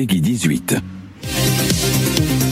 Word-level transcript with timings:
Peggy 0.00 0.22
18. 0.22 2.49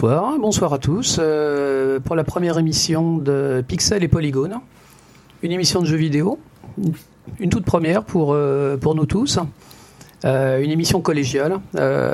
Bonsoir, 0.00 0.38
bonsoir 0.38 0.72
à 0.74 0.78
tous. 0.78 1.16
Euh, 1.18 1.98
pour 1.98 2.14
la 2.14 2.22
première 2.22 2.56
émission 2.56 3.18
de 3.18 3.64
Pixel 3.66 4.04
et 4.04 4.08
Polygone, 4.08 4.60
une 5.42 5.50
émission 5.50 5.80
de 5.80 5.86
jeux 5.86 5.96
vidéo, 5.96 6.38
une 7.40 7.50
toute 7.50 7.64
première 7.64 8.04
pour, 8.04 8.32
euh, 8.32 8.76
pour 8.76 8.94
nous 8.94 9.06
tous, 9.06 9.40
Euh, 10.24 10.60
une 10.62 10.70
émission 10.70 11.00
collégiale, 11.00 11.58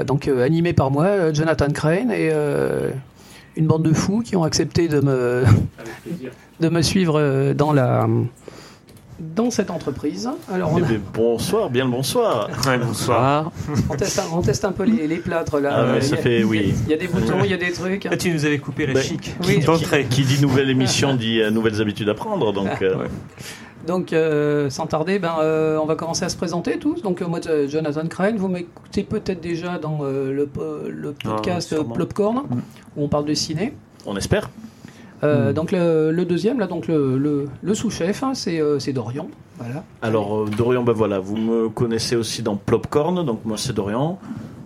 donc 0.06 0.28
animée 0.28 0.72
par 0.74 0.90
moi, 0.90 1.32
Jonathan 1.32 1.70
Crane, 1.72 2.10
et 2.10 2.30
une 3.56 3.66
bande 3.66 3.82
de 3.82 3.92
fous 3.92 4.20
qui 4.20 4.36
ont 4.36 4.44
accepté 4.44 4.88
de 4.88 5.00
me, 5.00 5.44
de 6.60 6.68
me 6.68 6.82
suivre 6.82 7.52
dans, 7.54 7.72
la, 7.72 8.06
dans 9.20 9.50
cette 9.50 9.70
entreprise. 9.70 10.28
Alors 10.52 10.72
on, 10.72 10.78
Eh 10.78 10.82
a- 10.82 10.86
bien, 10.86 11.00
bonsoir, 11.12 11.70
bien 11.70 11.84
le 11.84 11.90
bonsoir. 11.92 12.50
bonsoir. 12.84 13.52
on 13.90 13.94
teste, 13.94 14.18
un, 14.18 14.36
on 14.36 14.42
teste 14.42 14.64
un 14.64 14.72
peu 14.72 14.84
les, 14.84 15.06
les 15.06 15.16
plâtres 15.18 15.60
là. 15.60 15.70
Ah 15.72 15.82
ouais, 15.84 15.98
Euh, 15.98 16.00
ça 16.00 16.06
il 16.06 16.10
y 16.16 16.18
a- 16.18 16.22
fait, 16.22 16.44
oui. 16.44 16.74
Il 16.86 16.90
y 16.90 16.94
a 16.94 16.96
des 16.96 17.06
boutons, 17.08 17.44
il 17.44 17.50
y 17.50 17.54
a 17.54 17.56
des 17.56 17.72
trucs. 17.72 18.06
Ah, 18.10 18.16
tu 18.16 18.30
nous 18.32 18.44
avais 18.44 18.58
coupé 18.58 18.86
la 18.86 18.94
Ben, 18.94 19.02
chic. 19.02 19.34
Oui. 19.46 19.60
d'entrée. 19.60 20.06
Qui 20.10 20.22
dit 20.22 20.40
nouvelle 20.42 20.68
émission 20.70 21.14
dit 21.14 21.40
euh, 21.40 21.50
nouvelles 21.50 21.80
habitudes 21.80 22.08
à 22.08 22.14
prendre. 22.14 22.52
Donc, 22.52 22.82
euh, 22.82 22.96
Ouais. 22.96 23.06
Donc, 23.86 24.14
euh, 24.14 24.70
sans 24.70 24.86
tarder, 24.86 25.18
ben, 25.18 25.34
euh, 25.42 25.76
on 25.76 25.84
va 25.84 25.94
commencer 25.94 26.24
à 26.24 26.30
se 26.30 26.36
présenter 26.38 26.78
tous. 26.78 27.02
Donc, 27.02 27.20
euh, 27.20 27.26
moi, 27.28 27.38
euh, 27.48 27.68
Jonathan 27.68 28.06
Crane, 28.06 28.38
vous 28.38 28.48
m'écoutez 28.48 29.02
peut-être 29.02 29.42
déjà 29.42 29.78
dans 29.78 29.98
euh, 30.02 30.32
le, 30.32 30.46
po- 30.46 30.88
le 30.88 31.12
podcast 31.12 31.74
Ah, 31.76 31.80
euh. 31.82 31.84
Plopcorn, 31.94 32.44
où 32.96 33.04
on 33.04 33.08
parle 33.08 33.26
de 33.26 33.34
ciné. 33.34 33.74
on 34.06 34.16
espère. 34.16 34.48
Euh, 35.24 35.52
Donc, 35.52 35.72
le, 35.72 36.10
le 36.12 36.24
deuxième, 36.24 36.58
là, 36.60 36.66
donc 36.66 36.86
le, 36.86 37.16
le- 37.18 37.46
le 37.62 37.74
sous-chef, 37.74 38.22
hein, 38.22 38.32
c'est 38.34 38.60
euh, 38.60 38.78
c'est 38.78 38.92
Dorian. 38.92 39.28
Voilà. 39.58 39.84
Alors, 40.02 40.40
euh, 40.42 40.46
Dorian, 40.56 40.82
ben 40.82 40.92
voilà, 40.92 41.18
vous 41.18 41.36
me 41.36 41.68
connaissez 41.68 42.16
aussi 42.16 42.42
dans 42.42 42.56
Plopcorn. 42.56 43.24
Donc, 43.24 43.40
moi, 43.44 43.56
c'est 43.56 43.72
Dorian. 43.72 44.18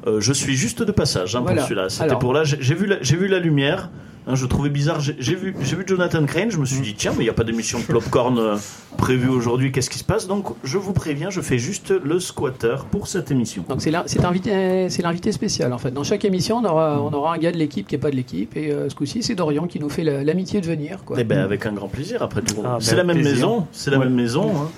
Euh, 0.07 0.21
je 0.21 0.33
suis 0.33 0.55
juste 0.55 0.83
de 0.83 0.93
passage 0.93 1.37
hein, 1.37 1.41
Voilà. 1.43 1.57
pour 1.59 1.65
celui-là. 1.69 1.89
C'était 1.89 2.05
Alors- 2.05 2.19
pour 2.19 2.33
là. 2.33 2.45
J'ai 2.45 2.57
j'ai 2.61 2.75
vu, 2.75 2.87
la- 2.87 3.03
j'ai 3.03 3.17
vu 3.17 3.29
la 3.29 3.39
lumière. 3.39 3.91
Hein, 4.29 4.35
je 4.37 4.47
trouvais 4.47 4.69
bizarre. 4.71 5.01
J'ai 5.01 5.35
vu, 5.35 5.57
j'ai 5.61 5.75
vu 5.75 5.83
Jonathan 5.87 6.25
Crane. 6.27 6.51
Je 6.51 6.59
me 6.59 6.65
suis 6.65 6.81
dit, 6.81 6.95
tiens, 6.95 7.11
mais 7.17 7.23
il 7.23 7.27
n'y 7.27 7.31
a 7.31 7.35
pas 7.35 7.43
d'émission 7.45 7.79
de 7.81 7.85
Plopcorn 7.85 8.39
euh, 8.39 8.57
prévue 8.97 9.29
aujourd'hui. 9.29 9.73
Qu'est-ce 9.73 9.91
qui 9.91 9.99
se 9.99 10.05
passe? 10.05 10.27
Donc, 10.29 10.47
je 10.63 10.79
vous 10.79 10.93
préviens, 10.93 11.31
je 11.31 11.41
fais 11.41 11.59
juste 11.59 11.91
le 11.91 12.21
squatter 12.21 12.77
pour 12.91 13.09
cette 13.09 13.31
émission. 13.31 13.65
Donc, 13.69 13.83
c'est 13.83 13.91
l'invité 13.91 15.33
spécial, 15.33 15.73
en 15.73 15.79
fait. 15.79 15.91
Dans 15.91 16.05
chaque 16.05 16.25
émission, 16.25 16.59
on 16.59 16.65
aura, 16.65 17.03
on 17.03 17.13
aura 17.13 17.35
un 17.35 17.39
gars 17.39 17.51
de 17.53 17.57
l'équipe 17.59 17.87
qui 17.89 17.95
n'est 17.95 18.01
pas 18.01 18.11
de 18.11 18.17
l'équipe. 18.17 18.57
Et 18.57 18.71
euh, 18.71 18.89
ce 18.89 18.95
coup-ci, 18.95 19.23
c'est 19.23 19.35
Dorian 19.35 19.67
qui 19.67 19.81
nous 19.81 19.89
fait 19.89 20.05
la- 20.05 20.23
l'amitié 20.23 20.61
de 20.61 20.67
venir. 20.67 21.05
Quoi. 21.05 21.17
Eh 21.19 21.25
ben, 21.25 21.39
avec 21.39 21.67
un 21.67 21.73
grand 21.73 21.89
plaisir, 21.89 22.23
après 22.23 22.43
tout. 22.43 22.57
Ah, 22.65 22.77
c'est 22.81 22.93
ben, 22.93 22.97
la 22.99 23.05
même 23.05 23.17
plaisir. 23.17 23.35
maison, 23.35 23.67
c'est 23.73 23.91
la 23.91 23.99
Ouais. 23.99 24.05
même 24.05 24.15
maison. 24.15 24.51
hein. 24.55 24.71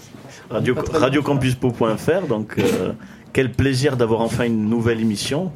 Radio, 0.51 0.75
loin. 0.75 0.85
radiocampuspo.fr, 0.93 2.27
donc 2.29 2.55
euh, 2.59 2.93
quel 3.33 3.53
plaisir 3.53 3.97
d'avoir 3.97 4.21
enfin 4.21 4.45
une 4.45 4.69
nouvelle 4.69 5.01
émission. 5.01 5.53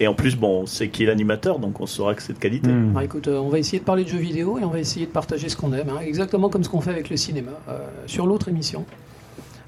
Et 0.00 0.08
en 0.08 0.14
plus, 0.14 0.34
bon, 0.36 0.66
c'est 0.66 0.88
qui 0.88 1.04
est 1.04 1.06
l'animateur, 1.06 1.58
donc 1.60 1.80
on 1.80 1.86
saura 1.86 2.14
que 2.14 2.22
c'est 2.22 2.32
de 2.32 2.38
qualité. 2.38 2.68
Alors, 2.70 3.02
écoute, 3.02 3.28
euh, 3.28 3.38
on 3.38 3.48
va 3.48 3.58
essayer 3.60 3.78
de 3.78 3.84
parler 3.84 4.02
de 4.04 4.08
jeux 4.08 4.18
vidéo 4.18 4.58
et 4.58 4.64
on 4.64 4.70
va 4.70 4.80
essayer 4.80 5.06
de 5.06 5.10
partager 5.12 5.48
ce 5.48 5.56
qu'on 5.56 5.72
aime, 5.72 5.88
hein, 5.88 6.00
exactement 6.04 6.48
comme 6.48 6.64
ce 6.64 6.68
qu'on 6.68 6.80
fait 6.80 6.90
avec 6.90 7.10
le 7.10 7.16
cinéma 7.16 7.52
euh, 7.68 7.78
sur 8.06 8.26
l'autre 8.26 8.48
émission. 8.48 8.84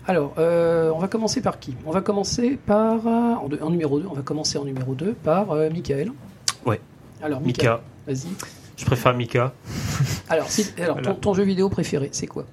Alors, 0.09 0.35
euh, 0.39 0.91
on 0.95 0.99
va 0.99 1.07
commencer 1.09 1.41
par 1.41 1.59
qui? 1.61 1.75
On 1.87 1.91
va 1.93 2.01
commencer 2.01 2.59
par, 2.67 3.07
en, 3.07 3.49
deux- 3.49 3.59
en 3.63 3.71
numéro 3.71 4.01
2, 4.01 4.07
on 4.11 4.15
va 4.15 4.23
commencer 4.23 4.59
en 4.59 4.65
numéro 4.65 4.95
2 4.95 5.13
par 5.15 5.53
euh, 5.53 5.71
Michael. 5.71 6.11
Ouais. 6.65 6.81
Alors, 7.23 7.41
Michael, 7.41 7.71
Mika. 7.71 7.81
vas-y. 8.07 8.29
Je 8.77 8.85
préfère 8.85 9.15
Mika. 9.17 9.53
Alors, 10.29 10.49
si- 10.49 10.67
alors 10.77 10.97
Voilà. 10.97 11.13
ton, 11.13 11.15
ton 11.15 11.35
jeu 11.35 11.45
vidéo 11.45 11.69
préféré, 11.69 12.09
c'est 12.13 12.27
quoi? 12.27 12.45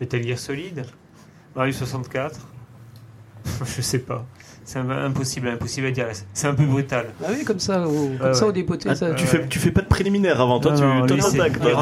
Metal 0.00 0.22
Gear 0.22 0.38
Solid. 0.38 0.84
Mario 1.56 1.72
64. 1.72 2.46
Je 3.76 3.82
sais 3.82 3.98
pas. 3.98 4.24
C'est 4.68 4.80
un- 4.80 4.90
impossible, 4.90 5.48
impossible 5.48 5.86
à 5.86 5.90
dire. 5.92 6.08
C'est 6.34 6.46
un 6.46 6.52
peu 6.52 6.64
brutal. 6.66 7.06
Ah 7.24 7.28
oui, 7.30 7.42
comme 7.42 7.58
ça, 7.58 7.88
au, 7.88 8.08
comme 8.18 8.26
Ouais, 8.28 8.34
ça, 8.34 8.46
au 8.46 8.52
dépoté. 8.52 8.90
Ah, 8.90 8.94
ça- 8.94 9.14
tu, 9.14 9.22
Ouais. 9.24 9.28
fais, 9.30 9.48
tu 9.48 9.58
fais 9.58 9.70
pas 9.70 9.80
de 9.80 9.86
préliminaire 9.86 10.38
avant, 10.42 10.60
toi, 10.60 10.72
Non, 10.72 11.06
tu 11.06 11.16
t'attaques, 11.16 11.56
le. 11.64 11.74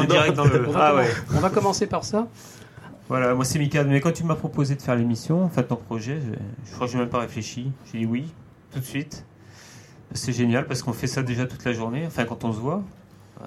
on, 0.69 0.71
va 0.71 0.85
Ah 0.87 0.95
ouais. 0.95 1.07
on 1.35 1.39
va 1.41 1.49
commencer 1.49 1.85
par 1.87 2.05
ça. 2.05 2.27
Voilà, 3.09 3.35
moi 3.35 3.43
c'est 3.43 3.59
Mika. 3.59 3.83
Mais 3.83 3.99
quand 3.99 4.13
tu 4.13 4.23
m'as 4.23 4.35
proposé 4.35 4.75
de 4.75 4.81
faire 4.81 4.95
l'émission, 4.95 5.43
en 5.43 5.49
fait, 5.49 5.63
ton 5.63 5.75
projet, 5.75 6.19
je, 6.25 6.31
je 6.69 6.75
crois 6.75 6.87
que 6.87 6.93
j'ai 6.93 6.99
même 6.99 7.09
pas 7.09 7.19
réfléchi. 7.19 7.73
J'ai 7.91 7.99
dit 7.99 8.05
oui, 8.05 8.33
tout 8.71 8.79
de 8.79 8.85
suite. 8.85 9.25
C'est 10.13 10.31
génial 10.31 10.65
parce 10.65 10.81
qu'on 10.81 10.93
fait 10.93 11.07
ça 11.07 11.23
déjà 11.23 11.45
toute 11.45 11.65
la 11.65 11.73
journée. 11.73 12.05
Enfin, 12.07 12.23
quand 12.23 12.45
on 12.45 12.53
se 12.53 12.57
voit, 12.59 12.83
euh, 13.41 13.45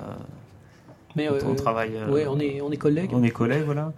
Mais, 1.17 1.29
quand 1.29 1.35
euh, 1.37 1.41
on 1.49 1.55
travaille. 1.55 1.93
euh, 1.97 2.11
ouais, 2.13 2.27
on 2.29 2.39
est, 2.39 2.61
on 2.61 2.71
est 2.71 2.77
collègues. 2.77 3.11
On 3.15 3.23
est 3.23 3.31
collègues, 3.31 3.65
voilà. 3.65 3.91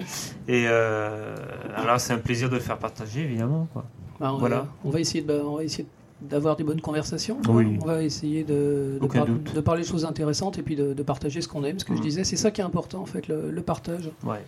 Et 0.47 0.67
euh, 0.69 1.35
alors, 1.77 1.99
c'est 1.99 2.13
un 2.13 2.19
plaisir 2.19 2.49
de 2.49 2.55
le 2.55 2.61
faire 2.61 2.79
partager, 2.79 3.23
évidemment. 3.23 3.67
Quoi. 3.73 3.85
Bah, 4.23 4.33
on, 4.33 4.39
Voilà. 4.39 4.57
va- 4.61 4.69
on 4.85 4.91
va 4.91 5.01
essayer 5.01 5.23
de, 5.25 5.33
on 5.33 5.57
va 5.57 5.65
essayer 5.65 5.85
d'avoir 6.21 6.55
des 6.55 6.63
bonnes 6.63 6.81
conversations. 6.81 7.39
Oui. 7.49 7.77
On 7.83 7.85
va 7.85 8.05
essayer 8.05 8.45
de, 8.45 8.99
de, 9.01 9.05
Aucun 9.05 9.19
par- 9.19 9.27
doute. 9.27 9.53
de 9.55 9.61
parler 9.61 9.83
de 9.83 9.87
choses 9.89 10.05
intéressantes 10.05 10.59
et 10.59 10.63
puis 10.63 10.77
de, 10.77 10.95
de 10.95 11.03
partager 11.03 11.41
ce 11.41 11.49
qu'on 11.49 11.65
aime. 11.65 11.81
Ce 11.81 11.85
que 11.85 11.93
je 11.93 11.99
Mhm. 11.99 12.05
disais, 12.05 12.23
c'est 12.25 12.37
ça 12.37 12.53
qui 12.53 12.61
est 12.61 12.65
important 12.65 13.01
en 13.03 13.07
fait, 13.07 13.27
le, 13.27 13.51
le 13.51 13.63
partage. 13.63 14.09
Ouais. 14.25 14.41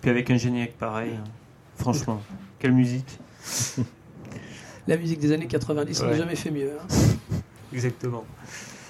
Puis 0.00 0.10
avec 0.10 0.30
un 0.30 0.36
générique 0.36 0.78
pareil, 0.78 1.10
hein. 1.18 1.24
franchement, 1.76 2.22
quelle 2.60 2.70
musique. 2.72 3.18
La 4.86 4.96
musique 4.96 5.18
des 5.18 5.32
années 5.32 5.48
90, 5.48 6.02
on 6.02 6.06
n'a 6.06 6.14
jamais 6.16 6.36
fait 6.36 6.52
mieux. 6.52 6.70
hein. 6.80 6.94
Exactement. 7.72 8.24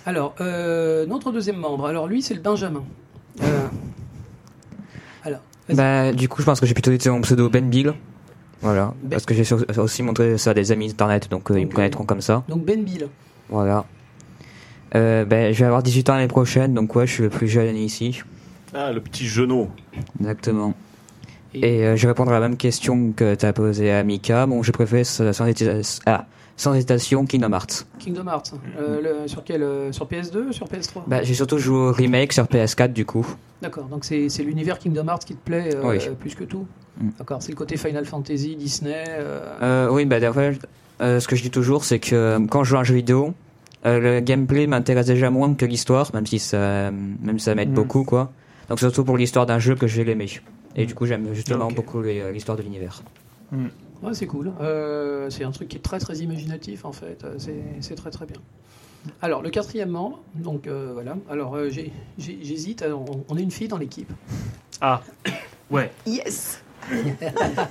Alors, 0.04 0.34
euh, 0.42 1.06
notre 1.06 1.32
deuxième 1.32 1.56
membre, 1.56 1.86
alors 1.86 2.06
lui, 2.06 2.20
c'est 2.20 2.34
le 2.34 2.41
Benjamin. 2.42 2.84
Euh, 3.42 3.66
alors. 5.24 5.41
Bah, 5.72 6.12
du 6.12 6.28
coup, 6.28 6.42
je 6.42 6.47
pense 6.47 6.60
que 6.60 6.66
j'ai 6.66 6.74
plutôt 6.74 6.92
été 6.92 7.08
mon 7.08 7.22
pseudo 7.22 7.48
Ben 7.48 7.68
Bill. 7.70 7.94
Voilà. 8.62 8.94
Ben- 9.02 9.10
Parce 9.10 9.26
que 9.26 9.34
j'ai 9.34 9.44
aussi 9.78 10.02
montré 10.02 10.38
ça 10.38 10.50
à 10.50 10.54
des 10.54 10.72
amis 10.72 10.90
internet, 10.90 11.30
donc 11.30 11.50
euh, 11.50 11.60
ils 11.60 11.66
me 11.66 11.72
connaîtront 11.72 12.04
comme 12.04 12.20
ça. 12.20 12.42
donc 12.48 12.64
Ben 12.64 12.82
Bill. 12.82 13.08
Voilà. 13.48 13.84
Euh, 14.94 15.24
ben, 15.24 15.52
je 15.52 15.58
vais 15.60 15.66
avoir 15.66 15.82
18 15.82 16.10
ans 16.10 16.14
l'année 16.14 16.28
prochaine, 16.28 16.72
donc 16.74 16.94
ouais, 16.94 17.06
je 17.06 17.12
suis 17.12 17.22
le 17.24 17.28
plus 17.30 17.48
jeune 17.48 17.76
ici. 17.76 18.22
Ah, 18.74 18.92
le 18.92 19.00
petit 19.00 19.26
genou. 19.26 19.68
Exactement. 20.20 20.74
Et- 21.54 21.76
Et 21.80 21.86
euh, 21.86 21.96
je 21.96 22.02
vais 22.02 22.08
répondre 22.08 22.30
à 22.30 22.34
la 22.34 22.40
même 22.48 22.56
question 22.56 23.12
que 23.12 23.34
tu 23.34 23.46
as 23.46 23.52
posée 23.52 23.90
à 23.92 24.02
Mika. 24.04 24.46
Bon, 24.46 24.62
je 24.62 24.72
préfère 24.72 25.04
sans, 25.06 25.32
sans 25.32 25.46
hésitation, 25.46 26.02
ah, 26.06 26.26
sans 26.56 26.74
hésitation 26.74 27.24
Kingdom 27.26 27.52
Hearts. 27.52 27.86
Kingdom 27.98 28.26
Hearts. 28.26 28.52
Euh, 28.78 29.22
le- 29.22 29.28
sur 29.28 29.44
quel 29.44 29.62
euh, 29.62 29.92
Sur 29.92 30.06
PS2 30.06 30.52
Sur 30.52 30.66
PS3 30.66 31.02
Bah, 31.06 31.22
j'ai 31.22 31.34
surtout 31.34 31.58
joué 31.58 31.76
au 31.76 31.92
remake 31.92 32.32
sur 32.32 32.44
PS4 32.44 32.92
du 32.92 33.04
coup. 33.06 33.26
D'accord, 33.62 33.84
donc 33.84 34.04
c'est 34.04 34.28
c'est 34.28 34.42
l'univers 34.42 34.78
Kingdom 34.78 35.06
Hearts 35.08 35.24
qui 35.24 35.34
te 35.34 35.44
plaît 35.44 35.74
euh, 35.74 35.82
Oui. 35.84 35.98
plus 36.18 36.34
que 36.34 36.44
tout 36.44 36.60
Mm. 36.60 36.66
D'accord, 37.18 37.42
c'est 37.42 37.50
le 37.52 37.56
côté 37.56 37.76
Final 37.76 38.04
Fantasy, 38.06 38.56
Disney. 38.56 39.04
euh, 39.08 39.40
Euh, 39.62 39.88
oui, 39.90 40.04
bah, 40.06 40.18
d'ailleurs, 40.20 40.38
euh, 41.00 41.20
ce 41.20 41.28
que 41.28 41.36
je 41.36 41.42
dis 41.42 41.50
toujours, 41.50 41.84
c'est 41.84 41.98
que 41.98 42.14
euh, 42.14 42.46
quand 42.48 42.64
je 42.64 42.70
joue 42.70 42.76
à 42.76 42.80
un 42.80 42.84
jeu 42.84 42.94
vidéo, 42.94 43.34
euh, 43.84 43.98
le 44.00 44.20
gameplay 44.20 44.66
m'intéresse 44.66 45.06
déjà 45.06 45.30
moins 45.30 45.52
que 45.54 45.66
l'histoire, 45.66 46.10
même 46.14 46.26
si 46.26 46.38
ça, 46.38 46.90
même 46.90 47.38
si 47.38 47.44
ça 47.44 47.54
m'aide 47.54 47.68
Mhm. 47.68 47.74
beaucoup, 47.74 48.04
quoi. 48.04 48.32
Donc, 48.68 48.78
surtout 48.80 49.04
pour 49.04 49.16
l'histoire 49.18 49.46
d'un 49.46 49.58
jeu 49.58 49.74
que 49.74 49.86
je 49.86 49.96
vais 49.98 50.04
l'aimer. 50.04 50.28
Et 50.74 50.86
du 50.86 50.94
coup, 50.94 51.06
j'aime 51.06 51.32
justement 51.34 51.70
beaucoup 51.70 52.02
l'histoire 52.02 52.56
de 52.56 52.62
l'univers. 52.62 53.02
Ouais, 54.02 54.12
c'est 54.12 54.26
cool. 54.26 54.52
Euh, 54.60 55.30
c'est 55.30 55.44
un 55.44 55.50
truc 55.50 55.68
qui 55.68 55.76
est 55.76 55.80
très 55.80 55.98
très 55.98 56.16
imaginatif 56.18 56.84
en 56.84 56.92
fait. 56.92 57.24
C'est 57.38 57.54
c'est 57.80 57.94
très 57.94 58.10
très 58.10 58.26
bien. 58.26 58.36
Alors 59.22 59.41
le 59.41 59.48
quatrième 59.48 59.88
membre, 59.88 60.21
donc 60.34 60.66
euh, 60.66 60.91
voilà. 60.92 61.16
Alors 61.30 61.54
euh, 61.56 61.71
j'hésite. 62.18 62.84
On 63.28 63.36
est 63.38 63.42
une 63.42 63.50
fille 63.50 63.68
dans 63.68 63.78
l'équipe. 63.78 64.12
Ah, 64.82 65.00
ouais. 65.71 65.91
Yes 66.06 66.62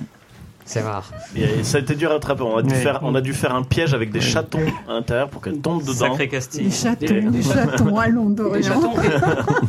C'est 0.68 0.80
rare. 0.80 1.12
Et 1.36 1.62
ça 1.62 1.78
a 1.78 1.80
été 1.80 1.94
dur 1.94 2.10
à 2.10 2.16
attraper. 2.16 2.42
On 2.42 2.56
a 2.56 2.62
dû, 2.62 2.74
faire, 2.74 2.98
on 3.04 3.14
a 3.14 3.20
dû 3.20 3.32
faire 3.34 3.54
un 3.54 3.62
piège 3.62 3.94
avec 3.94 4.10
des 4.10 4.20
chatons 4.20 4.58
à 4.88 4.94
l'intérieur 4.94 5.30
pour 5.30 5.40
qu'elles 5.40 5.60
tombent 5.60 5.82
dedans. 5.82 5.94
Sacré 5.94 6.26
casting. 6.28 6.68
chatons, 6.72 7.30
Des- 7.30 7.40
chatons, 7.42 7.96
allons 7.98 8.30
Des 8.30 8.34
Dorian. 8.42 8.62
chatons 8.62 8.94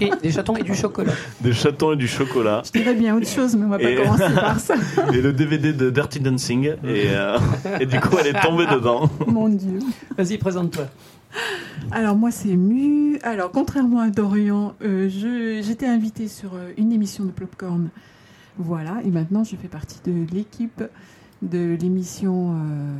et, 0.01 0.05
et- 0.05 0.11
des 0.23 0.31
chatons 0.31 0.55
et 0.55 0.63
du 0.63 0.73
chocolat. 0.73 1.11
Des 1.39 1.53
chatons 1.53 1.91
et 1.93 1.97
du 1.97 2.07
chocolat. 2.07 2.63
Je 2.65 2.71
dirais 2.79 2.95
bien 2.95 3.15
autre 3.15 3.27
chose, 3.27 3.55
mais 3.55 3.65
on 3.65 3.69
va 3.69 3.77
pas 3.77 3.91
Et- 3.91 3.95
commencer 3.95 4.23
par 4.33 4.59
ça. 4.59 4.73
Et 5.13 5.21
le 5.21 5.33
DVD 5.33 5.71
de 5.71 5.91
Dirty 5.91 6.19
Dancing. 6.19 6.65
Et, 6.83 7.03
euh, 7.11 7.37
et 7.79 7.85
du 7.85 7.99
coup, 7.99 8.17
elle 8.19 8.35
est 8.35 8.41
tombée 8.41 8.65
dedans. 8.65 9.07
Mon 9.27 9.49
Dieu. 9.49 9.77
Vas-y, 10.17 10.39
présente-toi. 10.39 10.85
Alors 11.91 12.15
moi 12.15 12.31
c'est 12.31 12.55
Mu. 12.55 13.19
Alors 13.21 13.51
contrairement 13.51 13.99
à 13.99 14.09
Dorian, 14.09 14.73
euh, 14.81 15.09
je- 15.09 15.61
j'étais 15.63 15.85
invitée 15.85 16.27
sur 16.27 16.55
euh, 16.55 16.71
une 16.77 16.91
émission 16.91 17.23
de 17.23 17.29
Popcorn. 17.29 17.89
Voilà, 18.59 19.01
et 19.03 19.11
maintenant 19.11 19.43
je 19.43 19.55
fais 19.55 19.67
partie 19.67 19.99
de 20.05 20.25
l'équipe 20.33 20.83
de 21.41 21.77
l'émission 21.79 22.53
euh, 22.53 22.93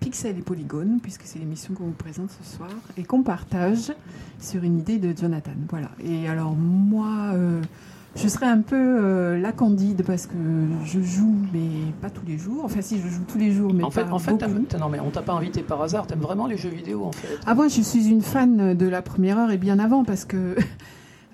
Pixel 0.00 0.38
et 0.38 0.42
Polygone, 0.42 0.98
puisque 1.02 1.22
c'est 1.24 1.38
l'émission 1.38 1.74
qu'on 1.74 1.84
vous 1.84 1.92
présente 1.92 2.30
ce 2.30 2.56
soir, 2.56 2.70
et 2.96 3.04
qu'on 3.04 3.22
partage 3.22 3.92
sur 4.40 4.64
une 4.64 4.78
idée 4.78 4.98
de 4.98 5.16
Jonathan. 5.16 5.52
Voilà. 5.68 5.90
Et 6.02 6.28
alors, 6.28 6.54
moi, 6.54 7.32
euh, 7.34 7.60
je 8.16 8.28
serais 8.28 8.46
un 8.46 8.60
peu 8.60 8.76
euh, 8.76 9.40
la 9.40 9.52
candide 9.52 10.04
parce 10.04 10.26
que 10.26 10.34
je 10.84 11.00
joue, 11.00 11.36
mais 11.52 11.92
pas 12.00 12.10
tous 12.10 12.26
les 12.26 12.38
jours. 12.38 12.64
Enfin, 12.64 12.80
si, 12.80 13.00
je 13.00 13.08
joue 13.08 13.24
tous 13.26 13.38
les 13.38 13.52
jours, 13.52 13.72
mais 13.74 13.84
En 13.84 13.90
fait, 13.90 14.04
pas 14.04 14.12
en 14.12 14.18
fait 14.18 14.32
non, 14.78 14.88
mais 14.88 15.00
on 15.00 15.10
t'a 15.10 15.22
pas 15.22 15.34
invité 15.34 15.62
par 15.62 15.82
hasard. 15.82 16.06
T'aimes 16.06 16.20
vraiment 16.20 16.46
les 16.46 16.56
jeux 16.56 16.70
vidéo, 16.70 17.04
en 17.04 17.12
fait. 17.12 17.38
Ah, 17.46 17.54
moi, 17.54 17.68
je 17.68 17.80
suis 17.80 18.08
une 18.08 18.22
fan 18.22 18.74
de 18.74 18.86
la 18.86 19.02
première 19.02 19.38
heure 19.38 19.50
et 19.50 19.58
bien 19.58 19.78
avant 19.78 20.04
parce 20.04 20.24
que. 20.24 20.56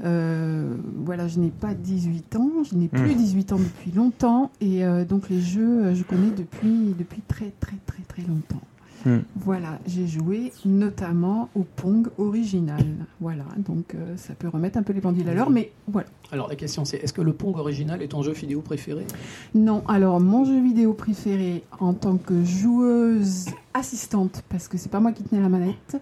euh, 0.05 0.75
voilà, 0.97 1.29
je 1.29 1.39
n'ai 1.39 1.51
pas 1.51 1.75
18 1.75 2.37
ans, 2.37 2.51
je 2.69 2.77
n'ai 2.77 2.89
plus 2.89 3.15
Mm. 3.15 3.19
18 3.19 3.53
ans 3.53 3.59
depuis 3.59 3.93
longtemps 3.93 4.51
et 4.61 4.85
euh, 4.85 5.05
donc 5.05 5.29
les 5.29 5.41
jeux, 5.41 5.85
euh, 5.85 5.95
je 5.95 6.03
connais 6.03 6.31
depuis, 6.31 6.95
depuis 6.99 7.21
très 7.29 7.53
très 7.61 7.77
très 7.87 8.03
très 8.09 8.23
longtemps. 8.23 8.61
Mm. 9.07 9.19
Voilà, 9.37 9.79
j'ai 9.87 10.07
joué 10.07 10.51
notamment 10.65 11.49
au 11.55 11.63
Pong 11.63 12.09
original. 12.19 12.85
Voilà, 13.21 13.45
donc 13.59 13.95
euh, 13.95 14.17
ça 14.17 14.35
peut 14.35 14.49
remettre 14.49 14.79
un 14.79 14.83
peu 14.83 14.93
les 14.95 15.01
pendules 15.01 15.29
à 15.29 15.35
l'heure, 15.35 15.51
mais 15.51 15.73
voilà. 15.89 16.09
Alors, 16.33 16.49
la 16.49 16.57
question, 16.57 16.85
c'est 16.85 16.97
est-ce 16.97 17.13
que 17.13 17.21
le 17.21 17.35
Pong 17.35 17.57
original 17.59 18.03
est 18.03 18.09
ton 18.09 18.23
jeu 18.23 18.33
vidéo 18.33 18.63
préféré? 18.63 19.07
Non, 19.55 19.83
alors 19.89 20.21
mon 20.21 20.45
jeu 20.45 20.61
vidéo 20.61 20.95
préféré 20.95 21.65
en 21.81 21.93
tant 21.93 22.17
que 22.17 22.43
joueuse 22.45 23.47
assistante, 23.75 24.43
parce 24.49 24.69
que 24.69 24.79
c'est 24.79 24.91
pas 24.91 25.01
moi 25.01 25.13
qui 25.13 25.23
tenais 25.23 25.43
la 25.43 25.49
manette, 25.51 26.01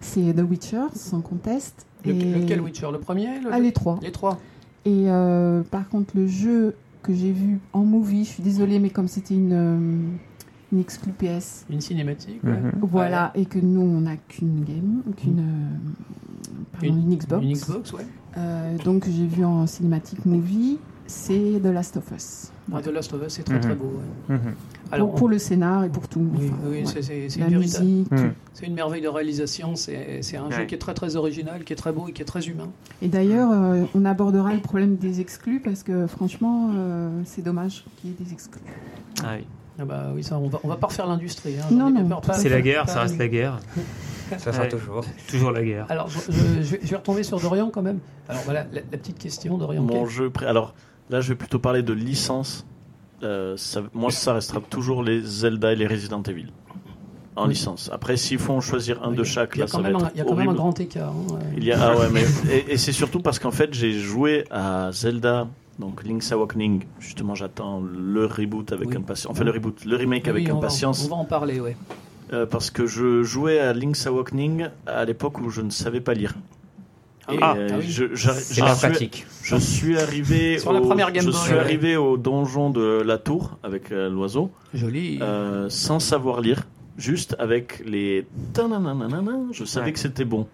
c'est 0.00 0.34
The 0.34 0.40
Witcher, 0.48 0.86
sans 0.94 1.20
conteste. 1.20 1.86
Le- 2.04 2.12
Et- 2.12 2.40
Lequel 2.40 2.60
Witcher 2.60 2.88
Le 2.92 2.98
premier 2.98 3.40
le- 3.40 3.50
Ah, 3.52 3.60
les 3.60 3.72
trois. 3.72 3.98
Les 4.02 4.10
trois. 4.12 4.38
Et 4.86 5.10
euh, 5.10 5.62
par 5.62 5.88
contre, 5.88 6.16
le 6.16 6.26
jeu 6.26 6.74
que 7.02 7.12
j'ai 7.14 7.32
vu 7.32 7.58
en 7.72 7.84
movie, 7.84 8.24
je 8.24 8.30
suis 8.30 8.42
désolée, 8.42 8.78
mais 8.78 8.90
comme 8.90 9.08
c'était 9.08 9.34
une, 9.34 9.52
euh, 9.52 9.78
une 10.72 10.78
exclu 10.80 11.12
PS, 11.12 11.66
Une 11.70 11.80
cinématique. 11.80 12.42
ouais. 12.44 12.50
Mhm. 12.52 12.72
voilà, 12.82 13.32
et 13.34 13.44
que 13.44 13.58
nous, 13.58 13.80
on 13.82 14.00
n'a 14.02 14.16
qu'une 14.16 14.64
game, 14.64 15.02
qu'une 15.16 15.40
euh, 15.40 16.52
pardon, 16.72 16.86
une, 16.86 17.14
Xbox. 17.16 17.44
Une 17.44 17.52
Xbox, 17.52 17.92
ouais. 17.92 18.06
Euh, 18.38 18.76
donc 18.84 19.06
j'ai 19.08 19.26
vu 19.26 19.44
en 19.44 19.66
cinématique 19.66 20.24
movie, 20.24 20.78
c'est 21.10 21.60
The 21.62 21.66
Last 21.66 21.96
of 21.96 22.04
Us. 22.16 22.52
Ah, 22.72 22.80
The 22.80 22.86
Last 22.88 23.12
of 23.12 23.22
Us, 23.26 23.32
c'est 23.34 23.42
très 23.42 23.56
Mhm. 23.56 23.60
très 23.60 23.74
beau. 23.74 23.92
ouais. 24.28 24.36
Mhm. 24.36 24.54
Alors, 24.92 25.08
pour, 25.08 25.16
pour 25.18 25.28
le 25.28 25.38
scénar 25.38 25.84
et 25.84 25.88
pour 25.88 26.08
tout. 26.08 26.20
Oui, 26.36 26.46
Enfin, 26.52 26.56
oui, 26.66 26.84
ouais. 26.84 27.02
c'est- 27.02 27.28
une. 27.80 28.06
Mhm. 28.10 28.32
c'est 28.54 28.66
une 28.66 28.74
merveille 28.74 29.02
de 29.02 29.08
réalisation. 29.08 29.74
C'est 29.76 30.22
c'est 30.22 30.36
un 30.36 30.50
jeu 30.50 30.64
qui 30.66 30.74
est 30.74 30.78
très 30.78 30.94
très 30.94 31.16
original, 31.16 31.64
qui 31.64 31.72
est 31.72 31.76
très 31.76 31.92
beau 31.92 32.06
et 32.08 32.12
qui 32.12 32.22
est 32.22 32.26
très 32.26 32.46
humain. 32.48 32.68
Et 33.02 33.08
d'ailleurs, 33.08 33.50
euh, 33.52 33.84
on 33.94 34.04
abordera 34.04 34.52
le 34.54 34.60
problème 34.60 34.96
des 34.96 35.20
exclus 35.20 35.60
parce 35.60 35.82
que 35.82 36.06
franchement, 36.06 36.70
euh, 36.74 37.10
c'est 37.24 37.42
dommage 37.42 37.84
qu'il 37.96 38.10
y 38.10 38.12
ait 38.12 38.16
des 38.24 38.32
exclus. 38.32 38.60
Ah 39.24 39.34
oui. 39.38 39.46
Ah 39.78 39.84
bah 39.86 40.08
oui, 40.14 40.22
ça, 40.22 40.38
on 40.38 40.48
va, 40.48 40.60
on 40.62 40.68
va 40.68 40.76
pas 40.76 40.88
refaire 40.88 41.06
l'industrie. 41.06 41.54
hein, 41.58 41.64
Non, 41.72 41.90
non, 41.90 42.20
C'est 42.34 42.50
la 42.50 42.60
guerre, 42.60 42.84
pas- 42.84 42.92
ça 42.92 43.00
reste 43.00 43.16
la 43.18 43.28
guerre. 43.28 43.58
Ça 44.38 44.52
sera 44.52 44.62
Ouais. 44.64 44.68
toujours. 44.68 45.04
Toujours 45.28 45.50
la 45.50 45.64
guerre. 45.64 45.86
Alors, 45.88 46.08
je, 46.08 46.18
je- 46.30 46.76
je 46.82 46.90
vais, 46.90 46.96
retomber 46.96 47.22
sur 47.24 47.40
Dorian 47.40 47.70
quand 47.70 47.82
même. 47.82 47.98
Alors 48.28 48.42
voilà, 48.44 48.64
la, 48.72 48.80
la 48.92 48.98
petite 48.98 49.18
question, 49.18 49.56
Dorian. 49.58 49.82
Mon 49.82 50.04
Quel- 50.04 50.08
jeu 50.10 50.32
Alors 50.46 50.74
là, 51.10 51.20
je 51.20 51.28
vais 51.30 51.34
plutôt 51.34 51.58
parler 51.58 51.82
de 51.82 51.92
licence. 51.92 52.64
Euh, 53.22 53.56
ça- 53.56 53.82
moi, 53.92 54.10
ça 54.10 54.32
restera 54.34 54.60
toujours 54.60 55.02
les 55.02 55.20
Zelda 55.20 55.72
et 55.72 55.76
les 55.76 55.86
Resident 55.86 56.22
Evil 56.22 56.46
en 57.36 57.44
Oui. 57.44 57.50
licence. 57.50 57.90
Après, 57.92 58.16
s'il 58.16 58.38
faut 58.38 58.60
choisir 58.60 59.02
un 59.02 59.12
de 59.12 59.24
chaque, 59.24 59.56
là, 59.56 59.66
ça 59.66 59.80
va 59.80 59.90
être 59.90 60.10
il 60.14 60.18
y 60.18 60.20
a 60.20 60.24
quand 60.24 60.34
même 60.34 60.48
un 60.48 60.54
grand 60.54 60.78
écart. 60.80 61.10
hein, 61.10 61.34
ouais. 61.34 61.40
Il 61.56 61.64
y 61.64 61.72
a 61.72 61.78
ah 61.80 61.96
ouais, 61.98 62.08
mais 62.12 62.24
et, 62.50 62.72
et 62.72 62.76
c'est 62.78 62.92
surtout 62.92 63.20
parce 63.20 63.38
qu'en 63.38 63.50
fait, 63.50 63.74
j'ai 63.74 63.92
joué 63.92 64.44
à 64.50 64.90
Zelda. 64.92 65.46
Donc 65.78 66.04
Link's 66.04 66.30
Awakening, 66.32 66.82
justement 66.98 67.34
j'attends 67.34 67.80
le 67.80 68.26
reboot 68.26 68.70
avec 68.70 68.90
Oui. 68.90 68.96
impatience, 68.98 69.30
enfin 69.32 69.44
le 69.44 69.50
reboot, 69.50 69.82
le 69.86 69.96
remake 69.96 70.24
Oui, 70.24 70.30
avec 70.30 70.48
on 70.48 70.52
va- 70.52 70.58
impatience. 70.58 71.06
on 71.06 71.08
va 71.08 71.16
en 71.16 71.24
parler, 71.24 71.58
ouais. 71.58 71.74
Euh, 72.34 72.44
parce 72.44 72.70
que 72.70 72.84
je 72.86 73.22
jouais 73.22 73.58
à 73.60 73.72
Link's 73.72 74.06
Awakening 74.06 74.66
à 74.86 75.06
l'époque 75.06 75.40
où 75.40 75.48
je 75.48 75.62
ne 75.62 75.70
savais 75.70 76.02
pas 76.02 76.12
lire. 76.12 76.34
Ah 77.30 77.54
Et 77.56 77.62
Ah, 77.70 77.74
euh, 77.74 77.80
je, 77.80 78.04
la 78.62 78.74
suis- 78.74 78.88
pratique. 78.88 79.26
Je 79.42 79.56
suis 79.56 79.98
arrivé 79.98 80.58
Sur 80.58 80.72
la 80.72 80.80
au, 80.80 80.86
première 80.86 81.12
Game 81.12 81.24
je 81.24 81.30
Boy, 81.30 81.40
suis 81.40 81.52
ouais. 81.54 81.58
arrivé 81.60 81.96
au 81.96 82.16
donjon 82.16 82.70
de 82.70 83.02
la 83.02 83.18
tour 83.18 83.58
avec 83.62 83.90
euh, 83.92 84.08
l'oiseau 84.08 84.50
Joli. 84.74 85.18
euh, 85.22 85.68
sans 85.68 85.98
savoir 86.00 86.40
lire, 86.40 86.62
juste 86.98 87.34
avec 87.38 87.82
les 87.86 88.26
je 89.52 89.64
savais 89.64 89.86
Ouais. 89.86 89.92
que 89.92 89.98
c'était 89.98 90.24
bon. 90.24 90.46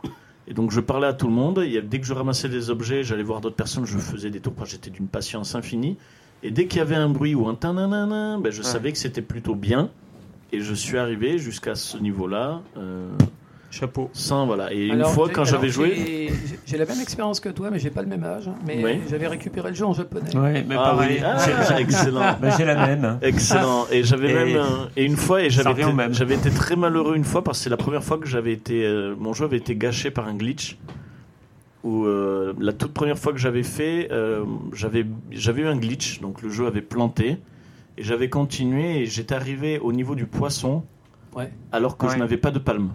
Et 0.49 0.55
donc 0.55 0.71
je 0.71 0.81
parlais 0.81 1.09
à 1.09 1.13
tout 1.13 1.27
le 1.27 1.33
monde. 1.33 1.59
A- 1.59 1.81
dès 1.81 1.99
que 2.01 2.07
je 2.07 2.15
ramassais 2.15 2.49
des 2.49 2.71
objets, 2.71 3.03
j'allais 3.03 3.23
voir 3.25 3.41
d'autres 3.41 3.57
personnes, 3.57 3.85
je 3.87 3.99
faisais 3.99 4.31
des 4.31 4.41
tours. 4.41 4.55
J'étais 4.65 4.91
d'une 4.91 5.09
patience 5.09 5.55
infinie. 5.55 5.97
Et 6.43 6.51
dès 6.51 6.67
qu'il 6.67 6.79
y 6.79 6.83
avait 6.83 6.95
un 6.95 7.09
bruit 7.09 7.35
ou 7.35 7.49
un 7.49 7.55
tananana, 7.55 8.39
ben, 8.41 8.53
je 8.53 8.63
savais 8.63 8.93
que 8.93 8.99
c'était 8.99 9.23
plutôt 9.23 9.55
bien. 9.55 9.91
Et 10.53 10.61
je 10.61 10.75
suis 10.75 10.97
arrivé 10.99 11.39
jusqu'à 11.39 11.75
ce 11.75 11.99
niveau-là. 11.99 12.61
euh, 12.77 13.09
Chapeau. 13.71 14.09
sans 14.13 14.47
voilà. 14.47 14.73
Et 14.73 14.91
Alors, 14.91 15.09
une 15.09 15.15
fois 15.15 15.29
quand 15.29 15.45
j'avais 15.45 15.69
joué, 15.69 16.31
j'ai- 16.67 16.79
la 16.79 16.87
même 16.87 17.01
expérience 17.01 17.41
que 17.41 17.49
toi, 17.49 17.71
mais 17.71 17.79
j'ai 17.79 17.91
pas 17.91 18.03
le 18.03 18.09
même 18.09 18.25
âge. 18.25 18.49
hein. 18.49 18.55
Mais 18.67 18.83
Oui. 18.83 19.01
j'avais 19.11 19.27
récupéré 19.27 19.71
le 19.71 19.75
jeu 19.75 19.85
en 19.85 19.93
japonais. 19.93 20.35
Ouais, 20.37 20.65
mais 20.67 20.75
ah 20.79 20.83
pareil. 20.91 21.19
oui, 21.21 21.25
ah, 21.25 21.81
excellent. 21.81 22.21
bah, 22.41 22.51
J'ai 22.57 22.65
la 22.65 22.87
même. 22.87 23.19
Excellent. 23.23 23.87
Et 23.91 24.03
j'avais 24.05 24.31
Et- 24.31 24.35
même 24.35 24.57
un- 24.57 24.89
et 24.97 25.05
une 25.05 25.17
fois 25.17 25.43
et 25.43 25.51
j'avais 25.51 25.73
été, 25.73 25.85
au 25.85 25.93
même. 25.93 26.15
j'avais 26.15 26.35
été 26.37 26.51
très 26.51 26.77
malheureux 26.77 27.17
une 27.17 27.25
fois 27.25 27.43
parce 27.45 27.59
que 27.59 27.65
c'est 27.65 27.71
la 27.71 27.77
première 27.77 28.05
fois 28.05 28.19
que 28.19 28.27
j'avais 28.27 28.53
été 28.53 28.85
euh, 28.87 29.15
mon 29.19 29.33
jeu 29.33 29.45
avait 29.45 29.57
été 29.59 29.77
gâché 29.77 30.11
par 30.11 30.27
un 30.29 30.35
glitch. 30.35 30.79
Où 31.85 32.05
euh, 32.05 32.53
la 32.59 32.73
toute 32.73 32.93
première 32.93 33.19
fois 33.19 33.33
que 33.33 33.39
j'avais 33.39 33.63
fait, 33.63 34.09
euh, 34.11 34.45
j'avais 34.73 35.07
j'avais 35.31 35.63
eu 35.63 35.67
un 35.67 35.77
glitch 35.77 36.21
donc 36.21 36.43
le 36.43 36.49
jeu 36.49 36.67
avait 36.67 36.81
planté 36.81 37.37
et 37.99 38.03
j'avais 38.03 38.29
continué 38.29 39.03
et 39.03 39.07
j'étais 39.07 39.35
arrivé 39.37 39.79
au 39.79 39.93
niveau 39.93 40.15
du 40.17 40.27
poisson 40.27 40.83
Ouais. 41.35 41.53
alors 41.71 41.97
que 41.97 42.09
je 42.09 42.17
n'avais 42.17 42.39
pas 42.39 42.51
de 42.51 42.59
palme 42.59 42.91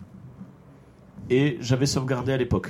et 1.31 1.57
j'avais 1.61 1.85
sauvegardé 1.85 2.33
à 2.33 2.37
l'époque. 2.37 2.69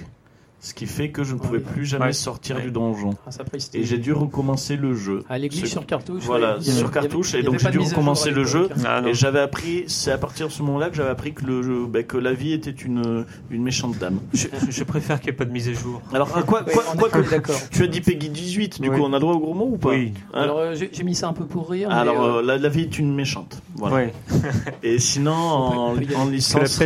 Ce 0.63 0.75
qui 0.75 0.85
fait 0.85 1.09
que 1.09 1.23
je 1.23 1.33
ne 1.33 1.39
pouvais 1.39 1.57
Ouais. 1.57 1.63
plus 1.73 1.85
jamais 1.87 2.05
Ouais. 2.05 2.13
sortir 2.13 2.55
Ouais. 2.57 2.61
du 2.61 2.69
donjon. 2.71 3.15
Ah, 3.25 3.31
ça. 3.31 3.43
Et 3.73 3.83
j'ai 3.83 3.97
dû 3.97 4.13
recommencer 4.13 4.75
le 4.75 4.93
jeu. 4.93 5.23
Glitches 5.27 5.61
Ce- 5.61 5.65
sur 5.65 5.85
cartouche. 5.87 6.21
Voilà, 6.23 6.51
avait- 6.51 6.61
sur 6.61 6.85
avait- 6.85 6.93
cartouche, 6.93 7.33
et 7.33 7.41
donc 7.41 7.57
j'ai 7.57 7.71
dû 7.71 7.79
à 7.79 7.83
recommencer 7.83 8.29
à 8.29 8.31
le 8.31 8.43
jeu. 8.43 8.63
l'époque. 8.69 8.77
Ah. 8.85 9.01
Et 9.07 9.15
j'avais 9.15 9.39
appris, 9.39 9.85
c'est 9.87 10.11
à 10.11 10.19
partir 10.19 10.47
de 10.47 10.51
ce 10.51 10.61
moment-là 10.61 10.91
que 10.91 10.95
j'avais 10.95 11.09
appris 11.09 11.33
que, 11.33 11.43
le 11.45 11.63
jeu, 11.63 11.87
ben, 11.87 12.03
que 12.03 12.15
la 12.17 12.33
vie 12.33 12.53
était 12.53 12.69
une, 12.69 13.25
une 13.49 13.63
méchante 13.63 13.97
dame. 13.97 14.19
Je, 14.33 14.47
je 14.69 14.83
préfère 14.83 15.19
qu'il 15.19 15.31
n'y 15.31 15.33
ait 15.33 15.37
pas 15.37 15.45
de 15.45 15.51
mise 15.51 15.67
à 15.67 15.73
jour. 15.73 15.99
Alors, 16.13 16.29
ah, 16.35 16.43
quoi, 16.43 16.61
Ouais, 16.63 16.71
quoi, 16.73 16.83
quoi 16.95 17.09
que- 17.09 17.51
tu 17.71 17.81
as 17.83 17.87
dit 17.87 18.01
Peggy 18.01 18.29
18, 18.29 18.79
du 18.81 18.91
coup 18.91 19.01
on 19.01 19.13
a 19.13 19.19
droit 19.19 19.33
au 19.33 19.39
gros 19.39 19.55
mot 19.55 19.69
ou 19.73 19.77
pas 19.77 19.89
Oui. 19.89 20.13
Hein 20.35 20.43
Alors, 20.43 20.59
euh, 20.59 20.75
j'ai 20.75 21.03
mis 21.03 21.15
ça 21.15 21.27
un 21.27 21.33
peu 21.33 21.45
pour 21.45 21.71
rire. 21.71 21.89
Alors, 21.89 22.21
euh, 22.23 22.37
euh, 22.39 22.41
la, 22.43 22.57
la 22.59 22.69
vie 22.69 22.81
est 22.81 22.99
une 22.99 23.13
méchante. 23.15 23.59
Voilà. 23.77 23.95
Ouais. 23.95 24.13
Et 24.83 24.99
sinon, 24.99 25.33
en, 25.33 25.95
en 26.15 26.25
licence, 26.29 26.79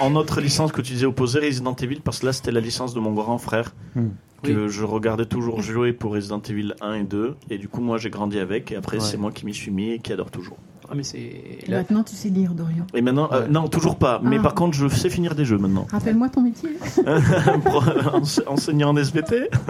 en, 0.00 0.14
autre 0.14 0.40
licence 0.40 0.70
que 0.70 0.80
tu 0.80 0.92
disais 0.92 1.06
opposé 1.06 1.40
Resident 1.40 1.74
Evil, 1.74 2.00
parce 2.04 2.20
que 2.20 2.26
là 2.26 2.32
c'était 2.32 2.52
la 2.52 2.60
licence 2.60 2.94
de 2.94 2.99
mon 3.00 3.12
grand 3.12 3.38
frère, 3.38 3.74
Hmm. 3.94 4.08
que 4.42 4.68
je 4.68 4.84
regardais 4.84 5.26
toujours 5.26 5.60
jouer 5.60 5.92
pour 5.92 6.12
Resident 6.12 6.40
Evil 6.48 6.74
1 6.80 6.94
et 6.94 7.02
2, 7.04 7.34
et 7.50 7.58
du 7.58 7.68
coup 7.68 7.80
moi 7.82 7.98
j'ai 7.98 8.08
grandi 8.10 8.38
avec, 8.38 8.72
et 8.72 8.76
après 8.76 8.96
Ouais. 8.98 9.02
c'est 9.04 9.16
moi 9.18 9.32
qui 9.32 9.44
m'y 9.44 9.52
suis 9.54 9.70
mis 9.70 9.90
et 9.90 9.98
qui 9.98 10.12
adore 10.12 10.30
toujours. 10.30 10.56
Ah, 10.88 10.94
mais 10.96 11.02
c'est. 11.04 11.18
Et 11.18 11.58
là- 11.68 11.78
maintenant, 11.78 12.02
tu 12.02 12.16
sais 12.16 12.30
lire, 12.30 12.52
Dorian. 12.52 12.84
Et 12.94 13.00
maintenant, 13.02 13.28
euh, 13.32 13.42
Ouais. 13.42 13.48
non, 13.48 13.68
toujours 13.68 13.96
pas, 13.96 14.20
mais 14.24 14.38
Ah. 14.38 14.42
par 14.42 14.54
contre 14.54 14.76
je 14.76 14.88
sais 14.88 15.08
finir 15.10 15.34
des 15.36 15.44
jeux 15.44 15.58
maintenant. 15.58 15.86
Rappelle-moi 15.90 16.28
ton 16.30 16.40
métier. 16.42 16.70
Ense- 18.12 18.42
Enseignant 18.46 18.90
en 18.90 18.96
SVT 18.96 19.50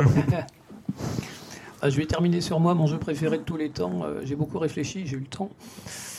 Ah, 1.83 1.89
je 1.89 1.97
vais 1.97 2.05
terminer 2.05 2.43
sur 2.43 2.61
moi, 2.61 2.75
mon 2.75 2.87
jeu 2.87 2.99
préféré 2.99 3.39
de 3.39 3.43
tous 3.43 3.57
les 3.57 3.71
temps. 3.71 4.03
Euh, 4.05 4.21
j'ai 4.25 4.37
beaucoup 4.37 4.59
réfléchi, 4.59 5.07
j'ai 5.07 5.17
eu 5.17 5.21
le 5.21 5.27
temps. 5.27 5.51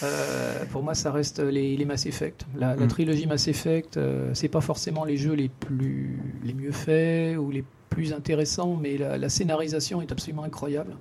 Euh, 0.01 0.65
pour 0.71 0.81
moi, 0.81 0.95
ça 0.95 1.11
reste 1.11 1.39
les, 1.39 1.77
les 1.77 1.85
Mass 1.85 2.07
Effect. 2.07 2.45
La, 2.57 2.75
la 2.75 2.85
Mm. 2.85 2.87
trilogie 2.87 3.27
Mass 3.27 3.47
Effect, 3.47 3.97
euh, 3.97 4.31
c'est 4.33 4.47
pas 4.47 4.61
forcément 4.61 5.05
les 5.05 5.17
jeux 5.17 5.33
les 5.33 5.49
plus 5.49 6.17
les 6.43 6.53
mieux 6.55 6.71
faits 6.71 7.37
ou 7.37 7.51
les 7.51 7.63
plus 7.89 8.11
intéressants, 8.11 8.75
mais 8.81 8.97
la, 8.97 9.17
la 9.19 9.29
scénarisation 9.29 10.01
est 10.01 10.11
absolument 10.11 10.43
incroyable. 10.43 10.95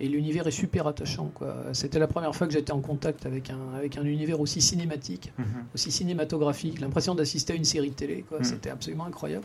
Et 0.00 0.08
l'univers 0.08 0.46
est 0.46 0.52
super 0.52 0.86
attachant. 0.86 1.32
C'était 1.72 1.98
la 1.98 2.06
première 2.06 2.34
fois 2.34 2.46
que 2.46 2.52
j'étais 2.52 2.70
en 2.72 2.80
contact 2.80 3.26
avec 3.26 3.50
un, 3.50 3.58
avec 3.76 3.98
un 3.98 4.04
univers 4.04 4.38
aussi 4.40 4.60
cinématique, 4.60 5.32
aussi 5.74 5.90
cinématographique, 5.90 6.80
l'impression 6.80 7.14
d'assister 7.16 7.54
à 7.54 7.56
une 7.56 7.64
série 7.64 7.90
de 7.90 7.94
télé. 7.94 8.24
Mm. 8.30 8.44
C'était 8.44 8.70
absolument 8.70 9.06
incroyable. 9.06 9.44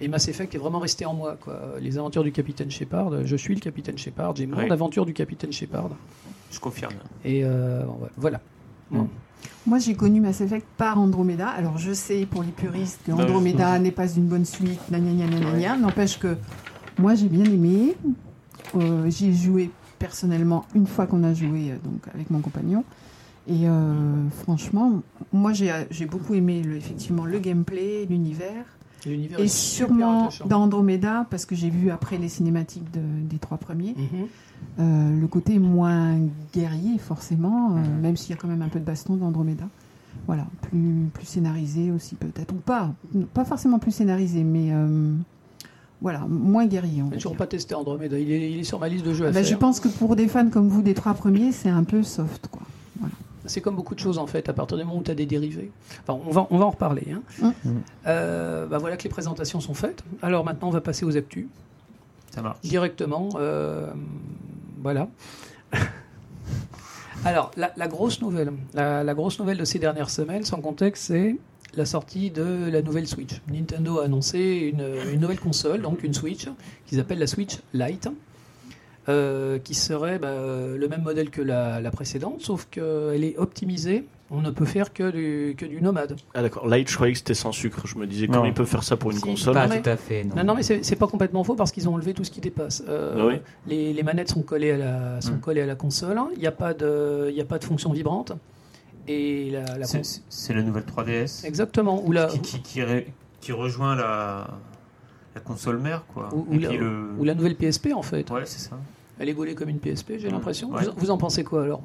Et 0.00 0.06
Mass 0.06 0.28
Effect 0.28 0.54
est 0.54 0.58
vraiment 0.58 0.78
resté 0.78 1.04
en 1.04 1.14
moi. 1.14 1.36
Quoi. 1.40 1.60
Les 1.80 1.98
aventures 1.98 2.22
du 2.22 2.30
capitaine 2.30 2.70
Shepard, 2.70 3.26
je 3.26 3.36
suis 3.36 3.54
le 3.54 3.60
capitaine 3.60 3.98
Shepard, 3.98 4.36
j'ai 4.36 4.46
mon 4.46 4.58
Oui. 4.58 4.70
aventure 4.70 5.04
du 5.04 5.12
capitaine 5.12 5.52
Shepard. 5.52 5.90
Je 6.52 6.60
confirme. 6.60 6.94
Et 7.24 7.40
euh, 7.44 7.82
bon, 7.82 7.98
voilà. 8.16 8.40
Bon. 8.92 9.08
Moi, 9.66 9.78
j'ai 9.80 9.94
connu 9.94 10.20
Mass 10.20 10.40
Effect 10.40 10.66
par 10.76 10.98
Andromeda. 11.00 11.48
Alors, 11.48 11.76
je 11.78 11.92
sais 11.92 12.24
pour 12.26 12.42
les 12.44 12.52
puristes 12.52 13.00
que 13.04 13.10
Bah. 13.12 13.24
Andromeda 13.24 13.78
n'est 13.80 13.90
pas 13.90 14.08
une 14.08 14.26
bonne 14.28 14.44
suite. 14.44 14.80
N'empêche 14.90 16.18
que 16.20 16.36
moi, 16.98 17.14
j'ai 17.16 17.28
bien 17.28 17.44
aimé. 17.44 17.96
Euh, 18.76 19.08
J'y 19.10 19.28
ai 19.30 19.34
joué 19.34 19.70
personnellement 19.98 20.64
une 20.74 20.86
fois 20.86 21.06
qu'on 21.06 21.24
a 21.24 21.34
joué 21.34 21.72
euh, 21.72 21.76
donc 21.84 22.06
avec 22.14 22.30
mon 22.30 22.40
compagnon. 22.40 22.84
Et 23.46 23.66
euh, 23.68 24.28
franchement, 24.42 25.00
moi, 25.32 25.52
j'ai 25.52 25.72
j'ai 25.90 26.04
beaucoup 26.06 26.34
aimé 26.34 26.62
le, 26.62 26.76
effectivement 26.76 27.24
le 27.24 27.38
gameplay, 27.38 28.04
l'univers. 28.08 28.64
Et 29.06 29.44
est 29.44 29.48
sûrement 29.48 30.28
dans 30.46 30.62
Andromeda, 30.62 31.26
parce 31.30 31.46
que 31.46 31.54
j'ai 31.54 31.70
vu 31.70 31.90
après 31.90 32.18
les 32.18 32.28
cinématiques 32.28 32.90
de- 32.90 33.00
des 33.30 33.38
trois 33.38 33.56
premiers, 33.56 33.94
Mhm. 33.96 34.26
euh, 34.80 35.18
le 35.20 35.26
côté 35.28 35.58
moins 35.58 36.18
guerrier, 36.52 36.98
forcément, 36.98 37.76
euh, 37.76 38.00
même 38.02 38.16
s'il 38.16 38.30
y 38.30 38.32
a 38.34 38.36
quand 38.36 38.48
même 38.48 38.60
un 38.60 38.68
peu 38.68 38.80
de 38.80 38.84
baston 38.84 39.16
dans 39.16 39.26
Andromeda. 39.26 39.64
voilà, 40.26 40.46
plus, 40.62 41.08
plus 41.14 41.24
scénarisé 41.26 41.90
aussi 41.90 42.16
peut-être, 42.16 42.52
ou 42.52 42.58
pas, 42.58 42.92
pas 43.32 43.44
forcément 43.46 43.78
plus 43.78 43.92
scénarisé, 43.92 44.42
mais 44.44 44.72
euh, 44.72 45.14
voilà, 46.00 46.20
moins 46.28 46.66
guerrier. 46.66 47.02
on 47.02 47.10
toujours 47.10 47.32
dire. 47.32 47.38
pas 47.38 47.46
testé 47.46 47.74
Andromeda. 47.74 48.18
Il 48.18 48.30
est, 48.30 48.50
il 48.52 48.58
est 48.60 48.64
sur 48.64 48.78
ma 48.78 48.88
liste 48.88 49.04
de 49.04 49.12
jeux 49.14 49.26
à 49.26 49.30
Bah, 49.32 49.42
je 49.42 49.48
faire. 49.50 49.58
pense 49.58 49.80
que 49.80 49.88
pour 49.88 50.14
des 50.16 50.28
fans 50.28 50.48
comme 50.48 50.68
vous 50.68 50.82
des 50.82 50.94
trois 50.94 51.14
premiers, 51.14 51.52
c'est 51.52 51.68
un 51.70 51.84
peu 51.84 52.02
soft, 52.02 52.48
quoi. 52.48 52.62
C'est 53.46 53.62
comme 53.62 53.76
beaucoup 53.76 53.94
de 53.94 54.00
choses 54.00 54.18
en 54.18 54.26
fait, 54.26 54.46
à 54.50 54.52
partir 54.52 54.76
du 54.76 54.84
moment 54.84 54.98
où 54.98 55.02
tu 55.02 55.10
as 55.10 55.14
des 55.14 55.24
dérivés. 55.24 55.70
Enfin, 56.06 56.20
on 56.26 56.30
va, 56.30 56.46
on 56.50 56.58
va 56.58 56.66
en 56.66 56.70
reparler. 56.70 57.06
hein. 57.42 57.54
Mm. 57.64 57.70
Euh, 58.06 58.66
bah 58.66 58.76
voilà 58.76 58.98
que 58.98 59.04
les 59.04 59.08
présentations 59.08 59.58
sont 59.60 59.72
faites. 59.72 60.04
Alors 60.20 60.44
maintenant, 60.44 60.68
on 60.68 60.70
va 60.70 60.82
passer 60.82 61.06
aux 61.06 61.16
actus 61.16 61.46
Ça 62.30 62.42
marche. 62.42 62.60
directement. 62.60 63.30
euh, 63.36 63.90
voilà. 64.82 65.08
Alors, 67.24 67.50
la, 67.56 67.72
la 67.76 67.88
grosse 67.88 68.20
nouvelle, 68.22 68.52
la, 68.74 69.02
la 69.02 69.14
grosse 69.14 69.38
nouvelle 69.40 69.58
de 69.58 69.64
ces 69.64 69.78
dernières 69.78 70.10
semaines, 70.10 70.44
sans 70.44 70.60
contexte, 70.60 71.04
c'est 71.06 71.36
la 71.78 71.86
sortie 71.86 72.30
de 72.30 72.68
la 72.70 72.82
nouvelle 72.82 73.06
Switch. 73.06 73.40
Nintendo 73.50 74.00
a 74.00 74.04
annoncé 74.04 74.38
une, 74.72 74.84
une 75.14 75.20
nouvelle 75.20 75.40
console, 75.40 75.80
donc 75.80 76.02
une 76.02 76.12
Switch, 76.14 76.46
qu'ils 76.86 77.00
appellent 77.00 77.18
la 77.20 77.26
Switch 77.26 77.58
Lite, 77.72 78.08
euh, 79.08 79.58
qui 79.58 79.74
serait 79.74 80.18
bah, 80.18 80.34
le 80.76 80.88
même 80.88 81.02
modèle 81.02 81.30
que 81.30 81.40
la, 81.40 81.80
la 81.80 81.90
précédente, 81.90 82.42
sauf 82.42 82.66
qu'elle 82.70 83.24
est 83.24 83.38
optimisée. 83.38 84.04
On 84.30 84.42
ne 84.42 84.50
peut 84.50 84.66
faire 84.66 84.92
que 84.92 85.10
du, 85.10 85.54
que 85.56 85.64
du 85.64 85.80
nomade. 85.80 86.14
Ah 86.34 86.42
d'accord, 86.42 86.68
Light, 86.68 86.86
je 86.90 86.94
croyais 86.96 87.14
que 87.14 87.18
c'était 87.18 87.32
sans 87.32 87.50
sucre. 87.50 87.86
Je 87.86 87.96
me 87.96 88.06
disais, 88.06 88.26
comment 88.26 88.44
ils 88.44 88.52
peuvent 88.52 88.66
faire 88.66 88.82
ça 88.84 88.98
pour 88.98 89.10
une 89.10 89.16
Si. 89.16 89.22
console 89.22 89.54
Pas 89.54 89.66
non, 89.66 89.74
mais- 89.76 89.80
tout 89.80 89.88
à 89.88 89.96
fait, 89.96 90.24
non. 90.24 90.36
Non, 90.36 90.44
non, 90.44 90.54
mais 90.54 90.62
c'est 90.62 90.96
pas 90.96 91.06
complètement 91.06 91.42
faux 91.44 91.54
parce 91.54 91.72
qu'ils 91.72 91.88
ont 91.88 91.94
enlevé 91.94 92.12
tout 92.12 92.24
ce 92.24 92.30
qui 92.30 92.42
dépasse. 92.42 92.84
Euh, 92.86 93.14
Ah 93.18 93.26
oui 93.26 93.34
les, 93.66 93.94
les 93.94 94.02
manettes 94.02 94.28
sont 94.28 94.42
collées 94.42 94.72
à 94.72 94.76
la, 94.76 95.20
sont 95.22 95.32
Mm. 95.36 95.40
collées 95.40 95.62
à 95.62 95.66
la 95.66 95.76
console. 95.76 96.20
Il 96.34 96.40
n'y 96.40 96.46
a, 96.46 96.52
pas 96.52 96.74
de- 96.74 97.28
il 97.30 97.36
y 97.36 97.40
a 97.40 97.46
pas 97.46 97.58
de 97.58 97.64
fonction 97.64 97.90
vibrante. 97.90 98.32
Et 99.08 99.50
la, 99.50 99.78
la 99.78 99.86
C'est- 99.86 100.52
la 100.54 100.62
nouvelle 100.62 100.84
3DS 100.84 101.46
Exactement. 101.46 102.02
Ou 102.06 102.12
la, 102.12 102.26
qui, 102.26 102.40
qui, 102.40 102.60
qui, 102.60 102.82
ré- 102.82 103.06
qui 103.40 103.52
rejoint 103.52 103.96
la, 103.96 104.48
la 105.34 105.40
console 105.40 105.78
mère, 105.78 106.04
quoi. 106.12 106.28
ou, 106.34 106.58
la, 106.58 106.68
puis 106.68 106.76
le... 106.78 107.08
ou 107.18 107.24
la 107.24 107.34
nouvelle 107.34 107.56
PSP 107.56 107.88
en 107.94 108.02
fait. 108.02 108.30
Ouais, 108.30 108.42
c'est 108.44 108.58
ça. 108.60 108.76
Elle 109.18 109.28
est 109.28 109.34
gaulée 109.34 109.54
comme 109.54 109.68
une 109.68 109.78
PSP, 109.80 110.12
j'ai 110.18 110.30
l'impression. 110.30 110.70
Ouais. 110.70 110.84
Vous, 110.84 110.92
vous 110.96 111.10
en 111.10 111.18
pensez 111.18 111.42
quoi 111.42 111.64
alors? 111.64 111.82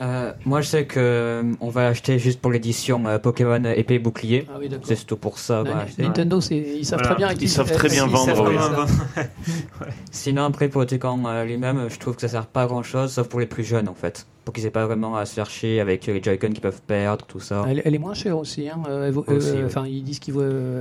Euh, 0.00 0.32
moi, 0.46 0.62
je 0.62 0.68
sais 0.68 0.86
que 0.86 0.98
euh, 0.98 1.52
on 1.60 1.68
va 1.68 1.88
acheter 1.88 2.18
juste 2.18 2.40
pour 2.40 2.50
l'édition 2.50 3.04
euh, 3.06 3.18
Pokémon 3.18 3.62
épée 3.64 3.96
et 3.96 3.98
bouclier. 3.98 4.46
Ah 4.48 4.56
oui. 4.58 4.70
C'est 4.82 4.96
surtout 4.96 5.18
pour 5.18 5.38
ça. 5.38 5.62
Voilà. 5.62 5.84
Nintendo, 5.98 6.40
c'est- 6.40 6.56
ils 6.56 6.86
savent 6.86 7.00
Voilà. 7.00 7.16
très 7.16 7.34
bien. 7.34 7.38
Ils 7.38 7.48
savent 7.50 7.70
très 7.70 7.88
bien 7.90 8.06
ils 8.06 8.10
vendre, 8.10 8.48
oui. 8.50 9.24
Sinon, 10.10 10.44
après, 10.44 10.68
pour 10.68 10.80
le 10.80 10.86
euh, 10.90 11.44
lui-même, 11.44 11.88
je 11.90 11.98
trouve 11.98 12.14
que 12.14 12.22
ça 12.22 12.28
sert 12.28 12.46
pas 12.46 12.62
à 12.62 12.66
grand 12.66 12.82
chose, 12.82 13.12
sauf 13.12 13.28
pour 13.28 13.40
les 13.40 13.46
plus 13.46 13.64
jeunes 13.64 13.88
en 13.90 13.94
fait. 13.94 14.26
Pour 14.50 14.54
qu'ils 14.56 14.66
aient 14.66 14.70
pas 14.72 14.84
vraiment 14.84 15.14
à 15.14 15.26
se 15.26 15.34
faire 15.34 15.48
chier 15.48 15.78
avec 15.78 16.06
les 16.06 16.20
Joy-Con 16.20 16.48
qui 16.50 16.60
peuvent 16.60 16.82
perdre, 16.84 17.24
tout 17.24 17.38
ça. 17.38 17.64
Elle, 17.68 17.82
elle 17.84 17.94
est 17.94 17.98
moins 17.98 18.14
chère 18.14 18.36
aussi. 18.36 18.68
hein. 18.68 18.82
Euh, 18.88 19.06
elle 19.06 19.12
vaut- 19.12 19.24
Aussi, 19.28 19.50
euh, 19.50 19.54
oui. 19.58 19.64
Enfin, 19.64 19.86
ils 19.86 20.02
disent 20.02 20.18
qu'elle 20.18 20.34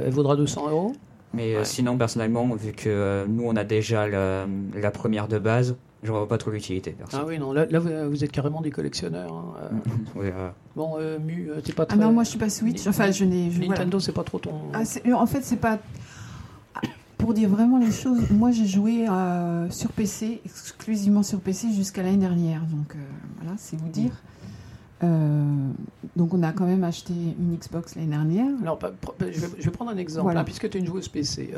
vaudra 0.09 0.35
200 0.35 0.71
euros. 0.71 0.93
Mais 1.35 1.53
euh, 1.53 1.59
Ouais. 1.59 1.65
sinon, 1.65 1.95
personnellement, 1.95 2.47
vu 2.55 2.71
que 2.71 2.89
euh, 2.89 3.25
nous 3.29 3.43
on 3.45 3.55
a 3.55 3.63
déjà 3.63 4.07
la, 4.07 4.47
la 4.73 4.89
première 4.89 5.27
de 5.27 5.37
base, 5.37 5.75
je 6.01 6.11
vois 6.11 6.27
pas 6.27 6.39
trop 6.39 6.49
l'utilité. 6.49 6.95
Ah 7.13 7.25
oui, 7.27 7.37
non, 7.37 7.53
là, 7.53 7.67
là, 7.69 7.77
vous, 7.77 8.23
êtes 8.23 8.31
carrément 8.31 8.61
des 8.61 8.71
collectionneurs. 8.71 9.31
hein. 9.31 9.53
Euh, 9.61 9.89
Oui, 10.15 10.25
euh, 10.35 10.49
Bon, 10.75 10.95
euh, 10.97 11.19
Mu, 11.19 11.51
euh, 11.51 11.61
t'es 11.61 11.73
pas 11.73 11.83
Ah 11.83 11.85
très. 11.93 11.97
non, 11.99 12.11
moi 12.11 12.23
je 12.23 12.29
suis 12.29 12.39
pas 12.39 12.49
Switch. 12.49 12.87
Enfin, 12.87 13.11
je 13.11 13.23
n'ai. 13.23 13.49
voilà. 13.49 13.67
Nintendo, 13.69 13.99
c'est 13.99 14.13
pas 14.13 14.23
trop 14.23 14.39
ton. 14.39 14.49
Ah, 14.73 14.81
en 15.13 15.25
fait, 15.27 15.41
c'est 15.43 15.57
pas. 15.61 15.77
Pour 17.19 17.33
dire 17.33 17.49
vraiment 17.49 17.77
les 17.77 17.91
choses, 17.91 18.31
moi 18.31 18.49
j'ai 18.51 18.65
joué 18.65 19.07
euh, 19.07 19.69
sur 19.69 19.91
PC, 19.91 20.41
exclusivement 20.45 21.21
sur 21.21 21.39
PC 21.41 21.71
jusqu'à 21.73 22.01
l'année 22.01 22.17
dernière. 22.17 22.61
Donc 22.61 22.95
euh, 22.95 22.99
voilà, 23.41 23.55
c'est 23.57 23.75
vous 23.77 23.89
dire. 23.89 24.13
Euh, 25.03 25.69
donc 26.15 26.33
on 26.33 26.41
a 26.43 26.51
quand 26.53 26.65
même 26.65 26.83
acheté 26.83 27.13
une 27.13 27.55
Xbox 27.57 27.95
l'année 27.95 28.07
dernière. 28.07 28.47
Alors, 28.61 28.79
je, 29.19 29.25
vais, 29.25 29.47
je 29.59 29.63
vais 29.65 29.71
prendre 29.71 29.91
un 29.91 29.97
exemple. 29.97 30.23
Voilà. 30.23 30.39
hein, 30.41 30.43
puisque 30.45 30.69
tu 30.69 30.77
es 30.77 30.79
une 30.79 30.87
joueuse 30.87 31.09
PC, 31.09 31.53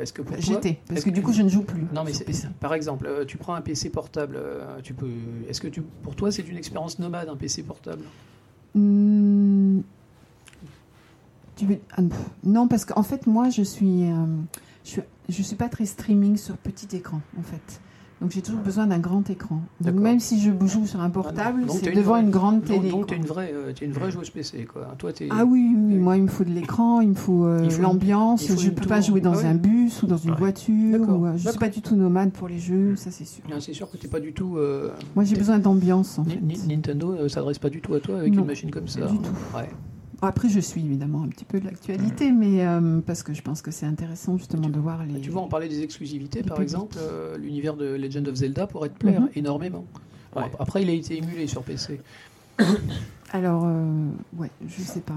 est-ce 0.00 0.12
que 0.12 0.22
pour 0.22 0.36
toi. 0.36 0.44
J'étais, 0.44 0.78
parce 0.88 1.02
que 1.04 1.10
du 1.10 1.20
coup 1.20 1.32
je 1.32 1.42
ne 1.42 1.48
joue 1.48 1.62
plus. 1.62 1.82
Non, 1.92 2.04
mais 2.04 2.12
c'est- 2.12 2.32
c'est- 2.32 2.48
par 2.60 2.72
exemple, 2.72 3.08
tu 3.26 3.36
prends 3.38 3.54
un 3.54 3.60
PC 3.60 3.90
portable, 3.90 4.38
tu 4.84 4.94
peux. 4.94 5.10
Est-ce 5.48 5.60
que 5.60 5.68
tu, 5.68 5.82
pour 5.82 6.14
toi, 6.14 6.30
c'est 6.30 6.48
une 6.48 6.56
expérience 6.56 7.00
nomade, 7.00 7.28
un 7.28 7.36
PC 7.36 7.64
portable? 7.64 8.02
Hmm, 8.76 9.80
tu 11.56 11.66
veux- 11.66 11.80
ah, 11.96 12.02
non, 12.44 12.68
parce 12.68 12.84
qu'en 12.84 13.02
fait, 13.02 13.26
moi, 13.26 13.50
je 13.50 13.62
suis, 13.62 14.04
je 14.84 14.90
suis, 14.90 15.02
je 15.28 15.42
suis 15.42 15.56
pas 15.56 15.68
très 15.68 15.86
streaming 15.86 16.36
sur 16.36 16.56
petit 16.56 16.94
écran, 16.96 17.20
en 17.38 17.42
fait. 17.42 17.80
Donc, 18.20 18.30
j'ai 18.30 18.40
toujours 18.40 18.60
besoin 18.60 18.86
d'un 18.86 19.00
grand 19.00 19.28
écran. 19.30 19.60
Donc, 19.80 19.94
même 19.94 20.20
si 20.20 20.40
je 20.40 20.52
joue 20.64 20.86
sur 20.86 21.00
un 21.00 21.10
portable, 21.10 21.66
Donc, 21.66 21.76
c'est 21.80 21.88
une 21.90 21.96
devant 21.96 22.12
vraie- 22.12 22.22
une 22.22 22.30
grande 22.30 22.62
télé. 22.64 22.88
donc 22.88 23.08
tu 23.08 23.14
es 23.14 23.16
une 23.16 23.24
vraie, 23.24 23.50
euh, 23.52 23.72
t'es 23.72 23.84
une 23.84 23.90
vraie 23.90 24.12
joueuse 24.12 24.30
PC, 24.30 24.64
quoi. 24.64 24.94
Toi. 24.96 25.10
Ah 25.30 25.44
oui, 25.44 25.60
moi, 25.74 26.16
il 26.16 26.22
me 26.22 26.28
faut 26.28 26.44
de 26.44 26.50
l'écran, 26.50 27.00
il 27.00 27.08
me 27.08 27.14
faut, 27.14 27.44
euh, 27.46 27.68
faut 27.68 27.82
l'ambiance. 27.82 28.46
Je 28.46 28.68
une 28.68 28.74
peux 28.76 28.86
pas 28.86 29.00
jouer 29.00 29.20
dans 29.20 29.34
Ah 29.42 29.48
un 29.48 29.54
bus 29.56 30.04
ou 30.04 30.06
dans 30.06 30.16
une 30.18 30.30
Ouais. 30.30 30.36
voiture. 30.38 31.00
Ou, 31.00 31.26
euh, 31.26 31.32
je 31.32 31.38
suis 31.38 31.44
D'accord. 31.46 31.58
pas 31.58 31.68
du 31.68 31.80
tout 31.82 31.96
nomade 31.96 32.30
pour 32.30 32.46
les 32.46 32.60
jeux, 32.60 32.94
ça 32.94 33.10
c'est 33.10 33.24
sûr. 33.24 33.42
Ah, 33.50 33.54
c'est 33.58 33.72
sûr 33.72 33.90
que 33.90 33.96
t'es 33.96 34.06
pas 34.06 34.20
du 34.20 34.32
tout. 34.32 34.56
euh, 34.56 34.90
Moi, 35.16 35.24
j'ai 35.24 35.34
besoin 35.34 35.58
d'ambiance, 35.58 36.16
en 36.20 36.24
fait. 36.24 36.38
Ni- 36.40 36.60
Nintendo 36.68 37.14
euh, 37.14 37.28
s'adresse 37.28 37.58
pas 37.58 37.70
du 37.70 37.80
tout 37.80 37.94
à 37.94 37.98
toi 37.98 38.18
avec 38.20 38.32
Non, 38.34 38.42
une 38.42 38.46
machine 38.46 38.70
comme 38.70 38.86
ça. 38.86 39.00
du 39.06 39.18
tout. 39.18 39.32
Ouais. 39.56 39.68
Après, 40.24 40.48
je 40.48 40.60
suis 40.60 40.84
évidemment 40.84 41.22
un 41.24 41.28
petit 41.28 41.44
peu 41.44 41.58
de 41.58 41.64
l'actualité, 41.64 42.30
mais 42.30 42.64
euh, 42.64 43.00
parce 43.04 43.22
que 43.24 43.34
je 43.34 43.42
pense 43.42 43.60
que 43.60 43.70
c'est 43.72 43.86
intéressant 43.86 44.38
justement 44.38 44.68
de 44.68 44.78
voir 44.78 45.04
les. 45.04 45.20
Tu 45.20 45.30
vois, 45.30 45.42
on 45.42 45.48
parlait 45.48 45.68
des 45.68 45.82
exclusivités, 45.82 46.42
Les 46.42 46.48
par 46.48 46.56
publics. 46.58 46.70
exemple, 46.72 46.96
euh, 47.00 47.36
l'univers 47.38 47.74
de 47.76 47.86
Legend 47.96 48.28
of 48.28 48.34
Zelda 48.36 48.66
pourrait 48.68 48.88
te 48.90 48.98
plaire 48.98 49.20
Mhm. 49.22 49.28
énormément. 49.34 49.84
Ouais. 50.36 50.44
Après, 50.60 50.82
il 50.82 50.88
a 50.88 50.92
été 50.92 51.16
émulé 51.18 51.46
sur 51.46 51.62
PC. 51.62 52.00
Alors, 53.32 53.64
euh, 53.66 53.84
ouais, 54.38 54.50
je 54.68 54.82
sais 54.82 55.00
pas. 55.00 55.16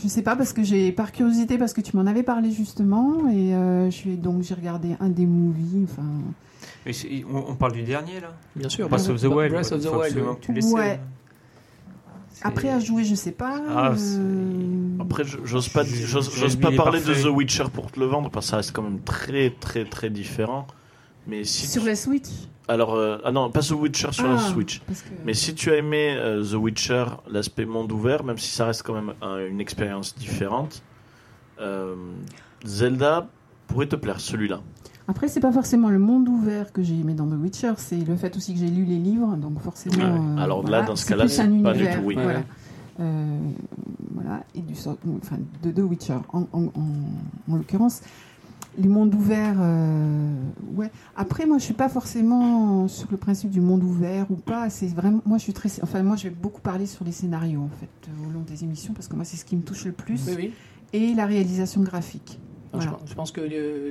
Je 0.00 0.06
sais 0.06 0.22
pas 0.22 0.36
parce 0.36 0.52
que 0.52 0.62
j'ai 0.62 0.92
par 0.92 1.10
curiosité 1.12 1.58
parce 1.58 1.72
que 1.72 1.80
tu 1.80 1.96
m'en 1.96 2.06
avais 2.06 2.22
parlé 2.22 2.50
justement 2.52 3.28
et 3.28 3.54
euh, 3.54 3.86
je 3.86 3.94
suis 3.96 4.16
donc 4.16 4.42
j'ai 4.42 4.54
regardé 4.54 4.96
un 5.00 5.08
des 5.08 5.26
movies. 5.26 5.84
Enfin, 5.84 6.06
on, 7.32 7.50
on 7.52 7.54
parle 7.56 7.72
du 7.72 7.82
dernier, 7.82 8.20
là? 8.20 8.32
Bien 8.54 8.68
sûr. 8.68 8.88
Breath 8.88 9.08
of 9.08 9.20
the 9.20 9.24
Wild. 9.24 9.50
Breath 9.52 9.72
of 9.72 9.82
the 9.82 9.88
Wild. 9.92 10.40
tu. 10.40 10.52
Ouais. 10.72 11.00
Après 12.42 12.68
à 12.70 12.78
jouer, 12.80 13.04
je 13.04 13.14
sais 13.14 13.32
pas. 13.32 13.60
Ah, 13.68 13.92
euh, 13.96 14.98
Après, 15.00 15.24
j'ose 15.44 15.68
pas, 15.68 15.84
j'ose 15.84 16.56
pas 16.56 16.70
parler 16.72 17.00
de. 17.00 17.14
The 17.14 17.26
Witcher 17.26 17.64
pour 17.72 17.90
te 17.90 17.98
le 18.00 18.06
vendre 18.06 18.30
parce 18.30 18.46
que 18.46 18.50
ça 18.50 18.56
reste 18.58 18.72
quand 18.72 18.82
même 18.82 19.00
très 19.00 19.50
très 19.50 19.84
très 19.84 20.10
différent. 20.10 20.66
Mais 21.26 21.44
si 21.44 21.66
sur 21.66 21.82
tu- 21.82 21.88
la 21.88 21.94
Switch. 21.96 22.28
alors 22.68 22.94
euh, 22.94 23.18
ah 23.24 23.32
non 23.32 23.50
pas 23.50 23.60
The 23.60 23.72
Witcher 23.72 24.12
sur 24.12 24.26
la 24.28 24.34
Ah, 24.36 24.38
Switch. 24.52 24.80
que- 24.80 24.92
Mais 25.24 25.34
si 25.34 25.54
tu 25.54 25.70
as 25.70 25.76
aimé 25.76 26.14
euh, 26.16 26.42
The 26.42 26.54
Witcher, 26.54 27.04
l'aspect 27.30 27.66
monde 27.66 27.92
ouvert, 27.92 28.24
même 28.24 28.38
si 28.38 28.48
ça 28.50 28.64
reste 28.66 28.82
quand 28.82 28.94
même 28.94 29.12
un- 29.20 29.44
une 29.46 29.60
expérience 29.60 30.16
différente, 30.16 30.82
euh, 31.60 31.94
Zelda 32.64 33.28
pourrait 33.66 33.86
te 33.88 33.96
plaire 33.96 34.20
celui-là. 34.20 34.60
Après, 35.08 35.26
c'est 35.28 35.40
pas 35.40 35.50
forcément 35.52 35.88
le 35.88 35.98
monde 35.98 36.28
ouvert 36.28 36.72
que 36.72 36.82
j'ai 36.82 36.98
aimé 37.00 37.14
dans 37.14 37.26
The 37.26 37.32
Witcher, 37.40 37.72
c'est 37.78 37.96
le 37.96 38.14
fait 38.16 38.36
aussi 38.36 38.52
que 38.52 38.60
j'ai 38.60 38.68
lu 38.68 38.84
les 38.84 38.98
livres, 38.98 39.36
donc 39.36 39.58
forcément. 39.60 39.96
Ouais. 39.96 40.20
euh, 40.38 40.42
Alors 40.42 40.62
là, 40.68 40.82
dans 40.82 40.96
ce 40.96 41.06
cas-là, 41.06 41.26
c'est 41.28 41.42
un 41.42 41.62
pas 41.62 41.72
du 41.72 41.84
tout, 41.84 42.00
oui. 42.04 42.14
Voilà. 42.14 42.40
Ouais. 42.40 42.44
Euh, 43.00 43.38
voilà, 44.12 44.42
et 44.54 44.60
du 44.60 44.74
sort- 44.74 44.98
enfin, 45.22 45.36
de 45.62 45.70
The 45.70 45.78
Witcher 45.78 46.16
en, 46.32 46.40
en, 46.52 46.64
en- 46.64 47.52
en 47.52 47.56
l'occurrence. 47.56 48.02
Les 48.76 48.86
mondes 48.88 49.14
ouverts, 49.14 49.56
euh, 49.60 50.30
ouais. 50.76 50.90
Après, 51.16 51.46
moi, 51.46 51.58
je 51.58 51.64
suis 51.64 51.74
pas 51.74 51.88
forcément 51.88 52.86
sur 52.86 53.08
le 53.10 53.16
principe 53.16 53.50
du 53.50 53.60
monde 53.60 53.82
ouvert 53.82 54.26
ou 54.30 54.36
pas. 54.36 54.68
C'est 54.70 54.86
vraiment, 54.88 55.20
moi, 55.26 55.38
je 55.38 55.42
suis 55.44 55.52
très, 55.52 55.68
enfin, 55.82 56.02
moi, 56.02 56.16
je 56.16 56.24
vais 56.24 56.34
beaucoup 56.34 56.60
parler 56.60 56.86
sur 56.86 57.04
les 57.04 57.10
scénarios 57.12 57.60
en 57.62 57.70
fait 57.80 58.10
au 58.26 58.30
long 58.30 58.42
des 58.46 58.62
émissions 58.62 58.92
parce 58.94 59.08
que 59.08 59.16
moi, 59.16 59.24
c'est 59.24 59.36
ce 59.36 59.44
qui 59.44 59.56
me 59.56 59.62
touche 59.62 59.84
le 59.84 59.92
plus 59.92 60.26
Oui, 60.28 60.34
oui. 60.36 60.52
et 60.92 61.14
la 61.14 61.24
réalisation 61.26 61.80
graphique. 61.82 62.38
Je 62.72 62.76
Voilà. 62.78 62.92
pense- 62.92 63.08
Je 63.08 63.14
pense 63.14 63.30
que 63.32 63.40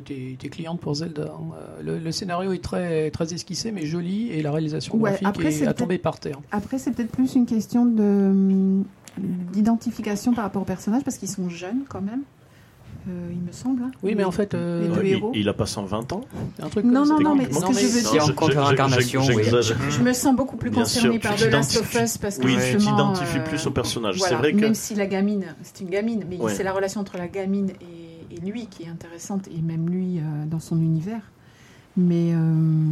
tu 0.02 0.14
es, 0.44 0.50
cliente 0.50 0.80
pour 0.80 0.94
Zelda. 0.96 1.34
hein. 1.34 1.42
Euh, 1.58 1.82
Le, 1.84 2.00
le 2.00 2.12
scénario 2.12 2.52
est 2.54 2.64
très, 2.64 3.10
très 3.12 3.34
esquissé, 3.34 3.72
mais 3.72 3.86
joli, 3.86 4.30
et 4.32 4.42
la 4.42 4.52
réalisation 4.52 4.96
Ouais, 4.98 5.10
graphique 5.12 5.28
après, 5.28 5.48
est 5.48 5.52
c'est 5.52 5.68
à 5.68 5.74
tomber 5.74 5.98
par 5.98 6.20
terre. 6.20 6.40
Après, 6.52 6.78
c'est 6.78 6.92
peut-être 6.92 7.12
plus 7.12 7.36
une 7.36 7.46
question 7.46 7.86
de 7.86 8.04
hum, 8.04 8.84
d'identification 9.52 10.34
par 10.34 10.44
rapport 10.44 10.62
aux 10.62 10.66
personnages 10.66 11.04
parce 11.04 11.18
qu'ils 11.18 11.30
sont 11.30 11.50
jeunes 11.50 11.82
quand 11.90 12.02
même, 12.02 12.22
euh, 13.10 13.30
il 13.32 13.42
me 13.42 13.52
semble. 13.52 13.82
hein. 13.84 13.92
Oui, 14.04 14.14
mais 14.16 14.24
en 14.24 14.32
fait, 14.32 14.54
Les 14.54 14.60
euh, 14.60 14.88
deux 14.96 15.02
il, 15.06 15.14
héros. 15.14 15.32
il 15.34 15.50
a 15.50 15.54
pas 15.54 15.66
120 15.66 16.12
ans? 16.14 16.22
Un 16.62 16.70
truc 16.70 16.86
Non, 16.86 17.06
non, 17.06 17.20
non, 17.20 17.36
mais 17.36 17.46
ce 17.46 17.60
que 17.66 17.74
je 17.74 17.88
veux 17.88 18.02
dire- 18.12 18.54
la 18.54 18.64
réincarnation, 18.66 19.22
oui. 19.26 19.44
Je 19.90 20.02
me 20.04 20.14
sens 20.14 20.36
beaucoup 20.36 20.58
plus 20.58 20.70
Bien 20.70 20.84
concernée 20.84 21.14
sûr, 21.20 21.22
par 21.22 21.36
The 21.36 21.46
Last 21.52 21.78
of 21.78 21.94
Us 21.96 22.18
parce 22.18 22.38
que 22.38 22.46
Oui, 22.46 22.58
tu 22.72 22.78
t'identifies 22.78 23.40
euh, 23.40 23.44
plus 23.44 23.66
au 23.66 23.72
personnage. 23.72 24.18
voilà, 24.18 24.36
C'est 24.36 24.40
vrai 24.40 24.52
que 24.54 24.58
Même 24.60 24.76
si 24.76 24.94
la 24.94 25.08
gamine, 25.08 25.46
c'est 25.64 25.82
une 25.82 25.90
gamine, 25.90 26.24
mais 26.30 26.38
Ouais. 26.38 26.54
c'est 26.54 26.64
la 26.64 26.74
relation 26.74 27.02
entre 27.02 27.18
la 27.18 27.28
gamine 27.28 27.70
et, 27.82 28.07
et 28.38 28.46
lui 28.46 28.67
qui 28.67 28.84
est 28.84 28.89
intéressante, 28.89 29.48
et 29.48 29.62
même 29.62 29.89
lui 29.89 30.20
euh, 30.20 30.22
dans 30.46 30.60
son 30.60 30.77
univers. 30.77 31.22
Mais 31.96 32.32
euh, 32.34 32.91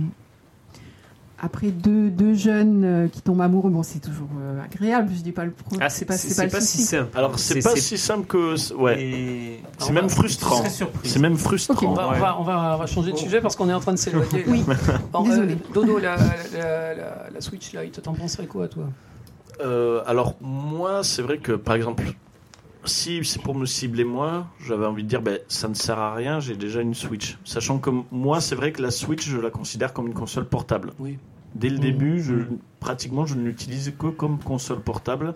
après 1.39 1.67
deux, 1.67 2.09
deux 2.09 2.33
jeunes 2.33 2.83
euh, 2.85 3.07
qui 3.07 3.21
tombent 3.21 3.41
amoureux, 3.41 3.69
bon, 3.69 3.83
c'est 3.83 3.99
toujours 3.99 4.29
euh, 4.39 4.63
agréable. 4.63 5.11
Je 5.15 5.21
dis 5.21 5.31
pas 5.33 5.45
le 5.45 5.51
pro, 5.51 5.75
Ah, 5.81 5.89
c'est 5.89 6.05
pas, 6.05 6.17
c'est 6.17 6.49
pas, 6.49 6.57
le 6.59 6.63
si 6.65 6.81
simple. 6.81 7.15
alors 7.17 7.37
c'est 7.37 7.61
pas 7.61 7.75
si 7.75 7.97
simple 7.97 8.25
que 8.25 8.73
ouais. 8.75 9.01
Et- 9.03 9.63
C'est 9.77 9.91
même 9.91 10.09
frustrant. 10.09 10.63
C'est 11.03 11.19
même 11.19 11.33
On 11.33 11.37
frustrant. 11.37 11.93
va, 11.93 12.07
on, 12.07 12.11
Ouais. 12.13 12.19
va, 12.19 12.39
on, 12.39 12.43
va, 12.43 12.75
on 12.75 12.77
va 12.79 12.85
changer 12.87 13.11
de 13.11 13.17
sujet 13.17 13.41
parce 13.41 13.55
qu'on 13.55 13.69
est 13.69 13.73
en 13.73 13.79
train 13.81 13.91
de 13.93 13.97
s'éloigner. 13.99 14.45
Oui, 14.47 14.63
Bon, 15.11 15.23
désolé. 15.23 15.53
euh, 15.53 15.73
Dodo, 15.73 15.99
la, 15.99 16.15
la, 16.53 16.93
la- 16.95 17.29
la 17.33 17.41
Switch 17.41 17.73
Lite, 17.73 18.01
t'en 18.01 18.13
penserais 18.13 18.47
quoi, 18.47 18.67
toi? 18.69 18.85
Euh, 19.61 20.01
alors 20.07 20.35
moi, 20.41 21.03
c'est 21.03 21.21
vrai 21.21 21.37
que 21.37 21.51
par 21.51 21.75
exemple, 21.75 22.03
si 22.85 23.23
c'est 23.23 23.41
pour 23.41 23.55
me 23.55 23.65
cibler 23.65 24.03
moi, 24.03 24.47
j'avais 24.65 24.85
envie 24.85 25.03
de 25.03 25.07
dire, 25.09 25.21
ben, 25.21 25.39
ça 25.47 25.67
ne 25.67 25.73
sert 25.73 25.99
à 25.99 26.13
rien, 26.13 26.39
j'ai 26.39 26.55
déjà 26.55 26.81
une 26.81 26.93
Switch. 26.93 27.37
Sachant 27.43 27.77
que 27.79 27.89
moi, 28.11 28.41
c'est 28.41 28.55
vrai 28.55 28.71
que 28.71 28.81
la 28.81 28.91
Switch, 28.91 29.27
je 29.27 29.37
la 29.37 29.49
considère 29.51 29.93
comme 29.93 30.07
une 30.07 30.13
console 30.13 30.45
portable. 30.45 30.91
Oui. 30.99 31.17
Dès 31.55 31.69
le 31.69 31.77
Mmh. 31.77 31.79
début, 31.81 32.21
je, 32.21 32.33
Mmh. 32.35 32.57
pratiquement, 32.79 33.25
je 33.25 33.35
ne 33.35 33.43
l'utilise 33.43 33.93
que 33.97 34.07
comme 34.07 34.39
console 34.39 34.81
portable. 34.81 35.35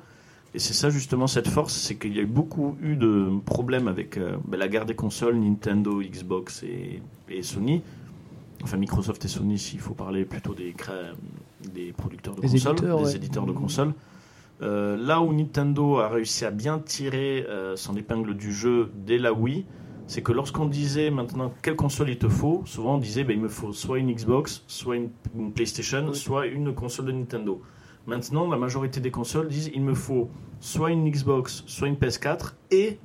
Et 0.56 0.60
c'est 0.60 0.74
ça 0.74 0.90
justement 0.90 1.28
cette 1.28 1.48
force, 1.48 1.76
c'est 1.76 1.96
qu'il 1.96 2.16
y 2.16 2.20
a 2.20 2.24
eu 2.24 2.26
beaucoup 2.26 2.76
eu 2.82 2.96
de 2.96 3.30
problèmes 3.46 3.88
avec 3.88 4.18
euh, 4.18 4.36
ben, 4.48 4.58
la 4.58 4.68
guerre 4.68 4.86
des 4.86 4.96
consoles, 4.96 5.36
Nintendo, 5.38 6.02
Xbox 6.02 6.64
et, 6.64 7.02
et 7.30 7.44
Sony. 7.44 7.82
Enfin 8.64 8.78
Microsoft 8.78 9.24
et 9.24 9.28
Sony, 9.28 9.58
s'il 9.58 9.80
faut 9.80 9.94
parler 9.94 10.26
plutôt 10.26 10.54
des, 10.54 10.74
cré- 10.74 11.14
des 11.74 11.94
producteurs 11.94 12.36
de 12.36 12.42
Les 12.42 12.50
consoles, 12.50 12.72
éditeurs, 12.74 12.98
des 12.98 13.04
ouais. 13.06 13.16
éditeurs 13.16 13.46
de 13.46 13.52
Mmh. 13.52 13.56
Euh, 14.62 14.98
là 14.98 15.22
où 15.22 15.32
Nintendo 15.34 15.98
a 16.00 16.10
réussi 16.10 16.44
à 16.46 16.52
bien 16.52 16.80
tirer 16.80 17.46
euh, 17.48 17.76
son 17.78 17.96
épingle 17.96 18.36
du 18.36 18.52
jeu 18.54 18.92
dès 19.06 19.18
la 19.18 19.32
Wii, 19.32 19.66
c'est 20.06 20.22
que 20.22 20.32
lorsqu'on 20.34 20.66
disait 20.66 21.12
maintenant 21.12 21.54
quelle 21.62 21.76
console 21.78 22.10
il 22.10 22.18
te 22.18 22.28
faut, 22.28 22.64
souvent 22.66 22.96
on 22.96 22.98
disait 22.98 23.24
ben, 23.24 23.34
il 23.38 23.42
me 23.42 23.48
faut 23.48 23.72
soit 23.72 24.00
une 24.00 24.12
Xbox, 24.14 24.64
soit 24.68 24.98
une, 24.98 25.10
une 25.38 25.54
PlayStation, 25.54 26.06
Oui. 26.10 26.16
soit 26.16 26.46
une 26.48 26.74
console 26.74 27.06
de 27.06 27.12
Nintendo. 27.14 27.62
Maintenant, 28.08 28.50
la 28.50 28.58
majorité 28.58 29.00
des 29.00 29.12
consoles 29.12 29.48
disent 29.48 29.72
il 29.74 29.82
me 29.84 29.94
faut 29.94 30.30
soit 30.60 30.92
une 30.92 31.10
Xbox, 31.10 31.64
soit 31.68 31.88
une 31.88 31.96
PS4 31.96 32.54
et 32.72 32.98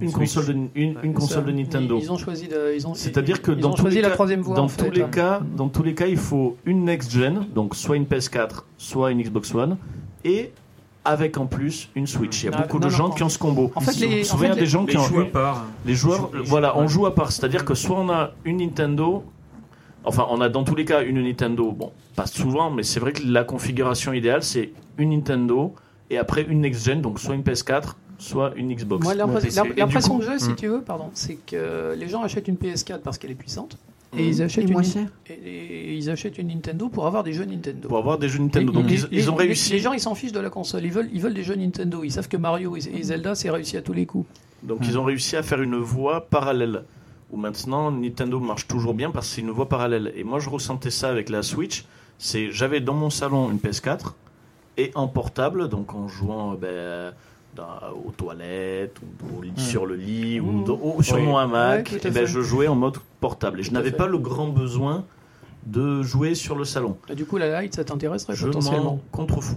une, 0.00 0.10
console 0.10 0.46
de, 0.46 0.54
une, 0.74 1.12
console 1.12 1.44
de 1.44 1.52
Nintendo. 1.52 1.98
Ils, 1.98 2.04
ils 2.04 2.12
ont 2.12 2.16
choisi 2.16 2.48
de. 2.48 2.74
ils 2.74 2.86
ont- 2.86 2.94
C'est-à-dire 2.94 3.42
que 3.42 3.52
ils 3.52 3.58
dans 3.58 3.70
ont 3.70 3.74
tous 3.74 3.82
choisi 3.82 3.96
les 3.96 4.02
la 4.02 4.08
cas- 4.08 4.14
troisième 4.14 4.40
voie. 4.40 4.56
dans 4.56 4.64
en 4.64 4.68
tous 4.68 4.90
les 4.90 5.04
cas, 5.04 5.42
dans 5.56 5.68
tous 5.68 5.82
les 5.82 5.94
cas, 5.94 6.06
il 6.06 6.16
faut 6.16 6.56
une 6.64 6.84
next 6.86 7.10
gen, 7.12 7.46
donc 7.54 7.74
soit 7.76 7.96
une 7.96 8.06
PS4, 8.06 8.64
soit 8.78 9.10
une 9.10 9.22
Xbox 9.22 9.54
One, 9.54 9.76
et 10.24 10.52
avec 11.04 11.36
en 11.36 11.46
plus 11.46 11.88
une 11.96 12.06
Switch. 12.06 12.42
Il 12.42 12.46
y 12.46 12.48
a 12.48 12.52
Ah, 12.54 12.62
beaucoup 12.62 12.78
non, 12.78 12.86
de 12.86 12.92
non, 12.92 12.96
gens 12.96 13.08
non. 13.08 13.14
qui 13.14 13.22
ont 13.24 13.28
ce 13.28 13.38
combo. 13.38 13.72
En 13.74 13.80
fait, 13.80 13.98
les- 13.98 14.06
vous 14.22 14.28
en 14.28 14.30
souvenez 14.32 14.48
fait, 14.50 14.54
des 14.54 14.60
les- 14.60 14.66
gens 14.66 14.86
qui 14.86 14.96
ont 14.96 15.02
joueurs 15.02 15.26
eu- 15.26 15.30
part. 15.30 15.64
les 15.84 15.94
joueurs, 15.94 16.28
Les 16.32 16.38
joueurs- 16.38 16.44
voilà, 16.46 16.78
on 16.78 16.86
joue 16.86 17.06
à 17.06 17.14
part. 17.14 17.32
C'est-à-dire 17.32 17.64
que 17.64 17.74
soit 17.74 17.98
on 17.98 18.08
a 18.08 18.30
une 18.44 18.58
Nintendo, 18.58 19.24
enfin, 20.04 20.26
on 20.30 20.40
a 20.40 20.48
dans 20.48 20.62
tous 20.64 20.76
les 20.76 20.84
cas 20.84 21.02
une 21.02 21.20
Nintendo. 21.22 21.72
Bon, 21.72 21.90
pas 22.14 22.26
souvent, 22.26 22.70
mais 22.70 22.84
c'est 22.84 23.00
vrai 23.00 23.12
que 23.12 23.22
la 23.24 23.42
configuration 23.44 24.12
idéale, 24.12 24.42
c'est 24.44 24.70
une 24.98 25.10
Nintendo 25.10 25.74
et 26.08 26.18
après 26.18 26.42
une 26.42 26.60
next 26.60 26.84
gen, 26.84 27.00
donc 27.00 27.18
soit 27.18 27.34
une 27.34 27.42
PS4, 27.42 27.96
soit 28.18 28.52
une 28.54 28.72
Xbox. 28.72 29.02
Moi, 29.02 29.14
l'impression 29.14 30.18
que 30.18 30.24
j'ai, 30.24 30.38
si 30.38 30.50
Hmm. 30.50 30.56
tu 30.56 30.68
veux, 30.68 30.82
pardon, 30.82 31.10
c'est 31.14 31.34
que 31.44 31.96
les 31.98 32.08
gens 32.08 32.22
achètent 32.22 32.46
une 32.46 32.56
PS4 32.56 33.00
parce 33.02 33.18
qu'elle 33.18 33.32
est 33.32 33.34
puissante 33.34 33.76
et 34.16 34.26
ils 34.28 34.42
achètent 34.42 34.64
Et 34.64 34.66
une 34.68 34.72
moins 34.74 34.82
cher. 34.82 35.08
et, 35.28 35.32
et 35.32 35.94
ils 35.94 36.10
achètent 36.10 36.38
une 36.38 36.48
Nintendo 36.48 36.88
pour 36.88 37.06
avoir 37.06 37.22
des 37.22 37.32
jeux 37.32 37.44
Nintendo. 37.44 37.88
Pour 37.88 37.98
avoir 37.98 38.18
des 38.18 38.28
jeux 38.28 38.38
Nintendo. 38.40 38.72
Les- 38.72 38.78
Donc 38.80 38.90
les- 38.90 39.00
ils, 39.00 39.08
ils 39.12 39.30
ont 39.30 39.34
réussi. 39.34 39.72
Les 39.72 39.78
gens, 39.78 39.92
ils 39.92 40.00
s'en 40.00 40.14
fichent 40.14 40.32
de 40.32 40.40
la 40.40 40.50
console. 40.50 40.84
Ils 40.84 40.92
veulent, 40.92 41.08
ils 41.12 41.20
veulent 41.20 41.34
des 41.34 41.42
jeux 41.44 41.54
Nintendo. 41.54 42.02
Ils 42.04 42.12
savent 42.12 42.28
que 42.28 42.36
Mario 42.36 42.76
et 42.76 42.80
et 42.94 43.02
Zelda, 43.02 43.34
c'est 43.34 43.50
réussi 43.50 43.76
à 43.76 43.82
tous 43.82 43.92
les 43.94 44.04
coups. 44.06 44.26
Donc 44.62 44.78
ils 44.82 44.98
ont 44.98 45.04
réussi 45.04 45.36
à 45.36 45.42
faire 45.42 45.60
une 45.62 45.76
voie 45.76 46.26
parallèle. 46.28 46.84
Où 47.30 47.36
maintenant 47.38 47.90
Nintendo 47.90 48.38
marche 48.40 48.68
toujours 48.68 48.92
bien 48.92 49.10
parce 49.10 49.28
que 49.28 49.34
c'est 49.36 49.40
une 49.40 49.50
voie 49.50 49.68
parallèle. 49.68 50.12
Et 50.16 50.22
moi 50.24 50.38
je 50.38 50.50
ressentais 50.50 50.90
ça 50.90 51.08
avec 51.08 51.30
la 51.30 51.42
Switch. 51.42 51.84
C'est 52.18 52.50
j'avais 52.52 52.80
dans 52.80 52.94
mon 52.94 53.08
salon 53.10 53.50
une 53.50 53.56
PS4 53.58 54.12
et 54.76 54.90
en 54.94 55.08
portable, 55.08 55.68
donc 55.70 55.94
en 55.94 56.06
jouant 56.08 56.52
ben, 56.54 57.12
dans- 57.56 57.64
aux 58.06 58.10
toilettes 58.12 58.96
ou 59.00 59.38
au 59.38 59.42
lit- 59.42 59.52
sur 59.56 59.86
le 59.86 59.94
lit 59.96 60.40
ou, 60.40 60.46
Mmh. 60.46 60.64
dans- 60.64 60.80
ou 60.82 61.02
sur 61.02 61.16
Oui. 61.16 61.22
mon 61.22 61.36
hamac, 61.36 61.90
Ouais, 61.92 61.98
et 61.98 62.10
ben, 62.10 62.12
fait. 62.12 62.26
je 62.26 62.40
jouais 62.40 62.68
en 62.68 62.74
mode 62.74 62.96
portable. 63.20 63.60
Et 63.60 63.62
je 63.62 63.72
n'avais 63.72 63.92
pas 63.92 64.06
le 64.06 64.18
grand 64.18 64.48
besoin 64.48 65.04
de 65.66 66.02
jouer 66.02 66.34
sur 66.34 66.56
le 66.56 66.64
salon. 66.64 66.96
Et 67.08 67.14
du 67.14 67.24
coup, 67.24 67.36
la 67.38 67.60
Lite, 67.62 67.74
ça 67.76 67.84
t'intéresserait 67.84 68.34
Je 68.34 68.46
potentiellement. 68.46 68.84
m'en 68.84 69.00
contrefous. 69.12 69.56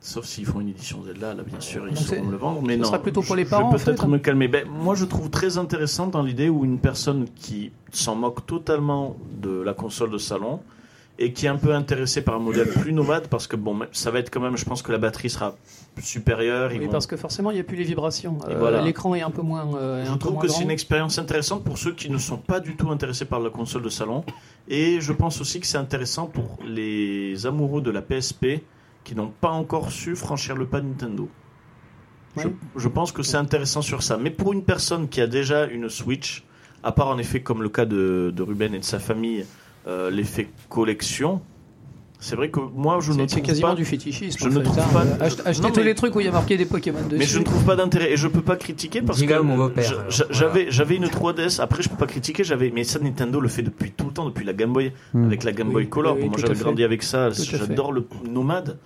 Sauf 0.00 0.24
s'ils 0.26 0.46
font 0.46 0.60
une 0.60 0.68
édition 0.68 1.02
Zelda, 1.04 1.34
là 1.34 1.42
bien 1.42 1.58
sûr 1.58 1.88
ils 1.88 1.96
sauront 1.96 2.22
me 2.24 2.30
le 2.30 2.36
vendre, 2.36 2.62
mais 2.62 2.74
ce 2.74 2.78
non. 2.78 2.84
sera 2.84 2.98
plutôt 3.02 3.20
pour 3.20 3.34
les 3.34 3.44
je- 3.44 3.50
parents, 3.50 3.72
Je 3.72 3.78
vais 3.78 3.84
peut-être 3.84 4.00
fait, 4.02 4.06
hein. 4.06 4.10
me 4.10 4.18
calmer. 4.18 4.46
Ben, 4.46 4.64
moi 4.68 4.94
je 4.94 5.04
trouve 5.04 5.28
très 5.28 5.58
intéressant 5.58 6.06
dans 6.06 6.22
l'idée 6.22 6.48
où 6.48 6.64
une 6.64 6.78
personne 6.78 7.26
qui 7.34 7.72
s'en 7.90 8.14
moque 8.14 8.46
totalement 8.46 9.16
de 9.42 9.60
la 9.60 9.74
console 9.74 10.10
de 10.10 10.18
salon 10.18 10.60
et 11.20 11.32
qui 11.32 11.46
est 11.46 11.48
un 11.48 11.56
peu 11.56 11.74
intéressée 11.74 12.22
par 12.22 12.36
un 12.36 12.38
modèle 12.38 12.68
plus 12.68 12.92
nomade 12.92 13.26
parce 13.26 13.46
que 13.48 13.56
bon, 13.56 13.76
ça 13.92 14.10
va 14.12 14.20
être 14.20 14.30
quand 14.30 14.40
même, 14.40 14.56
je 14.56 14.64
pense 14.64 14.82
que 14.82 14.92
la 14.92 14.98
batterie 14.98 15.30
sera 15.30 15.56
supérieure. 16.00 16.70
Oui, 16.72 16.78
vont- 16.78 16.92
parce 16.92 17.06
que 17.08 17.16
forcément, 17.16 17.50
il 17.50 17.54
n'y 17.54 17.60
a 17.60 17.64
plus 17.64 17.76
les 17.76 17.84
vibrations. 17.84 18.38
Euh, 18.48 18.56
voilà. 18.58 18.82
L'écran 18.82 19.14
est 19.16 19.22
un 19.22 19.30
peu 19.30 19.42
moins. 19.42 19.74
euh, 19.76 20.04
Je 20.04 20.10
un 20.10 20.12
peu 20.12 20.18
trouve 20.20 20.32
moins 20.34 20.42
que 20.42 20.48
c'est 20.48 20.62
une 20.62 20.70
expérience 20.70 21.18
intéressante 21.18 21.64
pour 21.64 21.76
ceux 21.76 21.92
qui 21.92 22.08
ne 22.08 22.18
sont 22.18 22.36
pas 22.38 22.60
du 22.60 22.76
tout 22.76 22.90
intéressés 22.90 23.24
par 23.24 23.40
la 23.40 23.50
console 23.50 23.82
de 23.82 23.88
salon. 23.88 24.24
Et 24.68 25.00
je 25.00 25.12
pense 25.12 25.40
aussi 25.40 25.58
que 25.60 25.66
c'est 25.66 25.78
intéressant 25.78 26.26
pour 26.26 26.58
les 26.64 27.46
amoureux 27.46 27.80
de 27.82 27.90
la 27.90 28.00
PSP 28.02 28.62
qui 29.02 29.14
n'ont 29.16 29.32
pas 29.40 29.50
encore 29.50 29.90
su 29.90 30.14
franchir 30.14 30.54
le 30.56 30.66
pas 30.66 30.80
Nintendo. 30.80 31.28
Je, 32.76 32.86
pense 32.88 33.10
que 33.10 33.24
c'est 33.24 33.36
intéressant 33.36 33.82
sur 33.82 34.02
ça. 34.04 34.16
Mais 34.16 34.30
pour 34.30 34.52
une 34.52 34.62
personne 34.62 35.08
qui 35.08 35.20
a 35.20 35.26
déjà 35.26 35.64
une 35.66 35.88
Switch, 35.88 36.44
à 36.84 36.92
part 36.92 37.08
en 37.08 37.18
effet 37.18 37.40
comme 37.40 37.62
le 37.64 37.68
cas 37.68 37.84
de, 37.84 38.32
de 38.34 38.42
Ruben 38.42 38.74
et 38.74 38.78
de 38.78 38.84
sa 38.84 39.00
famille, 39.00 39.44
euh, 39.86 40.10
l'effet 40.10 40.48
collection, 40.68 41.40
c'est 42.20 42.34
vrai 42.34 42.50
que 42.50 42.58
moi 42.58 42.98
je 43.00 43.12
ne 43.12 43.24
trouve 43.26 43.42
quasiment 43.42 43.68
pas... 43.68 43.74
du 43.76 43.84
fétichisme. 43.84 44.38
je 44.40 44.48
ne 44.48 44.60
trouve 44.64 44.78
hein. 44.78 44.84
pas- 44.92 45.24
ach- 45.24 45.32
Acheter 45.44 45.62
Non, 45.62 45.70
tous 45.70 45.80
mais- 45.80 45.86
les 45.86 45.94
trucs 45.94 46.14
où 46.16 46.20
il 46.20 46.26
y 46.26 46.28
a 46.28 46.32
marqué 46.32 46.56
des 46.56 46.66
Pokémon 46.66 47.02
dessus. 47.04 47.16
Mais 47.18 47.24
je 47.26 47.38
ne 47.38 47.44
trouve 47.44 47.64
pas 47.64 47.76
d'intérêt 47.76 48.12
et 48.12 48.16
je 48.16 48.26
peux 48.26 48.42
pas 48.42 48.56
critiquer 48.56 49.02
parce 49.02 49.20
que 49.22 49.26
voilà. 49.26 49.70
j'avais 50.30 50.66
j'avais 50.70 50.96
une 50.96 51.06
3DS. 51.06 51.60
Après, 51.60 51.82
je 51.82 51.88
peux 51.88 51.96
pas 51.96 52.06
critiquer. 52.06 52.42
J'avais 52.44 52.70
mais 52.74 52.82
ça 52.84 52.98
Nintendo 52.98 53.40
le 53.40 53.48
fait 53.48 53.62
depuis 53.62 53.92
tout 53.92 54.06
le 54.06 54.12
temps, 54.12 54.24
depuis 54.26 54.44
la 54.44 54.52
Game 54.52 54.72
Boy 54.72 54.92
Hmm. 55.14 55.26
avec 55.26 55.44
la 55.44 55.52
Game 55.52 55.68
Oui, 55.68 55.74
Boy 55.74 55.88
Color. 55.88 56.16
oui, 56.16 56.28
moi, 56.28 56.38
j'avais 56.38 56.54
grandi 56.58 56.82
avec 56.82 57.02
ça. 57.04 57.30
J'adore 57.30 57.92
le 57.92 58.04
nomade. 58.28 58.78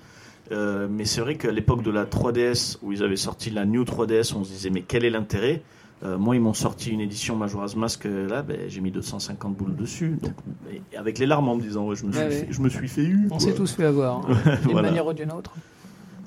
Euh, 0.50 0.87
mais 0.90 1.07
c'est 1.07 1.22
vrai 1.22 1.37
qu'à 1.37 1.50
l'époque 1.52 1.83
de 1.83 1.90
la 1.90 2.05
3DS 2.05 2.76
où 2.83 2.92
ils 2.92 3.02
avaient 3.02 3.16
sorti 3.16 3.48
la 3.48 3.64
New 3.64 3.85
3DS, 3.85 4.35
on 4.37 4.44
se 4.44 4.50
disait 4.50 4.68
mais 4.70 4.83
quel 4.87 5.05
est 5.07 5.11
l'intérêt? 5.11 5.62
Euh, 6.05 6.19
Moi, 6.19 6.35
ils 6.37 6.41
m'ont 6.43 6.53
sorti 6.55 6.91
une 6.91 7.01
édition 7.01 7.37
Majora's 7.37 7.77
Mask. 7.77 8.07
euh, 8.07 8.29
Là, 8.29 8.43
ben, 8.43 8.59
j'ai 8.69 8.81
mis 8.81 8.91
250 8.91 9.55
boules 9.57 9.77
dessus. 9.77 10.19
Donc, 10.21 10.33
avec 10.97 11.19
les 11.19 11.27
larmes 11.27 11.49
en 11.49 11.57
me 11.57 11.62
disant 11.62 11.87
ouais, 11.87 11.95
je 11.97 12.05
me 12.05 12.12
suis, 12.12 12.21
Ouais, 12.21 12.31
fait, 12.31 12.47
je 12.51 12.61
me 12.61 12.69
suis 12.69 12.88
fait 12.88 13.05
eu. 13.05 13.29
On 13.31 13.38
s'est 13.38 13.55
tous 13.55 13.73
fait 13.73 13.85
avoir, 13.85 14.19
hein, 14.19 14.35
d'une 14.62 14.73
Voilà. 14.73 14.88
manière 14.88 15.07
ou 15.07 15.12
d'une 15.12 15.31
autre. 15.33 15.53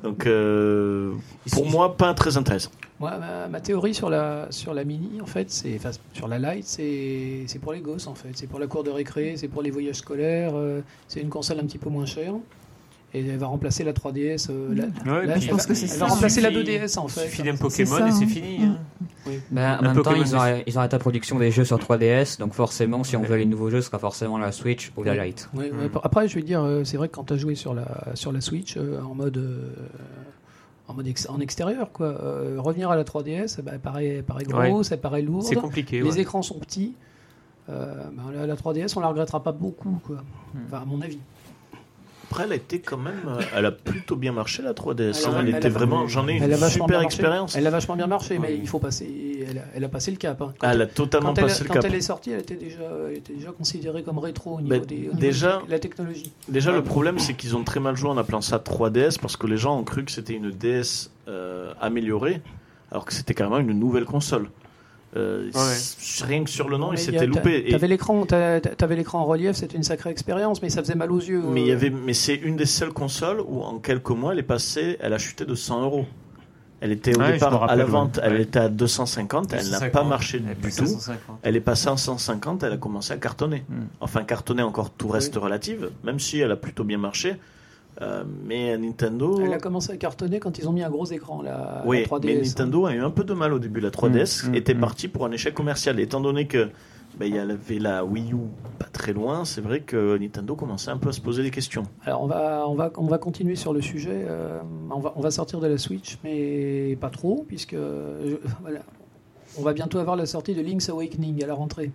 Donc 0.04 0.28
euh, 0.28 1.14
pour 1.52 1.68
moi, 1.68 1.98
pas 1.98 2.14
très 2.14 2.38
intéressant. 2.38 2.70
Moi, 3.00 3.18
ma, 3.18 3.48
ma 3.48 3.60
théorie 3.60 3.94
sur 3.96 4.10
la, 4.10 4.48
sur 4.52 4.74
la 4.74 4.84
Mini, 4.84 5.20
en 5.20 5.26
fait, 5.26 5.50
c'est, 5.52 5.76
enfin, 5.76 5.90
sur 6.14 6.28
la 6.28 6.38
Lite, 6.40 6.66
c'est, 6.66 7.44
c'est 7.48 7.60
pour 7.60 7.74
les 7.74 7.80
gosses, 7.82 8.08
en 8.08 8.14
fait. 8.16 8.30
C'est 8.36 8.48
pour 8.48 8.60
la 8.60 8.68
cour 8.68 8.84
de 8.84 8.92
récré, 8.92 9.34
c'est 9.36 9.48
pour 9.48 9.62
les 9.64 9.72
voyages 9.72 9.96
scolaires. 9.98 10.52
euh, 10.56 10.82
c'est 11.08 11.20
une 11.22 11.30
console 11.30 11.60
un 11.60 11.64
petit 11.66 11.80
peu 11.80 11.90
moins 11.90 12.06
chère. 12.06 12.34
Et 13.18 13.26
elle 13.26 13.38
va 13.38 13.48
remplacer 13.48 13.84
la 13.84 13.94
3DS. 13.94 14.48
euh, 14.50 14.76
la- 14.76 14.84
Ouais, 15.20 15.26
la- 15.26 15.38
Je 15.40 15.46
elle 15.46 15.50
pense 15.52 15.62
va- 15.62 15.68
que 15.68 15.74
c'est 15.74 15.86
elle 15.86 15.92
ça. 15.92 16.06
va 16.06 16.08
remplacer 16.08 16.42
la 16.42 16.50
Suffit- 16.50 16.64
2DS, 16.66 16.98
en 16.98 17.08
fait. 17.08 17.22
suffit 17.22 17.44
d'un 17.44 17.54
C'est 17.56 17.62
Pokémon 17.62 17.98
ça, 17.98 18.08
et 18.08 18.12
c'est 18.12 18.26
fini. 18.26 18.64
Hein. 18.66 18.78
Ben, 19.52 19.78
en 19.80 19.84
Un 19.86 19.94
même 19.94 20.04
temps, 20.04 20.14
ils 20.14 20.36
ont, 20.36 20.40
ils 20.68 20.78
arrêté 20.78 20.96
la 20.96 21.00
production 21.00 21.40
des 21.40 21.50
jeux 21.50 21.64
sur 21.66 21.80
3DS, 21.80 22.38
donc 22.40 22.54
forcément, 22.54 23.04
si 23.04 23.16
on 23.16 23.22
veut 23.24 23.38
les 23.38 23.46
nouveaux 23.46 23.70
jeux, 23.70 23.82
ce 23.82 23.88
sera 23.88 24.00
forcément 24.00 24.38
la 24.38 24.52
Switch 24.52 24.92
ou 24.98 25.04
la 25.04 25.14
Ouais. 25.14 25.28
Lite. 25.28 25.50
Ouais, 25.56 25.72
Mm. 25.72 25.80
ouais, 25.80 25.90
Après, 26.04 26.28
je 26.28 26.36
vais 26.36 26.42
dire, 26.44 26.62
euh, 26.64 26.84
c'est 26.84 26.98
vrai 26.98 27.08
que 27.10 27.16
quand 27.16 27.24
tu 27.24 27.34
as 27.34 27.38
joué 27.38 27.56
sur 27.56 27.74
la, 27.74 27.86
sur 28.16 28.32
la 28.32 28.42
Switch 28.42 28.76
euh, 28.78 29.00
en 29.02 29.16
mode, 29.16 29.38
euh, 29.38 29.72
en, 30.88 30.94
mode 30.94 31.08
ex- 31.08 31.28
en 31.30 31.40
extérieur, 31.40 31.92
quoi, 31.92 32.08
euh, 32.22 32.58
revenir 32.60 32.92
à 32.92 32.96
la 32.96 33.04
3DS, 33.04 33.62
bah, 33.64 33.72
paraît, 33.82 34.24
paraît 34.28 34.44
gros, 34.44 34.84
ça 34.84 34.98
paraît 34.98 35.22
lourd. 35.24 35.44
C'est 35.44 35.56
compliqué. 35.56 36.02
Les 36.02 36.12
ouais. 36.12 36.20
écrans 36.22 36.42
sont 36.42 36.60
petits. 36.60 36.94
Euh, 37.70 37.96
bah, 38.16 38.24
la, 38.34 38.46
la 38.46 38.56
3DS, 38.56 38.96
on 38.96 39.00
la 39.00 39.08
regrettera 39.08 39.42
pas 39.42 39.52
beaucoup, 39.54 40.00
quoi. 40.06 40.18
Hmm. 40.54 40.60
Enfin, 40.68 40.82
à 40.84 40.86
mon 40.86 41.02
avis. 41.02 41.18
Après, 42.36 42.44
elle 42.44 42.52
a 42.52 42.56
été 42.56 42.80
quand 42.80 42.98
même. 42.98 43.14
euh, 43.28 43.40
Elle 43.56 43.66
a 43.66 43.72
plutôt 43.72 44.18
bien 44.18 44.34
marché 44.34 44.62
la 44.62 44.74
3DS. 44.74 45.00
Elle 45.00 45.06
a- 45.08 45.30
hein. 45.30 45.38
Elle, 45.40 45.50
elle 45.50 45.56
était 45.56 45.70
vraiment. 45.70 46.06
J'en 46.08 46.28
ai 46.28 46.34
une 46.34 46.58
super 46.68 47.00
expérience. 47.02 47.56
Elle 47.56 47.66
a 47.66 47.70
vachement 47.70 47.96
bien 47.96 48.08
marché, 48.08 48.40
mais 48.40 48.58
il 48.58 48.68
faut 48.68 48.80
passer. 48.80 49.46
Elle 49.50 49.58
a, 49.60 49.62
elle 49.76 49.84
a 49.86 49.88
passé 49.90 50.12
le 50.12 50.18
cap. 50.18 50.42
hein. 50.42 50.54
Quand, 50.60 50.68
Ah, 50.68 50.74
elle 50.74 50.82
a 50.82 50.88
totalement 50.88 51.34
quand 51.34 51.42
passé 51.44 51.64
le 51.64 51.68
quand 51.70 51.76
cap. 51.76 51.86
elle 51.86 51.96
est 51.96 52.02
sortie, 52.02 52.32
elle 52.32 52.42
était 52.42 52.56
déjà, 52.56 52.84
elle 53.10 53.18
était 53.18 53.34
déjà 53.34 53.52
considérée 53.52 54.04
comme 54.04 54.20
rétro 54.20 54.56
au 54.58 54.62
niveau, 54.62 54.70
Ben, 54.80 54.86
des, 54.86 55.10
déjà- 55.14 55.62
de 55.66 55.72
la 55.72 55.80
technologie. 55.80 56.34
Déjà, 56.50 56.72
le 56.74 56.84
problème, 56.84 57.20
c'est 57.20 57.36
qu'ils 57.36 57.56
ont 57.56 57.64
très 57.64 57.80
mal 57.80 57.96
joué 57.96 58.10
en 58.10 58.18
appelant 58.18 58.42
ça 58.42 58.58
3DS 58.60 59.18
parce 59.20 59.38
que 59.38 59.48
les 59.48 59.58
gens 59.58 59.80
ont 59.80 59.84
cru 59.84 60.04
que 60.04 60.12
c'était 60.12 60.34
une 60.34 60.52
DS 60.52 61.10
euh, 61.30 61.74
améliorée, 61.80 62.42
alors 62.92 63.06
que 63.06 63.14
c'était 63.14 63.34
carrément 63.34 63.60
une 63.60 63.72
nouvelle 63.74 64.06
console. 64.06 64.50
Euh, 65.16 65.50
Ouais. 65.54 66.26
Rien 66.28 66.44
que 66.44 66.50
sur 66.50 66.68
le 66.70 66.78
nom, 66.78 66.92
il 66.94 67.28
loupés. 67.28 67.64
Et- 67.68 67.72
T'avais 67.72 67.88
l'écran, 67.88 68.26
t'a- 68.26 68.60
t'avais 68.60 68.96
l'écran 68.96 69.20
en 69.20 69.26
relief, 69.26 69.56
c'était 69.56 69.78
une 69.78 69.84
sacrée 69.84 70.10
expérience, 70.10 70.62
mais 70.62 70.70
ça 70.70 70.82
faisait 70.82 70.96
mal 70.96 71.12
aux 71.12 71.20
yeux. 71.20 71.42
Mais, 71.50 71.62
il 71.62 71.68
y 71.68 71.72
euh. 71.72 71.76
avait, 71.76 71.90
mais 71.90 72.14
c'est 72.14 72.36
une 72.36 72.56
des 72.58 72.66
seules 72.66 72.92
consoles 72.94 73.42
où 73.46 73.62
en 73.62 73.80
quelques 73.80 74.10
mois, 74.10 74.34
elle 74.34 74.40
est 74.40 74.44
passée, 74.44 74.98
elle 75.00 75.14
a 75.14 75.18
chuté 75.18 75.46
de 75.46 75.56
100 75.56 75.82
euros. 75.84 76.06
Elle 76.82 76.92
était 76.92 77.16
au 77.16 77.22
Ouais, 77.22 77.34
départ 77.34 77.64
à 77.64 77.76
la 77.76 77.86
vente, 77.86 78.18
ouais. 78.18 78.24
elle 78.26 78.42
était 78.42 78.60
à 78.60 78.68
250, 78.70 79.54
elle 79.54 79.60
n'a 79.70 79.80
pas 79.80 80.04
250, 80.04 80.10
marché 80.10 80.42
elle 80.46 80.52
est 80.52 80.56
du 80.56 80.62
passée 80.62 80.82
à 80.82 80.84
tout. 80.84 80.90
150. 80.92 81.40
Elle 81.42 81.56
est 81.56 81.62
passée 81.62 81.88
en 81.90 81.98
150, 81.98 82.64
elle 82.64 82.74
a 82.74 82.78
commencé 82.78 83.14
à 83.14 83.18
cartonner. 83.18 83.64
Hmm. 83.70 83.86
Enfin, 84.02 84.24
cartonner 84.24 84.62
encore 84.62 84.90
tout 84.92 85.08
reste 85.08 85.36
relative, 85.38 85.90
même 86.04 86.20
si 86.20 86.40
elle 86.40 86.52
a 86.52 86.58
plutôt 86.58 86.84
bien 86.84 86.98
marché. 86.98 87.38
Euh, 88.02 88.24
mais 88.44 88.78
Nintendo. 88.78 89.40
Elle 89.42 89.54
a 89.54 89.58
commencé 89.58 89.92
à 89.92 89.98
cartonner 89.98 90.40
quand 90.40 90.58
ils 90.58 90.68
ont 90.68 90.74
mis 90.74 90.84
un 90.84 90.90
gros 90.90 91.06
écran, 91.06 91.42
la, 91.42 91.82
Oui, 91.86 92.02
la 92.02 92.06
3DS. 92.08 92.26
mais 92.26 92.36
Nintendo 92.42 92.86
a 92.88 92.94
eu 92.94 93.00
un 93.02 93.10
peu 93.12 93.24
de 93.24 93.34
mal 93.34 93.54
au 93.54 93.60
début. 93.60 93.80
La 93.80 93.90
3DS 93.90 94.48
Mm, 94.48 94.52
mm, 94.52 94.56
était 94.56 94.74
mm. 94.74 94.80
partie 94.82 95.08
pour 95.08 95.26
un 95.26 95.32
échec 95.32 95.54
commercial, 95.54 96.00
étant 96.00 96.20
donné 96.20 96.46
que 96.48 96.70
ben, 97.18 97.28
il 97.28 97.36
y 97.36 97.40
avait 97.40 97.80
la 97.80 98.04
Wii 98.04 98.34
U 98.34 98.38
pas 98.78 98.88
très 98.92 99.14
loin, 99.14 99.46
c'est 99.46 99.62
vrai 99.62 99.80
que 99.80 100.18
Nintendo 100.18 100.56
commençait 100.56 100.92
un 100.92 100.98
peu 100.98 101.08
à 101.08 101.12
se 101.14 101.22
poser 101.22 101.44
des 101.44 101.52
questions. 101.52 101.84
Alors 102.04 102.22
on 102.22 102.28
va, 102.28 102.66
on 102.68 102.76
va, 102.76 102.92
on 102.98 103.08
va 103.08 103.18
continuer 103.18 103.56
sur 103.56 103.72
le 103.74 103.80
sujet. 103.82 104.26
euh, 104.28 104.60
on, 104.92 105.00
va, 105.00 105.14
on 105.16 105.22
va 105.22 105.32
sortir 105.32 105.62
de 105.62 105.68
la 105.68 105.78
Switch, 105.78 106.18
mais 106.26 106.98
pas 107.00 107.10
trop, 107.10 107.46
puisque 107.48 107.76
je- 107.76 108.36
voilà, 108.62 108.82
on 109.58 109.62
va 109.62 109.72
bientôt 109.72 110.00
avoir 110.00 110.18
la 110.18 110.26
sortie 110.26 110.54
de 110.54 110.62
Link's 110.62 110.90
Awakening 110.90 111.42
à 111.42 111.48
la 111.48 111.54
rentrée. 111.54 111.92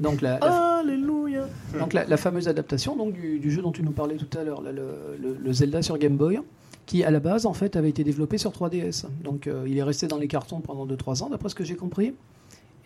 Donc 0.00 0.20
la, 0.22 0.38
la- 0.38 0.78
Alléluia 0.78 1.46
donc 1.78 1.92
la, 1.92 2.04
la 2.04 2.16
fameuse 2.16 2.48
adaptation 2.48 2.96
donc, 2.96 3.12
du, 3.12 3.38
du 3.38 3.50
jeu 3.50 3.60
dont 3.62 3.72
tu 3.72 3.82
nous 3.82 3.90
parlais 3.92 4.16
tout 4.16 4.38
à 4.38 4.42
l'heure, 4.44 4.62
le, 4.62 4.72
le- 4.72 5.36
le 5.40 5.52
Zelda 5.52 5.82
sur 5.82 5.98
Game 5.98 6.16
Boy, 6.16 6.40
qui 6.86 7.04
à 7.04 7.10
la 7.10 7.20
base 7.20 7.44
en 7.46 7.52
fait 7.52 7.76
avait 7.76 7.90
été 7.90 8.02
développé 8.04 8.38
sur 8.38 8.50
3DS. 8.50 9.04
Donc 9.22 9.46
euh, 9.46 9.64
il 9.68 9.76
est 9.76 9.82
resté 9.82 10.06
dans 10.06 10.16
les 10.18 10.28
cartons 10.28 10.60
pendant 10.60 10.86
2-3 10.86 11.22
ans, 11.24 11.28
d'après 11.30 11.48
ce 11.50 11.54
que 11.54 11.64
j'ai 11.64 11.76
compris, 11.76 12.14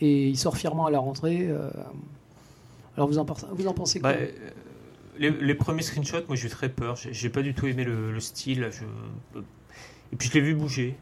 et 0.00 0.28
il 0.28 0.36
sort 0.36 0.56
fièrement 0.56 0.86
à 0.86 0.90
la 0.90 0.98
rentrée. 0.98 1.46
euh. 1.48 1.70
Alors 2.96 3.08
vous 3.08 3.18
en, 3.18 3.24
pensez- 3.24 3.46
vous 3.52 3.66
en 3.68 3.72
pensez 3.74 4.00
quoi? 4.00 4.12
Bah, 4.12 4.18
euh, 4.20 4.28
les, 5.18 5.30
les 5.30 5.54
premiers 5.54 5.82
screenshots, 5.82 6.24
moi 6.26 6.36
j'ai 6.36 6.46
eu 6.48 6.50
très 6.50 6.68
peur. 6.68 6.96
J'ai 6.96 7.12
j'ai 7.12 7.28
pas 7.30 7.42
du 7.42 7.54
tout 7.54 7.66
aimé 7.66 7.84
le, 7.84 8.12
le 8.12 8.20
style. 8.20 8.68
Je... 8.72 8.84
Et 10.12 10.16
puis 10.16 10.28
je 10.28 10.34
l'ai 10.34 10.40
vu 10.40 10.54
bouger. 10.54 10.96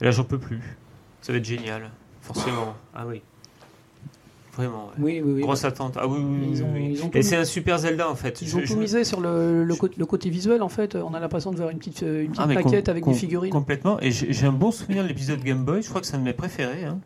Et 0.00 0.04
là 0.04 0.10
j'en 0.10 0.24
peux 0.24 0.38
plus. 0.38 0.60
Ça 1.22 1.32
va 1.32 1.38
être 1.38 1.44
génial, 1.44 1.90
forcément. 2.22 2.74
Ah 2.94 3.06
oui. 3.06 3.22
Vraiment. 4.58 4.86
ouais. 4.88 4.92
Oui, 4.98 5.22
oui, 5.24 5.32
oui. 5.36 5.40
Grosse 5.40 5.64
attente. 5.64 5.96
Ah 5.98 6.06
oui, 6.06 6.18
oui, 6.20 6.36
oui, 6.42 6.48
Ils 6.52 6.62
ont- 6.64 6.72
oui. 6.74 6.88
ils 6.92 7.02
ont 7.04 7.08
tout 7.08 7.16
Et 7.16 7.22
c'est 7.22 7.36
un 7.36 7.44
super 7.44 7.78
Zelda 7.78 8.10
en 8.10 8.14
fait. 8.16 8.42
Ils 8.42 8.48
Je- 8.48 8.56
ont 8.58 8.60
tout 8.66 8.76
misé 8.76 9.04
sur 9.04 9.20
le, 9.20 9.64
le, 9.64 9.74
cô- 9.76 9.88
le 9.96 10.04
côté 10.06 10.28
visuel 10.30 10.60
en 10.62 10.68
fait. 10.68 10.96
On 10.96 11.14
a 11.14 11.20
l'impression 11.20 11.52
de 11.52 11.56
voir 11.56 11.70
une 11.70 11.78
petite, 11.78 12.02
une 12.02 12.28
petite 12.32 12.34
Ah, 12.42 12.46
maquette 12.46 12.88
avec 12.88 13.04
des 13.06 13.14
figurines. 13.14 13.52
Complètement. 13.52 14.00
Et 14.00 14.10
j'ai 14.10 14.32
j'ai 14.32 14.46
un 14.46 14.52
bon 14.52 14.70
souvenir 14.72 15.04
de 15.04 15.08
l'épisode 15.08 15.40
Game 15.42 15.64
Boy. 15.64 15.80
Je 15.82 15.88
crois 15.88 16.00
que 16.00 16.06
c'est 16.06 16.16
un 16.16 16.18
de 16.20 16.24
mes 16.24 16.32
préférés. 16.34 16.84
hein. 16.84 16.98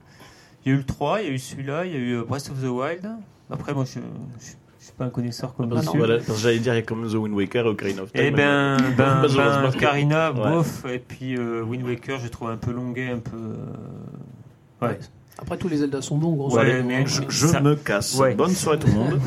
Il 0.65 0.71
y 0.71 0.73
a 0.73 0.75
eu 0.77 0.79
le 0.79 0.85
3, 0.87 1.21
il 1.21 1.27
y 1.29 1.31
a 1.31 1.33
eu 1.35 1.39
celui-là, 1.39 1.85
il 1.85 1.93
y 1.93 1.95
a 1.95 1.99
eu 1.99 2.13
euh, 2.19 2.25
Breath 2.25 2.51
of 2.51 2.61
the 2.63 2.69
Wild. 2.69 3.07
Après, 3.51 3.75
moi 3.75 3.85
je 3.85 3.99
je- 4.01 4.53
je 4.81 4.85
suis 4.87 4.95
pas 4.97 5.05
un 5.05 5.11
connaisseur 5.11 5.55
comme 5.55 5.73
Ah. 5.77 5.81
Voilà, 5.95 6.19
j'allais 6.39 6.59
dire, 6.59 6.73
il 6.75 6.77
y 6.77 6.81
a 6.81 6.83
comme 6.83 7.07
The 7.09 7.15
Wind 7.15 7.35
Waker 7.37 7.67
et 7.67 7.69
Ocarina 7.69 8.03
of 8.03 8.13
Time. 8.13 8.25
Eh 8.25 8.31
ben, 8.31 8.77
ben, 8.97 9.23
ben, 9.23 10.33
Ouais. 10.43 10.51
bof, 10.51 10.85
et 10.91 10.99
puis 10.99 11.37
euh, 11.37 11.63
Wind 11.63 11.85
Waker, 11.87 12.19
je 12.19 12.29
trouve 12.29 12.49
un 12.51 12.57
peu 12.57 12.73
longuet, 12.73 13.11
un 13.11 13.19
peu. 13.19 13.37
euh, 13.37 14.87
Ouais. 14.87 14.99
Après 15.39 15.57
tous 15.57 15.69
les 15.69 15.79
Zelda 15.79 16.01
sont 16.03 16.19
bons. 16.19 16.35
grosso 16.35 16.57
Ouais, 16.57 16.83
mais- 16.83 17.07
je, 17.07 17.23
je 17.29 17.47
ça- 17.47 17.61
me 17.61 17.75
casse. 17.77 18.15
Ouais. 18.17 18.35
Bonne 18.35 18.51
soirée 18.55 18.79
tout 18.79 18.87
le 18.89 18.93
monde. 18.95 19.21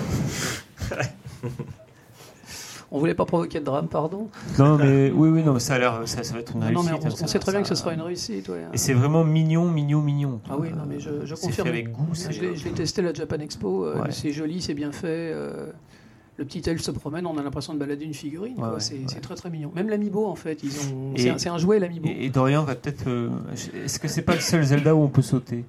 On 2.91 2.99
voulait 2.99 3.15
pas 3.15 3.25
provoquer 3.25 3.59
de 3.59 3.65
drame, 3.65 3.87
pardon. 3.87 4.29
Non, 4.57 4.77
mais 4.77 5.11
oui, 5.11 5.27
oui, 5.29 5.43
non, 5.43 5.53
mais 5.53 5.59
ça 5.59 5.73
a 5.75 5.79
l'air, 5.79 6.01
ça, 6.05 6.23
ça 6.23 6.33
va 6.35 6.39
être 6.39 6.53
une 6.53 6.59
non, 6.61 6.67
réussite. 6.67 6.85
mais 6.85 6.91
on, 6.93 6.95
hein, 7.07 7.09
on 7.11 7.15
ça- 7.15 7.27
sait 7.27 7.39
très 7.39 7.51
bien 7.51 7.61
que 7.61 7.67
ce 7.67 7.75
sera 7.75 7.93
une 7.93 8.01
réussite. 8.01 8.47
ouais. 8.47 8.63
Et 8.71 8.77
c'est 8.77 8.93
vraiment 8.93 9.23
mignon, 9.25 9.69
mignon, 9.69 10.01
mignon. 10.01 10.39
Ah 10.49 10.55
oui, 10.57 10.69
non, 10.69 10.83
mais 10.87 10.99
je, 10.99 11.25
je 11.25 11.35
C'est 11.35 11.47
confirme. 11.47 11.67
fait 11.67 11.73
avec 11.73 11.91
goût. 11.91 12.07
c'est- 12.13 12.31
Je 12.31 12.41
l'ai 12.63 12.71
testé 12.71 13.01
à 13.01 13.05
la 13.05 13.13
Japan 13.13 13.39
Expo. 13.39 13.85
euh, 13.85 14.01
Ouais. 14.01 14.11
C'est 14.11 14.31
joli, 14.31 14.61
c'est 14.61 14.75
bien 14.75 14.91
fait. 14.93 15.07
euh, 15.33 15.71
le 16.37 16.45
petit 16.45 16.61
elfe 16.69 16.81
se 16.81 16.91
promène, 16.91 17.25
on 17.25 17.37
a 17.37 17.43
l'impression 17.43 17.73
de 17.73 17.79
balader 17.79 18.05
une 18.05 18.13
figurine. 18.13 18.55
quoi. 18.55 18.67
Ouais, 18.69 18.73
ouais, 18.75 18.79
c'est 18.79 18.93
ouais. 18.93 19.05
c'est 19.07 19.19
très 19.21 19.35
très 19.35 19.49
mignon. 19.49 19.71
Même 19.75 19.89
l'amiibo 19.89 20.25
en 20.27 20.35
fait, 20.35 20.59
ils 20.63 20.79
ont. 20.93 21.13
C'est 21.17 21.31
un, 21.31 21.37
c'est 21.37 21.49
un 21.49 21.57
jouet 21.57 21.79
l'amiibo. 21.79 22.07
Et, 22.07 22.25
et 22.25 22.29
Dorian 22.29 22.63
va 22.63 22.75
peut-être. 22.75 23.07
euh, 23.07 23.29
Est-ce 23.83 23.99
que 23.99 24.07
c'est 24.07 24.21
pas 24.21 24.35
le 24.35 24.41
seul 24.41 24.63
Zelda 24.63 24.95
où 24.95 24.99
on 25.01 25.09
peut 25.09 25.21
sauter? 25.23 25.65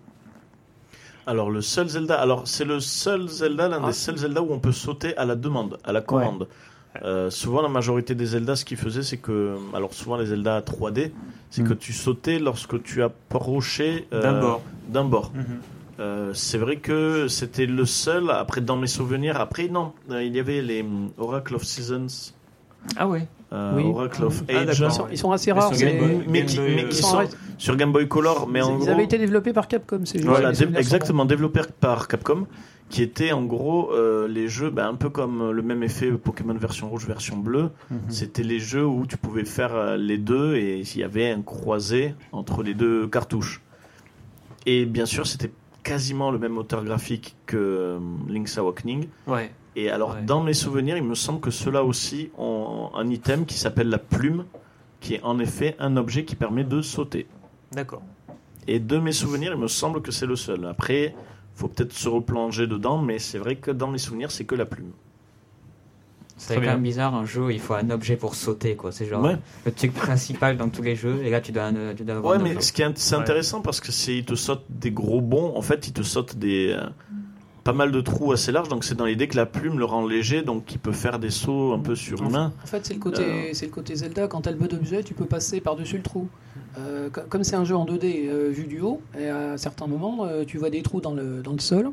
Alors, 1.26 1.50
le 1.50 1.60
seul 1.60 1.88
Zelda, 1.88 2.20
alors 2.20 2.42
c'est 2.46 2.64
le 2.64 2.78
seul 2.80 3.28
Zelda, 3.28 3.68
l'un 3.68 3.80
Ah. 3.82 3.86
des 3.88 3.92
seuls 3.92 4.16
Zelda 4.16 4.42
où 4.42 4.52
on 4.52 4.60
peut 4.60 4.72
sauter 4.72 5.16
à 5.16 5.24
la 5.24 5.34
demande, 5.34 5.78
à 5.84 5.92
la 5.92 6.00
commande. 6.00 6.46
Euh, 7.02 7.28
souvent, 7.30 7.60
la 7.60 7.68
majorité 7.68 8.14
des 8.14 8.26
Zelda, 8.26 8.56
ce 8.56 8.64
qu'ils 8.64 8.76
faisaient, 8.78 9.02
c'est 9.02 9.18
que. 9.18 9.56
Alors, 9.74 9.92
souvent, 9.92 10.16
les 10.16 10.26
Zelda 10.26 10.60
3D, 10.62 11.12
c'est 11.50 11.62
Mm. 11.62 11.68
que 11.68 11.74
tu 11.74 11.92
sautais 11.92 12.38
lorsque 12.38 12.82
tu 12.82 13.02
approchais. 13.02 14.06
euh, 14.12 14.22
D'un 14.22 14.40
bord. 14.40 14.62
D'un 14.88 15.04
bord. 15.04 15.32
Mhm. 15.34 15.44
Euh, 15.98 16.30
c'est 16.34 16.58
vrai 16.58 16.76
que 16.76 17.26
c'était 17.28 17.66
le 17.66 17.84
seul, 17.86 18.30
après, 18.30 18.60
dans 18.60 18.76
mes 18.76 18.86
souvenirs. 18.86 19.38
Après, 19.40 19.68
non, 19.68 19.92
il 20.10 20.34
y 20.34 20.40
avait 20.40 20.62
les 20.62 20.82
hum, 20.82 21.10
Oracle 21.18 21.54
of 21.56 21.64
Seasons, 21.64 22.32
Ah 22.96 23.08
ouais. 23.08 23.26
Euh, 23.56 23.72
Oui. 23.76 23.84
Oracle 23.86 24.24
of 24.24 24.42
Ah, 24.48 24.58
Age. 24.58 24.80
Ils 24.84 24.90
sont, 24.92 25.06
ils 25.10 25.18
sont 25.18 25.32
assez 25.32 25.50
rares. 25.52 25.74
sur 25.74 25.86
Game 25.86 25.96
c'est- 25.98 26.06
Boy- 26.16 26.24
mais 26.28 26.44
qui- 26.44 26.56
Boy, 26.58 26.74
mais 26.76 26.84
euh, 26.84 26.88
qui 26.88 26.98
ils 26.98 27.02
sont 27.02 27.18
sur 27.58 27.76
Game 27.76 27.92
Boy 27.92 28.06
Color, 28.08 28.46
mais 28.48 28.58
ils, 28.58 28.62
en 28.62 28.74
ils 28.74 28.78
gros. 28.80 28.88
avaient 28.90 29.04
été 29.04 29.18
développés 29.18 29.52
par 29.52 29.66
Capcom 29.68 30.04
ces 30.04 30.18
jeux. 30.18 30.28
Voilà, 30.28 30.50
exactement, 30.50 31.24
développés 31.24 31.62
par 31.80 32.06
Capcom, 32.08 32.46
qui 32.88 33.02
étaient 33.02 33.32
en 33.32 33.42
gros 33.44 33.90
euh, 33.92 34.28
les 34.28 34.46
jeux, 34.48 34.70
ben, 34.70 34.86
un 34.88 34.94
peu 34.94 35.08
comme 35.10 35.50
le 35.50 35.62
même 35.62 35.82
effet 35.82 36.12
Pokémon 36.12 36.54
version 36.54 36.88
rouge, 36.88 37.06
version 37.06 37.36
bleue. 37.36 37.70
Mhm. 37.90 37.98
C'était 38.08 38.42
les 38.44 38.60
jeux 38.60 38.86
où 38.86 39.06
tu 39.06 39.16
pouvais 39.16 39.44
faire 39.44 39.74
euh, 39.74 39.96
les 39.96 40.18
deux 40.18 40.54
et 40.56 40.80
il 40.80 40.98
y 40.98 41.02
avait 41.02 41.30
un 41.30 41.42
croisé 41.42 42.14
entre 42.32 42.62
les 42.62 42.74
deux 42.74 43.08
cartouches. 43.08 43.60
Et 44.66 44.84
bien 44.84 45.06
sûr, 45.06 45.26
c'était 45.26 45.50
quasiment 45.86 46.30
le 46.32 46.38
même 46.38 46.52
moteur 46.52 46.84
graphique 46.84 47.36
que 47.46 47.56
euh, 47.56 47.98
Link's 48.28 48.58
Awakening. 48.58 49.06
Ouais. 49.26 49.52
Et 49.76 49.88
alors, 49.90 50.14
Ouais. 50.14 50.22
dans 50.22 50.42
mes 50.42 50.54
souvenirs, 50.54 50.96
il 50.96 51.04
me 51.04 51.14
semble 51.14 51.40
que 51.40 51.50
ceux-là 51.50 51.84
aussi 51.84 52.30
ont 52.38 52.90
un 52.94 53.08
item 53.08 53.44
qui 53.46 53.56
s'appelle 53.56 53.88
la 53.88 53.98
plume, 53.98 54.44
qui 55.00 55.14
est 55.14 55.22
en 55.22 55.38
effet 55.38 55.76
un 55.78 55.96
objet 55.96 56.24
qui 56.24 56.34
permet 56.34 56.64
de 56.64 56.82
sauter. 56.82 57.26
D'accord. 57.72 58.02
Et 58.66 58.80
de 58.80 58.98
mes 58.98 59.12
souvenirs, 59.12 59.52
il 59.54 59.60
me 59.60 59.68
semble 59.68 60.02
que 60.02 60.10
c'est 60.10 60.26
le 60.26 60.34
seul. 60.34 60.64
Après, 60.66 61.14
faut 61.54 61.68
peut-être 61.68 61.92
se 61.92 62.08
replonger 62.08 62.66
dedans, 62.66 62.98
mais 62.98 63.18
c'est 63.20 63.38
vrai 63.38 63.56
que 63.56 63.70
dans 63.70 63.86
mes 63.88 63.98
souvenirs, 63.98 64.30
c'est 64.32 64.44
que 64.44 64.56
la 64.56 64.66
plume. 64.66 64.90
C'est 66.38 66.54
quand 66.56 66.60
bien. 66.60 66.72
même 66.72 66.82
bizarre 66.82 67.14
un 67.14 67.24
jeu 67.24 67.44
où 67.46 67.50
il 67.50 67.60
faut 67.60 67.74
un 67.74 67.88
objet 67.90 68.16
pour 68.16 68.34
sauter 68.34 68.76
quoi. 68.76 68.92
C'est 68.92 69.06
genre 69.06 69.22
Ouais. 69.24 69.36
le 69.64 69.72
truc 69.72 69.94
principal 69.94 70.56
dans 70.58 70.68
tous 70.68 70.82
les 70.82 70.94
jeux 70.94 71.20
et 71.24 71.30
là 71.30 71.40
tu 71.40 71.50
dois, 71.52 71.64
un- 71.64 71.94
tu 71.94 72.04
dois 72.04 72.16
avoir 72.16 72.32
Ouais, 72.34 72.40
un 72.40 72.44
mais 72.44 72.50
objet. 72.50 72.60
ce 72.62 72.72
qui 72.72 72.82
est, 72.82 72.98
c'est 72.98 73.14
Ouais. 73.16 73.22
intéressant 73.22 73.62
parce 73.62 73.80
que 73.80 73.90
c'est, 73.90 74.16
il 74.18 74.24
te 74.24 74.34
saute 74.34 74.62
des 74.68 74.90
gros 74.90 75.20
bonds. 75.22 75.52
En 75.56 75.62
fait, 75.62 75.88
il 75.88 75.92
te 75.94 76.02
saute 76.02 76.36
des 76.36 76.74
euh, 76.78 76.86
pas 77.64 77.72
mal 77.72 77.90
de 77.90 78.00
trous 78.02 78.32
assez 78.32 78.52
larges. 78.52 78.68
Donc 78.68 78.84
c'est 78.84 78.94
dans 78.94 79.06
l'idée 79.06 79.28
que 79.28 79.36
la 79.36 79.46
plume 79.46 79.78
le 79.78 79.84
rend 79.86 80.06
léger, 80.06 80.42
donc 80.42 80.70
il 80.72 80.78
peut 80.78 80.92
faire 80.92 81.18
des 81.18 81.30
sauts 81.30 81.72
un 81.72 81.78
peu 81.80 81.94
surhumains. 81.96 82.52
En 82.62 82.66
fait, 82.66 82.84
c'est 82.86 82.94
le 82.94 83.00
côté, 83.00 83.22
Euh. 83.24 83.48
c'est 83.54 83.66
le 83.66 83.72
côté 83.72 83.94
Zelda. 83.96 84.28
Quand 84.28 84.42
tu 84.42 84.48
as 84.50 84.52
le 84.52 84.58
peu 84.58 84.68
d'objets, 84.68 85.02
tu 85.02 85.14
peux 85.14 85.24
passer 85.24 85.60
par-dessus 85.60 85.96
le 85.96 86.02
trou. 86.02 86.28
Euh, 86.78 87.08
co- 87.10 87.22
comme 87.30 87.42
c'est 87.44 87.56
un 87.56 87.64
jeu 87.64 87.74
en 87.74 87.86
2D 87.86 88.28
euh, 88.28 88.50
vu 88.50 88.64
du 88.66 88.80
haut, 88.82 89.00
et 89.18 89.28
à 89.28 89.56
certains 89.56 89.86
moments, 89.86 90.26
euh, 90.26 90.44
tu 90.46 90.58
vois 90.58 90.68
des 90.70 90.82
trous 90.82 91.00
dans 91.00 91.14
le, 91.14 91.40
dans 91.42 91.52
le 91.54 91.58
sol 91.60 91.90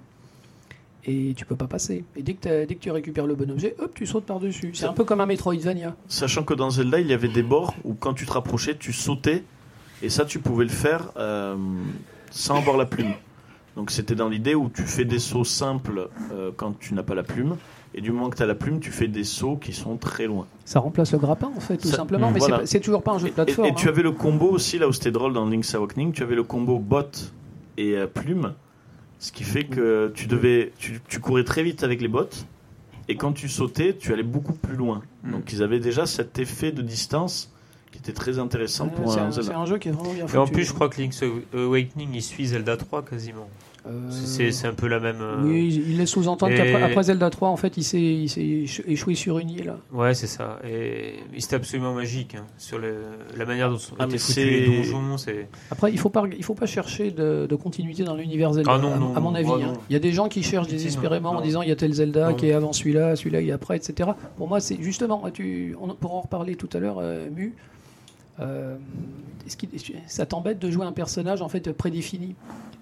et 1.05 1.33
tu 1.35 1.45
peux 1.45 1.55
pas 1.55 1.67
passer. 1.67 2.03
Et 2.15 2.23
dès 2.23 2.33
que, 2.33 2.41
t'as- 2.41 2.65
dès 2.65 2.75
que 2.75 2.79
tu 2.79 2.91
récupères 2.91 3.25
le 3.27 3.35
bon 3.35 3.49
objet, 3.51 3.75
hop, 3.79 3.91
tu 3.93 4.05
sautes 4.05 4.25
par-dessus. 4.25 4.71
C'est 4.73 4.85
un 4.85 4.93
peu 4.93 5.03
comme 5.03 5.21
un 5.21 5.25
Metroidvania. 5.25 5.95
Sachant 6.07 6.43
que 6.43 6.53
dans 6.53 6.69
Zelda, 6.69 6.99
il 6.99 7.07
y 7.07 7.13
avait 7.13 7.27
des 7.27 7.43
bords 7.43 7.73
où 7.83 7.93
quand 7.93 8.13
tu 8.13 8.25
te 8.25 8.31
rapprochais, 8.33 8.75
tu 8.77 8.93
sautais. 8.93 9.43
Et 10.01 10.09
ça, 10.09 10.25
tu 10.25 10.39
pouvais 10.39 10.65
le 10.65 10.71
faire 10.71 11.11
euh, 11.17 11.55
sans 12.31 12.55
avoir 12.57 12.77
la 12.77 12.85
plume. 12.85 13.13
Donc 13.75 13.89
c'était 13.89 14.15
dans 14.15 14.29
l'idée 14.29 14.53
où 14.53 14.69
tu 14.69 14.83
fais 14.83 15.03
des 15.05 15.17
sauts 15.19 15.43
simples 15.45 16.09
euh, 16.31 16.51
quand 16.55 16.77
tu 16.79 16.93
n'as 16.93 17.03
pas 17.03 17.15
la 17.15 17.23
plume. 17.23 17.55
Et 17.95 18.01
du 18.01 18.11
moment 18.11 18.29
que 18.29 18.35
tu 18.37 18.43
as 18.43 18.45
la 18.47 18.55
plume, 18.55 18.79
tu 18.79 18.91
fais 18.91 19.07
des 19.07 19.23
sauts 19.23 19.55
qui 19.55 19.71
sont 19.73 19.97
très 19.97 20.25
loin. 20.25 20.45
Ça 20.65 20.79
remplace 20.79 21.11
le 21.11 21.19
grappin, 21.19 21.51
en 21.55 21.59
fait, 21.59 21.77
tout 21.77 21.87
Ça- 21.87 21.97
simplement. 21.97 22.31
Mais 22.31 22.39
voilà. 22.39 22.65
c'est 22.65 22.79
toujours 22.79 23.03
pas 23.03 23.11
un 23.13 23.17
jeu 23.19 23.25
de 23.25 23.29
Et, 23.29 23.33
plateforme. 23.33 23.67
et 23.67 23.73
tu 23.75 23.87
hein. 23.87 23.91
avais 23.91 24.01
le 24.03 24.11
combo 24.11 24.47
aussi, 24.49 24.77
là 24.79 24.87
où 24.87 24.93
c'était 24.93 25.11
drôle 25.11 25.33
dans 25.33 25.45
Link's 25.47 25.73
Awakening, 25.75 26.11
tu 26.11 26.23
avais 26.23 26.35
le 26.35 26.43
combo 26.43 26.79
bot 26.79 27.03
et 27.77 27.95
euh, 27.97 28.07
plume. 28.07 28.53
Ce 29.23 29.31
qui 29.31 29.45
fait 29.45 29.63
que 29.63 30.12
tu 30.13 30.27
devais, 30.27 30.73
tu, 30.77 30.99
tu 31.07 31.21
courais 31.21 31.45
très 31.45 31.63
vite 31.63 31.81
avec 31.86 32.01
les 32.01 32.09
bottes. 32.09 32.45
Et 33.07 33.15
quand 33.15 33.31
tu 33.31 33.47
sautais, 33.47 33.95
tu 33.97 34.12
allais 34.12 34.21
beaucoup 34.21 34.51
plus 34.51 34.75
loin. 34.75 35.01
Mm. 35.23 35.31
Donc 35.31 35.53
ils 35.53 35.63
avaient 35.63 35.79
déjà 35.79 36.05
cet 36.05 36.39
effet 36.39 36.73
de 36.73 36.81
distance 36.81 37.49
qui 37.93 37.99
était 37.99 38.12
très 38.12 38.38
intéressant 38.38 38.88
Ouais, 38.88 38.91
pour 38.91 39.17
un 39.17 39.27
un, 39.27 39.31
c'est 39.31 39.43
Zelda. 39.43 39.59
un 39.59 39.65
jeu 39.65 39.77
qui 39.77 39.88
est 39.88 39.91
vraiment 39.93 40.12
bien 40.13 40.27
Et 40.27 40.38
en 40.38 40.45
plus, 40.45 40.65
je 40.65 40.73
crois 40.73 40.89
que 40.89 40.99
Link's 41.01 41.23
Awakening, 41.53 42.09
il 42.13 42.21
suit 42.21 42.47
Zelda 42.47 42.75
3 42.75 43.05
quasiment. 43.05 43.47
Euh, 43.86 44.10
C'est 44.10 44.65
un 44.65 44.74
peu 44.74 44.88
la 44.88 45.02
même. 45.02 45.17
euh, 45.19 45.41
Oui, 45.43 45.84
il 45.89 45.98
laisse 45.98 46.10
sous-entendre 46.12 46.54
Et- 46.54 46.56
qu'après 46.56 46.82
après 46.82 47.04
Zelda 47.04 47.30
3, 47.30 47.50
en 47.50 47.58
fait, 47.58 47.76
il 47.76 47.84
s'est 47.84 48.00
il 48.02 48.30
s'est 48.30 48.41
éch- 48.41 48.82
échoué 48.88 49.13
sur 49.13 49.39
une 49.39 49.50
île. 49.50 49.74
Ouais, 49.91 50.13
c'est 50.13 50.28
ça. 50.28 50.60
Et 50.65 51.15
c'était 51.38 51.58
absolument 51.58 51.93
magique 51.93 52.36
hein, 52.36 52.46
sur 52.58 52.80
le- 52.80 52.96
la 53.38 53.46
manière 53.46 53.69
dont 53.69 53.78
sont 53.78 53.96
Ah, 54.00 54.06
les 54.06 54.65
donjons. 54.67 55.17
Après, 55.69 55.91
il 55.91 56.00
faut 56.00 56.10
pas, 56.10 56.24
il 56.38 56.43
faut 56.46 56.54
pas 56.54 56.65
chercher 56.65 57.12
de, 57.12 57.46
de 57.50 57.56
continuité 57.58 58.06
dans 58.06 58.15
l'univers 58.15 58.54
Zelda, 58.54 58.72
Ah 58.74 58.78
non, 58.78 58.93
à- 58.93 58.98
non, 59.00 59.15
à, 59.15 59.19
mon 59.19 59.36
avis. 59.36 59.52
hein. 59.52 59.74
Il 59.89 59.93
y 59.93 59.98
a 59.98 60.00
des 60.00 60.13
gens 60.13 60.30
qui 60.30 60.43
cherchent 60.43 60.69
désespérément 60.69 61.32
en 61.32 61.36
non. 61.36 61.41
disant 61.41 61.62
il 61.62 61.67
y 61.67 61.72
a 61.74 61.76
tel 61.76 61.91
Zelda 61.91 62.30
Non. 62.30 62.36
qui 62.36 62.48
est 62.48 62.54
avant 62.54 62.72
celui-là, 62.72 63.17
celui-là 63.17 63.41
qui 63.41 63.50
est 63.50 63.52
après, 63.52 63.76
etc. 63.76 64.12
Pour 64.38 64.48
moi, 64.48 64.62
c'est 64.62 64.82
justement, 64.82 65.30
tu, 65.30 65.76
on 65.82 65.89
pourra 65.93 66.15
en 66.15 66.22
reparler 66.22 66.56
tout 66.56 66.69
à 66.72 66.80
l'heure, 66.80 67.00
euh, 67.02 67.28
Mu. 67.30 67.54
Euh, 68.39 68.78
est-ce 69.46 69.58
ça 70.08 70.26
t'embête 70.26 70.58
de 70.58 70.72
jouer 70.72 70.86
un 70.86 70.91
personnage 70.93 71.41
en 71.41 71.50
fait 71.50 71.72
prédéfini? 71.74 72.36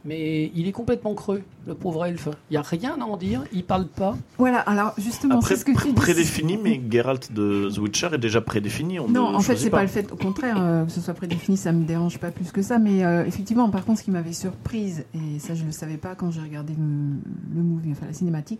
Mais 0.06 0.52
il 0.56 0.68
est 0.68 0.72
complètement 0.72 1.14
creux, 1.14 1.42
le 1.68 1.76
pauvre 1.76 2.06
elfe. 2.06 2.28
Il 2.50 2.54
n'y 2.54 2.58
a 2.58 2.62
rien 2.62 2.96
à 3.00 3.04
en 3.04 3.18
dire, 3.18 3.44
il 3.54 3.64
parle 3.64 3.86
pas. 3.88 4.18
Voilà, 4.38 4.60
alors 4.60 4.94
justement, 4.98 5.38
Après, 5.38 5.56
c'est 5.56 5.62
ce 5.62 5.66
que 5.66 5.72
tu 5.72 5.78
pr- 5.78 5.86
dis. 5.88 5.94
prédéfini, 5.94 6.58
mais 6.58 6.82
Geralt 6.90 7.32
de 7.32 7.70
The 7.74 7.78
Witcher 7.78 8.10
est 8.14 8.18
déjà 8.18 8.42
prédéfini. 8.42 9.00
On 9.00 9.08
Non, 9.08 9.32
ne 9.32 9.36
en 9.38 9.40
fait, 9.42 9.56
c'est 9.58 9.70
pas. 9.70 9.82
le 9.82 9.88
fait. 9.88 10.12
Au 10.12 10.16
contraire, 10.16 10.58
euh, 10.60 10.86
que 10.86 10.92
ce 10.92 11.02
soit 11.02 11.14
prédéfini, 11.14 11.56
ça 11.58 11.72
me 11.72 11.86
dérange 11.86 12.18
pas 12.20 12.32
plus 12.32 12.52
que 12.52 12.62
ça. 12.62 12.80
Mais 12.80 13.04
euh, 13.06 13.26
effectivement, 13.26 13.70
par 13.70 13.86
contre, 13.86 14.00
ce 14.00 14.04
qui 14.06 14.12
m'avait 14.12 14.34
surprise, 14.34 15.06
et 15.14 15.40
ça, 15.40 15.54
je 15.56 15.64
le 15.66 15.72
savais 15.72 15.98
pas 15.98 16.16
quand 16.16 16.32
j'ai 16.32 16.42
regardé 16.42 16.74
le, 16.74 17.56
le 17.56 17.62
movie, 17.62 17.92
enfin 17.92 18.08
la 18.08 18.14
cinématique, 18.14 18.60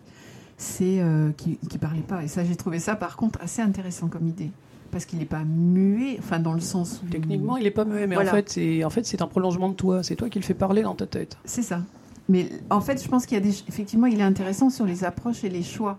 c'est 0.58 1.00
euh, 1.02 1.32
qu'il 1.32 1.58
qu'il 1.58 1.80
parlait 1.80 2.02
pas. 2.02 2.24
Et 2.24 2.28
ça, 2.28 2.44
j'ai 2.44 2.56
trouvé 2.56 2.78
ça, 2.80 2.96
par 2.96 3.16
contre, 3.16 3.40
assez 3.42 3.62
intéressant 3.64 4.08
comme 4.10 4.28
idée. 4.28 4.52
Parce 4.92 5.06
qu'il 5.06 5.20
n'est 5.20 5.26
pas 5.26 5.44
muet, 5.46 6.18
enfin, 6.20 6.40
dans 6.40 6.54
le 6.54 6.60
sens 6.60 7.02
où. 7.04 7.10
Techniquement, 7.10 7.56
il 7.58 7.66
est 7.66 7.72
pas 7.72 7.86
muet, 7.86 8.08
mais 8.08 8.16
Voilà. 8.16 8.32
en 8.32 8.36
fait, 8.36 8.50
c'est 8.50 8.84
en 8.84 8.90
fait, 8.90 9.06
c'est 9.06 9.22
un 9.22 9.28
prolongement 9.28 9.70
de 9.70 9.76
toi. 9.76 10.04
C'est 10.04 10.16
toi 10.16 10.30
qui 10.30 10.38
le 10.40 10.44
fais 10.44 10.54
parler 10.54 10.82
dans 10.82 10.96
ta 10.96 11.06
tête. 11.08 11.38
C'est 11.46 11.62
ça. 11.62 11.82
Mais 12.30 12.50
en 12.70 12.82
fait, 12.82 13.02
je 13.04 13.08
pense 13.08 13.26
qu'il 13.26 13.36
y 13.38 13.42
a 13.42 13.44
des. 13.44 13.50
Effectivement, 13.70 14.08
il 14.08 14.20
est 14.20 14.24
intéressant 14.24 14.70
sur 14.70 14.86
les 14.86 15.04
approches 15.04 15.44
et 15.44 15.50
les 15.50 15.64
choix. 15.64 15.98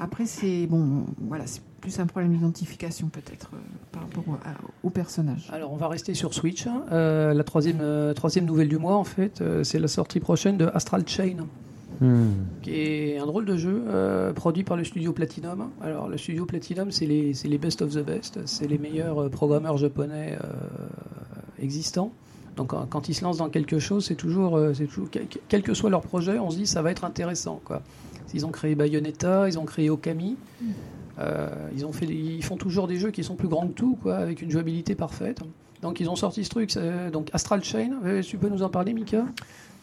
Après, 0.00 0.26
c'est 0.26 0.66
bon, 0.66 1.04
voilà, 1.28 1.46
c'est 1.46 1.60
plus 1.80 1.98
un 2.00 2.06
problème 2.06 2.32
d'identification 2.32 3.08
peut-être 3.08 3.50
euh, 3.54 3.58
par 3.92 4.02
rapport 4.02 4.24
au, 4.28 4.32
à- 4.34 4.54
au 4.82 4.90
personnage. 4.90 5.48
Alors, 5.52 5.72
on 5.72 5.76
va 5.76 5.88
rester 5.88 6.14
sur 6.14 6.32
Switch. 6.34 6.66
hein. 6.66 6.82
Euh, 6.92 7.34
la 7.34 7.44
troisième, 7.44 7.78
euh, 7.80 8.12
troisième 8.14 8.44
nouvelle 8.46 8.68
du 8.68 8.78
mois, 8.78 8.96
en 8.96 9.04
fait, 9.04 9.42
c'est 9.62 9.78
la 9.78 9.88
sortie 9.88 10.18
prochaine 10.20 10.56
de 10.56 10.66
Astral 10.74 11.06
Chain, 11.06 11.36
qui 12.62 12.70
est 12.70 13.18
un 13.18 13.26
drôle 13.26 13.44
de 13.44 13.56
jeu 13.56 13.84
euh, 13.88 14.32
produit 14.32 14.64
par 14.64 14.76
le 14.76 14.84
studio 14.84 15.12
Platinum. 15.12 15.70
Alors, 15.80 16.08
le 16.08 16.16
studio 16.16 16.46
Platinum, 16.46 16.90
c'est 16.90 17.06
les, 17.06 17.32
les 17.44 17.58
best 17.58 17.82
of 17.82 17.92
the 17.92 18.04
best. 18.04 18.40
C'est 18.46 18.66
les 18.66 18.78
meilleurs 18.78 19.22
euh, 19.22 19.28
programmeurs 19.28 19.76
japonais 19.76 20.38
euh, 20.42 20.48
existants. 21.60 22.12
Donc, 22.56 22.74
quand, 22.90 23.08
ils 23.08 23.14
se 23.14 23.24
lancent 23.24 23.38
dans 23.38 23.48
quelque 23.48 23.78
chose, 23.78 24.04
c'est 24.04 24.14
toujours, 24.14 24.60
toujours 24.74 25.08
quel, 25.48 25.62
que 25.62 25.72
soit 25.72 25.88
leur 25.88 26.02
projet, 26.02 26.38
on 26.38 26.50
se 26.50 26.58
dit 26.58 26.66
ça 26.66 26.82
va 26.82 26.90
être 26.90 27.04
intéressant. 27.04 27.60
Quoi. 27.64 27.80
Ils 28.34 28.44
ont 28.44 28.50
créé 28.50 28.74
Bayonetta, 28.74 29.48
ils 29.48 29.58
ont 29.58 29.64
créé 29.64 29.88
Okami. 29.88 30.36
Euh, 31.18 31.48
ils, 31.74 31.86
ont 31.86 31.92
fait, 31.92 32.04
ils 32.04 32.44
font 32.44 32.56
toujours 32.56 32.88
des 32.88 32.96
jeux 32.96 33.10
qui 33.10 33.24
sont 33.24 33.36
plus 33.36 33.48
grands 33.48 33.66
que 33.68 33.72
tout, 33.72 33.96
quoi, 34.02 34.16
avec 34.16 34.42
une 34.42 34.50
jouabilité 34.50 34.94
parfaite. 34.94 35.40
Donc 35.80 35.98
ils 35.98 36.10
ont 36.10 36.16
sorti 36.16 36.44
ce 36.44 36.50
truc, 36.50 36.74
donc 37.10 37.30
Astral 37.32 37.64
Chain. 37.64 37.90
Tu 38.22 38.36
peux 38.36 38.50
nous 38.50 38.62
en 38.62 38.68
parler, 38.68 38.92
Mika? 38.92 39.24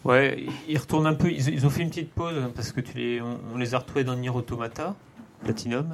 Ouais, 0.06 0.46
ils 0.68 0.78
retournent 0.78 1.08
un 1.08 1.14
peu. 1.14 1.30
Ils, 1.32 1.50
ils 1.50 1.66
ont 1.66 1.70
fait 1.70 1.82
une 1.82 1.90
petite 1.90 2.12
pause 2.14 2.36
parce 2.56 2.72
que 2.72 2.82
tu 2.82 2.98
les, 2.98 3.22
on, 3.22 3.38
on 3.54 3.58
les 3.58 3.76
a 3.76 3.80
retrouvés 3.80 4.04
dans 4.04 4.16
Nier 4.16 4.30
Automata, 4.30 4.96
Platinum. 5.44 5.88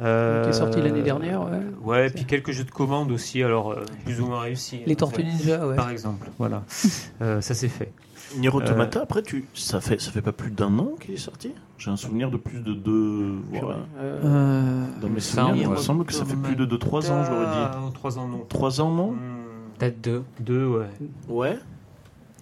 Euh, 0.00 0.42
Qui 0.42 0.50
est 0.50 0.52
sorti 0.54 0.80
l'année 0.82 1.02
dernière, 1.02 1.42
ouais. 1.42 1.60
Ouais, 1.82 2.10
puis 2.10 2.24
quelques 2.24 2.50
jeux 2.50 2.64
de 2.64 2.70
commande 2.70 3.12
aussi, 3.12 3.42
alors 3.44 3.70
euh, 3.72 3.84
plus 4.04 4.20
ou 4.20 4.26
moins 4.26 4.40
réussis. 4.40 4.80
Les 4.86 4.96
Tortues. 4.96 5.22
Ninja, 5.22 5.66
ouais. 5.66 5.76
Par 5.76 5.90
exemple, 5.90 6.28
voilà. 6.38 6.62
Euh, 7.22 7.40
ça 7.40 7.54
c'est 7.54 7.68
fait. 7.68 7.92
Nier 8.38 8.48
Automata, 8.48 9.02
après, 9.02 9.22
tu, 9.22 9.44
ça, 9.54 9.80
fait, 9.80 10.00
ça 10.00 10.10
fait 10.10 10.20
pas 10.22 10.32
plus 10.32 10.50
d'un 10.50 10.76
an 10.80 10.94
qu'il 11.00 11.14
est 11.14 11.18
sorti? 11.18 11.52
J'ai 11.78 11.90
un 11.92 11.96
souvenir 11.96 12.30
de 12.30 12.36
plus 12.36 12.58
de 12.60 12.72
deux. 12.72 13.36
Euh, 14.00 14.86
Dans 15.00 15.08
mes 15.08 15.20
Ça, 15.20 15.42
souvenirs, 15.42 15.62
il 15.62 15.68
me 15.70 15.76
semble 15.76 16.04
que 16.04 16.12
ça 16.12 16.24
fait 16.24 16.34
plus 16.36 16.56
de 16.56 16.66
2-3 16.66 17.10
ans, 17.12 17.24
j'aurais 17.24 17.46
dit. 17.46 17.52
Ah, 17.56 17.78
3 17.94 18.18
ans, 18.18 18.26
non. 18.26 18.44
3 18.48 18.80
ans, 18.80 18.90
non? 18.90 19.12
Hmm, 19.12 19.18
Peut-être 19.78 20.00
deux. 20.00 20.24
Deux, 20.40 20.66
ouais. 20.66 20.88
Ouais? 21.28 21.58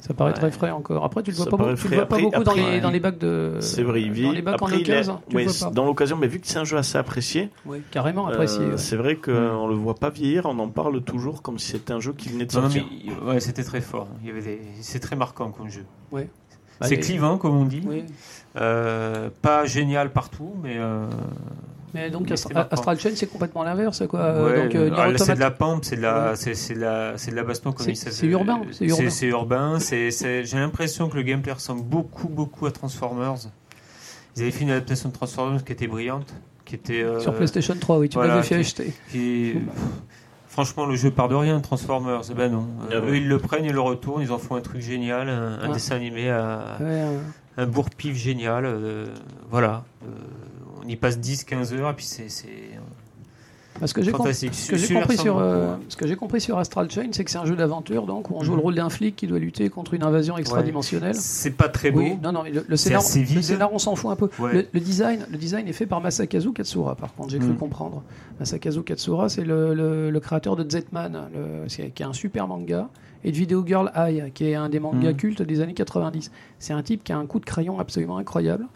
Ça 0.05 0.15
paraît 0.15 0.33
Ouais. 0.33 0.37
très 0.37 0.51
frais 0.51 0.71
encore. 0.71 1.05
Après, 1.05 1.23
tu 1.23 1.31
le 1.31 1.37
vois 1.37 1.45
Ça 1.47 1.51
pas, 1.53 1.57
beaucoup, 1.57 1.75
tu 1.75 1.89
le 1.89 1.95
vois 1.95 2.07
pas 2.07 2.17
Après- 2.17 2.23
beaucoup 2.25 2.43
dans, 2.45 2.55
les, 2.55 2.81
dans 2.81 2.91
les 2.91 2.99
bacs 3.01 3.19
de. 3.19 3.57
C'est 3.61 3.83
vrai, 3.85 4.03
il 4.03 4.11
vit. 4.13 4.25
Dans 4.25 4.33
les 4.33 4.43
bacs 4.43 4.55
Après, 4.57 4.75
en 4.77 4.79
occasion, 4.81 5.21
ouais, 5.33 5.47
pas. 5.47 5.71
dans 5.71 5.85
l'occasion, 5.87 6.17
mais 6.17 6.27
vu 6.27 6.41
que 6.41 6.47
c'est 6.49 6.59
un 6.59 6.65
jeu 6.65 6.77
assez 6.77 6.99
apprécié, 6.99 7.51
Oui, 7.65 7.79
carrément 7.91 8.27
apprécié. 8.27 8.61
euh, 8.65 8.71
ouais. 8.73 8.77
c'est 8.79 8.97
vrai 8.97 9.15
qu'on 9.17 9.67
le 9.69 9.75
voit 9.75 9.95
pas 9.95 10.11
vieillir, 10.11 10.47
on 10.47 10.59
en 10.59 10.69
parle 10.69 11.01
toujours 11.03 11.41
comme 11.41 11.59
si 11.59 11.71
c'était 11.73 11.93
un 11.93 12.01
jeu 12.01 12.13
qui 12.13 12.29
venait 12.31 12.47
de 12.47 12.53
sortir. 12.53 12.85
mais 13.25 13.31
ouais, 13.33 13.41
c'était 13.41 13.63
très 13.65 13.81
fort. 13.81 14.09
Il 14.23 14.29
y 14.29 14.31
avait 14.31 14.43
des... 14.43 14.61
C'est 14.81 15.01
très 15.01 15.17
marquant 15.17 15.51
comme 15.51 15.69
jeu. 15.71 15.85
Ouais. 16.11 16.29
Bah, 16.81 16.89
c'est 16.89 16.99
clivant, 16.99 17.39
comme 17.39 17.57
on 17.57 17.65
dit. 17.65 17.83
Oui. 17.87 18.03
Euh, 18.57 19.31
pas 19.41 19.65
génial 19.67 20.11
partout, 20.11 20.53
mais. 20.63 20.77
euh, 20.79 21.07
Mais 21.95 22.11
donc 22.11 22.23
Mais 22.27 22.33
Astra-. 22.33 22.69
Astral 22.71 22.99
Chain, 22.99 23.11
c'est 23.15 23.27
complètement 23.27 23.63
l'inverse, 23.65 24.03
quoi. 24.09 24.21
Euh, 24.21 24.45
ouais, 24.51 24.63
donc, 24.65 24.75
euh, 24.75 24.91
là, 24.91 25.19
c'est 25.19 25.35
de 25.35 25.41
la 25.41 25.51
pampe, 25.51 25.85
c'est 25.85 25.97
de 25.97 26.01
la, 26.03 26.31
Ouais. 26.31 26.37
c'est, 26.37 26.55
c'est 26.55 26.75
de 26.75 26.81
la, 26.81 27.13
c'est 27.19 27.31
de 27.31 27.37
la 27.37 27.43
baston 27.45 27.73
comme 27.73 27.85
C'est- 27.85 27.93
il 27.93 27.97
s'appelle. 27.97 28.13
c'est 28.15 28.27
urbain, 28.27 28.61
c'est 28.71 28.87
urbain. 28.87 29.11
C'est 29.11 29.27
urbain. 29.27 29.79
c'est- 30.11 30.45
J'ai 30.45 30.57
l'impression 30.59 31.09
que 31.09 31.17
le 31.17 31.23
gameplay 31.23 31.53
ressemble 31.53 31.83
beaucoup, 31.83 32.29
beaucoup 32.29 32.67
à 32.67 32.71
Transformers. 32.71 33.35
Ils 34.37 34.43
avaient 34.43 34.51
fait 34.51 34.63
une 34.65 34.71
adaptation 34.71 35.11
de 35.11 35.15
Transformers 35.15 35.63
qui 35.65 35.73
était 35.73 35.87
brillante, 35.87 36.33
qui 36.65 36.75
était. 36.77 37.03
euh, 37.03 37.21
Sur 37.21 37.35
PlayStation 37.35 37.75
3, 37.79 37.99
oui, 37.99 38.09
tu 38.09 38.15
voilà, 38.17 38.41
qui- 38.41 38.55
acheter. 38.55 38.93
qui- 39.11 39.55
Franchement, 40.49 40.85
le 40.85 40.97
jeu 40.97 41.11
part 41.11 41.29
de 41.29 41.35
rien, 41.35 41.61
Transformers. 41.61 42.23
Eh 42.31 42.35
Ben 42.35 42.53
non. 42.53 42.67
Ah 42.91 42.95
Euh. 42.97 43.11
Eux, 43.11 43.17
ils 43.17 43.27
le 43.29 43.39
prennent, 43.39 43.65
ils 43.65 43.73
le 43.73 43.81
retournent, 43.81 44.21
ils 44.21 44.33
en 44.33 44.39
font 44.39 44.55
un 44.55 44.61
truc 44.61 44.83
génial, 44.83 45.29
un, 45.31 45.59
un 45.61 45.69
Ouais. 45.69 45.73
dessin 45.75 45.97
animé 45.97 46.29
à, 46.29 46.77
Ouais, 46.79 47.05
un 47.57 47.67
bourre-pif 47.67 48.15
génial. 48.17 48.65
euh, 48.67 49.07
voilà. 49.51 49.85
On 50.85 50.89
y 50.89 50.97
passe 50.97 51.19
10-15 51.19 51.73
heures 51.75 51.91
et 51.91 51.95
puis 51.95 52.05
c'est 52.05 52.29
que 53.95 54.03
j'ai 54.03 54.13
com-. 54.13 54.33
Ce 54.33 54.71
que 54.71 54.77
j'ai 54.77 54.95
compris 54.95 55.17
sur, 55.17 55.39
euh, 55.39 55.77
ce 55.89 55.97
que 55.97 56.15
compris 56.15 56.41
sur 56.41 56.59
Astral 56.59 56.91
Chain, 56.91 57.09
c'est 57.13 57.25
que 57.25 57.31
c'est 57.31 57.39
un 57.39 57.45
jeu 57.47 57.57
d'aventure, 57.57 58.07
donc 58.07 58.31
où 58.31 58.35
on 58.37 58.43
joue 58.43 58.53
Mhm. 58.53 58.57
le 58.59 58.63
rôle 58.63 58.75
d'un 58.75 58.91
flic 58.91 59.17
qui 59.17 59.27
doit 59.27 59.39
lutter 59.39 59.69
contre 59.71 59.95
une 59.95 60.03
invasion 60.03 60.37
extradimensionnelle. 60.37 61.15
C'est 61.15 61.53
pas 61.53 61.69
très 61.69 61.91
beau. 61.91 62.01
Oui, 62.01 62.17
non, 62.23 62.33
non, 62.33 62.43
mais 62.45 62.51
le, 62.51 62.65
le 62.69 62.77
scénar, 62.77 63.03
le 63.03 63.65
on 63.73 63.79
s'en 63.79 63.97
fout 63.97 64.11
un 64.11 64.17
peu. 64.17 64.29
Ouais. 64.39 64.53
Le, 64.53 64.67
le 64.73 64.81
design, 64.81 65.27
le 65.31 65.39
design 65.39 65.67
est 65.69 65.73
fait 65.73 65.87
par 65.87 66.01
Masakazu 66.01 66.53
Katsura, 66.53 66.95
par 66.95 67.15
contre, 67.15 67.31
j'ai 67.31 67.39
cru 67.39 67.49
Mhm. 67.49 67.57
comprendre. 67.57 68.03
Masakazu 68.39 68.83
Katsura, 68.83 69.29
c'est 69.29 69.45
le, 69.45 70.21
créateur 70.23 70.55
de 70.57 70.69
Zetman, 70.71 71.29
qui 71.69 71.83
est 71.83 72.03
un 72.03 72.13
super 72.13 72.47
manga, 72.47 72.89
et 73.25 73.31
de 73.33 73.37
Video 73.37 73.65
Girl 73.67 73.91
Eye, 73.95 74.31
qui 74.35 74.47
est 74.49 74.55
un 74.55 74.69
des 74.69 74.81
mangas 74.81 75.11
Mhm. 75.13 75.17
cultes 75.17 75.43
des 75.43 75.61
années 75.61 75.75
90. 75.75 76.31
C'est 76.59 76.73
un 76.73 76.83
type 76.83 77.03
qui 77.05 77.13
a 77.13 77.19
un 77.19 77.27
coup 77.27 77.39
de 77.41 77.45
crayon 77.45 77.79
absolument 77.81 78.19
incroyable. 78.19 78.67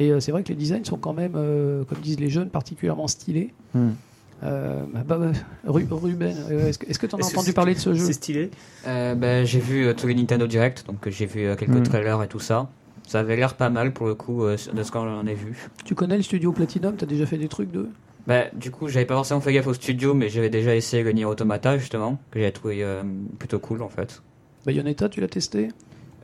Et 0.00 0.10
euh, 0.10 0.18
c'est 0.18 0.32
vrai 0.32 0.42
que 0.42 0.48
les 0.48 0.54
designs 0.56 0.84
sont 0.84 0.96
quand 0.96 1.12
même, 1.12 1.34
euh, 1.36 1.84
comme 1.84 1.98
disent 1.98 2.18
les 2.18 2.30
jeunes, 2.30 2.48
particulièrement 2.50 3.06
stylés. 3.06 3.52
Mhm. 3.74 3.94
Euh, 4.42 4.82
bah, 5.06 5.18
bah, 5.18 5.32
Ru- 5.66 5.86
Ruben, 5.90 6.34
est-ce 6.50 6.98
que 6.98 7.06
tu 7.06 7.14
en 7.14 7.18
as 7.18 7.26
entendu 7.26 7.52
parler 7.52 7.74
de 7.74 7.78
ce 7.78 7.92
jeu 7.92 8.06
C'est 8.06 8.14
stylé. 8.14 8.50
Euh, 8.86 9.14
ben, 9.14 9.44
j'ai 9.44 9.60
vu 9.60 9.84
euh, 9.86 9.92
tous 9.92 10.06
les 10.06 10.14
Nintendo 10.14 10.46
Direct, 10.46 10.86
donc 10.86 11.06
j'ai 11.10 11.26
vu 11.26 11.42
euh, 11.44 11.54
quelques 11.56 11.76
Mm. 11.76 11.82
trailers 11.82 12.22
et 12.22 12.28
tout 12.28 12.38
ça. 12.40 12.70
Ça 13.06 13.20
avait 13.20 13.36
l'air 13.36 13.54
pas 13.54 13.68
mal 13.68 13.92
pour 13.92 14.06
le 14.06 14.14
coup 14.14 14.44
euh, 14.44 14.56
de 14.72 14.82
ce 14.82 14.90
qu'on 14.90 15.00
en 15.00 15.26
a 15.26 15.34
vu. 15.34 15.68
Tu 15.84 15.94
connais 15.94 16.16
le 16.16 16.22
studio 16.22 16.52
Platinum? 16.52 16.96
Tu 16.96 17.04
as 17.04 17.06
déjà 17.06 17.26
fait 17.26 17.36
des 17.36 17.48
trucs 17.48 17.70
de 17.70 17.88
Bah, 18.26 18.44
du 18.54 18.70
coup, 18.70 18.88
j'avais 18.88 19.04
pas 19.04 19.14
forcément 19.16 19.40
fait 19.42 19.52
gaffe 19.52 19.66
au 19.66 19.74
studio, 19.74 20.14
mais 20.14 20.30
j'avais 20.30 20.48
déjà 20.48 20.74
essayé 20.74 21.02
le 21.02 21.12
Nier 21.12 21.26
Automata 21.26 21.76
justement, 21.76 22.18
que 22.30 22.38
j'avais 22.38 22.52
trouvé 22.52 22.82
euh, 22.82 23.02
plutôt 23.38 23.58
cool 23.58 23.82
en 23.82 23.90
fait. 23.90 24.22
Bayonetta, 24.64 25.10
tu 25.10 25.20
l'as 25.20 25.28
testé? 25.28 25.68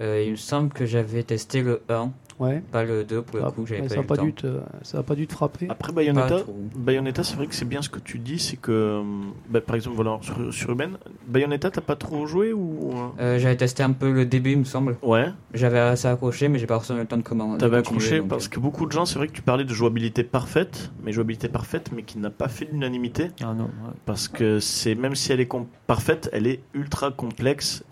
Euh, 0.00 0.22
il 0.24 0.32
me 0.32 0.36
semble 0.36 0.70
que 0.70 0.86
j'avais 0.86 1.22
testé 1.22 1.60
le 1.62 1.82
1, 1.90 2.10
Ouais. 2.38 2.62
pas 2.70 2.85
le 2.85 3.05
2 3.05 3.22
pour 3.22 3.38
le 3.38 3.44
Ah, 3.46 3.51
coup, 3.51 3.64
j'avais 3.66 3.83
pas 3.83 3.88
ça 3.88 3.94
eu 3.96 3.99
le 4.01 4.07
pas, 4.07 4.16
temps. 4.16 4.25
dû 4.25 4.33
te- 4.35 4.61
ça 4.83 4.99
a 4.99 5.03
pas 5.03 5.14
dû 5.14 5.27
te 5.27 5.33
frapper. 5.33 5.66
Après 5.70 5.92
Bayonetta. 5.92 6.38
Bayonetta, 6.77 7.22
c'est 7.25 7.37
vrai 7.37 7.46
que 7.46 7.55
c'est 7.55 7.64
bien 7.64 7.81
ce 7.83 7.88
que 7.88 7.99
tu 7.99 8.18
dis, 8.18 8.38
c'est 8.38 8.57
que, 8.57 8.72
euh, 8.72 9.03
bah, 9.49 9.61
par 9.61 9.77
exemple, 9.77 9.96
voilà, 9.96 10.18
sur, 10.20 10.53
sur 10.53 10.68
Ruben, 10.68 10.99
Bayonetta, 11.27 11.70
t'as 11.70 11.81
pas 11.81 11.96
trop 11.96 12.27
joué 12.27 12.53
ou 12.53 12.92
Euh, 13.20 13.38
j'avais 13.38 13.57
testé 13.57 13.83
un 13.83 13.92
peu 13.92 14.12
le 14.12 14.27
début, 14.27 14.53
il 14.53 14.59
me 14.59 14.64
semble. 14.64 14.96
Ouais, 15.03 15.31
J'avais 15.55 15.79
assez 15.79 16.09
accroché, 16.09 16.49
mais 16.49 16.59
j'ai 16.59 16.66
pas 16.66 16.77
eu 16.90 16.92
le 16.94 17.07
temps 17.07 17.16
de 17.16 17.22
comment. 17.22 17.57
t'avais 17.57 17.79
accroché 17.79 18.18
donc, 18.18 18.29
parce 18.29 18.49
que 18.49 18.61
beaucoup 18.61 18.87
de 18.87 18.92
gens, 18.92 19.07
c'est 19.07 19.18
vrai 19.18 19.29
que 19.29 19.33
tu 19.33 19.42
parlais 19.42 19.64
de 19.64 19.72
jouabilité 19.72 20.22
parfaite, 20.25 20.90
mais 21.03 21.12
jouabilité 21.12 21.49
parfaite, 21.49 21.90
mais 21.94 22.03
qui 22.03 22.18
n'a 22.18 22.31
pas 22.31 22.49
fait 22.49 22.66
l'unanimité 22.70 23.31
Ah 23.42 23.55
non. 23.55 23.64
ouais. 23.64 23.70
parce 24.05 24.29
que 24.29 24.61
c'est 24.61 24.94
même 24.94 25.14
si 25.14 25.33
elle 25.33 25.40
est 25.40 25.49
parfaite, 25.87 26.29
elle 26.33 26.46
est 26.46 26.61
ultra 26.75 27.11
complexe 27.11 27.83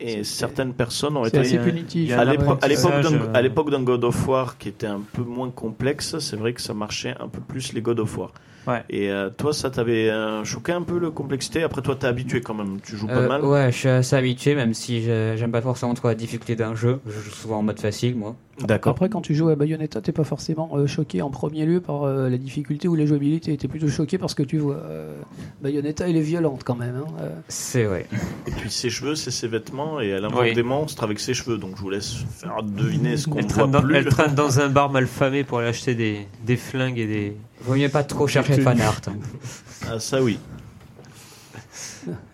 et 0.00 0.24
certaines 0.24 0.72
personnes 0.74 1.16
ont 1.16 1.24
C'est 1.24 1.28
été 1.30 1.38
assez 1.40 1.58
punitif. 1.58 2.12
à 3.34 3.42
l'époque 3.42 3.70
d'un 3.70 3.82
God 3.82 4.04
of 4.04 4.28
War 4.28 4.58
qui 4.58 4.68
était 4.68 4.86
un 4.86 5.00
peu 5.12 5.22
moins 5.22 5.50
complexe, 5.50 6.18
c'est 6.18 6.36
vrai 6.36 6.52
que 6.52 6.60
ça 6.60 6.74
marchait 6.74 7.14
un 7.20 7.28
peu 7.28 7.40
plus 7.40 7.72
les 7.72 7.80
God 7.80 8.00
of 8.00 8.16
War. 8.18 8.32
Ouais. 8.66 8.82
Et 8.90 9.10
euh, 9.10 9.30
toi, 9.30 9.52
ça 9.54 9.70
t'avait 9.70 10.10
euh, 10.10 10.44
choqué 10.44 10.72
un 10.72 10.82
peu 10.82 10.98
la 10.98 11.10
complexité? 11.10 11.62
Après, 11.62 11.80
toi, 11.80 11.96
t'es 11.96 12.06
habitué 12.06 12.40
quand 12.42 12.52
même. 12.54 12.78
Tu 12.84 12.96
joues 12.96 13.06
pas 13.06 13.14
Euh, 13.14 13.28
mal. 13.28 13.44
ouais, 13.44 13.72
je 13.72 13.76
suis 13.78 13.88
assez 13.88 14.14
habitué, 14.16 14.54
même 14.54 14.74
si 14.74 15.02
je- 15.02 15.34
j'aime 15.36 15.52
pas 15.52 15.62
forcément 15.62 15.94
trop 15.94 16.08
la 16.08 16.14
difficulté 16.14 16.54
d'un 16.54 16.74
jeu. 16.74 17.00
Je 17.06 17.12
joue 17.18 17.30
souvent 17.30 17.58
en 17.58 17.62
mode 17.62 17.80
facile, 17.80 18.14
moi. 18.16 18.36
D'accord. 18.66 18.90
Après, 18.90 19.08
quand 19.08 19.20
tu 19.20 19.34
joues 19.36 19.48
à 19.50 19.54
Bayonetta, 19.54 20.00
t'es 20.00 20.10
pas 20.12 20.24
forcément 20.24 20.68
euh, 20.74 20.86
choqué 20.88 21.22
en 21.22 21.30
premier 21.30 21.64
lieu 21.64 21.80
par 21.80 22.02
euh, 22.02 22.28
la 22.28 22.36
difficulté 22.38 22.88
ou 22.88 22.96
la 22.96 23.06
jouabilité. 23.06 23.56
T'es 23.56 23.68
plutôt 23.68 23.86
choqué 23.88 24.18
parce 24.18 24.34
que 24.34 24.42
tu 24.42 24.58
vois. 24.58 24.74
euh, 24.84 25.16
Bayonetta, 25.62 26.08
elle 26.08 26.16
est 26.16 26.20
violente 26.20 26.62
quand 26.64 26.74
même. 26.74 26.96
hein. 26.96 27.10
Euh, 27.22 27.28
C'est 27.48 27.84
vrai. 27.84 28.06
Et 28.46 28.50
puis 28.50 28.70
ses 28.70 28.90
cheveux, 28.90 29.14
c'est 29.14 29.30
ses 29.30 29.46
vêtements, 29.48 30.00
et 30.00 30.08
elle 30.08 30.24
invoque 30.24 30.42
Oui. 30.42 30.54
des 30.54 30.62
monstres 30.64 31.04
avec 31.04 31.20
ses 31.20 31.34
cheveux. 31.34 31.56
Donc 31.56 31.76
je 31.76 31.80
vous 31.82 31.90
laisse 31.90 32.16
faire 32.30 32.62
deviner 32.64 33.16
ce 33.16 33.28
qu'on 33.28 33.40
voit 33.40 33.66
dans, 33.68 33.80
plus. 33.80 33.94
elle 33.96 34.06
traîne 34.06 34.34
dans 34.34 34.58
un 34.60 34.68
bar 34.68 34.90
malfamé 34.90 35.44
pour 35.44 35.60
aller 35.60 35.68
acheter 35.68 35.94
des, 35.94 36.26
des 36.44 36.56
flingues 36.56 36.98
et 36.98 37.06
des. 37.06 37.36
Vaut 37.62 37.74
mieux 37.74 37.88
pas 37.88 38.04
trop 38.04 38.26
chercher 38.26 38.54
J'ai 38.54 38.62
fan 38.62 38.80
art. 38.80 39.00
Ah 39.90 39.98
ça 39.98 40.22
oui. 40.22 40.38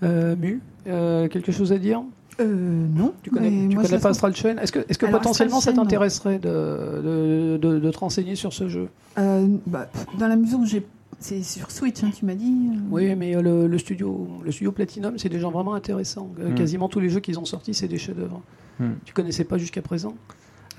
euh, 0.03 0.37
Mu, 0.37 0.61
euh, 0.87 1.29
quelque 1.29 1.53
chose 1.53 1.73
à 1.73 1.79
dire? 1.79 2.03
Euh, 2.41 2.87
non. 2.95 3.15
Tu 3.23 3.31
connais, 3.31 3.69
tu 3.69 3.77
pas 4.01 4.09
Astral 4.09 4.35
Chain 4.35 4.57
Est-ce 4.59 4.73
que, 4.73 4.81
est 4.81 4.97
que 4.99 5.07
Alors, 5.07 5.21
potentiellement 5.21 5.61
ça 5.61 5.71
Chain, 5.71 5.77
t'intéresserait 5.83 6.39
de, 6.39 6.49
de, 6.49 7.59
de, 7.63 7.79
de 7.79 7.91
te 7.91 7.99
renseigner 7.99 8.35
sur 8.35 8.53
ce 8.53 8.69
jeu? 8.69 8.89
Euh, 9.19 9.47
bah, 9.67 9.89
dans 10.19 10.29
la 10.29 10.37
mesure 10.37 10.59
où 10.59 10.67
j'ai. 10.67 10.85
C'est 11.21 11.43
sur 11.43 11.71
Switch, 11.71 12.03
hein, 12.03 12.11
tu 12.15 12.25
m'as 12.27 12.35
dit 12.35 12.53
Oui, 12.91 13.15
mais 13.15 13.37
euh, 13.37 13.41
le, 13.41 13.67
le 13.69 13.79
studio, 13.79 14.29
le 14.45 14.51
studio 14.51 14.73
Platinum, 14.73 15.17
c'est 15.17 15.29
des 15.29 15.39
gens 15.39 15.53
vraiment 15.53 15.75
intéressants. 15.75 16.29
Hmm. 16.39 16.55
Quasiment 16.55 16.89
tous 16.89 17.01
les 17.01 17.09
jeux 17.09 17.21
qu'ils 17.21 17.39
ont 17.39 17.45
sortis, 17.45 17.73
c'est 17.73 17.89
des 17.89 17.99
chefs-d'œuvre. 17.99 18.43
Hmm. 18.81 18.95
Tu 19.05 19.15
connaissais 19.15 19.45
pas 19.45 19.57
jusqu'à 19.57 19.81
présent? 19.81 20.15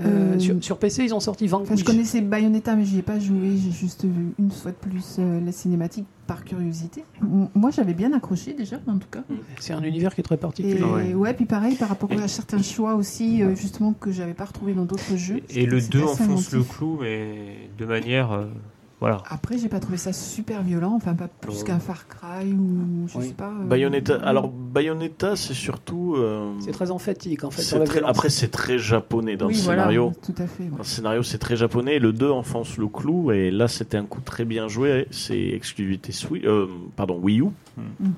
Euh, 0.02 0.26
Euh, 0.36 0.40
sur, 0.40 0.64
sur 0.64 0.78
PC, 0.78 1.04
ils 1.06 1.14
ont 1.14 1.20
sorti 1.20 1.48
Vanquish. 1.48 1.72
Enfin, 1.72 1.80
je 1.80 1.86
connaissais 1.86 2.22
Bayonetta, 2.22 2.76
mais 2.76 2.86
j'y 2.86 3.00
ai 3.00 3.02
pas 3.02 3.20
joué. 3.20 3.58
J'ai 3.58 3.72
juste 3.72 4.04
vu 4.06 4.34
une 4.38 4.52
fois 4.52 4.72
de 4.72 4.76
plus 4.76 5.16
euh, 5.20 5.40
la 5.40 5.52
cinématique 5.52 6.06
par 6.28 6.44
curiosité. 6.44 7.06
Moi, 7.22 7.72
j'avais 7.72 7.94
bien 7.94 8.12
accroché 8.14 8.54
déjà, 8.54 8.78
en 8.88 8.98
tout 8.98 9.08
cas. 9.10 9.24
C'est 9.60 9.74
un 9.74 9.84
univers 9.84 10.14
qui 10.14 10.22
est 10.22 10.24
très 10.24 10.36
Et 10.36 10.40
particulier. 10.40 10.84
ouais. 10.84 11.14
ouais. 11.14 11.34
puis 11.34 11.46
pareil, 11.46 11.76
par 11.76 11.90
rapport 11.90 12.12
à 12.12 12.28
certains 12.28 12.62
choix 12.62 12.96
aussi, 12.96 13.42
euh, 13.42 13.56
justement, 13.56 13.94
que 13.94 14.12
j'avais 14.12 14.34
pas 14.34 14.46
retrouvé 14.46 14.74
dans 14.74 14.86
d'autres 14.86 15.16
jeux. 15.16 15.42
Et 15.50 15.66
le 15.66 15.80
C'était 15.80 16.00
2 16.00 16.04
assez 16.04 16.24
enfonce 16.24 16.52
le 16.52 16.64
clou, 16.64 16.98
mais 17.02 17.70
de 17.78 17.86
manière. 17.86 18.48
Euh, 18.96 19.00
Voilà. 19.02 19.22
Après, 19.30 19.58
j'ai 19.58 19.68
pas 19.70 19.80
trouvé 19.80 19.98
ça 19.98 20.14
super 20.14 20.64
violent, 20.64 20.94
enfin 20.96 21.14
pas 21.16 21.28
plus 21.28 21.64
qu'un 21.64 21.80
Far 21.80 22.08
Cry 22.08 22.52
ou 22.54 23.08
je 23.08 23.18
Oui. 23.18 23.28
sais 23.28 23.34
pas. 23.34 23.50
euh, 23.50 23.66
Bayonetta, 23.66 24.16
alors 24.24 24.48
Bayonetta, 24.50 25.36
c'est 25.36 25.54
surtout. 25.54 26.16
euh, 26.18 26.54
C'est 26.60 26.72
très 26.72 26.92
emphatique 26.92 27.44
en 27.44 27.52
fait. 27.52 27.62
c'est 27.62 27.68
sur 27.70 27.80
la 27.80 27.86
très- 27.86 28.00
violence. 28.00 28.10
après, 28.18 28.30
c'est 28.30 28.48
très 28.50 28.80
japonais 28.80 29.36
dans 29.38 29.48
oui, 29.48 29.56
le 29.56 29.62
voilà, 29.62 29.82
scénario. 29.84 30.14
tout 30.26 30.34
à 30.38 30.48
fait. 30.48 30.64
ouais. 30.64 30.70
Dans 30.70 30.78
le 30.78 30.84
scénario, 30.84 31.24
c'est 31.24 31.38
très 31.40 31.56
japonais. 31.58 32.00
Le 32.00 32.14
2 32.14 32.30
enfonce 32.30 32.78
le 32.78 32.88
clou, 32.88 33.32
et 33.32 33.52
là, 33.52 33.68
c'était 33.68 33.98
un 33.98 34.06
coup 34.06 34.22
très 34.22 34.46
bien 34.46 34.68
joué. 34.68 35.08
C'est 35.12 35.40
exclusivité 35.50 36.12
Switch, 36.12 36.44
euh, 36.46 36.68
pardon, 36.96 37.20
Wii 37.22 37.42
U. 37.42 37.46
Mhm. 37.78 38.14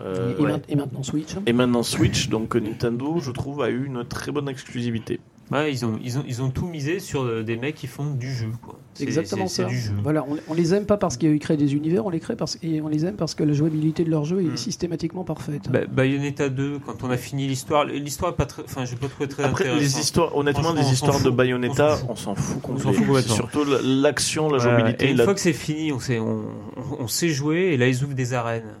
Euh, 0.00 0.36
et, 0.38 0.40
ouais. 0.42 0.52
ma- 0.52 0.58
et 0.68 0.76
maintenant 0.76 1.02
Switch. 1.02 1.36
hein. 1.36 1.42
Et 1.46 1.52
maintenant 1.52 1.82
Switch, 1.82 2.28
donc 2.28 2.54
euh, 2.54 2.60
Nintendo, 2.60 3.18
je 3.20 3.32
trouve, 3.32 3.62
a 3.62 3.68
eu 3.70 3.84
une 3.86 4.04
très 4.04 4.30
bonne 4.30 4.48
exclusivité. 4.48 5.18
Ouais, 5.50 5.72
ils 5.72 5.84
ont, 5.86 5.98
ils 6.04 6.18
ont, 6.18 6.24
ils 6.28 6.42
ont 6.42 6.50
tout 6.50 6.66
misé 6.66 7.00
sur 7.00 7.22
euh, 7.22 7.42
des 7.42 7.56
mecs 7.56 7.74
qui 7.74 7.86
font 7.86 8.10
du 8.10 8.30
jeu. 8.32 8.48
quoi. 8.62 8.78
C'est 8.94 9.04
exactement 9.04 9.46
c'est 9.46 9.62
ça. 9.62 9.68
du 9.68 9.78
jeu. 9.78 9.92
Voilà, 10.02 10.24
on, 10.28 10.36
on 10.48 10.54
les 10.54 10.74
aime 10.74 10.84
pas 10.84 10.96
parce 10.98 11.16
qu'ils 11.16 11.38
créent 11.38 11.56
des 11.56 11.74
univers, 11.74 12.04
on 12.04 12.10
les 12.10 12.20
crée 12.20 12.36
parce 12.36 12.58
et 12.62 12.80
on 12.82 12.88
les 12.88 13.06
aime 13.06 13.14
parce 13.14 13.34
que 13.34 13.44
la 13.44 13.52
jouabilité 13.54 14.04
de 14.04 14.10
leur 14.10 14.24
jeu 14.24 14.40
est 14.42 14.48
Mm. 14.52 14.56
systématiquement 14.56 15.24
parfaite. 15.24 15.70
Ba- 15.70 15.86
Bayonetta 15.86 16.48
2, 16.50 16.80
quand 16.84 17.02
on 17.04 17.10
a 17.10 17.16
fini 17.16 17.46
l'histoire, 17.46 17.84
l'histoire 17.84 18.32
est 18.32 18.36
pas 18.36 18.44
très, 18.46 18.62
enfin, 18.64 18.84
je 18.84 18.94
peux 18.96 19.08
trouver 19.08 19.28
très 19.28 19.44
Après, 19.44 19.64
les 19.64 19.70
intéressante. 19.70 20.02
histoires, 20.02 20.36
honnêtement, 20.36 20.72
les 20.72 20.80
on 20.80 20.84
s'en 20.84 20.92
histoires 20.92 21.18
de 21.18 21.22
fout. 21.24 21.34
Bayonetta, 21.36 21.98
On 22.08 22.12
on 22.12 22.16
s'en 22.16 22.34
fout 22.34 22.54
s'en 22.54 22.60
complètement. 22.60 22.92
fout 23.14 23.20
surtout 23.26 23.64
l'action, 23.82 24.50
la 24.50 24.58
Voilà. 24.58 24.76
jouabilité. 24.78 25.06
Et 25.06 25.10
une 25.12 25.16
la- 25.16 25.24
fois 25.24 25.34
que 25.34 25.40
c'est 25.40 25.52
fini, 25.52 25.92
on 25.92 26.00
sait, 26.00 26.18
on, 26.18 26.42
on- 26.76 26.96
on 27.04 27.08
sait 27.08 27.28
jouer, 27.30 27.70
et 27.72 27.76
là 27.76 27.88
ils 27.88 28.04
ouvrent 28.04 28.14
des 28.14 28.34
arènes 28.34 28.74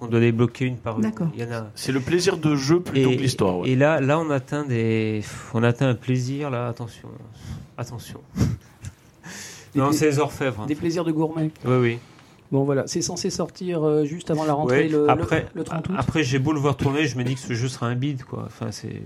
qu'on 0.00 0.08
doit 0.08 0.20
débloquer 0.20 0.64
une 0.64 0.76
par 0.76 0.96
une. 0.96 1.02
D'accord. 1.02 1.28
A. 1.40 1.66
C'est 1.74 1.92
le 1.92 2.00
plaisir 2.00 2.36
de 2.38 2.56
jeu 2.56 2.80
plutôt 2.80 3.10
Et, 3.10 3.16
que 3.16 3.22
l'histoire. 3.22 3.58
ouais. 3.58 3.68
et 3.70 3.76
là, 3.76 4.00
là, 4.00 4.18
on 4.18 4.30
atteint 4.30 4.64
des, 4.64 5.22
on 5.54 5.62
atteint 5.62 5.88
un 5.88 5.94
plaisir 5.94 6.50
là. 6.50 6.66
Attention, 6.68 7.08
attention. 7.78 8.20
Des 9.74 9.78
non, 9.78 9.92
c'est 9.92 10.06
les 10.06 10.18
orfèvres. 10.18 10.62
hein. 10.62 10.66
Des 10.66 10.74
plaisirs 10.74 11.04
de 11.04 11.12
gourmet. 11.12 11.50
Oui, 11.64 11.76
oui. 11.76 11.98
Bon 12.50 12.64
voilà, 12.64 12.82
c'est 12.88 13.02
censé 13.02 13.30
sortir 13.30 13.84
euh, 13.86 14.04
juste 14.04 14.32
avant 14.32 14.44
la 14.44 14.52
rentrée 14.54 14.82
Ouais, 14.82 14.88
le, 14.88 15.08
après, 15.08 15.46
le, 15.54 15.60
le 15.60 15.64
30 15.64 15.88
août. 15.90 15.94
après 15.96 16.24
j'ai 16.24 16.40
beau 16.40 16.52
le 16.52 16.58
voir 16.58 16.76
tourner, 16.76 17.06
je 17.06 17.16
me 17.16 17.22
dis 17.22 17.34
que 17.36 17.40
ce 17.40 17.52
jeu 17.52 17.68
sera 17.68 17.86
un 17.86 17.94
bide, 17.94 18.24
quoi. 18.24 18.42
Enfin, 18.46 18.72
c'est, 18.72 19.00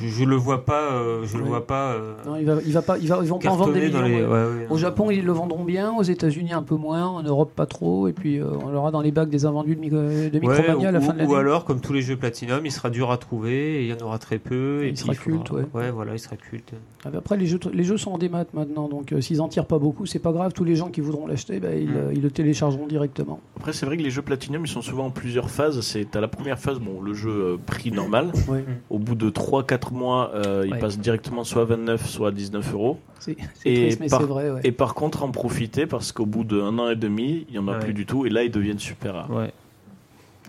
je, 0.00 0.08
je 0.08 0.24
le 0.24 0.36
vois 0.36 0.64
pas, 0.64 0.92
euh, 0.92 1.24
je 1.24 1.36
le 1.38 1.44
vois 1.44 1.66
pas. 1.66 1.92
euh, 1.92 2.14
Non, 2.26 2.36
il 2.36 2.44
va, 2.46 2.56
il 2.64 2.72
va 2.72 2.82
pas, 2.82 2.98
il 2.98 3.08
va, 3.08 3.20
ils 3.22 3.28
vont 3.28 3.38
pas 3.38 3.50
en 3.50 3.56
vendre 3.56 3.72
des 3.72 3.80
millions. 3.80 3.98
dans 3.98 4.04
les. 4.04 4.14
ouais. 4.14 4.22
ouais, 4.22 4.28
ouais, 4.28 4.66
Au. 4.70 4.76
Japon, 4.76 5.10
ils 5.10 5.24
le 5.24 5.32
vendront 5.32 5.64
bien, 5.64 5.92
aux 5.92 6.02
États-Unis 6.02 6.52
un 6.52 6.62
peu 6.62 6.74
moins, 6.76 7.06
en 7.06 7.22
Europe 7.22 7.52
pas 7.54 7.66
trop, 7.66 8.08
et 8.08 8.12
puis 8.12 8.38
euh, 8.38 8.46
on 8.64 8.70
l'aura 8.70 8.90
dans 8.90 9.00
les 9.02 9.10
bacs 9.12 9.28
des 9.30 9.44
invendus 9.46 9.76
de, 9.76 9.80
micro- 9.80 9.96
de 10.30 10.38
Micromania 10.38 10.88
à 10.88 10.92
la 10.92 11.00
fin 11.00 11.12
de 11.12 11.18
l'année. 11.18 11.30
ou 11.30 11.34
alors, 11.36 11.64
comme 11.64 11.80
tous 11.80 11.92
les 11.92 12.02
jeux 12.02 12.16
Platinum, 12.16 12.64
il 12.64 12.72
sera 12.72 12.90
dur 12.90 13.10
à 13.10 13.18
trouver, 13.18 13.80
et 13.80 13.82
il 13.84 13.88
y 13.88 13.92
en 13.92 14.04
aura 14.06 14.18
très 14.18 14.38
peu. 14.38 14.80
Il 14.82 14.88
et 14.88 14.92
puis 14.92 14.96
sera 15.02 15.14
faudra- 15.14 15.38
culte, 15.44 15.50
ouais. 15.74 15.90
voilà, 15.90 16.12
il 16.14 16.18
sera 16.18 16.36
culte. 16.36 16.72
Ah, 17.04 17.08
Après, 17.16 17.38
les 17.38 17.46
jeux, 17.46 17.58
les 17.72 17.82
jeux 17.84 17.96
sont 17.96 18.10
en 18.12 18.18
démat 18.18 18.44
maintenant, 18.52 18.86
donc 18.86 19.12
euh, 19.12 19.22
s'ils 19.22 19.40
en 19.40 19.48
tirent 19.48 19.64
pas 19.64 19.78
beaucoup, 19.78 20.04
c'est 20.04 20.18
pas 20.18 20.32
grave. 20.32 20.52
Tous 20.52 20.64
les 20.64 20.76
gens 20.76 20.90
qui 20.90 21.00
voudront 21.00 21.26
l'acheter, 21.26 21.58
bah, 21.58 21.74
ils, 21.74 21.88
Mm. 21.88 21.96
euh, 21.96 22.12
ils 22.12 22.20
le 22.20 22.30
téléchargeront 22.30 22.86
directement. 22.86 23.40
Après, 23.56 23.72
c'est 23.72 23.86
vrai 23.86 23.96
que 23.96 24.02
les 24.02 24.10
jeux 24.10 24.20
Platinum, 24.20 24.66
ils 24.66 24.68
sont 24.68 24.82
souvent 24.82 25.06
en 25.06 25.10
plusieurs 25.10 25.48
phases. 25.48 25.80
C'est 25.80 26.14
à 26.14 26.20
la 26.20 26.28
première 26.28 26.58
phase, 26.58 26.78
bon, 26.78 27.00
le 27.00 27.14
jeu 27.14 27.30
euh, 27.30 27.56
prix 27.64 27.90
normal. 27.90 28.32
Ouais. 28.48 28.64
Au 28.90 28.98
bout 28.98 29.14
de 29.14 29.30
3-4 29.30 29.94
mois, 29.94 30.32
euh, 30.34 30.64
il 30.66 30.72
Ouais. 30.74 30.78
passe 30.78 30.98
directement 30.98 31.42
soit 31.42 31.62
à 31.62 31.64
29, 31.64 32.06
soit 32.06 32.28
à 32.28 32.32
19 32.32 32.74
euros. 32.74 32.98
C'est 33.18 33.34
triste, 33.36 33.98
mais 34.00 34.08
par- 34.08 34.20
c'est 34.20 34.26
vrai. 34.26 34.50
Ouais. 34.50 34.60
Et 34.64 34.72
par 34.72 34.92
contre, 34.94 35.22
en 35.22 35.30
profiter 35.30 35.86
parce 35.86 36.12
qu'au 36.12 36.26
bout 36.26 36.44
d'un 36.44 36.78
an 36.78 36.90
et 36.90 36.96
demi, 36.96 37.46
il 37.48 37.54
y 37.54 37.58
en 37.58 37.66
a 37.68 37.72
Ouais. 37.72 37.78
plus 37.78 37.94
du 37.94 38.04
tout. 38.04 38.26
Et 38.26 38.28
là, 38.28 38.44
ils 38.44 38.50
deviennent 38.50 38.78
super 38.78 39.14
rares. 39.14 39.30
Ouais. 39.30 39.52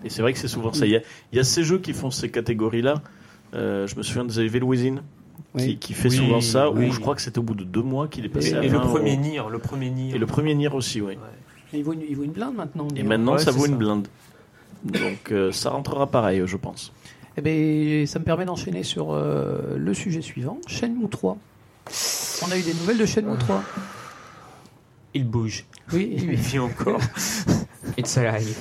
Et 0.04 0.10
c'est 0.10 0.20
vrai 0.20 0.32
que 0.34 0.38
c'est 0.38 0.48
souvent 0.48 0.72
ça. 0.74 0.84
Il 0.84 0.92
y, 0.92 0.96
a, 0.96 1.00
il 1.32 1.36
y 1.36 1.38
a 1.38 1.44
ces 1.44 1.62
jeux 1.64 1.78
qui 1.78 1.92
font 1.94 2.10
ces 2.10 2.30
catégories-là. 2.30 3.00
Euh, 3.54 3.86
je 3.86 3.96
me 3.96 4.02
souviens 4.02 4.24
de 4.24 4.40
Evil 4.42 4.62
Within 4.64 4.96
Oui. 5.54 5.62
qui, 5.66 5.76
qui 5.78 5.94
fait 5.94 6.08
Oui, 6.08 6.16
souvent 6.16 6.40
ça. 6.40 6.70
oui. 6.70 6.88
Où 6.88 6.92
je 6.92 7.00
crois 7.00 7.14
que 7.14 7.20
c'était 7.22 7.38
au 7.38 7.42
bout 7.42 7.54
de 7.54 7.64
deux 7.64 7.82
mois 7.82 8.08
qu'il 8.08 8.24
est 8.24 8.28
passé 8.28 8.50
Et, 8.50 8.54
à 8.56 8.62
et 8.64 8.68
le 8.68 8.78
20 8.78 8.86
premier 8.86 9.12
euros. 9.12 9.20
Nier, 9.22 9.40
le 9.50 9.58
premier 9.58 9.90
Nier. 9.90 10.14
Et 10.14 10.18
le 10.18 10.26
premier 10.26 10.54
Nier 10.54 10.68
aussi, 10.68 11.00
oui. 11.00 11.14
Ouais. 11.14 11.18
Il, 11.74 11.84
vaut 11.84 11.92
une, 11.92 12.02
il 12.08 12.16
vaut 12.16 12.24
une 12.24 12.32
blinde 12.32 12.54
maintenant. 12.54 12.88
Et 12.96 13.02
maintenant, 13.02 13.32
Ouais, 13.34 13.38
ça 13.38 13.50
vaut 13.50 13.66
une 13.66 13.76
blinde. 13.76 14.08
Donc 14.84 15.30
euh, 15.30 15.52
ça 15.52 15.70
rentrera 15.70 16.06
pareil, 16.06 16.42
je 16.46 16.56
pense. 16.56 16.92
Eh 17.36 17.40
ben, 17.40 18.06
ça 18.06 18.18
me 18.18 18.24
permet 18.24 18.44
d'enchaîner 18.44 18.82
sur 18.82 19.12
euh, 19.12 19.76
le 19.78 19.94
sujet 19.94 20.20
suivant, 20.20 20.58
Shenmue 20.66 21.08
3. 21.08 21.38
On 22.46 22.50
a 22.50 22.58
eu 22.58 22.62
des 22.62 22.74
nouvelles 22.74 22.98
de 22.98 23.06
Shenmue 23.06 23.38
3. 23.38 23.62
Il 25.14 25.26
bouge. 25.26 25.64
Oui, 25.92 26.10
Il 26.16 26.30
vit 26.34 26.58
encore. 26.58 27.00
It's 27.98 28.16
alive. 28.16 28.56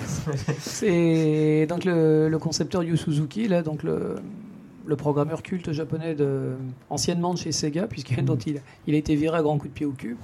c'est 0.60 1.66
donc 1.70 1.86
le, 1.86 2.28
le 2.30 2.38
concepteur 2.40 2.84
Yu 2.84 2.98
Suzuki, 2.98 3.48
là, 3.48 3.62
donc 3.62 3.84
le, 3.84 4.16
le 4.86 4.96
programmeur 4.96 5.44
culte 5.44 5.72
japonais 5.72 6.16
de, 6.16 6.54
anciennement 6.90 7.34
de 7.34 7.40
chez 7.40 7.52
Sega, 7.52 7.88
puisqu'il 7.88 8.24
dont 8.26 8.38
il, 8.38 8.62
il 8.88 8.96
a 8.96 8.98
été 8.98 9.16
viré 9.16 9.38
à 9.38 9.42
grands 9.42 9.58
coups 9.58 9.70
de 9.72 9.76
pied 9.76 9.86
au 9.86 9.92
cul. 9.92 10.18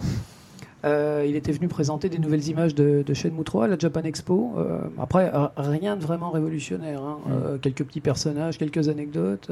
Euh, 0.85 1.25
il 1.27 1.35
était 1.35 1.51
venu 1.51 1.67
présenter 1.67 2.07
des 2.07 2.19
nouvelles 2.19 2.47
images 2.47 2.75
de, 2.75 3.03
de 3.05 3.13
Shenmue 3.13 3.43
3 3.43 3.65
à 3.65 3.67
la 3.67 3.77
Japan 3.77 4.03
Expo. 4.03 4.53
Euh, 4.57 4.79
après, 4.99 5.31
rien 5.57 5.95
de 5.95 6.01
vraiment 6.01 6.29
révolutionnaire. 6.29 7.01
hein. 7.01 7.17
Euh, 7.29 7.57
quelques 7.57 7.83
petits 7.83 8.01
personnages, 8.01 8.57
quelques 8.57 8.87
anecdotes. 8.87 9.51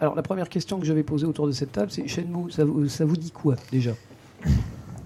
Alors, 0.00 0.14
la 0.14 0.22
première 0.22 0.48
question 0.48 0.78
que 0.78 0.86
je 0.86 0.92
vais 0.92 1.02
poser 1.02 1.26
autour 1.26 1.46
de 1.46 1.52
cette 1.52 1.72
table, 1.72 1.90
c'est 1.90 2.06
Shenmue, 2.06 2.50
ça 2.50 2.64
vous, 2.64 2.88
ça 2.88 3.04
vous 3.04 3.16
dit 3.16 3.32
quoi 3.32 3.56
déjà? 3.70 3.92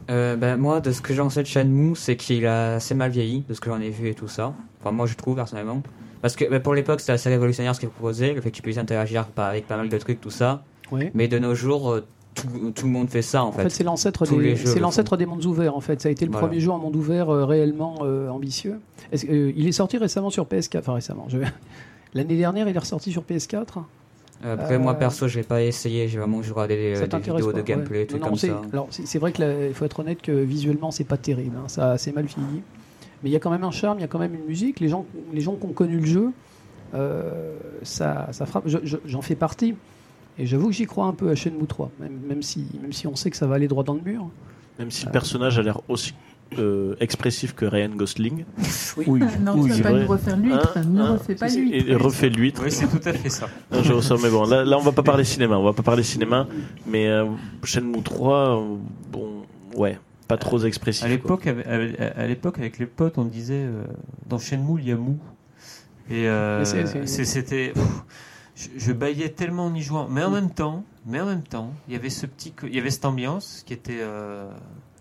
Ben, 0.09 0.57
moi, 0.59 0.81
de 0.81 0.92
ce 0.92 1.01
que 1.01 1.14
j'en 1.14 1.31
sais 1.31 1.42
de 1.42 1.49
Shenmue, 1.49 1.97
c'est 1.97 2.16
qu'il 2.16 2.47
a 2.47 2.75
assez 2.75 2.95
mal 2.95 3.11
vieilli, 3.11 3.45
de 3.49 3.55
ce 3.55 3.61
que 3.61 3.71
j'en 3.71 3.81
ai 3.81 3.88
vu 3.88 4.09
et 4.09 4.14
tout 4.14 4.29
ça. 4.29 4.55
Enfin, 4.81 4.92
moi, 4.92 5.07
je 5.07 5.14
trouve, 5.14 5.37
personnellement. 5.37 5.83
Parce 6.23 6.37
que 6.37 6.45
ben, 6.49 6.61
pour 6.61 6.75
l'époque, 6.75 7.01
c'était 7.01 7.13
assez 7.13 7.29
révolutionnaire 7.29 7.75
ce 7.75 7.81
qu'il 7.81 7.89
proposait, 7.91 8.33
le 8.33 8.41
fait 8.41 8.51
que 8.51 8.57
tu 8.57 8.63
puisses 8.63 8.79
interagir 8.79 9.27
avec 9.37 9.67
pas 9.67 9.77
mal 9.77 9.89
de 9.91 9.99
trucs, 9.99 10.21
tout 10.21 10.31
ça. 10.31 10.63
Oui. 10.91 11.11
Mais 11.15 11.29
de 11.29 11.39
nos 11.39 11.55
jours, 11.55 11.91
euh, 11.91 12.05
tout, 12.35 12.71
tout 12.75 12.87
le 12.87 12.93
monde 12.93 13.11
fait 13.11 13.23
ça, 13.23 13.45
en 13.45 13.49
En 13.49 13.53
fait. 13.53 13.65
fait, 13.65 13.69
c'est 13.71 13.85
l'ancêtre 13.85 14.25
des, 14.27 14.57
c'est 14.57 14.79
l'ancêtre 14.81 15.17
des 15.19 15.27
mondes 15.27 15.45
ouverts. 15.45 15.77
En 15.77 15.81
fait, 15.81 16.01
ça 16.01 16.09
a 16.09 16.13
été 16.13 16.25
le 16.25 16.31
Voilà. 16.33 16.47
premier 16.47 16.61
jeu 16.61 16.71
en 16.71 16.79
monde 16.79 16.97
ouvert 16.97 17.29
euh, 17.29 17.45
réellement 17.45 17.97
euh, 18.03 18.29
ambitieux. 18.29 18.79
Que, 19.11 19.17
euh, 19.31 19.53
il 19.57 19.67
est 19.69 19.73
sorti 19.73 19.99
récemment 19.99 20.31
sur 20.31 20.45
PS4. 20.47 20.79
Enfin 20.79 20.95
récemment. 20.95 21.27
je- 21.29 21.39
L'année 22.15 22.37
dernière, 22.37 22.69
il 22.69 22.77
est 22.77 22.79
ressorti 22.79 23.11
sur 23.11 23.23
PS4. 23.23 23.79
Euh, 24.45 24.55
Après, 24.55 24.75
Euh, 24.75 24.79
moi, 24.79 24.95
perso, 24.95 25.29
je 25.29 25.39
l'ai 25.39 25.45
pas 25.45 25.63
essayé, 25.63 26.09
j'ai 26.09 26.19
vraiment 26.19 26.43
juste 26.43 26.53
regardé 26.55 26.77
des, 26.77 27.07
des 27.07 27.17
vidéos 27.19 27.51
pas 27.53 27.59
de 27.59 27.63
gameplay, 27.63 28.01
ouais. 28.01 28.07
Non, 28.13 28.19
non, 28.19 28.27
comme 28.27 28.37
c'est- 28.37 28.49
ça. 28.49 28.61
Alors, 28.73 28.87
c'est 28.91 29.07
c'est 29.07 29.19
vrai 29.19 29.33
qu'il 29.33 29.73
faut 29.73 29.85
être 29.85 30.01
honnête 30.01 30.21
que 30.21 30.33
visuellement, 30.33 30.91
c'est 30.91 31.05
pas 31.05 31.17
terrible. 31.17 31.57
hein. 31.57 31.69
Ça 31.69 31.93
assez 31.93 32.13
mal 32.13 32.29
fini. 32.29 32.63
Mais 33.23 33.31
il 33.31 33.33
y 33.33 33.37
a 33.37 33.41
quand 33.41 33.51
même 33.51 33.65
un 33.65 33.71
charme, 33.71 33.99
il 33.99 34.03
y 34.03 34.05
a 34.05 34.09
quand 34.09 34.19
même 34.19 34.35
une 34.35 34.45
musique. 34.45 34.81
Les 34.81 34.89
gens, 34.89 35.07
les 35.33 35.41
gens 35.41 35.55
qui 35.55 35.65
ont 35.67 35.73
connu 35.73 35.99
le 35.99 36.07
jeu, 36.07 36.31
euh, 36.95 37.55
ça, 37.83 38.29
ça 38.33 38.47
frappe. 38.47 38.65
Je- 38.67 38.79
je- 38.83 38.97
J'en 39.07 39.23
fais 39.23 39.35
partie. 39.37 39.75
Et 40.39 40.47
j'avoue 40.47 40.69
que 40.69 40.73
j'y 40.75 40.87
crois 40.87 41.07
un 41.07 41.13
peu 41.13 41.29
à 41.31 41.35
Shenmue 41.35 41.67
3, 41.67 41.91
même, 42.01 42.19
même, 42.27 42.43
si, 42.43 42.67
même 42.81 42.93
si 42.93 43.07
on 43.07 43.15
sait 43.17 43.31
que 43.31 43.37
ça 43.37 43.47
va 43.47 43.57
aller 43.57 43.69
droit 43.69 43.85
dans 43.85 43.95
le 43.95 44.01
mur. 44.01 44.29
Même 44.79 44.91
si 44.91 45.05
le 45.05 45.13
personnage 45.13 45.59
a 45.59 45.63
l'air 45.63 45.81
aussi 45.89 46.15
euh, 46.59 46.95
expressif 47.01 47.55
que 47.55 47.65
Ryan 47.67 47.91
Gosling. 47.91 48.45
Oui. 48.97 49.21
non, 49.41 49.55
oui, 49.57 49.71
tu 49.71 49.77
c'est 49.77 49.83
vas 49.83 49.91
pas 49.93 49.99
nous 50.01 50.07
refaire 50.07 50.37
l'huître. 50.37 50.73
Hein, 50.77 50.85
ne 50.85 51.01
hein, 51.01 51.13
refais 51.13 51.35
pas 51.35 51.49
l'huître. 51.49 51.89
Et 51.91 51.95
refait 51.95 52.29
l'huître. 52.31 52.63
Oui, 52.65 52.71
c'est 52.71 52.87
tout 52.89 53.07
à 53.09 53.13
fait 53.13 53.29
ça. 53.29 53.49
Non, 53.73 53.83
je 53.83 53.93
ressens, 53.93 54.19
mais 54.23 54.31
bon, 54.31 54.45
là, 54.47 54.65
là, 54.65 54.77
on 54.79 54.83
va 54.83 54.93
pas 54.93 55.03
parler 55.03 55.25
cinéma. 55.25 55.59
On 55.59 55.65
va 55.65 55.73
pas 55.75 55.83
parler 55.83 56.03
cinéma. 56.03 56.47
Mais 56.87 57.09
euh, 57.09 57.27
Shenmue 57.65 58.03
3, 58.03 58.59
euh, 58.61 58.77
bon, 59.11 59.29
ouais, 59.77 59.99
pas 60.33 60.38
trop 60.38 60.59
expressif. 60.64 61.05
À 61.05 61.09
l'époque, 61.09 61.47
avec- 61.47 61.66
à 62.01 62.21
à 62.23 62.27
l'époque, 62.27 62.59
avec 62.59 62.79
les 62.79 62.87
potes, 62.87 63.18
on 63.18 63.25
disait 63.25 63.64
euh, 63.66 63.85
dans 64.27 64.38
Shenmue, 64.38 64.81
il 64.81 64.88
y 64.88 64.92
a 64.92 64.97
mou. 64.97 65.18
Et 66.11 66.29
euh, 66.29 66.64
c'était. 66.64 67.73
Je, 68.55 68.68
je 68.77 68.92
baillais 68.92 69.31
tellement 69.31 69.66
en 69.66 69.75
y 69.75 69.83
jouant, 69.83 70.09
mais 70.11 70.23
en 70.23 70.31
même 70.31 70.51
temps, 70.51 70.85
mais 71.07 71.21
en 71.21 71.27
même 71.27 71.42
temps, 71.42 71.73
il 71.88 71.95
y 71.95 71.97
avait 71.97 72.11
ce 72.11 72.27
petit, 72.27 72.53
il 72.64 72.75
y 72.75 72.79
avait 72.79 72.90
cette 72.90 73.05
ambiance 73.07 73.62
qui 73.66 73.73
était 73.73 74.01
euh, 74.01 74.51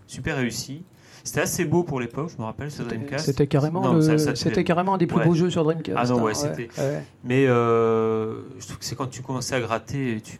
super 0.06 0.36
réussie. 0.36 0.84
C'était 1.24 1.40
assez 1.42 1.64
beau 1.64 1.82
pour 1.84 2.00
l'époque, 2.00 2.30
je 2.34 2.38
me 2.40 2.44
rappelle 2.44 2.70
sur 2.70 2.84
Dreamcast. 2.86 3.26
C'était 3.26 3.46
carrément, 3.46 3.80
Non, 3.82 3.92
le- 3.94 4.00
ça- 4.02 4.18
ça- 4.18 4.34
c'était 4.34 4.64
carrément 4.64 4.94
un 4.94 4.98
des 4.98 5.06
plus 5.06 5.18
Ouais. 5.18 5.24
beaux 5.26 5.34
jeux 5.34 5.50
sur 5.50 5.64
Dreamcast. 5.64 5.96
Ah 6.00 6.06
non, 6.08 6.18
hein, 6.18 6.22
ouais, 6.22 6.34
c'était- 6.34 6.68
ouais. 6.78 7.02
Mais 7.24 7.46
euh, 7.46 8.42
je 8.58 8.64
trouve 8.66 8.78
que 8.78 8.84
c'est 8.84 8.96
quand 8.96 9.06
tu 9.08 9.22
commençais 9.22 9.54
à 9.54 9.60
gratter, 9.60 10.20
tu, 10.24 10.38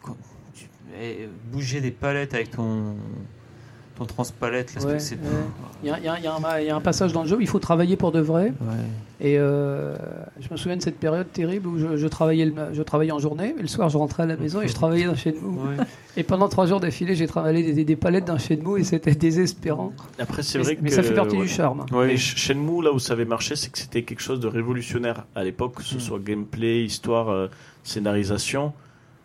tu 0.54 0.64
et 1.00 1.28
bouger 1.52 1.80
des 1.80 1.90
palettes 1.92 2.34
avec 2.34 2.50
ton 2.50 2.96
ton 3.98 4.04
transpalette, 4.06 4.74
là, 4.74 4.84
Ouais, 4.84 4.98
c'est. 4.98 5.16
ouais. 5.16 5.20
Il 5.82 5.88
y, 5.88 5.92
a, 5.92 5.98
y 5.98 6.04
y 6.04 6.08
un- 6.08 6.16
il 6.60 6.66
y 6.66 6.70
a 6.70 6.76
un 6.76 6.80
passage 6.80 7.12
dans 7.12 7.22
le 7.22 7.28
jeu 7.28 7.36
où 7.36 7.40
il 7.40 7.46
faut 7.48 7.58
travailler 7.58 7.96
pour 7.96 8.12
de 8.12 8.20
vrai. 8.20 8.52
Ouais. 8.60 8.76
Et 9.20 9.38
euh, 9.38 9.94
je 10.40 10.48
me 10.50 10.56
souviens 10.56 10.76
de 10.76 10.82
cette 10.82 10.98
période 10.98 11.30
terrible 11.32 11.66
où 11.68 11.78
je, 11.78 11.96
je 11.96 12.06
travaillais, 12.08 12.46
le, 12.46 12.52
je 12.72 12.82
travaillais 12.82 13.12
en 13.12 13.18
journée, 13.20 13.52
mais 13.56 13.62
le 13.62 13.68
soir 13.68 13.88
je 13.88 13.96
rentrais 13.98 14.24
à 14.24 14.26
la 14.26 14.36
maison 14.36 14.60
et 14.62 14.68
je 14.68 14.74
travaillais 14.74 15.06
dans 15.06 15.14
Shenmue. 15.14 15.38
Ouais. 15.44 15.84
Et 16.16 16.22
pendant 16.24 16.48
trois 16.48 16.66
jours 16.66 16.80
d'affilée, 16.80 17.14
j'ai 17.14 17.26
travaillé 17.26 17.62
des, 17.62 17.72
des- 17.72 17.84
des 17.84 17.96
palettes 17.96 18.24
dans 18.24 18.38
Shenmue 18.38 18.80
et 18.80 18.84
c'était 18.84 19.14
désespérant. 19.14 19.92
Après, 20.18 20.42
c'est 20.42 20.58
Mais, 20.58 20.64
vrai 20.64 20.76
que. 20.76 20.82
mais 20.82 20.90
ça 20.90 21.02
fait 21.02 21.14
partie 21.14 21.36
ouais. 21.36 21.42
du 21.42 21.48
charme. 21.48 21.86
Mais 21.92 22.14
Sh- 22.16 22.36
Shenmue, 22.36 22.82
là 22.82 22.92
où 22.92 22.98
ça 22.98 23.12
avait 23.12 23.24
marché, 23.24 23.54
c'est 23.56 23.70
que 23.70 23.78
c'était 23.78 24.02
quelque 24.02 24.22
chose 24.22 24.40
de 24.40 24.48
révolutionnaire 24.48 25.24
à 25.36 25.44
l'époque, 25.44 25.76
que 25.76 25.82
ce 25.84 25.96
Mm. 25.96 26.00
soit 26.00 26.18
gameplay, 26.18 26.82
histoire, 26.84 27.28
euh, 27.28 27.48
scénarisation. 27.84 28.72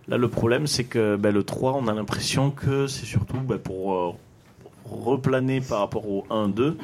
Là, 0.08 0.18
le 0.18 0.28
problème, 0.30 0.68
c'est 0.68 0.84
que 0.86 1.16
ben, 1.18 1.34
le 1.34 1.44
3, 1.44 1.74
on 1.74 1.88
a 1.88 1.94
l'impression 1.94 2.52
que 2.52 2.88
c'est 2.88 3.06
surtout 3.06 3.40
ben, 3.40 3.58
pour 3.58 3.94
euh, 3.94 4.12
replaner 4.92 5.62
par 5.62 5.80
rapport 5.80 6.08
au 6.10 6.24
1-2, 6.30 6.76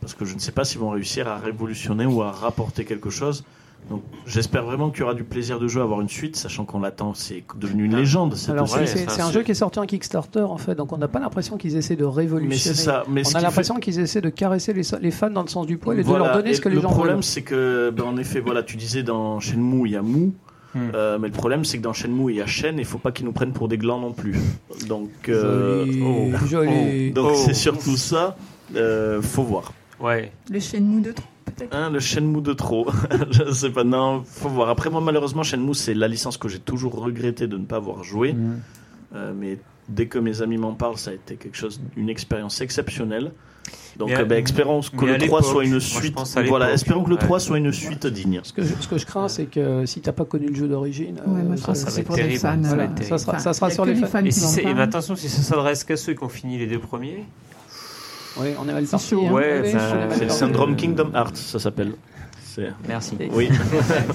parce 0.00 0.14
que 0.14 0.24
je 0.24 0.34
ne 0.34 0.38
sais 0.40 0.52
pas 0.52 0.64
s'ils 0.64 0.80
vont 0.80 0.90
réussir 0.90 1.28
à 1.28 1.38
révolutionner 1.38 2.06
ou 2.06 2.22
à 2.22 2.30
rapporter 2.30 2.84
quelque 2.84 3.10
chose. 3.10 3.44
Donc 3.90 4.02
j'espère 4.26 4.62
vraiment 4.64 4.90
qu'il 4.90 5.00
y 5.00 5.02
aura 5.02 5.14
du 5.14 5.24
plaisir 5.24 5.58
de 5.58 5.66
jouer, 5.66 5.80
à 5.80 5.84
avoir 5.84 6.00
une 6.00 6.08
suite, 6.08 6.36
sachant 6.36 6.64
qu'on 6.64 6.78
l'attend, 6.78 7.14
c'est 7.14 7.42
devenu 7.58 7.84
une 7.84 7.94
Ah. 7.94 7.98
légende. 7.98 8.36
c'est- 8.36 8.52
un 8.52 9.32
jeu 9.32 9.42
qui 9.42 9.50
est 9.50 9.54
sorti 9.54 9.80
en 9.80 9.86
Kickstarter, 9.86 10.42
en 10.42 10.56
fait, 10.56 10.76
donc 10.76 10.92
on 10.92 10.98
n'a 10.98 11.08
pas 11.08 11.18
l'impression 11.18 11.56
qu'ils 11.56 11.76
essaient 11.76 11.96
de 11.96 12.04
mais 12.04 12.12
c'est 12.12 12.16
révolutionner. 12.20 12.76
ça. 12.76 13.02
Mais 13.08 13.24
ce 13.24 13.30
On 13.32 13.34
a 13.34 13.38
fait- 13.40 13.44
l'impression 13.46 13.74
qu'ils 13.80 13.98
essaient 13.98 14.20
de 14.20 14.28
caresser 14.28 14.72
les, 14.72 14.82
les 15.00 15.10
fans 15.10 15.30
dans 15.30 15.42
le 15.42 15.48
sens 15.48 15.66
du 15.66 15.78
poil 15.78 15.98
et 15.98 16.04
de 16.04 16.08
leur 16.12 16.32
donner 16.32 16.50
et 16.50 16.54
ce 16.54 16.60
que 16.60 16.68
les 16.68 16.76
le 16.76 16.80
gens 16.80 16.90
problème, 16.90 17.16
veulent. 17.16 17.24
c'est 17.24 17.42
que, 17.42 17.90
ben, 17.90 18.04
en 18.04 18.16
effet, 18.18 18.38
voilà, 18.38 18.62
tu 18.62 18.76
disais 18.76 19.02
dans 19.02 19.40
Shenmue, 19.40 19.82
il 19.88 19.92
y 19.92 19.96
a 19.96 20.02
Mou. 20.02 20.32
Hmm. 20.74 20.90
Euh, 20.94 21.18
mais 21.18 21.28
le 21.28 21.34
problème, 21.34 21.64
c'est 21.64 21.76
que 21.78 21.82
dans 21.82 21.92
Shenmue, 21.92 22.32
il 22.32 22.36
y 22.36 22.40
a 22.40 22.46
Shen, 22.46 22.78
et 22.78 22.82
il 22.82 22.86
faut 22.86 22.98
pas 22.98 23.12
qu'ils 23.12 23.26
nous 23.26 23.32
prennent 23.32 23.52
pour 23.52 23.68
des 23.68 23.76
glands 23.78 24.00
non 24.00 24.12
plus. 24.12 24.36
Donc, 24.88 25.10
euh, 25.28 25.84
Joli, 25.84 26.02
oh, 26.02 26.30
joli. 26.46 27.10
donc 27.12 27.32
Oh. 27.32 27.42
c'est 27.46 27.54
surtout 27.54 27.96
ça. 27.96 28.36
Euh, 28.74 29.20
faut 29.20 29.42
voir. 29.42 29.72
Ouais. 30.00 30.32
Le 30.50 30.58
Shenmue 30.60 31.02
de 31.02 31.12
trop, 31.12 31.28
peut-être? 31.44 31.76
Hein, 31.76 31.90
le 31.90 32.00
Shenmue 32.00 32.40
de 32.40 32.52
trop. 32.54 32.86
je 33.30 33.52
sais 33.52 33.70
pas. 33.70 33.84
Non, 33.84 34.22
faut 34.24 34.48
voir. 34.48 34.68
Après, 34.70 34.88
moi, 34.90 35.00
malheureusement, 35.00 35.42
Shenmue, 35.42 35.74
c'est 35.74 35.94
la 35.94 36.08
licence 36.08 36.38
que 36.38 36.48
j'ai 36.48 36.58
toujours 36.58 36.94
regretté 36.94 37.46
de 37.46 37.58
ne 37.58 37.66
pas 37.66 37.76
avoir 37.76 38.02
joué. 38.02 38.32
Hmm. 38.32 38.60
Euh, 39.14 39.32
mais 39.38 39.58
dès 39.88 40.06
que 40.06 40.18
mes 40.18 40.42
amis 40.42 40.58
m'en 40.58 40.74
parlent, 40.74 40.98
ça 40.98 41.10
a 41.10 41.14
été 41.14 41.36
quelque 41.36 41.56
chose, 41.56 41.80
une 41.96 42.08
expérience 42.08 42.60
exceptionnelle. 42.60 43.32
Donc, 43.96 44.10
à- 44.10 44.24
ben, 44.24 44.42
espérons 44.42 44.80
que 44.80 45.04
le 45.04 45.18
3 45.18 45.42
soit 45.42 45.64
une 45.64 45.78
suite. 45.78 46.16
voilà, 46.48 46.72
espérons 46.72 47.04
que 47.04 47.10
le 47.10 47.16
ouais. 47.16 47.20
3 47.20 47.40
soit 47.40 47.58
une 47.58 47.72
suite 47.72 48.06
digne. 48.06 48.40
Ce 48.42 48.52
que, 48.52 48.62
je, 48.62 48.74
ce 48.80 48.88
que 48.88 48.98
je 48.98 49.06
crains, 49.06 49.28
c'est 49.28 49.44
que 49.46 49.84
si 49.86 50.00
t'as 50.00 50.12
pas 50.12 50.24
connu 50.24 50.46
le 50.48 50.54
jeu 50.54 50.66
d'origine, 50.66 51.16
Ouais, 51.26 51.42
euh, 51.42 51.56
ça, 51.56 51.62
voilà, 51.62 51.62
sera, 51.62 51.74
ça 51.74 51.92
sur 53.70 53.84
les 53.84 53.94
fans. 53.94 54.06
fans 54.08 54.24
Et, 54.24 54.30
si 54.30 54.62
mais 54.64 54.80
attention, 54.80 55.14
si 55.14 55.28
ça 55.28 55.42
s'adresse 55.42 55.84
qu'à 55.84 55.96
ceux 55.96 56.14
qui 56.14 56.24
ont 56.24 56.28
fini 56.28 56.58
les 56.58 56.66
deux 56.66 56.78
premiers, 56.80 57.24
Oui, 58.38 58.48
on 58.58 58.68
est 58.68 58.72
mal 58.72 58.86
chaud, 58.86 59.26
hein. 59.26 59.30
Ouais, 59.30 59.74
C'est 60.16 60.24
le 60.24 60.30
syndrome 60.30 60.74
Kingdom 60.74 61.12
Hearts, 61.14 61.36
ça 61.36 61.58
s'appelle. 61.58 61.92
Merci. 62.88 63.16
Oui. 63.32 63.48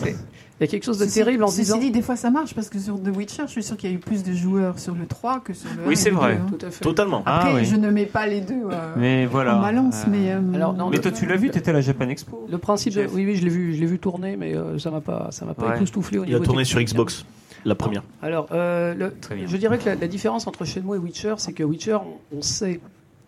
Il 0.59 0.63
y 0.63 0.67
a 0.67 0.67
quelque 0.67 0.85
chose 0.85 0.97
de 0.97 1.05
Ceci- 1.05 1.19
terrible 1.19 1.43
en 1.43 1.47
se 1.47 1.57
ceci 1.57 1.65
disant. 1.65 1.77
dit, 1.77 1.91
des 1.91 2.01
fois 2.01 2.15
ça 2.15 2.31
marche 2.31 2.55
parce 2.55 2.67
que 2.69 2.79
sur 2.79 2.99
The 2.99 3.15
Witcher, 3.15 3.43
je 3.45 3.51
suis 3.51 3.63
sûr 3.63 3.77
qu'il 3.77 3.91
y 3.91 3.93
a 3.93 3.95
eu 3.95 3.99
plus 3.99 4.23
de 4.23 4.33
joueurs 4.33 4.79
sur 4.79 4.95
le 4.95 5.05
3 5.05 5.39
que 5.41 5.53
sur 5.53 5.69
le 5.77 5.83
1 5.83 5.87
Oui, 5.87 5.95
c'est 5.95 6.09
vrai. 6.09 6.35
2, 6.37 6.41
hein. 6.41 6.45
Tout 6.57 6.65
à 6.65 6.71
fait. 6.71 6.83
Totalement. 6.83 7.21
Ah, 7.27 7.41
Après, 7.41 7.53
oui. 7.53 7.65
je 7.65 7.75
ne 7.75 7.91
mets 7.91 8.07
pas 8.07 8.25
les 8.25 8.41
deux 8.41 8.63
euh, 8.71 8.93
mais 8.97 9.27
voilà. 9.27 9.57
en 9.57 9.61
balance, 9.61 10.01
Euh, 10.07 10.09
mais. 10.09 10.31
euh, 10.31 10.41
Alors, 10.55 10.73
non, 10.73 10.89
Mais 10.89 10.95
le- 10.97 11.01
toi, 11.03 11.11
tu 11.11 11.27
l'as 11.27 11.35
vu, 11.35 11.51
tu 11.51 11.59
étais 11.59 11.69
à 11.69 11.73
la 11.73 11.81
Japan 11.81 12.09
Expo. 12.09 12.47
Le 12.49 12.57
principe, 12.57 12.95
de- 12.95 13.05
oui, 13.13 13.23
oui, 13.25 13.35
je 13.35 13.43
l'ai 13.43 13.49
vu, 13.51 13.75
je 13.75 13.79
l'ai 13.79 13.85
vu 13.85 13.99
tourner, 13.99 14.35
mais 14.35 14.55
euh, 14.55 14.79
ça 14.79 14.89
m'a 14.89 15.01
pas, 15.01 15.27
ça 15.29 15.45
m'a 15.45 15.53
pas 15.53 15.67
Ouais. 15.69 15.75
époustouflé 15.75 16.17
au 16.17 16.23
Il 16.23 16.27
niveau 16.29 16.41
a 16.41 16.45
tourné 16.45 16.63
sur. 16.65 16.81
Xbox, 16.81 17.23
la 17.63 17.75
première. 17.75 18.01
Alors, 18.23 18.47
euh, 18.51 18.95
le- 18.95 19.13
je 19.45 19.57
dirais 19.57 19.77
que 19.77 19.85
la, 19.85 19.93
la 19.95 20.07
différence 20.07 20.47
entre 20.47 20.65
Shenmue 20.65 20.95
et 20.95 20.99
Witcher, 20.99 21.35
c'est 21.37 21.53
que 21.53 21.61
Witcher, 21.63 21.97
on, 22.33 22.37
on 22.37 22.41
sait 22.41 22.79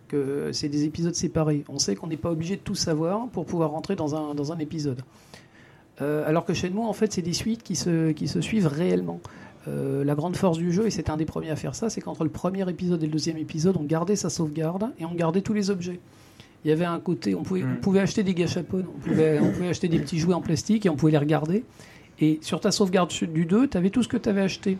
que 0.08 0.50
c'est 0.52 0.68
des 0.68 0.82
épisodes 0.82 1.14
séparés. 1.14 1.62
On 1.68 1.78
sait 1.78 1.94
qu'on 1.94 2.08
n'est 2.08 2.16
pas 2.16 2.32
obligé 2.32 2.56
de 2.56 2.60
tout 2.62 2.74
savoir 2.74 3.28
pour 3.28 3.46
pouvoir 3.46 3.70
rentrer 3.70 3.94
dans 3.94 4.16
un, 4.16 4.34
dans 4.34 4.50
un 4.52 4.58
épisode. 4.58 5.02
Euh, 6.02 6.26
alors 6.26 6.44
que 6.44 6.54
Shenmue, 6.54 6.80
en 6.80 6.92
fait, 6.92 7.12
c'est 7.12 7.22
des 7.22 7.32
suites 7.32 7.62
qui 7.62 7.76
se, 7.76 8.12
qui 8.12 8.26
se 8.28 8.40
suivent 8.40 8.66
réellement. 8.66 9.20
Euh, 9.68 10.02
la 10.04 10.14
grande 10.14 10.36
force 10.36 10.56
du 10.56 10.72
jeu, 10.72 10.86
et 10.86 10.90
c'était 10.90 11.10
un 11.10 11.18
des 11.18 11.26
premiers 11.26 11.50
à 11.50 11.56
faire 11.56 11.74
ça, 11.74 11.90
c'est 11.90 12.00
qu'entre 12.00 12.24
le 12.24 12.30
premier 12.30 12.68
épisode 12.70 13.02
et 13.02 13.06
le 13.06 13.12
deuxième 13.12 13.36
épisode, 13.36 13.76
on 13.78 13.84
gardait 13.84 14.16
sa 14.16 14.30
sauvegarde 14.30 14.90
et 14.98 15.04
on 15.04 15.14
gardait 15.14 15.42
tous 15.42 15.52
les 15.52 15.68
objets. 15.70 16.00
Il 16.64 16.68
y 16.68 16.72
avait 16.72 16.86
un 16.86 16.98
côté, 17.00 17.34
on 17.34 17.42
pouvait, 17.42 17.62
Mm. 17.62 17.74
on 17.78 17.80
pouvait 17.82 18.00
acheter 18.00 18.22
des 18.22 18.32
gâchapons, 18.34 18.84
on 18.96 18.98
pouvait, 19.00 19.38
on 19.42 19.50
pouvait 19.52 19.68
acheter 19.68 19.88
des 19.88 19.98
petits 19.98 20.18
jouets 20.18 20.34
en 20.34 20.40
plastique 20.40 20.86
et 20.86 20.88
on 20.88 20.96
pouvait 20.96 21.12
les 21.12 21.18
regarder. 21.18 21.64
Et 22.20 22.38
sur 22.42 22.60
ta 22.60 22.70
sauvegarde 22.70 23.10
du 23.32 23.44
2, 23.46 23.68
tu 23.68 23.76
avais 23.76 23.90
tout 23.90 24.02
ce 24.02 24.08
que 24.08 24.16
tu 24.16 24.28
avais 24.28 24.42
acheté 24.42 24.78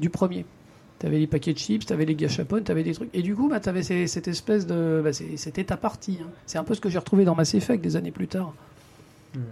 du 0.00 0.08
premier. 0.10 0.44
Tu 0.98 1.06
avais 1.06 1.18
les 1.18 1.26
paquets 1.26 1.52
de 1.52 1.58
chips, 1.58 1.86
tu 1.86 1.92
avais 1.92 2.04
les 2.06 2.14
gâchapons, 2.14 2.60
tu 2.64 2.70
avais 2.72 2.82
des 2.82 2.92
trucs. 2.92 3.08
Et 3.14 3.22
du 3.22 3.34
coup, 3.34 3.48
bah, 3.48 3.60
tu 3.60 3.68
avais 3.68 3.82
cette 3.82 4.28
espèce 4.28 4.66
de. 4.66 5.00
Bah, 5.04 5.12
c'est- 5.12 5.36
C'était 5.36 5.64
ta 5.64 5.76
partie. 5.76 6.18
hein. 6.22 6.28
C'est 6.46 6.58
un 6.58 6.64
peu 6.64 6.74
ce 6.74 6.80
que 6.80 6.88
j'ai 6.88 6.98
retrouvé 6.98 7.24
dans 7.24 7.34
Mass 7.34 7.54
Effect 7.54 7.82
des 7.82 7.96
années 7.96 8.10
plus 8.10 8.26
tard. 8.26 8.52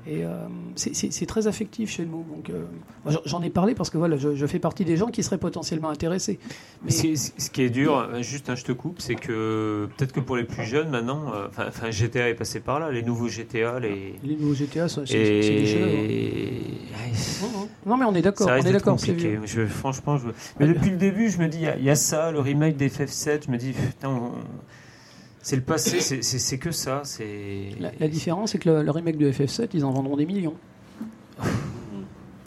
Et 0.07 0.25
euh, 0.25 0.47
c'est- 0.75 1.27
très 1.27 1.47
affectif 1.47 1.91
chez 1.91 2.07
nous. 2.07 2.25
Donc, 2.25 2.51
euh, 2.51 2.65
j'en- 3.25 3.43
ai 3.43 3.51
parlé 3.51 3.75
parce 3.75 3.91
que 3.91 3.99
voilà, 3.99 4.17
je, 4.17 4.35
je 4.35 4.47
fais 4.47 4.59
partie 4.59 4.85
des 4.85 4.97
gens 4.97 5.09
qui 5.09 5.23
seraient 5.23 5.39
potentiellement 5.39 5.91
intéressés. 5.91 6.39
Mais 6.85 6.91
ce, 6.91 7.51
qui- 7.51 7.63
est 7.63 7.71
dur, 7.71 7.97
euh, 7.99 8.23
juste 8.23 8.49
un 8.51 8.55
je 8.55 8.65
te 8.65 8.73
coupe, 8.73 9.01
c'est 9.01 9.15
que 9.17 9.89
peut-être 9.97 10.13
que 10.13 10.21
pour 10.21 10.37
les 10.37 10.45
plus 10.45 10.65
jeunes 10.65 10.89
maintenant, 10.91 11.33
enfin 11.57 11.91
GTA 11.91 12.29
est 12.31 12.35
passé 12.35 12.61
par 12.61 12.81
là, 12.81 12.91
les 12.91 13.03
nouveaux 13.03 13.29
GTA, 13.29 13.79
les 13.81 14.15
Les 14.25 14.37
nouveaux 14.37 14.55
GTA, 14.55 14.89
c'est 14.89 15.07
c'est 15.07 15.15
des 15.15 15.71
et 15.73 16.61
Non, 17.85 17.97
mais 17.97 18.05
on 18.05 18.15
est 18.15 18.23
d'accord. 18.23 18.49
On 18.51 18.57
est 18.67 18.73
d'accord. 18.73 18.99
Je, 18.99 19.67
franchement, 19.67 20.17
je... 20.19 20.29
mais 20.59 20.67
depuis 20.67 20.91
le 20.91 20.97
début, 20.97 21.29
je 21.31 21.39
me 21.39 21.49
dis, 21.49 21.59
il 21.59 21.83
y 21.83 21.87
y, 21.87 21.91
a 21.91 21.95
ça, 21.97 22.33
le 22.33 22.41
remake 22.41 22.77
des 22.77 22.89
FF7, 22.89 23.47
je 23.47 23.51
me 23.51 23.57
dis, 23.57 23.73
putain, 23.73 24.09
on- 24.09 24.33
c'est 25.47 25.55
le 25.57 25.63
passé, 25.63 26.01
c'est- 26.01 26.59
que 26.59 26.73
ça, 26.73 27.03
c'est. 27.05 27.69
La, 27.79 27.93
la 28.01 28.09
différence, 28.09 28.51
c'est 28.51 28.59
que 28.59 28.69
le, 28.69 28.83
le 28.83 28.91
remake 28.91 29.17
de 29.17 29.31
FF7, 29.31 29.69
ils 29.75 29.85
en 29.85 29.93
vendront 29.93 30.17
des 30.17 30.27
millions. 30.27 30.55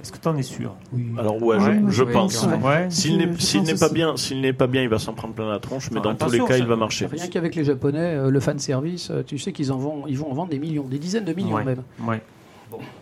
Est-ce 0.01 0.11
que 0.11 0.17
t'en 0.17 0.35
es 0.35 0.41
sûr? 0.43 0.75
Alors, 1.17 1.41
ouais, 1.41 1.57
Ouais, 1.57 1.79
je, 1.87 1.91
je 1.91 2.03
ouais, 2.03 2.11
pense. 2.11 2.45
Ouais. 2.63 2.87
S'il 2.89 3.17
n'est 3.17 3.27
pas 3.75 3.89
bien, 3.89 4.17
s'il 4.17 4.41
n'est 4.41 4.51
pas 4.53 4.67
bien, 4.67 4.81
il 4.83 4.89
va 4.89 4.99
s'en 4.99 5.13
prendre 5.13 5.33
plein 5.33 5.49
la 5.49 5.59
tronche, 5.59 5.91
mais 5.91 6.01
dans 6.01 6.13
tous 6.15 6.29
les 6.31 6.39
cas, 6.39 6.47
ça- 6.47 6.57
il 6.57 6.65
va 6.65 6.75
marcher. 6.75 7.05
Rien 7.05 7.27
qu'avec 7.27 7.55
les 7.55 7.63
Japonais, 7.63 8.15
euh, 8.15 8.29
le 8.29 8.39
fan 8.41 8.59
service, 8.59 9.11
euh, 9.11 9.23
tu 9.25 9.37
sais 9.37 9.53
qu'ils 9.53 9.71
en 9.71 9.77
vont, 9.77 10.05
ils 10.07 10.17
vont 10.17 10.29
en 10.31 10.33
vendre 10.33 10.49
des 10.51 10.59
millions, 10.59 10.83
des 10.83 10.99
dizaines 10.99 11.25
de 11.25 11.33
millions 11.33 11.55
Ouais. 11.55 11.63
même. 11.63 11.83
Ouais. 12.05 12.21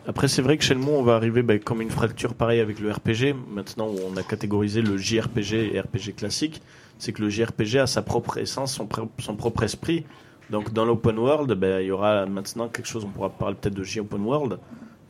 Après, 0.07 0.27
c'est 0.27 0.41
vrai 0.41 0.57
que 0.57 0.63
Shenmue, 0.63 0.85
on 0.89 1.03
va 1.03 1.15
arriver 1.15 1.41
ben, 1.43 1.59
comme 1.59 1.81
une 1.81 1.89
fracture 1.89 2.33
pareille 2.35 2.61
avec 2.61 2.79
le 2.79 2.91
RPG. 2.91 3.35
Maintenant, 3.53 3.87
où 3.87 3.95
on 4.11 4.15
a 4.15 4.23
catégorisé 4.23 4.81
le 4.81 4.95
JRPG 4.97 5.75
et 5.75 5.79
RPG 5.81 6.13
classique, 6.15 6.61
c'est 6.97 7.11
que 7.13 7.21
le 7.21 7.29
JRPG 7.29 7.77
a 7.77 7.87
sa 7.87 8.01
propre 8.01 8.37
essence, 8.37 8.73
son, 8.73 8.85
pr- 8.85 9.07
son 9.19 9.35
propre 9.35 9.63
esprit. 9.63 10.05
Donc, 10.49 10.71
dans 10.73 10.85
l'open 10.85 11.17
world, 11.19 11.51
ben, 11.53 11.81
il 11.81 11.87
y 11.87 11.91
aura 11.91 12.25
maintenant 12.25 12.67
quelque 12.69 12.87
chose, 12.87 13.03
on 13.05 13.09
pourra 13.09 13.29
parler 13.29 13.55
peut-être 13.59 13.75
de 13.75 13.83
J-Open 13.83 14.21
World. 14.21 14.59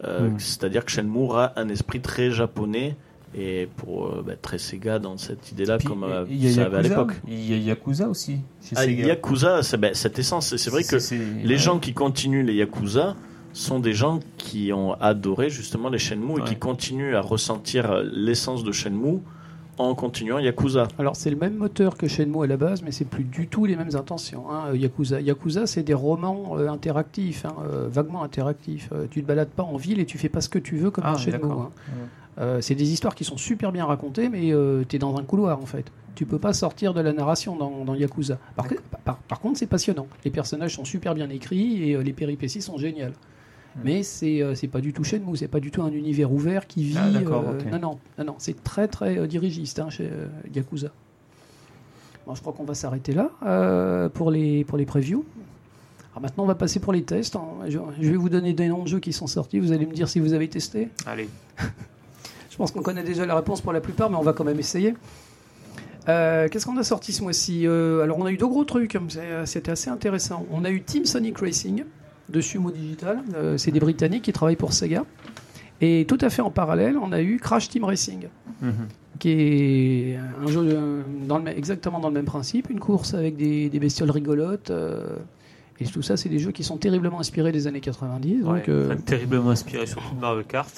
Euh, 0.03 0.29
Mm. 0.29 0.39
C'est-à-dire 0.39 0.85
que 0.85 0.91
Shenmue 0.91 1.19
aura 1.23 1.53
un 1.59 1.69
esprit 1.69 2.01
très 2.01 2.29
japonais 2.31 2.95
et 3.35 3.67
pour 3.77 4.07
euh, 4.07 4.23
ben, 4.25 4.37
très 4.41 4.57
Sega 4.57 4.99
dans 4.99 5.17
cette 5.17 5.51
idée-là, 5.51 5.77
comme 5.79 6.03
euh, 6.03 6.25
y 6.29 6.47
a 6.47 6.51
ça 6.51 6.65
avait 6.65 6.77
à 6.77 6.81
l'époque. 6.81 7.13
Il 7.27 7.49
y 7.51 7.53
a 7.53 7.57
Yakuza 7.57 8.07
aussi. 8.07 8.37
Chez 8.63 8.75
Ah, 8.75 8.83
Sega. 8.83 9.07
Yakuza, 9.07 9.63
c'est 9.63 9.77
ben, 9.77 9.93
cette 9.93 10.17
essence. 10.19 10.55
C'est 10.55 10.69
vrai 10.69 10.83
que 10.83 10.95
les 11.43 11.47
ouais. 11.47 11.57
gens 11.57 11.79
qui 11.79 11.93
continuent 11.93 12.45
les 12.45 12.53
Yakuza 12.55 13.15
sont 13.53 13.79
des 13.79 13.93
gens 13.93 14.19
qui 14.37 14.71
ont 14.71 14.93
adoré 15.01 15.49
justement 15.49 15.89
les 15.89 15.97
Shenmue 15.99 16.41
et 16.41 16.43
qui 16.43 16.55
continuent 16.57 17.15
à 17.15 17.21
ressentir 17.21 18.01
l'essence 18.03 18.63
de 18.63 18.71
Shenmue 18.71 19.19
en 19.77 19.93
continuant 19.95 20.39
Yakuza. 20.39 20.87
Alors 20.99 21.15
c'est 21.15 21.29
le 21.29 21.35
même 21.35 21.55
moteur 21.55 21.97
que 21.97 22.07
Shenmue 22.07 22.43
à 22.43 22.47
la 22.47 22.57
base, 22.57 22.81
mais 22.81 22.91
c'est 22.91 23.05
plus 23.05 23.23
du 23.23 23.47
tout 23.47 23.65
les 23.65 23.75
mêmes 23.75 23.95
intentions. 23.95 24.51
hein, 24.51 24.73
Yakuza, 24.73 25.21
Yakuza, 25.21 25.67
c'est 25.67 25.83
des 25.83 25.93
romans 25.93 26.55
euh, 26.57 26.67
interactifs, 26.69 27.45
hein, 27.45 27.53
euh, 27.71 27.87
vaguement 27.89 28.23
interactifs. 28.23 28.89
Euh, 28.91 29.05
tu 29.09 29.21
te 29.21 29.27
balades 29.27 29.49
pas 29.49 29.63
en 29.63 29.77
ville 29.77 29.99
et 29.99 30.05
tu 30.05 30.17
fais 30.17 30.29
pas 30.29 30.41
ce 30.41 30.49
que 30.49 30.59
tu 30.59 30.77
veux 30.77 30.89
comme 30.91 31.03
Ah, 31.07 31.11
dans 31.13 31.17
Shenmue. 31.17 31.51
hein. 31.51 31.69
Euh, 32.39 32.61
c'est 32.61 32.75
des 32.75 32.91
histoires 32.91 33.15
qui 33.15 33.23
sont 33.23 33.37
super 33.37 33.71
bien 33.71 33.85
racontées, 33.85 34.29
mais 34.29 34.51
tu 34.87 34.95
es 34.95 34.99
dans 34.99 35.17
un 35.17 35.23
couloir 35.23 35.59
en 35.59 35.65
fait. 35.65 35.85
Tu 36.15 36.25
peux 36.25 36.39
pas 36.39 36.53
sortir 36.53 36.95
de 36.95 37.01
la 37.01 37.13
narration 37.13 37.55
dans, 37.55 37.85
dans 37.85 37.93
Yakuza. 37.93 38.39
Par, 38.55 38.67
que- 38.67 38.75
par- 39.05 39.17
par 39.17 39.39
contre, 39.39 39.59
c'est 39.59 39.67
passionnant. 39.67 40.07
Les 40.25 40.31
personnages 40.31 40.75
sont 40.75 40.85
super 40.85 41.13
bien 41.13 41.29
écrits 41.29 41.89
et 41.89 41.95
euh, 41.95 42.01
les 42.01 42.13
péripéties 42.13 42.61
sont 42.61 42.77
géniales. 42.79 43.13
Hmm. 43.77 43.81
Mais 43.83 44.03
c'est 44.03 44.41
euh, 44.41 44.55
c'est 44.55 44.67
pas 44.67 44.81
du 44.81 44.91
tout 44.93 45.03
Shenmue, 45.03 45.37
c'est 45.37 45.47
pas 45.47 45.59
du 45.59 45.71
tout 45.71 45.83
un 45.83 45.91
univers 45.91 46.31
ouvert 46.31 46.67
qui 46.67 46.83
vit. 46.83 46.97
Ah, 46.97 47.07
euh. 47.07 47.21
Non, 47.71 47.79
non, 47.79 47.99
non, 48.17 48.25
non, 48.25 48.35
c'est 48.39 48.63
très 48.63 48.87
très 48.87 49.17
euh, 49.19 49.27
dirigiste 49.27 49.79
hein, 49.79 49.89
chez 49.89 50.09
Yakuza. 50.53 50.89
Bon, 52.25 52.35
je 52.35 52.41
crois 52.41 52.53
qu'on 52.53 52.63
va 52.65 52.73
s'arrêter 52.73 53.13
là 53.13 53.29
pour, 54.13 54.31
les, 54.31 54.63
pour 54.65 54.77
les 54.77 54.85
previews. 54.85 55.23
Alors 56.11 56.21
maintenant, 56.23 56.43
on 56.43 56.47
va 56.47 56.55
passer 56.55 56.79
pour 56.79 56.91
les 56.91 57.03
tests. 57.03 57.35
hein. 57.35 57.43
Je, 57.67 57.77
je 58.01 58.09
vais 58.09 58.17
vous 58.17 58.27
donner 58.29 58.51
des 58.53 58.67
noms 58.67 58.83
de 58.83 58.87
jeux 58.87 58.99
qui 58.99 59.13
sont 59.13 59.27
sortis. 59.27 59.59
Vous 59.59 59.71
allez 59.71 59.85
me 59.85 59.93
dire 59.93 60.09
si 60.09 60.19
vous 60.19 60.33
avez 60.33 60.49
testé. 60.49 60.89
Allez. 61.05 61.29
Je 62.49 62.57
pense 62.57 62.71
qu'on 62.71 62.81
connaît 62.81 63.03
déjà 63.03 63.23
la 63.27 63.35
réponse 63.35 63.61
pour 63.61 63.71
la 63.71 63.81
plupart, 63.81 64.09
mais 64.09 64.17
on 64.17 64.23
va 64.23 64.33
quand 64.33 64.43
même 64.43 64.57
essayer. 64.57 64.95
Euh, 66.09 66.47
Qu'est-ce 66.49 66.65
qu'on 66.65 66.75
a 66.77 66.83
sorti 66.83 67.13
ce 67.13 67.21
mois-ci? 67.21 67.67
Euh, 67.67 68.01
Alors, 68.01 68.17
on 68.17 68.25
a 68.25 68.31
eu 68.31 68.37
deux 68.37 68.47
gros 68.47 68.65
trucs. 68.65 68.95
hein. 68.95 69.03
C'était 69.45 69.71
assez 69.71 69.91
intéressant. 69.91 70.43
On 70.51 70.65
a 70.65 70.71
eu 70.71 70.81
Team 70.81 71.05
Sonic 71.05 71.37
Racing 71.37 71.83
de 72.29 72.41
Sumo 72.41 72.71
Digital. 72.71 73.19
Euh, 73.35 73.57
C'est 73.57 73.71
des 73.71 73.79
Britanniques 73.79 74.23
qui 74.23 74.33
travaillent 74.33 74.55
pour 74.55 74.73
Sega. 74.73 75.03
Et 75.81 76.05
tout 76.07 76.17
à 76.21 76.29
fait 76.29 76.41
en 76.41 76.49
parallèle, 76.49 76.97
on 76.97 77.11
a 77.11 77.21
eu 77.21 77.37
Crash 77.39 77.69
Team 77.69 77.83
Racing 77.83 78.27
Mhm. 78.61 78.73
qui 79.19 79.29
est 79.31 80.17
un 80.43 80.47
jeu 80.47 80.61
euh, 80.65 81.01
dans 81.27 81.37
le, 81.37 81.43
même- 81.43 81.57
exactement 81.57 81.99
dans 81.99 82.07
le 82.07 82.15
même 82.15 82.25
principe, 82.25 82.69
une 82.71 82.79
course 82.79 83.13
avec 83.13 83.35
des, 83.37 83.69
des 83.69 83.79
bestioles 83.79 84.09
rigolotes. 84.11 84.71
euh, 84.71 85.15
et 85.79 85.85
tout 85.85 86.01
ça, 86.01 86.17
c'est 86.17 86.29
des 86.29 86.39
jeux 86.39 86.51
qui 86.51 86.63
sont 86.63 86.77
terriblement 86.77 87.19
inspirés 87.19 87.51
des 87.51 87.67
années 87.67 87.81
90. 87.81 88.41
Donc, 88.41 88.67
euh, 88.67 88.95
terriblement 89.05 89.51
inspiré 89.51 89.85
surtout 89.85 90.15
de 90.15 90.19
Mario 90.19 90.41
Kart. 90.43 90.73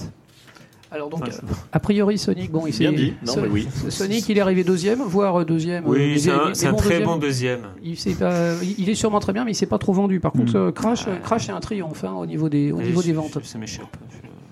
Alors 0.91 1.09
donc, 1.09 1.21
Enfin, 1.23 1.31
je- 1.31 1.53
a 1.71 1.79
priori, 1.79 2.17
Sonic, 2.17 2.51
bon, 2.51 2.65
il 2.67 2.73
s'est- 2.73 2.79
Bien 2.89 2.91
dit. 2.93 3.13
Non, 3.25 3.33
oui. 3.51 3.67
Sonic, 3.89 4.27
il 4.29 4.37
est 4.37 4.41
arrivé 4.41 4.63
deuxième, 4.63 5.01
voire 5.01 5.45
deuxième. 5.45 5.85
euh, 5.85 5.89
Oui, 5.89 6.13
des- 6.13 6.19
c'est 6.53 6.67
un, 6.67 6.73
très 6.73 6.99
bon 7.01 7.17
deuxième. 7.17 7.61
Il, 7.83 7.97
s'est 7.97 8.13
pas- 8.15 8.53
il- 8.77 8.89
est 8.89 8.95
sûrement 8.95 9.19
très 9.19 9.33
bien, 9.33 9.45
mais 9.45 9.51
il 9.51 9.55
s'est 9.55 9.65
pas 9.67 9.77
trop 9.77 9.93
vendu. 9.93 10.19
Par 10.19 10.31
contre, 10.31 10.53
Mm. 10.53 10.57
euh, 10.67 10.71
Crash, 10.71 11.07
euh, 11.07 11.15
Crash, 11.17 11.45
c'est 11.47 11.51
un 11.51 11.59
triomphe 11.59 12.03
hein, 12.03 12.13
au 12.13 12.25
niveau 12.25 12.49
des, 12.49 12.71
au 12.71 12.81
niveau 12.81 13.01
je- 13.01 13.07
des 13.07 13.13
ventes. 13.13 13.37
Ça 13.43 13.57
m'échappe. 13.57 13.95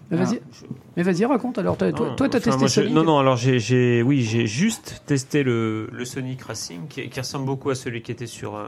Mais 0.10 0.18
vas-y, 0.18 0.36
je- 0.54 0.66
mais 0.96 1.04
vas-y, 1.04 1.26
raconte. 1.26 1.58
Alors, 1.58 1.76
t'as- 1.76 1.92
toi, 1.92 2.10
Non, 2.10 2.16
toi, 2.16 2.30
t'as 2.30 2.38
enfin, 2.38 2.52
testé 2.52 2.60
moi, 2.60 2.68
je- 2.68 2.74
Sonic. 2.76 2.94
Non, 2.94 3.04
non, 3.04 3.18
alors 3.20 3.36
j'ai, 3.36 3.60
j'ai- 3.60 4.02
oui, 4.04 4.22
j'ai 4.22 4.48
juste 4.48 5.02
testé 5.06 5.44
le, 5.44 5.90
le 5.92 6.06
Sonic 6.06 6.42
Racing 6.44 6.88
qui, 6.88 7.10
qui 7.10 7.20
ressemble 7.20 7.46
beaucoup 7.46 7.70
à 7.72 7.76
celui 7.76 8.02
qui 8.02 8.12
était 8.14 8.26
sur. 8.28 8.56
euh, 8.56 8.68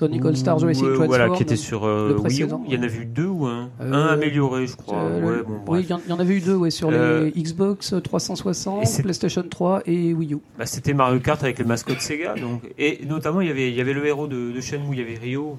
Sonic 0.00 0.24
All 0.24 0.36
Stars 0.36 0.62
Racing 0.64 0.84
euh, 0.84 0.94
Transform. 0.94 1.06
Voilà, 1.08 1.28
qui 1.36 1.42
était 1.42 1.56
sur 1.56 1.84
euh, 1.86 2.16
Wii 2.24 2.42
U. 2.42 2.48
Il 2.66 2.74
y 2.74 2.76
en 2.76 2.78
a 2.78 2.82
ouais. 2.82 2.88
vu 2.88 3.04
deux 3.06 3.26
ou 3.26 3.46
un 3.46 3.68
Euh, 3.80 3.92
Un 3.92 4.06
amélioré, 4.06 4.66
je 4.66 4.74
crois. 4.76 4.98
euh, 4.98 5.20
ouais, 5.22 5.36
le- 5.36 5.42
bon, 5.44 5.60
oui, 5.68 5.80
il 5.88 5.90
y 5.90 6.12
en- 6.12 6.18
avait 6.18 6.34
eu 6.34 6.40
deux 6.40 6.56
ouais, 6.56 6.70
sur 6.70 6.88
Euh, 6.90 7.30
les 7.34 7.42
Xbox 7.42 7.94
360, 8.02 8.82
et 8.82 8.86
c'est- 8.86 9.02
PlayStation 9.02 9.44
3 9.48 9.82
et 9.86 10.12
Wii 10.14 10.34
U. 10.34 10.38
Bah, 10.58 10.66
c'était 10.66 10.94
Mario 10.94 11.20
Kart 11.20 11.42
avec 11.42 11.58
le 11.58 11.64
mascotte 11.66 12.00
Sega. 12.00 12.34
Donc, 12.34 12.62
et 12.78 13.00
notamment, 13.06 13.40
il 13.42 13.48
y 13.48 13.50
avait, 13.50 13.68
il 13.70 13.76
y 13.76 13.80
avait 13.80 13.92
le 13.92 14.04
héros 14.06 14.26
de, 14.26 14.50
de 14.52 14.60
Shenmue, 14.60 14.88
il 14.92 14.98
y 14.98 15.02
avait 15.02 15.14
Rio. 15.18 15.58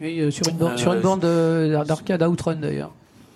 Oui, 0.00 0.20
euh, 0.20 0.30
sur 0.30 0.48
une, 0.48 0.56
borne- 0.56 0.72
Euh, 0.72 0.76
sur 0.76 0.92
une 0.92 1.00
bande 1.00 1.24
euh, 1.24 1.84
d'arcade 1.84 2.22
Outrun 2.22 2.56
d'ailleurs. 2.56 2.90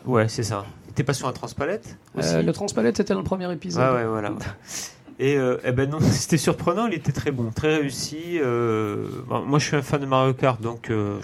Ouais, 0.06 0.28
c'est 0.28 0.42
ça. 0.42 0.64
T'es 0.94 1.02
pas 1.04 1.12
sur 1.12 1.26
un 1.28 1.32
transpalette 1.32 1.96
Euh, 2.18 2.42
le 2.42 2.52
Transpalette 2.52 2.96
c'était 2.96 3.14
dans 3.14 3.18
le 3.20 3.24
premier 3.24 3.50
épisode. 3.52 3.82
Ouais, 3.94 4.00
ouais, 4.02 4.06
voilà. 4.06 4.30
Et 5.18 5.36
euh, 5.36 5.58
eh 5.64 5.72
ben 5.72 5.88
non, 5.88 6.00
c'était 6.12 6.36
surprenant, 6.36 6.86
il 6.86 6.94
était 6.94 7.12
très 7.12 7.30
bon, 7.30 7.50
très 7.50 7.76
réussi. 7.76 8.38
euh, 8.40 9.08
bon, 9.26 9.44
moi, 9.44 9.58
je 9.58 9.66
suis 9.66 9.76
un 9.76 9.82
fan 9.82 10.00
de 10.00 10.06
Mario 10.06 10.34
Kart, 10.34 10.60
donc 10.60 10.90
euh, 10.90 11.20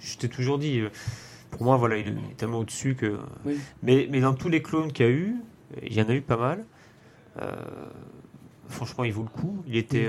je, 0.00 0.12
je 0.12 0.18
t'ai 0.18 0.28
toujours 0.28 0.58
dit, 0.58 0.80
euh, 0.80 0.88
pour 1.50 1.62
moi, 1.62 1.76
voilà, 1.76 1.96
il 1.98 2.08
est 2.08 2.36
tellement 2.36 2.60
au-dessus 2.60 2.94
que. 2.94 3.18
Oui. 3.44 3.58
Mais, 3.82 4.08
mais 4.10 4.20
dans 4.20 4.34
tous 4.34 4.48
les 4.48 4.62
clones 4.62 4.92
qu'il 4.92 5.06
y 5.06 5.08
a 5.08 5.12
eu, 5.12 5.36
il 5.82 5.92
y 5.92 6.00
en 6.00 6.08
a 6.08 6.14
eu 6.14 6.20
pas 6.22 6.36
mal. 6.36 6.64
franchement, 8.68 9.04
il 9.04 9.12
vaut 9.12 9.22
le 9.22 9.28
coup. 9.28 9.62
Il 9.66 9.76
était. 9.76 10.08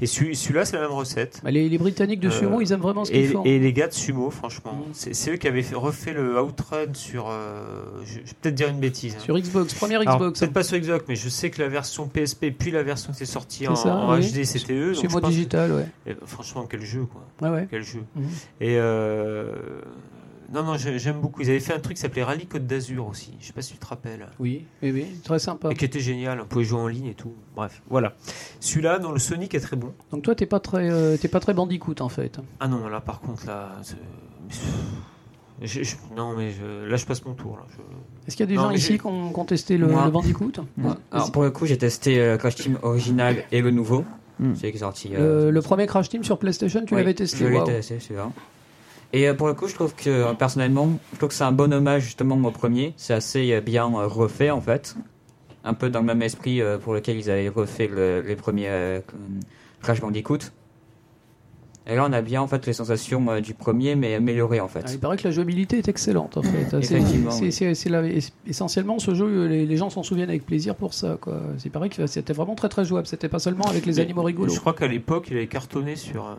Et 0.00 0.06
celui- 0.06 0.36
celui-là, 0.36 0.64
c'est 0.64 0.76
la 0.76 0.82
même 0.82 0.92
recette. 0.92 1.40
Bah, 1.42 1.50
les, 1.50 1.68
les 1.68 1.78
Britanniques 1.78 2.20
de 2.20 2.28
Euh, 2.28 2.30
sumo, 2.30 2.60
ils 2.60 2.72
aiment 2.72 2.80
vraiment 2.80 3.04
ce 3.04 3.10
qu'ils 3.10 3.20
Et, 3.20 3.26
font. 3.28 3.42
et 3.44 3.58
les 3.58 3.72
gars 3.72 3.88
de 3.88 3.92
sumo, 3.92 4.30
franchement, 4.30 4.72
Mm. 4.74 4.92
c'est 5.12 5.30
eux 5.32 5.36
qui 5.36 5.48
avaient 5.48 5.62
fait- 5.62 5.74
refait 5.74 6.12
le 6.12 6.40
Outrun 6.40 6.92
sur. 6.94 7.28
euh, 7.28 7.64
je, 8.04 8.12
je 8.12 8.18
vais 8.18 8.22
peut-être 8.40 8.54
dire 8.54 8.68
une 8.68 8.80
bêtise. 8.80 9.14
hein. 9.16 9.22
Sur 9.22 9.38
Xbox, 9.38 9.74
première 9.74 10.02
Xbox. 10.04 10.38
Peut-être 10.40 10.52
pas 10.52 10.62
sur 10.62 10.78
Xbox, 10.78 11.04
mais 11.08 11.16
je 11.16 11.28
sais 11.28 11.50
que 11.50 11.60
la 11.62 11.68
version 11.68 12.06
PSP 12.08 12.50
puis 12.50 12.70
la 12.70 12.82
version 12.82 13.12
qui 13.12 13.22
est 13.22 13.26
sortie 13.26 13.66
en, 13.68 13.76
ça, 13.76 13.94
en 13.94 14.14
oui. 14.16 14.20
HD, 14.30 14.44
c'était 14.44 14.74
eux. 14.74 14.94
Sumo 14.94 15.20
digital, 15.20 15.72
ouais. 15.72 15.86
Et, 16.06 16.14
franchement, 16.26 16.66
quel 16.68 16.82
jeu, 16.82 17.04
quoi. 17.06 17.22
Ouais, 17.40 17.54
ouais. 17.54 17.66
Quel 17.70 17.82
jeu. 17.82 18.00
Mhm. 18.16 18.24
Et 18.60 18.76
euh, 18.78 19.46
non, 20.52 20.62
non, 20.62 20.76
j'ai- 20.76 20.98
j'aime 20.98 21.20
beaucoup. 21.20 21.40
Ils 21.40 21.48
avaient 21.50 21.60
fait 21.60 21.74
un 21.74 21.78
truc 21.80 21.96
qui 21.96 22.02
s'appelait 22.02 22.22
Rallye 22.22 22.46
Côte 22.46 22.66
d'Azur 22.66 23.06
aussi. 23.06 23.32
Je 23.40 23.46
sais 23.46 23.52
pas 23.52 23.62
si 23.62 23.72
tu 23.72 23.78
te 23.78 23.86
rappelles. 23.86 24.26
Oui, 24.38 24.64
oui, 24.82 24.90
oui, 24.92 25.06
très 25.24 25.38
sympa. 25.38 25.70
Et 25.70 25.74
qui 25.74 25.84
était 25.84 26.00
génial. 26.00 26.40
On 26.40 26.44
pouvait 26.46 26.64
jouer 26.64 26.80
en 26.80 26.88
ligne 26.88 27.06
et 27.06 27.14
tout. 27.14 27.32
Bref, 27.56 27.82
voilà. 27.88 28.12
Celui-là, 28.60 28.98
dans 28.98 29.12
le 29.12 29.18
Sonic 29.18 29.54
est 29.54 29.60
très 29.60 29.76
bon. 29.76 29.92
Donc 30.10 30.22
toi, 30.22 30.34
t'es 30.34 30.46
pas 30.46 30.60
très, 30.60 30.90
euh, 30.90 31.16
t'es 31.16 31.28
pas 31.28 31.40
très 31.40 31.54
bandicoot 31.54 32.00
en 32.00 32.08
fait. 32.08 32.38
Ah 32.60 32.68
non, 32.68 32.86
là, 32.88 33.00
par 33.00 33.20
contre, 33.20 33.46
là. 33.46 33.72
c'est- 33.82 33.96
je- 35.62 35.82
je- 35.82 35.96
non, 36.16 36.34
mais 36.36 36.50
je- 36.50 36.84
là, 36.86 36.96
je 36.96 37.06
passe 37.06 37.24
mon 37.24 37.34
tour. 37.34 37.56
Là. 37.56 37.66
Je- 37.70 38.26
Est-ce 38.28 38.36
qu'il 38.36 38.44
y 38.44 38.48
a 38.48 38.50
des 38.50 38.56
Non, 38.56 38.62
gens 38.68 38.70
ici 38.72 38.98
qui 38.98 39.06
ont, 39.06 39.32
qui 39.32 39.38
ont 39.38 39.44
testé 39.44 39.76
le, 39.78 39.86
le 39.86 40.10
bandicoot. 40.10 40.52
Alors 41.12 41.32
pour 41.32 41.42
le 41.44 41.50
coup, 41.50 41.66
j'ai 41.66 41.78
testé 41.78 42.20
euh, 42.20 42.36
Crash 42.36 42.56
Team 42.56 42.78
original 42.82 43.44
et 43.52 43.60
le 43.60 43.70
nouveau. 43.70 44.04
Hmm. 44.40 44.54
C'est 44.54 44.70
qui 44.70 44.76
est 44.76 44.80
sorti. 44.80 45.08
le, 45.08 45.18
euh, 45.18 45.50
le 45.50 45.62
premier 45.62 45.86
Crash 45.86 46.08
Team 46.08 46.24
sur 46.24 46.38
PlayStation, 46.38 46.84
tu 46.84 46.94
oui, 46.94 47.00
l'avais 47.00 47.14
testé 47.14 47.36
Je 47.38 47.44
l'ai 47.46 47.56
waouh. 47.56 47.66
testé, 47.66 48.00
celui-là. 48.00 48.30
Et 49.12 49.28
euh, 49.28 49.34
pour 49.34 49.46
le 49.46 49.54
coup, 49.54 49.68
je 49.68 49.74
trouve 49.74 49.94
que 49.94 50.08
euh, 50.10 50.32
personnellement, 50.34 50.88
je 51.12 51.18
trouve 51.18 51.28
que 51.28 51.34
c'est 51.34 51.44
un 51.44 51.52
bon 51.52 51.72
hommage 51.72 52.02
justement 52.02 52.36
au 52.36 52.50
premier. 52.50 52.94
C'est 52.96 53.14
assez 53.14 53.52
euh, 53.52 53.60
bien 53.60 53.84
refait 53.84 54.50
en 54.50 54.60
fait, 54.60 54.96
un 55.64 55.74
peu 55.74 55.90
dans 55.90 56.00
le 56.00 56.06
même 56.06 56.22
esprit 56.22 56.60
pour 56.82 56.94
lequel 56.94 57.16
ils 57.18 57.30
avaient 57.30 57.48
refait 57.48 57.88
le- 57.88 58.20
les 58.22 58.36
premiers 58.36 59.00
Crash 59.82 60.00
Bandicoot. 60.00 60.38
Et 61.84 61.96
là, 61.96 62.06
on 62.08 62.12
a 62.12 62.22
bien 62.22 62.40
en 62.40 62.46
fait 62.46 62.64
les 62.64 62.72
sensations 62.72 63.40
du 63.40 63.54
premier, 63.54 63.96
mais 63.96 64.14
améliorées 64.14 64.60
en 64.60 64.68
fait. 64.68 64.84
Ah, 64.86 64.92
il 64.92 65.00
paraît 65.00 65.16
que 65.16 65.24
la 65.26 65.32
jouabilité 65.32 65.78
est 65.78 65.88
excellente 65.88 66.36
en 66.36 66.42
fait. 66.42 66.66
C'est- 66.70 66.82
c'est- 66.82 67.00
oui. 67.00 67.50
c'est- 67.50 67.74
c'est 67.74 68.32
essentiellement 68.46 69.00
ce 69.00 69.14
jeu, 69.14 69.46
les, 69.48 69.66
les 69.66 69.76
gens 69.76 69.90
s'en 69.90 70.04
souviennent 70.04 70.28
avec 70.28 70.46
plaisir 70.46 70.76
pour 70.76 70.94
ça. 70.94 71.18
Quoi. 71.20 71.40
Il 71.64 71.70
paraît 71.72 71.88
que 71.88 72.06
c'était 72.06 72.32
vraiment 72.34 72.54
très 72.54 72.68
très 72.68 72.84
jouable. 72.84 73.08
C'était 73.08 73.28
pas 73.28 73.40
seulement 73.40 73.64
avec 73.64 73.84
les 73.84 73.94
Mais 73.94 74.00
animaux 74.02 74.22
rigolos. 74.22 74.54
Je 74.54 74.60
crois 74.60 74.74
qu'à 74.74 74.86
l'époque, 74.86 75.26
il 75.32 75.36
avait 75.38 75.48
cartonné 75.48 75.96
sur, 75.96 76.24
euh, 76.24 76.34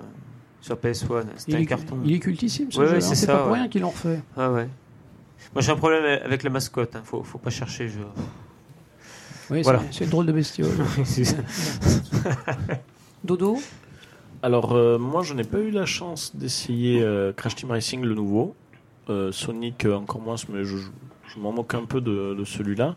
sur 0.63 0.75
PS1. 0.77 1.23
C'était 1.35 1.51
Il 1.51 1.55
un 1.57 1.61
est, 1.61 1.65
carton. 1.65 1.97
il 2.05 2.13
est 2.13 2.19
cultissime 2.19 2.71
ce 2.71 2.79
Ouais, 2.79 2.87
jeu. 2.87 2.93
ouais, 2.93 3.01
c'est 3.01 3.27
pas 3.27 3.43
pour 3.43 3.53
rien 3.53 3.67
qu'ils 3.67 3.81
l'ont 3.81 3.89
refait. 3.89 4.21
Ah 4.37 4.49
ouais. 4.51 4.67
Moi 5.53 5.61
j'ai 5.61 5.71
un 5.71 5.75
problème 5.75 6.19
avec 6.23 6.41
la 6.43 6.49
mascotte, 6.49 6.95
hein. 6.95 7.01
faut, 7.03 7.21
faut 7.21 7.37
pas 7.37 7.49
chercher. 7.49 7.89
Je... 7.89 7.99
Oui, 9.51 9.61
Voilà. 9.61 9.81
c'est- 9.91 10.05
une 10.05 10.09
drôle 10.09 10.25
de 10.25 10.31
bestiole. 10.31 10.71
Dodo 13.23 13.57
Alors, 14.41 14.73
euh, 14.73 14.97
moi, 14.97 15.23
je 15.23 15.33
n'ai 15.33 15.43
pas 15.43 15.59
eu 15.59 15.71
la 15.71 15.85
chance 15.85 16.35
d'essayer 16.35 17.01
euh, 17.01 17.31
Crash 17.33 17.55
Team 17.55 17.71
Racing, 17.71 18.01
le 18.03 18.15
nouveau. 18.15 18.55
Euh, 19.09 19.31
Sonic, 19.31 19.85
euh, 19.85 19.95
encore 19.95 20.21
moins, 20.21 20.35
mais 20.51 20.63
je, 20.63 20.77
je 20.77 21.39
m'en 21.39 21.51
moque 21.51 21.73
un 21.73 21.85
peu 21.85 22.01
de, 22.01 22.35
de 22.37 22.45
celui-là. 22.45 22.95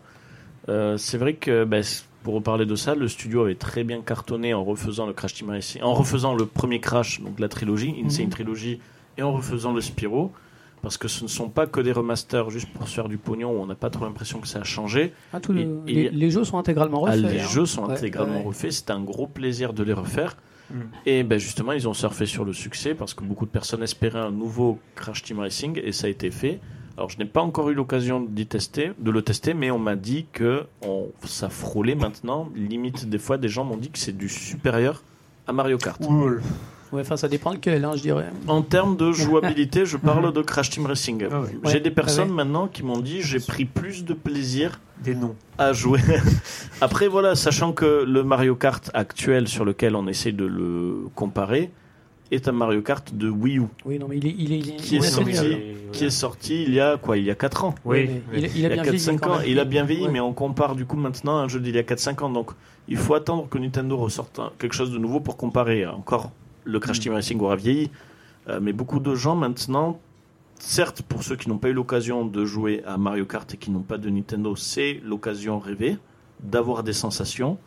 Euh, 0.69 0.97
c'est 0.97 1.17
vrai 1.17 1.33
que, 1.35 1.63
ben, 1.65 1.83
c- 1.83 2.03
pour 2.27 2.35
reparler 2.35 2.65
de 2.65 2.75
ça, 2.75 2.93
le 2.93 3.07
studio 3.07 3.43
avait 3.43 3.55
très 3.55 3.85
bien 3.85 4.01
cartonné 4.01 4.53
en 4.53 4.61
refaisant 4.61 5.05
le 5.07 5.13
Crash 5.13 5.33
Team 5.35 5.49
Racing, 5.49 5.81
en 5.81 5.93
refaisant 5.93 6.35
le 6.35 6.45
premier 6.45 6.81
Crash, 6.81 7.21
donc 7.21 7.39
la 7.39 7.47
trilogie, 7.47 7.95
Insane 8.05 8.25
Mhm. 8.25 8.31
Trilogy, 8.31 8.79
et 9.17 9.23
en 9.23 9.31
refaisant 9.31 9.71
le 9.71 9.79
Spyro. 9.79 10.33
Parce 10.81 10.97
que 10.97 11.07
ce 11.07 11.23
ne 11.23 11.29
sont 11.29 11.47
pas 11.47 11.67
que 11.67 11.79
des 11.79 11.93
remasters 11.93 12.49
juste 12.49 12.67
pour 12.73 12.85
se 12.89 12.93
faire 12.95 13.07
du 13.07 13.17
pognon 13.17 13.51
où 13.51 13.61
on 13.61 13.65
n'a 13.65 13.75
pas 13.75 13.89
trop 13.89 14.03
l'impression 14.03 14.39
que 14.41 14.47
ça 14.49 14.59
a 14.59 14.63
changé. 14.65 15.13
Ah, 15.31 15.39
tout 15.39 15.53
le- 15.53 15.83
les, 15.85 16.29
jeux 16.29 16.43
sont 16.43 16.57
intégralement 16.57 17.05
Ah, 17.05 17.11
refaits. 17.11 17.31
les 17.31 17.39
hein. 17.39 17.47
jeux 17.49 17.65
sont 17.65 17.85
Ouais, 17.85 17.93
intégralement 17.93 18.39
ouais. 18.39 18.43
refaits. 18.47 18.71
C'est 18.73 18.89
un 18.91 18.99
gros 19.01 19.27
plaisir 19.27 19.71
de 19.71 19.83
les 19.83 19.93
refaire. 19.93 20.35
Mm. 20.69 20.75
Et 21.05 21.23
ben 21.23 21.39
justement, 21.39 21.71
ils 21.71 21.87
ont 21.87 21.93
surfé 21.93 22.25
sur 22.25 22.43
le 22.43 22.51
succès 22.51 22.93
parce 22.93 23.13
que 23.13 23.23
beaucoup 23.23 23.45
de 23.45 23.51
personnes 23.51 23.83
espéraient 23.83 24.19
un 24.19 24.31
nouveau 24.31 24.79
Crash 24.95 25.23
Team 25.23 25.39
Racing 25.39 25.79
et 25.81 25.93
ça 25.93 26.07
a 26.07 26.09
été 26.09 26.29
fait. 26.29 26.59
Alors, 26.97 27.09
je 27.11 27.17
n'ai 27.19 27.25
pas 27.25 27.41
encore 27.41 27.69
eu 27.69 27.75
l'occasion 27.75 28.19
d'y 28.21 28.47
tester, 28.47 28.91
de 28.97 29.11
le 29.11 29.21
tester, 29.21 29.53
mais 29.53 29.69
on 29.69 29.77
m'a 29.77 29.95
dit 29.95 30.25
que 30.33 30.63
on, 30.83 31.09
ça 31.23 31.47
frôlait 31.49 31.93
maintenant. 31.93 32.49
Limite, 32.55 33.07
des 33.07 33.19
fois, 33.19 33.37
des 33.37 33.49
gens 33.49 33.63
m'ont 33.63 33.77
dit 33.77 33.89
que 33.91 33.99
c'est 33.99 34.17
du 34.17 34.27
supérieur 34.29 35.03
à 35.45 35.53
Mario 35.53 35.77
Kart. 35.77 36.01
Ouais, 36.91 37.01
enfin, 37.01 37.17
ça 37.17 37.27
dépend 37.27 37.51
lequel, 37.51 37.83
hein, 37.85 37.91
je 37.95 38.01
dirais. 38.01 38.25
En 38.47 38.61
termes 38.63 38.95
de 38.97 39.11
jouabilité, 39.11 39.85
je 39.85 39.97
parle 39.97 40.31
de 40.33 40.41
Crash 40.41 40.69
Team 40.71 40.85
Racing. 40.87 41.27
Ah 41.29 41.41
ouais. 41.41 41.49
J'ai 41.65 41.73
Ouais, 41.73 41.79
des 41.81 41.91
personnes 41.91 42.29
ouais. 42.29 42.35
maintenant 42.35 42.67
qui 42.67 42.81
m'ont 42.81 42.99
dit 42.99 43.21
j'ai 43.21 43.39
pris 43.41 43.65
plus 43.65 44.03
de 44.05 44.13
plaisir 44.13 44.79
Des 45.03 45.13
noms. 45.13 45.35
à 45.57 45.73
jouer. 45.73 45.99
Après, 46.81 47.07
voilà, 47.09 47.35
sachant 47.35 47.73
que 47.73 48.05
le 48.07 48.23
Mario 48.23 48.55
Kart 48.55 48.89
actuel 48.93 49.47
sur 49.49 49.65
lequel 49.65 49.95
on 49.95 50.07
essaie 50.07 50.31
de 50.31 50.45
le 50.45 51.09
comparer 51.13 51.69
est 52.35 52.47
un 52.47 52.51
Mario 52.51 52.81
Kart 52.81 53.13
de 53.15 53.29
Wii 53.29 53.59
U 53.59 53.63
Oui, 53.85 53.99
non, 53.99 54.07
mais 54.09 54.17
il 54.17 54.27
est, 54.27 54.35
il 54.37 54.51
est, 54.53 54.57
il 54.59 54.75
Qui 54.77 54.97
est 54.97 55.01
sorti. 55.01 55.33
qui 55.91 56.05
est 56.05 56.09
sorti 56.09 56.63
il 56.63 56.73
y 56.73 56.79
a 56.79 56.97
quoi 56.97 57.17
Il 57.17 57.23
y 57.25 57.31
a 57.31 57.35
4 57.35 57.63
ans. 57.65 57.75
Oui, 57.85 58.09
il, 58.33 58.39
il 58.39 58.45
a 58.45 58.47
Il 58.49 58.57
y 58.57 58.61
bien 58.67 58.71
a 58.71 58.75
4 58.77 58.83
vieilli 58.85 58.99
5 58.99 59.19
quand 59.21 59.31
ans, 59.35 59.39
il 59.45 59.59
a 59.59 59.65
bien 59.65 59.83
vieilli 59.85 60.05
Ouais. 60.05 60.11
mais 60.11 60.19
on 60.19 60.33
compare 60.33 60.75
du 60.75 60.85
coup 60.85 60.97
maintenant 60.97 61.37
à 61.37 61.41
un 61.43 61.47
jeu 61.47 61.59
d'il 61.59 61.75
y 61.75 61.79
a 61.79 61.83
4 61.83 61.99
5 61.99 62.21
ans 62.23 62.29
donc 62.29 62.51
il 62.87 62.97
faut 62.97 63.13
attendre 63.15 63.47
que 63.49 63.57
Nintendo 63.57 63.97
ressorte 63.97 64.39
quelque 64.59 64.73
chose 64.75 64.91
de 64.91 64.97
nouveau 64.97 65.19
pour 65.19 65.37
comparer. 65.37 65.85
Encore 65.85 66.31
le 66.63 66.79
Crash 66.79 66.99
Team 66.99 67.13
Racing 67.13 67.39
aura 67.41 67.55
vieilli 67.55 67.89
euh, 68.49 68.59
mais 68.61 68.73
beaucoup 68.73 68.99
de 68.99 69.13
gens 69.15 69.35
maintenant 69.35 69.99
certes 70.59 71.01
pour 71.03 71.23
ceux 71.23 71.35
qui 71.35 71.49
n'ont 71.49 71.57
pas 71.57 71.69
eu 71.69 71.73
l'occasion 71.73 72.25
de 72.25 72.43
jouer 72.45 72.81
à 72.85 72.97
Mario 72.97 73.25
Kart 73.25 73.53
et 73.53 73.57
qui 73.57 73.69
n'ont 73.71 73.81
pas 73.81 73.97
de 73.97 74.09
Nintendo, 74.09 74.55
c'est 74.55 74.99
l'occasion 75.03 75.59
rêvée 75.59 75.97
d'avoir 76.41 76.83
des 76.83 76.93
sensations 76.93 77.57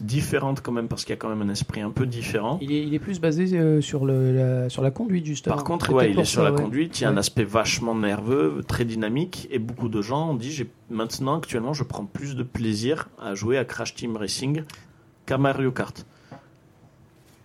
différentes 0.00 0.60
quand 0.60 0.72
même 0.72 0.88
parce 0.88 1.04
qu'il 1.04 1.10
y 1.10 1.14
a 1.14 1.16
quand 1.16 1.28
même 1.28 1.42
un 1.42 1.50
esprit 1.50 1.80
un 1.80 1.90
peu 1.90 2.06
différent. 2.06 2.58
Il 2.60 2.72
est, 2.72 2.82
il 2.82 2.92
est 2.94 2.98
plus 2.98 3.20
basé 3.20 3.56
euh, 3.58 3.80
sur, 3.80 4.04
le, 4.04 4.32
la, 4.32 4.68
sur 4.68 4.82
la 4.82 4.90
conduite, 4.90 5.24
justement. 5.26 5.54
Par 5.56 5.64
contre, 5.64 5.92
ouais, 5.92 6.10
il 6.10 6.18
est 6.18 6.24
sur 6.24 6.42
ça, 6.42 6.48
la 6.50 6.54
ouais. 6.54 6.62
conduite, 6.62 7.00
il 7.00 7.04
y 7.04 7.06
a 7.06 7.10
un 7.10 7.16
aspect 7.16 7.44
vachement 7.44 7.94
nerveux, 7.94 8.62
très 8.66 8.84
dynamique, 8.84 9.48
et 9.50 9.58
beaucoup 9.58 9.88
de 9.88 10.02
gens 10.02 10.30
ont 10.30 10.34
dit, 10.34 10.52
j'ai 10.52 10.68
maintenant, 10.90 11.38
actuellement, 11.38 11.72
je 11.72 11.82
prends 11.84 12.04
plus 12.04 12.36
de 12.36 12.42
plaisir 12.42 13.08
à 13.20 13.34
jouer 13.34 13.56
à 13.58 13.64
Crash 13.64 13.94
Team 13.94 14.16
Racing 14.16 14.62
qu'à 15.24 15.38
Mario 15.38 15.72
Kart. 15.72 16.04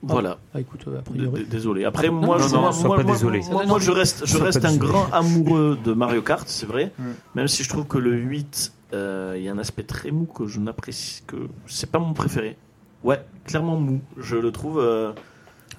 Voilà, 0.03 0.39
Ah, 0.55 0.59
écoute, 0.59 0.81
a 0.87 0.89
D- 0.89 0.97
priori. 1.05 1.41
d- 1.41 1.47
désolé. 1.47 1.85
Après, 1.85 2.07
Non, 2.09 2.13
moi, 2.21 2.39
non, 2.39 2.47
je- 2.47 2.53
non, 2.55 2.61
moi, 2.61 2.71
sois 2.71 2.87
moi, 2.87 2.97
pas 2.97 3.03
moi, 3.03 3.13
désolé. 3.13 3.41
moi, 3.51 3.65
moi, 3.67 3.79
je 3.79 3.91
reste, 3.91 4.25
je 4.25 4.35
un 4.39 4.45
désolé. 4.49 4.77
grand 4.79 5.05
amoureux 5.11 5.77
de 5.83 5.93
Mario 5.93 6.23
Kart, 6.23 6.47
c'est 6.47 6.65
vrai, 6.65 6.91
Mm. 6.97 7.03
même 7.35 7.47
si 7.47 7.63
je 7.63 7.69
trouve 7.69 7.85
que 7.85 7.99
le 7.99 8.15
8, 8.17 8.73
euh, 8.73 8.80
il 8.93 9.41
y 9.43 9.47
a 9.49 9.51
un 9.51 9.57
aspect 9.57 9.83
très 9.83 10.11
mou 10.11 10.25
que 10.25 10.45
je 10.47 10.59
n'apprécie, 10.59 11.23
que 11.27 11.35
c'est 11.67 11.89
pas 11.91 11.99
mon 11.99 12.13
préféré. 12.13 12.57
Ouais, 13.03 13.23
clairement 13.45 13.77
mou. 13.77 14.01
Je 14.17 14.35
le 14.37 14.51
trouve. 14.51 14.79
euh, 14.79 15.11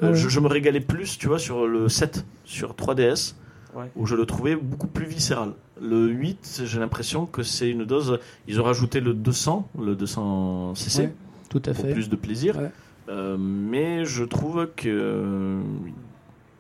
ouais. 0.03 0.15
je, 0.15 0.29
je 0.29 0.41
me 0.41 0.49
régalais 0.49 0.81
plus, 0.81 1.19
tu 1.19 1.29
vois, 1.29 1.39
sur 1.39 1.67
le 1.67 1.89
7, 1.89 2.25
sur 2.45 2.75
3DS, 2.75 3.35
Ouais. 3.75 3.91
où 3.97 4.05
je 4.07 4.15
le 4.17 4.27
trouvais 4.27 4.55
beaucoup 4.55 4.87
plus 4.87 5.07
viscéral. 5.07 5.53
Le 5.81 6.07
8, 6.09 6.63
j'ai 6.67 6.79
l'impression 6.79 7.25
que 7.25 7.43
c'est 7.43 7.71
une 7.71 7.87
dose. 7.87 8.19
Ils 8.47 8.61
ont 8.61 8.65
rajouté 8.65 9.01
le 9.01 9.15
200, 9.15 9.67
le 9.81 9.95
200 9.97 10.75
cc, 10.75 11.03
Ouais, 11.05 11.15
tout 11.49 11.63
à 11.65 11.73
pour 11.73 11.87
fait. 11.87 11.93
plus 11.95 12.11
de 12.11 12.17
plaisir. 12.17 12.57
Ouais. 12.59 12.71
Euh, 13.09 13.37
mais 13.39 14.05
je 14.05 14.25
trouve 14.25 14.69
que 14.77 14.89
euh, 14.89 15.63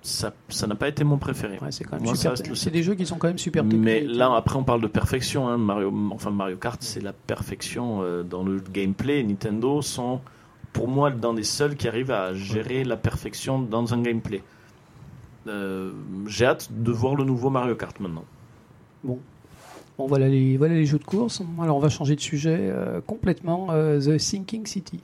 ça 0.02 0.32
ça 0.48 0.66
n'a 0.66 0.74
pas 0.74 0.88
été 0.88 1.04
mon 1.04 1.16
préféré. 1.18 1.58
Ouais, 1.62 1.70
c'est 1.72 1.84
quand 1.84 1.96
même 1.96 2.02
Moi, 2.04 2.14
ça 2.14 2.18
super. 2.18 2.30
reste 2.32 2.48
le 2.48 2.54
C'est 2.54 2.64
sept. 2.64 2.72
des 2.72 2.82
jeux 2.82 2.94
qui 2.94 3.06
sont 3.06 3.16
quand 3.16 3.28
même 3.28 3.38
super 3.38 3.62
techniques. 3.62 3.80
Mais 3.80 4.00
là, 4.02 4.34
après, 4.34 4.56
on 4.56 4.64
parle 4.64 4.80
de 4.82 4.86
perfection. 4.88 5.48
Hein. 5.48 5.56
Mario, 5.58 5.92
enfin, 6.10 6.30
Mario 6.30 6.56
Kart, 6.56 6.82
c'est 6.82 7.00
la 7.02 7.12
perfection 7.12 8.02
euh, 8.02 8.22
dans 8.22 8.42
le 8.42 8.60
gameplay. 8.72 9.22
Nintendo 9.22 9.80
sont, 9.82 10.20
pour 10.72 10.88
moi, 10.88 11.10
dans 11.10 11.32
les 11.32 11.44
seuls 11.44 11.76
qui 11.76 11.88
arrivent 11.88 12.10
à 12.10 12.34
gérer 12.34 12.84
la 12.84 12.96
perfection 12.96 13.60
dans 13.60 13.94
un 13.94 14.02
gameplay. 14.02 14.42
Euh, 15.46 15.92
J'ai 16.26 16.46
hâte 16.46 16.68
de 16.72 16.92
voir 16.92 17.14
le 17.14 17.24
nouveau 17.24 17.50
Mario 17.50 17.74
Kart 17.74 17.98
maintenant. 18.00 18.24
Bon, 19.04 19.18
voilà 19.98 20.28
les, 20.28 20.56
voilà 20.56 20.74
les 20.74 20.86
jeux 20.86 20.98
de 20.98 21.04
course. 21.04 21.42
Alors, 21.60 21.76
on 21.76 21.80
va 21.80 21.88
changer 21.88 22.16
de 22.16 22.20
sujet 22.20 22.56
euh, 22.60 23.00
complètement. 23.06 23.68
euh, 23.70 24.00
The 24.00 24.18
Sinking 24.18 24.66
City. 24.66 25.00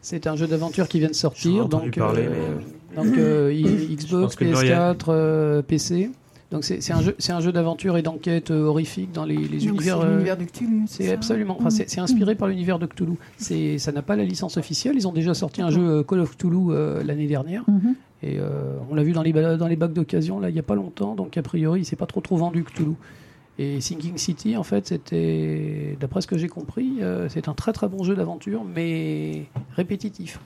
C'est 0.00 0.26
un 0.26 0.36
jeu 0.36 0.46
d'aventure 0.46 0.88
qui 0.88 0.98
vient 0.98 1.08
de 1.08 1.12
J'en 1.14 1.18
ai 1.18 1.20
sortir. 1.20 1.68
Donc, 1.68 1.96
parler, 1.96 2.26
euh, 2.28 2.58
donc 2.96 3.16
euh, 3.18 3.52
Xbox, 3.90 4.22
pense 4.22 4.36
que 4.36 4.44
Muriel- 4.44 4.96
PS4, 4.96 5.04
euh, 5.08 5.62
PC. 5.62 6.10
Donc 6.50 6.64
c'est 6.64 6.92
un 6.92 7.00
jeu, 7.00 7.14
c'est 7.18 7.32
un 7.32 7.40
jeu 7.40 7.50
d'aventure 7.50 7.96
et 7.96 8.02
d'enquête 8.02 8.50
euh, 8.50 8.64
horrifique 8.64 9.10
dans 9.10 9.24
les, 9.24 9.36
univers. 9.36 9.98
c'est 10.00 10.04
euh, 10.04 10.10
l'univers 10.10 10.36
de 10.36 10.44
Cthulhu. 10.44 10.82
c'est 10.86 11.10
absolument. 11.10 11.56
Enfin, 11.58 11.70
c'est 11.70 11.88
c'est 11.88 12.00
inspiré 12.00 12.34
par 12.34 12.46
l'univers 12.46 12.78
de 12.78 12.84
Cthulhu. 12.84 13.14
C'est, 13.38 13.78
ça 13.78 13.90
n'a 13.90 14.02
pas 14.02 14.16
la 14.16 14.24
licence 14.24 14.58
officielle. 14.58 14.94
Ils 14.96 15.08
ont 15.08 15.12
déjà 15.14 15.32
sorti 15.32 15.62
un 15.62 15.70
jeu 15.70 15.80
euh, 15.80 16.02
Call 16.02 16.20
of 16.20 16.36
Cthulhu 16.36 16.70
euh, 16.70 17.02
l'année 17.02 17.26
dernière. 17.26 17.64
Mhm. 17.68 17.94
Et 18.22 18.38
euh, 18.38 18.76
on 18.90 18.94
l'a 18.94 19.02
vu 19.02 19.12
dans 19.12 19.22
les, 19.22 19.32
dans 19.32 19.66
les 19.66 19.76
bacs 19.76 19.94
d'occasion, 19.94 20.38
là, 20.40 20.50
il 20.50 20.52
n'y 20.52 20.60
a 20.60 20.62
pas 20.62 20.74
longtemps. 20.74 21.14
Donc, 21.14 21.36
a 21.38 21.42
priori, 21.42 21.80
il 21.80 21.84
s'est 21.86 21.96
pas 21.96 22.06
trop 22.06 22.20
trop 22.20 22.36
vendu 22.36 22.64
Cthulhu. 22.64 22.92
Et 23.58 23.80
Sinking 23.80 24.16
City, 24.18 24.56
en 24.56 24.62
fait, 24.62 24.86
c'était, 24.88 25.96
d'après 26.00 26.20
ce 26.20 26.26
que 26.26 26.36
j'ai 26.38 26.48
compris, 26.48 26.98
euh, 27.00 27.28
c'est 27.30 27.48
un 27.48 27.54
très 27.54 27.72
très 27.72 27.88
bon 27.88 28.04
jeu 28.04 28.14
d'aventure, 28.14 28.62
mais 28.64 29.46
répétitif. 29.74 30.38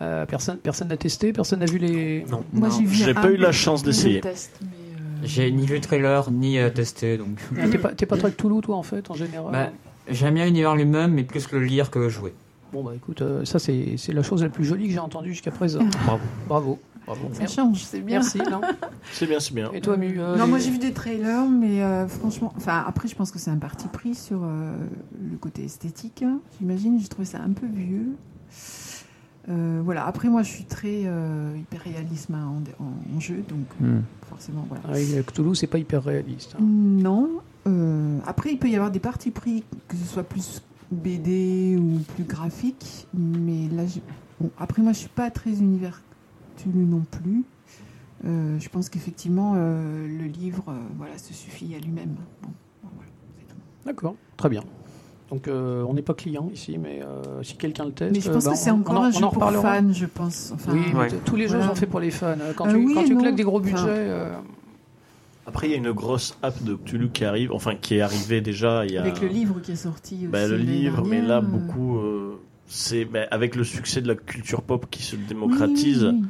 Euh, 0.00 0.26
personne 0.26 0.58
personne 0.58 0.88
n'a 0.88 0.96
testé, 0.96 1.32
personne 1.32 1.58
n'a 1.60 1.66
vu 1.66 1.78
les. 1.78 2.24
Non. 2.30 2.44
Moi, 2.52 2.68
j'ai 2.70 2.84
vu 2.84 2.94
J'ai 2.94 3.10
un 3.10 3.14
pas 3.14 3.30
eu 3.30 3.36
la 3.36 3.50
chance 3.52 3.82
des 3.82 3.88
d'essayer. 3.90 4.20
mais, 4.22 4.30
euh, 4.30 5.00
J'ai 5.24 5.50
ni 5.50 5.66
vu 5.66 5.74
le 5.74 5.80
trailer, 5.80 6.30
ni 6.30 6.58
euh, 6.58 6.70
testé, 6.70 7.18
donc... 7.18 7.38
Ah, 7.58 7.68
T'es 7.68 7.78
pas, 7.78 7.88
t'es 7.92 8.06
pas 8.06 8.16
très 8.16 8.30
Cthulhu, 8.30 8.60
toi, 8.60 8.76
en 8.76 8.82
fait, 8.84 9.10
en 9.10 9.14
général 9.14 9.52
Bah, 9.52 9.70
J'aime 10.08 10.34
bien 10.34 10.44
l'univers 10.46 10.76
lui-même, 10.76 11.12
mais 11.14 11.24
plus 11.24 11.50
le 11.50 11.60
lire 11.64 11.90
que 11.90 11.98
le 11.98 12.08
jouer. 12.08 12.32
Bon, 12.72 12.84
bah 12.84 12.92
écoute, 12.94 13.22
euh, 13.22 13.44
ça, 13.44 13.58
c'est, 13.58 13.94
c'est 13.96 14.12
la 14.12 14.22
chose 14.22 14.42
la 14.42 14.50
plus 14.50 14.64
jolie 14.64 14.86
que 14.88 14.92
j'ai 14.92 14.98
entendue 14.98 15.30
jusqu'à 15.32 15.50
présent. 15.50 15.80
Bravo. 16.04 16.20
Bravo. 16.48 16.78
Bravo. 17.06 17.28
ça 17.32 17.38
Merci. 17.40 17.56
change, 17.56 17.82
c'est 17.84 18.00
bien. 18.00 18.18
Merci. 18.20 18.38
Non 18.50 18.60
C'est 19.12 19.26
bien, 19.26 19.40
c'est 19.40 19.54
bien. 19.54 19.70
Et 19.72 19.80
toi, 19.80 19.96
Mu 19.96 20.14
euh, 20.20 20.36
Non, 20.36 20.44
les- 20.44 20.50
moi 20.50 20.58
j'ai 20.58 20.70
vu 20.70 20.78
des 20.78 20.92
trailers, 20.92 21.46
mais 21.48 21.82
euh, 21.82 22.06
franchement, 22.06 22.52
enfin 22.58 22.84
après 22.86 23.08
je 23.08 23.14
pense 23.14 23.30
que 23.30 23.38
c'est 23.38 23.50
un 23.50 23.56
parti 23.56 23.88
pris 23.88 24.14
sur 24.14 24.40
euh, 24.44 24.74
le 25.30 25.38
côté 25.38 25.64
esthétique. 25.64 26.22
hein, 26.22 26.38
J'imagine, 26.60 27.00
j'ai 27.00 27.08
trouvé 27.08 27.24
ça 27.24 27.38
un 27.38 27.52
peu 27.54 27.66
vieux. 27.66 28.08
Euh, 29.48 29.80
voilà. 29.84 30.06
Après 30.06 30.28
moi 30.28 30.42
je 30.42 30.48
suis 30.50 30.64
très 30.64 31.02
euh, 31.06 31.54
hyper 31.56 31.80
réalisme 31.82 32.34
hein, 32.34 32.52
en, 33.14 33.20
jeu, 33.20 33.42
donc 33.48 33.66
Hmm. 33.80 34.00
forcément 34.28 34.66
voilà. 34.68 34.82
Ah 34.88 35.22
Cthulhu, 35.22 35.54
c'est 35.54 35.66
pas 35.66 35.78
hyper 35.78 36.02
réaliste. 36.04 36.54
hein. 36.58 36.62
Non. 36.62 37.28
euh, 37.66 38.18
après 38.26 38.52
il 38.52 38.58
peut 38.58 38.68
y 38.68 38.74
avoir 38.76 38.90
des 38.90 39.00
partis 39.00 39.30
pris 39.30 39.64
que 39.88 39.96
ce 39.96 40.04
soit 40.04 40.22
plus 40.24 40.62
BD 40.92 41.76
ou 41.78 42.00
plus 42.14 42.24
graphique, 42.24 43.06
mais 43.14 43.68
là 43.74 43.84
bon 44.40 44.50
après 44.58 44.82
moi 44.82 44.92
je 44.92 44.98
suis 44.98 45.08
pas 45.08 45.30
très 45.30 45.50
univers 45.50 46.02
Cthulhu 46.56 46.84
non 46.84 47.02
plus. 47.10 47.44
Je 48.24 48.68
pense 48.68 48.88
qu'effectivement 48.88 49.54
le 49.54 50.24
livre 50.26 50.74
voilà 50.98 51.16
se 51.18 51.32
suffit 51.32 51.74
à 51.74 51.78
lui-même. 51.78 52.16
Bon, 52.42 52.48
bon, 52.82 52.88
voilà. 52.96 53.10
D'accord, 53.86 54.16
très 54.36 54.48
bien. 54.48 54.62
Donc, 55.30 55.46
euh, 55.46 55.84
on 55.86 55.92
n'est 55.94 56.02
pas 56.02 56.14
client 56.14 56.50
ici, 56.54 56.78
mais 56.78 57.00
euh, 57.02 57.42
si 57.42 57.54
quelqu'un 57.56 57.84
le 57.84 57.92
teste, 57.92 58.14
Mais 58.14 58.20
je 58.20 58.30
pense 58.30 58.44
euh, 58.46 58.48
bah, 58.48 58.54
que 58.54 58.58
c'est 58.58 58.70
on- 58.70 58.76
encore 58.76 58.94
on 58.94 58.98
en- 58.98 59.02
un 59.04 59.10
jeu 59.10 59.24
en 59.24 59.30
pour 59.30 59.42
fans, 59.44 59.92
je 59.92 60.06
pense. 60.06 60.52
Enfin, 60.54 60.72
Oui, 60.72 60.80
Ouais. 60.94 61.08
tous 61.24 61.36
les 61.36 61.48
jeux 61.48 61.56
Voilà. 61.58 61.68
sont 61.68 61.74
faits 61.74 61.90
pour 61.90 62.00
les 62.00 62.10
fans. 62.10 62.34
Quand 62.56 62.66
Euh, 62.66 62.70
tu, 62.70 62.76
oui 62.76 62.94
quand 62.94 63.04
tu 63.04 63.14
non. 63.14 63.20
claques 63.20 63.34
des 63.36 63.42
gros 63.42 63.60
budgets, 63.60 63.76
Enfin, 63.76 63.88
euh, 63.90 64.34
Après, 65.46 65.66
il 65.66 65.70
y 65.70 65.74
a 65.74 65.78
une 65.78 65.92
grosse 65.92 66.36
app 66.42 66.62
de 66.62 66.74
Cthulhu 66.74 67.08
qui 67.10 67.24
arrive, 67.24 67.52
enfin 67.52 67.74
qui 67.74 67.96
est 67.96 68.00
arrivée 68.02 68.40
déjà 68.42 68.84
il 68.86 68.92
y 68.92 68.98
a. 68.98 69.02
avec 69.02 69.20
le 69.22 69.28
livre 69.28 69.60
qui 69.62 69.72
est 69.72 69.76
sorti 69.76 70.14
aussi. 70.14 70.26
Bah, 70.26 70.46
le 70.46 70.56
l'année 70.58 70.72
livre, 70.72 71.04
mais 71.06 71.22
là, 71.22 71.38
euh, 71.38 71.40
beaucoup. 71.40 71.98
euh, 71.98 72.38
c'est 72.66 73.04
bah, 73.06 73.20
avec 73.30 73.54
le 73.56 73.64
succès 73.64 74.00
de 74.02 74.08
la 74.08 74.14
culture 74.14 74.60
pop 74.62 74.86
qui 74.90 75.02
se 75.02 75.16
oui, 75.16 75.22
démocratise, 75.28 76.04
oui, 76.04 76.22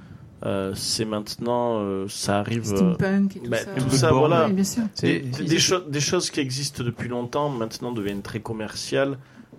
euh, 0.45 0.73
c'est 0.75 1.05
maintenant, 1.05 1.81
euh, 1.81 2.07
ça 2.09 2.39
arrive. 2.39 2.63
euh, 2.73 2.77
Steampunk 2.95 3.37
et 3.37 3.41
tout 3.41 3.51
bah, 3.51 3.57
ça. 3.59 3.71
tout 3.77 3.85
Ouais, 3.85 3.91
ça, 3.97 4.13
voilà. 4.13 4.49
bien 4.49 4.65
sûr. 4.65 4.83
c'est- 4.95 5.21
Des, 5.21 5.45
des 5.45 5.59
cho- 5.59 5.81
des 5.81 6.01
choses 6.01 6.31
qui 6.31 6.41
existent 6.41 6.85
depuis 6.85 7.09
longtemps 7.09 7.49
maintenant 7.51 7.93
deviennent 7.93 8.23
très 8.23 8.41
commerciales. 8.41 9.19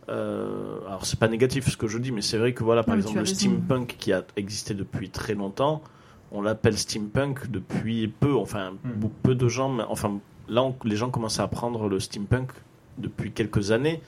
Euh, 0.09 0.77
alors 0.87 1.05
c'est 1.05 1.19
pas 1.19 1.27
négatif 1.27 1.69
ce 1.69 1.77
que 1.77 1.87
je 1.87 1.97
dis, 1.99 2.11
mais 2.11 2.21
c'est 2.21 2.37
vrai 2.37 2.53
que 2.53 2.63
voilà, 2.63 2.83
par 2.83 2.95
Non, 2.95 3.01
exemple 3.01 3.19
le 3.19 3.25
steampunk 3.25 3.95
qui 3.99 4.11
a 4.11 4.23
existé 4.37 4.73
depuis 4.73 5.09
très 5.09 5.35
longtemps, 5.35 5.81
on 6.31 6.41
l'appelle 6.41 6.77
steampunk 6.77 7.49
depuis 7.51 8.07
peu. 8.07 8.33
Enfin, 8.35 8.71
Hmm. 8.83 9.07
peu 9.21 9.35
de 9.35 9.47
gens, 9.47 9.69
mais- 9.69 9.83
enfin 9.87 10.19
là 10.47 10.63
on- 10.63 10.75
les 10.83 10.95
gens 10.95 11.09
commencent 11.11 11.39
à 11.39 11.43
apprendre 11.43 11.87
le 11.87 11.99
steampunk 11.99 12.49
depuis 12.97 13.31
quelques 13.31 13.71
années, 13.71 14.01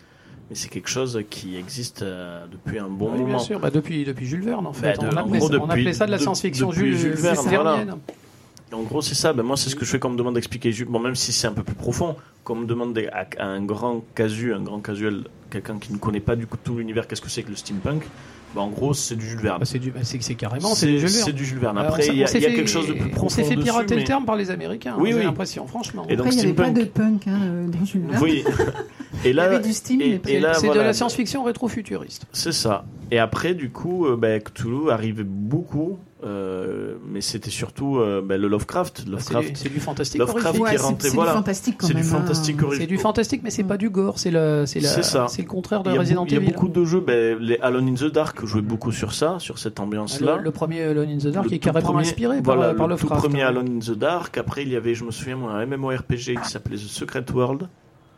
mais 0.52 0.56
c'est 0.58 0.68
quelque 0.68 0.90
chose 0.90 1.18
qui 1.30 1.56
existe 1.56 2.02
euh, 2.02 2.46
depuis 2.52 2.78
un 2.78 2.90
bon 2.90 3.12
oui, 3.12 3.20
bien 3.20 3.26
moment. 3.28 3.40
sûr, 3.40 3.58
bah, 3.58 3.70
depuis, 3.72 4.04
depuis 4.04 4.26
Jules 4.26 4.44
Verne, 4.44 4.68
en 4.68 4.74
fait. 4.74 4.98
Bah, 4.98 4.98
de- 4.98 5.08
on, 5.08 5.18
en 5.18 5.22
appelait, 5.22 5.40
gros, 5.40 5.48
ça- 5.48 5.54
on 5.56 5.66
depuis- 5.68 5.72
appelait 5.82 5.94
ça 5.94 6.06
de 6.06 6.12
la 6.12 6.18
science-fiction 6.20 6.72
Jules, 6.74 6.98
Jules 6.98 7.14
Verne. 7.14 7.96
En 8.74 8.84
gros, 8.84 9.02
c'est 9.02 9.16
ça. 9.16 9.34
Ben, 9.34 9.44
moi, 9.44 9.58
c'est 9.58 9.70
ce 9.70 9.76
que 9.76 9.86
je 9.86 9.90
fais 9.92 10.00
quand 10.00 10.10
on 10.10 10.14
me 10.14 10.18
demande 10.18 10.36
d'expliquer. 10.36 10.72
Bon, 10.88 11.00
même 11.00 11.16
si 11.16 11.32
c'est 11.34 11.48
un 11.48 11.54
peu 11.54 11.64
plus 11.64 11.76
profond, 11.76 12.16
quand 12.44 12.54
on 12.54 12.58
me 12.58 12.66
demande 12.66 12.98
à, 13.12 13.26
à 13.38 13.46
un 13.46 13.62
grand 13.64 14.04
casu, 14.16 14.54
un 14.54 14.62
grand 14.62 14.80
casuel, 14.80 15.26
quelqu'un 15.50 15.78
qui 15.80 15.92
ne 15.94 15.98
connaît 15.98 16.20
pas 16.22 16.36
du 16.36 16.48
coup 16.48 16.58
tout 16.64 16.78
l'univers, 16.78 17.08
qu'est-ce 17.08 17.22
que 17.22 17.30
c'est 17.30 17.44
que 17.44 17.50
le 17.50 17.56
steampunk? 17.56 18.04
Ben, 18.56 18.62
En 18.62 18.70
gros, 18.70 18.94
c'est 18.94 19.16
du 19.16 19.30
Jules 19.30 19.40
Verne. 19.40 19.60
Bah, 19.60 19.66
c'est, 19.66 19.80
du, 19.80 19.92
bah, 19.92 20.00
c'est, 20.04 20.22
c'est 20.22 20.36
carrément, 20.36 20.70
c'est, 20.76 20.86
C'est 20.88 20.92
du 20.92 21.00
Jules 21.00 21.10
c'est 21.10 21.26
Verne. 21.26 21.36
du 21.38 21.46
Jules 21.46 21.60
Verne. 21.60 21.78
Après, 21.78 22.02
on 22.04 22.06
s'est- 22.06 22.12
il 22.12 22.18
y 22.18 22.24
a, 22.24 22.28
y 22.38 22.56
quelque 22.56 22.70
chose 22.70 22.88
de 22.88 22.94
plus 22.94 23.10
profond. 23.10 23.26
On 23.26 23.30
s'est 23.30 23.44
fait 23.44 23.56
dessus, 23.56 23.64
pirater 23.66 23.96
mais- 23.96 24.02
le 24.02 24.08
terme 24.08 24.26
par 24.26 24.36
les 24.36 24.52
Américains, 24.52 24.96
Oui, 25.00 25.12
j'ai 25.12 25.20
oui. 25.20 25.24
l'impression, 25.24 25.68
franchement. 25.68 26.06
Et 26.10 26.16
donc, 26.16 26.28
Après, 26.28 26.38
il 26.38 26.40
n'y 26.40 26.46
avait 26.52 26.54
pas 26.54 26.70
de 26.70 26.84
punk 26.86 27.28
hein, 27.28 27.40
euh, 27.44 27.68
dans 27.68 27.86
Jules 27.86 28.02
Verne. 28.08 28.22
Oui. 28.24 28.44
et 29.26 29.30
Il 29.30 29.32
y 29.32 29.34
là, 29.34 29.44
avait 29.44 29.60
du 29.60 29.72
steam, 29.74 30.02
et- 30.02 30.10
mais 30.10 30.20
pas 30.20 30.30
et 30.32 30.40
là, 30.40 30.54
c'est 30.54 30.68
de 30.70 30.80
la 30.80 30.94
science-fiction 30.94 31.44
rétro-futuriste. 31.44 32.26
c'est 32.34 32.52
ça. 32.52 32.84
Et 33.10 33.20
après, 33.20 33.54
du 33.54 33.70
coup, 33.70 34.06
euh, 34.06 34.16
ben, 34.18 34.42
Cthulhu 34.42 34.90
arrivait 34.92 35.24
beaucoup, 35.26 36.00
euh, 36.24 36.96
mais 37.08 37.22
c'était 37.22 37.50
surtout 37.50 37.98
euh, 37.98 38.22
ben, 38.24 38.40
le 38.40 38.48
Lovecraft. 38.48 39.04
C'est, 39.06 39.10
Lovecraft. 39.10 39.52
c'est 39.56 39.70
du 39.74 39.80
fantastique 39.80 40.20
Lovecraft 40.20 40.46
horrifique. 40.46 40.66
qui 40.66 40.72
Ouais, 40.72 40.78
c'est 40.78 40.84
rentré, 40.84 41.10
c'est 41.10 41.16
voilà. 41.16 41.32
du 41.32 41.38
fantastique 41.38 41.76
quand 41.80 41.88
C'est 41.88 41.94
même. 41.94 42.04
du 42.04 42.10
hein. 42.10 42.12
fantastique 42.12 42.62
horrifique. 42.64 42.82
C'est 42.82 42.88
du 42.88 42.98
fantastique, 42.98 43.42
mais 43.44 43.50
c'est 43.50 43.64
pas 43.64 43.78
du 43.78 43.90
gore, 43.90 44.20
c'est, 44.20 44.32
le, 44.32 44.66
c'est, 44.68 44.80
la, 44.80 44.90
C'est 44.90 45.04
ça. 45.04 45.28
c'est 45.30 45.42
le 45.42 45.48
contraire 45.48 45.84
de 45.84 45.92
Il 45.92 46.00
Resident 46.00 46.22
beau- 46.24 46.28
il 46.28 46.34
y 46.34 46.36
a 46.36 46.42
Evil. 46.42 46.52
beaucoup 46.54 46.68
de 46.68 46.84
jeux, 46.86 47.00
ben, 47.02 47.38
les 47.40 47.58
Alone 47.58 47.88
in 47.90 47.94
the 47.96 48.06
Dark 48.12 48.46
jouaient 48.46 48.62
beaucoup 48.62 48.92
sur 48.92 49.14
ça, 49.14 49.38
sur 49.40 49.58
cette 49.60 49.80
ambiance-là. 49.80 50.38
Le, 50.38 50.44
le 50.44 50.52
premier 50.52 50.82
Alone 50.84 51.10
in 51.10 51.18
the 51.18 51.28
Dark 51.28 51.48
Le 51.50 51.54
est 51.56 51.60
carrément 51.60 51.86
premier- 51.88 52.02
inspiré 52.02 52.42
par, 52.42 52.56
voilà, 52.56 52.74
par 52.74 52.88
le 52.88 52.96
tout 52.96 53.04
Lovecraft. 53.08 53.22
premier 53.28 53.44
hein. 53.44 53.48
Alone 53.48 53.78
in 53.78 53.80
the 53.80 53.98
Dark. 53.98 54.38
Après, 54.38 54.64
il 54.64 54.70
y 54.70 54.76
avait, 54.76 54.94
je 54.96 55.04
me 55.04 55.12
souviens, 55.12 55.38
un 55.50 55.66
MMORPG 55.66 56.36
qui 56.42 56.50
s'appelait 56.50 56.78
The 56.78 56.80
Secret 56.82 57.26
World, 57.34 57.68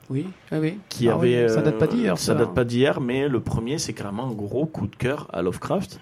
Oui, 0.09 0.25
oui, 0.51 0.57
oui. 0.59 0.77
qui 0.89 1.07
Ah 1.09 1.17
oui, 1.17 1.35
avait. 1.35 1.47
ça 1.49 1.61
date 1.61 1.77
pas 1.77 1.85
euh, 1.85 1.87
d'hier. 1.87 2.17
Ça 2.17 2.35
date 2.35 2.53
pas 2.53 2.63
d'hier, 2.65 2.99
mais 3.01 3.27
le 3.29 3.39
premier, 3.39 3.77
c'est 3.77 3.93
carrément 3.93 4.27
un 4.27 4.33
gros 4.33 4.65
coup 4.65 4.87
de 4.87 4.95
cœur 4.95 5.27
à 5.31 5.41
Lovecraft. 5.41 5.99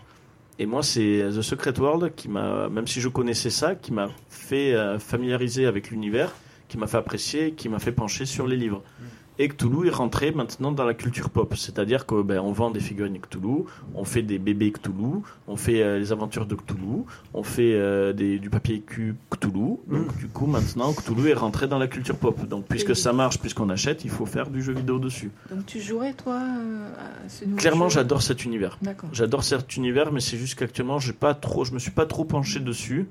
Et 0.62 0.68
moi, 0.68 0.84
c'est 0.84 1.24
The 1.36 1.42
Secret 1.42 1.80
World 1.80 2.14
qui 2.14 2.30
m'a, 2.30 2.70
même 2.70 2.86
si 2.86 3.02
je 3.02 3.10
connaissais 3.10 3.50
ça, 3.50 3.74
qui 3.74 3.92
m'a 3.92 4.10
fait 4.30 4.76
euh, 4.76 5.00
familiariser 5.00 5.66
avec 5.66 5.90
l'univers, 5.90 6.36
qui 6.68 6.78
m'a 6.78 6.86
fait 6.86 6.98
apprécier, 6.98 7.54
qui 7.54 7.68
m'a 7.68 7.80
fait 7.80 7.92
pencher 7.92 8.28
sur 8.28 8.46
les 8.46 8.58
livres. 8.58 8.84
Et 9.42 9.50
Cthulhu 9.50 9.88
est 9.88 9.92
rentré 9.92 10.32
maintenant 10.32 10.72
dans 10.72 10.86
la 10.86 10.94
culture 10.94 11.32
pop, 11.32 11.56
c'est-à-dire 11.58 12.06
que 12.06 12.22
ben, 12.22 12.40
on 12.40 12.52
vend 12.52 12.70
des 12.70 12.80
figurines 12.80 13.18
Cthulhu, 13.20 13.64
on 13.96 14.06
fait 14.06 14.22
des 14.22 14.38
bébés 14.38 14.72
Cthulhu, 14.72 15.24
on 15.48 15.56
fait 15.56 15.82
euh, 15.82 15.98
les 15.98 16.12
aventures 16.12 16.46
de 16.46 16.54
Cthulhu, 16.54 17.06
on 17.34 17.42
fait 17.42 17.74
euh, 17.74 18.14
des, 18.14 18.38
du 18.38 18.52
papier 18.52 18.82
cul 18.82 19.16
Cthulhu. 19.32 19.78
Donc 19.88 20.16
du 20.20 20.28
coup 20.28 20.46
maintenant 20.46 20.94
Cthulhu 20.94 21.30
est 21.30 21.34
rentré 21.34 21.68
dans 21.68 21.80
la 21.80 21.88
culture 21.88 22.18
pop. 22.18 22.48
Donc 22.48 22.66
puisque 22.68 22.96
ça 22.96 23.14
marche, 23.14 23.40
puisqu'on 23.40 23.72
achète, 23.72 24.06
il 24.06 24.12
faut 24.12 24.28
faire 24.28 24.48
du 24.52 24.62
jeu 24.62 24.74
vidéo 24.74 25.00
dessus. 25.00 25.32
Donc 25.50 25.66
tu 25.66 25.82
jouerais 25.82 26.14
toi 26.14 26.36
euh, 26.36 26.94
à 27.00 27.28
ce 27.28 27.44
nouveau 27.46 27.58
Clairement, 27.58 27.90
j'adore 27.90 28.22
cet 28.22 28.46
univers. 28.46 28.78
J'adore 29.12 29.44
cet 29.44 29.76
univers, 29.76 30.12
mais 30.12 30.20
c'est 30.20 30.38
juste 30.38 30.54
qu'actuellement, 30.54 31.00
j'ai 31.00 31.14
pas 31.14 31.34
trop, 31.34 31.66
je 31.66 31.74
me 31.74 31.80
suis 31.80 31.90
pas 31.90 32.06
trop 32.06 32.26
penché 32.26 32.60
dessus. 32.60 33.08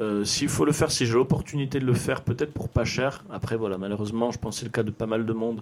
Euh, 0.00 0.24
S'il 0.24 0.48
faut 0.48 0.64
le 0.64 0.72
faire, 0.72 0.90
si 0.90 1.06
j'ai 1.06 1.14
l'opportunité 1.14 1.80
de 1.80 1.84
le 1.84 1.94
faire, 1.94 2.22
peut-être 2.22 2.52
pour 2.52 2.68
pas 2.68 2.84
cher. 2.84 3.24
Après, 3.30 3.56
voilà, 3.56 3.78
malheureusement, 3.78 4.30
je 4.30 4.38
pense 4.38 4.54
que 4.56 4.60
c'est 4.60 4.66
le 4.66 4.70
cas 4.72 4.82
de 4.84 4.90
pas 4.92 5.06
mal 5.06 5.26
de 5.26 5.32
monde. 5.32 5.60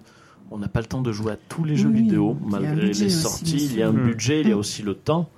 On 0.51 0.59
n'a 0.59 0.67
pas 0.67 0.79
le 0.79 0.85
temps 0.85 1.01
de 1.01 1.11
jouer 1.11 1.33
à 1.33 1.37
tous 1.49 1.63
les 1.63 1.75
jeux 1.75 1.89
Oui, 1.89 2.03
vidéo, 2.03 2.37
malgré 2.45 2.87
les 2.93 3.09
sorties. 3.09 3.65
il 3.71 3.77
y 3.77 3.81
a 3.81 3.89
un 3.89 3.93
budget, 3.93 4.41
il 4.41 4.49
y 4.49 4.51
a 4.51 4.55
Mm. 4.55 4.59
aussi 4.59 4.83
le 4.83 4.93
temps. 4.93 5.29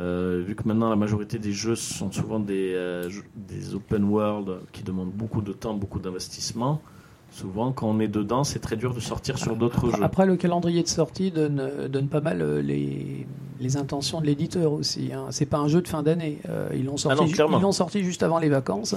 Euh, 0.00 0.42
vu 0.46 0.54
que 0.54 0.66
maintenant 0.66 0.88
la 0.88 0.96
majorité 0.96 1.38
des 1.38 1.52
jeux 1.52 1.74
sont 1.74 2.10
souvent 2.10 2.38
des, 2.40 2.72
euh, 2.74 3.10
des 3.36 3.74
open 3.74 4.04
world 4.04 4.60
qui 4.72 4.82
demandent 4.82 5.10
beaucoup 5.12 5.42
de 5.42 5.52
temps, 5.52 5.74
beaucoup 5.74 5.98
d'investissement. 5.98 6.80
Souvent, 7.30 7.72
quand 7.72 7.88
on 7.88 8.00
est 8.00 8.08
dedans, 8.08 8.42
c'est 8.44 8.58
très 8.58 8.76
dur 8.76 8.92
de 8.92 9.00
sortir 9.00 9.38
sur 9.38 9.54
d'autres 9.56 9.90
jeux. 9.90 10.02
après, 10.02 10.26
le 10.26 10.36
calendrier 10.36 10.82
de 10.82 10.88
sortie 10.88 11.30
donne, 11.30 11.88
donne 11.88 12.08
pas 12.08 12.20
mal 12.20 12.42
euh, 12.42 12.60
les, 12.60 13.26
les 13.60 13.76
intentions 13.76 14.20
de 14.20 14.26
l'éditeur 14.26 14.72
aussi. 14.72 15.12
Hein. 15.12 15.26
C'est 15.30 15.46
pas 15.46 15.58
un 15.58 15.68
jeu 15.68 15.80
de 15.80 15.88
fin 15.88 16.02
d'année. 16.02 16.38
Euh, 16.48 16.68
ils 16.74 16.84
l'ont 16.84 16.96
sorti, 16.96 17.18
Ah 17.20 17.44
non, 17.46 17.58
ils 17.58 17.62
l'ont 17.62 17.72
sorti 17.72 18.02
juste 18.02 18.22
avant 18.22 18.38
les 18.38 18.48
vacances. 18.48 18.96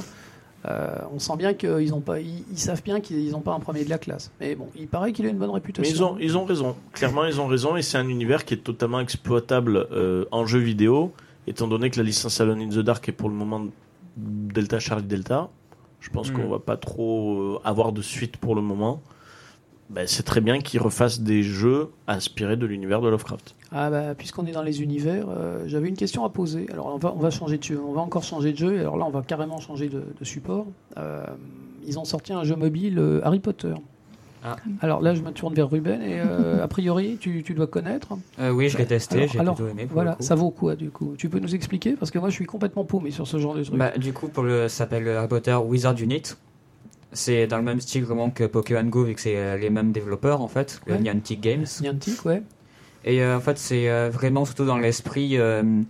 Euh, 0.65 0.95
on 1.13 1.19
sent 1.19 1.35
bien 1.37 1.53
qu'ils 1.53 1.93
ont 1.93 1.99
pas, 1.99 2.21
ils, 2.21 2.43
ils 2.49 2.57
savent 2.57 2.81
bien 2.83 3.01
qu'ils 3.01 3.31
n'ont 3.31 3.41
pas 3.41 3.53
un 3.53 3.59
premier 3.59 3.83
de 3.83 3.89
la 3.89 3.97
classe. 3.97 4.31
Mais 4.39 4.55
bon, 4.55 4.69
il 4.77 4.87
paraît 4.87 5.11
qu'il 5.11 5.25
a 5.25 5.29
une 5.29 5.37
bonne 5.37 5.49
Mais 5.49 5.55
réputation. 5.55 5.93
ils 5.93 6.03
ont, 6.03 6.17
ils 6.19 6.37
ont 6.37 6.45
raison. 6.45 6.75
Clairement, 6.93 7.25
ils 7.25 7.39
ont 7.41 7.47
raison. 7.47 7.75
Et 7.75 7.81
c'est 7.81 7.97
un 7.97 8.07
univers 8.07 8.45
qui 8.45 8.53
est 8.53 8.63
totalement 8.63 9.01
exploitable 9.01 9.87
euh, 9.91 10.23
en 10.31 10.45
jeu 10.45 10.59
vidéo, 10.59 11.11
étant 11.47 11.67
donné 11.67 11.89
que 11.89 11.97
la 11.97 12.03
licence 12.03 12.39
Alone 12.39 12.61
in 12.61 12.69
the 12.69 12.79
Dark 12.79 13.07
est 13.09 13.11
pour 13.11 13.27
le 13.29 13.35
moment 13.35 13.65
Delta 14.15 14.79
Charlie 14.79 15.03
Delta. 15.05 15.49
Je 16.03 16.09
pense 16.09 16.29
Mm. 16.31 16.33
qu'on 16.35 16.47
va 16.49 16.59
pas 16.59 16.75
trop 16.77 17.39
euh, 17.39 17.59
avoir 17.63 17.93
de 17.93 18.01
suite 18.01 18.35
pour 18.37 18.53
le 18.55 18.61
moment. 18.61 19.01
Ben, 19.89 20.05
c'est 20.07 20.23
très 20.23 20.41
bien 20.41 20.59
qu'ils 20.59 20.81
refassent 20.81 21.21
des 21.21 21.43
jeux 21.43 21.89
inspirés 22.07 22.57
de 22.57 22.65
l'univers 22.65 23.01
de 23.01 23.07
Lovecraft. 23.09 23.55
Ah 23.71 23.89
bah, 23.89 24.13
puisqu'on 24.15 24.45
est 24.45 24.51
dans 24.51 24.61
les 24.61 24.81
univers, 24.81 25.27
euh, 25.29 25.63
j'avais 25.67 25.87
une 25.89 25.95
question 25.97 26.25
à 26.25 26.29
poser. 26.29 26.67
Alors 26.71 26.87
on 26.93 26.97
va, 26.97 27.13
on 27.15 27.19
va 27.19 27.29
changer 27.29 27.57
de 27.57 27.63
jeu, 27.63 27.79
on 27.85 27.93
va 27.93 28.01
encore 28.01 28.23
changer 28.23 28.51
de 28.51 28.57
jeu. 28.57 28.75
Et 28.75 28.79
alors 28.79 28.97
là, 28.97 29.05
on 29.05 29.11
va 29.11 29.21
carrément 29.21 29.59
changer 29.59 29.87
de, 29.89 30.03
de 30.19 30.25
support. 30.25 30.65
Euh, 30.97 31.25
ils 31.85 31.97
ont 31.99 32.05
sorti 32.05 32.33
un 32.33 32.43
jeu 32.43 32.55
mobile 32.55 32.97
euh, 32.99 33.21
Harry 33.23 33.39
Potter. 33.39 33.73
Alors 34.81 35.01
là, 35.01 35.13
je 35.15 35.21
me 35.21 35.31
tourne 35.31 35.53
vers 35.53 35.69
Ruben 35.69 36.01
et 36.01 36.19
euh, 36.19 36.63
a 36.63 36.67
priori, 36.67 37.17
tu, 37.19 37.43
tu 37.43 37.53
dois 37.53 37.67
connaître. 37.67 38.09
Euh, 38.39 38.49
oui, 38.51 38.69
je 38.69 38.77
l'ai 38.77 38.85
testé, 38.85 39.27
j'ai 39.27 39.39
plutôt 39.39 39.67
aimé. 39.67 39.85
pour 39.85 39.93
Voilà, 39.95 40.11
le 40.11 40.15
coup. 40.17 40.23
ça 40.23 40.35
vaut 40.35 40.49
quoi 40.51 40.75
du 40.75 40.89
coup 40.89 41.15
Tu 41.17 41.29
peux 41.29 41.39
nous 41.39 41.55
expliquer? 41.55 41.93
Parce 41.93 42.11
que 42.11 42.19
moi, 42.19 42.29
je 42.29 42.35
suis 42.35 42.45
complètement 42.45 42.83
paumé 42.83 43.11
sur 43.11 43.27
ce 43.27 43.37
genre 43.39 43.55
de 43.55 43.63
truc. 43.63 43.77
Bah, 43.77 43.91
du 43.97 44.11
coup, 44.13 44.27
pour 44.27 44.43
le, 44.43 44.67
ça 44.67 44.77
s'appelle 44.79 45.07
Harry 45.09 45.27
Potter 45.27 45.53
Wizard 45.55 45.95
Unit. 45.99 46.23
C'est 47.11 47.45
dans 47.47 47.57
le 47.57 47.63
même 47.63 47.79
style 47.79 48.03
vraiment 48.03 48.29
que 48.31 48.43
Pokémon 48.43 48.83
Go, 48.83 49.03
vu 49.03 49.13
que 49.13 49.21
c'est 49.21 49.37
euh, 49.37 49.55
les 49.57 49.69
mêmes 49.69 49.91
développeurs 49.91 50.41
en 50.41 50.47
fait, 50.47 50.81
le 50.87 50.93
Ouais. 50.95 50.99
Niantic 50.99 51.39
Games. 51.41 51.65
Niantic, 51.81 52.25
ouais. 52.25 52.41
Et 53.05 53.21
euh, 53.21 53.37
en 53.37 53.39
fait, 53.39 53.57
c'est 53.57 54.09
vraiment 54.09 54.45
surtout 54.45 54.65
dans 54.65 54.77
l'esprit 54.77 55.37
de 55.37 55.83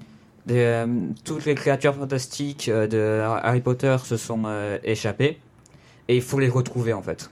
euh, 0.52 0.86
toutes 1.24 1.46
les 1.46 1.56
créatures 1.56 1.96
fantastiques 1.96 2.70
de 2.70 3.22
Harry 3.22 3.62
Potter 3.62 3.96
se 4.04 4.18
sont 4.18 4.44
échappées 4.84 5.38
et 6.10 6.16
il 6.18 6.22
faut 6.22 6.40
les 6.40 6.50
retrouver 6.50 6.92
en 6.92 7.02
fait. 7.02 7.30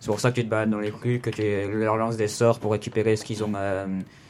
C'est 0.00 0.08
pour 0.08 0.20
ça 0.20 0.30
que 0.30 0.36
tu 0.36 0.44
te 0.44 0.50
balades 0.50 0.70
dans 0.70 0.78
les 0.80 0.90
rues, 0.90 1.20
que 1.20 1.30
tu 1.30 1.42
leur 1.72 1.96
lances 1.96 2.16
des 2.16 2.28
sorts 2.28 2.58
pour 2.60 2.72
récupérer 2.72 3.16
ce 3.16 3.24
qu'ils 3.24 3.42
ont, 3.42 3.52
euh, 3.56 3.86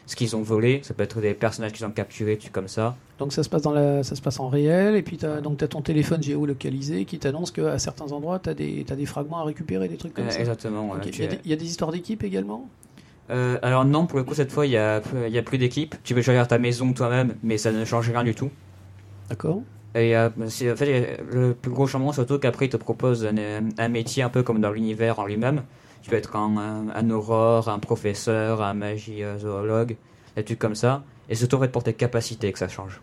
ce 0.06 0.14
qu'ils 0.16 0.34
ont 0.36 0.42
volé. 0.42 0.80
Ça 0.84 0.94
peut 0.94 1.02
être 1.02 1.20
des 1.20 1.34
personnages 1.34 1.72
qu'ils 1.72 1.84
ont 1.84 1.90
capturés, 1.90 2.38
tu 2.38 2.50
comme 2.50 2.68
ça. 2.68 2.96
Donc 3.18 3.32
ça 3.32 3.42
se 3.42 3.48
passe 3.48 3.62
dans 3.62 3.72
la, 3.72 4.02
ça 4.02 4.14
se 4.14 4.22
passe 4.22 4.38
en 4.40 4.48
réel 4.48 4.94
et 4.94 5.02
puis 5.02 5.16
t'as, 5.18 5.40
donc 5.40 5.58
t'as 5.58 5.66
ton 5.68 5.82
téléphone 5.82 6.22
géolocalisé 6.22 7.04
qui 7.04 7.18
t'annonce 7.18 7.50
qu'à 7.50 7.78
certains 7.78 8.12
endroits 8.12 8.38
t'as 8.38 8.54
des, 8.54 8.84
t'as 8.86 8.94
des 8.94 9.06
fragments 9.06 9.38
à 9.38 9.44
récupérer, 9.44 9.88
des 9.88 9.96
trucs 9.96 10.14
comme 10.14 10.26
Euh, 10.26 10.30
ça. 10.30 10.40
exactement. 10.40 10.94
Il 11.04 11.18
y, 11.18 11.22
a 11.22 11.24
es- 11.24 11.28
des- 11.28 11.40
il 11.44 11.50
y 11.50 11.54
a 11.54 11.56
des 11.56 11.64
histoires 11.66 11.92
d'équipe 11.92 12.22
également? 12.24 12.68
Euh, 13.30 13.58
alors 13.62 13.84
non, 13.84 14.06
pour 14.06 14.18
le 14.18 14.24
coup, 14.24 14.34
cette 14.34 14.52
fois, 14.52 14.66
il 14.66 14.72
y 14.72 14.76
a, 14.76 15.02
y 15.28 15.36
a 15.38 15.42
plus 15.42 15.58
d'équipe. 15.58 15.96
Tu 16.04 16.14
peux 16.14 16.22
choisir 16.22 16.46
ta 16.46 16.58
maison 16.58 16.92
toi-même, 16.92 17.34
mais 17.42 17.58
ça 17.58 17.72
ne 17.72 17.84
change 17.84 18.08
rien 18.08 18.22
du 18.22 18.34
tout. 18.36 18.50
D'accord. 19.28 19.62
Et 19.96 20.16
euh, 20.16 20.28
c'est- 20.48 20.70
en 20.70 20.76
fait, 20.76 21.18
le 21.32 21.54
plus 21.54 21.70
gros 21.72 21.86
changement, 21.86 22.12
surtout 22.12 22.38
qu'après, 22.38 22.66
il 22.66 22.68
te 22.68 22.76
propose 22.76 23.26
un, 23.26 23.34
un 23.78 23.88
métier 23.88 24.22
un 24.22 24.28
peu 24.28 24.42
comme 24.42 24.60
dans 24.60 24.70
l'univers 24.70 25.18
en 25.18 25.26
lui-même. 25.26 25.62
Tu 26.02 26.10
peux 26.10 26.16
être 26.16 26.36
un, 26.36 26.56
un, 26.56 26.88
un 26.94 27.10
aurore, 27.10 27.68
un 27.68 27.78
professeur, 27.80 28.62
un 28.62 28.74
magie 28.74 29.22
zoologue, 29.38 29.96
des 30.36 30.44
trucs 30.44 30.58
comme 30.58 30.74
ça. 30.76 31.02
Et 31.28 31.34
surtout, 31.34 31.56
en 31.56 31.60
fait, 31.60 31.72
pour 31.72 31.82
tes 31.82 31.94
capacités 31.94 32.52
que 32.52 32.58
ça 32.58 32.68
change. 32.68 33.00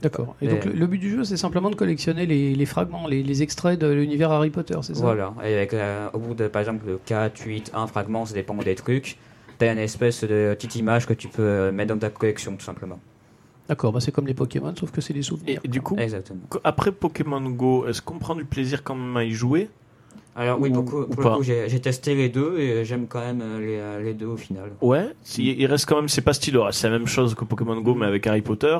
D'accord. 0.00 0.34
Et 0.40 0.46
Et- 0.46 0.48
donc 0.48 0.64
le, 0.64 0.72
le 0.72 0.86
but 0.86 0.98
du 0.98 1.10
jeu, 1.10 1.24
c'est 1.24 1.36
simplement 1.36 1.70
de 1.70 1.74
collectionner 1.76 2.24
les, 2.26 2.54
les 2.54 2.66
fragments, 2.66 3.06
les, 3.06 3.22
les 3.22 3.42
extraits 3.42 3.78
de 3.78 3.86
l'univers 3.88 4.30
Harry 4.32 4.50
Potter, 4.50 4.76
c'est 4.82 4.94
ça? 4.94 5.02
Voilà. 5.02 5.34
Et 5.44 5.54
avec, 5.54 5.74
euh, 5.74 6.08
au 6.12 6.18
bout 6.18 6.34
de, 6.34 6.48
par 6.48 6.60
exemple, 6.60 6.86
de 6.86 6.98
4, 7.04 7.40
8, 7.44 7.70
1 7.74 7.86
fragment, 7.86 8.24
ça 8.26 8.34
dépend 8.34 8.54
des 8.56 8.74
trucs. 8.74 9.16
T'as 9.58 9.72
une 9.72 9.78
espèce 9.78 10.22
de 10.24 10.54
petite 10.54 10.74
image 10.76 11.06
que 11.06 11.12
tu 11.14 11.28
peux 11.28 11.42
euh, 11.42 11.72
mettre 11.72 11.92
dans 11.94 12.00
ta 12.00 12.10
collection, 12.10 12.56
tout 12.56 12.64
simplement. 12.64 12.98
D'accord, 13.72 13.90
bah 13.90 14.00
c'est 14.00 14.12
comme 14.12 14.26
les 14.26 14.34
Pokémon, 14.34 14.74
sauf 14.78 14.90
que 14.90 15.00
c'est 15.00 15.14
des 15.14 15.22
souvenirs. 15.22 15.58
et 15.64 15.68
du 15.68 15.80
coup, 15.80 15.96
Exactement. 15.98 16.40
après 16.62 16.92
Pokémon 16.92 17.40
Go, 17.40 17.86
est-ce 17.86 18.02
qu'on 18.02 18.18
prend 18.18 18.34
du 18.34 18.44
plaisir 18.44 18.82
quand 18.84 18.94
même 18.94 19.16
à 19.16 19.24
y 19.24 19.30
jouer? 19.30 19.70
Alors 20.36 20.60
oui, 20.60 20.68
Ou- 20.68 20.74
pour, 20.74 20.84
coup- 20.84 21.00
ou 21.00 21.06
pour 21.06 21.22
pas. 21.22 21.30
le 21.30 21.36
coup, 21.38 21.42
j'ai 21.42 21.80
testé 21.80 22.14
les 22.14 22.28
deux 22.28 22.58
et 22.58 22.84
j'aime 22.84 23.06
quand 23.06 23.20
même 23.20 23.40
euh, 23.40 23.60
les, 23.60 23.76
euh, 23.78 24.02
les 24.02 24.12
deux 24.12 24.26
au 24.26 24.36
final. 24.36 24.72
Ouais, 24.82 25.06
il 25.38 25.64
reste 25.64 25.86
quand 25.86 25.96
même, 25.96 26.10
c'est 26.10 26.20
pas 26.20 26.34
stylé, 26.34 26.58
c'est 26.72 26.90
la 26.90 26.98
même 26.98 27.06
chose 27.06 27.34
que 27.34 27.46
Pokémon 27.46 27.80
Go 27.80 27.94
mais 27.94 28.04
avec 28.04 28.26
Harry 28.26 28.42
Potter. 28.42 28.76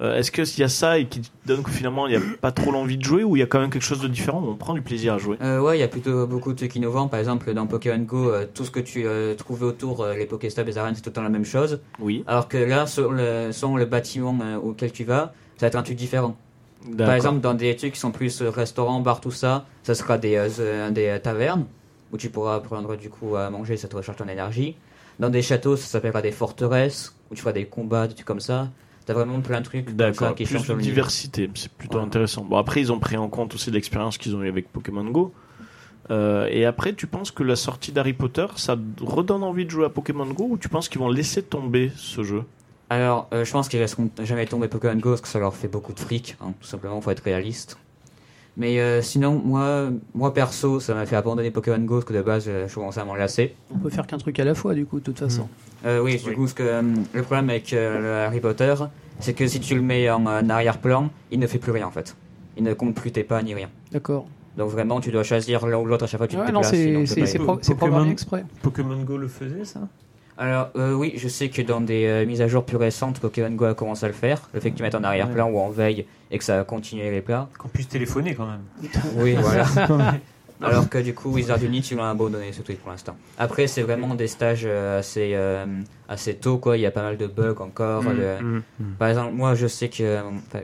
Euh, 0.00 0.16
Est-ce 0.16 0.30
qu'il 0.30 0.60
y 0.60 0.62
a 0.62 0.68
ça 0.68 0.98
et 0.98 1.06
qui 1.06 1.22
te 1.22 1.28
donne 1.46 1.62
que 1.62 1.70
finalement 1.70 2.06
il 2.06 2.10
n'y 2.18 2.22
a 2.22 2.26
pas 2.40 2.52
trop 2.52 2.70
l'envie 2.70 2.98
de 2.98 3.02
jouer 3.02 3.24
ou 3.24 3.34
il 3.36 3.40
y 3.40 3.42
a 3.42 3.46
quand 3.46 3.60
même 3.60 3.70
quelque 3.70 3.82
chose 3.84 4.00
de 4.00 4.08
différent 4.08 4.42
où 4.42 4.48
on 4.50 4.54
prend 4.56 4.74
du 4.74 4.82
plaisir 4.82 5.14
à 5.14 5.18
jouer 5.18 5.38
Euh, 5.40 5.60
ouais, 5.60 5.78
il 5.78 5.80
y 5.80 5.84
a 5.84 5.88
plutôt 5.88 6.26
beaucoup 6.26 6.52
de 6.52 6.56
trucs 6.58 6.76
innovants. 6.76 7.08
Par 7.08 7.18
exemple, 7.18 7.52
dans 7.54 7.66
Pokémon 7.66 7.98
Go, 8.04 8.28
euh, 8.30 8.46
tout 8.52 8.64
ce 8.66 8.70
que 8.70 8.80
tu 8.80 9.06
euh, 9.06 9.34
trouvais 9.34 9.64
autour, 9.64 10.06
les 10.06 10.26
Pokéstops, 10.26 10.66
les 10.66 10.76
arènes, 10.76 10.94
c'est 10.94 11.00
tout 11.00 11.08
le 11.10 11.14
temps 11.14 11.22
la 11.22 11.30
même 11.30 11.46
chose. 11.46 11.80
Oui. 11.98 12.24
Alors 12.26 12.48
que 12.48 12.58
là, 12.58 12.86
sur 12.86 13.10
le, 13.10 13.52
selon 13.52 13.76
le 13.76 13.86
bâtiment 13.86 14.36
auquel 14.62 14.92
tu 14.92 15.04
vas, 15.04 15.32
ça 15.56 15.62
va 15.62 15.66
être 15.68 15.76
un 15.76 15.82
truc 15.82 15.96
différent. 15.96 16.36
Par 16.98 17.12
exemple, 17.14 17.40
dans 17.40 17.54
des 17.54 17.74
trucs 17.74 17.94
qui 17.94 17.98
sont 18.00 18.12
plus 18.12 18.42
restaurants, 18.42 19.00
bars, 19.00 19.20
tout 19.20 19.30
ça, 19.30 19.64
ça 19.82 19.94
sera 19.94 20.18
des, 20.18 20.46
des 20.92 21.18
tavernes 21.22 21.64
où 22.12 22.16
tu 22.16 22.28
pourras 22.30 22.60
prendre 22.60 22.96
du 22.96 23.08
coup 23.10 23.34
à 23.34 23.50
manger, 23.50 23.76
ça 23.76 23.88
te 23.88 23.96
recharge 23.96 24.18
ton 24.18 24.28
énergie. 24.28 24.76
Dans 25.18 25.30
des 25.30 25.42
châteaux, 25.42 25.76
ça 25.76 25.86
s'appellera 25.86 26.22
des 26.22 26.30
forteresses 26.30 27.14
où 27.30 27.34
tu 27.34 27.40
feras 27.40 27.52
des 27.52 27.64
combats, 27.64 28.06
des 28.06 28.14
trucs 28.14 28.26
comme 28.26 28.40
ça. 28.40 28.68
T'as 29.06 29.14
vraiment 29.14 29.40
plein 29.40 29.60
de 29.60 29.64
trucs 29.64 29.94
D'accord, 29.94 30.34
qui 30.34 30.44
plus 30.44 30.66
de 30.66 30.74
diversité, 30.74 31.48
c'est 31.54 31.70
plutôt 31.70 31.98
intéressant. 31.98 32.44
Bon, 32.44 32.56
après, 32.56 32.80
ils 32.80 32.92
ont 32.92 32.98
pris 32.98 33.16
en 33.16 33.28
compte 33.28 33.54
aussi 33.54 33.70
l'expérience 33.70 34.18
qu'ils 34.18 34.34
ont 34.34 34.42
eu 34.42 34.48
avec 34.48 34.70
Pokémon 34.72 35.04
Go. 35.04 35.32
Euh, 36.10 36.48
et 36.50 36.64
après, 36.64 36.92
tu 36.92 37.06
penses 37.06 37.30
que 37.30 37.44
la 37.44 37.54
sortie 37.54 37.92
d'Harry 37.92 38.12
Potter, 38.12 38.46
ça 38.56 38.76
redonne 39.00 39.44
envie 39.44 39.64
de 39.64 39.70
jouer 39.70 39.86
à 39.86 39.90
Pokémon 39.90 40.26
Go 40.26 40.48
ou 40.50 40.58
tu 40.58 40.68
penses 40.68 40.88
qu'ils 40.88 41.00
vont 41.00 41.08
laisser 41.08 41.42
tomber 41.42 41.92
ce 41.96 42.24
jeu? 42.24 42.42
Alors, 42.90 43.28
euh, 43.32 43.44
je 43.44 43.52
pense 43.52 43.68
qu'ils 43.68 43.80
laisseront 43.80 44.10
jamais 44.22 44.46
tomber 44.46 44.66
Pokémon 44.68 44.96
Go 44.96 45.10
parce 45.10 45.20
que 45.20 45.28
ça 45.28 45.38
leur 45.38 45.54
fait 45.54 45.68
beaucoup 45.68 45.92
de 45.92 46.00
fric, 46.00 46.36
hein, 46.40 46.52
tout 46.60 46.66
simplement, 46.66 47.00
faut 47.00 47.10
être 47.10 47.24
réaliste. 47.24 47.78
Mais 48.58 48.80
euh, 48.80 49.02
sinon, 49.02 49.40
moi, 49.44 49.90
moi 50.14 50.32
perso, 50.32 50.80
ça 50.80 50.94
m'a 50.94 51.04
fait 51.04 51.16
abandonner 51.16 51.50
Pokémon 51.50 51.78
Go 51.78 51.96
parce 51.96 52.06
que 52.06 52.14
de 52.14 52.22
base, 52.22 52.44
euh, 52.48 52.66
je 52.68 52.74
commençais 52.74 53.00
à 53.00 53.04
m'en 53.04 53.14
lasser. 53.14 53.54
On 53.74 53.78
peut 53.78 53.90
faire 53.90 54.06
qu'un 54.06 54.16
truc 54.16 54.38
à 54.40 54.44
la 54.44 54.54
fois, 54.54 54.72
du 54.74 54.86
coup, 54.86 54.98
de 54.98 55.04
toute 55.04 55.18
façon. 55.18 55.46
Euh, 55.84 56.00
oui, 56.00 56.16
du 56.16 56.32
coup, 56.34 56.46
que 56.46 56.62
euh, 56.62 56.82
le 57.12 57.22
problème 57.22 57.50
avec 57.50 57.72
euh, 57.74 58.00
le 58.00 58.26
Harry 58.26 58.40
Potter, 58.40 58.74
c'est 59.20 59.34
que 59.34 59.46
si 59.46 59.60
tu 59.60 59.74
le 59.74 59.82
mets 59.82 60.10
en 60.10 60.24
arrière-plan, 60.48 61.10
il 61.30 61.38
ne 61.38 61.46
fait 61.46 61.58
plus 61.58 61.72
rien 61.72 61.86
en 61.86 61.90
fait. 61.90 62.16
Il 62.56 62.64
ne 62.64 62.72
compte 62.72 62.94
plus 62.94 63.12
tes 63.12 63.24
pas 63.24 63.42
ni 63.42 63.54
rien. 63.54 63.68
D'accord. 63.92 64.26
Donc 64.56 64.70
vraiment, 64.70 65.00
tu 65.00 65.10
dois 65.12 65.22
choisir 65.22 65.66
l'un 65.66 65.76
ou 65.76 65.84
l'autre 65.84 66.04
à 66.04 66.06
chaque 66.06 66.18
fois 66.18 66.26
que 66.26 66.32
tu 66.32 66.38
te 66.38 66.42
Ouais, 66.42 66.50
non, 66.50 66.62
déplaces. 66.62 66.80
sinon 66.80 67.58
c'est, 67.60 67.74
programmé 67.74 68.10
exprès. 68.10 68.46
Pokémon 68.62 69.02
Go 69.02 69.18
le 69.18 69.28
faisait, 69.28 69.66
ça? 69.66 69.80
Alors 70.38 70.68
euh, 70.76 70.92
oui, 70.92 71.14
je 71.16 71.28
sais 71.28 71.48
que 71.48 71.62
dans 71.62 71.80
des 71.80 72.04
euh, 72.06 72.26
mises 72.26 72.42
à 72.42 72.48
jour 72.48 72.64
plus 72.64 72.76
récentes, 72.76 73.20
Pokémon 73.20 73.50
Go 73.50 73.64
a 73.66 73.74
commencé 73.74 74.04
à 74.04 74.08
le 74.08 74.14
faire. 74.14 74.48
Le 74.52 74.60
fait 74.60 74.70
que 74.70 74.76
tu 74.76 74.82
mettes 74.82 74.94
en 74.94 75.02
arrière-plan 75.04 75.48
ou 75.50 75.58
en 75.58 75.70
veille 75.70 76.06
et 76.30 76.38
que 76.38 76.44
ça 76.44 76.62
continue 76.64 77.02
les 77.10 77.22
plats. 77.22 77.48
Qu'on 77.58 77.68
puisse 77.68 77.88
téléphoner 77.88 78.34
quand 78.34 78.46
même. 78.46 78.62
Oui, 79.16 79.34
voilà. 79.40 79.64
Alors 80.62 80.88
que 80.88 80.96
du 80.98 81.12
coup, 81.14 81.30
Wizard 81.32 81.62
Unit, 81.62 81.80
ils 81.90 81.96
l'ont 81.98 82.04
abandonné 82.04 82.50
ce 82.52 82.62
truc 82.62 82.80
pour 82.80 82.90
l'instant. 82.90 83.14
Après, 83.38 83.66
c'est 83.66 83.82
vraiment 83.82 84.14
des 84.14 84.26
stages 84.26 84.62
euh, 84.64 85.00
assez, 85.00 85.32
euh, 85.34 85.66
assez 86.08 86.34
tôt, 86.34 86.56
quoi. 86.56 86.78
Il 86.78 86.80
y 86.80 86.86
a 86.86 86.90
pas 86.90 87.02
mal 87.02 87.18
de 87.18 87.26
bugs 87.26 87.56
encore. 87.60 88.02
Mm, 88.02 88.16
de- 88.16 88.62
Par 88.98 89.08
exemple, 89.08 89.32
moi, 89.34 89.54
je 89.54 89.66
sais 89.66 89.90
que 89.90 90.18
enfin, 90.48 90.60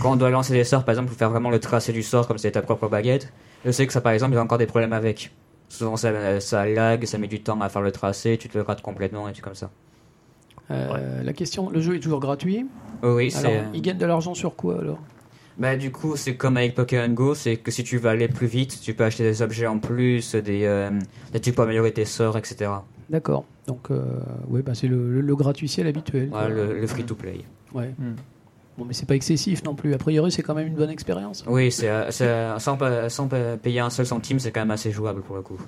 quand 0.00 0.10
on 0.12 0.16
doit 0.16 0.30
lancer 0.30 0.52
des 0.52 0.64
sorts, 0.64 0.84
par 0.84 0.92
exemple, 0.92 1.08
pour 1.08 1.16
faire 1.16 1.30
vraiment 1.30 1.50
le 1.50 1.60
tracé 1.60 1.92
du 1.92 2.02
sort 2.02 2.26
comme 2.26 2.38
c'est 2.38 2.50
ta 2.50 2.62
propre 2.62 2.88
baguette, 2.88 3.32
je 3.64 3.70
sais 3.70 3.86
que 3.86 3.92
ça, 3.92 4.00
par 4.00 4.10
exemple, 4.12 4.32
il 4.32 4.36
y 4.36 4.38
a 4.38 4.42
encore 4.42 4.58
des 4.58 4.66
problèmes 4.66 4.92
avec. 4.92 5.30
Souvent, 5.72 5.96
ça, 5.96 6.38
ça 6.40 6.66
lag, 6.66 7.02
ça 7.06 7.16
met 7.16 7.28
du 7.28 7.40
temps 7.42 7.58
à 7.62 7.70
faire 7.70 7.80
le 7.80 7.90
tracé, 7.92 8.36
tu 8.36 8.46
te 8.50 8.58
le 8.58 8.62
rates 8.62 8.82
complètement 8.82 9.26
et 9.26 9.32
tout 9.32 9.40
comme 9.40 9.54
ça. 9.54 9.70
Euh, 10.70 11.22
La 11.22 11.32
question, 11.32 11.70
le 11.70 11.80
jeu 11.80 11.96
est 11.96 12.00
toujours 12.00 12.20
gratuit. 12.20 12.66
Oh 13.02 13.14
oui, 13.16 13.30
c'est. 13.30 13.46
Alors, 13.46 13.70
ils 13.72 13.80
gagnent 13.80 13.96
de 13.96 14.04
l'argent 14.04 14.34
sur 14.34 14.54
quoi 14.54 14.80
alors? 14.80 14.98
Bah 15.58 15.76
du 15.76 15.90
coup 15.92 16.16
c'est 16.16 16.34
comme 16.36 16.56
avec 16.56 16.74
Pokémon 16.74 17.08
Go, 17.12 17.34
c'est 17.34 17.56
que 17.56 17.70
si 17.70 17.84
tu 17.84 17.96
veux 17.98 18.08
aller 18.10 18.28
plus 18.28 18.46
vite, 18.46 18.80
tu 18.82 18.92
peux 18.94 19.04
acheter 19.04 19.22
des 19.22 19.40
objets 19.42 19.66
en 19.66 19.78
plus, 19.78 20.34
des, 20.34 20.64
euh, 20.64 20.90
trucs 21.40 21.54
pour 21.54 21.64
améliorer 21.64 21.92
tes 21.92 22.04
sorts, 22.06 22.36
etc. 22.38 22.70
D'accord. 23.10 23.44
Donc, 23.66 23.90
euh, 23.90 24.02
ouais, 24.48 24.62
bah, 24.62 24.72
c'est 24.74 24.88
le, 24.88 25.10
le, 25.10 25.20
le 25.20 25.36
gratuitiel 25.36 25.86
habituel. 25.86 26.30
le, 26.50 26.80
le 26.80 26.86
free 26.86 27.04
to 27.04 27.14
play. 27.14 27.40
Ouais. 27.74 27.94
Mm. 27.98 28.12
Bon, 28.78 28.84
mais 28.86 28.94
c'est 28.94 29.06
pas 29.06 29.14
excessif 29.14 29.62
non 29.64 29.74
plus. 29.74 29.92
A 29.94 29.98
priori, 29.98 30.32
c'est 30.32 30.42
quand 30.42 30.54
même 30.54 30.66
une 30.66 30.74
bonne 30.74 30.88
expérience. 30.90 31.44
Oui, 31.46 31.70
c'est 31.70 31.88
euh, 31.90 32.10
c'est, 32.10 32.26
euh, 32.26 32.58
sans, 32.58 32.76
pa- 32.76 33.08
sans 33.10 33.26
pa- 33.28 33.56
payer 33.62 33.80
un 33.80 33.90
seul 33.90 34.06
centime, 34.06 34.38
c'est 34.38 34.50
quand 34.50 34.60
même 34.60 34.70
assez 34.70 34.90
jouable 34.90 35.20
pour 35.22 35.36
le 35.36 35.42
coup. 35.42 35.58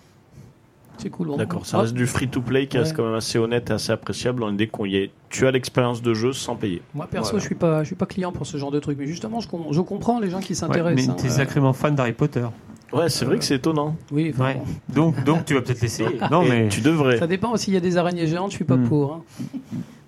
C'est 0.96 1.10
cool. 1.10 1.26
Bon. 1.26 1.36
D'accord, 1.36 1.66
ça 1.66 1.80
reste 1.80 1.92
du 1.92 2.06
free-to-play 2.06 2.66
qui 2.68 2.78
reste 2.78 2.94
quand 2.96 3.04
même 3.04 3.14
assez 3.16 3.36
honnête 3.36 3.68
et 3.68 3.72
assez 3.74 3.90
appréciable 3.92 4.40
dans 4.40 4.48
l'idée 4.48 4.68
qu'on 4.68 4.84
y 4.86 4.96
est. 4.96 5.10
Tu 5.28 5.44
as 5.46 5.50
l'expérience 5.50 6.00
de 6.02 6.14
jeu 6.14 6.32
sans 6.32 6.54
payer. 6.56 6.82
Moi, 6.94 7.06
perso, 7.10 7.30
Voilà. 7.32 7.40
je 7.40 7.46
suis 7.46 7.54
pas, 7.56 7.82
je 7.82 7.86
suis 7.88 7.96
pas 7.96 8.06
client 8.06 8.30
pour 8.32 8.46
ce 8.46 8.56
genre 8.56 8.70
de 8.70 8.78
truc. 8.78 8.96
Mais 8.98 9.06
justement, 9.06 9.40
je, 9.40 9.48
com- 9.48 9.64
je 9.70 9.80
comprends 9.80 10.20
les 10.20 10.30
gens 10.30 10.38
qui 10.40 10.52
Ouais, 10.52 10.54
s'intéressent. 10.54 11.06
mais 11.08 11.12
hein. 11.12 11.16
t'es 11.18 11.26
Euh, 11.26 11.30
sacrément 11.30 11.72
fan 11.72 11.94
d'Harry 11.96 12.12
Potter. 12.12 12.46
Ouais, 12.92 13.08
c'est 13.08 13.24
vrai 13.24 13.38
que 13.38 13.44
c'est 13.44 13.56
étonnant. 13.56 13.96
Oui, 14.12 14.32
Ouais. 14.38 14.56
Donc, 14.88 15.22
donc 15.24 15.44
tu 15.44 15.54
vas 15.54 15.62
peut-être 15.62 15.80
l'essayer. 15.82 16.08
Non, 16.30 16.42
Et 16.44 16.48
mais. 16.48 16.68
tu 16.68 16.80
devrais. 16.80 17.18
Ça 17.18 17.26
dépend 17.26 17.50
aussi. 17.50 17.72
Il 17.72 17.74
y 17.74 17.76
a 17.76 17.80
des 17.80 17.96
araignées 17.96 18.28
géantes, 18.28 18.52
je 18.52 18.56
suis 18.56 18.64
pas 18.64 18.76
Mm. 18.76 18.88
pour. 18.88 19.12
hein. 19.14 19.22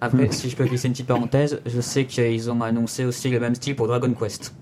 Après, 0.00 0.30
si 0.30 0.50
je 0.50 0.56
peux 0.56 0.64
glisser 0.64 0.88
une 0.88 0.92
petite 0.92 1.06
parenthèse, 1.06 1.60
je 1.64 1.80
sais 1.80 2.04
qu'ils 2.04 2.50
ont 2.50 2.60
annoncé 2.62 3.04
aussi 3.04 3.30
le 3.30 3.40
même 3.40 3.54
style 3.54 3.74
pour 3.76 3.86
Dragon 3.88 4.12
Quest. 4.12 4.54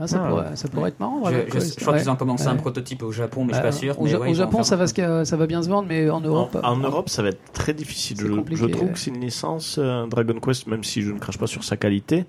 Ah, 0.00 0.06
ça, 0.06 0.22
Ah. 0.24 0.28
pourrait, 0.28 0.56
ça 0.56 0.68
pourrait 0.68 0.88
être 0.88 1.00
marrant. 1.00 1.18
Je, 1.26 1.30
Dragon 1.30 1.44
je- 1.46 1.52
Quest. 1.52 1.74
je 1.78 1.80
crois 1.84 1.94
Ouais. 1.94 2.00
qu'ils 2.00 2.10
ont 2.10 2.16
commencé 2.16 2.46
un 2.46 2.56
prototype 2.56 3.02
au 3.02 3.12
Japon, 3.12 3.44
mais 3.44 3.52
je 3.52 3.58
suis 3.58 3.60
Euh, 3.60 3.68
pas 3.70 3.72
sûr. 3.72 4.00
Au, 4.00 4.04
mais 4.04 4.16
ouais, 4.16 4.34
Japon, 4.34 4.62
ça 4.62 4.76
va, 4.76 4.86
se- 4.86 5.24
ça 5.24 5.36
va 5.36 5.46
bien 5.46 5.62
se 5.62 5.68
vendre, 5.68 5.86
mais 5.88 6.10
en 6.10 6.20
Europe. 6.20 6.58
En, 6.62 6.72
en 6.72 6.80
euh, 6.80 6.86
Europe, 6.86 7.08
ça 7.08 7.22
va 7.22 7.28
être 7.28 7.52
très 7.52 7.72
difficile. 7.72 8.16
Je, 8.20 8.26
je 8.26 8.66
trouve 8.66 8.86
ouais. 8.88 8.92
que 8.92 8.98
c'est 8.98 9.10
une 9.10 9.20
licence 9.20 9.76
euh, 9.78 10.06
Dragon 10.06 10.38
Quest, 10.40 10.66
même 10.66 10.82
si 10.84 11.02
je 11.02 11.12
ne 11.12 11.18
crache 11.18 11.38
pas 11.38 11.46
sur 11.46 11.62
sa 11.64 11.76
qualité, 11.76 12.24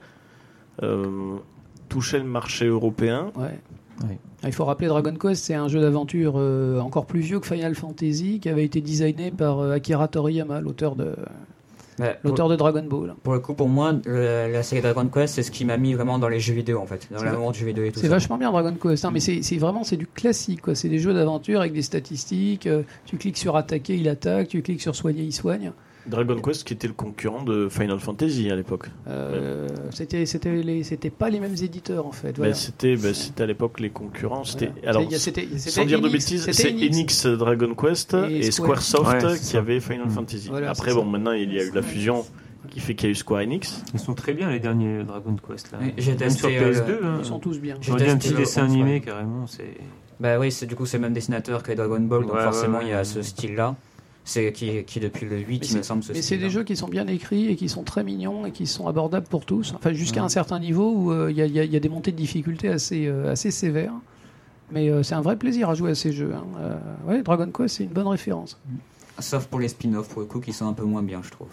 euh, 0.84 1.36
toucher 1.90 2.20
le 2.20 2.26
marché 2.26 2.66
européen. 2.68 3.32
Ouais. 3.36 3.60
Ouais. 4.08 4.18
Ah, 4.44 4.48
Il 4.48 4.54
faut 4.54 4.66
rappeler 4.66 4.88
Dragon 4.88 5.14
Quest, 5.16 5.44
c'est 5.44 5.54
un 5.54 5.68
jeu 5.68 5.80
d'aventure 5.82 6.34
euh, 6.38 6.80
encore 6.80 7.06
plus 7.06 7.22
vieux 7.22 7.40
que 7.40 7.48
Final 7.48 7.76
Fantasy, 7.76 8.40
qui 8.40 8.50
avait 8.50 8.66
été 8.66 8.82
designé 8.82 9.32
par 9.32 9.60
euh, 9.60 9.74
Akira 9.74 10.08
Toriyama, 10.08 10.62
l'auteur 10.62 10.96
de, 10.96 11.16
Ouais, 12.00 12.18
pour, 12.22 12.32
l'auteur 12.32 12.50
de 12.50 12.56
Dragon 12.56 12.84
Ball. 12.84 13.14
pour 13.24 13.34
le 13.34 13.40
coup, 13.40 13.54
pour 13.54 13.70
moi, 13.70 13.94
le- 14.06 14.52
la 14.52 14.64
série 14.64 14.82
Dragon 14.82 15.08
Quest, 15.08 15.36
c'est 15.36 15.44
ce 15.44 15.52
qui 15.52 15.64
m'a 15.66 15.78
mis 15.78 15.94
vraiment 15.94 16.18
dans 16.20 16.28
les 16.30 16.40
jeux 16.40 16.54
vidéo 16.54 16.80
en 16.80 16.86
fait, 16.86 17.08
dans 17.12 17.24
l'amour 17.24 17.52
du 17.52 17.60
jeu 17.60 17.66
vidéo 17.68 17.84
et 17.86 17.92
tout 17.92 18.00
C'est 18.00 18.08
vachement 18.08 18.38
bien 18.38 18.52
Dragon 18.52 18.74
Quest, 18.82 19.06
hein, 19.06 19.12
mais 19.14 19.20
c'est 19.20 19.42
c'est 19.44 19.58
vraiment 19.58 19.84
c'est 19.84 19.98
du 19.98 20.08
classique, 20.08 20.62
quoi. 20.62 20.76
C'est 20.76 20.90
des 20.90 21.00
jeux 21.00 21.14
d'aventure 21.14 21.60
avec 21.60 21.74
des 21.74 21.82
statistiques. 21.84 22.68
euh, 22.68 22.84
tu 23.06 23.18
cliques 23.18 23.38
sur 23.38 23.56
attaquer, 23.56 23.96
il 23.96 24.08
attaque. 24.10 24.48
Tu 24.48 24.62
cliques 24.62 24.82
sur 24.82 24.96
soigner, 24.96 25.24
il 25.24 25.34
soigne. 25.34 25.72
Dragon 26.06 26.36
Quest 26.42 26.64
qui 26.66 26.74
était 26.74 26.88
le 26.88 26.94
concurrent 26.94 27.44
de 27.44 27.70
Final 27.70 28.00
Fantasy 28.00 28.50
à 28.52 28.56
l'époque. 28.56 28.88
Euh, 29.08 29.68
c'était 29.92 30.26
c'était 30.26 30.52
les 30.52 30.84
c'était 30.84 31.10
pas 31.10 31.30
les 31.30 31.40
mêmes 31.40 31.56
éditeurs 31.62 32.06
en 32.06 32.12
fait. 32.12 32.30
Ben, 32.34 32.38
voilà. 32.38 32.54
c'était 32.54 32.96
ben, 32.98 33.14
c'était 33.14 33.44
à 33.44 33.46
l'époque 33.46 33.80
les 33.80 33.90
concurrents. 33.90 34.44
C'était 34.44 34.72
Voilà. 34.84 34.90
alors 35.00 35.04
y 35.12 35.16
a- 35.16 35.20
sans 35.20 35.86
dire 35.86 36.02
de 36.02 36.10
bêtises, 36.10 36.42
c'était 36.42 36.54
c'est 36.54 36.70
Enix. 36.72 36.88
Enix 36.96 37.26
Dragon 37.28 37.74
Quest 37.76 38.14
Et 38.30 38.38
et, 38.48 38.52
Square. 38.52 38.82
Squaresoft 38.82 39.24
Ouais, 39.24 39.38
qui 39.40 39.58
avait 39.58 39.80
Final 39.80 40.08
Mm. 40.08 40.12
Fantasy. 40.12 40.48
Voilà, 40.50 40.70
Après 40.72 40.94
bon, 40.94 41.02
ça. 41.02 41.08
maintenant 41.08 41.32
il 41.32 41.54
y 41.54 41.60
a 41.60 41.64
eu 41.64 41.72
la 41.72 41.82
fusion 41.82 42.26
qui 42.70 42.80
fait 42.80 42.96
qu'il 42.96 43.08
y 43.08 43.10
a 43.10 43.12
eu 43.12 43.16
Square 43.16 43.42
Enix. 43.42 43.84
Ils 43.94 44.00
sont 44.00 44.14
très 44.14 44.34
bien 44.34 44.50
les 44.50 44.60
derniers 44.60 45.04
Dragon 45.04 45.36
Quest 45.48 45.72
là. 45.72 45.80
J'ai 45.98 46.12
Même 46.12 46.18
testé, 46.18 46.40
sur 46.40 46.50
euh, 46.50 46.72
PS2. 46.72 47.06
hein. 47.06 47.16
Ils 47.20 47.26
sont 47.26 47.40
tous 47.40 47.60
bien. 47.60 47.76
J'ai 47.82 47.92
un 48.10 48.18
petit 48.18 48.34
dessin 48.34 48.66
11, 48.66 48.72
animé 48.72 49.00
carrément. 49.02 49.48
C'est 49.48 49.74
Bah 50.20 50.38
oui, 50.40 50.52
c'est 50.52 50.66
du 50.66 50.76
coup 50.76 50.86
c'est 50.86 50.98
le 50.98 51.02
même 51.04 51.14
dessinateur 51.14 51.64
que 51.64 51.72
Dragon 51.72 52.00
Ball, 52.00 52.24
donc 52.26 52.38
forcément 52.40 52.82
il 52.82 52.90
y 52.90 52.94
a 52.94 53.04
ce 53.04 53.22
style-là. 53.22 53.76
C'est 54.26 54.54
qui, 54.54 54.84
qui 54.86 55.00
depuis 55.02 55.26
le 55.26 55.38
8, 55.40 55.70
il 55.72 55.78
me 55.78 55.84
semble, 55.84 56.02
ce 56.02 56.14
Mais 56.14 56.22
c'est 56.22 56.38
des 56.38 56.50
jeux 56.50 56.64
qui 56.64 56.78
sont 56.78 56.88
bien 56.88 57.06
écrits 57.08 57.48
et 57.50 57.56
qui 57.58 57.68
sont 57.68 57.84
très 57.84 58.06
mignons 58.06 58.46
et 58.46 58.52
qui 58.52 58.68
sont 58.68 58.88
abordables 58.88 59.28
pour 59.28 59.46
tous. 59.46 59.74
Enfin, 59.76 59.92
jusqu'à 59.92 60.22
Mm. 60.22 60.26
un 60.26 60.30
certain 60.30 60.60
niveau 60.60 60.94
où 60.96 61.12
euh, 61.12 61.30
il 61.30 61.36
y, 61.38 61.42
a- 61.42 61.46
y 61.46 61.76
y 61.76 61.80
des 61.80 61.90
montées 61.90 62.14
de 62.14 62.18
difficulté 62.18 62.70
assez, 62.70 63.06
euh, 63.08 63.32
assez 63.34 63.52
sévères. 63.52 63.94
Mais 64.72 64.90
euh, 64.90 65.04
c'est 65.04 65.16
un 65.16 65.22
vrai 65.22 65.36
plaisir 65.36 65.70
à 65.70 65.76
jouer 65.76 65.92
à 65.92 65.96
ces 65.96 66.14
jeux. 66.14 66.34
hein. 66.34 66.46
Euh, 66.58 66.78
ouais, 67.10 67.22
Dragon 67.22 67.50
Quest, 67.52 67.76
c'est 67.78 67.84
une 67.84 67.90
bonne 67.90 68.08
référence. 68.08 68.58
Sauf 69.20 69.46
pour 69.48 69.60
les 69.60 69.68
spin-offs, 69.68 70.08
pour 70.08 70.22
le 70.22 70.26
coup, 70.28 70.40
qui 70.40 70.54
sont 70.54 70.68
un 70.68 70.74
peu 70.74 70.86
moins 70.86 71.04
bien, 71.04 71.20
je 71.22 71.30
trouve. 71.30 71.50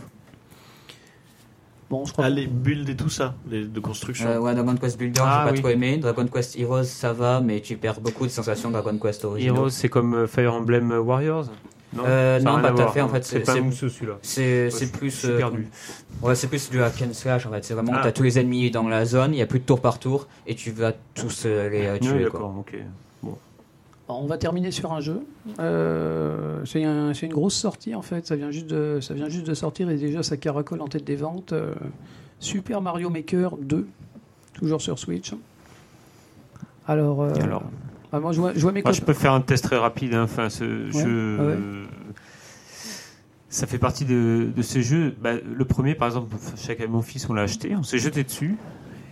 Bon, 1.91 2.05
je 2.05 2.13
crois 2.13 2.27
Ah, 2.27 2.31
les 2.31 2.47
builds 2.47 2.89
et 2.89 2.95
tout 2.97 3.09
ça, 3.09 3.35
les 3.51 3.65
de 3.67 3.81
construction. 3.81 4.29
Euh, 4.29 4.39
ouais, 4.39 4.55
Dragon 4.55 4.77
Quest 4.77 4.97
Builder, 4.97 5.21
Ah, 5.25 5.41
j'ai 5.43 5.49
pas 5.51 5.55
oui. 5.57 5.61
trop 5.61 5.69
aimé. 5.71 5.97
Dragon 5.97 6.25
Quest 6.29 6.57
Heroes, 6.57 6.85
ça 6.85 7.13
va, 7.13 7.41
mais 7.41 7.61
tu 7.61 7.77
perds 7.77 8.01
beaucoup 8.01 8.27
de 8.27 8.31
sensations 8.31 8.71
Dragon 8.71 8.97
Quest 8.97 9.25
original. 9.25 9.57
Heroes, 9.57 9.71
c'est 9.71 9.89
comme 9.89 10.29
Fire 10.29 10.55
Emblem 10.55 10.93
Warriors 10.93 11.47
Non, 11.93 12.05
Euh, 12.07 12.39
non, 12.41 12.57
à 12.57 12.71
voir. 12.71 12.93
fait, 12.93 13.01
en 13.01 13.09
fait, 13.09 13.25
C'est 13.25 13.41
pas 13.41 13.55
celui-là. 13.55 14.19
C'est 14.23 14.93
plus. 14.93 15.25
euh, 15.25 15.37
perdu. 15.39 15.69
Ouais, 16.23 16.35
c'est 16.37 16.47
plus 16.47 16.71
du 16.71 16.81
hack 16.83 17.03
and 17.03 17.13
slash 17.15 17.47
en 17.47 17.51
fait. 17.51 17.65
C'est 17.65 17.75
vraiment, 17.75 17.93
Ah. 17.97 18.01
t'as 18.05 18.13
tous 18.13 18.23
les 18.23 18.39
ennemis 18.39 18.71
dans 18.71 18.87
la 18.89 19.05
zone, 19.05 19.35
il 19.35 19.39
y 19.39 19.43
a 19.43 19.47
plus 19.47 19.59
de 19.59 19.65
tour 19.65 19.81
par 19.81 19.99
tour, 19.99 20.29
et 20.47 20.55
tu 20.55 20.71
vas 20.71 20.93
tous 21.15 21.45
euh, 21.47 21.69
les 21.69 21.99
tuer. 21.99 22.11
quoi. 22.27 22.41
d'accord, 22.41 22.55
ok. 22.61 22.77
On 24.13 24.27
va 24.27 24.39
terminer 24.39 24.73
sur 24.73 24.93
un 24.93 25.01
jeu. 25.01 25.21
Euh, 25.61 26.65
c'est 26.65 26.83
un- 26.85 27.13
une 27.13 27.33
grosse 27.33 27.55
sortie 27.55 27.95
en 27.95 28.03
fait. 28.03 28.27
Ça 28.27 28.35
vient 28.35 28.51
juste 28.51 28.67
de, 28.67 28.99
ça 29.01 29.15
vient 29.15 29.29
juste 29.29 29.47
de 29.47 29.55
sortir 29.55 29.89
et 29.89 29.97
déjà 29.97 30.25
ça 30.25 30.37
caracole 30.37 30.81
en 30.83 30.89
tête 30.89 31.05
des 31.05 31.15
ventes. 31.15 31.53
Euh, 31.53 31.73
Super 32.41 32.81
Mario 32.83 33.09
Maker 33.09 33.57
2, 33.57 33.87
toujours 34.55 34.81
sur 34.81 34.99
Switch. 34.99 35.33
Alors, 36.89 37.23
euh, 37.23 37.35
Et 37.35 37.43
alors 37.43 37.63
bah, 38.13 38.21
moi 38.21 38.33
je 38.33 38.41
vois, 38.41 38.53
je 38.55 38.61
vois 38.61 38.73
mes 38.73 38.83
Moi, 38.83 38.93
je 38.93 39.01
copains. 39.01 39.13
peux 39.13 39.19
faire 39.19 39.33
un 39.33 39.41
test 39.41 39.65
très 39.65 39.77
rapide. 39.79 40.15
hein. 40.15 40.23
Enfin, 40.25 40.49
ce 40.51 40.91
jeu, 40.91 41.37
ah 41.39 41.43
ouais. 41.45 41.53
euh, 41.59 41.85
ça 43.49 43.67
fait 43.67 43.79
partie 43.79 44.05
de, 44.05 44.51
de 44.55 44.63
ces 44.63 44.83
jeux. 44.83 45.15
Bah, 45.21 45.33
le 45.43 45.65
premier, 45.65 45.95
par 45.95 46.09
exemple, 46.09 46.35
chacun 46.57 46.87
mon 46.87 47.03
fils, 47.03 47.29
on 47.29 47.35
l'a 47.35 47.43
acheté, 47.43 47.75
on 47.77 47.83
s'est 47.83 47.99
jeté 47.99 48.25
dessus. 48.25 48.57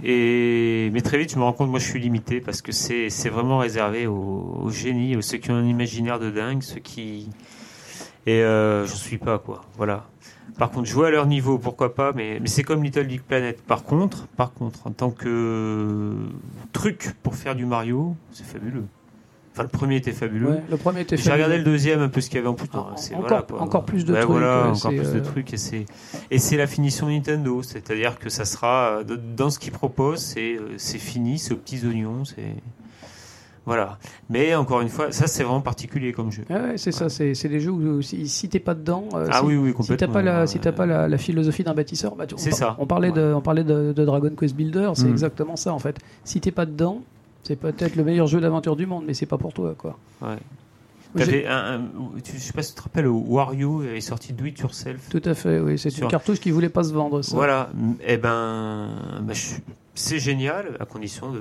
Et 0.04 0.90
mais 0.92 1.00
très 1.00 1.18
vite, 1.18 1.32
je 1.32 1.38
me 1.38 1.42
rends 1.42 1.52
compte, 1.52 1.70
moi, 1.70 1.80
je 1.80 1.86
suis 1.86 1.98
limité 1.98 2.40
parce 2.40 2.62
que 2.62 2.70
c'est 2.70 3.10
c'est 3.10 3.30
vraiment 3.30 3.58
réservé 3.58 4.06
aux, 4.06 4.60
aux 4.62 4.70
génies, 4.70 5.16
aux 5.16 5.22
ceux 5.22 5.38
qui 5.38 5.50
ont 5.50 5.56
un 5.56 5.66
imaginaire 5.66 6.20
de 6.20 6.30
dingue, 6.30 6.62
ceux 6.62 6.78
qui 6.80 7.28
et 8.26 8.42
euh, 8.42 8.86
je 8.86 8.94
suis 8.94 9.18
pas 9.18 9.38
quoi. 9.38 9.62
Voilà. 9.76 10.06
Par 10.58 10.70
contre, 10.70 10.88
jouer 10.88 11.06
à 11.06 11.10
leur 11.10 11.26
niveau, 11.26 11.58
pourquoi 11.58 11.94
pas, 11.94 12.12
mais, 12.12 12.38
mais 12.40 12.48
c'est 12.48 12.64
comme 12.64 12.82
Little 12.82 13.06
Big 13.06 13.22
Planet. 13.22 13.62
Par 13.62 13.84
contre, 13.84 14.26
par 14.36 14.52
contre, 14.52 14.86
en 14.86 14.90
tant 14.90 15.10
que 15.10 16.14
truc 16.72 17.14
pour 17.22 17.36
faire 17.36 17.54
du 17.54 17.64
Mario, 17.64 18.16
c'est 18.32 18.44
fabuleux. 18.44 18.84
Enfin, 19.52 19.62
le 19.64 19.68
premier 19.76 19.96
était 19.96 20.12
fabuleux. 20.12 20.50
Ouais, 20.50 20.62
le 20.70 20.76
premier 20.76 21.00
était 21.00 21.16
J'ai 21.16 21.32
regardé 21.32 21.58
le 21.58 21.64
deuxième 21.64 22.00
un 22.00 22.08
peu 22.08 22.20
ce 22.20 22.28
qu'il 22.28 22.36
y 22.36 22.38
avait 22.38 22.48
en 22.48 22.54
plus. 22.54 22.68
Ah, 22.72 22.78
encore- 22.78 23.20
voilà, 23.20 23.42
quoi. 23.42 23.60
encore 23.60 23.84
plus 23.84 24.04
de 24.04 24.14
trucs, 24.14 24.28
Voilà, 24.30 24.68
encore 24.68 24.90
plus 24.92 25.12
de 25.12 25.18
euh, 25.18 25.22
trucs 25.22 25.52
et 25.52 26.38
c'est 26.38 26.56
la 26.56 26.66
finition 26.68 27.08
Nintendo, 27.08 27.62
c'est-à-dire 27.62 28.18
que 28.18 28.28
ça 28.28 28.44
sera 28.44 29.00
euh, 29.00 29.16
dans 29.36 29.50
ce 29.50 29.58
qu'ils 29.58 29.72
proposent, 29.72 30.20
c'est 30.20 30.54
euh, 30.56 30.74
c'est 30.76 30.98
fini, 30.98 31.38
c'est 31.38 31.54
aux 31.54 31.56
petits 31.56 31.84
oignons, 31.86 32.24
c'est 32.24 32.54
voilà. 33.66 33.98
Mais 34.30 34.54
encore 34.54 34.80
une 34.80 34.88
fois, 34.88 35.12
ça 35.12 35.26
c'est 35.26 35.42
vraiment 35.42 35.60
particulier 35.60 36.12
comme 36.12 36.30
jeu. 36.32 36.44
Ouais, 36.50 36.76
c'est 36.76 36.92
ça. 36.92 37.08
C'est 37.08 37.48
des 37.48 37.60
jeux 37.60 37.70
où 37.70 38.02
si, 38.02 38.26
si 38.28 38.48
t'es 38.48 38.60
pas 38.60 38.74
dedans, 38.74 39.04
euh, 39.14 39.28
Ah 39.30 39.40
si, 39.40 39.44
oui, 39.46 39.56
oui, 39.56 39.74
si 39.80 39.96
t'as 39.96 40.08
pas 40.08 40.22
la, 40.22 40.46
si 40.46 40.58
t'as 40.58 40.72
pas 40.72 40.86
la, 40.86 41.08
la 41.08 41.18
philosophie 41.18 41.64
d'un 41.64 41.74
bâtisseur, 41.74 42.14
bah, 42.16 42.24
on, 42.32 42.36
ça. 42.38 42.76
On 42.78 42.86
parlait 42.86 43.12
de, 43.12 43.32
on 43.34 43.40
parlait 43.40 43.64
de, 43.64 43.92
de 43.92 44.04
Dragon 44.04 44.30
Quest 44.38 44.54
Builder, 44.54 44.90
c'est 44.94 45.06
Mm. 45.06 45.10
exactement 45.12 45.56
ça 45.56 45.72
en 45.72 45.78
fait. 45.78 45.96
Si 46.24 46.40
t'es 46.40 46.50
pas 46.52 46.66
dedans, 46.66 47.02
c'est 47.42 47.56
peut-être 47.56 47.96
le 47.96 48.04
meilleur 48.04 48.26
jeu 48.26 48.40
d'aventure 48.40 48.76
du 48.76 48.86
monde, 48.86 49.04
mais 49.06 49.14
c'est 49.14 49.26
pas 49.26 49.38
pour 49.38 49.52
toi 49.52 49.74
quoi. 49.76 49.98
Ouais. 50.22 50.36
T'avais 51.16 51.46
un, 51.46 51.80
je 52.22 52.38
sais 52.38 52.52
pas 52.52 52.62
si 52.62 52.72
tu 52.74 52.76
te 52.76 52.82
rappelles, 52.82 53.06
Wario 53.08 53.82
est 53.82 54.00
sorti 54.02 54.34
Do 54.34 54.44
It 54.44 54.58
Yourself. 54.58 55.08
Tout 55.08 55.22
à 55.24 55.32
fait, 55.32 55.58
oui. 55.58 55.78
C'est 55.78 55.88
Sur- 55.88 56.04
une 56.04 56.10
cartouche 56.10 56.38
qui 56.38 56.50
voulait 56.50 56.68
pas 56.68 56.84
se 56.84 56.92
vendre. 56.92 57.22
Ça. 57.22 57.34
Voilà. 57.34 57.70
Eh 58.06 58.18
ben, 58.18 58.88
bah, 59.22 59.32
je 59.32 59.54
c'est 59.94 60.18
génial 60.18 60.76
à 60.78 60.84
condition 60.84 61.32
de 61.32 61.40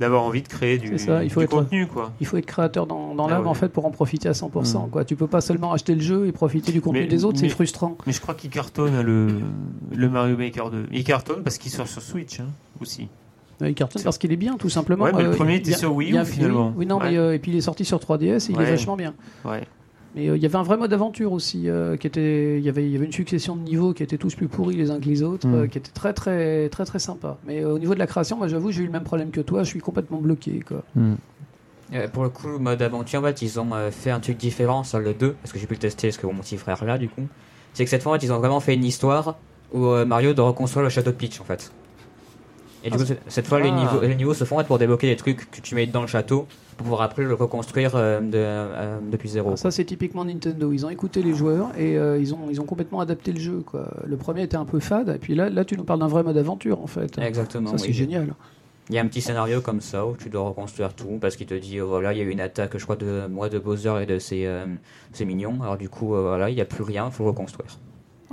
d'avoir 0.00 0.22
envie 0.22 0.42
de 0.42 0.48
créer 0.48 0.78
du, 0.78 0.88
C'est 0.96 1.06
ça, 1.06 1.24
il 1.24 1.30
faut 1.30 1.40
du 1.40 1.44
être- 1.44 1.50
contenu 1.50 1.86
quoi. 1.86 2.12
Il 2.20 2.26
faut 2.26 2.36
être 2.36 2.46
créateur 2.46 2.86
dans, 2.86 3.14
dans 3.14 3.26
Ah 3.26 3.30
l'âme 3.30 3.42
ouais. 3.42 3.48
en 3.48 3.54
fait 3.54 3.68
pour 3.68 3.84
en 3.86 3.90
profiter 3.90 4.28
à 4.28 4.32
100%. 4.32 4.86
Mm. 4.86 4.90
Quoi. 4.90 5.04
Tu 5.04 5.16
peux 5.16 5.26
pas 5.26 5.40
seulement 5.40 5.72
acheter 5.72 5.94
le 5.94 6.00
jeu 6.00 6.26
et 6.26 6.32
profiter 6.32 6.70
du 6.72 6.80
contenu 6.80 7.00
Mais- 7.00 7.06
des 7.06 7.24
autres, 7.24 7.38
c'est 7.38 7.48
frustrant. 7.48 7.96
Mais 8.06 8.12
je 8.12 8.20
crois 8.20 8.34
qu'il 8.34 8.50
cartonne 8.50 9.00
le, 9.02 9.28
le 9.94 10.08
Mario 10.08 10.36
Maker 10.36 10.70
2. 10.70 10.86
Il 10.92 11.04
cartonne 11.04 11.42
parce 11.42 11.58
qu'il 11.58 11.70
sort 11.72 11.88
sur 11.88 12.00
Switch 12.02 12.40
hein, 12.40 12.46
aussi. 12.80 13.08
Il 13.60 13.74
cartonne 13.74 14.02
parce 14.04 14.18
qu'il 14.18 14.30
est 14.32 14.36
bien, 14.36 14.56
tout 14.56 14.68
simplement. 14.68 15.04
Ouais, 15.04 15.12
mais 15.12 15.24
le 15.24 15.30
Euh, 15.30 15.34
premier 15.34 15.56
était 15.56 15.72
sur 15.72 15.92
Wii 15.92 16.16
U, 16.16 16.24
finalement. 16.24 16.72
Oui, 16.76 16.86
non, 16.86 16.98
Ouais. 16.98 17.10
mais 17.10 17.16
euh, 17.18 17.34
et 17.34 17.40
puis 17.40 17.50
il 17.50 17.56
est 17.58 17.60
sorti 17.60 17.84
sur 17.84 17.98
3DS 17.98 18.50
et 18.50 18.52
il 18.52 18.60
est 18.60 18.70
vachement 18.70 18.96
bien. 18.96 19.14
Ouais. 19.44 19.62
Mais 20.18 20.28
euh, 20.28 20.36
il 20.36 20.42
y 20.42 20.46
avait 20.46 20.56
un 20.56 20.64
vrai 20.64 20.76
mode 20.76 20.92
aventure 20.92 21.32
aussi, 21.32 21.68
euh, 21.68 21.96
qui 21.96 22.08
était, 22.08 22.58
il 22.58 22.64
y 22.64 22.68
avait, 22.68 22.84
il 22.84 22.90
y 22.90 22.96
avait 22.96 23.06
une 23.06 23.12
succession 23.12 23.54
de 23.54 23.62
niveaux 23.62 23.94
qui 23.94 24.02
étaient 24.02 24.18
tous 24.18 24.34
plus 24.34 24.48
pourris 24.48 24.74
les 24.74 24.90
uns 24.90 24.98
que 24.98 25.04
les 25.04 25.22
autres, 25.22 25.46
Mm. 25.46 25.54
euh, 25.54 25.66
qui 25.68 25.78
était 25.78 25.92
très 25.92 26.12
très 26.12 26.68
très 26.70 26.84
très 26.84 26.98
sympa. 26.98 27.38
Mais 27.46 27.62
euh, 27.62 27.74
au 27.74 27.78
niveau 27.78 27.94
de 27.94 28.00
la 28.00 28.06
création, 28.08 28.36
moi 28.36 28.48
j'avoue, 28.48 28.72
j'ai 28.72 28.82
eu 28.82 28.86
le 28.86 28.92
même 28.92 29.04
problème 29.04 29.30
que 29.30 29.40
toi, 29.40 29.62
je 29.62 29.68
suis 29.68 29.80
complètement 29.80 30.18
bloqué 30.18 30.60
quoi. 30.66 30.82
Euh, 31.94 32.08
pour 32.08 32.22
le 32.24 32.28
coup, 32.30 32.48
le 32.48 32.58
mode 32.58 32.82
aventure, 32.82 33.20
en 33.20 33.22
fait, 33.24 33.40
ils 33.42 33.58
ont 33.60 33.72
euh, 33.72 33.90
fait 33.90 34.10
un 34.10 34.20
truc 34.20 34.36
différent 34.36 34.82
sur 34.82 34.98
le 34.98 35.14
2, 35.14 35.32
parce 35.40 35.52
que 35.52 35.58
j'ai 35.58 35.66
pu 35.66 35.74
le 35.74 35.78
tester, 35.78 36.08
parce 36.08 36.18
que 36.18 36.26
mon 36.26 36.34
petit 36.42 36.56
frère 36.58 36.84
là, 36.84 36.98
du 36.98 37.08
coup. 37.08 37.22
C'est 37.72 37.84
que 37.84 37.90
cette 37.90 38.02
fois, 38.02 38.12
en 38.12 38.18
fait, 38.18 38.26
ils 38.26 38.32
ont 38.32 38.38
vraiment 38.38 38.60
fait 38.60 38.74
une 38.74 38.84
histoire 38.84 39.36
où 39.72 39.86
euh, 39.86 40.04
Mario 40.04 40.34
doit 40.34 40.48
reconstruire 40.48 40.82
le 40.82 40.90
château 40.90 41.10
de 41.12 41.16
Peach, 41.16 41.40
en 41.40 41.44
fait. 41.44 41.70
Et 42.84 42.90
du 42.90 42.94
Ah, 42.94 42.98
coup, 42.98 43.06
cette- 43.06 43.22
cette 43.26 43.46
fois, 43.46 43.60
les, 43.60 43.70
Ah. 43.70 43.76
niveaux, 43.76 44.00
les 44.00 44.14
niveaux 44.14 44.34
se 44.34 44.44
font 44.44 44.62
pour 44.64 44.78
débloquer 44.78 45.08
des 45.08 45.16
trucs 45.16 45.50
que 45.50 45.60
tu 45.60 45.74
mets 45.74 45.86
dans 45.86 46.00
le 46.00 46.06
château, 46.06 46.46
pour 46.76 46.84
pouvoir 46.84 47.02
après 47.02 47.22
le 47.24 47.34
reconstruire 47.34 47.92
euh, 47.96 48.20
de, 48.20 48.30
euh, 48.36 48.98
depuis 49.10 49.28
zéro. 49.30 49.56
Ça 49.56 49.72
c'est 49.72 49.84
typiquement 49.84 50.24
Nintendo, 50.24 50.70
ils 50.72 50.86
ont 50.86 50.90
écouté 50.90 51.22
les 51.22 51.34
joueurs 51.34 51.70
et 51.76 51.98
euh, 51.98 52.18
ils 52.18 52.34
ont 52.34 52.48
ils 52.50 52.60
ont 52.60 52.64
complètement 52.64 53.00
adapté 53.00 53.32
le 53.32 53.40
jeu 53.40 53.62
quoi. 53.66 53.88
Le 54.06 54.16
premier 54.16 54.42
était 54.44 54.56
un 54.56 54.64
peu 54.64 54.78
fade 54.78 55.08
et 55.08 55.18
puis 55.18 55.34
là 55.34 55.50
là 55.50 55.64
tu 55.64 55.76
nous 55.76 55.82
parles 55.82 55.98
d'un 55.98 56.06
vrai 56.06 56.22
mode 56.22 56.36
aventure 56.36 56.80
en 56.80 56.86
fait. 56.86 57.18
Exactement. 57.18 57.70
Ça 57.72 57.78
c'est 57.78 57.88
oui. 57.88 57.92
génial. 57.94 58.34
Il 58.90 58.94
y 58.94 58.98
a 58.98 59.02
un 59.02 59.06
petit 59.08 59.20
scénario 59.20 59.60
comme 59.60 59.80
ça 59.80 60.06
où 60.06 60.14
tu 60.16 60.30
dois 60.30 60.42
reconstruire 60.42 60.94
tout 60.94 61.18
parce 61.20 61.34
qu'il 61.34 61.46
te 61.48 61.54
dit 61.54 61.80
oh, 61.80 61.88
voilà 61.88 62.12
il 62.12 62.18
y 62.18 62.22
a 62.22 62.24
eu 62.24 62.30
une 62.30 62.40
attaque 62.40 62.78
je 62.78 62.84
crois 62.84 62.94
de 62.96 63.26
moi 63.28 63.48
de 63.48 63.58
Bowser 63.58 63.94
et 64.02 64.06
de 64.06 64.20
ses, 64.20 64.46
euh, 64.46 64.64
ses 65.12 65.24
mignons 65.24 65.58
alors 65.60 65.76
du 65.78 65.88
coup 65.88 66.14
euh, 66.14 66.22
voilà 66.22 66.48
il 66.48 66.54
n'y 66.54 66.60
a 66.60 66.64
plus 66.64 66.84
rien 66.84 67.06
il 67.06 67.12
faut 67.12 67.24
reconstruire. 67.24 67.76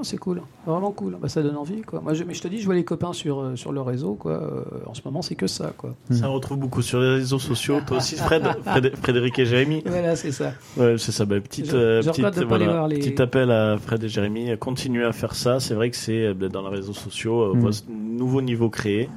C'est 0.04 0.18
cool, 0.18 0.42
vraiment 0.68 0.92
cool. 0.92 1.18
Bah, 1.22 1.30
ça 1.30 1.42
donne 1.42 1.56
envie 1.56 1.82
quoi. 1.82 2.02
Moi 2.02 2.14
je, 2.14 2.26
mais 2.26 2.34
je 2.34 2.42
te 2.42 2.48
dis 2.50 2.60
je 2.60 2.66
vois 2.66 2.76
les 2.76 2.84
copains 2.84 3.14
sur 3.14 3.40
euh, 3.40 3.56
sur 3.56 3.72
le 3.72 3.80
réseau 3.82 4.16
quoi. 4.16 4.34
Euh, 4.44 4.64
en 4.86 4.94
ce 4.94 5.02
moment 5.06 5.22
c'est 5.22 5.36
que 5.36 5.48
ça 5.48 5.74
quoi. 5.78 5.96
Ça 6.12 6.30
on 6.30 6.34
retrouve 6.34 6.58
beaucoup 6.60 6.82
sur 6.82 7.00
les 7.00 7.14
réseaux 7.16 7.40
sociaux. 7.40 7.80
Toi 7.88 7.98
aussi, 7.98 8.18
Fred, 8.18 8.44
Fred- 8.66 8.94
Frédéric 8.98 9.40
et 9.40 9.46
Jérémy. 9.46 9.82
Voilà 9.86 10.16
c'est 10.18 10.34
ça. 10.34 10.52
Ouais, 10.78 10.98
c'est 10.98 11.14
ça. 11.14 11.24
Bah, 11.26 11.40
petite, 11.40 11.68
Je- 11.72 11.76
euh, 11.78 12.02
je 12.02 12.10
petite, 12.10 12.44
voir, 12.44 12.88
les- 12.90 13.00
petit 13.00 13.22
appel 13.22 13.50
à 13.52 13.78
Fred 13.78 14.04
et 14.04 14.10
Jérémy. 14.10 14.58
Continuez 14.58 15.06
à 15.06 15.14
faire 15.14 15.34
ça. 15.34 15.60
C'est 15.62 15.74
vrai 15.76 15.90
que 15.90 15.96
c'est 15.98 16.26
euh, 16.26 16.34
dans 16.34 16.68
les 16.70 16.76
réseaux 16.76 16.94
sociaux, 16.94 17.42
euh, 17.42 17.54
Mm. 17.56 17.60
vos 17.62 17.70
nouveaux 17.90 18.42
niveaux 18.42 18.70
créés. 18.70 19.10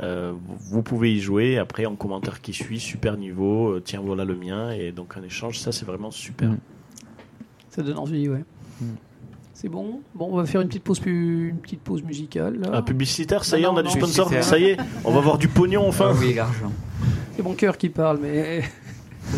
Euh, 0.00 0.32
vous 0.70 0.82
pouvez 0.82 1.12
y 1.12 1.20
jouer. 1.20 1.58
Après, 1.58 1.86
en 1.86 1.96
commentaire 1.96 2.40
qui 2.40 2.52
suit, 2.52 2.78
super 2.80 3.16
niveau. 3.16 3.70
euh, 3.70 3.82
tiens, 3.84 4.00
voilà 4.04 4.24
le 4.24 4.36
mien. 4.36 4.70
Et 4.70 4.92
donc 4.92 5.16
un 5.16 5.22
échange, 5.24 5.58
ça 5.58 5.72
c'est 5.72 5.86
vraiment 5.86 6.10
super. 6.12 6.50
Mm. 6.50 6.58
Ça 7.70 7.82
donne 7.82 7.98
envie 7.98 8.28
ouais. 8.28 8.44
Mm. 8.80 8.84
C'est 9.54 9.68
bon. 9.68 10.00
Bon 10.14 10.28
on 10.32 10.36
va 10.36 10.44
faire 10.46 10.60
une 10.60 10.68
petite 10.68 10.82
pause 10.84 10.98
pu- 11.00 11.48
une 11.50 11.58
petite 11.58 11.80
pause 11.80 12.02
musicale. 12.02 12.58
là. 12.60 12.70
Ah, 12.74 12.82
publicitaire, 12.82 13.44
ça 13.44 13.56
y 13.58 13.62
est, 13.62 13.64
Non, 13.64 13.72
on 13.72 13.76
a 13.76 13.82
non, 13.82 13.90
du 13.90 13.96
sponsor. 13.98 14.30
Ça 14.42 14.58
y 14.58 14.64
est, 14.64 14.76
on 15.04 15.12
va 15.12 15.18
avoir 15.18 15.38
du 15.38 15.48
pognon 15.48 15.86
enfin. 15.86 16.10
Ah 16.10 16.16
oui 16.20 16.34
l'argent. 16.34 16.72
C'est 17.36 17.42
mon 17.42 17.54
cœur 17.54 17.78
qui 17.78 17.88
parle, 17.88 18.18
mais 18.20 18.62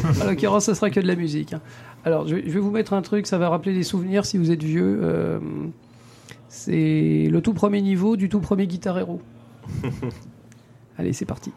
en 0.22 0.24
l'occurrence, 0.26 0.64
ce 0.66 0.74
sera 0.74 0.90
que 0.90 1.00
de 1.00 1.06
la 1.06 1.16
musique. 1.16 1.52
hein. 1.52 1.60
Alors, 2.04 2.26
je 2.28 2.36
vais, 2.36 2.42
je 2.46 2.50
vais 2.52 2.60
vous 2.60 2.70
mettre 2.70 2.92
un 2.94 3.02
truc, 3.02 3.26
ça 3.26 3.36
va 3.36 3.48
rappeler 3.48 3.74
des 3.74 3.82
souvenirs 3.82 4.24
si 4.26 4.38
vous 4.38 4.50
êtes 4.50 4.62
vieux. 4.62 5.00
Euh, 5.02 5.38
c'est 6.48 7.26
le 7.30 7.40
tout 7.42 7.52
premier 7.52 7.82
niveau 7.82 8.16
du 8.16 8.28
tout 8.28 8.40
premier 8.40 8.66
Guitar 8.66 8.98
Hero. 8.98 9.20
Allez, 10.98 11.12
c'est 11.12 11.24
parti. 11.26 11.52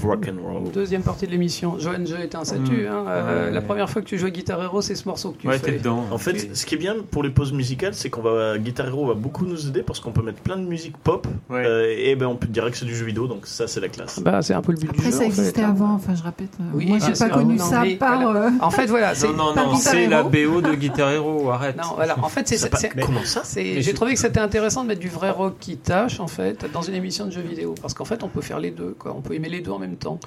Deuxième 0.00 0.06
partie. 0.06 0.06
love 0.06 0.06
rock 0.06 0.28
and 0.28 0.52
roll. 0.64 0.72
Deuxième 0.72 1.02
partie 1.02 1.26
de 1.26 1.30
l'émission. 1.30 1.78
Johan 1.78 2.04
Jeu 2.06 2.18
est 2.20 2.34
un 2.34 2.44
statut. 2.44 2.84
Mm. 2.84 2.86
hein. 2.90 3.04
Euh, 3.08 3.46
Ouais. 3.46 3.50
La 3.52 3.60
première 3.62 3.88
fois 3.88 4.02
que 4.02 4.06
tu 4.06 4.18
joues 4.18 4.26
à 4.26 4.30
Guitar 4.30 4.62
Hero, 4.62 4.80
c'est 4.80 4.94
ce 4.94 5.06
morceau 5.08 5.30
que 5.32 5.38
tu 5.42 5.48
Ouais, 5.48 5.58
fais. 5.58 5.72
t'es 5.72 5.78
dedans. 5.78 6.04
En 6.10 6.18
fait, 6.18 6.54
ce 6.54 6.66
qui 6.66 6.74
est 6.74 6.78
bien 6.78 6.96
pour 7.10 7.22
les 7.22 7.30
pauses 7.30 7.52
musicales, 7.52 7.94
c'est 7.94 8.10
qu'on 8.10 8.22
va 8.22 8.58
Guitar 8.58 8.86
Hero 8.88 9.06
va 9.06 9.14
beaucoup 9.14 9.44
nous 9.44 9.66
aider 9.68 9.82
parce 9.82 10.00
qu'on 10.00 10.12
peut 10.12 10.22
mettre 10.22 10.40
plein 10.40 10.56
de 10.56 10.64
musique 10.64 10.96
pop 10.98 11.26
Ouais. 11.48 11.64
euh, 11.66 11.94
et 11.96 12.14
ben 12.16 12.26
on 12.26 12.36
peut 12.36 12.46
dire 12.48 12.70
que 12.70 12.76
c'est 12.76 12.84
du 12.84 12.94
jeu 12.94 13.04
vidéo, 13.04 13.26
donc 13.26 13.46
ça 13.46 13.66
c'est 13.68 13.80
la 13.80 13.88
classe. 13.88 14.20
Bah, 14.20 14.42
c'est 14.42 14.54
un 14.54 14.62
peu 14.62 14.72
le 14.72 14.78
but 14.78 14.84
du 14.92 14.98
Après, 14.98 15.10
jeu. 15.10 15.16
ça 15.18 15.22
en 15.22 15.26
existait 15.26 15.60
fait, 15.60 15.66
hein. 15.66 15.70
avant, 15.70 15.92
enfin, 15.94 16.14
je 16.14 16.22
répète. 16.22 16.50
euh, 16.60 16.64
Oui, 16.74 16.86
Moi, 16.88 16.98
j'ai 16.98 17.12
pas 17.12 17.28
connu 17.28 17.58
ça 17.58 17.82
par. 17.98 18.20
voilà. 18.22 18.46
euh, 18.46 18.50
En 18.60 18.70
fait, 18.70 18.86
voilà. 18.86 19.14
c'est- 19.14 19.26
Non, 19.28 19.54
non, 19.54 19.54
non, 19.54 19.74
c'est 19.76 20.06
la. 20.06 20.22
BO 20.22 20.60
de 20.60 20.74
Guitar 20.74 21.10
Hero, 21.10 21.39
arrête. 21.52 21.76
Non, 21.76 21.94
voilà. 21.96 22.16
En 22.22 22.28
fait, 22.28 22.46
c'est, 22.48 22.56
Ça 22.56 22.64
c'est- 22.64 22.70
pas- 22.70 22.76
c'est- 22.78 23.00
Comment 23.06 23.24
ça 23.24 23.42
c'est- 23.44 23.62
Mais 23.62 23.82
j'ai 23.82 23.94
trouvé 23.94 24.14
que 24.14 24.20
c'était 24.20 24.40
intéressant 24.40 24.82
de 24.82 24.88
mettre 24.88 25.00
du 25.00 25.08
vrai 25.08 25.30
rock 25.30 25.56
qui 25.60 25.76
tâche, 25.76 26.20
en 26.20 26.26
fait, 26.28 26.66
dans 26.72 26.82
une 26.82 26.94
émission 26.94 27.26
de 27.26 27.30
jeux 27.30 27.40
vidéo. 27.42 27.74
Parce 27.80 27.94
qu'en 27.94 28.04
fait, 28.04 28.22
on 28.22 28.28
peut 28.28 28.40
faire 28.42 28.58
les 28.60 28.70
deux, 28.70 28.94
quoi. 28.98 29.14
On 29.16 29.20
peut 29.20 29.34
aimer 29.34 29.48
les 29.48 29.60
deux 29.60 29.70
en 29.70 29.78
même 29.78 29.96
temps. 29.96 30.18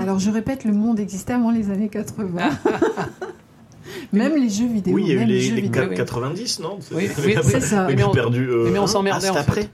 Alors, 0.00 0.18
je 0.18 0.30
répète, 0.30 0.64
le 0.64 0.72
monde 0.72 1.00
existait 1.00 1.32
avant 1.32 1.50
les 1.50 1.70
années 1.70 1.88
80. 1.88 2.50
Même 4.12 4.36
les 4.36 4.48
jeux 4.50 4.66
vidéo. 4.66 4.94
Oui, 4.94 5.02
il 5.06 5.08
y 5.08 5.10
a 5.12 5.14
eu 5.14 5.18
même 5.20 5.28
les, 5.28 5.40
jeux 5.40 5.54
les 5.54 5.62
vidéo. 5.62 5.84
oui. 5.88 5.94
90, 5.96 6.60
non 6.60 6.78
Oui, 6.92 7.08
oui, 7.24 7.34
C'est 7.42 7.60
ça. 7.60 7.88
Le 7.88 7.94
Mais 7.96 8.02
on- 8.04 8.10
perdu. 8.10 8.46
euh, 8.48 8.68
mais 8.70 8.78
on 8.78 8.86
s'emmerdait, 8.86 9.28
Ah, 9.28 9.30
en 9.30 9.34
fait. 9.34 9.40
après. 9.40 9.68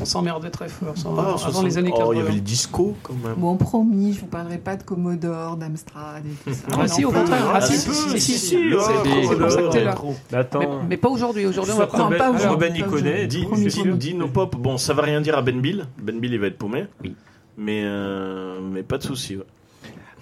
On 0.00 0.04
s'emmerdait 0.04 0.50
très 0.50 0.68
fort. 0.68 0.96
sans- 0.96 1.16
Ah, 1.16 1.20
avant 1.28 1.36
60. 1.38 1.64
les 1.64 1.78
années 1.78 1.90
Oh, 1.92 1.96
80. 1.98 2.14
il 2.14 2.18
y 2.18 2.20
avait 2.26 2.34
le 2.34 2.40
disco 2.40 2.94
quand 3.02 3.14
même. 3.14 3.34
Bon, 3.36 3.56
promis, 3.56 4.12
je 4.14 4.20
vous 4.20 4.26
parlerai 4.26 4.58
pas 4.58 4.76
de 4.76 4.82
Commodore, 4.82 5.56
d'Amstrad 5.56 6.24
et 6.26 6.30
tout 6.44 6.54
ça. 6.54 6.66
Ah, 6.78 6.88
si, 6.88 7.04
au 7.04 7.10
contraire. 7.10 7.44
pas- 7.44 7.52
Ah, 7.54 7.60
si, 7.60 7.76
si, 7.78 7.90
si, 7.92 8.20
si, 8.20 8.38
si. 8.38 8.56
oh, 8.74 8.80
C'est- 8.80 9.36
pour 9.36 9.50
ça 9.50 9.62
que 9.62 9.72
t'es 9.72 9.84
là. 9.84 9.94
Mais 10.32 10.38
Attends. 10.38 10.58
Mais, 10.60 10.68
mais 10.90 10.96
pas 10.96 11.08
aujourd'hui. 11.08 11.46
Aujourd'hui, 11.46 11.72
on 11.74 11.78
va 11.78 11.86
prendre. 11.86 12.16
Pas 12.16 12.30
aujourd'hui, 12.30 12.68
pas 12.70 12.76
y 12.76 12.82
connaît. 12.82 13.26
nos 14.14 14.28
pop, 14.28 14.56
bon, 14.56 14.76
ça 14.78 14.94
va 14.94 15.02
rien 15.02 15.20
dire 15.20 15.36
à 15.36 15.42
Ben 15.42 15.60
Bill. 15.60 15.86
Ben 16.02 16.18
Bill, 16.18 16.32
il 16.32 16.40
va 16.40 16.46
être 16.48 16.58
paumé. 16.58 16.86
Oui. 17.02 17.14
Mais, 17.56 17.82
euh, 17.84 18.58
mais 18.60 18.82
pas 18.82 18.98
de 18.98 19.02
souci. 19.04 19.36
ouais. 19.36 19.44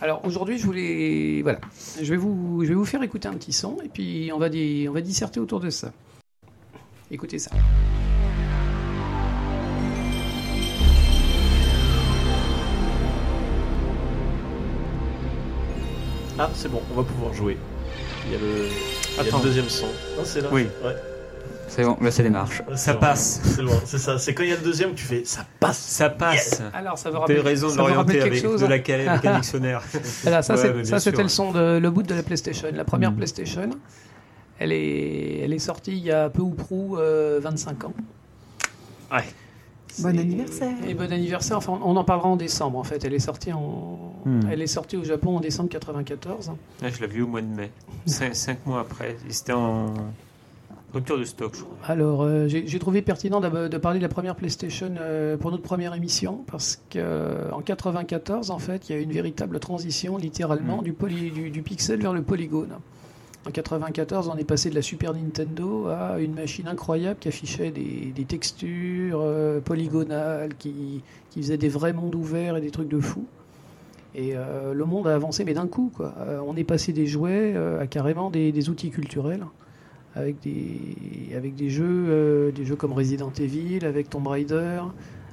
Alors 0.01 0.21
aujourd'hui, 0.25 0.59
je 0.59 0.67
voulais, 0.67 1.41
voilà, 1.43 1.61
je 2.03 2.11
vais 2.11 2.17
vous, 2.17 2.63
je 2.65 2.69
vais 2.69 2.75
vous 2.75 2.85
faire 2.85 3.03
écouter 3.05 3.29
un 3.29 3.35
petit 3.35 3.53
son 3.53 3.77
et 3.85 3.89
puis 3.89 4.31
on 4.35 4.39
va, 4.39 4.49
on 4.89 4.93
va 4.93 5.01
disserter 5.01 5.39
autour 5.39 5.61
de 5.61 5.71
ça. 5.71 5.93
Écoutez 7.11 7.39
ça. 7.39 7.53
Ah, 16.39 16.49
c'est 16.55 16.70
bon, 16.70 16.80
on 16.93 16.97
va 16.97 17.03
pouvoir 17.03 17.33
jouer. 17.35 17.57
Il 18.26 18.33
y 18.33 18.37
a 18.37 18.39
le, 18.39 18.47
il 18.66 19.16
y 19.16 19.20
a 19.20 19.22
le 19.22 19.28
Attends. 19.28 19.41
deuxième 19.41 19.68
son. 19.68 19.87
Non, 19.87 20.24
c'est 20.24 20.41
là. 20.41 20.49
Oui. 20.53 20.68
Ouais. 20.85 20.95
C'est 21.68 21.85
bon, 21.85 21.97
là 22.03 22.11
c'est 22.11 22.22
les 22.22 22.30
marches. 22.30 22.61
Ça 22.74 22.95
passe. 22.95 23.41
C'est 23.45 23.62
bon, 23.62 23.72
c'est 23.87 23.99
ça. 23.99 24.18
C'est 24.18 24.35
quand 24.35 24.43
il 24.43 24.51
y 24.51 24.53
a 24.53 24.57
le 24.57 24.62
deuxième 24.62 24.91
que 24.93 24.99
tu 24.99 25.05
fais 25.05 25.24
ça 25.24 25.47
passe. 25.59 25.78
Ça 25.78 26.11
passe. 26.11 26.61
Alors 26.74 26.99
ça 26.99 27.09
va 27.09 27.14
T'as 27.14 27.20
rappeler, 27.20 27.41
raison 27.41 27.68
de 27.68 27.72
ça 27.72 27.78
vous 27.78 27.83
rappelle 27.85 27.97
l'orienter 27.97 28.18
quelque 28.18 28.33
avec 28.33 28.43
chose 28.43 28.61
de 28.61 28.66
la 28.66 28.78
calais 28.78 29.09
avec 29.09 29.24
un 29.24 29.37
dictionnaire. 29.37 29.83
Voilà, 30.22 30.43
ça, 30.43 30.55
Ouais, 30.55 30.61
c'est- 30.61 30.68
mais 30.68 30.83
bien 30.83 30.85
ça, 30.85 31.01
c'était 31.01 31.16
sûr. 31.16 31.22
le 31.22 31.28
son 31.30 31.53
de 31.53 31.78
le 31.78 31.91
bout 31.91 32.03
de 32.03 32.14
la 32.14 32.22
PlayStation, 32.22 32.68
la 32.74 32.85
première 32.85 33.12
Mm. 33.12 33.16
PlayStation. 33.16 33.70
Elle 34.59 34.72
est, 34.72 35.41
elle 35.45 35.53
est 35.55 35.59
sortie 35.59 35.93
il 35.93 36.05
y 36.05 36.11
a 36.12 36.28
peu 36.28 36.43
ou 36.43 36.51
prou 36.51 36.99
euh, 36.99 37.41
25 37.43 37.85
ans. 37.85 37.95
Ouais. 39.11 39.24
Bon 40.01 40.18
anniversaire. 40.18 40.74
Et 40.88 40.95
bon 40.95 41.12
anniversaire. 41.12 41.57
Enfin, 41.59 41.78
on 41.84 41.97
en 41.97 42.05
parlera 42.05 42.28
en 42.28 42.36
décembre. 42.36 42.78
En 42.78 42.84
fait, 42.84 43.05
elle 43.05 43.14
est 43.14 43.18
sortie 43.18 43.53
en, 43.53 43.99
Mm. 44.24 44.40
elle 44.53 44.62
est 44.62 44.66
sortie 44.68 44.97
au 44.97 45.05
Japon 45.05 45.36
en 45.36 45.40
décembre 45.40 45.68
94. 45.68 46.53
Là, 46.80 46.88
je 46.88 47.01
l'ai 47.01 47.07
vu 47.09 47.22
au 47.22 47.26
mois 47.26 47.43
de 47.43 47.47
mai. 47.49 47.70
Cinq, 48.07 48.34
cinq 48.36 48.64
mois 48.66 48.80
après. 48.80 49.16
C'était 49.28 49.53
en 49.53 49.86
rupture 50.95 51.18
de 51.18 51.24
stock, 51.24 51.55
je 51.57 51.62
crois. 51.62 51.76
Alors, 51.86 52.22
euh, 52.22 52.47
j'ai 52.49 52.78
trouvé 52.78 53.03
pertinent 53.03 53.40
de 53.40 53.78
parler 53.78 53.99
de 53.99 54.03
la 54.05 54.09
première 54.09 54.36
PlayStation 54.36 54.95
euh, 55.01 55.36
pour 55.36 55.51
notre 55.51 55.62
première 55.62 55.95
émission 55.95 56.45
parce 56.47 56.80
qu'en 56.93 57.61
94, 57.62 58.51
en 58.51 58.59
fait, 58.59 58.88
il 58.88 58.93
y 58.93 58.99
a 58.99 59.01
eu 59.01 59.05
une 59.05 59.12
véritable 59.12 59.59
transition, 59.59 60.16
littéralement, 60.18 60.78
Mm. 60.82 60.84
du, 60.84 60.93
poly- 60.93 61.30
du, 61.32 61.51
du 61.51 61.62
pixel 61.62 62.01
vers 62.01 62.12
le 62.12 62.22
polygone. 62.22 62.70
En 63.45 63.51
94, 63.51 64.30
on 64.32 64.36
est 64.36 64.45
passé 64.45 64.70
de 64.70 64.76
la 64.76 64.82
Super 64.82 65.14
Nintendo 65.14 65.88
à 65.88 66.20
une 66.20 66.34
machine 66.34 66.68
incroyable 66.68 67.18
qui 67.18 67.26
affichait 67.26 67.72
des, 67.72 68.24
textures 68.24 69.20
euh, 69.20 69.61
polygonales, 69.61 70.55
qui, 70.55 71.03
faisait 71.34 71.57
des 71.57 71.68
vrais 71.68 71.93
mondes 71.93 72.14
ouverts 72.14 72.57
et 72.57 72.61
des 72.61 72.70
trucs 72.70 72.88
de 72.88 73.01
fou. 73.01 73.26
Et 74.14 74.36
euh, 74.36 74.74
le 74.74 74.84
monde 74.84 75.09
a 75.09 75.14
avancé, 75.14 75.45
mais 75.45 75.55
d'un 75.55 75.66
coup, 75.66 75.90
quoi. 75.93 76.14
Euh, 76.20 76.40
on 76.47 76.57
est 76.57 76.64
passé 76.64 76.93
des 76.93 77.07
jouets 77.07 77.57
à 77.80 77.86
carrément 77.88 78.30
des, 78.30 78.68
outils 78.68 78.90
culturels 78.90 79.45
avec 80.14 80.38
des, 80.40 81.34
avec 81.34 81.57
des 81.57 81.70
jeux, 81.70 82.53
des 82.55 82.64
jeux 82.64 82.76
comme 82.76 82.93
Resident 82.93 83.32
Evil, 83.40 83.84
avec 83.84 84.09
Tomb 84.09 84.26
Raider, 84.28 84.82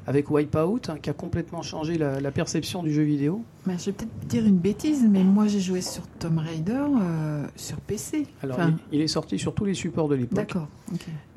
avec 0.09 0.31
Wipeout, 0.31 0.81
hein, 0.89 0.97
qui 1.01 1.09
a 1.09 1.13
complètement 1.13 1.61
changé 1.61 1.97
la, 1.99 2.19
la 2.19 2.31
perception 2.31 2.81
du 2.81 2.91
jeu 2.91 3.03
vidéo. 3.03 3.43
Bah, 3.67 3.73
je 3.77 3.85
vais 3.85 3.91
peut-être 3.91 4.27
dire 4.27 4.43
une 4.45 4.57
bêtise, 4.57 5.05
mais 5.07 5.23
moi 5.23 5.45
j'ai 5.47 5.59
joué 5.59 5.81
sur 5.81 6.01
Tomb 6.19 6.39
Raider 6.39 6.81
euh, 7.01 7.45
sur 7.55 7.77
PC. 7.77 8.25
Alors, 8.41 8.57
Enfin, 8.59 8.73
il, 8.91 8.97
il 8.97 9.01
est 9.03 9.07
sorti 9.07 9.37
sur 9.37 9.53
tous 9.53 9.65
les 9.65 9.75
supports 9.75 10.07
de 10.09 10.15
l'époque. 10.15 10.35
D'accord. 10.35 10.67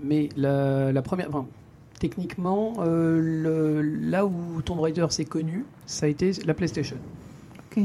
Mais 0.02 0.30
la, 0.36 0.90
la 0.90 1.02
première. 1.02 1.28
enfin, 1.28 1.44
techniquement, 2.00 2.72
euh, 2.80 3.20
le- 3.20 3.82
là 3.82 4.24
où 4.26 4.32
Tomb 4.64 4.80
Raider 4.80 5.06
s'est 5.10 5.24
connu, 5.26 5.64
ça 5.86 6.06
a 6.06 6.08
été 6.08 6.32
la 6.46 6.54
PlayStation. 6.54 6.96
Ok. 7.76 7.84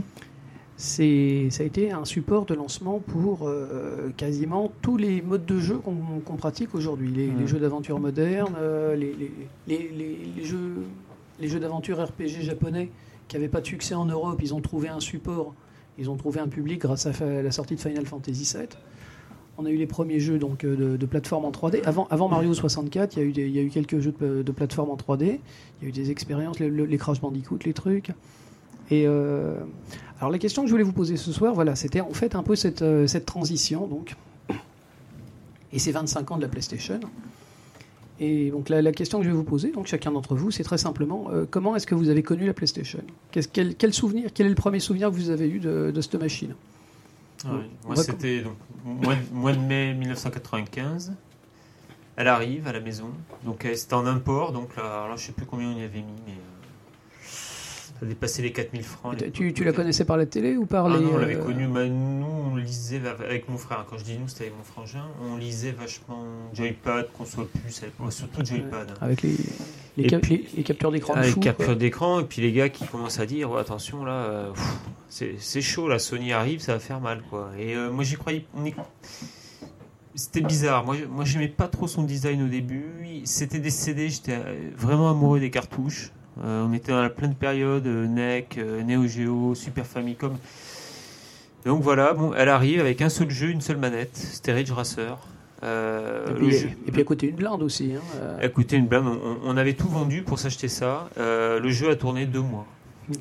C'est, 0.79 1.47
ça 1.49 1.63
a 1.63 1.65
été 1.65 1.91
un 1.91 2.05
support 2.05 2.45
de 2.45 2.53
lancement 2.53 2.99
pour 2.99 3.47
euh, 3.47 4.09
quasiment 4.15 4.71
tous 4.83 4.95
les 4.95 5.23
modes 5.23 5.45
de 5.45 5.57
jeu 5.59 5.77
qu'on, 5.79 5.95
qu'on 6.23 6.35
pratique 6.35 6.75
aujourd'hui. 6.75 7.09
Les, 7.11 7.27
les 7.31 7.47
jeux 7.47 7.57
d'aventure 7.59 7.99
modernes, 7.99 8.53
euh, 8.59 8.95
les, 8.95 9.11
les- 9.13 9.31
les- 9.67 9.89
les- 9.97 10.19
les 10.37 10.43
jeux, 10.45 10.75
les 11.39 11.47
jeux 11.47 11.59
d'aventure 11.59 11.99
RPG 12.03 12.41
japonais 12.41 12.91
qui 13.27 13.35
n'avaient 13.35 13.47
pas 13.47 13.61
de 13.61 13.65
succès 13.65 13.95
en 13.95 14.05
Europe, 14.05 14.39
ils 14.43 14.53
ont 14.53 14.61
trouvé 14.61 14.87
un 14.87 14.99
support, 14.99 15.55
ils 15.97 16.11
ont 16.11 16.15
trouvé 16.15 16.39
un 16.39 16.47
public 16.47 16.79
grâce 16.81 17.07
à 17.07 17.41
la 17.41 17.51
sortie 17.51 17.73
de 17.75 17.79
Final 17.81 18.05
Fantasy 18.05 18.55
VII. 18.55 18.67
On 19.57 19.65
a 19.65 19.71
eu 19.71 19.77
les 19.77 19.87
premiers 19.87 20.19
jeux 20.19 20.37
donc, 20.37 20.63
euh, 20.63 20.75
de, 20.91 20.97
de 20.97 21.05
plateforme 21.07 21.45
en 21.45 21.49
3D. 21.51 21.81
Avant, 21.85 22.05
avant 22.11 22.29
Mario 22.29 22.53
64, 22.53 23.15
il 23.15 23.19
y, 23.19 23.21
a 23.23 23.25
eu 23.25 23.31
des- 23.31 23.47
il 23.47 23.55
y 23.55 23.57
a 23.57 23.63
eu 23.63 23.69
quelques 23.69 23.99
jeux 23.99 24.13
de, 24.21 24.43
de 24.43 24.51
plateforme 24.51 24.91
en 24.91 24.95
3D. 24.95 25.39
Il 25.81 25.83
y 25.83 25.85
a 25.87 25.89
eu 25.89 25.91
des 25.91 26.11
expériences, 26.11 26.59
le- 26.59 26.69
le- 26.69 26.85
les 26.85 26.97
Crash 26.99 27.19
Bandicoot, 27.19 27.57
les 27.65 27.73
trucs. 27.73 28.11
Et 28.89 29.05
euh, 29.05 29.55
alors 30.19 30.31
la 30.31 30.39
question 30.39 30.61
que 30.63 30.67
je 30.67 30.73
voulais 30.73 30.83
vous 30.83 30.93
poser 30.93 31.17
ce 31.17 31.31
soir, 31.31 31.53
voilà, 31.53 31.75
c'était 31.75 32.01
en 32.01 32.13
fait 32.13 32.35
un 32.35 32.43
peu 32.43 32.55
cette, 32.55 32.81
euh, 32.81 33.07
cette 33.07 33.25
transition 33.25 33.87
donc, 33.87 34.15
et 35.73 35.79
ces 35.79 35.91
25 35.91 36.31
ans 36.31 36.37
de 36.37 36.41
la 36.41 36.47
PlayStation. 36.47 36.99
Et 38.19 38.49
donc 38.49 38.69
la, 38.69 38.81
la 38.81 38.91
question 38.91 39.19
que 39.19 39.25
je 39.25 39.29
vais 39.29 39.35
vous 39.35 39.43
poser, 39.43 39.71
donc 39.71 39.87
chacun 39.87 40.11
d'entre 40.11 40.35
vous, 40.35 40.49
c'est 40.49 40.63
très 40.63 40.77
simplement 40.77 41.27
euh, 41.31 41.45
comment 41.49 41.75
est-ce 41.75 41.85
que 41.85 41.95
vous 41.95 42.09
avez 42.09 42.23
connu 42.23 42.45
la 42.45 42.53
PlayStation? 42.53 43.01
Quel, 43.31 43.75
quel 43.75 43.93
souvenir, 43.93 44.31
quel 44.33 44.47
est 44.47 44.49
le 44.49 44.55
premier 44.55 44.79
souvenir 44.79 45.09
que 45.09 45.15
vous 45.15 45.29
avez 45.29 45.47
eu 45.49 45.59
de, 45.59 45.91
de 45.93 46.01
cette 46.01 46.15
machine? 46.15 46.55
Ah 47.45 47.49
oui. 47.53 47.65
Moi, 47.85 47.95
c'était 47.97 48.43
mois 49.31 49.53
de, 49.53 49.59
mai 49.59 49.93
1995. 49.93 51.13
Elle 52.15 52.27
arrive 52.27 52.67
à 52.67 52.73
la 52.73 52.79
maison. 52.79 53.11
Donc, 53.45 53.67
c'était 53.75 53.93
en 53.93 54.07
import. 54.07 54.51
Donc, 54.51 54.75
là, 54.75 55.03
alors 55.03 55.17
je 55.17 55.27
sais 55.27 55.31
plus 55.33 55.45
combien 55.45 55.69
on 55.69 55.77
y 55.77 55.83
avait 55.83 55.99
mis, 55.99 56.19
mais 56.25 56.33
ça 57.99 58.05
dépassait 58.05 58.41
les 58.41 58.51
4000 58.51 58.83
francs. 58.83 59.15
Tu, 59.33 59.63
la 59.63 59.71
connaissais 59.73 60.05
par 60.05 60.17
la 60.17 60.25
télé 60.25 60.55
ou 60.55 60.65
par 60.65 60.85
Ah 60.85 60.97
les 60.97 61.03
non, 61.03 61.11
on 61.15 61.17
l'avait 61.17 61.35
euh, 61.35 61.43
connu. 61.43 61.67
Bah, 61.67 61.85
nous, 61.87 62.25
on 62.25 62.55
lisait 62.55 63.01
avec 63.07 63.49
mon 63.49 63.57
frère. 63.57 63.85
Quand 63.89 63.97
je 63.97 64.03
dis 64.03 64.17
nous, 64.17 64.27
c'était 64.27 64.45
avec 64.45 64.57
mon 64.57 64.63
frangin. 64.63 65.05
On 65.21 65.37
lisait 65.37 65.71
vachement 65.71 66.25
Joypad, 66.53 67.07
console 67.17 67.47
l'époque, 67.81 68.11
surtout 68.13 68.45
Joypad. 68.45 68.93
avec 69.01 69.21
les, 69.23 69.35
les, 69.97 70.03
Et 70.03 70.07
cap- 70.07 70.21
puis- 70.21 70.47
les- 70.55 70.63
capteurs 70.63 70.91
d'écran 70.91 71.15
d'écran, 71.75 72.19
et 72.19 72.23
puis 72.25 72.41
les 72.41 72.51
gars 72.51 72.69
qui 72.69 72.85
commencent 72.85 73.19
à 73.19 73.25
dire 73.25 73.55
attention 73.55 74.05
là, 74.05 74.11
euh, 74.13 74.51
c'est 75.09 75.61
chaud, 75.61 75.87
la 75.87 75.97
Sony 75.99 76.33
arrive, 76.33 76.59
ça 76.59 76.73
va 76.73 76.79
faire 76.79 77.01
mal 77.01 77.21
quoi. 77.29 77.49
Et 77.57 77.75
euh, 77.75 77.89
moi 77.91 78.03
j'y 78.03 78.15
croyais. 78.15 78.45
y- 78.63 78.73
C'était 80.15 80.41
bizarre. 80.41 80.83
Moi, 80.85 80.95
je- 80.99 81.05
moi 81.05 81.25
j'aimais 81.25 81.47
pas 81.47 81.67
trop 81.67 81.87
son 81.87 82.03
design 82.03 82.43
au 82.43 82.47
début. 82.47 82.85
C'était 83.25 83.59
des 83.59 83.69
CD, 83.69 84.09
j'étais 84.09 84.37
vraiment 84.75 85.09
amoureux 85.11 85.39
des 85.39 85.49
cartouches. 85.51 86.11
Euh, 86.43 86.65
on 86.67 86.73
était 86.73 86.91
dans 86.91 87.01
la 87.01 87.09
pleine 87.09 87.33
période 87.35 87.85
euh, 87.87 88.07
NEC, 88.07 88.57
euh, 88.57 88.83
Neo 88.83 89.07
Geo, 89.07 89.55
Super 89.55 89.85
Famicom. 89.85 90.35
Donc 91.65 91.81
voilà, 91.81 92.13
bon, 92.13 92.33
elle 92.35 92.49
arrive 92.49 92.79
avec 92.79 93.01
un 93.01 93.09
seul 93.09 93.29
jeu, 93.29 93.49
une 93.49 93.61
seule 93.61 93.77
manette. 93.77 94.15
C'était 94.15 94.53
Ridge 94.53 94.71
Racer. 94.71 95.17
Euh, 95.63 96.27
Et 96.29 96.33
puis, 96.35 96.51
jeu- 96.51 96.69
et 96.87 96.91
puis 96.91 97.01
à 97.01 97.03
côté 97.03 97.27
une 97.27 97.35
blinde 97.35 97.63
aussi. 97.63 97.93
hein, 97.95 98.37
a 98.41 98.47
coûté 98.49 98.75
une 98.77 98.85
blinde. 98.87 99.07
On, 99.07 99.37
on 99.43 99.57
avait 99.57 99.73
tout 99.73 99.87
vendu 99.89 100.21
pour 100.21 100.37
s'acheter 100.37 100.67
ça. 100.67 101.09
Euh, 101.17 101.59
le 101.59 101.69
jeu 101.71 101.89
a 101.89 101.95
tourné 101.95 102.25
deux 102.27 102.41
mois. 102.41 102.67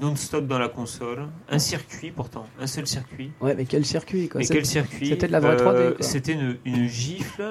Non-stop 0.02 0.46
dans 0.46 0.58
la 0.58 0.68
console. 0.68 1.26
Un 1.48 1.58
circuit 1.60 2.10
pourtant. 2.10 2.44
Un 2.60 2.66
seul 2.66 2.86
circuit. 2.86 3.30
Ouais, 3.40 3.54
mais 3.54 3.64
quel 3.64 3.86
circuit 3.86 4.28
quoi. 4.28 4.40
Mais 4.40 4.46
quel 4.46 4.66
circuit 4.66 5.06
c'était 5.08 5.28
de 5.28 5.32
la 5.32 5.40
vraie 5.40 5.56
3D, 5.56 5.94
quoi. 5.94 6.04
C'était 6.04 6.32
une, 6.32 6.58
une 6.66 6.88
gifle. 6.88 7.42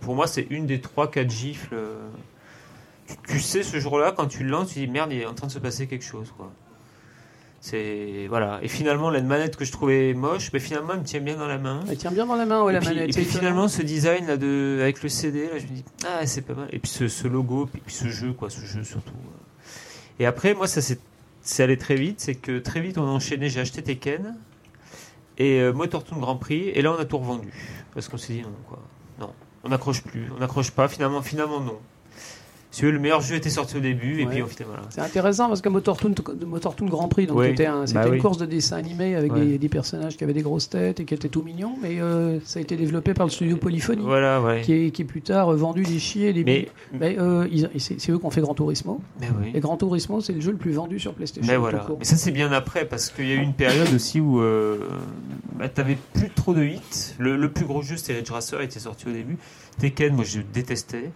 pour 0.00 0.14
moi, 0.14 0.26
c'est 0.26 0.46
une 0.50 0.66
des 0.66 0.78
3-4 0.78 1.30
gifles. 1.30 1.76
Tu, 3.06 3.16
tu 3.34 3.40
sais, 3.40 3.62
ce 3.62 3.78
jour-là, 3.78 4.12
quand 4.16 4.26
tu 4.26 4.44
le 4.44 4.50
lances, 4.50 4.72
tu 4.72 4.80
dis 4.80 4.86
merde, 4.86 5.12
il 5.12 5.20
est 5.20 5.26
en 5.26 5.34
train 5.34 5.46
de 5.46 5.52
se 5.52 5.58
passer 5.58 5.86
quelque 5.86 6.04
chose. 6.04 6.32
quoi. 6.36 6.52
C'est 7.60 8.26
voilà. 8.28 8.58
Et 8.62 8.68
finalement, 8.68 9.10
la 9.10 9.22
manette 9.22 9.56
que 9.56 9.64
je 9.64 9.72
trouvais 9.72 10.14
moche, 10.14 10.50
mais 10.52 10.60
finalement, 10.60 10.92
elle 10.94 11.00
me 11.00 11.04
tient 11.04 11.20
bien 11.20 11.36
dans 11.36 11.46
la 11.46 11.58
main. 11.58 11.80
Elle 11.88 11.96
tient 11.96 12.10
bien 12.10 12.26
dans 12.26 12.36
la 12.36 12.46
main, 12.46 12.62
ouais, 12.62 12.72
la 12.72 12.80
puis, 12.80 12.88
manette. 12.88 13.10
et 13.10 13.12
puis 13.12 13.24
finalement, 13.24 13.68
ce 13.68 13.82
design 13.82 14.26
là 14.26 14.36
de, 14.36 14.78
avec 14.82 15.02
le 15.02 15.08
CD, 15.08 15.44
là, 15.44 15.58
je 15.58 15.64
me 15.64 15.76
dis, 15.76 15.84
ah, 16.06 16.26
c'est 16.26 16.42
pas 16.42 16.54
mal. 16.54 16.68
Et 16.72 16.78
puis 16.78 16.90
ce, 16.90 17.08
ce 17.08 17.26
logo, 17.26 17.66
puis, 17.70 17.80
puis 17.84 17.94
ce 17.94 18.08
jeu, 18.08 18.32
quoi, 18.32 18.50
ce 18.50 18.60
jeu 18.64 18.84
surtout. 18.84 19.14
Et 20.18 20.26
après, 20.26 20.54
moi, 20.54 20.66
ça 20.66 20.80
s'est 20.80 20.98
c'est 21.44 21.62
allé 21.62 21.76
très 21.76 21.94
vite. 21.94 22.20
C'est 22.20 22.34
que 22.34 22.58
très 22.58 22.80
vite, 22.80 22.98
on 22.98 23.06
a 23.06 23.10
enchaîné. 23.10 23.48
J'ai 23.48 23.60
acheté 23.60 23.82
Tekken 23.82 24.34
et 25.38 25.60
euh, 25.60 25.72
Motor 25.72 26.02
Toon 26.02 26.18
Grand 26.18 26.36
Prix. 26.36 26.70
Et 26.70 26.82
là, 26.82 26.92
on 26.92 26.98
a 26.98 27.04
tout 27.04 27.18
revendu. 27.18 27.52
Parce 27.92 28.08
qu'on 28.08 28.16
s'est 28.16 28.32
dit, 28.32 28.42
non, 28.42 28.48
quoi. 28.66 28.80
Non, 29.20 29.32
on 29.62 29.68
n'accroche 29.68 30.02
plus. 30.02 30.26
On 30.34 30.40
n'accroche 30.40 30.70
pas. 30.70 30.88
Finalement, 30.88 31.22
finalement, 31.22 31.60
non. 31.60 31.78
Si 32.74 32.82
le 32.82 32.98
meilleur 32.98 33.20
jeu 33.20 33.36
était 33.36 33.50
sorti 33.50 33.76
au 33.76 33.80
début. 33.80 34.20
Et 34.20 34.26
Ouais. 34.26 34.42
puis, 34.42 34.54
fait, 34.56 34.64
voilà. 34.64 34.82
C'est 34.90 35.00
intéressant 35.00 35.46
parce 35.48 35.60
que 35.60 35.68
Motor 35.68 35.96
Toon, 35.96 36.12
Motor 36.46 36.74
Toon 36.74 36.86
Grand 36.86 37.06
Prix, 37.08 37.26
donc 37.26 37.38
Oui. 37.38 37.46
c'était 37.50 37.66
un- 37.66 37.86
c'était 37.86 38.00
Bah 38.00 38.06
une 38.08 38.14
oui. 38.14 38.18
course 38.18 38.36
de 38.38 38.46
dessin 38.46 38.76
animé 38.76 39.14
avec 39.14 39.32
Ouais. 39.32 39.44
des, 39.44 39.58
des 39.58 39.68
personnages 39.68 40.16
qui 40.16 40.24
avaient 40.24 40.32
des 40.32 40.42
grosses 40.42 40.68
têtes 40.68 40.98
et 41.00 41.04
qui 41.04 41.14
étaient 41.14 41.28
tout 41.28 41.42
mignons, 41.42 41.76
mais 41.80 42.00
euh, 42.00 42.38
ça 42.44 42.58
a 42.58 42.62
été 42.62 42.76
développé 42.76 43.14
par 43.14 43.26
le 43.26 43.30
studio 43.30 43.56
Polyphony, 43.56 44.02
Voilà, 44.02 44.42
ouais. 44.42 44.62
qui, 44.62 44.72
est, 44.72 44.90
qui 44.90 45.04
plus 45.04 45.22
tard 45.22 45.50
euh, 45.50 45.56
vendu 45.56 45.82
des 45.84 45.98
chiés, 46.00 46.32
des 46.32 46.42
Mais, 46.42 46.68
Mais, 46.92 47.16
euh, 47.18 47.46
ils- 47.52 47.70
c'est 47.78 48.00
c'est 48.00 48.10
eux 48.10 48.18
qui 48.18 48.26
ont 48.26 48.30
fait 48.30 48.40
Gran 48.40 48.54
Turismo. 48.54 49.00
mais 49.20 49.28
oui. 49.40 49.52
Et 49.54 49.60
Gran 49.60 49.76
Turismo, 49.76 50.20
c'est 50.20 50.32
le 50.32 50.40
jeu 50.40 50.50
le 50.50 50.58
plus 50.58 50.72
vendu 50.72 50.98
sur 50.98 51.14
PlayStation. 51.14 51.50
Mais 51.50 51.56
voilà. 51.56 51.86
Mais 51.98 52.04
ça, 52.04 52.16
c'est 52.16 52.32
bien 52.32 52.50
après, 52.50 52.84
parce 52.86 53.08
qu'il 53.10 53.28
y 53.28 53.32
a 53.32 53.36
eu 53.36 53.42
une 53.42 53.54
période 53.54 53.94
aussi 53.94 54.20
où 54.20 54.40
euh, 54.40 54.78
bah, 55.56 55.68
t'avais 55.68 55.96
plus 56.14 56.30
trop 56.30 56.52
de 56.54 56.64
hits. 56.64 57.14
Le, 57.18 57.36
le 57.36 57.48
plus 57.50 57.66
gros 57.66 57.82
jeu, 57.82 57.96
c'était 57.96 58.14
Ridge 58.14 58.30
Racer, 58.30 58.60
était 58.62 58.80
sorti 58.80 59.06
au 59.06 59.12
début. 59.12 59.36
Tekken, 59.78 60.14
moi, 60.14 60.24
je 60.24 60.40
détestais. 60.52 61.10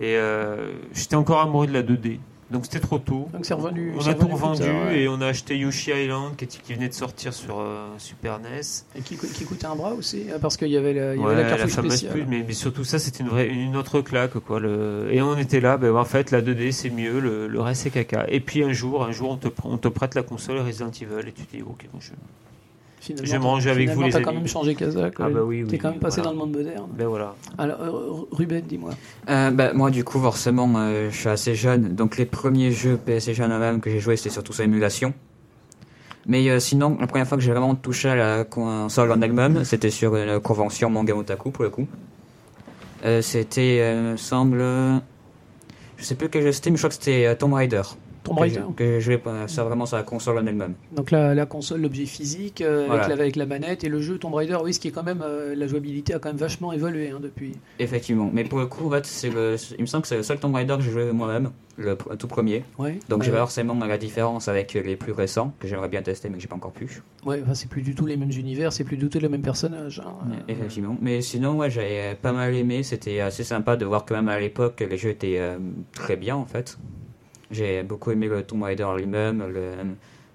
Et 0.00 0.16
euh, 0.16 0.72
j'étais 0.94 1.16
encore 1.16 1.40
amoureux 1.40 1.66
de 1.66 1.72
la 1.72 1.82
2D. 1.82 2.18
Donc 2.50 2.64
c'était 2.64 2.80
trop 2.80 2.98
tôt. 2.98 3.28
Donc 3.32 3.46
c'est 3.46 3.54
revenu. 3.54 3.92
On 3.96 4.04
a 4.08 4.12
tout 4.14 4.26
revendu 4.26 4.62
ouais. 4.64 5.02
et 5.02 5.08
on 5.08 5.20
a 5.20 5.26
acheté 5.28 5.56
Yoshi 5.56 5.92
Island 5.92 6.34
qui, 6.34 6.72
venait 6.72 6.88
de 6.88 6.94
sortir 6.94 7.32
sur 7.32 7.60
euh, 7.60 7.86
Super 7.98 8.40
NES. 8.40 8.60
Et 8.96 9.02
qui, 9.02 9.14
co- 9.16 9.28
qui 9.32 9.44
coûtait 9.44 9.66
un 9.66 9.76
bras 9.76 9.92
aussi, 9.92 10.24
euh, 10.28 10.40
parce 10.40 10.56
qu'il 10.56 10.66
y 10.66 10.76
avait 10.76 10.92
la, 10.92 11.14
il 11.14 11.20
y 11.20 11.24
Ouais, 11.24 11.32
avait 11.34 11.42
la, 11.44 11.50
la 11.50 11.56
cartouche 11.58 11.74
spéciale. 11.74 12.26
mais, 12.28 12.44
mais 12.44 12.52
surtout 12.52 12.82
ça, 12.82 12.98
c'était 12.98 13.22
une, 13.22 13.28
vraie, 13.28 13.46
une 13.46 13.76
autre 13.76 14.00
claque. 14.00 14.32
Quoi, 14.40 14.58
le... 14.58 15.06
Et 15.12 15.22
on 15.22 15.38
était 15.38 15.60
là, 15.60 15.76
ben, 15.76 15.94
en 15.94 16.04
fait, 16.04 16.32
la 16.32 16.42
2D 16.42 16.72
c'est 16.72 16.90
mieux, 16.90 17.20
le, 17.20 17.46
le 17.46 17.60
reste 17.60 17.82
c'est 17.82 17.90
caca. 17.90 18.24
Et 18.28 18.40
puis 18.40 18.64
un 18.64 18.72
jour, 18.72 19.04
un 19.04 19.12
jour 19.12 19.30
on 19.30 19.36
te, 19.36 19.46
pr- 19.46 19.60
on 19.66 19.78
te 19.78 19.86
prête 19.86 20.16
la 20.16 20.24
console 20.24 20.58
Resident 20.58 20.90
Evil 20.90 21.28
et 21.28 21.32
tu 21.32 21.44
te 21.46 21.56
dis, 21.56 21.62
ok, 21.62 21.86
bon, 21.92 22.00
je... 22.00 22.10
Finalement, 23.00 23.26
Je 23.26 23.36
ranger 23.38 23.70
avec 23.70 23.80
finalement, 23.82 24.00
vous, 24.02 24.06
les 24.08 24.12
t'as 24.12 24.20
quand 24.20 24.30
amis. 24.30 24.38
même 24.40 24.46
changé 24.48 24.74
Kazakh. 24.74 25.14
Ah 25.20 25.30
bah 25.30 25.40
oui, 25.42 25.64
T'es 25.66 25.78
quand 25.78 25.90
même 25.90 26.00
passé 26.00 26.20
voilà. 26.20 26.36
dans 26.36 26.44
le 26.44 26.46
monde 26.52 26.56
moderne. 26.58 26.88
ben 26.96 27.06
voilà. 27.08 27.34
Alors, 27.56 27.80
euh, 27.80 28.26
Ruben, 28.30 28.62
dis-moi. 28.68 28.90
Euh, 29.30 29.50
bah, 29.50 29.72
moi, 29.72 29.90
du 29.90 30.04
coup, 30.04 30.20
forcément, 30.20 30.70
euh, 30.76 31.08
je 31.10 31.16
suis 31.16 31.28
assez 31.28 31.54
jeune. 31.54 31.94
Donc, 31.94 32.18
les 32.18 32.26
premiers 32.26 32.72
jeux 32.72 32.98
PlayStation 33.02 33.48
même 33.48 33.80
que 33.80 33.90
j'ai 33.90 34.00
joué, 34.00 34.16
c'était 34.16 34.28
surtout 34.30 34.52
sur 34.52 34.64
émulation. 34.64 35.14
Mais 36.26 36.48
euh, 36.50 36.60
sinon, 36.60 36.98
la 37.00 37.06
première 37.06 37.26
fois 37.26 37.38
que 37.38 37.42
j'ai 37.42 37.52
vraiment 37.52 37.74
touché 37.74 38.10
à 38.10 38.14
la 38.14 38.44
console 38.44 39.10
en 39.12 39.20
elle-même, 39.22 39.64
c'était 39.64 39.88
sur 39.90 40.14
une 40.16 40.38
convention 40.38 40.90
Manga 40.90 41.14
Otaku, 41.16 41.50
pour 41.50 41.64
le 41.64 41.70
coup. 41.70 41.86
Euh, 43.06 43.22
c'était, 43.22 43.78
euh, 43.80 44.12
me 44.12 44.16
semble... 44.18 44.58
Je 45.96 46.04
sais 46.04 46.14
plus 46.14 46.28
quel 46.28 46.42
jeu 46.42 46.52
c'était, 46.52 46.70
mais 46.70 46.76
je 46.76 46.80
crois 46.82 46.88
que 46.90 46.94
c'était 46.96 47.26
euh, 47.26 47.34
Tomb 47.34 47.54
Raider. 47.54 47.82
Tomb 48.22 48.36
Que 48.36 48.40
Raider. 48.40 48.60
Que 48.76 49.00
joué 49.00 49.20
euh, 49.26 49.46
ça 49.48 49.64
vraiment 49.64 49.86
sur 49.86 49.96
la 49.96 50.02
console 50.02 50.38
en 50.38 50.46
elle-même. 50.46 50.74
Donc 50.92 51.10
la, 51.10 51.34
la 51.34 51.46
console, 51.46 51.80
l'objet 51.82 52.06
physique, 52.06 52.60
euh, 52.60 52.84
Voilà. 52.86 53.04
avec, 53.04 53.16
la, 53.16 53.22
avec 53.22 53.36
la 53.36 53.46
manette 53.46 53.84
et 53.84 53.88
le 53.88 54.00
jeu 54.00 54.18
Tomb 54.18 54.34
Raider, 54.34 54.56
oui, 54.62 54.74
ce 54.74 54.80
qui 54.80 54.88
est 54.88 54.92
quand 54.92 55.02
même, 55.02 55.22
euh, 55.24 55.54
la 55.54 55.66
jouabilité 55.66 56.14
a 56.14 56.18
quand 56.18 56.28
même 56.28 56.36
vachement 56.38 56.72
évolué 56.72 57.10
hein, 57.10 57.18
depuis. 57.20 57.52
Effectivement. 57.78 58.30
Mais 58.32 58.44
pour 58.44 58.58
le 58.58 58.66
coup, 58.66 58.86
en 58.86 58.90
fait, 58.90 59.06
c'est 59.06 59.30
le, 59.30 59.56
il 59.78 59.82
me 59.82 59.86
semble 59.86 60.02
que 60.02 60.08
c'est 60.08 60.16
le 60.16 60.22
seul 60.22 60.38
Tomb 60.38 60.54
Raider 60.54 60.76
que 60.76 60.82
j'ai 60.82 60.90
joué 60.90 61.12
moi-même, 61.12 61.50
le 61.76 61.96
tout 62.18 62.26
premier. 62.26 62.64
Ouais. 62.78 62.98
Donc 63.08 63.20
Ouais. 63.20 63.26
j'ai 63.26 63.32
forcément 63.32 63.74
la 63.74 63.98
différence 63.98 64.48
avec 64.48 64.74
les 64.74 64.96
plus 64.96 65.12
récents, 65.12 65.54
que 65.58 65.66
j'aimerais 65.66 65.88
bien 65.88 66.02
tester 66.02 66.28
mais 66.28 66.36
que 66.36 66.42
j'ai 66.42 66.48
pas 66.48 66.56
encore 66.56 66.72
pu. 66.72 67.02
Ouais, 67.24 67.40
enfin, 67.42 67.54
c'est 67.54 67.68
plus 67.68 67.82
du 67.82 67.94
tout 67.94 68.06
les 68.06 68.16
mêmes 68.16 68.30
univers, 68.30 68.72
c'est 68.72 68.84
plus 68.84 68.96
du 68.96 69.08
tout 69.08 69.18
les 69.18 69.28
mêmes 69.28 69.42
personnages. 69.42 70.00
hein. 70.04 70.26
Effectivement. 70.48 70.96
Mais 71.00 71.20
sinon, 71.22 71.56
ouais, 71.56 71.70
j'avais 71.70 72.14
pas 72.20 72.32
mal 72.32 72.54
aimé. 72.54 72.82
C'était 72.82 73.20
assez 73.20 73.44
sympa 73.44 73.76
de 73.76 73.84
voir 73.86 74.04
quand 74.04 74.14
même 74.14 74.28
à 74.28 74.38
l'époque 74.38 74.84
les 74.88 74.96
jeux 74.98 75.10
étaient 75.10 75.36
euh, 75.38 75.58
très 75.92 76.16
bien 76.16 76.36
en 76.36 76.44
fait. 76.46 76.78
J'ai 77.50 77.82
beaucoup 77.82 78.10
aimé 78.12 78.28
le 78.28 78.42
Tomb 78.44 78.62
Raider 78.62 78.86
lui-même, 78.96 79.44
le- 79.46 79.74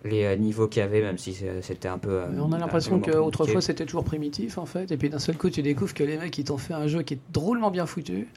les 0.10 0.24
euh, 0.26 0.36
niveaux 0.36 0.68
qu'il 0.68 0.82
y 0.82 0.84
avait, 0.84 1.02
même 1.02 1.18
si 1.18 1.34
c'est- 1.34 1.62
c'était 1.62 1.88
un 1.88 1.98
peu. 1.98 2.10
euh, 2.12 2.28
On 2.40 2.52
a 2.52 2.60
l'impression 2.60 3.00
qu'autrefois 3.00 3.62
c'était 3.62 3.86
toujours 3.86 4.04
primitif 4.04 4.58
en 4.58 4.66
fait, 4.66 4.92
et 4.92 4.98
puis 4.98 5.10
d'un 5.10 5.20
seul 5.20 5.38
coup 5.38 5.50
tu 5.50 5.62
découvres 5.62 5.94
que 5.94 6.04
les 6.04 6.18
mecs 6.18 6.38
ils 6.38 6.44
t'ont 6.44 6.58
fait 6.58 6.74
un 6.74 6.88
jeu 6.88 7.02
qui 7.04 7.16
est 7.16 7.20
drôlement 7.32 7.72
bien 7.72 7.86
foutu. 7.86 8.28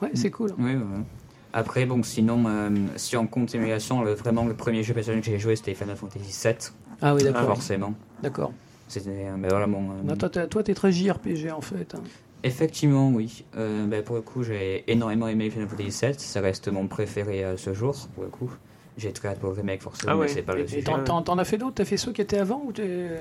Ouais, 0.00 0.10
c'est 0.14 0.30
cool. 0.30 0.54
Oui, 0.58 0.70
ouais, 0.72 0.76
ouais. 0.76 1.04
Après, 1.52 1.86
bon, 1.86 2.02
sinon, 2.02 2.44
euh, 2.46 2.70
si 2.96 3.16
on 3.16 3.26
compte 3.26 3.54
émulation, 3.54 4.02
le- 4.02 4.12
vraiment 4.14 4.44
le 4.44 4.54
premier 4.54 4.82
jeu 4.82 4.92
personnel 4.94 5.20
que 5.20 5.26
j'ai 5.26 5.38
joué 5.38 5.56
c'était 5.56 5.74
Final 5.74 5.96
Fantasy 5.96 6.38
VII, 6.48 6.54
Ah 7.00 7.14
oui, 7.14 7.24
d'accord. 7.24 7.46
forcément. 7.46 7.94
D'accord. 8.22 8.52
C'était 8.88 9.10
euh, 9.10 9.36
mais 9.38 9.48
vraiment. 9.48 9.90
euh, 9.92 10.02
Non, 10.04 10.16
Toi, 10.16 10.28
t'es- 10.30 10.46
toi, 10.48 10.62
t'es 10.62 10.74
très 10.74 10.92
JRPG 10.92 11.50
en 11.50 11.60
fait. 11.60 11.94
hein. 11.94 12.02
Effectivement, 12.46 13.10
oui. 13.10 13.44
Euh, 13.56 13.88
ben, 13.88 14.04
pour 14.04 14.14
le 14.14 14.22
coup, 14.22 14.44
j'ai 14.44 14.88
énormément 14.88 15.26
aimé 15.26 15.50
Final 15.50 15.68
Fantasy 15.68 16.06
VII. 16.06 16.14
Ça 16.16 16.40
reste 16.40 16.68
mon 16.68 16.86
préféré 16.86 17.42
à 17.42 17.56
ce 17.56 17.74
jour, 17.74 18.08
pour 18.14 18.22
le 18.22 18.30
coup. 18.30 18.52
J'ai 18.98 19.12
hâte 19.24 19.38
pour 19.40 19.50
le 19.50 19.56
remake, 19.56 19.82
forcément, 19.82 20.12
Ah 20.12 20.16
ouais. 20.16 20.26
mais 20.26 20.32
c'est 20.32 20.42
pas 20.42 20.54
le 20.54 20.62
et 20.62 20.66
sujet. 20.68 20.82
T'en 20.82 21.02
t'en- 21.04 21.20
t'en 21.22 21.36
as 21.38 21.44
fait 21.44 21.58
d'autres? 21.58 21.74
T'as 21.74 21.84
fait 21.84 21.98
ceux 21.98 22.12
qui 22.12 22.22
étaient 22.22 22.38
avant 22.38 22.62
ou 22.64 22.72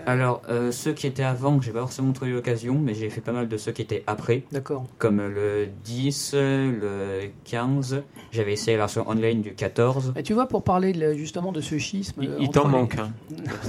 Alors, 0.05 0.41
euh, 0.49 0.71
ceux 0.71 0.93
qui 0.93 1.05
étaient 1.05 1.23
avant, 1.23 1.59
j'ai 1.61 1.71
pas 1.71 1.81
forcément 1.81 2.13
trouvé 2.13 2.31
l'occasion, 2.31 2.75
mais 2.81 2.93
j'ai 2.93 3.09
fait 3.09 3.19
pas 3.21 3.33
mal 3.33 3.49
de 3.49 3.57
ceux 3.57 3.73
qui 3.73 3.81
étaient 3.81 4.03
après, 4.07 4.43
D'accord. 4.53 4.85
comme 4.97 5.17
le 5.17 5.67
10, 5.83 6.33
le 6.33 7.19
15. 7.43 8.03
J'avais 8.31 8.53
essayé 8.53 8.77
la 8.77 8.83
version 8.83 9.07
online 9.09 9.41
du 9.41 9.53
14. 9.53 10.13
Et 10.15 10.23
tu 10.23 10.33
vois, 10.33 10.47
pour 10.47 10.63
parler 10.63 10.93
de 10.93 11.13
justement 11.13 11.51
de 11.51 11.59
ce 11.61 11.77
schisme. 11.77 12.21
Il, 12.23 12.29
euh, 12.29 12.37
il 12.39 12.49
t'en 12.49 12.65
les- 12.67 12.71
manque. 12.71 12.95
Hein. 12.97 13.11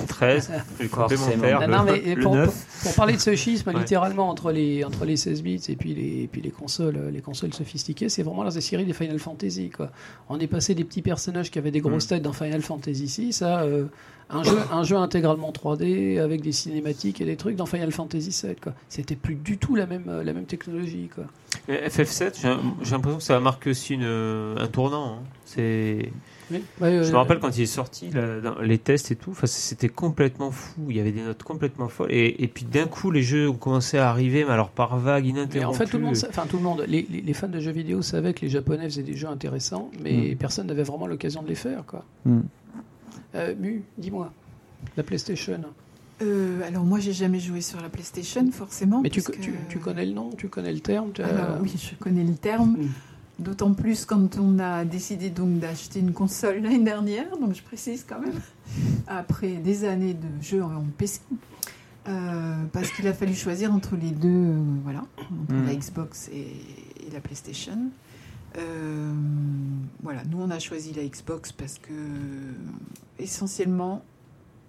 13, 0.09 0.53
le 0.81 0.89
complémentaire, 0.89 1.61
Non, 1.61 1.66
le, 1.66 1.73
non, 1.73 1.85
mais 1.85 2.15
le 2.15 2.23
pour, 2.23 2.35
9. 2.37 2.81
pour 2.85 2.95
parler 2.95 3.15
de 3.15 3.20
ce 3.20 3.35
schisme, 3.35 3.70
Ouais. 3.70 3.78
littéralement 3.78 4.28
entre 4.28 4.53
les 4.53 4.85
entre 4.85 5.05
les 5.05 5.16
16 5.16 5.43
bits 5.43 5.62
et 5.69 5.77
puis 5.77 5.95
les 5.95 6.23
et 6.24 6.28
puis 6.31 6.41
les 6.41 6.51
consoles 6.51 6.97
euh, 6.97 7.11
les 7.11 7.20
consoles 7.20 7.53
sophistiquées, 7.53 8.09
c'est 8.09 8.23
vraiment 8.23 8.45
la 8.45 8.51
série 8.51 8.85
des 8.85 8.93
Final 8.93 9.19
Fantasy 9.19 9.70
quoi. 9.70 9.91
On 10.28 10.39
est 10.39 10.47
passé 10.47 10.74
des 10.74 10.85
petits 10.85 11.03
personnages 11.03 11.51
qui 11.51 11.59
avaient 11.59 11.70
des 11.70 11.81
grosses 11.81 11.95
Mm. 12.05 12.09
têtes 12.09 12.23
dans 12.23 12.32
Final 12.32 12.62
Fantasy 12.62 13.09
6 13.09 13.43
à 13.43 13.62
euh, 13.62 13.86
un 14.28 14.43
jeu 14.43 14.59
un 14.73 14.82
jeu 14.82 14.97
intégralement 14.97 15.52
3D 15.52 16.18
avec 16.20 16.40
des 16.43 16.52
cinématiques 16.52 17.20
et 17.20 17.24
des 17.24 17.36
trucs 17.36 17.56
dans 17.56 17.66
Final 17.66 17.93
Fantasy 17.93 18.32
7 18.32 18.60
quoi. 18.60 18.74
C'était 18.89 19.14
plus 19.16 19.35
du 19.36 19.56
tout 19.59 19.74
la 19.77 19.86
même 19.86 20.23
la 20.24 20.32
même 20.32 20.47
technologie 20.47 21.09
quoi. 21.14 21.24
Mais 21.68 21.86
FF7, 21.89 22.40
j'ai 22.40 22.55
j'ai 22.82 22.90
l'impression 22.93 23.18
que 23.18 23.24
ça 23.24 23.36
a 23.36 23.40
marqué 23.40 23.70
aussi 23.70 23.94
une, 23.94 24.05
un 24.05 24.66
tournant. 24.66 25.14
hein. 25.14 25.23
C'est. 25.44 26.10
Oui. 26.51 26.62
Ouais, 26.81 27.02
Je 27.02 27.10
me 27.10 27.16
rappelle 27.16 27.40
quand 27.40 27.56
il 27.56 27.62
est 27.62 27.66
sorti, 27.66 28.10
là, 28.10 28.40
dans 28.40 28.60
les 28.60 28.78
tests 28.78 29.10
et 29.10 29.16
tout, 29.16 29.32
enfin, 29.32 29.47
c'était 29.47 29.89
complètement 29.89 30.51
fou. 30.51 30.86
Il 30.90 30.97
y 30.97 31.01
avait 31.01 31.12
des 31.12 31.23
notes 31.23 31.43
complètement 31.43 31.89
folles. 31.89 32.12
Et, 32.12 32.43
et 32.44 32.48
puis 32.48 32.64
d'un 32.64 32.86
coup, 32.86 33.10
les 33.10 33.23
jeux 33.23 33.48
ont 33.48 33.55
commencé 33.56 33.98
à 33.98 34.09
arriver, 34.10 34.44
mais 34.44 34.52
alors 34.52 34.70
par 34.70 34.97
vagues, 34.98 35.24
Mais 35.24 35.31
ininterrompues. 35.31 35.74
en 35.74 35.78
fait, 35.78 35.86
tout 35.90 35.98
le 35.98 36.05
monde, 36.05 36.16
enfin 36.28 36.47
tout 36.48 36.56
le 36.59 36.62
monde, 36.62 36.85
les, 36.86 37.06
les- 37.10 37.20
les 37.20 37.32
fans 37.35 37.48
de 37.48 37.59
jeux 37.60 37.73
vidéo 37.73 38.01
savaient 38.02 38.32
que 38.35 38.43
les 38.43 38.48
Japonais 38.48 38.85
faisaient 38.85 39.02
des 39.02 39.16
jeux 39.16 39.28
intéressants, 39.28 39.90
mais 40.02 40.36
personne 40.36 40.66
n'avait 40.68 40.82
vraiment 40.85 41.06
l'occasion 41.06 41.43
de 41.43 41.48
les 41.48 41.55
faire, 41.56 41.85
quoi. 41.86 42.05
Mm. 42.24 42.40
Euh, 43.35 43.55
Mu, 43.59 43.82
dis-moi, 43.98 44.32
la 44.97 45.02
PlayStation. 45.02 45.60
Euh, 46.23 46.60
alors 46.66 46.82
moi 46.85 46.98
j'ai 46.98 47.12
jamais 47.12 47.40
joué 47.40 47.60
sur 47.60 47.78
la 47.82 47.90
PlayStation 47.90 48.51
forcément. 48.51 49.02
Mais 49.02 49.10
tu, 49.10 49.20
parce 49.20 49.36
que- 49.36 49.43
tu, 49.43 49.52
tu 49.68 49.78
connais 49.78 50.06
le 50.06 50.12
nom, 50.12 50.31
tu 50.39 50.48
connais 50.48 50.73
le 50.73 50.81
terme. 50.81 51.10
tu 51.12 51.20
as- 51.23 51.27
Alors 51.27 51.59
oui, 51.60 51.74
je 51.77 51.94
connais 51.97 52.24
le 52.24 52.35
terme. 52.35 52.77
Mm. 52.78 52.89
D'autant 53.39 53.75
plus 53.75 54.07
quand 54.07 54.39
on 54.39 54.59
a 54.59 54.85
décidé 54.85 55.29
donc 55.29 55.59
d'acheter 55.59 56.01
une 56.01 56.13
console 56.13 56.61
l'année 56.63 56.83
dernière, 56.83 57.37
donc 57.39 57.55
je 57.55 57.63
précise 57.63 58.05
quand 58.09 58.19
même, 58.19 58.41
après 59.07 59.57
des 59.57 59.85
années 59.85 60.15
de 60.15 60.43
jeux 60.43 60.63
en 60.63 60.85
PC, 60.97 61.21
Euh, 62.09 62.65
parce 62.73 62.93
qu'il 62.93 63.09
a 63.09 63.13
fallu 63.13 63.35
choisir 63.35 63.73
entre 63.75 63.97
les 63.97 64.13
deux, 64.13 64.29
euh, 64.29 64.63
voilà, 64.85 65.05
entre 65.43 65.67
la 65.67 65.75
Xbox 65.75 66.29
et, 66.29 66.53
et 67.05 67.11
la 67.13 67.21
PlayStation. 67.21 67.91
Euh, 68.59 69.13
voilà, 70.05 70.23
nous 70.31 70.41
on 70.41 70.51
a 70.51 70.61
choisi 70.61 70.93
la 70.93 71.05
Xbox 71.05 71.51
parce 71.51 71.79
que 71.79 71.93
essentiellement 73.19 74.05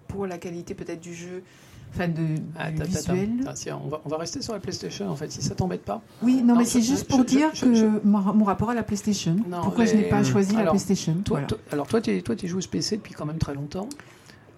pour 0.08 0.26
la 0.26 0.40
qualité 0.40 0.74
peut-être 0.74 1.00
du 1.00 1.14
jeu, 1.14 1.44
enfin 1.94 2.08
de, 2.08 2.22
Ah, 2.58 2.72
du 2.72 2.82
attends, 2.82 2.92
attends, 2.94 3.14
visuel. 3.14 3.30
attends, 3.48 3.82
on, 3.86 3.90
va, 3.90 4.02
on 4.06 4.10
va 4.10 4.18
rester 4.18 4.42
sur 4.42 4.54
la 4.54 4.60
PlayStation 4.60 5.10
en 5.10 5.16
fait, 5.16 5.32
si 5.32 5.42
ça 5.42 5.56
t'embête 5.56 5.84
pas. 5.84 6.02
Oui, 6.22 6.42
non, 6.42 6.54
Non, 6.54 6.60
mais 6.60 6.66
c'est 6.66 6.82
juste 6.82 7.08
pour 7.08 7.20
je- 7.20 7.26
dire 7.26 7.50
je- 7.54 7.66
que 7.66 7.74
je- 7.74 7.86
mon, 8.04 8.20
mon 8.34 8.46
rapport 8.46 8.70
à 8.70 8.76
la 8.76 8.84
PlayStation. 8.84 9.36
Non, 9.50 9.62
pourquoi 9.62 9.86
je 9.86 9.96
n'ai 9.96 10.04
pas 10.10 10.24
choisi 10.24 10.56
la 10.56 10.66
PlayStation? 10.68 11.14
Toi, 11.24 11.38
voilà. 11.38 11.48
toi- 11.48 11.58
alors 11.72 11.88
toi, 11.88 12.02
tu 12.02 12.12
es, 12.12 12.22
toi, 12.22 12.36
t'es 12.36 12.48
joueuse 12.48 12.68
PC 12.68 12.98
depuis 12.98 13.14
quand 13.14 13.26
même 13.26 13.38
très 13.40 13.54
longtemps. 13.54 13.88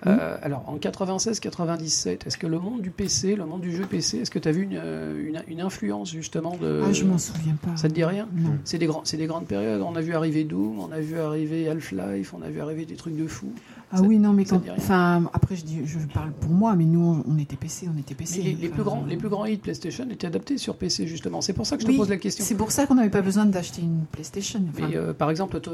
Euh, 0.08 0.38
alors 0.42 0.64
en 0.68 0.78
96-97, 0.78 2.26
est-ce 2.26 2.38
que 2.38 2.48
le 2.48 2.58
monde 2.58 2.82
du 2.82 2.90
PC, 2.90 3.36
le 3.36 3.46
monde 3.46 3.60
du 3.60 3.76
jeu 3.76 3.84
PC, 3.86 4.20
est-ce 4.20 4.32
que 4.32 4.40
tu 4.40 4.48
as 4.48 4.52
vu 4.54 4.64
une, 4.64 4.80
euh, 4.82 5.28
une, 5.28 5.42
une 5.50 5.60
influence 5.62 6.12
justement 6.12 6.56
de... 6.56 6.84
Ah, 6.88 6.94
je 6.94 7.04
m'en 7.04 7.18
souviens 7.18 7.56
pas. 7.62 7.76
Ça 7.76 7.90
te 7.90 7.94
dit 7.94 8.06
rien? 8.06 8.28
Non. 8.34 8.52
C'est 8.64 8.78
des, 8.78 8.86
grands, 8.86 9.04
des 9.04 9.26
grandes 9.26 9.46
périodes. 9.48 9.82
On 9.82 9.96
a 9.96 10.02
vu 10.02 10.14
arriver 10.14 10.46
Doom, 10.46 10.80
on 10.80 10.92
a 10.94 11.02
vu 11.02 11.20
arriver 11.20 11.68
Half-Life, 11.70 12.34
on 12.34 12.42
a 12.42 12.50
vu 12.50 12.62
arriver 12.62 12.86
des 12.86 12.96
trucs 12.96 13.18
de 13.18 13.28
fou. 13.28 13.52
Ah 13.92 13.98
Ça- 13.98 14.04
oui, 14.04 14.20
non, 14.20 14.34
mais 14.34 14.46
quand. 14.46 14.62
Enfin, 14.78 15.24
après, 15.34 15.56
je, 15.56 15.66
dis, 15.66 15.80
je 15.86 15.98
parle 16.14 16.32
pour 16.32 16.52
moi, 16.52 16.76
mais 16.76 16.86
nous, 16.86 17.24
on, 17.28 17.32
on 17.34 17.38
était 17.40 17.56
PC, 17.56 17.88
on 17.94 17.98
était 17.98 18.14
PC. 18.14 18.38
Mais 18.40 18.44
les, 18.52 18.54
les 18.56 18.70
plus 18.70 18.84
grands, 18.84 19.04
les 19.06 19.18
plus 19.18 19.30
grands 19.30 19.46
hits 19.46 19.58
PlayStation 19.58 20.08
étaient 20.12 20.28
adaptés 20.28 20.58
sur 20.60 20.76
PC 20.76 21.08
justement. 21.08 21.42
C'est 21.42 21.54
pour 21.54 21.66
ça 21.66 21.76
que 21.76 21.82
je 21.84 21.88
te 21.88 21.96
pose 21.96 22.10
la 22.10 22.18
question. 22.18 22.46
C'est 22.46 22.56
pour 22.56 22.72
ça 22.72 22.86
qu'on 22.86 22.96
n'avait 22.96 23.10
pas 23.10 23.24
besoin 23.24 23.46
d'acheter 23.48 23.82
une 23.82 24.06
PlayStation. 24.12 24.62
Enfin, 24.70 24.88
Mais 24.90 24.96
euh, 24.96 25.14
par 25.14 25.32
exemple, 25.32 25.60
to- 25.60 25.72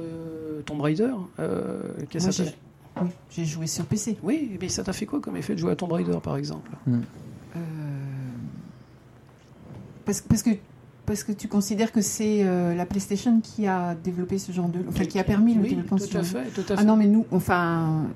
Tomb 0.66 0.80
Raider, 0.82 1.12
euh, 1.40 1.82
qu'est-ce 2.10 2.28
que 2.28 2.32
ça 2.32 2.44
oui, 3.02 3.10
j'ai 3.30 3.44
joué 3.44 3.68
sur 3.68 3.84
PC. 3.86 4.18
Oui, 4.24 4.58
mais 4.62 4.70
ça 4.70 4.82
t'a 4.82 4.94
fait 4.94 5.06
quoi 5.06 5.20
comme 5.20 5.36
effet 5.36 5.54
de 5.54 5.60
jouer 5.60 5.72
à 5.72 5.76
Tomb 5.76 5.92
Raider 5.92 6.18
par 6.24 6.38
exemple? 6.38 6.72
Euh, 6.88 7.60
Parce, 10.06 10.22
parce 10.22 10.44
que. 10.44 10.52
Parce 11.06 11.24
que 11.24 11.32
tu 11.32 11.48
considères 11.48 11.92
que 11.92 12.02
c'est 12.02 12.44
euh, 12.44 12.74
la 12.74 12.86
PlayStation 12.86 13.40
qui 13.42 13.68
a 13.68 13.96
développé 13.96 14.38
ce 14.38 14.52
genre 14.52 14.70
de. 14.70 14.80
Enfin, 14.90 15.06
qui 15.06 15.20
a 15.20 15.24
permis 15.24 15.54
le 15.54 15.62
développement 15.62 15.98
de 15.98 16.02
ce 16.02 16.08
tout 16.08 16.18
à 16.18 16.24
genre 16.24 16.44
fait, 16.44 16.50
tout 16.50 16.62
à 16.62 16.76
fait. 16.76 16.76
Ah 16.78 16.84
non, 16.84 16.96
mais 16.96 17.08
nous, 17.08 17.26
enfin. 17.32 18.08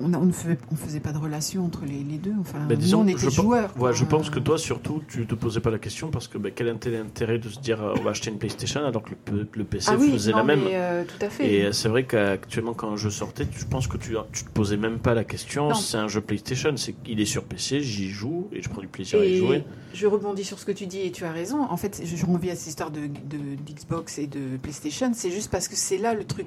On, 0.00 0.12
a- 0.14 0.18
on 0.18 0.26
ne 0.26 0.32
faisait, 0.32 0.58
on 0.72 0.76
faisait 0.76 1.00
pas 1.00 1.12
de 1.12 1.18
relation 1.18 1.64
entre 1.64 1.84
les, 1.84 2.02
les 2.04 2.18
deux. 2.18 2.32
Enfin, 2.40 2.66
disons, 2.76 3.04
nous, 3.04 3.12
on 3.12 3.16
était 3.16 3.30
joueurs. 3.30 3.72
Ouais, 3.78 3.92
je 3.94 4.04
pense 4.04 4.30
que 4.30 4.38
toi, 4.38 4.58
surtout, 4.58 5.02
tu 5.08 5.26
te 5.26 5.34
posais 5.34 5.60
pas 5.60 5.70
la 5.70 5.78
question 5.78 6.10
parce 6.10 6.28
que 6.28 6.38
bah, 6.38 6.50
quel 6.54 6.68
était 6.68 6.90
l'intérêt 6.90 7.38
de 7.38 7.48
se 7.48 7.58
dire 7.60 7.82
euh, 7.82 7.94
on 7.98 8.02
va 8.02 8.10
acheter 8.10 8.30
une 8.30 8.38
PlayStation 8.38 8.84
alors 8.84 9.02
que 9.02 9.10
le, 9.32 9.64
PC 9.64 9.90
Ah 9.92 9.96
oui, 9.98 10.10
faisait 10.12 10.32
non, 10.32 10.38
la 10.38 10.44
même? 10.44 10.64
mais, 10.64 10.70
euh, 10.74 11.04
tout 11.04 11.24
à 11.24 11.30
fait. 11.30 11.50
Et 11.52 11.64
euh, 11.64 11.72
c'est 11.72 11.88
vrai 11.88 12.04
qu'actuellement, 12.04 12.74
quand 12.74 12.90
un 12.90 12.96
jeu 12.96 13.10
sortait, 13.10 13.46
je 13.56 13.64
pense 13.64 13.86
que 13.86 13.96
tu, 13.96 14.14
tu 14.32 14.44
te 14.44 14.50
posais 14.50 14.76
même 14.76 14.98
pas 14.98 15.14
la 15.14 15.24
question. 15.24 15.72
C'est 15.74 15.96
un 15.98 16.08
jeu 16.08 16.20
PlayStation, 16.20 16.76
c'est 16.76 16.94
il 17.06 17.20
est 17.20 17.24
sur 17.24 17.44
PC, 17.44 17.80
j'y 17.80 18.08
joue 18.10 18.48
et 18.52 18.62
je 18.62 18.68
prends 18.68 18.80
du 18.82 18.88
plaisir 18.88 19.20
à 19.20 19.24
y 19.24 19.36
jouer. 19.36 19.64
je 19.94 20.06
rebondis 20.06 20.44
sur 20.44 20.58
ce 20.58 20.64
que 20.66 20.72
tu 20.72 20.86
dis 20.86 21.00
et 21.00 21.10
tu 21.12 21.24
as 21.24 21.32
raison. 21.32 21.62
En 21.62 21.76
fait, 21.76 22.02
je, 22.04 22.16
je 22.16 22.26
reviens 22.26 22.52
à 22.52 22.56
cette 22.56 22.68
histoire 22.68 22.90
de, 22.90 23.00
de- 23.06 23.54
d'Xbox 23.66 24.18
et 24.18 24.26
de 24.26 24.56
PlayStation. 24.60 25.10
C'est 25.14 25.30
juste 25.30 25.50
parce 25.50 25.68
que 25.68 25.76
c'est 25.76 25.98
là 25.98 26.14
le 26.14 26.24
truc. 26.24 26.46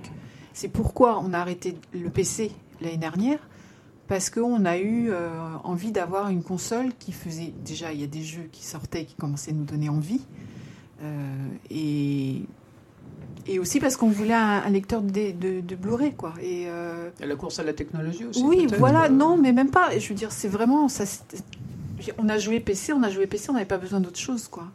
C'est 0.53 0.67
pourquoi 0.67 1.19
on 1.23 1.33
a 1.33 1.37
arrêté 1.39 1.75
le 1.93 2.09
PC 2.09 2.51
l'année 2.81 2.97
dernière. 2.97 3.39
Parce 4.07 4.31
qu'on 4.31 4.65
a 4.65 4.77
eu 4.79 5.11
euh, 5.11 5.29
envie 5.63 5.91
d'avoir 5.91 6.29
une 6.29 6.41
console 6.41 6.87
qui 6.97 7.11
faisait. 7.11 7.53
Déjà, 7.63 7.93
il 7.93 8.01
y 8.01 8.03
a 8.03 8.07
des 8.07 8.23
jeux 8.23 8.49
qui 8.51 8.65
sortaient 8.65 9.05
qui 9.05 9.13
commençaient 9.15 9.51
à 9.51 9.53
nous 9.53 9.65
donner 9.65 9.87
envie. 9.89 10.21
Euh, 11.03 11.47
et, 11.69 12.41
et 13.47 13.59
aussi 13.59 13.79
parce 13.79 13.95
qu'on 13.97 14.09
voulait 14.09 14.33
un, 14.33 14.63
un 14.65 14.69
lecteur 14.69 15.01
de, 15.03 15.31
de, 15.31 15.61
de 15.61 15.75
Blu-ray, 15.75 16.13
quoi. 16.15 16.33
Et. 16.41 16.63
euh, 16.67 17.09
la 17.19 17.35
course 17.35 17.59
à 17.59 17.63
la 17.63 17.73
technologie 17.73 18.25
aussi. 18.25 18.43
oui, 18.43 18.67
voilà, 18.79 19.05
euh, 19.05 19.09
non, 19.09 19.37
mais 19.37 19.53
même 19.53 19.69
pas. 19.69 19.97
Je 19.97 20.09
veux 20.09 20.15
dire, 20.15 20.31
c'est 20.31 20.47
vraiment 20.49 20.87
ça. 20.87 21.03
On 22.17 22.29
a 22.29 22.37
joué 22.39 22.59
PC, 22.59 22.93
on 22.93 23.03
a 23.03 23.09
joué 23.09 23.27
PC, 23.27 23.49
on 23.49 23.53
n'avait 23.53 23.65
pas 23.65 23.77
besoin 23.77 23.99
d'autre 23.99 24.19
chose, 24.19 24.47
quoi. 24.47 24.65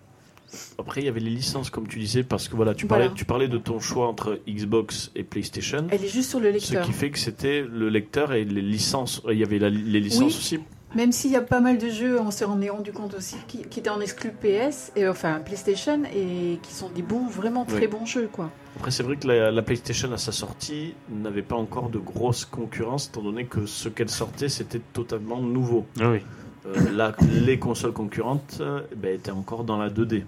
Après, 0.78 1.00
il 1.02 1.04
y 1.04 1.08
avait 1.08 1.20
les 1.20 1.30
licences, 1.30 1.70
comme 1.70 1.86
tu 1.88 1.98
disais, 1.98 2.22
parce 2.22 2.48
que 2.48 2.56
voilà, 2.56 2.74
tu 2.74 2.86
parlais, 2.86 3.04
Voilà. 3.04 3.16
tu 3.16 3.24
parlais 3.24 3.48
de 3.48 3.58
ton 3.58 3.80
choix 3.80 4.08
entre 4.08 4.40
Xbox 4.48 5.10
et 5.14 5.22
PlayStation. 5.24 5.86
Elle 5.90 6.04
est 6.04 6.08
juste 6.08 6.30
sur 6.30 6.40
le 6.40 6.48
Ce 6.48 6.52
lecteur. 6.72 6.86
qui 6.86 6.92
fait 6.92 7.10
que 7.10 7.18
c'était 7.18 7.62
le 7.62 7.88
lecteur 7.88 8.32
et 8.32 8.44
les 8.44 8.62
licences. 8.62 9.22
Il 9.30 9.38
y 9.38 9.42
avait 9.44 9.58
la- 9.58 9.70
les 9.70 10.00
licences 10.00 10.20
Oui. 10.34 10.38
aussi. 10.38 10.60
Même 10.94 11.10
s'il 11.10 11.32
y 11.32 11.36
a 11.36 11.40
pas 11.40 11.58
mal 11.58 11.78
de 11.78 11.88
jeux, 11.88 12.20
on 12.20 12.30
s'en 12.30 12.60
est 12.60 12.70
rendu 12.70 12.92
compte 12.92 13.14
aussi, 13.14 13.34
qui, 13.48 13.62
qui 13.62 13.80
étaient 13.80 13.90
en 13.90 14.00
exclu 14.00 14.30
PS, 14.30 14.92
et, 14.94 15.08
enfin 15.08 15.40
PlayStation, 15.44 16.02
et 16.04 16.58
qui 16.62 16.72
sont 16.72 16.88
des 16.88 17.02
bons, 17.02 17.26
vraiment 17.26 17.64
très 17.64 17.80
Oui. 17.80 17.86
bons 17.88 18.06
jeux, 18.06 18.28
quoi. 18.30 18.52
Après, 18.76 18.92
c'est 18.92 19.02
vrai 19.02 19.16
que 19.16 19.26
la, 19.26 19.50
la 19.50 19.62
PlayStation, 19.62 20.12
à 20.12 20.18
sa 20.18 20.30
sortie, 20.30 20.94
n'avait 21.10 21.42
pas 21.42 21.56
encore 21.56 21.88
de 21.90 21.98
grosse 21.98 22.44
concurrence, 22.44 23.08
étant 23.08 23.22
donné 23.22 23.44
que 23.46 23.66
ce 23.66 23.88
qu'elle 23.88 24.08
sortait, 24.08 24.48
c'était 24.48 24.80
totalement 24.92 25.40
nouveau. 25.40 25.84
Ah 26.00 26.10
oui. 26.12 26.18
Euh, 26.66 26.92
là, 26.92 27.12
les 27.44 27.58
consoles 27.58 27.92
concurrentes 27.92 28.58
euh, 28.60 28.80
ben, 28.96 29.14
étaient 29.16 29.32
encore 29.32 29.64
dans 29.64 29.76
la 29.76 29.90
2D. 29.90 30.22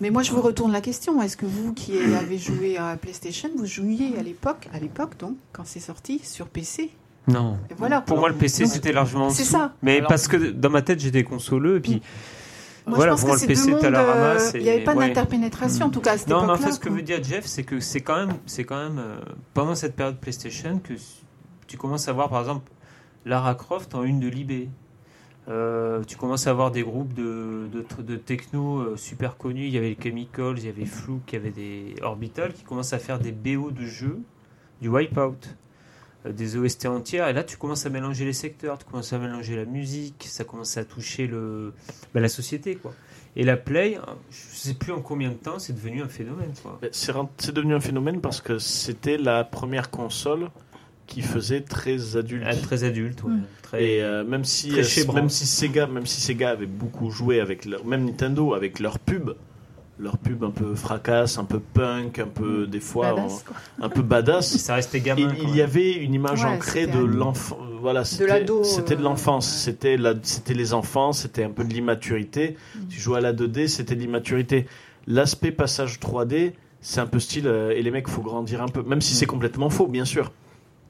Mais 0.00 0.10
moi, 0.10 0.22
je 0.22 0.32
vous 0.32 0.40
retourne 0.40 0.72
la 0.72 0.80
question. 0.80 1.20
Est-ce 1.22 1.36
que 1.36 1.46
vous, 1.46 1.74
qui 1.74 1.92
avez 1.98 2.38
joué 2.38 2.78
à 2.78 2.96
PlayStation, 2.96 3.50
vous 3.56 3.66
jouiez 3.66 4.16
à 4.18 4.22
l'époque, 4.22 4.68
à 4.72 4.78
l'époque 4.78 5.18
donc, 5.18 5.36
quand 5.52 5.64
c'est 5.66 5.80
sorti, 5.80 6.20
sur 6.24 6.48
PC 6.48 6.90
Non. 7.28 7.58
Et 7.70 7.74
voilà. 7.74 8.00
Pour 8.00 8.18
moi, 8.18 8.30
le 8.30 8.34
PC, 8.34 8.66
c'était 8.66 8.92
largement 8.92 9.26
en 9.26 9.30
c'est 9.30 9.44
ça. 9.44 9.74
Mais 9.82 9.98
Alors- 9.98 10.08
parce 10.08 10.26
que 10.26 10.36
dans 10.36 10.70
ma 10.70 10.80
tête, 10.82 11.00
j'étais 11.00 11.22
consoleux. 11.22 11.76
Et 11.76 11.80
puis, 11.80 12.02
Moi, 12.86 12.96
voilà, 12.96 13.12
je 13.12 13.16
pense 13.16 13.20
pour 13.20 13.28
moi, 13.28 13.36
que 13.36 13.42
le 13.42 13.54
c'est 13.54 13.62
PC 13.66 13.78
deux 13.78 13.86
à 13.86 13.90
la 13.90 13.98
mondes, 13.98 14.08
euh, 14.08 14.12
ramasse. 14.28 14.52
Il 14.54 14.62
n'y 14.62 14.70
avait 14.70 14.84
pas 14.84 14.94
ouais. 14.94 15.08
d'interpénétration, 15.08 15.86
en 15.86 15.90
tout 15.90 16.00
cas 16.00 16.12
à 16.12 16.18
cette 16.18 16.28
Non, 16.28 16.46
mais 16.46 16.52
en 16.52 16.56
fait, 16.56 16.72
ce 16.72 16.80
que 16.80 16.88
veut 16.88 17.02
dire 17.02 17.22
Jeff, 17.22 17.44
c'est 17.44 17.62
que 17.62 17.78
c'est 17.78 18.00
quand 18.00 18.16
même, 18.16 18.34
c'est 18.46 18.64
quand 18.64 18.82
même 18.82 18.98
euh, 18.98 19.16
pendant 19.52 19.74
cette 19.74 19.94
période 19.94 20.16
PlayStation 20.18 20.80
que 20.82 20.94
tu 21.66 21.76
commences 21.76 22.08
à 22.08 22.12
voir, 22.12 22.30
par 22.30 22.40
exemple, 22.40 22.70
Lara 23.26 23.54
Croft 23.54 23.94
en 23.94 24.02
une 24.02 24.18
de 24.18 24.28
Libé. 24.28 24.70
Euh, 25.50 26.04
tu 26.04 26.16
commences 26.16 26.46
à 26.46 26.50
avoir 26.50 26.70
des 26.70 26.82
groupes 26.82 27.12
de, 27.12 27.68
de, 27.98 28.16
techno 28.16 28.78
euh, 28.78 28.96
super 28.96 29.36
connus. 29.36 29.66
Il 29.66 29.72
y 29.72 29.78
avait 29.78 29.88
les 29.88 29.98
Chemicals, 30.00 30.58
il 30.58 30.66
y 30.66 30.68
avait 30.68 30.84
Fluke, 30.84 31.32
il 31.32 31.34
y 31.34 31.36
avait 31.36 31.50
des 31.50 31.94
Orbital 32.02 32.52
qui 32.52 32.62
commencent 32.62 32.92
à 32.92 33.00
faire 33.00 33.18
des 33.18 33.32
BO 33.32 33.72
de 33.72 33.84
jeux, 33.84 34.20
du 34.80 34.88
Wipeout, 34.88 35.38
euh, 36.26 36.32
des 36.32 36.56
OST 36.56 36.86
entières. 36.86 37.26
Et 37.26 37.32
là, 37.32 37.42
tu 37.42 37.56
commences 37.56 37.84
à 37.84 37.90
mélanger 37.90 38.24
les 38.24 38.32
secteurs, 38.32 38.78
tu 38.78 38.84
commences 38.84 39.12
à 39.12 39.18
mélanger 39.18 39.56
la 39.56 39.64
musique, 39.64 40.24
ça 40.28 40.44
commence 40.44 40.76
à 40.76 40.84
toucher 40.84 41.26
le, 41.26 41.72
bah, 42.14 42.20
la 42.20 42.28
société. 42.28 42.76
quoi. 42.76 42.94
Et 43.34 43.42
la 43.42 43.56
Play, 43.56 43.98
je 44.30 44.56
sais 44.56 44.74
plus 44.74 44.92
en 44.92 45.00
combien 45.00 45.30
de 45.30 45.34
temps, 45.34 45.58
c'est 45.58 45.72
devenu 45.72 46.00
un 46.02 46.08
phénomène. 46.08 46.52
C'est 46.92 47.52
devenu 47.52 47.74
un 47.74 47.80
phénomène 47.80 48.20
parce 48.20 48.40
que 48.40 48.58
c'était 48.58 49.18
la 49.18 49.42
première 49.42 49.90
console 49.90 50.48
qui 51.10 51.20
faisait 51.22 51.60
très 51.60 52.16
adulte. 52.16 52.44
Ah, 52.46 52.54
très 52.56 52.84
adulte, 52.84 53.22
ouais. 53.24 53.30
Mm. 53.32 53.42
Très... 53.62 53.84
Et 53.84 54.02
euh, 54.02 54.24
même 54.24 54.44
si 54.44 54.70
Très 54.70 54.80
euh, 55.08 55.12
même 55.12 55.28
si 55.28 55.44
Sega 55.46 55.86
même 55.86 56.06
si 56.06 56.20
Sega 56.20 56.50
avait 56.50 56.66
beaucoup 56.66 57.10
joué 57.10 57.40
avec 57.40 57.66
leur, 57.66 57.84
même 57.84 58.04
Nintendo 58.06 58.54
avec 58.54 58.80
leur 58.80 58.98
pub 58.98 59.30
leur 59.98 60.16
pub 60.16 60.42
un 60.44 60.50
peu 60.50 60.74
fracasse 60.74 61.36
un 61.36 61.44
peu 61.44 61.60
punk 61.60 62.18
un 62.20 62.26
peu 62.26 62.66
des 62.66 62.80
fois 62.80 63.12
Badass, 63.14 63.42
quoi. 63.42 63.56
en- 63.80 63.84
un 63.84 63.88
peu 63.90 64.00
badass 64.02 64.56
ça 64.56 64.74
restait 64.76 64.96
il, 64.98 65.04
gamin. 65.04 65.34
il 65.42 65.54
y 65.54 65.60
avait 65.60 65.92
une 65.92 66.14
image 66.14 66.42
Ouais, 66.42 66.48
ancrée 66.48 66.86
de 66.86 66.98
l'enfant 67.00 67.58
voilà 67.82 68.04
c'était 68.06 68.26
l'ado, 68.26 68.64
c'était 68.64 68.96
de 68.96 69.02
l'enfance 69.02 69.46
ouais. 69.52 69.58
c'était 69.72 69.96
la 69.98 70.14
c'était 70.22 70.54
les 70.54 70.72
enfants 70.72 71.12
c'était 71.12 71.44
un 71.44 71.50
peu 71.50 71.64
de 71.64 71.72
l'immaturité 71.74 72.56
tu 72.88 72.98
jouais 72.98 73.18
à 73.18 73.20
la 73.20 73.32
2D 73.34 73.68
c'était 73.68 73.94
de 73.94 74.00
l'immaturité 74.00 74.66
l'aspect 75.06 75.52
passage 75.52 75.98
3D 76.00 76.52
c'est 76.80 77.00
un 77.00 77.06
peu 77.06 77.20
style 77.20 77.46
euh, 77.46 77.70
et 77.70 77.82
les 77.82 77.90
mecs 77.90 78.08
faut 78.08 78.22
grandir 78.22 78.62
un 78.62 78.68
peu 78.68 78.82
même 78.82 79.02
si 79.02 79.14
c'est 79.14 79.26
complètement 79.26 79.68
faux 79.70 79.86
bien 79.86 80.06
sûr 80.06 80.32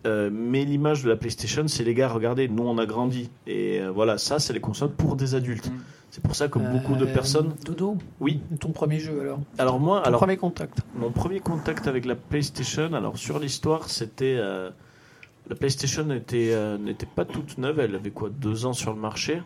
Euh, 0.06 0.30
mais 0.32 0.64
l'image 0.64 1.02
de 1.04 1.10
la 1.10 1.16
PlayStation, 1.16 1.68
c'est 1.68 1.84
les 1.84 1.92
gars, 1.94 2.08
regardez, 2.08 2.48
nous 2.48 2.62
on 2.62 2.78
a 2.78 2.86
grandi. 2.86 3.30
Et 3.46 3.80
euh, 3.80 3.90
voilà, 3.90 4.16
ça, 4.18 4.38
c'est 4.38 4.52
les 4.52 4.60
consoles 4.60 4.92
pour 4.92 5.14
des 5.16 5.34
adultes. 5.34 5.68
Mm. 5.70 5.78
C'est 6.10 6.22
pour 6.22 6.34
ça 6.34 6.48
que 6.48 6.58
beaucoup 6.58 6.96
de 6.96 7.04
Euh, 7.06 7.12
personnes. 7.12 7.54
Dodo, 7.64 7.96
Oui. 8.18 8.40
ton 8.58 8.70
premier 8.72 8.98
jeu 8.98 9.20
alors. 9.20 9.38
Alors 9.58 9.78
moi, 9.78 10.00
Ton 10.00 10.06
alors 10.08 10.20
premier 10.20 10.36
contact. 10.38 10.78
mon 10.96 11.10
premier 11.10 11.38
contact 11.40 11.86
avec 11.86 12.04
la 12.04 12.16
PlayStation, 12.16 12.92
alors 12.94 13.16
sur 13.18 13.38
l'histoire, 13.38 13.88
c'était 13.88 14.36
la 14.36 15.54
PlayStation 15.56 16.04
n'était 16.04 16.52
n'était 16.78 17.06
pas 17.06 17.24
toute 17.24 17.58
neuve. 17.58 17.78
Elle 17.80 17.94
avait 17.94 18.10
quoi, 18.10 18.28
deux 18.30 18.66
ans 18.66 18.72
sur 18.72 18.92
le 18.92 18.98
marché, 19.00 19.42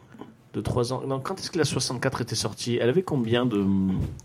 de 0.54 0.60
trois 0.60 0.92
ans. 0.92 1.02
Non, 1.06 1.20
quand 1.20 1.38
est-ce 1.40 1.50
que 1.50 1.58
la 1.58 1.64
64 1.64 2.20
était 2.22 2.34
sortie? 2.34 2.78
Elle 2.80 2.88
avait 2.88 3.02
combien 3.02 3.44
de 3.44 3.64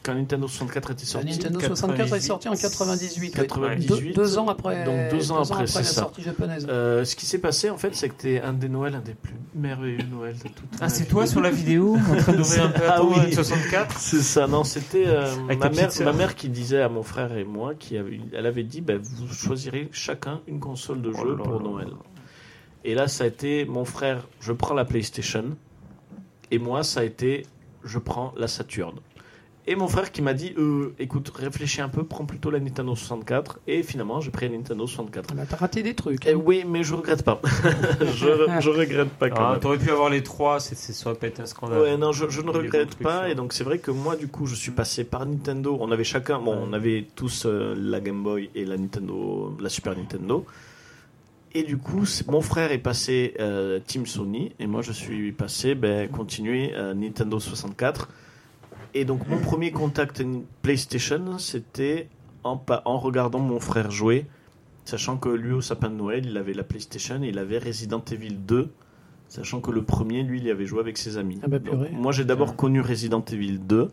quand 0.04 0.14
Nintendo 0.14 0.48
64 0.48 0.92
était 0.92 1.02
La 1.02 1.08
sortie 1.08 1.28
Nintendo 1.28 1.60
64 1.60 2.14
est 2.14 2.20
sortie 2.20 2.48
en 2.50 2.56
98. 2.56 3.26
ouais. 3.38 3.42
98. 3.48 3.88
Deux, 3.88 4.14
deux 4.14 4.38
ans 4.38 4.48
après. 4.48 4.86
Donc 4.86 5.12
deux 5.12 5.32
ans 5.32 5.42
après, 5.42 5.62
la 5.62 5.68
ça. 5.68 5.84
sortie 5.84 6.22
japonaise. 6.22 6.68
Euh, 6.70 7.04
ce 7.04 7.16
qui 7.16 7.26
s'est 7.26 7.40
passé 7.40 7.70
en 7.70 7.78
fait, 7.78 7.96
c'est 7.96 8.10
que 8.10 8.16
c'était 8.18 8.42
un 8.42 8.54
des 8.54 8.70
Noëls, 8.70 8.96
un 8.96 9.00
des 9.02 9.14
plus 9.16 9.34
merveilleux 9.56 9.98
Noëls 10.12 10.38
de 10.38 10.44
toute 10.44 10.56
Ah, 10.80 10.90
c'est 10.90 11.06
toi 11.06 11.26
sur 11.26 11.42
la 11.42 11.50
vidéo 11.52 11.98
en 11.98 12.16
train 12.18 12.34
d'ouvrir 12.34 12.64
un 12.66 12.70
peu 12.70 12.84
Ah 12.88 13.04
oui. 13.04 13.34
64 13.34 13.98
C'est 14.00 14.22
ça, 14.22 14.48
non, 14.48 14.64
c'était 14.64 15.06
euh, 15.08 15.36
ma, 15.48 15.70
mère, 15.70 15.90
ma 16.04 16.14
mère 16.14 16.36
qui 16.36 16.50
disait 16.50 16.82
à 16.82 16.90
mon 16.90 17.04
frère 17.04 17.36
et 17.36 17.44
moi, 17.44 17.74
qui 17.76 17.98
avait, 17.98 18.20
elle 18.34 18.46
avait 18.46 18.64
dit, 18.64 18.82
ben, 18.82 19.00
vous 19.02 19.34
choisirez 19.34 19.90
chacun 19.92 20.42
une 20.48 20.60
console 20.60 21.02
de 21.02 21.12
Oh 21.14 21.18
jeu 21.22 21.36
là 21.36 21.44
pour 21.44 21.54
là. 21.54 21.60
Noël. 21.64 21.88
Et 22.86 22.94
là, 22.96 23.08
ça 23.08 23.26
a 23.26 23.28
été, 23.28 23.66
mon 23.66 23.84
frère, 23.86 24.28
je 24.40 24.54
prends 24.54 24.74
la 24.74 24.86
PlayStation, 24.86 25.44
et 26.52 26.60
moi, 26.60 26.84
ça 26.84 27.02
a 27.02 27.04
été, 27.04 27.46
je 27.84 27.98
prends 28.00 28.34
la 28.38 28.48
Saturn. 28.48 28.96
Et 29.68 29.76
mon 29.76 29.88
frère 29.88 30.12
qui 30.12 30.24
m'a 30.24 30.34
dit, 30.34 30.54
euh, 30.58 30.96
écoute, 30.98 31.32
réfléchis 31.36 31.80
un 31.80 31.90
peu, 31.90 32.04
prends 32.04 32.26
plutôt 32.26 32.50
la 32.50 32.60
Nintendo 32.60 32.96
64, 32.96 33.60
et 33.68 33.84
finalement, 33.84 34.20
j'ai 34.20 34.32
pris 34.32 34.50
la 34.50 34.58
Nintendo 34.58 34.88
64. 34.88 35.36
Ah 35.38 35.44
T'as 35.48 35.58
raté 35.58 35.84
des 35.84 35.94
trucs. 35.94 36.26
Eh 36.26 36.34
oui, 36.34 36.64
mais 36.68 36.82
je 36.82 36.96
regrette 36.96 37.22
pas. 37.22 37.40
je, 38.02 38.60
je 38.62 38.70
regrette 38.72 39.10
pas 39.10 39.30
quand 39.30 39.46
Ah, 39.46 39.52
même. 39.52 39.60
T'aurais 39.60 39.78
pu 39.78 39.92
avoir 39.92 40.10
les 40.10 40.24
trois, 40.24 40.60
c'est, 40.60 40.74
c'est, 40.74 40.92
ça 40.94 41.12
aurait 41.12 41.20
pas 41.20 41.28
été 41.28 41.44
un 41.44 41.46
scandale. 41.46 41.82
Ouais, 41.82 41.98
non, 41.98 42.12
je, 42.14 42.28
je 42.30 42.42
ne 42.42 42.50
regrette 42.50 42.96
pas. 42.96 43.30
Et 43.30 43.36
donc, 43.36 43.54
c'est 43.54 43.64
vrai 43.64 43.78
que 43.78 43.92
moi, 43.92 44.16
du 44.16 44.28
coup, 44.28 44.48
je 44.48 44.56
suis 44.56 44.72
passé 44.72 45.04
par 45.04 45.24
Nintendo. 45.28 45.78
On 45.80 45.92
avait 45.92 46.04
chacun, 46.04 46.40
bon, 46.40 46.58
on 46.68 46.74
avait 46.74 47.06
tous 47.16 47.46
euh, 47.46 47.76
la 47.78 48.00
Game 48.00 48.24
Boy 48.24 48.50
et 48.56 48.66
la 48.66 48.76
Nintendo, 48.78 49.56
la 49.62 49.70
Super 49.70 49.96
Nintendo. 49.96 50.46
Et 51.54 51.64
du 51.64 51.78
coup, 51.78 52.04
mon 52.28 52.42
frère 52.42 52.72
est 52.72 52.78
passé 52.78 53.34
euh, 53.40 53.80
Team 53.86 54.06
Sony 54.06 54.52
et 54.60 54.68
moi, 54.68 54.82
je 54.82 54.92
suis 54.92 55.32
passé, 55.32 55.74
ben, 55.74 56.08
continuer 56.08 56.74
euh, 56.76 56.94
Nintendo 56.94 57.40
64. 57.40 58.10
Et 58.94 59.06
donc, 59.06 59.28
mon 59.28 59.40
premier 59.40 59.72
contact 59.72 60.24
PlayStation, 60.62 61.38
c'était 61.40 62.08
en, 62.44 62.60
regardant 63.00 63.40
mon 63.40 63.60
frère 63.60 63.92
jouer, 63.92 64.26
sachant 64.86 65.18
que 65.18 65.30
lui, 65.30 65.54
au 65.54 65.62
sapin 65.62 65.90
de 65.90 65.96
Noël, 65.96 66.26
il 66.26 66.38
avait 66.38 66.54
la 66.54 66.64
PlayStation 66.64 67.22
et 67.24 67.30
il 67.30 67.40
avait 67.40 67.60
Resident 67.60 68.04
Evil 68.12 68.36
2. 68.36 68.72
Sachant 69.28 69.62
que 69.62 69.70
le 69.70 69.84
premier, 69.84 70.24
lui, 70.24 70.40
il 70.40 70.46
y 70.46 70.52
avait 70.52 70.66
joué 70.66 70.80
avec 70.80 70.98
ses 70.98 71.18
amis. 71.18 71.40
Ah 71.44 71.48
bah, 71.48 71.60
Donc, 71.60 71.92
moi, 71.92 72.12
j'ai 72.12 72.26
d'abord 72.26 72.56
connu 72.56 72.82
Resident 72.82 73.24
Evil 73.32 73.60
2. 73.60 73.92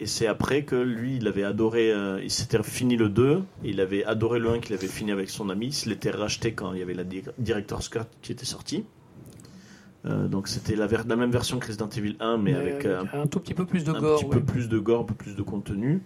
Et 0.00 0.06
c'est 0.06 0.26
après 0.26 0.64
que 0.64 0.76
lui, 0.76 1.16
il 1.16 1.28
avait 1.28 1.44
adoré, 1.44 1.92
euh, 1.92 2.22
il 2.22 2.30
s'était 2.30 2.62
fini 2.62 2.96
le 2.96 3.10
2, 3.10 3.42
et 3.64 3.68
il 3.68 3.80
avait 3.82 4.02
adoré 4.04 4.38
le 4.38 4.48
1 4.48 4.60
qu'il 4.60 4.74
avait 4.74 4.88
fini 4.88 5.12
avec 5.12 5.28
son 5.28 5.50
ami, 5.50 5.66
il 5.66 5.72
se 5.74 5.90
l'était 5.90 6.10
racheté 6.10 6.54
quand 6.54 6.72
il 6.72 6.78
y 6.78 6.82
avait 6.82 6.94
la 6.94 7.04
di- 7.04 7.22
Director's 7.36 7.90
Cut 7.90 8.00
qui 8.22 8.32
était 8.32 8.46
sortie. 8.46 8.86
Euh, 10.06 10.26
donc 10.26 10.48
c'était 10.48 10.74
la, 10.74 10.88
même 10.88 11.30
version 11.30 11.58
que 11.58 11.66
Resident 11.66 11.90
Evil 11.90 12.16
1, 12.18 12.38
mais, 12.38 12.54
avec 12.54 12.86
euh, 12.86 13.04
un 13.12 13.26
tout 13.26 13.40
petit 13.40 13.52
peu 13.52 13.66
plus 13.66 13.84
de 13.84 13.92
un 13.92 14.00
gore. 14.00 14.18
petit 14.20 14.24
ouais. 14.24 14.36
peu 14.36 14.42
plus 14.42 14.70
de 14.70 14.78
gore, 14.78 15.02
un 15.02 15.04
peu 15.04 15.14
plus 15.14 15.36
de 15.36 15.42
contenu. 15.42 16.02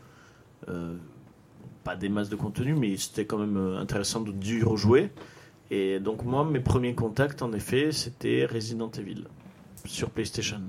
Pas 1.84 1.96
des 1.96 2.08
masses 2.08 2.30
de 2.30 2.36
contenu, 2.36 2.74
mais 2.74 2.96
c'était 2.96 3.26
quand 3.26 3.38
même 3.38 3.58
intéressant 3.76 4.22
de 4.22 4.32
d'y 4.32 4.62
rejouer. 4.62 5.10
Et 5.70 6.00
donc 6.00 6.24
moi, 6.24 6.44
mes 6.44 6.60
premiers 6.60 6.94
contacts, 6.94 7.42
en 7.42 7.52
effet, 7.52 7.92
c'était 7.92 8.46
Resident 8.46 8.90
Evil 8.90 9.24
sur 9.84 10.10
PlayStation. 10.10 10.62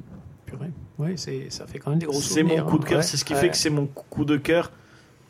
Purée. 0.46 0.72
C'est, 1.18 1.50
ça 1.50 1.68
fait 1.68 1.80
quand 1.80 1.90
même 1.92 2.00
des 2.00 2.06
gros 2.06 2.20
C'est 2.20 2.44
mon 2.44 2.62
coup 2.64 2.78
de 2.78 2.86
hein. 2.86 2.90
cœur, 2.90 3.04
c'est 3.04 3.18
ce 3.18 3.26
qui 3.26 3.34
ouais. 3.34 3.40
fait 3.40 3.50
que 3.50 3.58
c'est 3.58 3.70
mon 3.70 3.86
coup 3.88 4.26
de 4.26 4.38
cœur. 4.38 4.72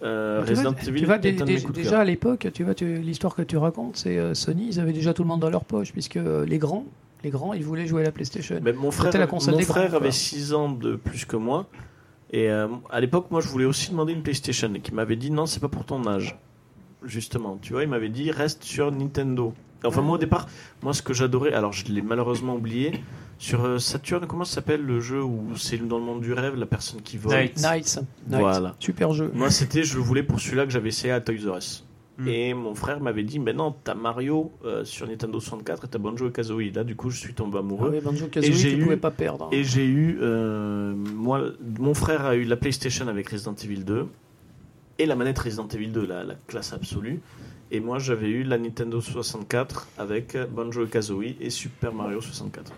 Euh, 0.04 0.42
vois- 0.42 0.50
Resident 0.50 0.74
Evil 0.74 1.00
tu 1.00 1.06
vois, 1.06 1.18
déjà 1.18 2.00
à 2.00 2.04
l'époque, 2.04 2.48
tu 2.54 2.64
vois, 2.64 2.74
l'histoire 2.82 3.34
que 3.34 3.42
tu 3.42 3.58
racontes, 3.58 3.98
c'est 3.98 4.18
euh, 4.18 4.34
Sony, 4.34 4.68
ils 4.68 4.80
avaient 4.80 4.94
déjà 4.94 5.14
tout 5.14 5.24
le 5.24 5.30
monde 5.30 5.40
dans 5.40 5.50
leur 5.50 5.64
poche, 5.64 5.94
puisque 5.94 6.18
euh, 6.18 6.46
les 6.46 6.58
grands, 6.58 6.86
les 7.24 7.30
grands, 7.30 7.54
ils 7.54 7.64
voulaient 7.64 7.88
jouer 7.88 8.02
à 8.02 8.06
la 8.06 8.12
PlayStation. 8.12 8.60
Mais 8.62 8.74
mon 8.74 8.92
frère, 8.92 9.18
la 9.18 9.26
console 9.26 9.54
mon 9.54 9.60
des 9.60 9.66
frère 9.66 9.88
grands, 9.90 9.98
avait 9.98 10.12
6 10.12 10.54
ans 10.54 10.70
de 10.70 10.96
plus 10.96 11.26
que 11.26 11.38
moi. 11.38 11.68
Et 12.32 12.50
à 12.50 13.00
l'époque, 13.00 13.28
moi, 13.32 13.40
je 13.40 13.48
voulais 13.48 13.66
aussi 13.66 13.92
demander 13.92 14.12
une 14.12 14.22
PlayStation. 14.22 14.74
Et 14.74 14.82
qui 14.82 14.94
m'avait 14.94 15.16
dit 15.16 15.32
non, 15.32 15.46
c'est 15.46 15.62
pas 15.62 15.70
pour 15.70 15.86
ton 15.86 16.06
âge. 16.06 16.38
Justement, 17.04 17.58
tu 17.62 17.72
vois, 17.74 17.84
il 17.84 17.90
m'avait 17.90 18.10
dit 18.10 18.32
reste 18.32 18.64
sur 18.64 18.92
Nintendo. 18.92 19.54
Enfin, 19.86 20.02
moi, 20.02 20.16
au 20.16 20.20
départ, 20.20 20.48
moi, 20.84 20.94
ce 20.94 21.02
que 21.02 21.14
j'adorais, 21.14 21.54
alors 21.54 21.72
je 21.74 21.86
l'ai 21.92 22.02
malheureusement 22.02 22.56
oublié, 22.56 22.92
sur 23.38 23.66
euh, 23.66 23.78
Saturn, 23.80 24.26
comment 24.28 24.46
ça 24.46 24.56
s'appelle 24.56 24.82
le 24.82 25.00
jeu 25.00 25.22
où 25.24 25.56
c'est 25.58 25.78
dans 25.78 25.98
le 26.00 26.06
monde 26.06 26.22
du 26.22 26.34
rêve, 26.34 26.56
la 26.56 26.66
personne 26.66 27.02
qui 27.02 27.18
vole? 27.18 27.34
Night. 27.36 27.58
Nights. 27.58 28.00
Nights. 28.28 28.40
Voilà. 28.40 28.76
Super 28.80 29.14
jeu. 29.14 29.32
Moi, 29.34 29.50
c'était, 29.50 29.84
je 29.84 29.96
le 29.96 30.02
voulais 30.02 30.24
pour 30.24 30.40
celui-là 30.40 30.66
que 30.66 30.72
j'avais 30.72 30.90
essayé 30.90 31.12
à 31.14 31.20
Toys 31.22 31.36
R 31.52 31.58
Us. 31.58 31.86
Mm. 32.18 32.28
Et 32.30 32.54
mon 32.54 32.76
frère 32.76 33.02
m'avait 33.02 33.24
dit, 33.26 33.40
mais 33.40 33.52
non, 33.52 33.76
t'as 33.84 33.94
Mario 33.94 34.54
euh, 34.64 34.86
sur 34.86 35.06
Nintendo 35.06 35.38
64 35.38 35.84
et 35.84 35.88
t'as 35.90 35.98
Banjo 36.00 36.30
et 36.30 36.32
Kazooie. 36.32 36.72
Là, 36.74 36.86
du 36.86 36.96
coup, 36.96 37.10
je 37.10 37.20
suis 37.20 37.34
tombé 37.34 37.56
Ah 37.58 37.60
amoureux. 37.60 37.92
oui, 37.94 38.00
Banjo 38.02 38.28
Et 38.28 38.30
Kazooie, 38.30 38.54
j'ai 38.54 38.70
tu 38.70 38.78
eu- 38.78 38.84
pouvais 38.84 38.96
pas 38.96 39.12
perdre. 39.12 39.46
hein. 39.46 39.50
Et 39.52 39.66
j'ai 39.66 39.86
eu, 39.86 40.18
euh, 40.22 40.94
moi, 40.96 41.42
mon 41.78 41.94
frère 41.94 42.26
a 42.26 42.36
eu 42.38 42.46
la 42.46 42.56
PlayStation 42.56 43.10
avec 43.10 43.28
Resident 43.28 43.56
Evil 43.62 43.84
2 43.84 44.08
et 44.98 45.06
la 45.06 45.16
manette 45.18 45.40
Resident 45.40 45.68
Evil 45.68 45.90
2, 45.90 46.06
la, 46.06 46.24
la 46.24 46.36
classe 46.48 46.72
absolue. 46.72 47.20
Et 47.76 47.82
moi, 47.82 48.00
j'avais 48.00 48.30
eu 48.30 48.44
la 48.44 48.58
Nintendo 48.58 49.02
64 49.02 49.90
avec 49.98 50.38
Banjo 50.56 50.86
et 50.86 50.88
Kazooie 50.90 51.36
et 51.42 51.50
Super 51.50 51.94
Mario 51.94 52.22
64. 52.22 52.72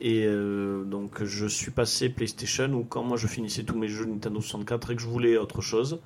Et 0.00 0.24
euh, 0.26 0.82
donc, 0.82 1.22
je 1.22 1.46
suis 1.46 1.70
passé 1.70 2.08
PlayStation 2.08 2.72
où 2.74 2.82
quand 2.82 3.04
moi 3.04 3.16
je 3.16 3.28
finissais 3.28 3.62
tous 3.62 3.78
mes 3.78 3.86
jeux 3.86 4.04
Nintendo 4.04 4.40
64 4.40 4.90
et 4.90 4.96
que 4.96 5.02
je 5.02 5.06
voulais 5.06 5.36
autre 5.36 5.60
chose, 5.60 6.00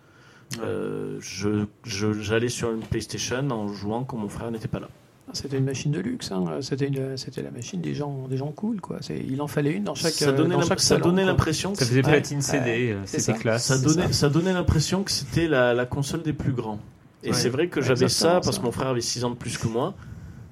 euh, 0.60 1.16
je- 1.20 1.64
je- 1.84 2.12
j'allais 2.12 2.50
sur 2.50 2.70
une 2.70 2.80
PlayStation 2.82 3.50
en 3.50 3.68
jouant 3.68 4.04
quand 4.04 4.18
mon 4.18 4.28
frère 4.28 4.50
n'était 4.50 4.68
pas 4.68 4.80
là. 4.80 4.88
Ah, 5.28 5.30
C'était 5.32 5.56
une 5.56 5.64
machine 5.64 5.92
de 5.92 6.00
luxe, 6.00 6.30
hein. 6.30 6.44
c'était, 6.60 6.88
une- 6.88 7.16
c'était 7.16 7.42
la 7.42 7.50
machine 7.50 7.80
des 7.80 7.94
gens, 7.94 8.28
des 8.28 8.36
gens 8.36 8.52
cool. 8.52 8.80
Quoi. 8.82 8.98
C'est, 9.00 9.18
il 9.18 9.40
en 9.40 9.46
fallait 9.46 9.72
une 9.72 9.84
dans 9.84 9.94
chaque, 9.94 10.12
ça 10.12 10.32
donnait 10.32 10.54
dans 10.54 10.60
l'im- 10.60 10.66
chaque 10.66 10.80
ça 10.80 10.96
salon, 10.96 11.06
donnait 11.06 11.22
quoi. 11.22 11.30
l'impression 11.32 11.72
que 11.72 11.78
Ça 11.78 11.86
faisait 11.86 12.02
platine 12.02 12.38
ouais, 12.38 12.42
CD, 12.42 12.92
euh, 12.92 13.00
c'est 13.06 13.20
c'était 13.20 13.32
ça. 13.32 13.38
classe. 13.38 13.64
Ça 13.66 13.78
donnait, 13.78 14.06
ça. 14.08 14.12
ça 14.12 14.28
donnait 14.28 14.52
l'impression 14.52 15.02
que 15.04 15.10
c'était 15.10 15.48
la, 15.48 15.72
la 15.72 15.86
console 15.86 16.22
des 16.22 16.32
plus 16.34 16.52
grands. 16.52 16.78
Et 17.24 17.28
Ouais. 17.28 17.34
c'est 17.34 17.48
vrai 17.48 17.68
que 17.68 17.80
j'avais 17.80 18.08
ça 18.08 18.40
parce 18.42 18.58
que 18.58 18.64
mon 18.64 18.72
frère 18.72 18.88
avait 18.88 19.00
6 19.00 19.24
ans 19.24 19.30
de 19.30 19.36
plus 19.36 19.58
que 19.58 19.66
moi. 19.66 19.94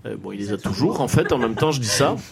Euh, 0.04 0.16
bon, 0.16 0.32
il 0.32 0.38
les 0.38 0.52
a 0.52 0.56
toujours 0.56 1.00
en 1.00 1.08
fait, 1.08 1.32
en 1.32 1.38
même 1.38 1.54
temps 1.54 1.70
je 1.70 1.80
dis 1.80 1.86
ça. 1.88 2.16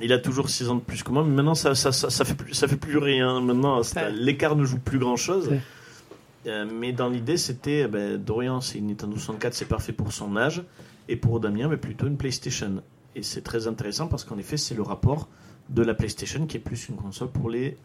Il 0.00 0.12
a 0.12 0.18
toujours 0.20 0.48
6 0.48 0.68
ans 0.68 0.76
de 0.76 0.80
plus 0.80 1.02
que 1.02 1.10
moi, 1.10 1.24
mais 1.24 1.34
maintenant 1.34 1.56
ça, 1.56 1.74
ça, 1.74 1.90
ça, 1.90 2.24
fait, 2.24 2.34
plus, 2.34 2.54
ça 2.54 2.68
fait 2.68 2.76
plus 2.76 2.98
rien. 2.98 3.40
Maintenant, 3.40 3.80
l'écart 4.12 4.54
ne 4.54 4.64
joue 4.64 4.78
plus 4.78 5.00
grand 5.00 5.16
chose. 5.16 5.48
Ouais. 5.48 6.64
mais 6.66 6.92
dans 6.92 7.08
l'idée, 7.08 7.36
c'était 7.36 7.80
eh 7.80 7.88
ben, 7.88 8.16
Dorian, 8.16 8.60
c'est 8.60 8.78
une 8.78 8.86
Nintendo 8.86 9.16
64, 9.16 9.54
c'est 9.54 9.64
parfait 9.64 9.92
pour 9.92 10.12
son 10.12 10.36
âge. 10.36 10.62
Et 11.08 11.16
pour 11.16 11.40
Damien, 11.40 11.66
mais 11.66 11.78
plutôt 11.78 12.06
une 12.06 12.16
PlayStation. 12.16 12.80
Et 13.16 13.24
c'est 13.24 13.40
très 13.42 13.66
intéressant 13.66 14.06
parce 14.06 14.22
qu'en 14.22 14.38
effet, 14.38 14.56
c'est 14.56 14.76
le 14.76 14.82
rapport 14.82 15.26
de 15.68 15.82
la 15.82 15.94
PlayStation 15.94 16.46
qui 16.46 16.58
est 16.58 16.60
plus 16.60 16.88
une 16.88 16.94
console 16.96 17.28
pour 17.32 17.50
les 17.50 17.76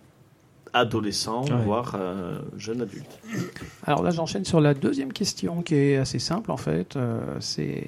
adolescents, 0.74 1.44
Ouais. 1.46 1.64
voire 1.64 1.96
euh, 2.00 2.40
jeunes 2.58 2.82
adultes. 2.82 3.20
Alors 3.86 4.04
là, 4.04 4.10
j'enchaîne 4.12 4.46
sur 4.46 4.60
la 4.62 4.74
deuxième 4.74 5.14
question 5.14 5.62
qui 5.62 5.76
est 5.76 5.98
assez 5.98 6.20
simple 6.20 6.52
en 6.52 6.58
fait. 6.58 6.96
Euh, 6.96 7.22
c'est. 7.40 7.86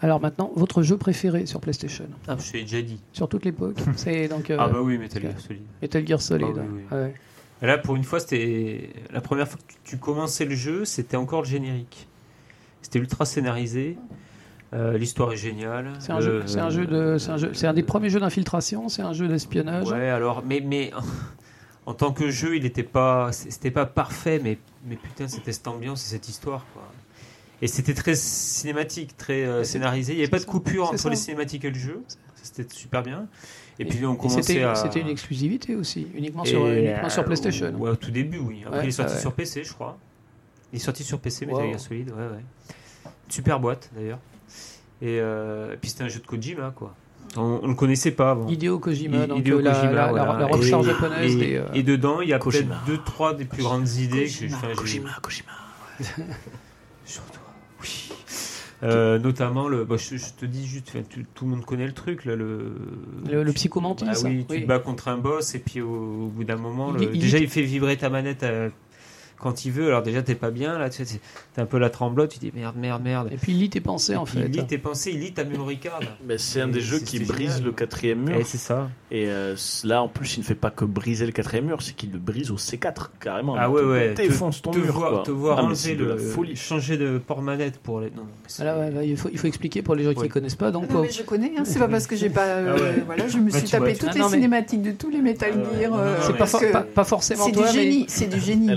Alors 0.00 0.20
maintenant, 0.20 0.52
votre 0.54 0.82
jeu 0.82 0.96
préféré 0.96 1.44
sur 1.46 1.60
PlayStation, 1.60 2.04
Ah, 2.28 2.36
je 2.38 2.52
t'ai 2.52 2.60
déjà 2.62 2.80
dit. 2.82 3.00
sur 3.12 3.28
toute 3.28 3.44
l'époque, 3.44 3.76
c'est 3.96 4.28
donc 4.28 4.48
euh, 4.50 4.56
Ah 4.60 4.68
bah 4.68 4.78
oui, 4.80 4.96
Metal. 4.96 5.20
Gear 5.22 5.32
Solid. 5.40 5.62
Metal 5.82 6.06
Gear 6.06 6.22
Solid. 6.22 6.46
Ah 6.56 6.60
oui, 6.60 6.80
oui. 6.92 6.96
Ouais. 6.96 7.14
Et 7.60 7.66
Là, 7.66 7.76
pour 7.78 7.96
une 7.96 8.04
fois, 8.04 8.20
c'était 8.20 8.90
la 9.12 9.20
première 9.20 9.48
fois 9.48 9.58
que 9.58 9.72
tu- 9.90 9.96
commençais 9.98 10.44
le 10.44 10.54
jeu, 10.54 10.84
c'était 10.84 11.16
encore 11.16 11.42
le 11.42 11.48
générique. 11.48 12.06
C'était 12.82 13.00
ultra 13.00 13.24
scénarisé. 13.24 13.98
Euh, 14.74 14.96
L'histoire 14.96 15.32
est 15.32 15.36
géniale. 15.36 15.88
C'est 15.98 16.12
un, 16.12 16.20
c'est 16.46 16.60
un 16.60 16.70
jeu 16.70 16.86
de, 16.86 17.18
c'est 17.18 17.30
un 17.30 17.36
jeu, 17.38 17.50
c'est 17.54 17.66
un 17.66 17.72
des 17.72 17.82
premiers 17.82 18.10
jeux 18.10 18.20
d'infiltration, 18.20 18.88
c'est 18.88 19.02
un 19.02 19.12
jeu 19.14 19.26
d'espionnage. 19.26 19.88
Ouais, 19.90 20.08
alors, 20.10 20.44
mais, 20.46 20.60
mais 20.64 20.92
en 21.88 21.94
tant 21.94 22.12
que 22.12 22.30
jeu, 22.30 22.54
il 22.54 22.64
n'était 22.64 22.82
pas, 22.82 23.32
c'était 23.32 23.70
pas 23.70 23.86
parfait, 23.86 24.38
mais, 24.44 24.58
mais 24.84 24.96
putain, 24.96 25.26
c'était 25.26 25.52
cette 25.52 25.68
ambiance 25.68 26.04
et 26.04 26.10
cette 26.10 26.28
histoire, 26.28 26.66
quoi. 26.74 26.82
Et 27.62 27.66
c'était 27.66 27.94
très 27.94 28.14
cinématique, 28.14 29.16
très 29.16 29.46
euh, 29.46 29.64
scénarisé. 29.64 30.12
Il 30.12 30.16
n'y 30.16 30.22
avait 30.22 30.30
pas 30.30 30.38
de 30.38 30.44
coupure 30.44 30.84
entre 30.88 30.98
ça. 30.98 31.08
les 31.08 31.16
cinématiques 31.16 31.64
et 31.64 31.70
le 31.70 31.78
jeu. 31.78 32.02
C'était 32.42 32.70
super 32.74 33.02
bien. 33.02 33.26
Et 33.78 33.86
puis 33.86 34.04
on 34.04 34.16
commençait 34.16 34.42
C'était 34.42 34.64
à. 34.64 34.74
c'était 34.74 35.00
une 35.00 35.08
exclusivité 35.08 35.76
aussi, 35.76 36.08
uniquement, 36.14 36.44
sur, 36.44 36.66
uniquement 36.66 37.06
euh, 37.06 37.08
sur 37.08 37.24
PlayStation. 37.24 37.70
Ouais, 37.78 37.90
au 37.90 37.96
tout 37.96 38.10
début, 38.10 38.38
oui. 38.38 38.64
Après, 38.66 38.80
Ouais, 38.80 38.84
il 38.84 38.88
est 38.88 38.92
sorti 38.92 39.14
ouais. 39.14 39.20
sur 39.20 39.32
PC, 39.32 39.64
je 39.64 39.72
crois. 39.72 39.96
Il 40.74 40.76
est 40.76 40.80
sorti 40.84 41.04
sur 41.04 41.18
PC, 41.18 41.46
mais 41.46 41.54
Wow. 41.54 41.70
Gear 41.70 41.80
Solid, 41.80 42.10
ouais, 42.10 42.16
ouais. 42.16 43.12
Super 43.30 43.60
boîte, 43.60 43.88
d'ailleurs. 43.96 44.18
Et, 45.00 45.18
euh, 45.20 45.72
et 45.72 45.76
puis 45.78 45.88
c'était 45.88 46.04
un 46.04 46.08
jeu 46.08 46.20
de 46.20 46.26
Kojima, 46.26 46.70
quoi. 46.76 46.94
On, 47.36 47.60
on 47.62 47.68
le 47.68 47.74
connaissait 47.74 48.10
pas 48.12 48.30
avant. 48.32 48.48
Hideo 48.48 48.78
Kojima, 48.78 49.26
donc 49.26 49.38
Hideo 49.38 49.58
euh, 49.58 49.62
la, 49.62 49.72
Kojima, 49.74 49.92
la, 49.92 50.06
la- 50.06 50.10
voilà. 50.24 50.38
la 50.40 50.46
rockstar 50.46 50.80
Et- 50.80 50.84
japonaise 50.84 51.34
et, 51.34 51.38
des. 51.38 51.54
euh, 51.56 51.64
et 51.74 51.82
dedans, 51.82 52.20
il 52.20 52.28
y 52.28 52.32
a 52.32 52.38
peut-être 52.38 52.84
deux, 52.86 52.98
trois 52.98 53.34
des 53.34 53.44
plus 53.44 53.62
grandes 53.62 53.88
idées 53.88 54.24
Kojima. 54.24 54.56
Kojima, 54.74 55.10
Kojima. 55.20 55.50
Sur 57.04 57.22
toi, 57.24 57.42
oui. 57.82 58.10
Euh, 58.84 59.18
notamment, 59.18 59.66
le, 59.68 59.84
bah, 59.84 59.96
je, 59.98 60.16
je 60.16 60.26
te 60.38 60.46
dis 60.46 60.66
juste, 60.66 60.92
tout, 61.34 61.44
le 61.44 61.50
monde 61.50 61.64
connaît 61.64 61.86
le 61.86 61.92
truc, 61.92 62.24
là, 62.24 62.36
le, 62.36 62.72
Le- 63.28 63.42
le 63.42 63.52
psychomantis, 63.52 64.04
Ah 64.08 64.12
oui, 64.24 64.46
tu 64.48 64.62
te 64.62 64.66
bats 64.66 64.78
contre 64.78 65.08
un 65.08 65.16
boss 65.18 65.54
et 65.56 65.58
puis 65.58 65.80
au, 65.80 65.88
au 65.88 66.26
bout 66.28 66.44
d'un 66.44 66.56
moment, 66.56 66.94
Il- 66.96 67.06
le- 67.06 67.14
il- 67.14 67.20
déjà 67.20 67.38
il 67.38 67.48
fait 67.48 67.62
vibrer 67.62 67.96
ta 67.96 68.08
manette 68.08 68.44
euh, 68.44 68.70
quand 69.40 69.64
il 69.64 69.72
veut. 69.72 69.88
Alors 69.88 70.02
déjà 70.02 70.22
t'es 70.22 70.34
pas 70.34 70.50
bien 70.50 70.78
là, 70.78 70.90
tu 70.90 71.04
sais, 71.04 71.20
t'es 71.54 71.60
un 71.60 71.66
peu 71.66 71.78
la 71.78 71.90
tremblote, 71.90 72.30
tu 72.30 72.38
dis 72.38 72.52
merde, 72.54 72.76
merde, 72.76 73.02
merde. 73.02 73.28
Et 73.32 73.36
puis 73.36 73.52
il 73.52 73.58
lit 73.58 73.70
tes 73.70 73.80
pensées 73.80 74.16
en 74.16 74.26
fait. 74.26 74.40
Il 74.40 74.46
lit 74.52 74.66
tes 74.66 74.78
pensées, 74.78 75.12
il 75.12 75.20
lit 75.20 75.32
ta 75.32 75.44
memory 75.44 75.78
card. 75.78 76.00
Mais 76.26 76.38
c'est 76.38 76.60
un 76.60 76.68
des 76.68 76.80
jeux 76.80 76.98
qui 76.98 77.18
brise 77.20 77.52
génial. 77.52 77.64
le 77.64 77.72
quatrième 77.72 78.24
mur. 78.24 78.36
Et 78.36 78.44
c'est 78.44 78.58
ça. 78.58 78.88
Et 79.10 79.26
euh, 79.28 79.56
là, 79.84 80.02
en 80.02 80.08
plus, 80.08 80.36
il 80.36 80.40
ne 80.40 80.44
fait 80.44 80.54
pas 80.54 80.70
que 80.70 80.84
briser 80.84 81.24
le 81.24 81.32
quatrième 81.32 81.64
mur, 81.64 81.80
c'est 81.80 81.94
qu'il 81.94 82.12
le 82.12 82.18
brise 82.18 82.50
au 82.50 82.56
C4, 82.56 83.08
carrément. 83.20 83.56
Ah 83.58 83.70
ouais, 83.70 83.82
ouais. 83.82 84.12
Défonce 84.14 84.60
ton 84.60 84.70
te 84.70 84.78
mur, 84.78 84.92
voir, 84.92 85.10
quoi. 85.12 85.22
te 85.22 85.30
voir 85.30 85.58
Ah, 85.60 85.64
enlever 85.64 85.94
le, 85.94 86.08
la 86.10 86.16
folie. 86.18 86.56
changer 86.56 86.98
de 86.98 87.16
port 87.16 87.40
manette 87.40 87.78
pour 87.78 88.00
les. 88.00 88.10
Non, 88.10 88.24
Voilà, 88.58 88.78
ouais, 88.78 89.08
il, 89.08 89.16
faut, 89.16 89.30
il 89.32 89.38
faut 89.38 89.46
expliquer 89.46 89.80
pour 89.80 89.94
les 89.94 90.04
gens 90.04 90.12
qui 90.12 90.18
Ouais. 90.18 90.26
ne 90.28 90.32
connaissent 90.32 90.54
pas. 90.56 90.70
Donc, 90.70 90.84
Ah 90.90 90.92
non, 90.94 91.02
mais 91.02 91.10
je 91.10 91.22
connais, 91.22 91.52
hein, 91.56 91.62
c'est 91.64 91.78
pas 91.78 91.88
parce 91.88 92.06
que 92.06 92.16
j'ai 92.16 92.28
pas. 92.28 92.44
euh, 92.44 92.74
Ah 92.76 92.82
ouais. 92.82 93.02
Voilà, 93.06 93.28
je 93.28 93.38
me 93.38 93.50
Bah, 93.50 93.58
suis 93.58 93.68
vois, 93.68 93.78
tapé 93.78 93.94
toutes 93.94 94.10
Ah 94.12 94.18
les 94.18 94.24
cinématiques 94.24 94.82
de 94.82 94.90
tous 94.92 95.08
les 95.08 95.22
Metal. 95.22 95.52
Gear. 95.80 95.94
Euh, 95.94 96.16
c'est 96.20 96.36
pas, 96.94 97.04
forcément 97.04 97.44
c'est 97.46 97.52
du 97.52 97.66
génie, 97.72 98.04
c'est 98.08 98.26
du 98.26 98.38
génie. 98.40 98.68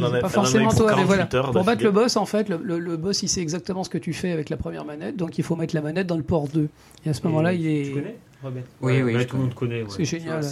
Forcément 0.52 0.72
toi, 0.72 0.91
mais 0.95 1.03
48 1.03 1.06
voilà. 1.32 1.52
Pour 1.52 1.64
battre 1.64 1.84
le 1.84 1.91
boss, 1.91 2.18
en 2.18 2.26
fait, 2.26 2.49
le, 2.49 2.60
le- 2.64 2.80
le 2.80 2.98
boss 2.98 3.23
il 3.23 3.28
sait 3.28 3.41
exactement 3.41 3.84
ce 3.84 3.90
que 3.90 3.98
tu 3.98 4.14
fais 4.14 4.32
avec 4.32 4.49
la 4.49 4.57
première 4.57 4.86
manette, 4.86 5.15
donc 5.18 5.38
il 5.38 5.44
faut 5.44 5.56
mettre 5.56 5.76
la 5.76 5.82
manette 5.82 6.07
dans 6.07 6.18
le 6.18 6.23
port 6.23 6.48
2. 6.48 6.68
Et 7.06 7.10
à 7.10 7.14
ce 7.14 7.23
moment-là, 7.28 7.53
il 7.53 7.61
Tu 7.61 7.69
est. 7.90 7.91
connais 7.91 8.15
Robert 8.44 8.64
Oui, 8.82 9.02
Ouais, 9.02 9.14
oui, 9.15 9.26
tout 9.28 9.36
le 9.38 9.41
monde 9.44 9.53
connaît. 9.53 9.82
ouais. 9.84 9.88
C'est 9.90 10.03
Tu 10.03 10.06
génial. 10.19 10.44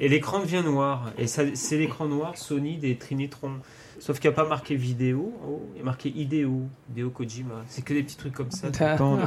Et 0.00 0.08
l'écran 0.08 0.40
devient 0.40 0.62
noir. 0.64 1.12
Et 1.18 1.26
c'est 1.26 1.76
l'écran 1.78 2.06
noir 2.06 2.36
Sony 2.36 2.76
des 2.78 2.96
Trinitron. 2.96 3.52
Sauf 3.98 4.18
qu'il 4.18 4.28
n'y 4.30 4.34
a 4.34 4.36
pas 4.42 4.48
marqué 4.48 4.74
vidéo, 4.74 5.32
oh, 5.46 5.60
il 5.74 5.78
y 5.78 5.80
a 5.82 5.84
marqué 5.84 6.08
idéo, 6.08 6.62
Hideo 6.90 7.10
Kojima. 7.10 7.62
C'est 7.68 7.82
que 7.84 7.94
des 7.94 8.02
petits 8.02 8.16
trucs 8.16 8.32
comme 8.32 8.50
ça. 8.50 8.68
tout 8.70 8.82
le 8.82 8.96
temps. 8.98 9.18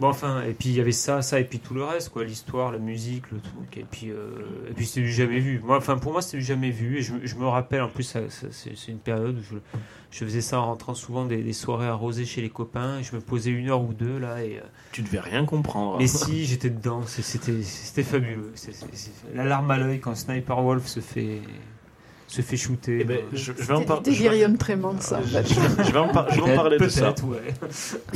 Bon, 0.00 0.08
enfin, 0.08 0.42
et 0.44 0.52
puis 0.54 0.70
il 0.70 0.76
y 0.76 0.80
avait 0.80 0.92
ça, 0.92 1.20
ça, 1.20 1.38
et 1.40 1.44
puis 1.44 1.58
tout 1.58 1.74
le 1.74 1.84
reste, 1.84 2.08
quoi, 2.08 2.24
l'histoire, 2.24 2.72
la 2.72 2.78
musique, 2.78 3.30
le 3.30 3.38
truc, 3.38 3.76
et 3.76 3.84
puis, 3.90 4.10
euh, 4.10 4.30
et 4.68 4.72
puis 4.72 4.86
c'était 4.86 5.02
du 5.02 5.12
jamais 5.12 5.40
vu. 5.40 5.60
Moi, 5.62 5.76
enfin, 5.76 5.98
pour 5.98 6.12
moi, 6.12 6.22
c'était 6.22 6.38
du 6.38 6.44
jamais 6.44 6.70
vu, 6.70 6.96
et 6.98 7.02
je, 7.02 7.12
je 7.22 7.34
me 7.36 7.46
rappelle, 7.46 7.82
en 7.82 7.88
plus, 7.88 8.16
c'est 8.30 8.88
une 8.90 8.98
période 8.98 9.36
où 9.38 9.42
je, 9.42 9.56
je 10.10 10.24
faisais 10.24 10.40
ça 10.40 10.58
en 10.60 10.66
rentrant 10.66 10.94
souvent 10.94 11.26
des, 11.26 11.42
des 11.42 11.52
soirées 11.52 11.86
arrosées 11.86 12.24
chez 12.24 12.40
les 12.40 12.48
copains, 12.48 12.98
et 13.00 13.02
je 13.02 13.14
me 13.14 13.20
posais 13.20 13.50
une 13.50 13.68
heure 13.68 13.82
ou 13.82 13.92
deux, 13.92 14.18
là, 14.18 14.42
et. 14.42 14.56
euh, 14.56 14.62
Tu 14.92 15.02
devais 15.02 15.20
rien 15.20 15.44
comprendre. 15.44 15.98
mais 15.98 16.06
si, 16.06 16.46
j'étais 16.46 16.70
dedans, 16.70 17.02
c'était 17.06 18.02
fabuleux. 18.02 18.52
La 19.34 19.44
larme 19.44 19.70
à 19.70 19.76
l'œil 19.76 20.00
quand 20.00 20.14
Sniper 20.14 20.62
Wolf 20.62 20.86
se 20.86 21.00
fait, 21.00 21.42
se 22.30 22.42
fait 22.42 22.56
shooter. 22.56 22.98
Eh 23.00 23.04
ben, 23.04 23.16
euh, 23.18 23.20
je, 23.32 23.52
je 23.58 23.62
vais 23.62 23.74
en 23.74 23.80
C'est 23.80 23.84
par- 23.86 24.02
du 24.02 24.12
je 24.12 24.16
vais- 24.22 24.28
délirium 24.28 24.56
tremens, 24.56 25.00
ça. 25.00 25.20
je- 25.24 25.92
vais 25.92 25.98
en 25.98 26.08
par- 26.08 26.30
je 26.30 26.36
vais 26.40 26.52
en 26.52 26.56
parler 26.56 26.78
de 26.78 26.88
ça. 26.88 27.14
ouais. 27.24 27.54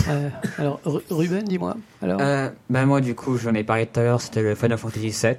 Euh, 0.09 0.29
alors, 0.59 0.81
Ru- 0.85 1.03
Ruben, 1.11 1.43
dis-moi. 1.45 1.77
Alors, 2.01 2.21
Euh, 2.21 2.49
ben 2.71 2.87
moi 2.87 3.01
du 3.01 3.15
coup 3.15 3.37
j'en 3.39 3.55
ai 3.55 3.65
parlé 3.65 3.87
tout 3.87 3.99
à 4.01 4.03
l'heure, 4.05 4.21
c'était 4.21 4.43
le 4.43 4.55
Final 4.55 4.79
Fantasy 4.79 5.09
VII. 5.11 5.37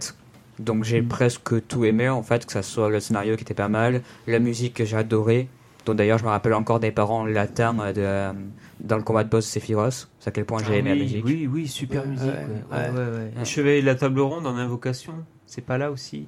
Donc 0.59 0.83
j'ai 0.83 1.01
presque 1.01 1.67
tout 1.67 1.85
aimé 1.85 2.09
en 2.09 2.21
fait, 2.23 2.45
que 2.45 2.51
ce 2.53 2.61
soit 2.61 2.89
le 2.89 2.99
scénario 2.99 3.35
qui 3.35 3.43
était 3.43 3.53
pas 3.53 3.67
mal, 3.69 4.01
la 4.27 4.39
musique 4.39 4.73
que 4.73 4.85
j'ai 4.85 4.97
adoré, 4.97 5.47
dont 5.85 5.93
d'ailleurs 5.93 6.17
je 6.17 6.23
me 6.23 6.29
rappelle 6.29 6.53
encore 6.53 6.79
des 6.79 6.91
parents 6.91 7.25
latins 7.25 7.75
euh, 7.79 7.93
de, 7.93 8.01
euh, 8.01 8.31
dans 8.81 8.97
le 8.97 9.03
combat 9.03 9.23
de 9.23 9.29
boss 9.29 9.45
Sephiroth, 9.45 10.09
c'est 10.19 10.29
à 10.29 10.31
quel 10.31 10.45
point 10.45 10.59
j'ai 10.65 10.73
Ah 10.73 10.77
aimé 10.77 10.89
la 10.89 10.95
musique. 10.95 11.25
Oui, 11.25 11.47
oui, 11.51 11.67
super 11.67 12.01
Ouais, 12.03 12.07
musique. 12.09 12.25
ouais, 12.25 12.31
ouais. 12.31 12.77
ouais. 12.77 12.89
Ouais, 12.89 12.99
ouais, 13.11 13.17
ouais. 13.17 13.31
Le 13.37 13.45
Chevalier 13.45 13.81
de 13.81 13.85
la 13.85 13.95
table 13.95 14.19
ronde 14.21 14.47
en 14.47 14.55
invocation, 14.57 15.13
c'est 15.45 15.63
pas 15.65 15.77
là 15.77 15.91
aussi. 15.91 16.25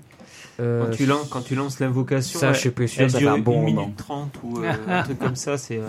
Euh, 0.59 0.85
Quand 0.85 0.91
tu 0.95 1.05
lances, 1.05 1.27
quand 1.29 1.41
tu 1.41 1.55
lances 1.55 1.79
l'invocation, 1.79 2.39
ça 2.39 2.47
elle- 2.49 2.55
je 2.55 2.59
suis 2.59 2.69
plus 2.71 2.87
sûr, 2.87 3.09
ça 3.09 3.19
fait 3.19 3.27
un 3.27 3.37
bon 3.37 3.59
1 3.59 3.65
moment. 3.67 3.81
minute 3.83 3.97
30 3.97 4.35
ou 4.43 4.63
euh, 4.63 4.71
un 4.87 5.03
truc 5.03 5.19
comme 5.19 5.35
ça. 5.35 5.57
C'est 5.57 5.77
euh, 5.77 5.83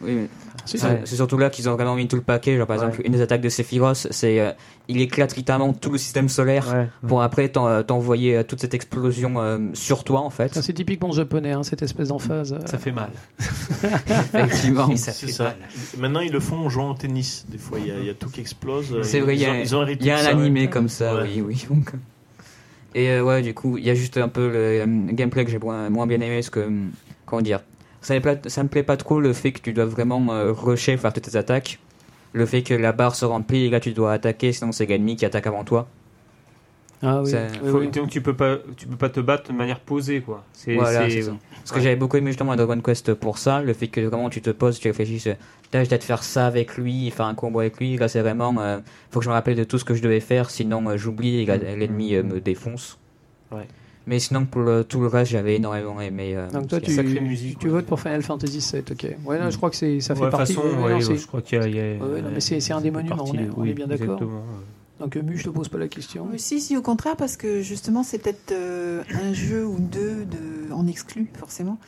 Oui, 0.00 0.14
mais 0.14 0.28
c'est 0.64 1.06
surtout 1.06 1.36
là 1.38 1.48
qu'ils 1.50 1.68
ont 1.68 1.74
vraiment 1.74 1.94
mis 1.94 2.08
tout 2.08 2.16
le 2.16 2.22
paquet. 2.22 2.56
Genre 2.56 2.66
par 2.66 2.78
Ouais. 2.78 2.84
exemple 2.84 3.02
une 3.06 3.12
des 3.12 3.20
attaques 3.20 3.40
de 3.42 3.48
Sephiroth, 3.50 4.06
c'est 4.10 4.40
euh, 4.40 4.52
il 4.88 5.00
éclate 5.00 5.36
littéralement 5.36 5.72
tout 5.74 5.90
le 5.90 5.98
système 5.98 6.28
solaire 6.30 6.66
ouais. 6.74 6.88
pour 7.06 7.22
après 7.22 7.48
t'en- 7.50 7.82
t'envoyer 7.82 8.42
toute 8.44 8.60
cette 8.60 8.72
explosion 8.74 9.34
euh, 9.38 9.58
sur 9.74 10.02
toi 10.04 10.20
en 10.20 10.30
fait. 10.30 10.54
Ça, 10.54 10.62
c'est 10.62 10.72
typiquement 10.72 11.12
japonais, 11.12 11.52
hein, 11.52 11.62
cette 11.62 11.82
espèce 11.82 12.08
d'emphase. 12.08 12.52
euh. 12.54 12.66
ça 12.66 12.78
fait 12.78 12.92
mal. 12.92 13.10
Effectivement. 14.34 14.88
Et 14.90 14.96
ça 14.96 15.12
fait 15.12 15.28
ça. 15.32 15.44
mal. 15.44 15.56
Maintenant, 15.98 16.20
ils 16.20 16.32
le 16.32 16.40
font 16.40 16.56
en 16.56 16.68
jouant 16.68 16.90
au 16.90 16.94
tennis. 16.94 17.44
Des 17.48 17.58
fois, 17.58 17.78
il 17.78 17.86
y 17.86 17.90
a, 17.90 17.98
il 17.98 18.06
y 18.06 18.10
a 18.10 18.14
tout 18.14 18.28
qui 18.28 18.40
explose. 18.40 19.02
C'est 19.02 19.20
vrai, 19.20 19.34
il 19.34 19.40
y 19.40 19.42
y 19.42 19.46
a 19.46 19.52
un 19.52 19.64
ça, 19.64 19.78
ouais. 19.78 20.30
animé 20.30 20.68
comme 20.70 20.88
ça, 20.88 21.14
Ouais. 21.16 21.30
oui, 21.36 21.42
oui. 21.46 21.66
Et 22.96 23.10
euh, 23.10 23.22
ouais, 23.22 23.42
du 23.42 23.52
coup, 23.52 23.76
il 23.76 23.84
y 23.84 23.90
a 23.90 23.94
juste 23.94 24.16
un 24.16 24.28
peu 24.28 24.48
le 24.48 24.56
euh, 24.56 24.86
gameplay 25.12 25.44
que 25.44 25.50
j'ai 25.50 25.58
moins, 25.58 25.90
moins 25.90 26.06
bien 26.06 26.16
aimé, 26.16 26.36
parce 26.36 26.48
que, 26.48 26.60
hum, 26.60 26.92
comment 27.26 27.42
dire, 27.42 27.60
ça 28.00 28.14
me, 28.14 28.20
plaît, 28.20 28.40
ça 28.46 28.62
me 28.62 28.70
plaît 28.70 28.82
pas 28.82 28.96
trop 28.96 29.20
le 29.20 29.34
fait 29.34 29.52
que 29.52 29.60
tu 29.60 29.74
dois 29.74 29.84
vraiment 29.84 30.32
euh, 30.32 30.50
rusher, 30.50 30.96
faire 30.96 31.12
toutes 31.12 31.30
tes 31.30 31.36
attaques. 31.36 31.78
Le 32.32 32.46
fait 32.46 32.62
que 32.62 32.72
la 32.72 32.92
barre 32.92 33.14
se 33.14 33.26
remplit 33.26 33.66
et 33.66 33.70
là 33.70 33.80
tu 33.80 33.92
dois 33.92 34.14
attaquer, 34.14 34.52
sinon 34.52 34.72
c'est 34.72 34.86
l'ennemi 34.86 35.16
qui 35.16 35.26
attaque 35.26 35.46
avant 35.46 35.62
toi. 35.62 35.88
Ah 37.02 37.20
oui. 37.22 37.30
Ça- 37.30 37.46
oui, 37.62 37.70
Faut- 37.70 37.78
oui. 37.80 37.88
Donc 37.90 38.08
tu 38.08 38.20
peux 38.22 38.34
pas, 38.34 38.56
tu 38.76 38.86
peux 38.86 38.96
pas 38.96 39.08
te 39.10 39.20
battre 39.20 39.52
de 39.52 39.56
manière 39.56 39.80
posée, 39.80 40.20
quoi. 40.22 40.44
C'est 40.52 40.74
Voilà, 40.74 41.08
c'est- 41.08 41.10
c'est 41.16 41.22
ça. 41.22 41.32
Parce 41.60 41.72
que 41.72 41.80
j'avais 41.80 41.96
beaucoup 41.96 42.16
aimé 42.16 42.28
justement 42.30 42.52
à 42.52 42.56
Dragon 42.56 42.80
Quest 42.80 43.12
pour 43.14 43.38
ça, 43.38 43.60
le 43.60 43.72
fait 43.72 43.88
que 43.88 44.00
vraiment 44.00 44.30
tu 44.30 44.40
te 44.40 44.50
poses, 44.50 44.78
tu 44.78 44.88
réfléchis, 44.88 45.20
là 45.28 45.34
je 45.72 45.74
dois 45.74 45.82
peut-être 45.88 46.04
faire 46.04 46.22
ça 46.22 46.46
avec 46.46 46.76
lui, 46.78 47.10
faire 47.10 47.26
un 47.26 47.34
combo 47.34 47.60
avec 47.60 47.78
lui, 47.80 47.96
là 47.96 48.08
c'est 48.08 48.20
vraiment, 48.20 48.54
euh, 48.60 48.78
faut 49.10 49.18
que 49.18 49.24
je 49.24 49.30
me 49.30 49.34
rappelle 49.34 49.56
de 49.56 49.64
tout 49.64 49.78
ce 49.78 49.84
que 49.84 49.94
je 49.94 50.02
devais 50.02 50.20
faire, 50.20 50.48
sinon 50.48 50.88
euh, 50.88 50.96
j'oublie 50.96 51.40
et 51.40 51.46
là, 51.46 51.56
l'ennemi 51.56 52.14
euh, 52.14 52.22
me 52.22 52.40
défonce. 52.40 52.98
Ouais. 53.52 53.66
Mais 54.06 54.20
sinon 54.20 54.44
pour 54.46 54.62
le- 54.62 54.84
tout 54.84 55.00
le 55.00 55.08
reste 55.08 55.32
j'avais 55.32 55.56
énormément 55.56 56.00
aimé. 56.00 56.34
euh, 56.36 56.48
Donc 56.50 56.68
toi, 56.68 56.80
tu, 56.80 56.92
musique, 57.20 57.58
tu 57.58 57.66
ouais. 57.66 57.72
votes 57.72 57.86
pour 57.86 57.98
Final 58.00 58.22
Fantasy 58.22 58.60
VII, 58.72 58.84
ok. 58.88 59.16
Ouais, 59.24 59.38
là, 59.38 59.50
je 59.50 59.56
crois 59.56 59.68
que 59.70 59.76
c'est, 59.76 59.98
ça 59.98 60.14
fait 60.14 60.20
Ouais, 60.20 60.26
de 60.26 60.30
toute 60.30 60.38
partie. 60.38 60.54
façon, 60.54 60.68
ouais, 60.68 60.84
ouais, 60.84 60.92
non, 60.92 61.00
je 61.00 61.26
crois 61.26 61.42
qu'il 61.42 61.58
y 61.58 61.62
a. 61.62 61.66
y 61.68 61.80
a- 61.80 61.98
non, 61.98 62.30
mais 62.32 62.40
c'est- 62.40 62.60
c'est 62.60 62.72
un 62.72 62.80
des 62.80 62.92
monuments, 62.92 63.16
partie 63.16 63.32
on 63.32 63.40
est- 63.40 63.44
de- 63.46 63.52
on 63.56 63.64
est 63.64 63.74
bien 63.74 63.88
d'accord. 63.88 64.20
Donc 65.00 65.16
euh, 65.16 65.22
Mu, 65.22 65.36
je 65.36 65.44
te 65.44 65.50
pose 65.50 65.68
pas 65.68 65.78
la 65.78 65.88
question. 65.88 66.26
Mais 66.30 66.38
si, 66.38 66.60
si, 66.60 66.76
au 66.76 66.82
contraire, 66.82 67.16
parce 67.16 67.36
que 67.36 67.60
justement, 67.60 68.02
c'est 68.02 68.18
peut-être 68.18 68.52
euh, 68.52 69.02
un 69.10 69.32
jeu 69.32 69.66
ou 69.66 69.78
deux 69.78 70.24
de, 70.24 70.72
en 70.72 70.86
exclu, 70.86 71.30
forcément, 71.38 71.78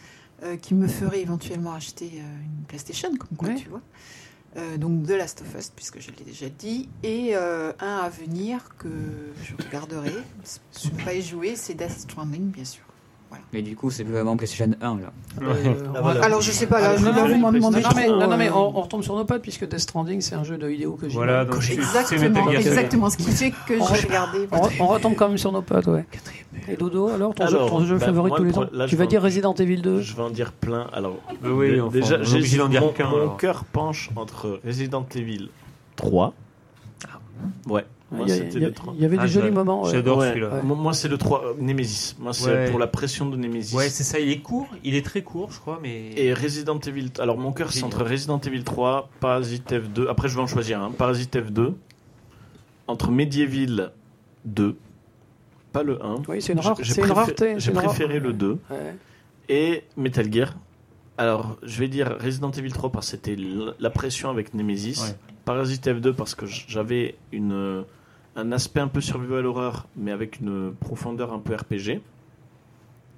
euh, 0.42 0.56
qui 0.56 0.74
me 0.74 0.86
ferait 0.86 1.20
éventuellement 1.20 1.72
acheter 1.72 2.10
euh, 2.16 2.44
une 2.44 2.64
PlayStation, 2.66 3.10
comme 3.16 3.36
quoi, 3.38 3.48
Ouais. 3.48 3.54
tu 3.56 3.68
vois. 3.68 3.80
Euh, 4.56 4.76
donc 4.78 5.06
The 5.06 5.10
Last 5.10 5.42
of 5.42 5.54
Us, 5.58 5.70
puisque 5.74 6.00
je 6.00 6.10
l'ai 6.10 6.24
déjà 6.24 6.48
dit, 6.48 6.88
et 7.02 7.30
euh, 7.34 7.72
un 7.80 7.96
à 7.98 8.08
venir 8.08 8.70
que 8.78 8.88
je 9.42 9.54
regarderai. 9.64 10.12
Je 10.82 10.88
ne 10.90 11.04
pas 11.04 11.14
y 11.14 11.22
jouer, 11.22 11.54
c'est 11.56 11.74
Death 11.74 11.98
Stranding, 12.00 12.50
bien 12.50 12.64
sûr. 12.64 12.82
Mais 13.52 13.62
du 13.62 13.76
coup 13.76 13.90
c'est 13.90 14.04
vraiment 14.04 14.36
PlayStation 14.36 14.70
1 14.80 14.96
là. 14.96 15.12
Euh, 15.42 15.54
Ah, 15.94 16.00
voilà. 16.02 16.24
Alors, 16.24 16.40
je 16.42 16.50
sais 16.50 16.66
pas, 16.66 16.80
là, 16.80 16.90
Ah, 16.92 16.96
je 16.96 17.04
non, 17.04 17.12
vous 17.12 17.36
m'en 17.36 17.50
non, 17.50 17.52
demandez 17.52 17.80
non, 17.82 17.88
mais, 17.96 18.08
non, 18.08 18.28
non, 18.28 18.36
mais 18.36 18.48
euh, 18.48 18.54
on, 18.54 18.72
on 18.76 18.80
retombe 18.82 19.02
sur 19.02 19.16
nos 19.16 19.24
pattes 19.24 19.42
puisque 19.42 19.66
Death 19.68 19.78
Stranding 19.80 20.20
c'est 20.20 20.34
un 20.34 20.44
jeu 20.44 20.58
de 20.58 20.68
Hideo 20.68 20.92
Kojima. 20.96 21.14
Voilà, 21.14 21.44
donc 21.44 21.62
c'est- 21.62 21.74
c'est 21.74 21.78
Exactement, 21.78 22.50
exactement, 22.50 23.10
ce 23.10 23.16
qui 23.16 23.30
fait 23.30 23.50
que 23.50 23.74
On 23.80 23.86
j'ai 23.86 24.02
re- 24.02 24.06
regardé. 24.06 24.48
On, 24.52 24.56
re- 24.58 24.72
on 24.80 24.86
retombe 24.86 25.14
quand 25.14 25.28
même 25.28 25.38
sur 25.38 25.52
nos 25.52 25.62
pattes, 25.62 25.86
ouais. 25.86 26.04
Et 26.68 26.76
Dodo, 26.76 27.08
alors 27.08 27.34
ton 27.34 27.44
Alors, 27.46 27.64
jeu, 27.64 27.70
ton 27.70 27.84
jeu 27.86 27.98
bah, 27.98 28.06
favori 28.06 28.30
de 28.30 28.36
tous 28.36 28.42
les 28.42 28.48
le 28.48 28.54
temps 28.54 28.64
là, 28.72 28.84
Tu 28.86 28.90
je 28.92 28.96
vas 28.96 29.04
vais 29.04 29.08
dire 29.08 29.20
en- 29.20 29.24
Resident 29.24 29.54
Evil 29.54 29.80
2 29.82 30.00
Je 30.02 30.16
vais 30.16 30.22
en 30.22 30.30
dire 30.30 30.52
plein. 30.52 30.86
Alors, 30.92 31.16
Bah 31.42 31.48
oui, 31.52 31.80
enfin, 31.80 31.90
déjà, 31.92 32.22
j'ai- 32.22 32.36
obligé 32.38 32.58
d'en 32.58 32.68
dire 32.68 32.82
mon, 32.82 32.88
qu'un, 32.92 33.08
mon 33.08 33.28
cœur 33.30 33.64
penche 33.64 34.10
entre 34.16 34.60
Resident 34.66 35.06
Evil 35.14 35.48
3. 35.96 36.34
Ouais. 37.68 37.84
Moi, 38.10 38.24
Il 38.26 38.30
y, 38.30 38.32
a- 38.32 38.36
c'était 38.36 38.48
il 38.56 38.62
y 38.62 38.64
a- 38.64 38.68
le 38.68 38.74
3. 38.74 38.94
il 38.96 39.02
y 39.02 39.04
avait 39.04 39.16
Ah, 39.18 39.22
des 39.24 39.28
jolis 39.28 39.50
moments. 39.50 39.82
ouais. 39.82 39.90
j'adore. 39.90 40.18
Ouais. 40.18 40.28
celui-là. 40.30 40.62
Moi, 40.62 40.76
moi, 40.76 40.92
c'est 40.94 41.08
le 41.08 41.18
3, 41.18 41.44
euh, 41.44 41.54
Nemesis. 41.60 42.16
Moi, 42.18 42.32
c'est 42.32 42.50
Ouais. 42.50 42.70
pour 42.70 42.78
la 42.78 42.86
pression 42.86 43.26
de 43.26 43.36
Nemesis. 43.36 43.74
Ouais, 43.76 43.90
c'est 43.90 44.02
ça, 44.02 44.18
il 44.18 44.30
est 44.30 44.38
court, 44.40 44.66
il 44.82 44.94
est 44.94 45.04
très 45.04 45.20
court, 45.22 45.50
je 45.52 45.58
crois, 45.60 45.78
mais. 45.82 46.12
Et 46.16 46.32
Resident 46.32 46.78
Evil. 46.78 47.10
Alors, 47.18 47.36
mon 47.36 47.52
cœur, 47.52 47.70
c'est 47.70 47.82
entre 47.84 48.02
Resident 48.04 48.40
Evil 48.40 48.64
3, 48.64 49.10
Parasite 49.20 49.70
F2. 49.72 50.08
Après, 50.08 50.28
je 50.28 50.36
vais 50.36 50.40
en 50.40 50.46
choisir 50.46 50.80
un. 50.82 50.90
Parasite 50.90 51.36
F2. 51.36 51.74
Entre 52.86 53.10
Medieval 53.10 53.92
2. 54.46 54.76
Pas 55.72 55.82
le 55.82 56.02
1. 56.02 56.22
Oui, 56.28 56.40
c'est 56.40 56.54
une, 56.54 56.62
J'ai- 56.62 56.68
rare, 57.02 57.14
rareté. 57.16 57.54
J'ai 57.58 57.72
rare- 57.72 57.84
préféré 57.84 58.18
le 58.20 58.32
2. 58.32 58.58
Ouais. 58.70 58.94
Et 59.50 59.84
Metal 59.98 60.32
Gear. 60.32 60.54
Alors, 61.18 61.58
je 61.62 61.78
vais 61.78 61.88
dire 61.88 62.16
Resident 62.18 62.50
Evil 62.52 62.72
3 62.72 62.90
parce 62.90 63.06
que 63.10 63.16
c'était 63.16 63.36
la 63.78 63.90
pression 63.90 64.30
avec 64.30 64.54
Nemesis. 64.54 65.02
Ouais. 65.02 65.14
Parasite 65.44 65.86
F2 65.86 66.12
parce 66.14 66.34
que 66.34 66.46
j'avais 66.46 67.16
une, 67.32 67.52
euh, 67.52 67.82
un 68.38 68.52
aspect 68.52 68.80
un 68.80 68.88
peu 68.88 69.00
survival 69.00 69.46
horror, 69.46 69.86
mais 69.96 70.12
avec 70.12 70.40
une 70.40 70.72
profondeur 70.74 71.32
un 71.32 71.40
peu 71.40 71.54
RPG. 71.54 72.00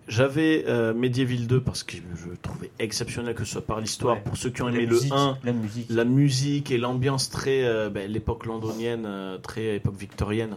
J'avais 0.08 0.64
euh, 0.66 0.92
Medieval 0.94 1.46
2 1.46 1.60
parce 1.60 1.84
que 1.84 1.96
je 2.16 2.30
trouvais 2.40 2.70
exceptionnel 2.78 3.34
que 3.34 3.44
ce 3.44 3.52
soit 3.52 3.66
par 3.66 3.80
l'histoire. 3.80 4.16
Ouais. 4.16 4.22
Pour 4.22 4.36
ceux 4.36 4.50
qui 4.50 4.62
ont 4.62 4.68
La 4.68 4.74
aimé 4.74 4.86
musique, 4.86 5.10
le 5.12 5.16
1, 5.16 5.38
La 5.44 5.52
musique. 5.52 5.86
la 5.90 6.04
musique 6.04 6.70
et 6.70 6.78
l'ambiance 6.78 7.28
très 7.28 7.64
euh, 7.64 7.90
ben, 7.90 8.10
l'époque 8.10 8.46
londonienne, 8.46 9.04
euh, 9.06 9.38
très 9.38 9.76
époque 9.76 9.96
victorienne, 9.96 10.56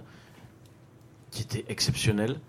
qui 1.29 1.43
était 1.43 1.65
exceptionnelle 1.67 2.39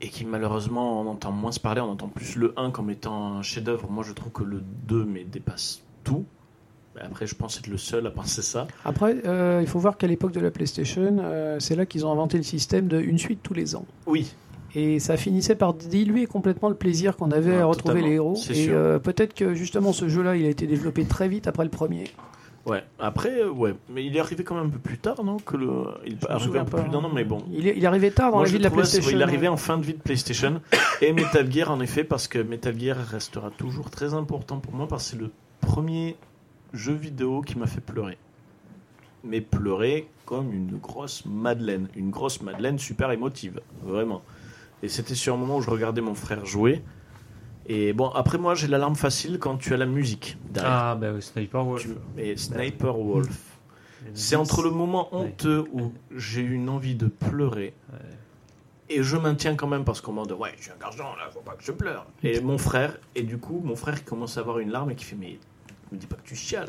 et 0.00 0.08
qui 0.08 0.24
malheureusement 0.24 1.00
on 1.02 1.08
entend 1.08 1.32
moins 1.32 1.52
se 1.52 1.60
parler, 1.60 1.80
on 1.80 1.90
entend 1.90 2.08
plus 2.08 2.36
le 2.36 2.54
1 2.56 2.70
comme 2.70 2.90
étant 2.90 3.34
un 3.38 3.42
chef-d'œuvre. 3.42 3.90
Moi 3.90 4.04
je 4.04 4.12
trouve 4.12 4.32
que 4.32 4.44
le 4.44 4.62
2 4.86 5.04
mais 5.04 5.24
dépasse 5.24 5.82
tout. 6.04 6.24
Après 7.00 7.26
je 7.26 7.34
pense 7.34 7.58
être 7.58 7.66
le 7.66 7.76
seul 7.78 8.06
à 8.06 8.10
penser 8.10 8.42
ça. 8.42 8.66
Après, 8.84 9.16
euh, 9.26 9.58
il 9.60 9.66
faut 9.66 9.78
voir 9.78 9.96
qu'à 9.96 10.06
l'époque 10.06 10.32
de 10.32 10.40
la 10.40 10.50
PlayStation, 10.50 11.16
euh, 11.20 11.56
c'est 11.60 11.74
là 11.76 11.86
qu'ils 11.86 12.06
ont 12.06 12.12
inventé 12.12 12.36
le 12.36 12.42
système 12.44 12.86
de 12.88 13.00
une 13.00 13.18
suite 13.18 13.40
tous 13.42 13.54
les 13.54 13.74
ans. 13.76 13.84
Oui, 14.06 14.32
Et 14.76 14.98
ça 15.00 15.16
finissait 15.16 15.54
par 15.56 15.74
diluer 15.74 16.26
complètement 16.26 16.68
le 16.68 16.74
plaisir 16.76 17.16
qu'on 17.16 17.30
avait 17.30 17.52
Ouais, 17.56 17.58
à 17.62 17.64
retrouver 17.66 17.94
totalement, 18.00 18.08
les 18.08 18.14
héros. 18.14 18.36
Et 18.50 18.68
euh, 18.70 18.98
peut-être 18.98 19.34
que 19.34 19.54
justement 19.54 19.92
ce 19.92 20.08
jeu-là, 20.08 20.36
il 20.36 20.44
a 20.46 20.48
été 20.48 20.66
développé 20.66 21.04
très 21.04 21.28
vite 21.28 21.46
après 21.48 21.64
le 21.64 21.70
premier. 21.70 22.04
ouais. 22.66 22.82
Après 22.98 23.44
ouais, 23.44 23.74
mais 23.92 24.04
il 24.06 24.16
est 24.16 24.20
arrivé 24.20 24.42
quand 24.44 24.54
même 24.54 24.66
un 24.66 24.70
peu 24.70 24.78
plus 24.78 24.98
tard 24.98 25.22
non 25.24 25.36
que 25.38 25.56
le 25.56 25.68
il 26.06 26.14
est 26.14 26.30
arrivé 26.30 26.58
un 26.60 26.64
peu 26.64 26.78
plus 26.80 26.90
d'un 26.90 26.98
an 27.04 27.10
mais 27.12 27.24
bon. 27.24 27.38
Il 27.52 27.66
est, 27.68 27.74
il 27.76 27.82
est 27.84 27.86
arrivé 27.86 28.10
tard 28.12 28.30
dans 28.30 28.38
Moi, 28.38 28.46
la 28.46 28.52
vie 28.52 28.58
de 28.58 28.62
la 28.64 28.70
PlayStation. 28.70 29.08
ouais, 29.08 29.14
il 29.16 29.20
est 29.20 29.24
arrivé 29.24 29.48
en 29.48 29.56
fin 29.56 29.76
de 29.78 29.84
vie 29.84 29.94
de 29.94 29.98
PlayStation. 30.00 30.60
Et 31.02 31.12
Metal 31.12 31.50
Gear, 31.52 31.70
en 31.70 31.80
effet, 31.80 32.04
parce 32.04 32.26
que 32.28 32.38
Metal 32.38 32.78
Gear 32.78 32.96
restera 32.96 33.50
toujours 33.50 33.90
très 33.90 34.14
important 34.14 34.60
pour 34.60 34.72
moi, 34.74 34.86
parce 34.88 35.04
que 35.04 35.10
c'est 35.10 35.20
le 35.22 35.30
premier 35.60 36.16
jeu 36.74 36.92
vidéo 36.94 37.40
qui 37.42 37.58
m'a 37.58 37.66
fait 37.66 37.80
pleurer. 37.80 38.18
Mais 39.22 39.40
pleurer 39.40 40.08
comme 40.26 40.52
une 40.52 40.76
grosse 40.78 41.24
madeleine. 41.24 41.88
Une 41.96 42.10
grosse 42.10 42.42
madeleine 42.42 42.78
super 42.78 43.10
émotive, 43.10 43.60
vraiment. 43.82 44.22
Et 44.82 44.88
c'était 44.88 45.14
sur 45.14 45.34
un 45.34 45.36
moment 45.38 45.56
où 45.56 45.62
je 45.62 45.70
regardais 45.70 46.00
mon 46.02 46.14
frère 46.14 46.44
jouer. 46.44 46.82
Et 47.66 47.94
bon, 47.94 48.08
après 48.10 48.36
moi, 48.36 48.54
j'ai 48.54 48.66
l'alarme 48.66 48.96
facile 48.96 49.38
quand 49.38 49.56
tu 49.56 49.72
as 49.72 49.78
la 49.78 49.86
musique 49.86 50.36
derrière. 50.50 50.70
Ah, 50.72 50.94
bah 50.96 51.12
oui, 51.14 51.22
Sniper 51.22 51.64
Wolf. 51.64 51.82
Tu- 51.86 52.20
Et 52.20 52.36
Sniper 52.36 52.98
Wolf. 52.98 53.40
C'est 54.12 54.36
entre 54.36 54.62
le 54.62 54.70
moment 54.70 55.08
Ouais. 55.14 55.28
honteux 55.28 55.64
où 55.72 55.90
j'ai 56.14 56.42
eu 56.42 56.52
une 56.52 56.68
envie 56.68 56.94
de 56.94 57.06
pleurer 57.06 57.72
et 58.90 59.02
je 59.02 59.16
maintiens 59.16 59.54
quand 59.56 59.66
même 59.66 59.82
parce 59.84 60.02
qu'on 60.02 60.12
m'a 60.12 60.24
dit 60.26 60.34
ouais 60.34 60.50
je 60.58 60.64
suis 60.64 60.72
un 60.72 60.76
garçon 60.78 61.04
là 61.18 61.30
faut 61.32 61.40
pas 61.40 61.54
que 61.54 61.64
je 61.64 61.72
pleure 61.72 62.04
et 62.22 62.38
mon 62.42 62.58
frère 62.58 62.98
et 63.14 63.22
du 63.22 63.38
coup 63.38 63.62
mon 63.64 63.76
frère 63.76 64.04
commence 64.04 64.36
à 64.36 64.40
avoir 64.40 64.58
une 64.58 64.70
larme 64.70 64.90
et 64.90 64.94
qui 64.94 65.06
fait 65.06 65.16
mais 65.18 65.38
me 65.92 65.98
dis 65.98 66.06
pas 66.06 66.16
que 66.16 66.26
tu 66.26 66.36
chiales. 66.36 66.68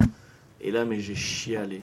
Et 0.61 0.71
là 0.71 0.85
mais 0.85 0.99
j'ai 0.99 1.15
chialé 1.15 1.81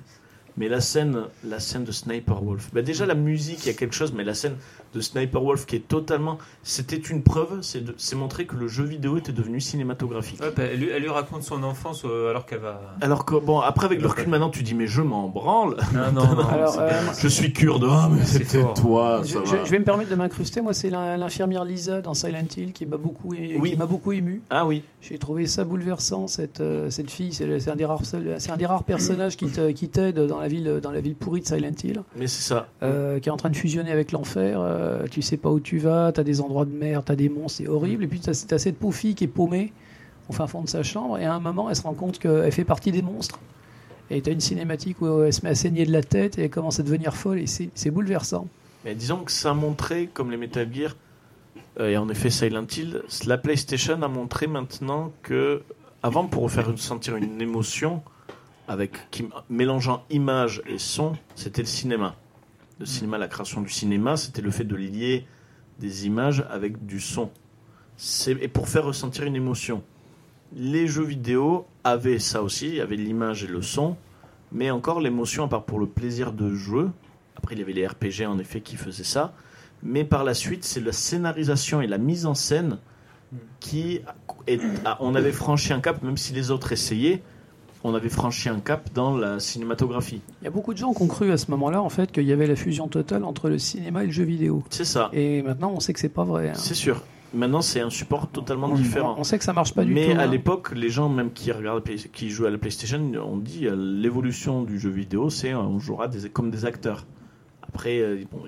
mais 0.57 0.69
la 0.69 0.81
scène 0.81 1.23
la 1.45 1.61
scène 1.61 1.85
de 1.85 1.93
Sniper 1.93 2.43
Wolf 2.43 2.70
bah 2.73 2.83
déjà 2.83 3.07
la 3.07 3.15
musique 3.15 3.65
il 3.65 3.69
y 3.69 3.70
a 3.70 3.74
quelque 3.74 3.95
chose 3.95 4.12
mais 4.12 4.24
la 4.24 4.35
scène 4.35 4.57
de 4.95 5.01
Sniper 5.01 5.43
Wolf 5.43 5.65
qui 5.65 5.77
est 5.77 5.89
totalement 5.89 6.37
c'était 6.62 6.97
une 6.97 7.23
preuve 7.23 7.61
c'est 7.62 7.83
de- 7.85 7.95
c'est 7.97 8.16
montrer 8.16 8.45
que 8.47 8.57
le 8.57 8.69
jeu 8.69 8.85
vidéo 8.85 9.16
était 9.16 9.33
devenu 9.33 9.61
cinématographique 9.61 10.41
Ouais, 10.43 10.53
bah, 10.55 10.65
elle, 10.65 10.79
lui, 10.81 10.91
elle 10.91 11.03
lui 11.03 11.09
raconte 11.09 11.43
son 11.43 11.62
enfance 11.62 12.03
euh, 12.05 12.29
alors 12.31 12.45
qu'elle 12.47 12.59
va. 12.61 12.81
alors 13.01 13.24
que 13.24 13.35
bon 13.37 13.61
après 13.61 13.87
avec 13.87 14.01
le 14.03 14.07
recul 14.09 14.29
maintenant 14.29 14.51
tu 14.51 14.62
dis 14.62 14.74
mais 14.74 14.87
je 14.87 15.01
m'en 15.03 15.29
branle 15.29 15.77
Non, 15.95 16.12
non, 16.12 16.35
non. 16.35 16.47
Alors, 16.49 16.79
euh, 16.79 16.91
je 17.19 17.29
suis 17.29 17.53
kurde 17.53 17.87
ah 17.89 18.09
mais 18.12 18.24
C'est 18.24 18.45
c'était 18.45 18.65
toi 18.74 19.23
Je, 19.24 19.33
ça 19.33 19.41
je- 19.47 19.57
va. 19.57 19.65
je 19.65 19.70
vais 19.70 19.79
me 19.79 19.85
permettre 19.85 20.11
de 20.11 20.15
m'incruster. 20.16 20.61
Moi, 20.61 20.74
c'est 20.74 20.91
l'in- 20.91 21.16
l'infirmière 21.16 21.65
Lisa 21.65 22.01
dans 22.03 22.15
Silent 22.15 22.45
Hill 22.57 22.73
qui 22.73 22.85
m'a 22.87 22.97
beaucoup, 22.97 23.33
é- 23.35 23.57
Oui. 23.59 23.70
qui 23.73 23.77
m'a 23.77 23.87
beaucoup 23.87 24.12
ému. 24.12 24.43
ah 24.51 24.66
oui 24.66 24.83
J'ai 25.01 25.19
trouvé 25.19 25.47
ça 25.47 25.65
bouleversant 25.65 26.27
cette 26.27 26.61
euh, 26.61 26.91
cette 26.91 27.11
fille. 27.11 27.33
C'est 27.33 27.69
un 27.70 27.77
des 27.77 27.85
rares 27.87 28.03
c'est 28.05 28.51
un 28.51 28.57
des 28.57 28.66
rares 28.66 28.85
personnages 28.85 29.37
qui 29.37 29.47
te- 29.47 29.70
qui 29.73 29.89
t'aide 29.89 30.19
dans 30.27 30.41
la 30.43 30.48
ville 30.48 30.81
dans 30.82 30.90
la 30.90 31.01
ville 31.01 31.14
pourrie 31.14 31.40
de 31.40 31.47
Silent 31.47 31.73
Hill, 31.82 32.02
mais 32.16 32.27
c'est 32.27 32.43
ça 32.43 32.69
euh, 32.82 33.19
qui 33.20 33.28
est 33.28 33.32
en 33.32 33.36
train 33.36 33.51
de 33.51 33.56
fusionner 33.56 33.90
avec 33.90 34.12
l'enfer. 34.12 34.60
euh, 34.60 35.06
tu 35.10 35.23
sais 35.23 35.36
pas 35.36 35.51
où 35.51 35.60
tu 35.60 35.78
vas. 35.78 36.12
T'as 36.12 36.23
des 36.24 36.40
endroits 36.40 36.64
de 36.64 36.73
merde, 36.73 37.05
t'as 37.06 37.16
des 37.16 37.28
monstres, 37.28 37.59
c'est 37.59 37.69
horrible. 37.69 38.05
Et 38.05 38.06
puis 38.06 38.20
t'as 38.20 38.32
t'as 38.47 38.59
cette 38.59 38.78
pauvre 38.78 38.94
fille 38.94 39.14
qui 39.14 39.24
est 39.24 39.28
paumée 39.28 39.73
au 40.28 40.32
fin 40.32 40.47
fond 40.47 40.62
de 40.62 40.69
sa 40.69 40.82
chambre. 40.82 41.19
Et 41.19 41.24
à 41.24 41.35
un 41.35 41.40
moment, 41.40 41.70
elle 41.70 41.77
se 41.77 41.82
rend 41.82 41.94
compte 41.94 42.19
qu'elle 42.19 42.52
fait 42.52 42.64
partie 42.64 42.93
des 42.93 43.02
monstres. 43.02 43.39
Et 44.10 44.20
t'as 44.20 44.32
une 44.32 44.40
cinématique 44.40 45.01
où 45.01 45.23
elle 45.23 45.32
se 45.32 45.43
met 45.43 45.51
à 45.51 45.55
saigner 45.55 45.86
de 45.86 45.93
la 45.93 46.02
tête 46.02 46.39
et 46.39 46.44
elle 46.44 46.51
commence 46.51 46.78
à 46.78 46.82
devenir 46.82 47.14
folle. 47.14 47.39
Et 47.40 47.47
c'est 47.47 47.70
c'est 47.74 47.90
bouleversant. 47.90 48.47
Mais 48.85 48.94
disons 48.94 49.19
que 49.19 49.31
ça 49.31 49.51
a 49.51 49.55
montré, 49.55 50.09
comme 50.12 50.31
les 50.31 50.36
Metal 50.36 50.69
Gear, 50.73 50.97
euh, 51.81 51.89
et 51.89 51.97
en 51.97 52.09
effet 52.09 52.31
Silent 52.31 52.66
Hill, 52.77 53.02
la 53.27 53.39
PlayStation 53.39 54.02
a 54.02 54.09
montré 54.09 54.47
maintenant 54.47 55.12
que, 55.23 55.62
avant 56.02 56.27
pour 56.27 56.51
faire 56.51 56.66
ressentir 56.66 57.16
une 57.16 57.40
émotion, 57.40 58.02
avec 58.68 59.10
qui, 59.10 59.28
mélangeant 59.48 60.05
image 60.10 60.62
et 60.66 60.78
son, 60.78 61.12
c'était 61.34 61.62
le 61.62 61.66
cinéma. 61.66 62.16
Le 62.78 62.86
cinéma, 62.86 63.18
la 63.18 63.28
création 63.28 63.60
du 63.60 63.70
cinéma, 63.70 64.16
c'était 64.16 64.43
le 64.43 64.51
fait 64.51 64.64
de 64.64 64.76
lier 64.76 65.26
des 65.78 66.06
images 66.06 66.44
avec 66.51 66.86
du 66.86 67.01
son. 67.01 67.30
Et 68.26 68.48
pour 68.48 68.68
faire 68.68 68.84
ressentir 68.84 69.24
une 69.24 69.36
émotion. 69.36 69.82
Les 70.55 70.86
jeux 70.86 71.05
vidéo 71.05 71.66
avaient 71.84 72.18
ça 72.18 72.43
aussi, 72.43 72.68
il 72.68 72.74
y 72.76 72.80
avait 72.80 72.97
l'image 72.97 73.44
et 73.44 73.47
le 73.47 73.62
son, 73.62 73.97
mais 74.51 74.70
encore 74.70 75.01
l'émotion, 75.01 75.44
à 75.44 75.48
part 75.48 75.64
pour 75.64 75.78
le 75.78 75.86
plaisir 75.86 76.32
de 76.32 76.55
jouer, 76.55 76.86
après, 77.43 77.55
il 77.56 77.59
y 77.59 77.62
avait 77.62 77.72
les 77.72 77.86
RPG 77.86 78.26
en 78.26 78.39
effet 78.39 78.60
qui 78.60 78.76
faisaient 78.76 79.05
ça. 79.05 79.34
Mais 79.82 80.05
par 80.05 80.22
la 80.22 80.32
suite, 80.32 80.64
c'est 80.64 80.80
la 80.80 80.93
scénarisation 80.93 81.80
et 81.80 81.89
la 81.89 81.98
mise 81.98 82.24
en 82.26 82.34
scène 82.34 82.78
qui. 83.59 84.01
Est, 84.47 84.60
on 85.01 85.14
avait 85.14 85.32
franchi 85.32 85.72
un 85.72 85.80
cap, 85.80 86.02
même 86.02 86.16
si 86.16 86.32
les 86.32 86.51
autres 86.51 86.72
essayaient, 86.72 87.22
on 87.84 87.94
avait 87.94 88.09
franchi 88.09 88.48
un 88.48 88.60
cap 88.60 88.90
dans 88.94 89.16
la 89.16 89.40
cinématographie. 89.40 90.20
Il 90.40 90.44
y 90.44 90.48
a 90.48 90.50
beaucoup 90.50 90.72
de 90.72 90.78
gens 90.78 90.92
qui 90.94 91.02
ont 91.02 91.06
cru 91.09 91.32
à 91.32 91.36
ce 91.36 91.50
moment-là 91.50 91.82
en 91.82 91.88
fait 91.88 92.12
qu'il 92.12 92.24
y 92.24 92.32
avait 92.32 92.46
la 92.46 92.56
fusion 92.56 92.88
totale 92.88 93.24
entre 93.24 93.48
le 93.48 93.59
cinéma 93.59 94.04
et 94.04 94.06
le 94.06 94.12
jeu 94.12 94.24
vidéo. 94.24 94.62
C'est 94.70 94.84
ça, 94.84 95.10
Et 95.12 95.42
maintenant, 95.42 95.72
on 95.74 95.80
sait 95.80 95.92
que 95.92 96.00
c'est 96.00 96.09
pas 96.09 96.24
vrai. 96.24 96.50
hein. 96.50 96.54
c'est 96.54 96.74
sûr. 96.74 97.02
Maintenant, 97.34 97.62
c'est 97.62 97.80
un 97.80 97.88
support 97.88 98.28
totalement 98.28 98.66
On- 98.70 98.74
différent. 98.74 99.14
On 99.16 99.24
sait 99.24 99.38
que 99.38 99.44
ça 99.44 99.54
marche 99.54 99.72
pas 99.72 99.84
du 99.84 99.94
Mais 99.94 100.12
tout. 100.12 100.18
à 100.20 100.24
hein. 100.24 100.26
l'époque, 100.26 100.72
les 100.76 100.90
gens 100.90 101.09
même 101.09 101.32
qui 101.32 101.50
regardent, 101.50 101.82
qui 101.82 102.28
jouent 102.28 102.44
à 102.44 102.50
la 102.50 102.59
PlayStation, 102.59 103.00
on 103.26 103.38
dit 103.38 103.66
euh, 103.66 103.74
l'évolution 103.74 104.62
du 104.64 104.78
jeu 104.78 104.90
vidéo, 104.90 105.30
c'est 105.30 105.52
euh, 105.54 105.59
on 105.59 105.78
jouera 105.78 106.09
des, 106.09 106.28
comme 106.28 106.50
des 106.50 106.66
acteurs. 106.66 107.06
Après, 107.66 108.00
euh, 108.00 108.22
bon, 108.30 108.42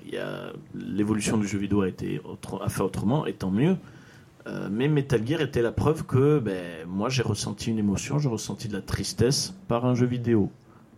l'évolution 0.75 1.37
du 1.37 1.47
jeu 1.47 1.57
vidéo 1.57 1.81
a 1.81 1.87
été 1.87 2.21
autre- 2.23 2.61
a 2.63 2.69
fait 2.69 2.81
autrement, 2.83 3.25
et 3.25 3.33
tant 3.33 3.49
mieux. 3.51 3.75
Euh, 4.47 4.69
mais 4.71 4.87
Metal 4.87 5.25
Gear 5.25 5.41
était 5.41 5.61
la 5.63 5.71
preuve 5.71 6.05
que 6.05 6.37
ben, 6.39 6.87
moi 6.87 7.09
j'ai 7.09 7.23
ressenti 7.23 7.71
une 7.71 7.79
émotion, 7.79 8.19
j'ai 8.19 8.29
ressenti 8.29 8.67
de 8.67 8.73
la 8.73 8.81
tristesse 8.81 9.55
par 9.67 9.85
un 9.85 9.95
jeu 9.95 10.05
vidéo. 10.05 10.51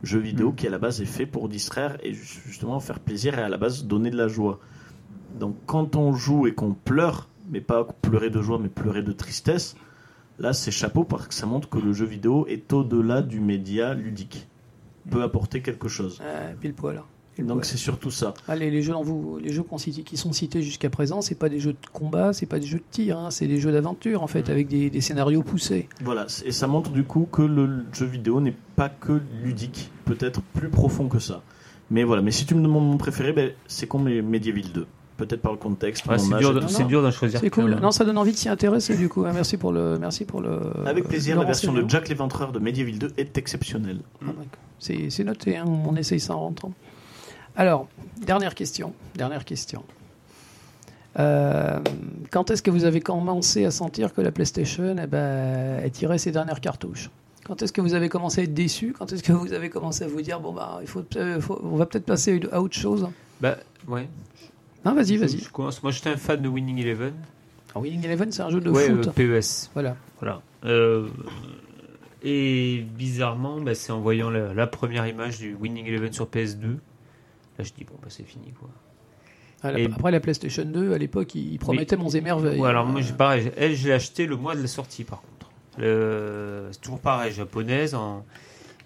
Jeu 0.04 0.20
vidéo 0.20 0.52
qui 0.52 0.68
à 0.68 0.70
la 0.70 0.78
base 0.80 1.02
est 1.02 1.06
fait 1.06 1.26
pour 1.26 1.48
distraire 1.48 1.98
et 2.04 2.14
ju- 2.14 2.42
justement 2.46 2.80
faire 2.82 3.00
plaisir 3.00 3.40
et 3.40 3.42
à 3.42 3.50
la 3.50 3.58
base 3.58 3.86
donner 3.86 4.10
de 4.10 4.18
la 4.18 4.28
joie. 4.28 4.60
Donc 5.40 5.56
quand 5.66 5.96
on 5.96 6.12
joue 6.14 6.46
et 6.48 6.54
qu'on 6.54 6.74
pleure, 6.74 7.30
mais 7.50 7.62
pas 7.62 7.86
pleurer 8.02 8.30
de 8.30 8.42
joie, 8.42 8.60
mais 8.60 8.68
pleurer 8.70 9.02
de 9.02 9.14
tristesse, 9.14 9.76
là 10.40 10.52
c'est 10.52 10.72
chapeau 10.72 11.06
parce 11.06 11.28
que 11.28 11.34
ça 11.34 11.46
montre 11.46 11.70
que 11.70 11.80
le 11.80 11.94
jeu 11.94 12.06
vidéo 12.06 12.46
est 12.50 12.74
au-delà 12.74 13.22
du 13.22 13.40
média 13.40 13.94
ludique. 13.94 14.48
Peut 15.10 15.24
apporter 15.24 15.62
quelque 15.62 15.88
chose. 15.88 16.20
Euh, 16.22 16.54
pile 16.60 16.74
poil. 16.74 17.02
Donc 17.44 17.66
c'est 17.66 17.78
surtout 17.78 18.12
ça. 18.12 18.34
Allez, 18.48 18.72
les 18.72 18.82
jeux, 18.82 18.94
vous, 19.02 19.40
les 19.42 19.52
qui 20.04 20.18
sont 20.18 20.32
cités 20.34 20.62
jusqu'à 20.62 20.90
présent, 20.90 21.22
c'est 21.22 21.36
pas 21.36 21.50
des 21.50 21.60
jeux 21.60 21.74
de 21.74 21.78
combat, 21.94 22.34
c'est 22.34 22.46
pas 22.46 22.60
des 22.60 22.66
jeux 22.68 22.80
de 22.80 22.84
tir, 22.90 23.18
hein, 23.18 23.32
c'est 23.32 23.48
des 23.48 23.60
jeux 23.60 23.72
d'aventure 23.72 24.24
en 24.24 24.28
fait, 24.28 24.50
avec 24.50 24.68
des, 24.68 24.90
des 24.90 25.02
scénarios 25.02 25.44
poussés. 25.44 25.88
Voilà, 26.04 26.26
et 26.46 26.52
ça 26.52 26.68
montre 26.68 26.92
du 26.92 27.04
coup 27.04 27.28
que 27.32 27.42
le 27.42 27.86
jeu 27.94 28.06
vidéo 28.06 28.40
n'est 28.42 28.56
pas 28.76 28.90
que 28.90 29.22
ludique, 29.44 29.92
peut-être 30.06 30.42
plus 30.54 30.70
profond 30.70 31.08
que 31.08 31.20
ça. 31.20 31.42
Mais 31.90 32.04
voilà, 32.04 32.22
mais 32.22 32.32
si 32.32 32.46
tu 32.46 32.56
me 32.56 32.62
demandes 32.62 32.86
mon 32.88 32.98
préféré, 32.98 33.34
ben, 33.34 33.52
c'est 33.68 33.88
comme 33.88 34.04
Medieval 34.04 34.72
2. 34.74 34.88
Peut-être 35.16 35.42
par 35.42 35.52
le 35.52 35.58
contexte, 35.58 36.06
Ouais, 36.06 36.20
c'est 36.20 36.38
dur, 36.38 36.52
et 36.52 36.54
de- 36.54 36.60
d'en 37.02 37.10
choisir 37.12 37.40
C'est 37.40 37.50
cool. 37.50 37.76
Non, 37.82 37.90
ça 37.90 38.06
donne 38.06 38.20
envie 38.20 38.34
de 38.34 38.38
s'y 38.38 38.50
intéresser 38.50 38.96
du 38.96 39.10
coup. 39.10 39.26
hein. 39.26 39.32
Merci 39.34 39.58
pour 39.58 39.72
le, 39.72 39.98
merci 39.98 40.26
pour 40.26 40.42
le. 40.42 40.60
Avec 40.86 41.06
plaisir, 41.08 41.40
la 41.40 41.46
version 41.46 41.74
de. 41.74 41.84
Jack 41.88 42.08
l'Éventreur 42.08 42.52
de 42.52 42.60
Medieval 42.60 43.00
2 43.00 43.14
est 43.18 43.36
exceptionnelle. 43.38 44.02
Ah, 44.24 44.30
c'est 44.78 45.24
noté, 45.24 45.58
hein, 45.58 45.66
on 45.66 45.96
essaye 45.96 46.20
ça 46.20 46.36
en 46.36 46.42
rentrant. 46.42 46.72
Alors, 47.58 47.88
dernière 48.26 48.56
question. 48.56 48.94
Dernière 49.16 49.44
question. 49.44 49.84
Euh, 51.20 51.80
quand 52.32 52.52
est-ce 52.52 52.62
que 52.62 52.70
vous 52.70 52.86
avez 52.86 53.02
commencé 53.02 53.66
à 53.66 53.72
sentir 53.72 54.14
que 54.14 54.22
la 54.22 54.32
PlayStation 54.32 54.96
eh 55.02 55.08
ben, 55.08 55.80
elle 55.84 55.92
tirait 55.92 56.20
ses 56.20 56.32
dernières 56.32 56.62
cartouches? 56.62 57.10
Quand 57.46 57.62
est-ce 57.64 57.74
que 57.74 57.82
vous 57.82 57.94
avez 57.96 58.10
commencé 58.10 58.42
à 58.42 58.44
être 58.44 58.54
déçu? 58.54 58.94
Quand 58.98 59.12
est-ce 59.12 59.24
que 59.24 59.32
vous 59.32 59.54
avez 59.54 59.70
commencé 59.70 60.04
à 60.04 60.08
vous 60.08 60.22
dire 60.22 60.40
bon 60.40 60.54
bah 60.54 60.78
il 60.82 60.88
faut, 60.88 61.04
euh, 61.16 61.40
faut- 61.42 61.60
on 61.64 61.76
va 61.78 61.86
peut-être 61.88 62.06
passer 62.06 62.40
à 62.52 62.62
autre 62.62 62.76
chose? 62.76 63.08
Bah, 63.42 63.58
ouais. 63.88 64.08
Non, 64.86 64.94
vas-y, 64.94 65.18
vas-y. 65.18 65.40
Je 65.40 65.50
commence. 65.50 65.82
Moi, 65.82 65.92
j'étais 65.92 66.10
un 66.12 66.18
fan 66.18 66.40
de 66.42 66.48
Winning 66.48 66.78
Eleven. 66.80 67.14
Alors, 67.72 67.84
Winning 67.84 68.06
Eleven, 68.06 68.32
c'est 68.32 68.42
un 68.44 68.50
jeu 68.52 68.60
de 68.62 68.70
ouais, 68.70 68.90
foot. 68.90 69.08
euh, 69.08 69.40
PES. 69.40 69.70
Voilà. 69.74 69.96
Voilà. 70.20 70.42
Et 72.24 72.86
bizarrement, 72.96 73.60
bah, 73.62 73.74
c'est 73.76 73.92
en 73.92 74.02
voyant 74.02 74.30
la, 74.30 74.54
la 74.54 74.68
première 74.68 75.08
image 75.08 75.40
du 75.40 75.56
Winning 75.56 75.88
Eleven 75.88 76.12
sur 76.14 76.28
PS2. 76.28 76.78
Là, 77.58 77.64
je 77.64 77.74
dis, 77.74 77.84
bon, 77.84 77.96
bah, 78.02 78.08
c'est 78.10 78.24
fini, 78.24 78.52
quoi. 78.60 78.70
Ah, 79.64 79.72
la- 79.72 79.80
Et- 79.80 79.86
Après 79.92 80.12
la 80.12 80.20
PlayStation 80.20 80.64
2, 80.66 80.94
à 80.94 80.98
l'époque, 80.98 81.34
il 81.34 81.58
promettait 81.58 81.96
monts 81.98 82.10
et 82.10 82.22
merveilles. 82.22 82.60
Ouais, 82.60 82.70
alors 82.70 82.86
moi, 82.86 83.00
Euh, 83.02 83.04
j'ai 83.04 83.14
pareil. 83.14 83.52
Elle, 83.58 83.76
je 83.76 83.88
l'ai 83.88 83.94
acheté 83.94 84.28
le 84.28 84.36
mois 84.36 84.56
de 84.56 84.62
la 84.62 84.68
sortie, 84.68 85.04
par 85.04 85.22
contre. 85.22 85.50
Le- 85.80 86.68
C'est 86.72 86.82
toujours 86.82 87.00
pareil, 87.00 87.32
japonaise. 87.32 87.96
En... 87.96 88.24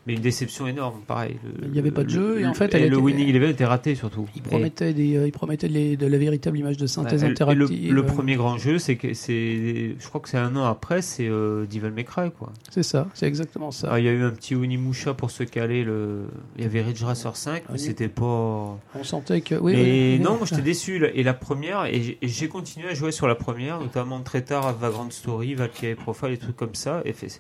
Mais 0.07 0.13
une 0.15 0.21
déception 0.21 0.65
énorme, 0.65 1.01
pareil. 1.05 1.37
Le- 1.43 1.67
Il 1.67 1.75
y 1.75 1.79
avait 1.79 1.91
pas 1.91 2.03
de 2.03 2.09
jeu, 2.09 2.39
et 2.41 2.47
en 2.47 2.55
fait, 2.55 2.73
elle 2.73 2.81
le 2.81 2.87
était- 2.87 2.95
Winning 2.95 3.29
Eleven 3.29 3.51
était 3.51 3.65
raté 3.65 3.93
surtout. 3.93 4.27
Il 4.35 4.39
Et- 4.39 4.41
promettait, 4.41 4.93
des, 4.93 5.15
euh, 5.15 5.27
il 5.27 5.31
promettait 5.31 5.67
de, 5.67 5.73
les- 5.73 5.95
de 5.95 6.07
la 6.07 6.17
véritable 6.17 6.57
image 6.57 6.77
de 6.77 6.87
synthèse 6.87 7.21
Ouais, 7.21 7.27
et 7.27 7.29
le- 7.29 7.33
interactive. 7.33 7.85
Et 7.85 7.91
le, 7.91 8.01
euh, 8.01 8.05
premier 8.05 8.35
grand 8.35 8.57
jeu, 8.57 8.79
c'est 8.79 8.95
que 8.95 9.13
c'est, 9.13 9.95
je 9.99 10.07
crois 10.07 10.19
que 10.19 10.27
c'est 10.27 10.39
un 10.39 10.55
an 10.55 10.65
après, 10.65 11.03
c'est 11.03 11.27
euh, 11.27 11.65
Devil 11.67 11.91
May 11.91 12.03
Cry, 12.03 12.31
quoi. 12.31 12.51
C'est 12.71 12.81
ça, 12.81 13.09
c'est 13.13 13.27
exactement 13.27 13.69
ça. 13.69 13.89
Ah, 13.91 13.99
il 13.99 14.05
y 14.05 14.09
a 14.09 14.11
eu 14.11 14.23
un 14.23 14.31
petit 14.31 14.55
Onimusha 14.55 15.13
pour 15.13 15.29
se 15.29 15.43
caler. 15.43 15.83
Le... 15.83 16.21
Il 16.57 16.63
y 16.63 16.65
avait 16.65 16.81
Ridge 16.81 17.03
Racer 17.03 17.35
5, 17.35 17.63
mais 17.69 17.75
Oni- 17.75 17.79
c'était 17.83 18.07
pas. 18.07 18.79
On 18.95 19.03
sentait 19.03 19.41
que. 19.41 19.53
Oui, 19.53 19.73
et 19.73 20.13
oui, 20.17 20.19
non, 20.23 20.31
oui. 20.31 20.37
moi 20.39 20.47
j'étais 20.49 20.63
déçu. 20.63 20.97
là. 20.97 21.09
Et 21.13 21.21
la 21.21 21.35
première, 21.35 21.85
et 21.85 22.01
j'ai- 22.01 22.45
et 22.45 22.47
continué 22.47 22.87
à 22.89 22.95
jouer 22.95 23.11
sur 23.11 23.27
la 23.27 23.35
première, 23.35 23.79
notamment 23.79 24.19
très 24.21 24.41
tard 24.41 24.65
à 24.65 24.73
Vagrant 24.73 25.07
Story, 25.11 25.53
Valkyrie 25.53 25.93
Profile, 25.93 26.29
des 26.29 26.37
trucs 26.39 26.55
comme 26.55 26.73
ça. 26.73 27.01
Et 27.05 27.13
fait- 27.13 27.39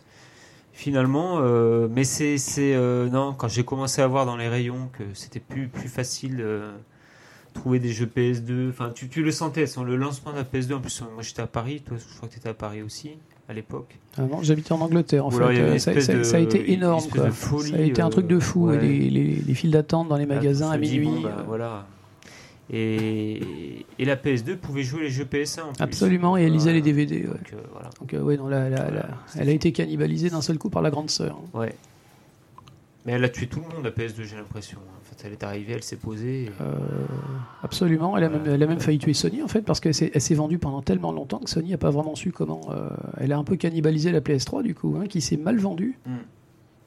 finalement, 0.81 1.37
euh, 1.41 1.87
mais 1.91 2.03
c'est. 2.03 2.37
c'est, 2.37 2.73
euh, 2.73 3.07
non, 3.09 3.33
quand 3.37 3.47
j'ai 3.47 3.63
commencé 3.63 4.01
à 4.01 4.07
voir 4.07 4.25
dans 4.25 4.35
les 4.35 4.47
rayons 4.49 4.89
que 4.93 5.03
c'était 5.13 5.39
plus, 5.39 5.67
plus 5.67 5.89
facile. 5.89 6.37
euh, 6.39 6.71
trouver 7.53 7.79
des 7.79 7.89
jeux 7.89 8.05
PS2 8.05 8.69
enfin 8.69 8.91
tu, 8.95 9.09
tu 9.09 9.21
le 9.23 9.29
sentais 9.31 9.67
sur 9.67 9.83
le 9.83 9.97
lancement 9.97 10.31
de 10.31 10.37
la 10.37 10.45
PS2 10.45 10.73
en 10.75 10.79
plus 10.79 11.01
moi 11.13 11.21
j'étais 11.21 11.41
à 11.41 11.47
Paris 11.47 11.81
toi 11.85 11.97
je 11.97 12.15
crois 12.15 12.29
que 12.29 12.33
tu 12.35 12.39
étais 12.39 12.47
à 12.47 12.53
Paris 12.53 12.81
aussi 12.81 13.11
à 13.49 13.53
l'époque 13.53 13.97
Ah 14.17 14.21
non, 14.21 14.41
j'habitais 14.41 14.71
en 14.71 14.79
Angleterre 14.79 15.25
en 15.25 15.27
Ou 15.27 15.31
fait. 15.31 15.43
Euh, 15.43 15.77
Ça, 15.77 15.91
espèce 15.91 16.05
ça- 16.05 16.13
de- 16.13 16.23
ça 16.23 16.37
a 16.37 16.39
été 16.39 16.71
énorme. 16.71 17.03
Quoi. 17.11 17.25
de 17.25 17.29
folie, 17.31 17.71
ça 17.71 17.75
a 17.75 17.81
été 17.81 18.01
un 18.01 18.09
truc 18.09 18.25
de 18.27 18.39
fou. 18.39 18.69
euh, 18.69 18.77
ouais. 18.77 18.81
Les, 18.81 19.09
les- 19.09 19.35
les 19.45 19.53
files 19.53 19.71
d'attente 19.71 20.07
dans 20.07 20.15
les 20.15 20.25
magasins 20.25 20.71
à 20.71 20.77
minuit. 20.77 21.05
bon, 21.07 21.19
bah, 21.23 21.35
euh, 21.39 21.43
voilà. 21.45 21.85
Et, 22.73 23.85
et 23.99 24.05
la 24.05 24.15
PS2 24.15 24.55
pouvait 24.55 24.83
jouer 24.83 25.01
les 25.01 25.09
jeux 25.09 25.25
PS1 25.25 25.61
en 25.61 25.73
plus. 25.73 25.83
Absolument, 25.83 26.37
et 26.37 26.43
elle 26.43 26.53
lisait 26.53 26.71
les 26.71 26.81
DVD. 26.81 27.17
ouais. 27.23 27.25
Donc, 27.27 27.53
euh, 27.53 27.57
voilà. 27.73 27.89
Donc, 27.99 28.13
euh, 28.13 28.21
ouais, 28.21 28.37
non, 28.37 28.47
la- 28.47 28.69
la- 28.69 28.77
la- 28.77 28.85
Voilà, 28.89 29.17
elle 29.37 29.49
a 29.49 29.51
été 29.51 29.71
cannibalisée 29.73 30.29
d'un 30.29 30.41
seul 30.41 30.57
coup 30.57 30.69
par 30.69 30.81
la 30.81 30.89
grande 30.89 31.09
sœur. 31.09 31.37
Ouais. 31.53 31.75
Mais 33.05 33.13
elle 33.13 33.23
a 33.25 33.29
tué 33.29 33.47
tout 33.47 33.59
le 33.59 33.75
monde, 33.75 33.83
la 33.83 33.91
PS2, 33.91 34.23
j'ai 34.23 34.35
l'impression. 34.37 34.77
En 34.77 35.03
fait, 35.03 35.25
elle 35.27 35.33
est 35.33 35.43
arrivée, 35.43 35.73
elle 35.73 35.83
s'est 35.83 35.95
posée. 35.97 36.43
et- 36.45 36.51
Euh, 36.61 36.77
absolument, 37.63 38.15
elle 38.15 38.23
a, 38.23 38.29
même, 38.29 38.43
elle 38.45 38.63
a 38.63 38.67
même 38.67 38.79
failli 38.79 38.99
tuer 38.99 39.13
Sony 39.13 39.41
en 39.43 39.47
fait, 39.47 39.61
parce 39.63 39.79
qu'elle 39.81 39.93
s'est 39.95 40.35
vendue 40.35 40.59
pendant 40.59 40.81
tellement 40.81 41.11
longtemps 41.11 41.39
que 41.39 41.49
Sony 41.49 41.71
n'a 41.71 41.77
pas 41.77 41.89
vraiment 41.89 42.15
su 42.15 42.31
comment. 42.31 42.61
euh, 42.69 42.87
elle 43.17 43.33
a 43.33 43.37
un 43.37 43.43
peu 43.43 43.55
cannibalisé 43.57 44.11
la 44.11 44.21
PS3 44.21 44.61
du 44.63 44.75
coup, 44.75 44.95
hein, 45.01 45.07
qui 45.07 45.19
s'est 45.19 45.35
mal 45.37 45.57
vendue, 45.57 45.97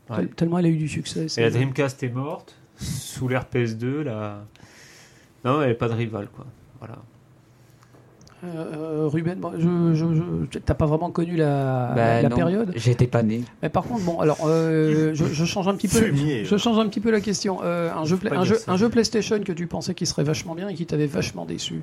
Ouais. 0.09 0.17
tel- 0.17 0.29
tellement 0.31 0.59
elle 0.61 0.67
a 0.67 0.71
eu 0.71 0.77
du 0.79 0.89
succès. 0.89 1.27
Et 1.37 1.41
la 1.43 1.51
Dreamcast 1.51 2.03
est 2.05 2.09
morte, 2.09 2.57
sous 2.79 3.29
l'ère 3.29 3.45
PS2, 3.53 4.03
là. 4.03 4.45
Non, 5.45 5.61
elle 5.63 5.69
n'est 5.69 5.75
pas 5.75 5.89
de 5.89 5.95
rival, 5.95 6.29
quoi. 6.35 6.47
Voilà. 6.81 6.97
Euh, 8.45 9.09
Ruben, 9.09 9.39
bon, 9.39 9.53
je, 9.57 9.95
je, 9.95 10.05
je- 10.51 10.59
t'as 10.59 10.75
pas 10.75 10.85
vraiment 10.85 11.11
connu 11.11 11.35
la, 11.37 11.93
Bah, 11.97 12.21
la 12.21 12.29
non, 12.29 12.37
période. 12.37 12.73
J'étais 12.77 13.07
pas 13.07 13.23
né. 13.23 13.43
Mais 13.63 13.71
par 13.71 13.85
contre, 13.85 14.03
bon, 14.05 14.21
alors, 14.21 14.37
euh, 14.47 15.15
je, 15.15 15.25
je 15.25 15.45
change 15.47 15.67
un 15.67 15.75
petit 15.75 15.89
peu. 15.89 15.99
Fumier. 15.99 16.45
Je 16.45 16.57
change 16.59 16.79
un 16.79 16.87
petit 16.89 17.01
peu 17.01 17.11
la 17.11 17.23
question. 17.23 17.61
Euh, 17.63 17.91
un, 17.91 18.05
jeu, 18.05 18.19
un, 18.31 18.45
jeu, 18.45 18.59
un 18.67 18.77
jeu 18.77 18.91
PlayStation 18.91 19.39
que 19.41 19.53
tu 19.53 19.67
pensais 19.67 19.95
qui 19.95 20.05
serait 20.05 20.25
vachement 20.25 20.55
bien 20.55 20.69
et 20.69 20.75
qui 20.75 20.85
t'avait 20.85 21.07
vachement 21.07 21.47
déçu. 21.47 21.81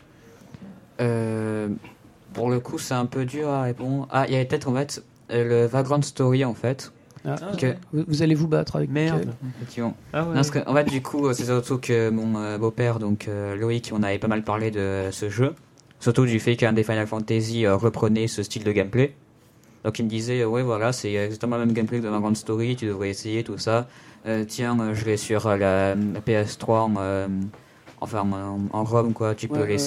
Euh, 0.99 1.67
pour 2.33 2.49
le 2.51 2.59
coup, 2.59 2.77
c'est 2.77 2.93
un 2.93 3.07
peu 3.07 3.25
dur 3.25 3.49
à 3.49 3.63
répondre. 3.63 4.07
Ah, 4.11 4.25
il 4.27 4.33
y 4.33 4.35
avait 4.35 4.45
peut-être 4.45 4.69
en 4.69 4.75
fait 4.75 5.03
euh, 5.31 5.63
le 5.63 5.65
Vagrant 5.65 6.01
Story 6.03 6.45
en 6.45 6.53
fait. 6.53 6.93
Ah, 7.25 7.37
que- 7.57 7.75
vous, 7.93 8.03
vous 8.07 8.21
allez 8.23 8.35
vous 8.35 8.47
battre 8.47 8.75
avec 8.75 8.89
Merde. 8.89 9.35
Ah 10.13 10.21
ouais. 10.23 10.27
Non, 10.29 10.33
parce 10.35 10.51
que, 10.51 10.59
en 10.67 10.73
fait, 10.73 10.85
du 10.85 11.01
coup, 11.01 11.31
c'est 11.33 11.45
surtout 11.45 11.77
que 11.77 12.09
mon 12.09 12.35
euh, 12.39 12.57
beau-père, 12.57 12.99
donc 12.99 13.27
euh, 13.27 13.55
Loïc, 13.55 13.91
on 13.93 14.01
avait 14.03 14.17
pas 14.19 14.27
mal 14.27 14.43
parlé 14.43 14.71
de 14.71 15.09
ce 15.11 15.29
jeu. 15.29 15.53
Surtout 15.99 16.25
du 16.25 16.39
fait 16.39 16.55
qu'un 16.55 16.73
des 16.73 16.83
Final 16.83 17.05
Fantasy 17.05 17.65
euh, 17.65 17.75
reprenait 17.75 18.27
ce 18.27 18.41
style 18.41 18.63
de 18.63 18.71
gameplay. 18.71 19.13
Donc 19.83 19.99
il 19.99 20.05
me 20.05 20.09
disait, 20.09 20.43
ouais, 20.45 20.63
voilà, 20.63 20.91
c'est 20.93 21.13
exactement 21.13 21.57
le 21.57 21.65
même 21.65 21.73
gameplay 21.73 21.99
que 21.99 22.05
dans 22.05 22.11
Vagrant 22.11 22.33
Story, 22.35 22.75
tu 22.75 22.85
devrais 22.87 23.09
essayer 23.09 23.43
tout 23.43 23.57
ça. 23.57 23.87
Euh, 24.27 24.43
tiens, 24.47 24.79
euh, 24.79 24.93
je 24.93 25.05
l'ai 25.05 25.17
sur 25.17 25.47
euh, 25.47 25.57
la, 25.57 25.95
la 25.95 26.21
PS3, 26.21 26.81
en, 26.81 26.93
euh, 26.97 27.27
enfin 27.99 28.19
en, 28.21 28.59
en 28.71 28.83
ROM, 28.83 29.13
quoi, 29.13 29.33
tu 29.35 29.47
peux 29.47 29.55
Ouais, 29.61 29.67
ouais. 29.73 29.77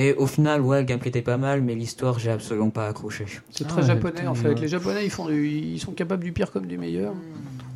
Et 0.00 0.14
au 0.14 0.26
final, 0.26 0.60
ouais, 0.60 0.78
le 0.78 0.84
gameplay 0.84 1.08
était 1.08 1.22
pas 1.22 1.38
mal, 1.38 1.60
mais 1.60 1.74
l'histoire, 1.74 2.18
j'ai 2.20 2.30
absolument 2.30 2.70
pas 2.70 2.86
accroché. 2.86 3.24
C'est 3.50 3.64
Ah 3.64 3.68
très 3.68 3.80
ouais, 3.82 3.86
japonais 3.88 4.26
en 4.28 4.34
fait. 4.34 4.48
ouais. 4.50 4.54
Les 4.54 4.68
japonais 4.68 5.04
ils, 5.04 5.10
font 5.10 5.26
du- 5.26 5.48
ils 5.48 5.80
sont 5.80 5.90
capables 5.92 6.22
du 6.22 6.32
pire 6.32 6.52
comme 6.52 6.66
du 6.66 6.78
meilleur. 6.78 7.14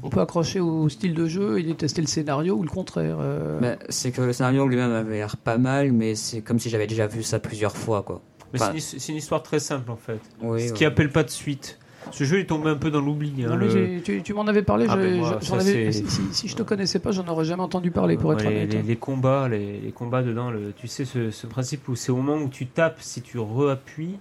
On 0.04 0.08
peut 0.08 0.20
accrocher 0.20 0.60
au 0.60 0.88
style 0.88 1.14
de 1.14 1.26
jeu 1.26 1.58
et 1.58 1.62
détester 1.64 2.00
le 2.00 2.06
scénario 2.06 2.54
ou 2.54 2.62
le 2.62 2.68
contraire. 2.70 3.16
euh. 3.20 3.58
Bah, 3.60 3.76
c'est 3.88 4.12
que 4.12 4.20
le 4.22 4.32
scénario 4.32 4.66
lui-même 4.68 4.92
avait 4.92 5.16
l'air 5.16 5.36
pas 5.36 5.58
mal, 5.58 5.90
mais 5.92 6.14
c'est 6.14 6.42
comme 6.42 6.58
si 6.60 6.70
j'avais 6.70 6.86
déjà 6.86 7.06
vu 7.08 7.22
ça 7.24 7.40
plusieurs 7.40 7.76
fois, 7.76 8.02
quoi. 8.02 8.22
Mais 8.52 8.60
Enfin- 8.62 8.72
c'est 8.78 8.94
une, 8.94 9.00
c'est 9.00 9.12
une 9.12 9.18
histoire 9.18 9.42
très 9.42 9.58
simple, 9.58 9.90
en 9.90 9.96
fait. 9.96 10.20
Oui, 10.42 10.60
Ce 10.62 10.66
ouais. 10.68 10.72
qui 10.74 10.84
appelle 10.84 11.10
pas 11.10 11.24
de 11.24 11.30
suite. 11.30 11.78
Ce 12.10 12.24
jeu 12.24 12.40
est 12.40 12.46
tombé 12.46 12.68
un 12.70 12.76
peu 12.76 12.90
dans 12.90 13.00
l'oubli. 13.00 13.32
hein, 13.46 13.54
le- 13.56 14.00
tu, 14.02 14.22
tu 14.22 14.34
m'en 14.34 14.46
avais 14.46 14.62
parlé, 14.62 14.86
Ah, 14.88 14.94
je- 14.96 14.98
ben, 15.00 15.18
moi, 15.18 15.38
j'en 15.40 15.54
ça, 15.54 15.60
avais- 15.60 15.92
c'est- 15.92 16.04
si, 16.04 16.10
si- 16.10 16.22
si 16.34 16.48
je 16.48 16.56
te 16.56 16.62
connaissais 16.62 16.98
pas, 16.98 17.10
j'en 17.12 17.26
aurais 17.28 17.44
jamais 17.44 17.62
entendu 17.62 17.90
parler 17.90 18.16
pour 18.16 18.32
être 18.32 18.40
Ouais, 18.44 18.48
honnête. 18.48 18.72
les- 18.74 18.82
les 18.82 18.96
combats, 18.96 19.48
les, 19.48 19.80
les 19.80 19.92
combats 19.92 20.22
dedans, 20.22 20.50
le, 20.50 20.72
tu 20.76 20.88
sais 20.88 21.04
ce, 21.04 21.30
ce 21.30 21.46
principe 21.46 21.88
où 21.88 21.94
c'est 21.96 22.12
au 22.12 22.16
moment 22.16 22.36
où 22.42 22.48
tu 22.48 22.66
tapes, 22.66 22.98
si 23.00 23.22
tu 23.22 23.38
re-appuies, 23.38 24.16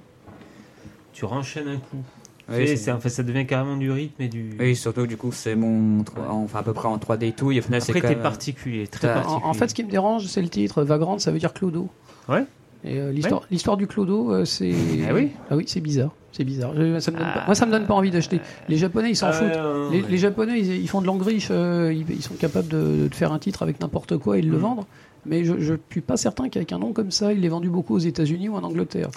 tu 1.14 1.26
renchaînes 1.26 1.68
un 1.68 1.78
coup. 1.78 2.04
Oui, 2.50 2.68
c'est- 2.68 2.76
c'est- 2.76 2.92
en 2.92 3.00
fait, 3.00 3.10
ça 3.10 3.24
devient 3.24 3.46
carrément 3.46 3.78
du 3.78 3.92
rythme 3.92 4.22
et 4.22 4.28
du. 4.28 4.58
Oui, 4.60 4.76
surtout 4.76 5.08
du 5.08 5.16
coup, 5.18 5.32
c'est 5.32 5.56
mon. 5.56 6.04
Enfin, 6.30 6.60
à 6.60 6.64
peu 6.64 6.74
près 6.74 6.88
en 6.88 6.98
3D 6.98 7.28
et 7.28 7.32
tout. 7.32 7.52
Et 7.52 7.60
au 7.60 7.62
final, 7.62 7.82
Après, 7.82 8.02
t'es 8.02 8.10
même. 8.10 8.20
particulier, 8.22 8.88
très 8.88 9.10
En, 9.10 9.14
particulier. 9.14 9.42
en 9.46 9.54
fait, 9.54 9.68
ce 9.70 9.74
qui 9.74 9.84
me 9.84 9.90
dérange, 9.90 10.26
c'est 10.26 10.42
le 10.42 10.50
titre. 10.50 10.84
Vagrant, 10.84 11.18
ça 11.20 11.32
veut 11.32 11.40
dire 11.40 11.54
clodo. 11.54 11.90
Ouais. 12.28 12.44
Et 12.84 13.00
euh, 13.00 13.12
l'histoire, 13.12 13.44
l'histoire 13.52 13.78
du 13.78 13.88
clodo, 13.88 14.34
euh, 14.34 14.44
c'est. 14.46 14.74
Ah 15.08 15.14
oui 15.14 15.30
Ah 15.50 15.56
oui, 15.56 15.64
c'est 15.68 15.82
bizarre. 15.82 16.12
C'est 16.32 16.44
bizarre. 16.46 16.74
Je- 16.76 17.00
ça 17.00 17.12
me 17.12 17.18
donne 17.18 17.34
pas- 17.34 17.46
Moi, 17.46 17.56
ça 17.56 17.66
me 17.66 17.72
donne 17.72 17.86
pas 17.86 17.94
envie 17.94 18.12
d'acheter. 18.12 18.40
Les 18.70 18.78
Japonais, 18.78 19.10
ils 19.12 19.16
s'en 19.16 19.28
Ah, 19.28 19.34
foutent. 19.34 19.92
ouais, 19.92 20.04
Les, 20.10 20.18
Japonais, 20.18 20.60
ils, 20.60 20.82
ils 20.82 20.88
font 20.88 21.02
de 21.02 21.08
l'angriche, 21.08 21.50
euh, 21.52 21.94
ils, 21.94 22.10
ils 22.10 22.22
sont 22.22 22.36
capables 22.36 22.68
de, 22.70 23.08
de 23.10 23.14
faire 23.16 23.32
un 23.34 23.40
titre 23.40 23.64
avec 23.64 23.80
n'importe 23.82 24.18
quoi 24.18 24.38
et 24.38 24.42
de 24.42 24.50
le 24.50 24.58
Mm. 24.58 24.62
vendre. 24.62 24.88
Mais 25.26 25.44
je 25.44 25.54
ne 25.54 25.78
suis 25.92 26.02
pas 26.02 26.18
certain 26.18 26.50
qu'avec 26.50 26.72
un 26.72 26.80
nom 26.80 26.94
comme 26.94 27.12
ça, 27.12 27.32
il 27.34 27.42
l'ait 27.42 27.50
vendu 27.50 27.70
beaucoup 27.70 27.94
aux 27.96 28.00
États-Unis 28.00 28.50
ou 28.50 28.56
en 28.56 28.64
Angleterre. 28.64 29.10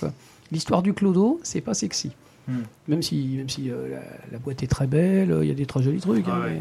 L'histoire 0.53 0.83
du 0.83 0.93
clodo, 0.93 1.41
c'est 1.43 1.61
pas 1.63 1.73
sexy. 1.75 2.11
Mm. 2.49 2.53
Même 2.89 3.03
si, 3.03 3.35
même 3.39 3.49
si 3.49 3.71
euh, 3.71 3.89
la, 3.91 4.03
la 4.33 4.39
boîte 4.39 4.63
est 4.63 4.67
très 4.67 4.87
belle, 4.87 5.31
euh, 5.33 5.45
il 5.45 5.49
y 5.49 5.53
a 5.53 5.55
des 5.55 5.65
très 5.67 5.83
jolis 5.83 6.01
trucs. 6.01 6.27
Ah 6.29 6.35
hein, 6.35 6.43
ouais. 6.43 6.61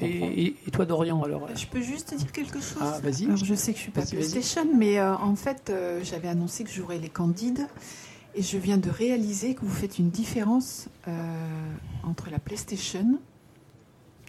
mais, 0.00 0.22
euh, 0.22 0.26
et, 0.66 0.70
toi, 0.70 0.86
Dorian, 0.86 1.22
alors 1.22 1.42
euh, 1.44 1.54
Je 1.54 1.66
peux 1.66 1.82
juste 1.82 2.14
dire 2.16 2.32
quelque 2.32 2.54
chose 2.60 2.78
Ah, 2.80 2.98
vas-y. 3.02 3.26
Je 3.36 3.54
sais 3.54 3.72
que 3.72 3.78
je 3.78 3.82
suis 3.82 3.90
pas. 3.92 4.02
PlayStation, 4.02 4.62
mais 4.78 4.98
euh, 4.98 5.14
en 5.16 5.34
fait, 5.36 5.68
euh, 5.68 6.00
j'avais 6.02 6.28
annoncé 6.28 6.64
que 6.64 6.70
j'aurais 6.70 6.98
les 6.98 7.08
Candides. 7.10 7.66
Et 8.34 8.42
je 8.42 8.58
viens 8.58 8.78
de 8.78 8.90
réaliser 8.90 9.54
que 9.54 9.60
vous 9.62 9.74
faites 9.74 9.98
une 9.98 10.10
différence 10.10 10.88
euh, 11.08 11.12
entre 12.04 12.30
la 12.30 12.38
PlayStation, 12.38 13.18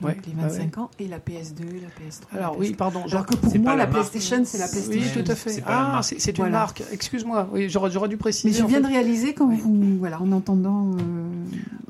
donc 0.02 0.10
Ouais, 0.12 0.18
les 0.28 0.34
ouais, 0.44 0.50
25 0.50 0.78
ans, 0.80 0.90
et 1.00 1.08
la 1.08 1.20
PS2, 1.20 1.64
la 1.64 1.88
PS3. 1.88 2.26
la 2.34 2.38
Alors, 2.40 2.58
oui, 2.60 2.72
PS4. 2.72 2.76
pardon. 2.76 3.04
je- 3.08 3.12
Alors 3.14 3.26
que 3.26 3.36
pour 3.36 3.56
moi, 3.58 3.72
pas 3.72 3.76
la, 3.78 3.88
marque. 3.88 4.10
PlayStation, 4.10 4.42
c'est 4.46 4.58
la 4.58 4.66
Oui, 4.66 4.72
PlayStation. 4.72 5.24
tout 5.24 5.32
à 5.32 5.36
fait. 5.36 5.64
Ah, 5.66 6.02
c'est 6.04 6.32
une 6.32 6.36
Voilà. 6.38 6.52
marque. 6.52 6.84
Excuse-moi. 6.92 7.50
Oui, 7.54 7.70
j'aurais 7.70 8.10
dû 8.10 8.18
préciser. 8.18 8.50
Mais 8.50 8.58
je 8.58 8.64
en 8.64 8.68
viens 8.68 8.78
fait. 8.78 8.84
de 8.84 8.88
réaliser 8.90 9.34
quand 9.34 9.48
vous, 9.48 9.98
voilà, 10.00 10.22
en 10.22 10.32
entendant 10.32 10.92
euh, 10.92 10.98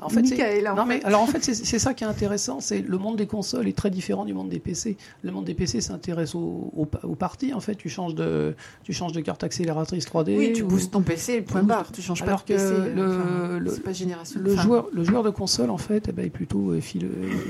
En 0.00 0.08
fait, 0.08 0.24
c'est- 0.26 0.34
Michael, 0.36 0.68
en 0.68 0.74
non, 0.74 0.84
mais 0.86 1.02
alors 1.04 1.22
en 1.22 1.26
fait, 1.26 1.42
c'est 1.44 1.78
ça 1.78 1.94
qui 1.94 2.04
est 2.04 2.06
intéressant, 2.06 2.60
c'est 2.60 2.80
le 2.80 2.98
monde 2.98 3.16
des 3.16 3.26
consoles 3.26 3.68
est 3.68 3.76
très 3.76 3.90
différent 3.90 4.24
du 4.24 4.34
monde 4.34 4.48
des 4.48 4.58
PC. 4.58 4.96
Le 5.22 5.30
monde 5.30 5.44
des 5.44 5.54
PC 5.54 5.80
s'intéresse 5.80 6.34
aux 6.34 6.72
au, 6.76 6.88
aux 7.04 7.14
parties. 7.14 7.54
En 7.54 7.60
fait, 7.60 7.76
tu 7.76 7.88
changes 7.88 8.14
de, 8.14 8.54
tu 8.82 8.92
changes 8.92 9.12
de 9.12 9.20
carte 9.20 9.44
accélératrice 9.44 10.04
3D. 10.06 10.36
Oui, 10.36 10.52
tu 10.54 10.62
ou- 10.62 10.68
boostes 10.68 10.90
ton 10.92 11.02
PC, 11.02 11.40
point 11.42 11.62
barre, 11.62 11.92
tu 11.92 12.02
changes 12.02 12.22
Alors 12.22 12.42
pas 12.44 12.52
de 12.54 12.58
que 12.58 12.62
PC. 12.84 12.94
le- 12.94 13.08
enfin, 13.08 13.58
le- 13.60 13.70
c'est 13.70 13.80
pas 13.80 13.92
génération. 13.92 14.40
Le 14.42 14.52
enfin, 14.54 14.62
joueur, 14.62 14.86
le 14.92 15.04
joueur 15.04 15.22
de 15.22 15.30
console, 15.30 15.70
en 15.70 15.78
fait, 15.78 16.06
eh 16.08 16.12
ben, 16.12 16.24
est 16.26 16.30
plutôt, 16.30 16.70
euh, 16.72 16.80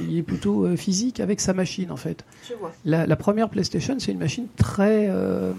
il 0.08 0.18
est 0.18 0.22
plutôt 0.22 0.51
euh, 0.64 0.76
physique 0.76 1.20
avec 1.20 1.40
sa 1.40 1.52
machine, 1.54 1.90
en 1.90 1.96
fait. 1.96 2.24
Je 2.48 2.54
vois. 2.54 2.72
La, 2.84 3.06
la 3.06 3.16
première 3.16 3.48
PlayStation, 3.48 3.96
c'est 3.98 4.12
une 4.12 4.18
machine 4.18 4.46
très, 4.56 5.06
euh, 5.08 5.52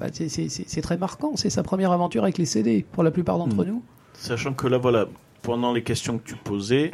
bah, 0.00 0.06
c'est- 0.12 0.80
très 0.82 0.96
marquant. 0.98 1.32
C'est 1.36 1.50
sa 1.50 1.62
première 1.62 1.92
aventure 1.92 2.22
avec 2.24 2.38
les 2.38 2.46
CD 2.46 2.84
pour 2.92 3.02
la 3.02 3.10
plupart 3.10 3.38
d'entre 3.38 3.64
Mm. 3.64 3.68
nous. 3.68 3.82
Sachant 4.14 4.52
que 4.52 4.66
là, 4.66 4.78
voilà, 4.78 5.06
pendant 5.42 5.72
les 5.72 5.82
questions 5.82 6.18
que 6.18 6.24
tu 6.26 6.36
posais, 6.36 6.92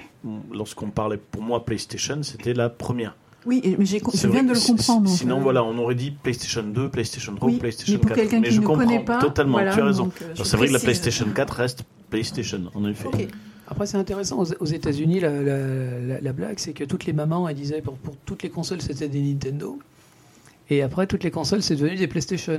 lorsqu'on 0.53 0.91
parlait 0.91 1.17
pour 1.19 1.43
moi 1.43 1.65
PlayStation, 1.65 2.23
c'était 2.23 2.55
la 2.55 2.69
première. 2.69 3.17
Oui, 3.47 3.63
mais 3.79 3.87
j'ai- 3.87 4.01
je 4.01 4.27
viens 4.29 4.43
vrai 4.43 4.43
de 4.43 4.53
le 4.53 4.67
comprendre. 4.67 5.07
donc, 5.07 5.17
Sinon, 5.17 5.39
euh, 5.39 5.43
voilà, 5.43 5.65
on 5.65 5.79
aurait 5.79 5.95
dit 5.95 6.11
PlayStation 6.11 6.63
2, 6.63 6.91
PlayStation 6.91 7.35
3, 7.35 7.49
oui, 7.49 7.57
PlayStation 7.57 7.95
mais 7.95 7.99
pour 7.99 8.09
4. 8.11 8.17
quelqu'un 8.19 8.41
mais 8.41 8.49
qui 8.49 8.55
je 8.55 8.61
ne 8.61 8.67
comprends 8.67 8.85
connaît 8.85 9.03
pas, 9.05 9.19
totalement, 9.19 9.53
voilà, 9.53 9.73
tu 9.73 9.81
as 9.81 9.85
raison. 9.87 10.11
euh, 10.23 10.35
C'est 10.45 10.57
vrai 10.59 10.67
que 10.69 10.73
la. 10.75 10.79
PlayStation 10.79 11.27
4 11.35 11.55
reste 11.55 11.85
PlayStation, 12.11 12.65
en 12.75 12.85
effet. 12.87 13.07
Ok. 13.07 13.29
Après, 13.71 13.87
c'est 13.87 13.97
intéressant. 13.97 14.39
Aux, 14.61 14.65
États-Unis, 14.67 15.21
la, 15.21 15.31
la- 15.31 16.01
la- 16.01 16.21
la 16.21 16.33
blague, 16.33 16.59
c'est 16.59 16.73
que 16.73 16.85
toutes 16.85 17.07
les 17.07 17.13
mamans, 17.13 17.49
elles 17.49 17.57
disaient 17.57 17.81
pour, 17.81 17.95
pour 17.95 18.17
toutes 18.27 18.43
les 18.43 18.51
consoles, 18.51 18.83
c'était 18.83 19.09
des 19.09 19.21
Nintendo. 19.23 19.79
Et 20.69 20.83
après, 20.83 21.07
toutes 21.07 21.23
les 21.25 21.31
consoles, 21.31 21.63
c'est 21.63 21.77
devenu 21.77 21.97
des 21.97 22.07
PlayStation. 22.09 22.59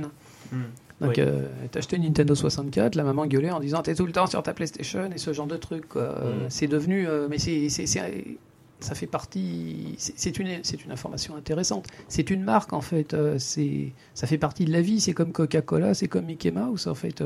Hmm. 0.50 0.56
Donc, 1.00 1.14
Oui. 1.16 1.22
euh, 1.22 1.46
t'achetais 1.70 1.96
une 1.96 2.04
Nintendo 2.04 2.34
64, 2.34 2.94
la 2.94 3.04
maman 3.04 3.26
gueulait 3.26 3.50
en 3.50 3.60
disant 3.60 3.82
T'es 3.82 3.94
tout 3.94 4.06
le 4.06 4.12
temps 4.12 4.26
sur 4.26 4.42
ta 4.42 4.54
PlayStation 4.54 5.10
et 5.14 5.18
ce 5.18 5.32
genre 5.32 5.46
de 5.46 5.56
truc. 5.56 5.88
quoi. 5.88 6.02
Euh. 6.02 6.46
C'est 6.48 6.66
devenu. 6.68 7.06
euh, 7.06 7.26
mais 7.28 7.38
c'est, 7.38 7.68
ça 7.68 8.94
fait 8.94 9.06
partie. 9.06 9.94
C'est, 9.98 10.14
c'est 10.16 10.38
une, 10.38 10.48
c'est 10.62 10.84
une 10.84 10.92
information 10.92 11.36
intéressante. 11.36 11.86
C'est 12.08 12.30
une 12.30 12.42
marque, 12.42 12.72
en 12.72 12.80
fait. 12.80 13.14
euh, 13.14 13.36
c'est, 13.38 13.92
ça 14.14 14.26
fait 14.26 14.38
partie 14.38 14.64
de 14.64 14.72
la 14.72 14.80
vie. 14.80 15.00
C'est 15.00 15.12
comme 15.12 15.32
Coca-Cola, 15.32 15.94
c'est 15.94 16.08
comme 16.08 16.24
Mickey 16.26 16.50
Mouse, 16.50 16.86
en 16.86 16.94
fait. 16.94 17.22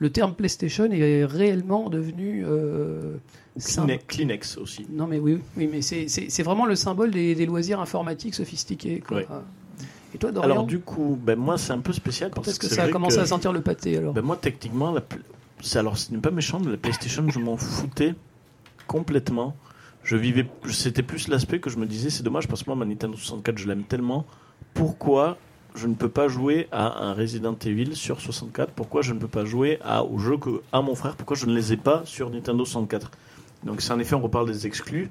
Le 0.00 0.10
terme 0.10 0.34
PlayStation 0.34 0.90
est 0.90 1.24
réellement 1.24 1.88
devenu 1.90 2.42
euh, 2.44 3.16
Kleenex, 3.62 4.04
Kleenex 4.08 4.56
aussi. 4.58 4.86
Non 4.90 5.06
mais 5.06 5.18
oui, 5.18 5.38
oui 5.56 5.68
mais 5.70 5.82
c'est- 5.82 6.42
vraiment 6.42 6.66
le 6.66 6.74
symbole 6.74 7.10
des, 7.12 7.34
des 7.34 7.46
loisirs 7.46 7.78
informatiques 7.80 8.34
sophistiqués. 8.34 9.00
Quoi. 9.06 9.18
Ouais. 9.18 9.26
Et 10.14 10.18
toi, 10.18 10.32
Dorian, 10.32 10.50
Alors 10.50 10.64
du 10.64 10.80
coup, 10.80 11.16
ben, 11.22 11.38
moi 11.38 11.56
c'est 11.58 11.72
un 11.72 11.78
peu 11.78 11.92
spécial 11.92 12.30
quand 12.30 12.36
parce 12.36 12.48
est-ce 12.48 12.58
que 12.60 12.66
ça 12.66 12.84
a 12.84 12.88
commencé 12.88 13.16
que- 13.18 13.22
à 13.22 13.26
sentir 13.26 13.52
le 13.52 13.60
pâté 13.60 13.96
alors 13.98 14.12
Ben 14.12 14.22
moi, 14.22 14.36
techniquement, 14.36 14.90
la 14.90 15.02
alors 15.74 15.98
ce 15.98 16.10
n'est 16.12 16.18
pas 16.18 16.30
méchant, 16.30 16.58
mais 16.58 16.70
la 16.70 16.78
PlayStation, 16.78 17.28
je 17.28 17.38
m'en 17.38 17.56
foutais 17.58 18.14
complètement. 18.86 19.54
Je 20.02 20.16
vivais, 20.16 20.46
c'était 20.70 21.02
plus 21.02 21.28
l'aspect 21.28 21.60
que 21.60 21.68
je 21.68 21.76
me 21.76 21.84
disais, 21.86 22.08
c'est 22.08 22.22
dommage 22.22 22.48
parce 22.48 22.62
que 22.62 22.70
moi, 22.70 22.76
ma 22.76 22.86
Nintendo 22.86 23.14
64, 23.16 23.58
je 23.58 23.68
l'aime 23.68 23.82
tellement. 23.82 24.24
Pourquoi 24.72 25.36
je 25.80 25.86
ne 25.86 25.94
peux 25.94 26.08
pas 26.08 26.28
jouer 26.28 26.68
à 26.72 27.04
un 27.04 27.14
Resident 27.14 27.56
Evil 27.64 27.96
sur 27.96 28.20
64 28.20 28.72
Pourquoi 28.72 29.00
je 29.02 29.14
ne 29.14 29.18
peux 29.18 29.28
pas 29.28 29.44
jouer 29.44 29.78
à, 29.82 30.04
aux 30.04 30.18
jeux 30.18 30.36
que 30.36 30.60
à 30.72 30.82
mon 30.82 30.94
frère? 30.94 31.16
Pourquoi 31.16 31.36
je 31.36 31.46
ne 31.46 31.54
les 31.54 31.72
ai 31.72 31.76
pas 31.76 32.02
sur 32.04 32.28
Nintendo 32.30 32.64
64 32.64 33.10
Donc 33.64 33.80
c'est 33.80 33.92
en 33.92 33.98
effet, 33.98 34.14
on 34.14 34.20
reparle 34.20 34.46
des 34.46 34.66
exclus. 34.66 35.10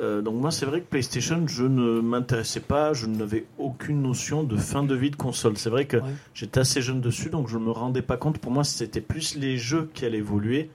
Euh, 0.00 0.20
donc 0.22 0.34
moi, 0.40 0.50
c'est 0.50 0.66
vrai 0.66 0.80
que 0.80 0.86
PlayStation, 0.86 1.46
je 1.46 1.64
ne 1.64 2.00
m'intéressais 2.00 2.60
pas, 2.60 2.92
je 2.92 3.06
n'avais 3.06 3.44
aucune 3.58 4.02
notion 4.02 4.42
de 4.42 4.56
fin 4.56 4.82
de 4.82 4.94
vie 4.94 5.10
de 5.10 5.16
console. 5.16 5.56
C'est 5.56 5.70
vrai 5.70 5.84
que 5.84 5.98
Ouais. 5.98 6.10
J'étais 6.34 6.60
assez 6.60 6.82
jeune 6.82 7.00
dessus, 7.00 7.30
donc 7.30 7.48
je 7.48 7.58
me 7.58 7.70
rendais 7.70 8.02
pas 8.02 8.16
compte. 8.16 8.38
Pour 8.38 8.50
moi, 8.50 8.64
c'était 8.64 9.00
plus 9.02 9.36
les 9.36 9.58
jeux 9.58 9.90
qui 9.94 10.04
allaient 10.06 10.18
évoluer, 10.18 10.70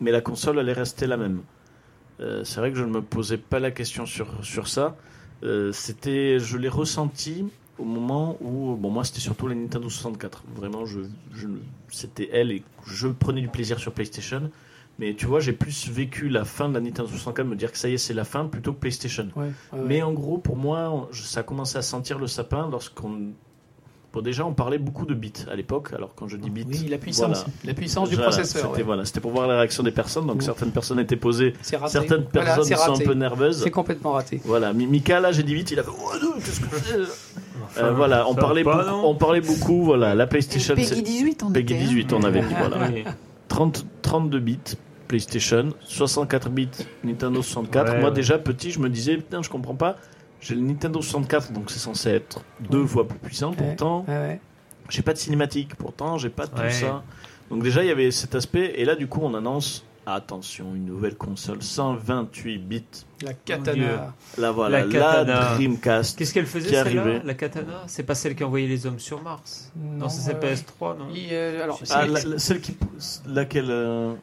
mais 0.00 0.10
la 0.10 0.20
console 0.20 0.58
allait 0.58 0.72
rester 0.72 1.06
la 1.06 1.16
même. 1.16 1.42
Euh, 2.20 2.42
c'est 2.42 2.58
vrai 2.58 2.72
que 2.72 2.78
je 2.78 2.84
ne 2.84 2.90
me 2.90 3.02
posais 3.02 3.38
pas 3.38 3.60
la 3.60 3.70
question 3.70 4.04
sur, 4.06 4.44
sur 4.44 4.66
ça. 4.66 4.96
Euh, 5.44 5.70
c'était, 5.72 6.40
je 6.40 6.56
l'ai 6.56 6.68
ressenti 6.68 7.44
au 7.78 7.84
moment 7.84 8.36
où, 8.40 8.76
bon, 8.76 8.90
moi, 8.90 9.04
c'était 9.04 9.20
surtout 9.20 9.46
la 9.46 9.54
Nintendo 9.54 9.88
64. 9.88 10.44
Vraiment, 10.54 10.84
je, 10.86 11.00
je, 11.32 11.48
c'était 11.88 12.28
elle 12.32 12.50
et 12.50 12.62
je 12.86 13.08
prenais 13.08 13.40
du 13.40 13.48
plaisir 13.48 13.78
sur 13.78 13.92
PlayStation. 13.92 14.50
Mais 14.98 15.14
tu 15.14 15.26
vois, 15.26 15.38
j'ai 15.38 15.52
plus 15.52 15.88
vécu 15.88 16.28
la 16.28 16.44
fin 16.44 16.68
de 16.68 16.74
la 16.74 16.80
Nintendo 16.80 17.08
64, 17.08 17.46
me 17.46 17.54
dire 17.54 17.70
que 17.70 17.78
ça 17.78 17.88
y 17.88 17.94
est, 17.94 17.98
c'est 17.98 18.14
la 18.14 18.24
fin, 18.24 18.46
plutôt 18.46 18.72
que 18.72 18.80
PlayStation. 18.80 19.28
Ouais, 19.36 19.44
ouais, 19.44 19.78
ouais. 19.78 19.84
Mais 19.86 20.02
en 20.02 20.12
gros, 20.12 20.38
pour 20.38 20.56
moi, 20.56 21.08
ça 21.12 21.40
a 21.40 21.42
commencé 21.44 21.78
à 21.78 21.82
sentir 21.82 22.18
le 22.18 22.26
sapin 22.26 22.68
lorsqu'on. 22.68 23.32
Bon, 24.12 24.22
déjà, 24.22 24.46
on 24.46 24.54
parlait 24.54 24.78
beaucoup 24.78 25.04
de 25.04 25.12
bits 25.12 25.32
à 25.50 25.54
l'époque. 25.54 25.92
Alors, 25.94 26.14
quand 26.14 26.28
je 26.28 26.36
dis 26.38 26.48
bits. 26.48 26.64
oui, 26.66 26.86
la 26.88 26.96
puissance, 26.96 27.26
voilà. 27.28 27.44
la 27.64 27.74
puissance 27.74 28.08
du 28.08 28.14
Voilà, 28.16 28.30
processeur. 28.30 28.62
C'était 28.62 28.76
ouais. 28.78 28.82
voilà, 28.82 29.04
c'était 29.04 29.20
pour 29.20 29.32
voir 29.32 29.46
la 29.46 29.58
réaction 29.58 29.82
des 29.82 29.90
personnes. 29.90 30.26
Donc, 30.26 30.38
Oui. 30.38 30.44
certaines 30.44 30.70
personnes 30.70 30.98
étaient 30.98 31.16
posées. 31.16 31.52
C'est 31.60 31.76
raté. 31.76 31.92
Certaines 31.92 32.24
Voilà, 32.32 32.54
personnes 32.54 32.76
sont 32.78 32.94
un 33.02 33.04
peu 33.04 33.12
nerveuses. 33.12 33.62
C'est 33.62 33.70
complètement 33.70 34.12
raté. 34.12 34.40
Voilà, 34.44 34.72
Mi- 34.72 34.86
Mika, 34.86 35.20
là, 35.20 35.30
j'ai 35.30 35.42
dit 35.42 35.54
vite, 35.54 35.70
il 35.72 35.78
a 35.78 35.82
fait. 35.82 35.90
Oh, 35.92 36.10
qu'est-ce 36.42 36.60
que 36.60 36.66
c'est? 36.82 37.00
Enfin, 37.64 37.84
Euh, 37.84 37.92
Voilà, 37.92 38.26
on 38.28 38.34
parlait, 38.34 38.64
pas, 38.64 38.82
beaucoup, 38.82 39.06
on 39.06 39.14
parlait 39.14 39.40
beaucoup. 39.42 39.84
Voilà, 39.84 40.14
la 40.14 40.26
PlayStation. 40.26 40.74
Peggy 40.74 40.86
c'est- 40.88 41.02
18, 41.02 41.42
on 41.42 41.50
Peggy 41.52 41.74
était, 41.74 41.82
hein. 41.84 41.86
18, 41.86 42.12
on 42.14 42.22
avait 42.22 42.40
dit. 42.40 42.54
Voilà. 42.58 42.88
Oui. 42.90 43.04
30, 43.48 43.84
32 44.00 44.40
bits 44.40 44.58
PlayStation, 45.06 45.70
64 45.86 46.50
bits 46.50 46.68
Nintendo 47.04 47.42
64. 47.42 47.92
Ouais, 47.92 48.00
Moi 48.00 48.08
ouais. 48.10 48.14
déjà 48.14 48.38
petit, 48.38 48.70
je 48.70 48.78
me 48.78 48.88
disais 48.88 49.16
putain, 49.16 49.42
je 49.42 49.48
comprends 49.50 49.74
pas. 49.74 49.96
J'ai 50.40 50.54
le 50.54 50.60
Nintendo 50.60 51.00
64, 51.02 51.52
donc 51.52 51.70
c'est 51.70 51.78
censé 51.78 52.10
être 52.10 52.42
deux 52.70 52.86
fois 52.86 53.06
plus 53.08 53.18
puissant. 53.18 53.52
Pourtant, 53.52 54.04
Ouais, 54.06 54.14
ouais. 54.14 54.40
j'ai 54.88 55.02
pas 55.02 55.12
de 55.12 55.18
cinématique. 55.18 55.74
Pourtant, 55.76 56.16
j'ai 56.18 56.30
pas 56.30 56.46
tout 56.46 56.60
Ouais. 56.62 56.70
ça. 56.70 57.02
Donc 57.50 57.62
déjà, 57.62 57.82
il 57.82 57.88
y 57.88 57.90
avait 57.90 58.10
cet 58.10 58.34
aspect. 58.34 58.74
Et 58.76 58.84
là, 58.84 58.94
du 58.94 59.06
coup, 59.08 59.20
on 59.22 59.34
annonce 59.34 59.84
attention, 60.06 60.74
une 60.74 60.86
nouvelle 60.86 61.16
console 61.16 61.62
128 61.62 62.58
bits. 62.58 62.84
La 63.22 63.34
katana. 63.34 64.14
Là 64.38 64.52
voilà, 64.52 64.78
La 64.80 64.86
la, 64.86 64.92
Katana. 64.92 65.54
Dreamcast. 65.56 66.16
Qu'est-ce 66.18 66.32
qu'elle 66.32 66.46
faisait 66.46 66.70
celle-là. 66.70 67.20
La 67.24 67.34
katana? 67.34 67.82
C'est 67.88 68.04
pas 68.04 68.14
celle 68.14 68.34
qui 68.34 68.42
envoyait 68.44 68.68
les 68.68 68.86
hommes 68.86 68.98
sur 69.00 69.20
Mars? 69.22 69.70
Non, 69.76 70.04
Non, 70.04 70.08
c'est 70.08 70.20
celle 70.22 70.36
ouais. 70.38 70.54
PS3, 70.54 70.96
non? 70.98 71.08
Euh, 71.14 71.62
alors, 71.64 71.80
Ah, 71.90 72.06
la- 72.06 72.22
la- 72.24 72.38
celle 72.38 72.60
qui 72.62 72.74
laquelle 73.26 73.66
euh, 73.70 74.14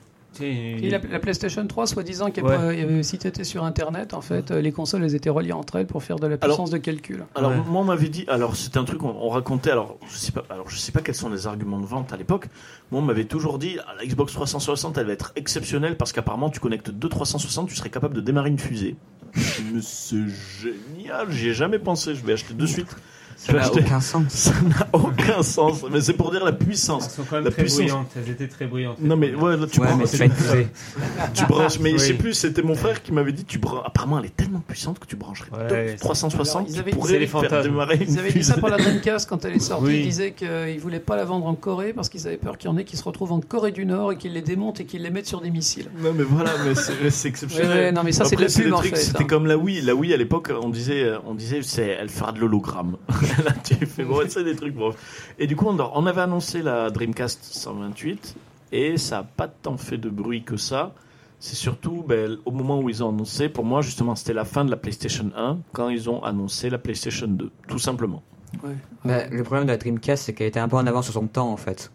Et 0.42 0.90
la, 0.90 1.00
la 1.00 1.20
PlayStation 1.20 1.66
3, 1.66 1.88
soi-disant, 1.88 2.26
Ouais. 2.26 2.40
a 2.40 2.44
pas- 2.44 2.74
il 2.74 2.80
y 2.80 2.84
avait- 2.84 3.04
si 3.04 3.18
tu 3.18 3.28
étais 3.28 3.44
sur 3.44 3.64
Internet, 3.64 4.14
en 4.14 4.22
fait, 4.22 4.52
euh, 4.52 4.62
les 4.62 4.72
consoles 4.72 5.04
elles 5.04 5.16
étaient 5.16 5.30
reliées 5.30 5.52
entre 5.54 5.78
elles 5.78 5.88
pour 5.88 6.04
faire 6.04 6.18
de 6.18 6.28
la 6.28 6.38
Alors- 6.42 6.58
puissance 6.58 6.70
de 6.72 6.78
calcul. 6.78 7.26
Alors 7.36 7.52
Ouais. 7.52 7.58
moi 7.68 7.82
on 7.82 7.86
m'avait 7.86 8.10
dit, 8.10 8.26
alors 8.28 8.56
c'était 8.56 8.78
un 8.78 8.84
truc 8.84 9.04
on, 9.04 9.10
on 9.10 9.30
racontait, 9.30 9.72
alors 9.72 9.98
je 10.10 10.16
sais 10.18 10.32
pas, 10.32 10.44
alors 10.50 10.70
je 10.70 10.78
sais 10.78 10.92
pas 10.92 11.02
quels 11.02 11.16
sont 11.16 11.30
les 11.30 11.48
arguments 11.48 11.80
de 11.80 11.86
vente 11.86 12.12
à 12.14 12.18
l'époque. 12.18 12.48
Moi 12.92 13.02
on 13.02 13.06
m'avait 13.06 13.26
toujours 13.26 13.58
dit, 13.60 13.78
ah, 13.88 13.94
la 13.98 14.06
Xbox 14.06 14.34
360 14.34 14.98
elle 14.98 15.08
va 15.08 15.14
être 15.14 15.32
exceptionnelle 15.36 15.98
parce 15.98 16.12
qu'apparemment 16.14 16.50
tu 16.50 16.60
connectes 16.60 16.90
deux 16.92 17.10
360, 17.10 17.68
tu 17.70 17.76
serais 17.76 17.90
capable 17.90 18.16
de 18.16 18.22
démarrer 18.22 18.50
une 18.50 18.60
fusée. 18.60 18.96
Mais 19.74 19.82
c'est 19.82 20.24
génial, 20.62 21.30
j'y 21.32 21.50
ai 21.50 21.54
jamais 21.54 21.80
pensé, 21.80 22.16
je 22.16 22.26
vais 22.26 22.34
acheter 22.34 22.54
de 22.54 22.66
suite. 22.66 22.96
Ça 23.46 23.54
n'a 23.54 23.72
aucun 23.72 24.00
sens. 24.00 24.24
Ça 24.30 24.52
n'a 24.64 24.88
aucun 24.94 25.44
sens, 25.44 25.84
mais 25.92 26.02
c'est 26.02 26.14
pour 26.14 26.32
dire 26.32 26.44
la 26.44 26.50
Elles 26.52 26.58
puissance. 26.58 27.10
sont 27.10 27.24
quand 27.30 27.36
même 27.38 27.46
La 27.46 27.52
très 27.52 27.62
puissance. 27.64 27.80
brillantes. 27.82 28.08
Elles 28.16 28.32
étaient 28.32 28.48
très 28.48 28.66
brillantes. 28.66 28.98
Non 29.02 29.16
mais 29.16 29.34
ouais, 29.36 29.56
là, 29.58 29.66
tu 29.72 29.80
Ouais, 29.82 29.88
branches- 29.88 30.20
mais 30.20 30.30
tu 31.34 31.46
branches, 31.46 31.80
mais 31.80 31.92
je 31.92 31.98
sais 31.98 32.12
Oui. 32.12 32.18
plus, 32.18 32.34
c'était 32.34 32.62
mon 32.62 32.76
frère 32.76 33.02
qui 33.04 33.12
m'avait 33.12 33.32
dit, 33.34 33.46
tu 33.46 33.58
branches. 33.60 33.84
Apparemment 33.86 34.20
elle 34.20 34.26
est 34.26 34.36
tellement 34.36 34.62
puissante 34.68 35.00
que 35.00 35.06
tu 35.06 35.16
brancherais 35.16 35.50
Ouais, 35.52 35.68
deux 35.68 35.76
c'est- 35.92 35.96
360, 35.98 36.56
Alors, 36.56 36.68
ils 36.70 36.74
tu 36.74 36.80
avaient- 36.80 36.92
pourrais 36.92 37.20
les 37.20 37.28
faire 37.28 37.64
démarrer 37.64 38.00
Ils 38.08 38.18
avaient 38.20 38.32
dit 38.32 38.44
ça 38.44 38.58
pour 38.58 38.70
la 38.70 38.78
Dreamcast 38.78 39.30
quand 39.30 39.44
elle 39.46 39.54
est 39.56 39.60
sortie. 39.60 39.86
Oui. 39.86 39.98
Ils 40.00 40.04
disaient 40.06 40.32
qu'ils 40.34 40.80
voulaient 40.80 41.00
pas 41.00 41.16
la 41.16 41.26
vendre 41.26 41.46
en 41.46 41.56
Corée 41.56 41.94
parce 41.94 42.10
qu'ils 42.10 42.26
avaient 42.28 42.38
peur 42.38 42.58
qu'il 42.58 42.70
y 42.70 42.74
en 42.74 42.78
ait 42.78 42.84
qui 42.84 42.98
se 42.98 43.04
retrouvent 43.04 43.32
en 43.32 43.40
Corée 43.42 43.72
du 43.72 43.86
Nord 43.86 44.12
et 44.14 44.18
qu'ils 44.18 44.34
les 44.34 44.42
démontent 44.42 44.80
et 44.80 44.86
qu'ils 44.86 45.02
les 45.04 45.10
mettent 45.12 45.28
sur 45.28 45.42
des 45.42 45.50
missiles. 45.52 45.88
Non 46.00 46.14
mais 46.14 46.24
voilà, 46.24 46.52
mais 46.66 46.74
c'est 47.10 47.28
exceptionnel. 47.28 47.68
Ouais, 47.70 47.74
ouais, 47.86 47.92
non, 47.92 48.02
mais 48.04 48.12
ça, 48.12 48.26
c'est 48.26 48.36
de 48.36 48.42
la 48.42 48.48
pub, 48.48 48.74
en 48.74 48.82
fait, 48.82 48.96
C'était 48.96 49.24
hein. 49.24 49.28
comme 49.28 49.46
la 49.46 49.58
Wii. 49.58 49.82
La 49.82 49.94
Wii 49.96 50.14
à 50.14 50.18
l'époque, 50.18 50.52
on 50.62 50.70
disait, 50.70 51.12
on 51.28 51.34
disait, 51.36 51.60
c'est, 51.64 51.88
elle 51.88 52.10
fera 52.10 52.32
de 52.32 52.40
l'hologramme. 52.40 52.98
Là, 53.44 53.52
tu 53.64 53.76
fais 53.86 54.04
bon, 54.04 54.22
c'est 54.28 54.44
des 54.44 54.56
trucs. 54.56 54.76
Bon. 54.76 54.94
Et 55.40 55.48
du 55.48 55.56
coup, 55.56 55.68
on, 55.68 55.80
on 55.80 56.06
avait 56.06 56.22
annoncé 56.22 56.62
la 56.62 56.90
Dreamcast 56.90 57.44
128 57.44 58.36
et 58.72 58.98
ça 58.98 59.20
a 59.20 59.24
pas 59.24 59.48
tant 59.48 59.78
fait 59.78 59.98
de 59.98 60.10
bruit 60.10 60.44
que 60.44 60.58
ça. 60.58 60.94
C'est 61.40 61.56
surtout 61.56 62.04
ben, 62.08 62.38
au 62.46 62.52
moment 62.52 62.80
où 62.80 62.90
ils 62.90 63.04
ont 63.04 63.10
annoncé, 63.10 63.50
pour 63.50 63.66
moi 63.66 63.82
justement, 63.82 64.16
c'était 64.16 64.34
la 64.34 64.46
fin 64.46 64.66
de 64.66 64.72
la 64.72 64.78
PlayStation 64.78 65.30
1 65.36 65.60
quand 65.74 65.90
ils 65.90 66.10
ont 66.10 66.24
annoncé 66.24 66.70
la 66.70 66.78
PlayStation 66.78 67.28
2, 67.28 67.52
tout 67.68 67.80
simplement. 67.80 68.24
Ouais. 68.64 68.76
Bah, 69.04 69.28
le 69.30 69.44
problème 69.44 69.66
de 69.66 69.72
la 69.72 69.78
Dreamcast, 69.78 70.24
c'est 70.24 70.34
qu'elle 70.34 70.48
était 70.48 70.60
un 70.60 70.70
peu 70.70 70.78
en 70.78 70.88
avance 70.88 71.06
sur 71.06 71.14
son 71.14 71.28
temps 71.28 71.52
en 71.52 71.58
fait. 71.58 71.92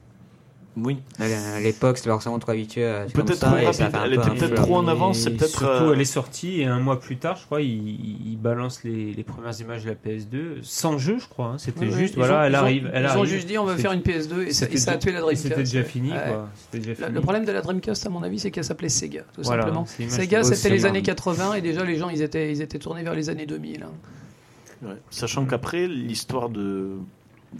Oui. 0.76 0.98
À 1.18 1.58
l'époque, 1.60 1.98
c'était 1.98 2.10
forcément 2.10 2.38
trop 2.38 2.52
habitué 2.52 2.86
à 2.86 3.04
Peut-être 3.12 3.40
trop 3.40 3.50
rapide. 3.50 3.90
Elle 4.04 4.14
était 4.14 4.30
peut-être 4.30 4.54
trop 4.62 4.76
en 4.76 4.86
avance, 4.86 5.18
c'est 5.18 5.30
peut-être, 5.32 5.58
Surtout, 5.58 5.66
euh, 5.66 5.92
elle 5.94 6.00
est 6.00 6.04
sortie 6.04 6.60
et 6.60 6.66
un 6.66 6.78
mois 6.78 7.00
plus 7.00 7.16
tard, 7.16 7.36
je 7.36 7.44
crois, 7.44 7.60
ils, 7.60 8.30
ils 8.30 8.36
balancent 8.38 8.84
les, 8.84 9.12
les 9.12 9.24
premières 9.24 9.58
images 9.60 9.84
de 9.84 9.88
la 9.90 9.96
PS2 9.96 10.62
sans 10.62 10.96
jeu, 10.96 11.18
je 11.18 11.26
crois. 11.26 11.46
hein. 11.46 11.58
C'était 11.58 11.90
juste, 11.90 12.14
ils 12.14 12.18
voilà, 12.20 12.38
ont- 12.38 12.42
elle 12.44 12.52
ils 12.52 12.54
ont- 12.54 12.58
arrive. 12.60 12.90
elle 12.94 13.02
Ils 13.02 13.06
ont 13.06 13.10
arrive. 13.10 13.24
juste 13.30 13.46
dit 13.48 13.58
on 13.58 13.64
va 13.64 13.76
faire 13.76 13.92
une 13.92 14.02
PS2 14.02 14.42
et 14.46 14.52
ça, 14.52 14.60
c'était 14.66 14.74
et 14.74 14.78
ça 14.78 14.92
a 14.92 14.96
tué 14.96 15.10
la 15.12 15.20
Dreamcast. 15.20 15.42
C'était 15.42 15.56
déjà 15.64 15.82
fini, 15.82 16.12
Ouais. 16.12 16.18
quoi. 16.28 16.48
C'était 16.54 16.78
déjà 16.78 16.90
Le, 16.90 16.94
fini. 16.96 17.14
le 17.14 17.20
problème 17.20 17.44
de 17.44 17.52
la 17.52 17.60
Dreamcast, 17.62 18.06
à 18.06 18.10
mon 18.10 18.22
avis, 18.22 18.38
c'est 18.38 18.50
qu'elle 18.52 18.64
s'appelait 18.64 18.88
Sega, 18.88 19.22
tout 19.34 19.42
Voilà, 19.42 19.62
simplement. 19.64 19.86
Sega, 19.86 20.44
c'était 20.44 20.70
les 20.70 20.86
années 20.86 21.02
80 21.02 21.54
et 21.54 21.62
déjà 21.62 21.84
les 21.84 21.96
gens, 21.96 22.10
ils 22.10 22.22
étaient, 22.22 22.52
ils 22.52 22.62
étaient 22.62 22.78
tournés 22.78 23.02
vers 23.02 23.14
les 23.14 23.28
années 23.28 23.46
2000. 23.46 23.82
hein. 23.82 24.86
Ouais. 24.86 24.94
Sachant 25.10 25.44
qu'après, 25.46 25.88
l'histoire 25.88 26.48
de. 26.48 26.92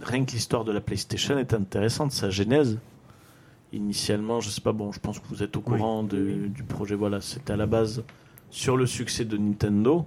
Rien 0.01 0.23
que 0.23 0.31
l'histoire 0.31 0.63
de 0.63 0.71
la 0.71 0.79
PlayStation 0.79 1.37
est 1.37 1.53
intéressante, 1.53 2.13
sa 2.13 2.29
genèse. 2.29 2.77
Initialement, 3.73 4.41
je 4.41 4.49
sais 4.49 4.61
pas, 4.61 4.73
bon, 4.73 4.91
je 4.91 4.99
pense 4.99 5.19
que 5.19 5.27
vous 5.29 5.43
êtes 5.43 5.55
au 5.55 5.63
Oui. 5.65 5.77
courant 5.77 6.03
de- 6.03 6.47
du 6.47 6.63
projet. 6.63 6.95
Voilà, 6.95 7.21
c'était 7.21 7.53
à 7.53 7.57
la 7.57 7.65
base 7.67 8.03
sur 8.49 8.75
le 8.75 8.85
succès 8.85 9.23
de 9.23 9.37
Nintendo, 9.37 10.05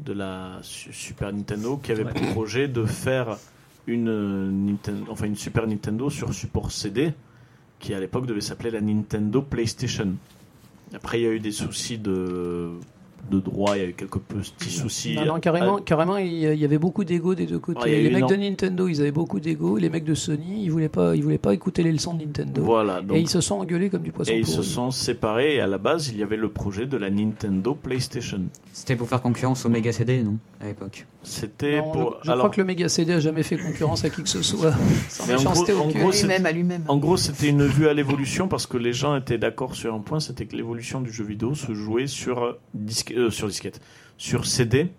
de 0.00 0.12
la 0.12 0.58
Su- 0.62 0.92
Super 0.92 1.32
Nintendo, 1.32 1.76
qui 1.76 1.92
avait 1.92 2.04
pour 2.04 2.20
projet 2.32 2.66
de 2.66 2.84
faire 2.84 3.36
une, 3.86 4.08
euh, 4.08 4.50
Ninten- 4.50 5.04
enfin, 5.10 5.26
une 5.26 5.36
Super 5.36 5.66
Nintendo 5.68 6.10
sur 6.10 6.34
support 6.34 6.72
CD, 6.72 7.12
qui 7.78 7.94
à 7.94 8.00
l'époque 8.00 8.26
devait 8.26 8.40
s'appeler 8.40 8.70
la 8.72 8.80
Nintendo 8.80 9.42
PlayStation. 9.42 10.14
Après, 10.92 11.20
il 11.20 11.22
y 11.22 11.26
a 11.26 11.32
eu 11.32 11.40
des 11.40 11.52
soucis 11.52 11.98
de, 11.98 12.72
de 13.30 13.40
droit, 13.40 13.76
il 13.76 13.82
y 13.82 13.84
a 13.84 13.88
eu 13.88 13.92
quelques 13.92 14.18
petits 14.18 14.70
soucis. 14.70 15.14
Non, 15.14 15.26
non, 15.26 15.40
carrément, 15.40 15.76
Ah, 15.78 15.82
carrément, 15.84 16.16
il 16.16 16.34
y 16.54 16.64
avait 16.64 16.78
beaucoup 16.78 17.04
d'ego 17.04 17.34
des 17.34 17.46
deux 17.46 17.58
côtés. 17.58 17.90
Les 18.02 18.08
mecs 18.10 18.16
énorme- 18.18 18.32
de 18.32 18.36
Nintendo, 18.36 18.88
ils 18.88 19.00
avaient 19.00 19.10
beaucoup 19.10 19.38
d'ego. 19.40 19.76
Les 19.76 19.90
mecs 19.90 20.04
de 20.04 20.14
Sony, 20.14 20.62
ils 20.64 20.70
voulaient 20.70 20.88
pas, 20.88 21.14
ils 21.14 21.22
voulaient 21.22 21.36
pas 21.38 21.52
écouter 21.52 21.82
les 21.82 21.92
leçons 21.92 22.14
de 22.14 22.24
Nintendo. 22.24 22.62
Voilà, 22.62 23.02
donc 23.02 23.16
et 23.16 23.20
ils 23.20 23.28
se 23.28 23.40
sont 23.40 23.56
engueulés 23.56 23.90
comme 23.90 24.02
du 24.02 24.12
poisson 24.12 24.32
Et 24.32 24.38
ils 24.38 24.46
se 24.46 24.62
sont 24.62 24.90
séparés 24.90 25.56
et 25.56 25.60
à 25.60 25.66
la 25.66 25.78
base 25.78 26.08
il 26.08 26.16
y 26.18 26.22
avait 26.22 26.36
le 26.36 26.48
projet 26.48 26.86
de 26.86 26.96
la 26.96 27.10
Nintendo 27.10 27.74
PlayStation. 27.74 28.40
C'était 28.72 28.96
pour 28.96 29.08
faire 29.08 29.20
concurrence 29.20 29.66
au 29.66 29.68
Mega 29.68 29.92
CD, 29.92 30.22
non? 30.22 30.36
À 30.60 30.66
l'époque. 30.66 31.06
C'était 31.22 31.80
pour. 31.80 32.18
Je 32.24 32.30
alors, 32.32 32.38
crois 32.46 32.50
que 32.50 32.60
le 32.60 32.66
Mega 32.66 32.88
CD 32.88 33.12
a 33.12 33.20
jamais 33.20 33.44
fait 33.44 33.56
concurrence 33.56 34.04
à 34.04 34.10
qui 34.10 34.22
que 34.24 34.28
ce 34.28 34.42
soit. 34.42 34.72
Mais 35.28 35.34
en 35.34 35.42
gros- 35.44 35.70
en 35.70 35.86
aucune. 35.88 36.00
gros, 36.00 36.10
c'est- 36.12 36.22
lui-même 36.26 36.46
à 36.46 36.50
lui-même. 36.52 36.84
en 36.88 36.96
gros 36.96 37.16
c'était 37.16 37.48
une 37.48 37.64
vue 37.64 37.86
à 37.88 37.94
l'évolution 37.94 38.48
parce 38.48 38.66
que 38.66 38.76
les 38.76 38.92
gens 38.92 39.14
étaient 39.14 39.38
d'accord 39.38 39.76
sur 39.76 39.94
un 39.94 40.00
point, 40.00 40.18
c'était 40.18 40.46
que 40.46 40.56
l'évolution 40.56 41.00
du 41.00 41.12
jeu 41.12 41.22
vidéo 41.24 41.54
se 41.54 41.74
jouait 41.74 42.08
sur 42.08 42.42
euh, 42.42 42.60
disque, 42.74 43.12
euh, 43.16 43.30
sur 43.30 43.46
disquette, 43.46 43.80
sur 44.16 44.46
CD. 44.46 44.90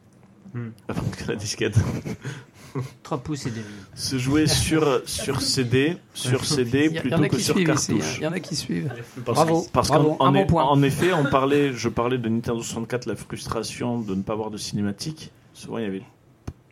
Hmm. 0.54 0.70
Avant 0.88 1.02
que 1.04 1.28
la 1.30 1.36
disquette 1.36 1.76
3 3.04 3.18
pouces 3.18 3.46
et 3.48 3.50
demi. 3.52 3.64
se 3.96 4.18
jouait 4.18 4.48
sur 4.48 5.02
sur 5.06 5.42
CD, 5.42 5.98
sur 6.14 6.46
CD 6.46 6.90
plutôt 6.90 7.22
a 7.22 7.28
que 7.28 7.38
sur 7.38 7.56
ici. 7.60 7.64
hein. 7.64 7.74
cartouche. 7.74 8.18
Il 8.20 8.24
y 8.24 8.28
en 8.28 8.32
a 8.32 8.40
qui 8.40 8.56
suivent. 8.56 8.92
Parce, 9.26 9.36
Bravo, 9.38 9.68
parce 9.74 9.90
bravo, 9.90 10.14
qu'en 10.16 10.26
un 10.26 10.30
en, 10.30 10.32
bon 10.32 10.46
point. 10.46 10.64
en 10.64 10.82
effet, 10.84 11.12
on 11.14 11.26
parlait, 11.26 11.74
je 11.74 11.90
parlais 11.90 12.18
de 12.18 12.30
Nintendo 12.30 12.62
64, 12.62 13.08
la 13.08 13.16
frustration 13.16 14.00
de 14.00 14.16
ne 14.16 14.22
pas 14.22 14.34
avoir 14.34 14.52
de 14.52 14.58
cinématique. 14.58 15.32
Souvent, 15.60 15.78
il 15.80 15.84
y 15.84 15.88
avait 15.88 16.04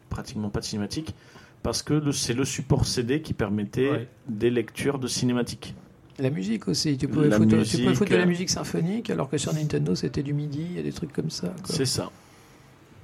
pratiquement 0.10 0.50
pas 0.50 0.62
de 0.62 0.66
cinématique 0.66 1.14
parce 1.62 1.82
que 1.84 2.12
c'est 2.12 2.34
le 2.34 2.46
support 2.46 2.86
CD 2.86 3.22
qui 3.22 3.34
permettait 3.34 3.92
Ouais. 3.92 4.08
des 4.30 4.50
lectures 4.50 4.98
de 4.98 5.08
cinématiques. 5.08 5.76
La 6.20 6.30
musique 6.30 6.70
aussi. 6.70 6.98
Tu 6.98 7.08
pouvais, 7.10 7.28
La 7.28 7.38
foutre, 7.38 7.64
tu 7.64 7.78
pouvais 7.80 7.94
foutre 7.94 8.12
de 8.12 8.16
la 8.16 8.24
euh, 8.24 8.26
musique 8.26 8.50
symphonique, 8.50 9.10
alors 9.10 9.30
que 9.30 9.38
sur 9.38 9.54
Nintendo, 9.54 9.94
c'était 9.94 10.24
du 10.24 10.34
MIDI 10.34 10.78
et 10.78 10.84
des 10.84 10.94
trucs 10.94 11.12
comme 11.12 11.30
ça. 11.30 11.54
C'est 11.66 11.86
ça. 11.86 12.10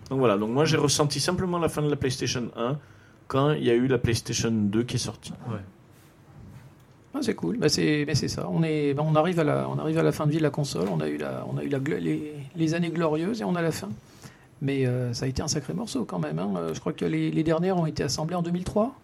Donc 0.10 0.20
voilà, 0.20 0.38
donc 0.38 0.52
moi 0.52 0.64
j'ai 0.66 0.78
ressenti 0.78 1.20
simplement 1.20 1.60
la 1.60 1.68
fin 1.70 1.82
de 1.82 1.90
la 1.90 1.96
PlayStation 1.98 2.50
1 2.56 2.78
quand 3.28 3.52
il 3.52 3.64
y 3.66 3.70
a 3.70 3.74
eu 3.74 3.88
la 3.88 3.98
PlayStation 3.98 4.52
2 4.52 4.84
qui 4.84 4.96
est 4.96 5.00
sortie. 5.00 5.34
Ah, 7.14 7.20
c'est 7.22 7.36
cool, 7.36 7.58
bah, 7.58 7.70
c'est, 7.70 8.06
mais 8.08 8.16
c'est 8.16 8.28
ça. 8.30 8.48
On, 8.50 8.64
est, 8.64 8.94
bah, 8.96 9.04
on, 9.06 9.16
arrive 9.16 9.40
à 9.40 9.44
la, 9.44 9.70
on 9.70 9.78
arrive 9.78 10.00
à 10.00 10.04
la 10.04 10.12
fin 10.12 10.26
de 10.26 10.32
vie 10.32 10.38
de 10.38 10.44
la 10.44 10.50
console, 10.50 10.88
on 10.90 11.00
a 11.00 11.08
eu, 11.08 11.18
la, 11.18 11.46
on 11.48 11.58
a 11.58 11.64
eu 11.64 11.70
la, 11.70 11.80
glo- 11.80 12.00
les, 12.00 12.34
les 12.56 12.74
années 12.74 12.90
glorieuses 12.90 13.42
et 13.42 13.44
on 13.44 13.56
a 13.56 13.62
la 13.62 13.72
fin. 13.72 13.90
Mais 14.64 14.88
euh, 14.88 15.14
ça 15.14 15.26
a 15.26 15.28
été 15.28 15.42
un 15.44 15.48
sacré 15.48 15.74
morceau 15.74 16.06
quand 16.06 16.18
même. 16.20 16.40
hein. 16.40 16.54
Je 16.74 16.80
crois 16.80 16.94
que 16.94 17.04
les, 17.06 17.30
les 17.30 17.44
dernières 17.44 17.78
ont 17.78 17.86
été 17.86 18.02
assemblées 18.02 18.36
en 18.36 18.42
2003. 18.42 18.96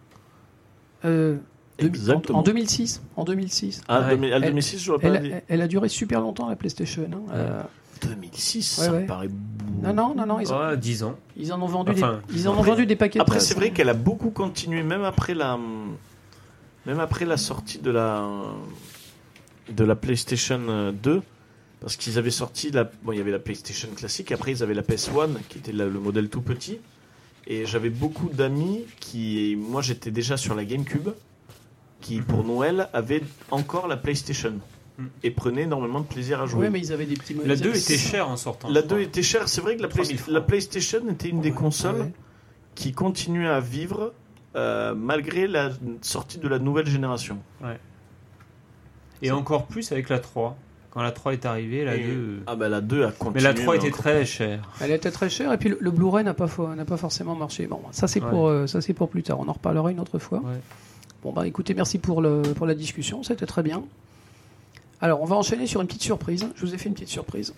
Euh, 1.04 1.36
Exactement. 1.78 2.38
En, 2.38 2.40
en 2.40 2.44
2006. 2.44 3.02
En 3.16 3.24
2006. 3.24 3.82
Ah, 3.88 4.00
Ouais. 4.00 4.10
2000 4.10 4.32
à 4.32 4.36
Elle- 4.36 4.42
2006, 4.46 4.78
je 4.82 4.90
l'aurais 4.90 5.02
pas 5.02 5.14
Elle, 5.18 5.42
elle 5.48 5.60
a 5.60 5.68
duré 5.68 5.88
super 5.88 6.20
longtemps 6.20 6.48
la 6.48 6.56
PlayStation. 6.56 7.08
hein. 7.12 7.32
Euh, 7.32 7.62
2006, 8.02 8.78
Ouais, 8.78 8.84
ça 8.86 8.92
ouais. 8.92 9.02
me 9.02 9.06
paraît. 9.06 9.28
non, 9.82 9.92
non, 9.92 10.14
non, 10.14 10.24
non, 10.26 10.40
ils, 10.40 10.50
ont- 10.52 10.58
Ouais, 10.58 10.76
10 10.78 11.02
ans. 11.04 11.16
ils 11.36 11.52
en 11.52 11.60
ont 11.60 11.66
vendu 11.66 11.92
Enfin, 11.92 12.20
des, 12.28 12.34
ils 12.38 12.48
en 12.48 12.52
ont 12.52 12.54
après- 12.60 12.70
vendu 12.70 12.86
des 12.86 12.96
paquets. 12.96 13.18
de 13.18 13.22
Après, 13.22 13.40
c'est 13.40 13.54
vrai 13.54 13.70
qu'elle 13.72 13.90
a 13.90 13.94
beaucoup 13.94 14.30
continué, 14.30 14.82
même 14.82 15.04
après 15.04 15.34
la, 15.34 15.58
même 16.86 16.98
après 17.00 17.26
la 17.26 17.36
sortie 17.36 17.78
de 17.78 17.90
la, 17.90 18.26
de 19.70 19.84
la 19.84 19.94
PlayStation 19.96 20.92
2, 21.02 21.20
parce 21.80 21.96
qu'ils 21.96 22.18
avaient 22.18 22.30
sorti 22.30 22.70
la, 22.70 22.84
bon, 22.84 23.12
il 23.12 23.18
y 23.18 23.20
avait 23.20 23.30
la 23.30 23.38
PlayStation 23.38 23.88
classique, 23.96 24.32
après 24.32 24.52
ils 24.52 24.62
avaient 24.62 24.74
la 24.74 24.82
PS1 24.82 25.30
qui 25.48 25.58
était 25.58 25.72
la- 25.72 25.86
le 25.86 25.98
modèle 26.00 26.28
tout 26.28 26.42
petit, 26.42 26.78
et 27.46 27.64
j'avais 27.66 27.90
beaucoup 27.90 28.28
d'amis 28.28 28.84
qui, 29.00 29.56
moi 29.58 29.80
j'étais 29.82 30.10
déjà 30.10 30.36
sur 30.36 30.54
la 30.54 30.64
GameCube, 30.64 31.08
qui 32.00 32.20
pour 32.20 32.44
Noël 32.44 32.88
avaient 32.92 33.22
encore 33.50 33.86
la 33.88 33.96
PlayStation 33.96 34.54
Mhm. 34.98 35.08
et 35.22 35.30
prenaient 35.30 35.62
énormément 35.62 36.00
de 36.00 36.06
plaisir 36.06 36.40
à 36.42 36.46
jouer. 36.46 36.62
Ouais, 36.62 36.70
mais 36.70 36.80
ils 36.80 36.92
avaient 36.92 37.06
des 37.06 37.14
petits 37.16 37.34
La 37.44 37.54
ils 37.54 37.60
2 37.60 37.70
avaient- 37.70 37.78
était 37.78 37.96
chère 37.98 38.28
en 38.28 38.36
sortant. 38.36 38.68
La 38.68 38.80
je 38.80 38.86
2 38.86 38.88
crois. 38.96 39.00
était 39.02 39.22
chère, 39.22 39.48
c'est 39.48 39.60
vrai 39.60 39.76
que 39.76 39.82
la, 39.82 39.88
Play- 39.88 40.02
3000 40.02 40.18
francs. 40.18 40.34
la 40.34 40.40
PlayStation 40.42 41.00
était 41.10 41.28
une 41.28 41.40
des 41.40 41.50
Ouais, 41.50 41.54
consoles 41.56 42.00
ouais. 42.00 42.12
qui 42.74 42.92
continuait 42.92 43.48
à 43.48 43.60
vivre 43.60 44.12
euh, 44.56 44.94
malgré 44.96 45.46
la 45.46 45.70
sortie 46.02 46.38
de 46.38 46.48
la 46.48 46.58
nouvelle 46.58 46.86
génération. 46.86 47.38
Et 49.22 49.30
encore 49.30 49.66
plus 49.66 49.92
avec 49.92 50.08
la 50.08 50.18
3. 50.18 50.56
Quand 50.90 51.02
la 51.02 51.12
3 51.12 51.34
est 51.34 51.46
arrivée, 51.46 51.84
la 51.84 51.94
Et- 51.96 52.02
2. 52.04 52.42
Ah 52.48 52.56
bah 52.56 52.68
la 52.68 52.80
2 52.80 53.04
a 53.04 53.12
continué. 53.12 53.34
Mais 53.34 53.42
la 53.42 53.54
3 53.54 53.76
était 53.76 53.90
très 53.92 54.24
chère. 54.24 54.68
Elle 54.80 54.90
était 54.90 55.10
très 55.12 55.30
chère 55.30 55.52
et 55.52 55.56
puis 55.58 55.68
le, 55.68 55.78
le 55.80 55.90
Blu-ray 55.92 56.24
n'a 56.24 56.34
pas, 56.34 56.46
fo- 56.46 56.74
n'a 56.74 56.84
pas 56.84 56.96
forcément 56.96 57.36
marché. 57.36 57.66
Bon, 57.66 57.80
ça 57.92 58.08
c'est 58.08 58.20
Ouais. 58.20 58.28
pour 58.28 58.48
euh, 58.48 58.66
ça 58.66 58.80
c'est 58.80 58.92
pour 58.92 59.08
plus 59.08 59.22
tard. 59.22 59.38
On 59.38 59.48
en 59.48 59.52
reparlera 59.52 59.90
une 59.92 60.00
autre 60.00 60.18
fois. 60.18 60.38
Ouais. 60.38 60.58
Bon 61.22 61.32
bah 61.32 61.46
écoutez, 61.46 61.74
merci 61.74 61.98
pour 61.98 62.20
le 62.22 62.42
pour 62.56 62.66
la 62.66 62.74
discussion, 62.74 63.22
c'était 63.22 63.46
très 63.46 63.62
bien. 63.62 63.84
Alors 65.00 65.22
on 65.22 65.26
va 65.26 65.36
enchaîner 65.36 65.66
sur 65.68 65.80
une 65.80 65.86
petite 65.86 66.02
surprise. 66.02 66.48
Je 66.56 66.66
vous 66.66 66.74
ai 66.74 66.78
fait 66.78 66.88
une 66.88 66.94
petite 66.94 67.08
surprise. 67.08 67.54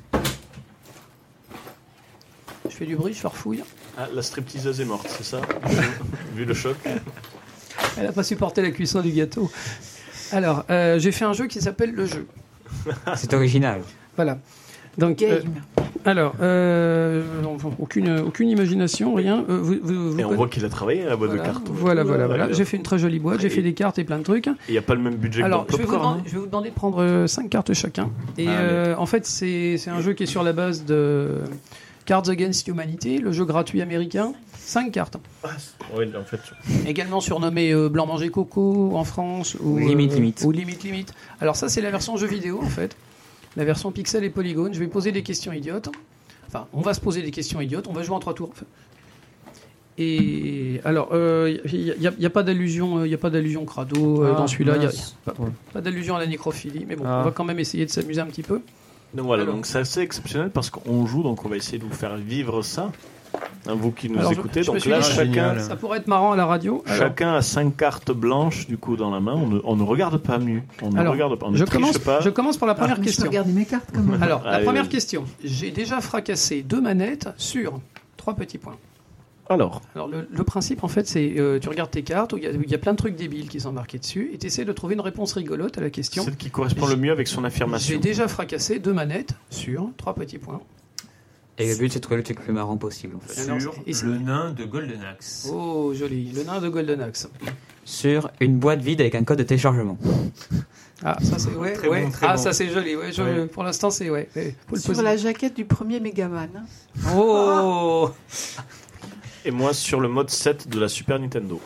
Je 2.69 2.77
fais 2.77 2.87
du 2.87 2.97
bruit, 2.97 3.13
je 3.15 3.19
farfouille. 3.21 3.63
Ah, 3.99 4.09
la 4.15 4.23
stripteaseuse 4.23 4.81
est 4.81 4.85
morte, 4.85 5.07
c'est 5.09 5.25
ça? 5.25 5.41
Vu 6.35 6.45
le 6.45 6.55
choc. 6.55 6.77
Elle 7.97 8.05
n'a 8.05 8.13
pas 8.13 8.23
supporté 8.23 8.63
la 8.63 8.71
cuisson 8.71 9.01
du 9.01 9.11
gâteau. 9.13 9.51
Alors 10.33 10.65
euh, 10.71 10.99
j'ai 10.99 11.13
fait 11.13 11.25
un 11.25 11.33
jeu 11.33 11.47
qui 11.47 11.61
s'appelle 11.61 11.93
le 11.93 12.07
jeu. 12.07 12.27
C'est 13.17 13.35
original. 13.35 13.81
Voilà. 14.17 14.39
Donc 14.99 15.23
euh, 15.23 15.41
alors 16.05 16.35
euh, 16.43 17.23
non, 17.43 17.57
aucune 17.79 18.19
aucune 18.19 18.51
imagination, 18.51 19.15
rien. 19.15 19.43
Euh, 19.49 19.59
vous, 19.63 19.77
vous- 19.83 20.11
vous 20.13 20.21
Et 20.21 20.25
on 20.25 20.35
voit 20.35 20.49
qu'il 20.49 20.65
a 20.67 20.69
travaillé 20.69 21.07
à 21.07 21.09
la 21.11 21.17
boîte 21.17 21.31
voilà, 21.31 21.45
de 21.45 21.49
cartes. 21.49 21.69
voilà, 21.71 22.05
voilà, 22.05 22.27
voilà. 22.27 22.49
Il 22.51 22.55
J'ai 22.55 22.67
fait 22.67 22.77
une 22.77 22.83
très 22.83 22.99
jolie 22.99 23.19
boîte, 23.19 23.41
j'ai 23.41 23.49
fait 23.49 23.63
des 23.63 23.73
cartes 23.73 23.99
et 23.99 24.05
plein 24.05 24.19
de 24.19 24.23
trucs. 24.25 24.51
n'y 24.69 24.77
a 24.77 24.83
pas 24.83 24.95
le 24.95 25.01
même 25.01 25.15
budget 25.15 25.43
Alors, 25.45 25.65
que 25.67 25.73
je 25.73 25.79
dans 25.79 25.83
vais, 25.85 25.89
vous 25.89 25.97
demander, 25.97 26.21
je 26.27 26.33
vais 26.33 26.39
vous 26.41 26.47
demander 26.47 26.69
de 26.69 26.75
prendre 26.75 27.25
5 27.27 27.49
cartes 27.49 27.73
chacun. 27.73 28.11
Et 28.37 28.47
euh, 28.49 28.95
en 28.99 29.07
fait, 29.07 29.25
c'est 29.25 29.79
c'est 29.79 29.89
un 29.89 30.01
jeu 30.03 30.13
qui 30.13 30.25
est 30.25 30.27
sur 30.27 30.43
la 30.43 30.53
base 30.53 30.85
de 30.85 31.39
Cards 32.07 32.29
Against 32.29 32.67
Humanity, 32.67 33.19
le 33.19 33.33
jeu 33.33 33.45
gratuit 33.45 33.81
américain. 33.81 34.33
5 34.59 34.93
cartes. 34.93 35.17
Oui, 35.97 36.07
en 36.19 36.25
fait. 36.25 36.41
Également 36.87 37.21
surnommé 37.21 37.73
euh, 37.73 37.89
Blanc 37.89 38.07
Manger 38.07 38.31
Coco 38.31 38.97
en 38.97 39.05
France. 39.05 39.57
Ou 39.61 39.79
Limite, 39.79 40.13
euh, 40.13 40.15
limite. 40.17 40.43
Ou 40.45 40.51
Limite 40.53 40.83
Limite. 40.85 41.13
Alors, 41.41 41.57
ça, 41.57 41.69
c'est 41.69 41.81
la 41.81 41.91
version 41.91 42.17
jeu 42.17 42.27
vidéo 42.27 42.61
en 42.63 42.69
fait. 42.69 42.97
La 43.57 43.65
version 43.65 43.93
pixel 43.93 44.25
et 44.25 44.31
polygone. 44.31 44.73
Je 44.73 44.79
vais 44.79 44.87
poser 44.87 45.13
des 45.13 45.23
questions 45.23 45.53
idiotes. 45.53 45.91
Enfin, 46.49 46.67
on 46.73 46.81
va 46.81 46.95
se 46.95 47.01
poser 47.01 47.23
des 47.23 47.31
questions 47.31 47.61
idiotes. 47.61 47.87
On 47.89 47.93
va 47.93 48.03
jouer 48.03 48.15
en 48.17 48.21
3 48.21 48.35
tours. 48.35 48.51
en 48.51 48.55
fait. 48.55 48.67
Et 49.99 50.81
alors, 50.85 51.11
il 51.15 51.95
n'y 52.01 52.07
a, 52.07 52.13
y 52.19 52.27
a 52.27 52.31
pas 52.31 52.43
d'allusion, 52.43 52.99
euh, 53.01 53.09
y 53.09 53.13
a 53.15 53.19
pas 53.19 53.29
d'allusion 53.31 53.65
crado 53.67 54.23
euh, 54.25 54.33
Ah, 54.35 54.39
dans 54.39 54.47
celui-là. 54.47 54.77
Il 54.77 54.83
y 54.83 54.87
a- 54.87 54.89
mince. 54.89 55.17
pas, 55.25 55.35
pas 55.75 55.81
d'allusion 55.83 56.17
à 56.17 56.19
la 56.19 56.27
nécrophilie, 56.27 56.87
mais 56.89 56.97
bon, 56.97 57.05
Ah. 57.07 57.21
on 57.21 57.25
va 57.25 57.31
quand 57.31 57.45
même 57.45 57.59
essayer 57.59 57.85
de 57.85 57.91
s'amuser 57.91 58.21
un 58.21 58.27
petit 58.27 58.43
peu. 58.43 58.63
Donc 59.15 59.27
voilà, 59.27 59.43
Alors. 59.43 59.55
donc 59.57 59.67
c'est 59.67 59.79
assez 59.79 60.01
exceptionnel 60.01 60.51
parce 60.51 60.71
qu'on 60.71 61.07
joue, 61.07 61.23
donc 61.23 61.45
on 61.45 61.49
va 61.49 61.57
essayer 61.57 61.79
de 61.79 61.85
vous 61.85 61.93
faire 61.93 62.17
vivre 62.17 62.63
ça. 62.63 62.91
Hein, 63.67 63.75
vous 63.77 63.93
qui 63.93 64.11
nous 64.11 64.19
Alors, 64.19 64.33
je- 64.35 64.39
écoutez, 64.39 64.63
je 64.63 64.71
me 64.71 64.75
donc 64.75 64.81
suis 64.83 64.91
là, 64.91 64.99
dit, 64.99 65.05
chacun, 65.11 65.25
génial. 65.25 65.61
Ça 65.63 65.77
pourrait 65.77 65.99
être 65.99 66.07
marrant 66.09 66.33
à 66.33 66.37
la 66.37 66.45
radio. 66.47 66.83
Alors, 66.87 66.99
chacun 66.99 67.35
a 67.35 67.43
cinq 67.43 67.77
cartes 67.77 68.11
blanches 68.11 68.67
du 68.67 68.77
coup 68.77 68.97
dans 68.97 69.11
la 69.11 69.21
main. 69.21 69.35
On 69.35 69.47
ne, 69.47 69.61
on 69.65 69.77
ne 69.77 69.83
regarde 69.83 70.19
pas 70.19 70.39
mieux. 70.39 70.63
On 70.83 70.91
ne 70.91 70.99
Alors, 70.99 71.13
regarde 71.15 71.39
pas. 71.39 71.47
On 71.47 71.51
ne 71.53 71.57
je, 71.57 71.65
triche 71.65 71.81
commence, 71.81 71.99
pas. 71.99 72.21
je 72.21 72.29
commence 72.31 72.57
par 72.59 72.67
la 72.69 72.75
première 72.75 72.97
Ah, 73.01 73.03
question. 73.05 73.25
regarder 73.27 73.53
mes 73.53 73.65
cartes 73.65 73.89
quand 73.95 74.03
même. 74.03 74.23
Alors, 74.23 74.43
la 74.45 74.51
Allez, 74.57 74.65
première 74.65 74.83
vas-y. 74.83 74.91
question. 74.93 75.25
J'ai 75.45 75.71
déjà 75.71 76.01
fracassé 76.01 76.63
deux 76.63 76.81
manettes 76.81 77.29
sur 77.37 77.81
trois 78.17 78.35
petits 78.35 78.59
points. 78.59 78.77
Alors, 79.53 79.83
Alors, 79.95 80.09
le, 80.09 80.27
le 80.31 80.45
principe, 80.45 80.85
en 80.85 80.89
fait, 80.89 81.07
c'est 81.07 81.35
euh, 81.39 81.59
tu 81.59 81.69
regardes 81.69 81.91
tes 81.91 82.03
cartes, 82.03 82.33
où 82.33 82.39
il 82.39 82.45
y, 82.45 82.47
a- 82.47 82.51
y 82.53 82.79
plein 82.79 82.93
de 82.93 82.97
trucs 82.99 83.17
débiles 83.17 83.49
qui 83.49 83.61
sont 83.61 83.73
marqués 83.73 83.99
dessus, 83.99 84.31
et 84.33 84.39
tu 84.39 84.47
essaies 84.47 84.65
de 84.65 84.73
trouver 84.73 84.95
une 84.95 85.01
réponse 85.01 85.33
rigolote 85.35 85.79
à 85.79 85.81
la 85.81 85.91
question. 85.91 86.25
celle 86.25 86.37
qui 86.37 86.51
correspond 86.51 86.87
le 86.87 86.97
mieux 86.97 87.13
avec 87.13 87.29
son 87.29 87.41
J'ai 87.43 87.47
affirmation. 87.47 87.99
déjà 88.01 88.29
fracassé 88.29 88.79
deux 88.79 88.93
manettes 88.93 89.35
sur 89.51 89.91
trois 89.97 90.15
petits 90.15 90.39
points. 90.39 90.61
Et 91.59 91.69
le 91.69 91.77
but, 91.77 91.93
c'est 91.93 91.99
de 91.99 92.03
trouver 92.03 92.17
le 92.17 92.23
truc 92.23 92.39
le 92.39 92.45
plus 92.45 92.53
marrant 92.55 92.77
possible. 92.79 93.15
En 93.17 93.21
fait. 93.21 93.43
Sur 93.93 94.07
le 94.09 94.19
nain 94.19 94.53
de 94.53 94.65
Golden 94.65 95.03
Axe. 95.03 95.49
Oh, 95.53 95.93
joli. 95.95 96.33
Le 96.33 96.45
nain 96.45 96.61
de 96.61 96.69
Golden 96.71 97.01
Axe. 97.03 97.29
Sur 97.85 98.31
une 98.41 98.59
boîte 98.59 98.81
vide 98.81 99.01
avec 99.03 99.15
un 99.15 99.23
code 99.23 99.39
de 99.39 99.43
téléchargement. 99.43 99.99
Ah, 101.05 101.19
ça 101.23 101.37
c'est 101.39 101.51
ouais, 101.51 101.73
Très 101.75 101.89
ouais. 101.89 102.05
bon, 102.05 102.11
très 102.11 102.27
ah, 102.27 102.37
bon. 102.37 102.43
ça 102.43 102.53
c'est 102.53 102.69
joli. 102.71 102.95
Ouais, 102.97 103.13
je- 103.13 103.23
Ouais. 103.23 103.47
Pour 103.47 103.65
l'instant, 103.65 103.91
c'est 103.91 104.09
ouais. 104.09 104.29
ouais, 104.37 104.55
faut 104.69 104.77
le 104.77 104.81
Sur 104.81 104.91
poser. 104.93 105.03
la 105.03 105.17
jaquette 105.17 105.55
du 105.55 105.65
premier 105.65 105.99
Megaman. 106.01 106.49
Oh. 107.15 108.11
Et 109.45 109.51
moi 109.51 109.73
sur 109.75 110.01
le 110.01 110.09
mode 110.09 110.31
7 110.31 110.69
de 110.69 110.79
la 110.81 110.89
Super 110.89 111.19
Nintendo. 111.19 111.61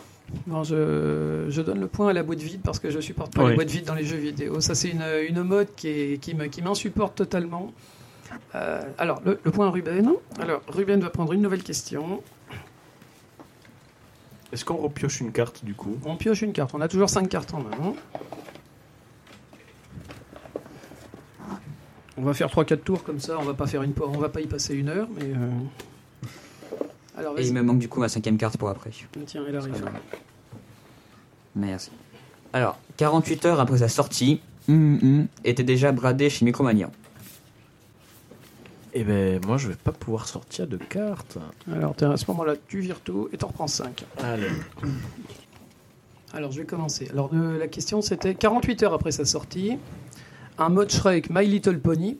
Non, 0.45 0.63
je, 0.63 1.45
je 1.49 1.61
donne 1.61 1.79
le 1.79 1.87
point 1.87 2.09
à 2.09 2.13
la 2.13 2.23
boîte 2.23 2.39
vide 2.39 2.61
parce 2.63 2.79
que 2.79 2.89
je 2.89 2.99
supporte 2.99 3.33
pas 3.33 3.43
Oui. 3.43 3.51
les 3.51 3.55
boîtes 3.55 3.69
vides 3.69 3.85
dans 3.85 3.95
les 3.95 4.03
jeux 4.03 4.17
vidéo. 4.17 4.59
Ça, 4.59 4.75
c'est 4.75 4.89
une, 4.89 5.03
une 5.29 5.41
mode 5.43 5.69
qui, 5.75 5.87
est, 5.87 6.17
qui, 6.21 6.33
me, 6.35 6.47
qui 6.47 6.61
m'insupporte 6.61 7.15
totalement. 7.15 7.71
Euh, 8.55 8.81
alors, 8.97 9.21
le, 9.25 9.39
le 9.41 9.51
point 9.51 9.67
à 9.67 9.69
Ruben. 9.69 10.11
Alors, 10.41 10.61
Ruben 10.67 10.99
va 10.99 11.09
prendre 11.09 11.31
une 11.33 11.41
nouvelle 11.41 11.63
question. 11.63 12.21
Est-ce 14.51 14.65
qu'on 14.65 14.75
repioche 14.77 15.21
une 15.21 15.31
carte 15.31 15.63
du 15.63 15.75
coup? 15.75 15.97
On 16.05 16.15
pioche 16.17 16.41
une 16.41 16.51
carte. 16.53 16.71
On 16.73 16.81
a 16.81 16.87
toujours 16.89 17.09
cinq 17.09 17.29
cartes 17.29 17.53
en 17.53 17.59
main. 17.59 17.71
hein. 17.81 17.93
On 22.17 22.23
va 22.23 22.33
faire 22.33 22.47
3-4 22.49 22.77
tours 22.79 23.03
comme 23.03 23.19
ça. 23.19 23.37
On 23.39 23.43
va 23.43 23.53
pas 23.53 23.67
faire 23.67 23.83
une, 23.83 23.93
on 24.01 24.17
va 24.17 24.29
pas 24.29 24.41
y 24.41 24.47
passer 24.47 24.73
une 24.73 24.89
heure, 24.89 25.07
mais. 25.15 25.25
euh, 25.25 25.49
Alors, 27.17 27.37
Et 27.39 27.45
il 27.47 27.53
me 27.53 27.61
manque 27.63 27.79
du 27.79 27.89
coup 27.89 27.99
ma 27.99 28.09
cinquième 28.09 28.37
carte 28.37 28.57
pour 28.57 28.69
après. 28.69 28.91
Tiens, 29.25 29.43
il 29.49 29.55
arrive. 29.55 29.73
Merci. 31.55 31.89
Alors, 32.53 32.77
48 32.97 33.45
heures 33.45 33.59
après 33.59 33.79
sa 33.79 33.89
sortie, 33.89 34.39
hum, 34.69 34.99
hum, 35.01 35.27
était 35.43 35.63
déjà 35.63 35.91
bradé 35.91 36.29
chez 36.29 36.45
Micromania. 36.45 36.89
Eh 38.93 39.03
ben 39.03 39.39
moi 39.45 39.57
je 39.57 39.67
vais 39.67 39.75
pas 39.75 39.91
pouvoir 39.91 40.27
sortir 40.27 40.65
de 40.67 40.77
cartes. 40.77 41.37
Alors, 41.71 41.95
à 42.01 42.17
ce 42.17 42.25
moment-là, 42.29 42.53
tu 42.67 42.79
vires 42.79 43.01
tout 43.01 43.29
et 43.33 43.37
t'en 43.37 43.47
reprends 43.47 43.67
5. 43.67 44.05
Allez. 44.23 44.47
Alors, 46.33 46.51
je 46.51 46.59
vais 46.61 46.65
commencer. 46.65 47.07
Alors, 47.11 47.29
de- 47.29 47.57
la 47.57 47.67
question, 47.67 48.01
c'était 48.01 48.33
48 48.35 48.83
heures 48.83 48.93
après 48.93 49.11
sa 49.11 49.25
sortie, 49.25 49.77
un 50.57 50.69
mode 50.69 50.91
Shrek 50.91 51.29
My 51.29 51.45
Little 51.45 51.79
Pony 51.79 52.17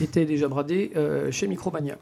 était 0.00 0.24
déjà 0.24 0.48
bradé 0.48 0.92
euh, 0.96 1.30
chez 1.30 1.46
Micromania. 1.46 1.96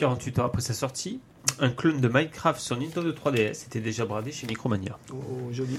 48 0.00 0.38
heures 0.38 0.46
après 0.46 0.62
sa 0.62 0.72
sortie, 0.72 1.20
un 1.60 1.68
clone 1.68 2.00
de 2.00 2.08
Minecraft 2.08 2.58
sur 2.58 2.78
Nintendo 2.78 3.12
3DS 3.12 3.66
était 3.66 3.80
déjà 3.80 4.06
bradé 4.06 4.32
chez 4.32 4.46
Micromania. 4.46 4.98
Oh, 5.12 5.16
joli. 5.52 5.78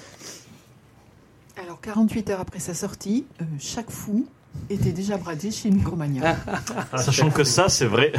Alors, 1.57 1.81
48 1.81 2.29
heures 2.29 2.39
après 2.39 2.59
sa 2.59 2.75
sortie, 2.75 3.25
euh, 3.41 3.45
chaque 3.59 3.89
fou 3.89 4.27
était 4.69 4.91
déjà 4.91 5.17
bradé 5.17 5.49
chez 5.49 5.71
Micromania. 5.71 6.35
Sachant 6.97 7.31
que 7.31 7.43
ça 7.43 7.67
c'est 7.67 7.85
vrai. 7.87 8.11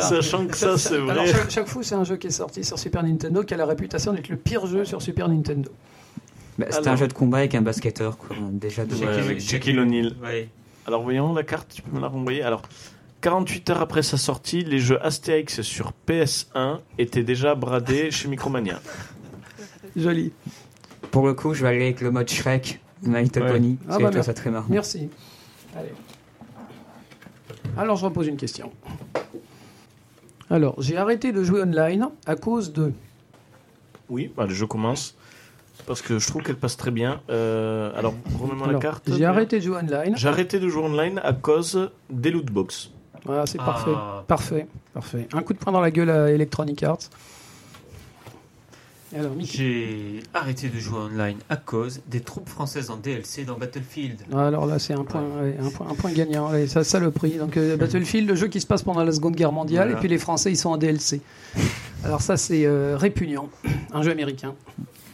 Sachant 0.00 0.46
que 0.46 0.56
ça 0.56 0.78
c'est 0.78 0.94
Alors, 0.94 1.14
vrai. 1.16 1.26
chaque, 1.32 1.50
chaque 1.50 1.66
fois, 1.68 1.82
c'est 1.82 1.94
un 1.94 2.04
jeu 2.04 2.16
qui 2.16 2.28
est 2.28 2.30
sorti 2.30 2.64
sur 2.64 2.78
Super 2.78 3.02
Nintendo 3.02 3.42
qui 3.42 3.52
a 3.52 3.56
la 3.58 3.66
réputation 3.66 4.12
d'être 4.14 4.28
le 4.28 4.36
pire 4.36 4.66
jeu 4.66 4.84
sur 4.86 5.02
Super 5.02 5.28
Nintendo. 5.28 5.70
Bah, 6.58 6.66
C'était 6.70 6.78
Alors. 6.78 6.92
un 6.94 6.96
jeu 6.96 7.08
de 7.08 7.12
combat 7.12 7.38
avec 7.38 7.54
un 7.54 7.62
basketteur, 7.62 8.16
quoi. 8.16 8.36
Déjà 8.52 8.86
de 8.86 8.94
Ouais, 8.94 9.06
avec 9.06 9.40
Shaquille 9.40 9.78
O'Neal. 9.78 10.14
Ouais. 10.22 10.48
Alors 10.86 11.02
voyons 11.02 11.32
la 11.34 11.42
carte, 11.42 11.72
tu 11.74 11.82
peux 11.82 11.94
me 11.96 12.00
la 12.00 12.08
renvoyer. 12.08 12.42
Alors 12.42 12.62
48 13.24 13.70
heures 13.70 13.80
après 13.80 14.02
sa 14.02 14.18
sortie, 14.18 14.64
les 14.64 14.78
jeux 14.78 15.02
Astérix 15.02 15.62
sur 15.62 15.92
PS1 16.06 16.80
étaient 16.98 17.22
déjà 17.22 17.54
bradés 17.54 18.10
chez 18.10 18.28
Micromania. 18.28 18.82
Joli. 19.96 20.30
pour 21.10 21.26
le 21.26 21.32
coup, 21.32 21.54
je 21.54 21.62
vais 21.62 21.68
aller 21.68 21.84
avec 21.84 22.02
le 22.02 22.10
mode 22.10 22.28
Shrek 22.28 22.80
Little 23.02 23.42
Ouais. 23.44 23.52
Pony. 23.52 23.78
Ah 23.88 23.98
bah, 23.98 24.22
ça 24.22 24.34
très 24.34 24.50
marrant. 24.50 24.66
Merci. 24.68 25.08
Allez. 25.74 25.88
Alors, 27.78 27.96
je 27.96 28.04
repose 28.04 28.26
une 28.26 28.36
question. 28.36 28.70
Alors, 30.50 30.74
j'ai 30.82 30.98
arrêté 30.98 31.32
de 31.32 31.42
jouer 31.42 31.62
online 31.62 32.10
à 32.26 32.36
cause 32.36 32.74
de. 32.74 32.92
Oui, 34.10 34.32
allez, 34.36 34.54
je 34.54 34.66
commence. 34.66 35.16
Parce 35.86 36.02
que 36.02 36.18
je 36.18 36.26
trouve 36.28 36.42
qu'elle 36.42 36.56
passe 36.56 36.76
très 36.76 36.90
bien. 36.90 37.22
Euh, 37.30 37.90
alors, 37.96 38.14
remets-moi 38.38 38.70
la 38.70 38.78
carte. 38.78 39.10
J'ai 39.16 39.24
arrêté 39.24 39.60
de 39.60 39.64
jouer 39.64 39.78
online. 39.78 40.14
J'ai 40.14 40.28
arrêté 40.28 40.60
de 40.60 40.68
jouer 40.68 40.82
online 40.82 41.22
à 41.24 41.32
cause 41.32 41.90
des 42.10 42.30
lootbox. 42.30 42.90
Voilà, 43.24 43.46
c'est 43.46 43.58
Ah. 43.60 43.64
parfait. 43.64 43.90
Parfait. 44.26 44.66
Parfait. 44.92 45.28
Un 45.32 45.42
coup 45.42 45.52
de 45.54 45.58
poing 45.58 45.72
dans 45.72 45.80
la 45.80 45.90
gueule 45.90 46.10
à 46.10 46.30
Electronic 46.30 46.82
Arts. 46.82 46.98
Alors. 49.16 49.30
J'ai 49.38 50.20
arrêté 50.34 50.68
de 50.68 50.78
jouer 50.80 50.98
online 50.98 51.36
à 51.48 51.54
cause 51.56 52.00
des 52.08 52.18
troupes 52.20 52.48
françaises 52.48 52.90
en 52.90 52.96
DLC 52.96 53.44
dans 53.44 53.56
Battlefield. 53.56 54.22
Ah, 54.32 54.48
Alors 54.48 54.66
là, 54.66 54.80
c'est 54.80 54.92
un 54.92 55.04
point, 55.04 55.22
ouais, 55.22 55.56
un 55.62 55.70
point, 55.70 55.86
un 55.88 55.94
point 55.94 56.10
gagnant. 56.10 56.48
Allez, 56.48 56.66
ça, 56.66 56.82
ça 56.82 56.98
le 56.98 57.12
prix. 57.12 57.38
Donc 57.38 57.56
euh, 57.56 57.76
Battlefield, 57.78 58.28
le 58.28 58.34
jeu 58.34 58.48
qui 58.48 58.60
se 58.60 58.66
passe 58.66 58.82
pendant 58.82 59.04
la 59.04 59.12
Seconde 59.12 59.36
Guerre 59.36 59.52
mondiale, 59.52 59.86
Voilà. 59.86 59.98
et 59.98 60.00
puis 60.00 60.08
les 60.08 60.18
Français, 60.18 60.50
ils 60.50 60.56
sont 60.56 60.70
en 60.70 60.76
DLC. 60.78 61.20
Alors 62.02 62.22
ça, 62.22 62.36
c'est 62.36 62.66
euh, 62.66 62.96
répugnant. 62.96 63.48
Un 63.92 64.02
jeu 64.02 64.10
américain. 64.10 64.54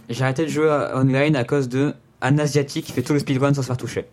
J'ai 0.08 0.24
arrêté 0.24 0.44
de 0.44 0.48
jouer 0.50 0.70
à- 0.70 0.96
online 0.98 1.36
à 1.36 1.44
cause 1.44 1.68
de 1.68 1.92
un 2.22 2.38
asiatique 2.38 2.86
qui 2.86 2.92
fait 2.92 3.02
tout 3.02 3.12
le 3.12 3.18
speedrun 3.18 3.52
sans 3.52 3.60
se 3.62 3.66
faire 3.66 3.76
toucher. 3.76 4.06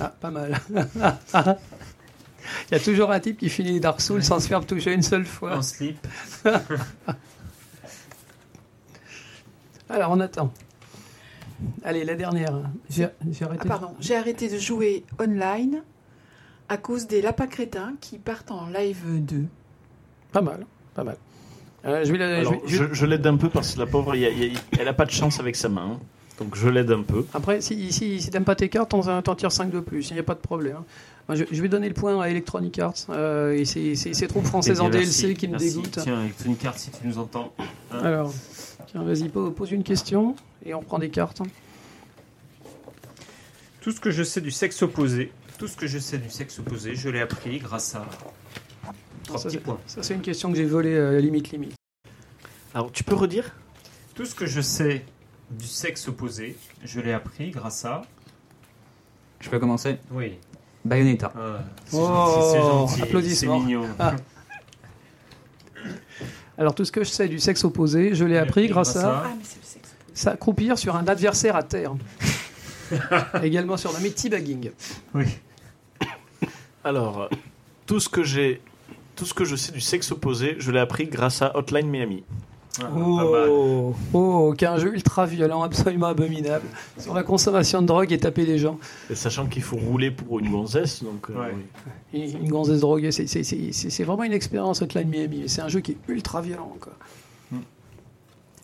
Ah, 0.00 0.12
pas 0.20 0.30
mal. 0.32 0.60
Il 2.70 2.74
y 2.74 2.76
a 2.76 2.80
toujours 2.80 3.10
un 3.10 3.20
type 3.20 3.38
qui 3.38 3.48
finit 3.48 3.80
Dark 3.80 4.00
Souls 4.00 4.22
sans 4.24 4.40
se 4.40 4.48
faire 4.48 4.64
toucher 4.66 4.92
une 4.94 5.02
seule 5.02 5.24
fois. 5.26 5.56
En 5.56 5.62
slip. 5.62 5.98
Alors, 9.88 10.10
on 10.12 10.20
attend. 10.20 10.52
Allez, 11.84 12.04
la 12.04 12.14
dernière. 12.14 12.54
J'ai 12.90 13.04
arrêté. 13.42 13.60
Ah, 13.64 13.66
pardon, 13.68 13.94
j'ai 14.00 14.16
arrêté 14.16 14.48
de 14.48 14.58
jouer 14.58 15.04
online 15.20 15.82
à 16.68 16.76
cause 16.78 17.06
des 17.06 17.20
lapins 17.22 17.46
crétins 17.46 17.94
qui 18.00 18.18
partent 18.18 18.50
en 18.50 18.66
live 18.68 19.02
2. 19.24 19.44
Pas 20.32 20.40
mal, 20.40 20.66
pas 20.94 21.04
mal. 21.04 21.16
Euh, 21.84 22.02
je 22.04 22.12
vais 22.12 22.18
la- 22.18 22.36
je 22.42 22.48
Alors, 22.48 22.52
vais- 22.52 22.60
je 22.66 22.82
vais- 22.82 22.88
je, 22.88 22.94
je 22.94 23.06
l'aide 23.06 23.26
un 23.26 23.36
peu 23.36 23.50
parce 23.50 23.74
que 23.74 23.80
la 23.80 23.86
pauvre, 23.86 24.16
y 24.16 24.24
a- 24.24 24.30
il 24.30 24.52
y 24.54 24.56
a- 24.56 24.60
elle 24.80 24.88
a 24.88 24.94
pas 24.94 25.04
de 25.04 25.10
chance 25.10 25.38
avec 25.38 25.54
sa 25.54 25.68
main. 25.68 26.00
Donc, 26.38 26.56
je 26.56 26.68
l'aide 26.68 26.90
un 26.90 27.02
peu. 27.02 27.24
Après, 27.32 27.60
si, 27.60 27.92
si, 27.92 28.20
si 28.20 28.30
t'aimes 28.30 28.44
pas 28.44 28.56
tes 28.56 28.68
cartes, 28.68 28.90
t'en 28.90 29.22
t'en 29.22 29.34
tires 29.36 29.52
5 29.52 29.70
de 29.70 29.80
plus, 29.80 30.10
il 30.10 30.14
n'y 30.14 30.18
a 30.20 30.24
pas 30.24 30.34
de 30.34 30.40
problème. 30.40 30.78
Moi, 31.28 31.36
je, 31.36 31.44
je 31.50 31.62
vais 31.62 31.68
donner 31.68 31.88
le 31.88 31.94
point 31.94 32.20
à 32.20 32.28
Electronic 32.28 32.78
Arts. 32.80 32.94
Euh, 33.10 33.52
et 33.54 33.64
c'est 33.64 33.94
c'est 33.94 34.12
ces 34.14 34.26
troupes 34.26 34.44
françaises 34.44 34.80
en 34.80 34.88
Eh 34.88 34.90
DLC 34.90 35.28
merci, 35.28 35.34
qui 35.38 35.48
me 35.48 35.56
dégoûtent. 35.56 35.98
Tiens, 36.02 36.22
Electronic 36.22 36.64
Arts, 36.64 36.78
si 36.78 36.90
tu 36.90 37.06
nous 37.06 37.18
entends. 37.18 37.54
Hein. 37.92 37.98
Alors, 38.02 38.34
tiens, 38.88 39.04
vas-y, 39.04 39.28
po- 39.28 39.50
pose 39.52 39.70
une 39.72 39.84
question 39.84 40.34
et 40.66 40.74
on 40.74 40.82
prend 40.82 40.98
des 40.98 41.08
cartes. 41.08 41.40
Tout 43.80 43.92
ce 43.92 44.00
que 44.00 44.10
je 44.10 44.22
sais 44.22 44.40
du 44.40 44.50
sexe 44.50 44.82
opposé, 44.82 45.30
tout 45.58 45.68
ce 45.68 45.76
que 45.76 45.86
je 45.86 45.98
sais 45.98 46.18
du 46.18 46.30
sexe 46.30 46.58
opposé, 46.58 46.94
je 46.94 47.08
l'ai 47.10 47.20
appris 47.20 47.58
grâce 47.58 47.94
à 47.94 48.06
trois 49.24 49.38
Ça, 49.38 49.44
petits 49.48 49.56
c'est- 49.56 49.62
points. 49.62 49.78
Ça, 49.86 50.02
c'est 50.02 50.14
une 50.14 50.20
question 50.22 50.50
que 50.50 50.56
j'ai 50.56 50.64
volée 50.64 50.96
à 50.98 51.12
la 51.12 51.20
limite 51.20 51.50
limite. 51.52 51.74
Alors, 52.74 52.90
tu 52.92 53.04
peux 53.04 53.14
redire? 53.14 53.54
Tout 54.14 54.24
ce 54.24 54.34
que 54.34 54.46
je 54.46 54.60
sais 54.60 55.04
du 55.50 55.66
sexe 55.66 56.08
opposé, 56.08 56.56
je 56.84 57.00
l'ai 57.00 57.12
appris 57.12 57.50
grâce 57.50 57.84
à. 57.84 58.02
Je 59.40 59.50
peux 59.50 59.58
commencer 59.58 59.98
Oui. 60.10 60.38
Bayonetta. 60.84 61.32
Ah, 61.36 61.64
c'est 61.86 61.96
Oh, 61.98 62.86
gentil, 62.88 63.34
c'est 63.34 63.46
mignon. 63.46 63.84
Ah. 63.98 64.14
Alors, 66.58 66.74
tout 66.74 66.84
ce 66.84 66.92
que 66.92 67.02
je 67.02 67.10
sais 67.10 67.28
du 67.28 67.38
sexe 67.38 67.64
opposé, 67.64 68.14
je 68.14 68.24
l'ai 68.24 68.38
appris 68.38 68.68
grâce 68.68 68.96
à 68.96 69.24
Ah, 69.26 69.32
mais 69.36 69.42
c'est 69.44 69.58
le 69.58 69.64
sexe. 69.64 69.94
s'accroupir 70.14 70.78
sur 70.78 70.94
un 70.96 71.06
adversaire 71.08 71.56
à 71.56 71.62
terre. 71.62 71.94
Également 73.42 73.76
sur 73.76 73.92
le 73.98 74.10
teabagging. 74.10 74.70
Oui. 75.14 75.24
Alors, 76.84 77.28
tout 77.86 78.00
ce 78.00 78.08
que 78.08 78.22
j'ai. 78.22 78.60
Tout 79.16 79.26
ce 79.26 79.34
que 79.34 79.44
je 79.44 79.54
sais 79.56 79.70
du 79.72 79.80
sexe 79.80 80.10
opposé, 80.10 80.56
je 80.58 80.72
l'ai 80.72 80.80
appris 80.80 81.06
grâce 81.06 81.40
à 81.40 81.56
Hotline 81.56 81.88
Miami. 81.88 82.24
Ah. 82.82 82.90
Oh, 82.96 83.94
oh, 84.12 84.54
qu'un 84.58 84.78
jeu 84.78 84.94
ultra 84.94 85.26
violent, 85.26 85.62
absolument 85.62 86.08
abominable, 86.08 86.64
sur 86.98 87.14
la 87.14 87.22
consommation 87.22 87.80
de 87.82 87.86
drogue 87.86 88.12
et 88.12 88.18
taper 88.18 88.44
des 88.46 88.58
gens. 88.58 88.78
Et 89.10 89.14
sachant 89.14 89.46
qu'il 89.46 89.62
faut 89.62 89.76
rouler 89.76 90.10
pour 90.10 90.40
une 90.40 90.50
gonzesse, 90.50 91.04
donc. 91.04 91.30
euh, 91.30 91.34
Ouais. 91.40 91.54
oui. 92.12 92.32
Une, 92.34 92.44
une 92.44 92.50
gonzesse 92.50 92.80
droguée, 92.80 93.12
c'est- 93.12 93.26
c'est- 93.28 93.44
c'est 93.44 93.70
c'est- 93.72 93.90
c'est 93.90 94.04
vraiment 94.04 94.24
une 94.24 94.32
expérience 94.32 94.82
Hotline 94.82 95.08
Miami. 95.08 95.44
C'est 95.46 95.62
un 95.62 95.68
jeu 95.68 95.80
qui 95.80 95.92
est 95.92 95.98
ultra 96.08 96.40
violent. 96.40 96.72
Quoi. 96.80 96.92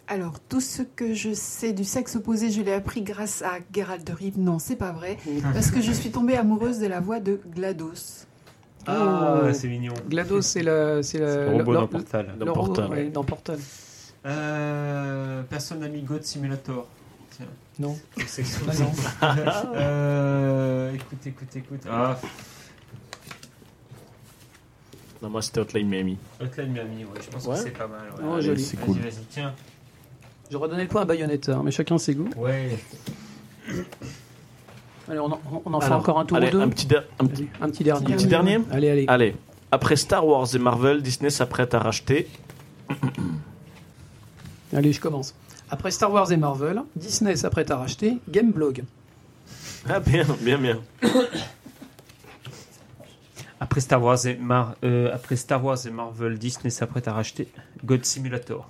Alors, 0.08 0.40
tout 0.40 0.60
ce 0.60 0.82
que 0.82 1.14
je 1.14 1.32
sais 1.32 1.72
du 1.72 1.84
sexe 1.84 2.16
opposé, 2.16 2.50
je 2.50 2.62
l'ai 2.62 2.72
appris 2.72 3.02
grâce 3.02 3.42
à 3.42 3.58
Geralt 3.72 4.04
de 4.04 4.12
Rive. 4.12 4.40
Non, 4.40 4.58
c'est 4.58 4.74
pas 4.74 4.90
vrai. 4.90 5.18
Parce 5.54 5.70
que 5.70 5.80
je 5.80 5.92
suis 5.92 6.10
tombée 6.10 6.36
amoureuse 6.36 6.80
de 6.80 6.86
la 6.88 6.98
voix 6.98 7.20
de 7.20 7.40
GLaDOS. 7.54 8.26
Ah, 8.88 9.42
Oh. 9.44 9.52
c'est 9.52 9.68
mignon. 9.68 9.92
GLaDOS, 10.08 10.42
c'est 10.42 10.62
la, 10.64 11.00
c'est 11.04 11.18
la- 11.20 11.44
Le 11.50 11.56
robot 11.58 11.70
le- 11.70 11.74
dans 11.76 11.80
le- 11.82 11.86
Portal. 11.86 12.34
Dans 12.40 12.52
Portal, 12.52 12.90
ouais. 12.90 13.04
dans 13.10 13.22
Portal. 13.22 13.58
Euh, 14.26 15.42
personne 15.48 15.80
n'a 15.80 15.88
mis 15.88 16.02
God 16.02 16.22
Simulator. 16.24 16.86
Tiens, 17.30 17.46
Non. 17.78 17.96
c'est 18.26 18.44
Ah 18.68 18.72
non. 18.78 18.92
euh, 19.76 20.92
écoute, 20.94 21.26
écoute, 21.26 21.56
écoute. 21.56 21.80
Ah, 21.90 22.18
Non, 25.22 25.28
moi, 25.30 25.42
c'était 25.42 25.60
Hotline 25.60 25.88
Miami. 25.88 26.16
Hotline 26.40 26.72
Miami, 26.72 27.04
ouais, 27.04 27.20
je 27.22 27.28
pense 27.30 27.46
Ouais. 27.46 27.54
que 27.54 27.60
c'est 27.60 27.70
pas 27.70 27.86
mal. 27.86 28.00
Ouais. 28.18 28.24
Oh, 28.36 28.40
joli. 28.40 28.62
C'est 28.62 28.76
vas-y, 28.78 28.86
cool. 28.86 28.98
Vas-y, 28.98 29.24
tiens. 29.30 29.54
J'aurais 30.50 30.68
donné 30.68 30.82
le 30.82 30.88
point 30.88 31.02
à 31.02 31.04
Bayonetta, 31.04 31.56
hein, 31.56 31.62
mais 31.64 31.70
chacun 31.70 31.98
ses 31.98 32.14
goûts. 32.14 32.30
Ouais. 32.36 32.78
Allez, 35.08 35.18
on 35.20 35.26
en, 35.32 35.40
on 35.64 35.74
en 35.74 35.80
fait 35.80 35.92
encore 35.92 36.18
un 36.18 36.24
tour 36.24 36.36
allez, 36.38 36.48
ou 36.48 36.52
deux 36.52 36.60
un 36.60 36.68
petit, 36.68 36.86
der- 36.86 37.04
un 37.18 37.26
petit, 37.26 37.42
Allez, 37.42 37.50
un 37.62 37.68
petit 37.70 37.84
dernier. 37.84 38.12
un 38.12 38.16
petit 38.16 38.26
dernier 38.26 38.58
Allez, 38.70 38.90
allez. 38.90 39.04
Allez. 39.08 39.36
Après 39.70 39.96
Star 39.96 40.26
Wars 40.26 40.48
et 40.54 40.58
Marvel, 40.58 41.02
Disney 41.02 41.30
s'apprête 41.30 41.74
à 41.74 41.78
racheter. 41.80 42.28
Allez, 44.72 44.92
je 44.92 45.00
commence. 45.00 45.34
Après 45.70 45.90
Star 45.90 46.12
Wars 46.12 46.30
et 46.32 46.36
Marvel, 46.36 46.82
Disney 46.96 47.36
s'apprête 47.36 47.70
à 47.70 47.76
racheter 47.76 48.18
Gameblog. 48.28 48.82
Ah, 49.88 50.00
bien, 50.00 50.24
bien, 50.40 50.58
bien. 50.58 50.78
Après 53.60 53.80
Star 53.80 54.02
Wars 54.02 54.26
et 54.26 54.36
Mar 54.36 54.74
euh, 54.84 55.10
après 55.14 55.36
Star 55.36 55.62
Wars 55.64 55.78
et 55.86 55.90
Marvel, 55.90 56.38
Disney 56.38 56.70
s'apprête 56.70 57.08
à 57.08 57.12
racheter 57.12 57.48
God 57.84 58.04
Simulator. 58.04 58.68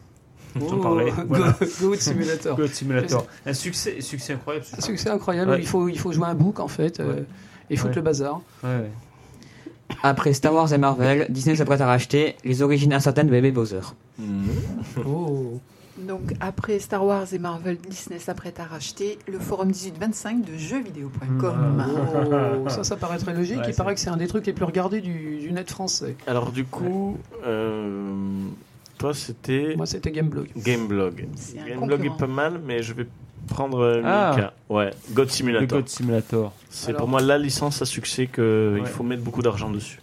Oh. 0.60 0.64
Go- 0.64 1.00
Voilà. 1.28 1.54
Goat 1.80 1.94
Simulator. 1.96 2.56
God 2.56 2.72
Simulator. 2.74 3.24
Un 3.46 3.52
succès, 3.54 4.00
succès 4.00 4.32
incroyable. 4.32 4.66
Un 4.76 4.80
succès 4.80 5.08
incroyable. 5.10 5.52
Ouais. 5.52 5.60
Il, 5.60 5.66
faut, 5.66 5.88
il 5.88 5.98
faut 5.98 6.10
jouer 6.10 6.26
un 6.26 6.34
book 6.34 6.58
en 6.58 6.66
fait 6.66 6.98
euh, 6.98 7.14
Ouais. 7.18 7.24
et 7.70 7.76
foutre 7.76 7.90
Ouais. 7.90 7.96
le 7.96 8.02
bazar. 8.02 8.40
Ouais, 8.64 8.68
ouais. 8.80 8.90
Après 10.02 10.32
Star 10.32 10.52
Wars 10.54 10.72
et 10.72 10.78
Marvel, 10.78 11.26
Disney 11.30 11.54
s'apprête 11.54 11.80
à 11.80 11.86
racheter 11.86 12.36
les 12.44 12.62
origines 12.62 12.92
incertaines 12.92 13.26
de 13.28 13.32
Baby 13.32 13.52
Bowser. 13.52 13.80
Oh. 15.06 15.60
Donc, 16.06 16.32
après 16.40 16.78
Star 16.78 17.04
Wars 17.04 17.26
et 17.32 17.38
Marvel, 17.38 17.76
Disney 17.78 18.18
s'apprête 18.18 18.58
à 18.60 18.64
racheter 18.64 19.18
le 19.30 19.38
forum 19.38 19.68
1825 19.68 20.44
de 20.44 20.56
jeuxvideo.com. 20.56 21.84
Oh, 22.64 22.68
ça, 22.68 22.84
ça 22.84 22.96
paraîtrait 22.96 23.34
logique. 23.34 23.58
Ouais, 23.58 23.68
Il 23.70 23.74
paraît 23.74 23.94
que 23.94 24.00
c'est 24.00 24.10
un 24.10 24.16
des 24.16 24.26
trucs 24.26 24.46
les 24.46 24.52
plus 24.52 24.64
regardés 24.64 25.00
du, 25.00 25.38
du 25.38 25.52
net 25.52 25.70
français. 25.70 26.16
Alors, 26.26 26.52
du 26.52 26.64
coup, 26.64 27.18
euh, 27.46 28.14
toi, 28.98 29.14
c'était 29.14 29.74
Moi, 29.76 29.86
c'était 29.86 30.10
Gameblog. 30.10 30.48
Gameblog. 30.56 31.26
Gameblog 31.66 32.06
est 32.06 32.16
pas 32.18 32.26
mal, 32.26 32.60
mais 32.64 32.82
je 32.82 32.92
vais 32.94 33.06
prendre 33.48 33.80
euh, 33.80 34.02
Ah. 34.04 34.52
Ouais, 34.68 34.90
God 35.12 35.26
Le 35.26 35.30
Simulator. 35.32 35.78
God 35.78 35.88
Simulator. 35.88 36.52
C'est 36.70 36.88
Alors- 36.90 37.00
pour 37.00 37.08
moi 37.08 37.20
la 37.20 37.38
licence 37.38 37.82
à 37.82 37.84
succès 37.86 38.26
qu'il 38.26 38.42
Ouais. 38.44 38.84
faut 38.86 39.02
mettre 39.02 39.22
beaucoup 39.22 39.42
d'argent 39.42 39.70
dessus. 39.70 40.00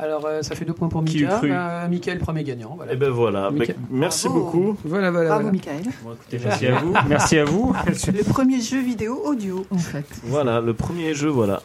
Alors, 0.00 0.26
euh, 0.26 0.42
ça 0.42 0.54
fait 0.54 0.64
deux 0.64 0.72
points 0.74 0.88
pour 0.88 1.04
Qui 1.04 1.18
eût 1.18 1.24
Mika. 1.24 1.36
cru 1.38 1.50
Euh, 1.52 1.88
Mickaël, 1.88 2.18
premier 2.18 2.44
gagnant. 2.44 2.74
Voilà, 2.76 2.92
Et 2.92 2.96
ben 2.96 3.10
voilà. 3.10 3.50
Mika. 3.50 3.72
Merci 3.90 4.28
Bravo. 4.28 4.44
beaucoup. 4.44 4.76
voilà, 4.84 5.10
voilà. 5.10 5.28
Bravo, 5.28 5.42
voilà. 5.50 5.52
Michael. 5.52 5.82
Bon, 6.04 6.12
écoutez, 6.12 6.38
merci 6.44 6.66
à 6.66 6.74
vous. 6.78 6.94
Merci 7.08 7.38
à 7.38 7.44
vous. 7.44 7.74
Le 7.86 8.22
premier 8.24 8.60
jeu 8.60 8.80
vidéo 8.80 9.20
audio, 9.24 9.66
en 9.70 9.78
fait. 9.78 10.06
Voilà, 10.24 10.60
le 10.60 10.72
premier 10.74 11.14
jeu, 11.14 11.28
voilà. 11.28 11.62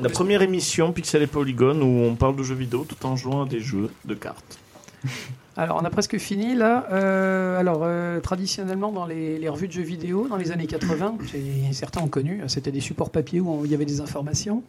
La 0.00 0.08
première 0.08 0.42
émission 0.42 0.92
Pixel 0.92 1.22
et 1.22 1.26
Polygon 1.26 1.80
où 1.80 2.04
on 2.04 2.14
parle 2.14 2.36
de 2.36 2.42
jeux 2.44 2.54
vidéo 2.54 2.84
tout 2.88 3.04
en 3.06 3.16
jouant 3.16 3.42
à 3.44 3.48
des 3.48 3.60
jeux 3.60 3.90
de 4.04 4.14
cartes. 4.14 4.58
Alors, 5.56 5.78
on 5.82 5.84
a 5.84 5.90
presque 5.90 6.18
fini 6.18 6.54
là. 6.54 6.86
Euh, 6.92 7.58
alors, 7.58 7.80
euh, 7.82 8.20
traditionnellement, 8.20 8.92
dans 8.92 9.06
les, 9.06 9.38
les 9.40 9.48
revues 9.48 9.66
de 9.66 9.72
jeux 9.72 9.82
vidéo, 9.82 10.28
dans 10.28 10.36
les 10.36 10.52
années 10.52 10.68
80, 10.68 11.16
j'ai- 11.32 11.72
certains 11.72 12.00
ont 12.00 12.06
connu, 12.06 12.42
c'était 12.46 12.70
des 12.70 12.78
supports 12.78 13.10
papier 13.10 13.40
où 13.40 13.50
on- 13.50 13.64
il 13.64 13.70
y 13.72 13.74
avait 13.74 13.84
des 13.84 14.00
informations. 14.00 14.62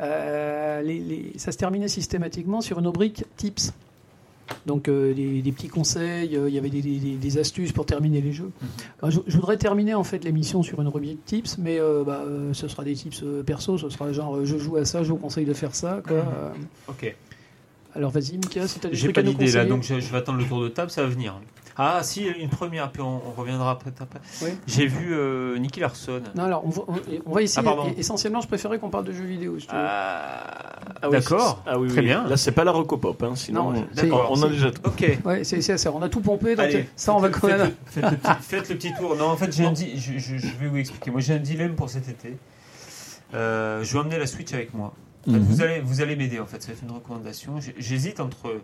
Euh, 0.00 0.82
les- 0.82 0.98
les- 1.00 1.32
ça 1.38 1.52
se 1.52 1.58
terminait 1.58 1.88
systématiquement 1.88 2.60
sur 2.60 2.78
une 2.78 2.86
rubrique 2.86 3.24
tips. 3.36 3.72
Donc, 4.66 4.88
euh, 4.88 5.14
des, 5.14 5.40
des 5.40 5.52
petits 5.52 5.68
conseils, 5.68 6.36
euh, 6.36 6.48
il 6.50 6.54
y 6.54 6.58
avait 6.58 6.68
des, 6.68 6.82
des- 6.82 6.98
des 7.16 7.38
astuces 7.38 7.72
pour 7.72 7.86
terminer 7.86 8.20
les 8.20 8.32
jeux. 8.32 8.50
Alors, 9.00 9.10
je, 9.10 9.20
je 9.26 9.36
voudrais 9.36 9.56
terminer 9.56 9.94
en 9.94 10.04
fait 10.04 10.22
l'émission 10.22 10.62
sur 10.62 10.80
une 10.82 10.88
rubrique 10.88 11.24
tips, 11.24 11.56
mais 11.58 11.78
bah, 12.04 12.24
ce 12.52 12.68
sera 12.68 12.84
des 12.84 12.94
tips 12.94 13.24
perso, 13.46 13.78
ce 13.78 13.88
sera 13.88 14.12
genre 14.12 14.44
je 14.44 14.58
joue 14.58 14.76
à 14.76 14.84
ça, 14.84 15.02
je 15.02 15.10
vous 15.12 15.16
conseille 15.16 15.46
de 15.46 15.54
faire 15.54 15.74
ça. 15.74 16.02
Quoi. 16.06 16.16
Euh, 16.16 16.50
Ok. 16.88 17.14
alors, 17.94 18.10
vas-y, 18.10 18.32
Mika, 18.36 18.68
si 18.68 18.80
tu 18.80 18.86
as 18.86 18.90
des 18.90 18.96
J'ai 18.96 19.12
pas 19.12 19.22
d'idée 19.22 19.50
là, 19.52 19.64
donc 19.64 19.82
je, 19.82 19.98
je 20.00 20.10
vais 20.12 20.18
attendre 20.18 20.38
le 20.38 20.44
tour 20.44 20.60
de 20.62 20.68
table, 20.68 20.90
ça 20.90 21.02
va 21.02 21.08
venir. 21.08 21.40
Ah, 21.76 22.00
si, 22.02 22.24
une 22.24 22.48
première, 22.48 22.90
puis 22.92 23.02
on, 23.02 23.20
on 23.26 23.32
reviendra 23.40 23.72
après. 23.72 23.90
après. 23.98 24.20
Oui. 24.42 24.50
J'ai 24.66 24.86
vu 24.86 25.12
euh, 25.12 25.58
Nicky 25.58 25.80
Larson. 25.80 26.22
Non, 26.36 26.44
alors, 26.44 26.64
on 26.64 26.70
va, 26.70 26.82
on- 26.88 26.94
on 27.26 27.32
va 27.32 27.42
ici. 27.42 27.58
Ah, 27.64 27.76
essentiellement, 27.96 28.40
je 28.40 28.46
préférais 28.46 28.78
qu'on 28.78 28.90
parle 28.90 29.04
de 29.06 29.12
jeux 29.12 29.24
vidéo. 29.24 29.58
si. 29.58 29.66
Ah, 29.70 30.76
Ah 31.02 31.08
oui, 31.10 31.18
D'accord, 31.18 31.62
c'est- 31.64 31.70
Ah 31.72 31.78
oui, 31.78 31.88
très 31.88 32.00
oui. 32.00 32.06
bien. 32.06 32.26
Là, 32.28 32.36
c'est 32.36 32.52
pas 32.52 32.64
la 32.64 32.70
recopop, 32.72 33.20
hein, 33.22 33.32
sinon. 33.34 33.72
Non, 33.72 33.86
on- 34.30 34.42
a 34.42 34.48
déjà 34.48 34.70
tout. 34.70 34.82
Ok. 34.84 35.18
Ouais, 35.24 35.42
c'est 35.44 35.60
ça. 35.60 35.90
On 35.92 36.00
a 36.02 36.08
tout 36.08 36.20
pompé, 36.20 36.54
donc 36.54 36.64
Allez, 36.66 36.88
ça, 36.96 37.14
on 37.14 37.18
va 37.18 37.28
faites 37.28 37.40
quand 37.40 37.48
le- 37.48 37.56
même. 37.58 37.72
Faites, 37.86 38.04
le 38.10 38.16
petit, 38.16 38.32
faites 38.42 38.68
le 38.68 38.76
petit 38.76 38.94
tour. 38.94 39.16
Non, 39.16 39.26
en 39.30 39.36
fait, 39.36 39.52
j'ai 39.52 39.64
un 39.66 39.72
di- 39.72 39.98
je, 39.98 40.18
je- 40.18 40.36
je 40.38 40.54
vais 40.56 40.68
vous 40.68 40.76
expliquer. 40.76 41.10
Moi, 41.10 41.20
j'ai 41.20 41.34
un 41.34 41.38
dilemme 41.38 41.74
pour 41.74 41.90
cet 41.90 42.08
été. 42.08 42.36
Euh, 43.34 43.82
je 43.82 43.92
vais 43.92 43.98
emmener 43.98 44.18
la 44.18 44.26
Switch 44.26 44.52
avec 44.54 44.72
moi. 44.74 44.94
En 45.26 45.32
fait, 45.32 45.38
Mhm. 45.38 45.44
Vous 45.44 45.62
allez, 45.62 45.80
vous 45.80 46.00
allez 46.02 46.14
m'aider, 46.16 46.38
en 46.38 46.46
fait. 46.46 46.62
Ça 46.62 46.68
va 46.68 46.74
être 46.74 46.82
une 46.82 46.92
recommandation. 46.94 47.54
J'hésite 47.78 48.20
entre 48.20 48.60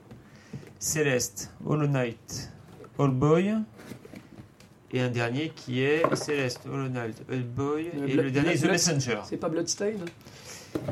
Céleste, 0.79 1.53
Hollow 1.67 1.87
Knight, 1.89 2.51
All 3.01 3.11
Boy 3.11 3.55
et 4.93 5.01
un 5.01 5.09
dernier 5.09 5.53
qui 5.55 5.81
est 5.83 6.03
Céleste, 6.17 6.61
Hollow 6.71 6.89
Knight, 6.89 7.23
All 7.31 7.43
Boy 7.45 7.87
Euh, 7.97 8.07
et 8.07 8.13
Bla- 8.15 8.23
le 8.25 8.31
dernier 8.31 8.51
Bla- 8.51 8.59
The 8.59 8.63
Bla- 8.63 8.73
Messenger. 8.73 9.19
C'est 9.25 9.37
pas 9.37 9.49
Bloodstain 9.49 9.93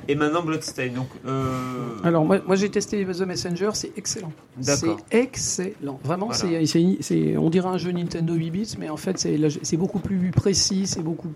Et 0.09 0.15
maintenant 0.15 0.43
Bloodstain. 0.43 0.89
Donc, 0.89 1.09
euh, 1.27 1.97
Alors, 2.05 2.25
moi, 2.25 2.41
moi 2.47 2.57
j'ai 2.57 2.71
testé 2.71 3.05
The 3.05 3.21
Messenger, 3.23 3.71
c'est 3.75 3.97
excellent. 3.99 4.33
C'est 4.61 4.87
excellent. 5.11 6.01
Vraiment, 6.03 6.29
Voilà. 6.31 6.65
c'est, 6.67 7.37
on 7.37 7.51
dirait 7.51 7.69
un 7.69 7.79
jeu 7.79 7.91
Nintendo 7.93 8.35
8 8.35 8.51
bits, 8.51 8.75
mais 8.79 8.89
en 8.89 8.97
fait, 8.97 9.19
c'est, 9.19 9.77
beaucoup 9.77 9.99
plus 10.01 10.31
précis, 10.31 10.87
c'est 10.87 11.03
beaucoup. 11.03 11.33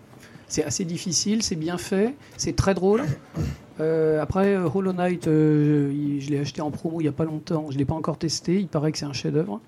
C'est 0.49 0.65
assez 0.65 0.85
difficile, 0.85 1.43
c'est 1.43 1.57
bien 1.57 1.79
fait, 1.79 2.15
c'est 2.37 2.55
très 2.55 2.75
drôle. 2.75 3.03
Euh, 3.81 4.21
après, 4.21 4.57
Hollow 4.57 4.93
Knight, 4.93 5.27
euh, 5.27 5.91
il- 5.95 6.21
je 6.21 6.31
l'ai 6.31 6.39
acheté 6.41 6.61
en 6.61 6.71
promo 6.71 7.01
il 7.01 7.05
n'y 7.05 7.09
a 7.09 7.13
pas 7.13 7.25
longtemps, 7.25 7.67
je 7.71 7.75
ne 7.75 7.79
l'ai 7.79 7.85
pas 7.87 7.95
encore 7.95 8.19
testé, 8.19 8.61
il 8.61 8.69
paraît 8.69 8.93
que 8.93 8.99
c'est 8.99 9.07
un 9.07 9.13
chef-d'œuvre. 9.15 9.61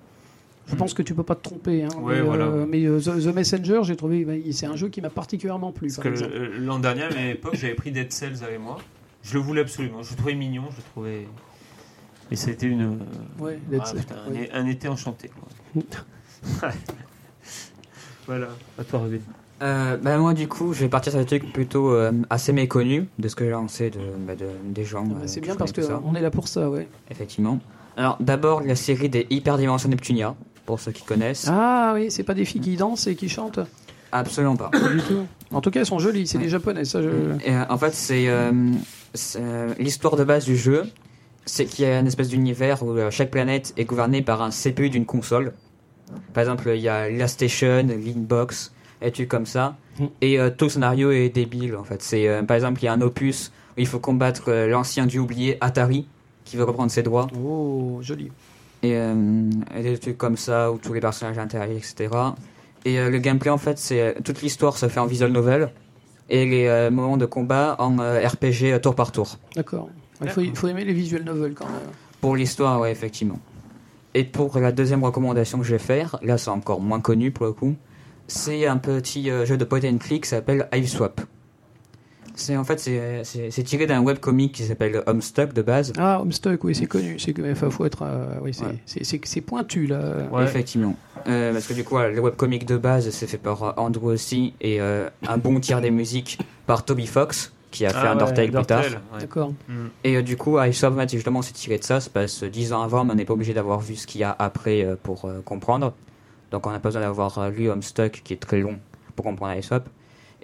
Je 0.67 0.77
pense 0.77 0.95
que 0.95 1.03
tu 1.03 1.15
peux 1.15 1.23
pas 1.23 1.35
te 1.35 1.43
tromper. 1.43 1.85
Hein, 1.85 1.89
Ouais, 2.01 2.15
mais 2.17 2.21
voilà. 2.23 2.45
euh, 2.47 2.67
mais, 2.69 2.85
euh, 2.87 2.99
The, 2.99 3.21
The 3.23 3.35
Messenger, 3.35 3.81
j'ai 3.83 3.97
trouvé, 3.97 4.25
bah, 4.25 4.33
c'est 4.53 4.67
un 4.67 4.77
jeu 4.77 4.89
qui 4.89 5.01
m'a 5.03 5.11
particulièrement 5.11 5.73
plu. 5.73 5.89
Parce 5.89 5.97
par 5.97 6.05
que 6.29 6.35
le- 6.35 6.59
l'an 6.59 6.79
dernier, 6.79 7.03
à 7.03 7.09
l'époque, 7.11 7.55
j'avais 7.57 7.75
pris 7.75 7.91
Dead 7.93 8.11
Cells 8.13 8.43
avec 8.43 8.59
moi. 8.61 8.79
Je 9.23 9.35
le 9.35 9.41
voulais 9.41 9.61
absolument. 9.61 10.03
Je 10.03 10.11
le 10.13 10.17
trouvais 10.17 10.35
mignon. 10.35 10.65
Je 10.71 10.77
le 10.79 10.83
trouvais. 10.93 11.27
Et 12.31 12.37
c'était 12.37 12.67
une. 12.67 12.99
Ouais, 13.39 13.59
Dead 13.69 13.81
Ah, 13.83 13.87
Cells, 13.87 13.99
putain, 14.01 14.15
un, 14.27 14.33
ouais. 14.33 14.51
un 14.53 14.67
été 14.67 14.89
enchanté. 14.89 15.31
voilà. 18.27 18.49
À 18.79 18.85
toi, 18.85 19.01
Ruben. 19.01 19.21
Euh, 19.63 19.97
bah, 19.97 20.19
moi, 20.19 20.35
du 20.35 20.49
coup, 20.49 20.73
je 20.73 20.81
vais 20.81 20.89
partir 20.89 21.13
sur 21.13 21.21
des 21.21 21.27
trucs 21.27 21.53
plutôt 21.53 21.91
euh, 21.93 22.13
assez 22.31 22.53
méconnus 22.53 23.05
de 23.19 23.29
ce 23.29 23.37
que 23.37 23.49
j'en 23.49 23.69
sais 23.69 23.91
de, 23.91 23.99
bah, 24.27 24.35
de- 24.35 24.47
des 24.65 24.85
gens. 24.85 25.05
Ah 25.11 25.15
bah, 25.15 25.21
euh, 25.23 25.27
c'est 25.27 25.41
bien 25.41 25.55
parce 25.57 25.73
qu'on 25.73 26.15
est 26.15 26.21
là 26.21 26.31
pour 26.31 26.49
ça, 26.49 26.69
ouais. 26.69 26.89
Effectivement. 27.11 27.61
Alors, 27.97 28.17
d'abord, 28.21 28.63
la 28.63 28.75
série 28.75 29.09
des 29.09 29.27
Hyperdimensions 29.31 29.89
Neptunia, 29.89 30.35
pour 30.67 30.81
ceux 30.81 30.93
qui 30.93 31.03
connaissent. 31.03 31.47
Ah 31.49 31.93
oui, 31.95 32.11
c'est 32.11 32.23
pas 32.23 32.35
des 32.35 32.45
filles 32.45 32.61
qui 32.61 32.77
dansent 32.77 33.07
et 33.07 33.17
qui 33.17 33.29
chantent 33.29 33.61
Absolument 34.13 34.57
pas. 34.57 34.69
Pas 34.71 34.89
du 34.89 35.01
tout. 35.01 35.27
En 35.53 35.61
tout 35.61 35.71
cas, 35.71 35.81
elles 35.81 35.87
sont 35.87 35.99
jolies, 35.99 36.27
c'est 36.27 36.39
des 36.39 36.49
japonais, 36.49 36.85
ça 36.85 37.03
je... 37.03 37.09
Et, 37.45 37.55
euh, 37.55 37.65
en 37.69 37.79
fait, 37.79 37.95
c'est 37.95 38.29
euh, 38.29 38.53
euh, 39.37 39.75
l'histoire 39.79 40.17
de 40.17 40.25
base 40.25 40.45
du 40.45 40.57
jeu. 40.57 40.85
C'est 41.47 41.67
qu'il 41.67 41.85
y 41.85 41.89
a 41.89 41.99
une 41.99 42.07
espèce 42.07 42.29
d'univers 42.29 42.83
où 42.83 42.97
chaque 43.11 43.31
planète 43.31 43.75
est 43.77 43.85
gouvernée 43.85 44.23
par 44.23 44.41
un 44.41 44.51
CPU 44.51 44.89
d'une 44.89 45.05
console. 45.05 45.53
Par 46.33 46.43
exemple, 46.43 46.71
il 46.75 46.81
y 46.81 46.89
a 46.89 47.11
la 47.11 47.29
station, 47.29 47.87
l'inbox, 47.87 48.73
et 49.05 49.13
trucs 49.13 49.29
comme 49.29 49.47
ça? 49.47 49.77
Mm. 49.99 50.05
Et 50.21 50.41
euh, 50.41 50.51
tout 50.51 50.69
scénario 50.69 51.11
est 51.11 51.29
débile, 51.29 51.77
en 51.77 51.85
fait. 51.85 52.03
C'est 52.03 52.29
euh, 52.29 52.43
par 52.43 52.57
exemple, 52.57 52.83
il 52.83 52.87
y 52.87 52.89
a 52.89 52.93
un 52.93 53.01
opus 53.01 53.53
où 53.77 53.81
il 53.81 53.87
faut 53.87 53.99
combattre 53.99 54.45
euh, 54.49 54.67
l'ancien 54.67 55.07
dieu 55.07 55.21
oublié 55.21 55.59
Atari, 55.61 56.07
qui 56.45 56.57
veut 56.57 56.65
reprendre 56.65 56.91
ses 56.91 57.03
droits. 57.03 57.29
Oh, 57.39 57.99
joli. 58.03 58.31
Et, 58.85 58.93
euh, 58.97 59.51
et 59.75 59.83
des 59.83 59.99
trucs 59.99 60.19
comme 60.19 60.37
ça 60.37 60.71
où 60.71 60.77
tous 60.77 60.93
les 60.93 61.01
personnages 61.01 61.39
interagissent, 61.39 61.93
etc. 61.93 62.11
Et 62.85 62.99
euh, 62.99 63.09
le 63.09 63.19
gameplay, 63.19 63.51
en 63.51 63.57
fait, 63.57 63.79
c'est 63.79 64.01
euh, 64.01 64.13
toute 64.23 64.43
l'histoire 64.43 64.77
se 64.77 64.89
fait 64.89 65.01
en 65.01 65.07
visual 65.07 65.33
novel 65.33 65.71
et 66.29 66.45
les 66.45 66.67
euh, 66.67 66.91
moments 66.91 67.17
de 67.17 67.25
combat 67.25 67.77
en 67.79 67.99
euh, 67.99 68.27
RPG 68.27 68.65
euh, 68.65 68.79
tour 68.79 68.95
par 68.95 69.11
tour. 69.11 69.39
D'accord. 69.57 69.89
Il 70.23 70.29
faut, 70.29 70.43
faut 70.55 70.69
aimer 70.69 70.85
les 70.85 70.93
visual 70.93 71.23
novels 71.25 71.55
quand 71.55 71.65
même. 71.67 71.75
Pour 72.21 72.37
l'histoire, 72.37 72.81
ouais, 72.81 72.93
effectivement. 72.93 73.39
Et 74.15 74.25
pour 74.25 74.59
la 74.59 74.71
deuxième 74.71 75.03
recommandation 75.03 75.59
que 75.59 75.65
je 75.65 75.73
vais 75.73 75.79
faire, 75.79 76.19
là 76.23 76.39
c'est 76.39 76.51
encore 76.51 76.81
moins 76.81 77.01
connu 77.01 77.31
pour 77.31 77.47
le 77.47 77.53
coup, 77.53 77.75
c'est 78.27 78.67
un 78.67 78.77
petit 78.77 79.31
euh, 79.31 79.45
jeu 79.45 79.57
de 79.57 79.65
point 79.65 79.81
and 79.85 79.99
click 79.99 80.23
qui 80.23 80.29
s'appelle 80.29 80.69
Swap. 80.87 81.21
C'est 82.37 82.57
en 82.57 82.65
fait 82.65 82.79
c'est- 82.79 83.63
tiré 83.65 83.87
d'un 83.87 84.03
webcomic 84.03 84.53
qui 84.53 84.65
s'appelle 84.65 85.03
Homestuck 85.07 85.53
de 85.53 85.63
base. 85.63 85.93
Ah, 85.99 86.21
Homestuck, 86.21 86.65
oui, 86.65 86.75
c'est 86.75 86.87
connu. 86.87 87.17
C'est 87.19 87.35
enfin, 87.51 87.71
faut 87.71 87.85
être, 87.85 88.03
euh, 88.03 88.35
oui, 88.43 88.53
c'est 88.53 88.65
Ouais. 89.37 89.41
pointu 89.43 89.87
là. 89.87 90.01
Ouais. 90.33 90.45
Effectivement. 90.45 90.97
Euh, 91.29 91.53
parce 91.53 91.67
que 91.67 91.75
du 91.75 91.85
coup, 91.85 91.97
le 91.99 92.21
webcomic 92.21 92.67
de 92.67 92.77
base, 92.77 93.09
c'est 93.11 93.27
fait 93.27 93.39
par 93.39 93.63
euh, 93.63 93.73
Andrew 93.77 94.07
aussi, 94.13 94.53
et 94.61 94.81
euh, 94.81 95.09
un 95.27 95.39
bon 95.39 95.59
tiers 95.61 95.81
des 95.81 95.91
musiques 95.91 96.39
par 96.67 96.85
Toby 96.85 97.07
Fox, 97.07 97.53
qui 97.71 97.87
a 97.87 97.91
fait 97.91 97.97
Ah 98.07 98.13
Undertale 98.13 98.51
plus 98.51 98.67
tard. 98.67 98.85
D'accord. 99.19 99.53
Et 100.05 100.17
euh, 100.17 100.23
du 100.23 100.37
coup, 100.37 100.61
iSwap, 100.61 101.09
justement, 101.11 101.41
c'est 101.43 101.53
tiré 101.53 101.79
de 101.79 101.85
ça. 101.85 102.01
Ça 102.01 102.07
se 102.07 102.11
passe 102.11 102.43
euh, 102.43 102.49
10 102.51 102.73
ans 102.73 102.83
avant, 102.83 103.05
mais 103.05 103.13
on 103.13 103.17
n'est 103.17 103.25
pas 103.25 103.33
obligé 103.35 103.55
d'avoir 103.55 103.81
vu 103.81 103.97
ce 103.97 104.07
qu'il 104.07 104.21
y 104.21 104.25
a 104.25 104.35
après 104.39 104.85
euh, 104.85 104.97
pour 105.03 105.25
euh, 105.25 105.41
comprendre. 105.45 105.93
Donc 106.51 106.67
on 106.67 106.71
n'a 106.71 106.79
pas 106.79 106.89
besoin 106.91 107.03
d'avoir 107.03 107.51
lu 107.51 107.71
Homestuck, 107.71 108.21
qui 108.25 108.33
est 108.35 108.37
très 108.37 108.61
long, 108.61 108.79
pour 109.17 109.25
comprendre 109.25 109.55
iSwap. 109.59 109.89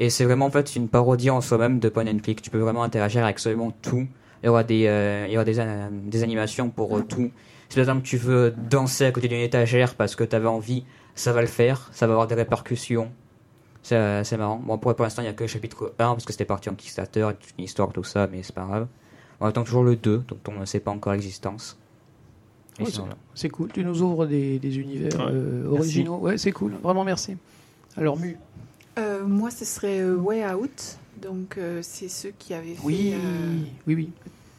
Et 0.01 0.09
c'est 0.11 0.25
vraiment 0.25 0.47
en 0.47 0.51
fait 0.51 0.75
une 0.77 0.89
parodie 0.89 1.31
en 1.31 1.41
soi-même 1.41 1.79
de 1.79 1.89
point 1.89 2.07
and 2.07 2.19
click. 2.23 2.41
Tu 2.43 2.51
peux 2.51 2.59
vraiment 2.59 2.83
interagir 2.83 3.23
avec 3.23 3.37
absolument 3.37 3.71
tout. 3.83 4.09
Il 4.43 4.47
y 4.47 4.49
aura 4.49 4.65
des, 4.65 4.87
euh, 4.87 5.27
il 5.29 5.33
y 5.33 5.37
aura 5.37 5.45
des, 5.45 5.59
euh, 5.61 5.89
des 5.93 6.23
animations 6.23 6.71
pour 6.71 6.97
euh, 6.97 7.03
tout. 7.03 7.31
Si 7.69 7.75
par 7.77 7.83
exemple 7.83 8.03
tu 8.03 8.17
veux 8.17 8.51
danser 8.71 9.05
à 9.05 9.13
côté 9.13 9.29
d'une 9.29 9.41
étagère 9.41 9.95
parce 9.95 10.17
que 10.17 10.25
tu 10.25 10.35
avais 10.35 10.49
envie, 10.49 10.85
ça 11.15 11.33
va 11.35 11.43
le 11.43 11.47
faire. 11.47 11.91
Ça 11.93 12.07
va 12.07 12.15
avoir 12.15 12.27
des 12.27 12.35
répercussions. 12.35 13.11
C'est 13.83 13.97
euh, 13.97 14.23
marrant. 14.39 14.57
Bon, 14.65 14.79
pour, 14.79 14.95
pour 14.95 15.05
l'instant, 15.05 15.21
il 15.23 15.27
n'y 15.27 15.31
a 15.31 15.35
que 15.35 15.45
le 15.45 15.49
chapitre 15.49 15.93
1 15.99 16.13
parce 16.13 16.25
que 16.25 16.33
c'était 16.33 16.45
parti 16.47 16.71
en 16.71 16.75
Kickstarter, 16.75 17.29
toute 17.39 17.55
une 17.59 17.65
histoire, 17.65 17.93
tout 17.93 18.05
ça, 18.05 18.27
mais 18.27 18.43
c'est 18.43 18.55
pas 18.55 18.65
grave. 18.65 18.87
On 19.41 19.47
attend 19.47 19.65
toujours 19.65 19.85
le 19.85 19.97
2, 19.97 20.19
donc 20.29 20.39
on 20.49 20.61
ne 20.61 20.65
sait 20.67 20.81
pas 20.81 20.91
encore 20.91 21.13
l'existence. 21.13 21.79
Ouais, 22.79 22.87
c'est- 23.35 23.49
cool. 23.51 23.71
Tu 23.73 23.85
nous 23.85 24.01
ouvres 24.03 24.27
des, 24.27 24.59
des 24.59 24.79
univers 24.79 25.13
Ouais. 25.19 25.33
euh, 25.33 25.63
Merci. 25.65 25.79
originaux. 25.79 26.19
Ouais, 26.19 26.39
c'est 26.39 26.53
cool. 26.53 26.73
Vraiment, 26.83 27.05
merci. 27.05 27.37
Alors, 27.97 28.19
Mu. 28.19 28.39
Euh, 28.99 29.25
moi, 29.25 29.51
ce 29.51 29.65
serait 29.65 30.01
euh, 30.01 30.17
Way 30.17 30.47
Out. 30.53 30.99
Donc, 31.21 31.59
euh, 31.59 31.81
c'est 31.83 32.09
ceux 32.09 32.33
qui 32.39 32.55
avaient 32.55 32.75
fait 32.75 32.85
Oui, 32.85 33.13
euh, 33.15 33.57
oui, 33.87 33.95
oui. 33.95 34.11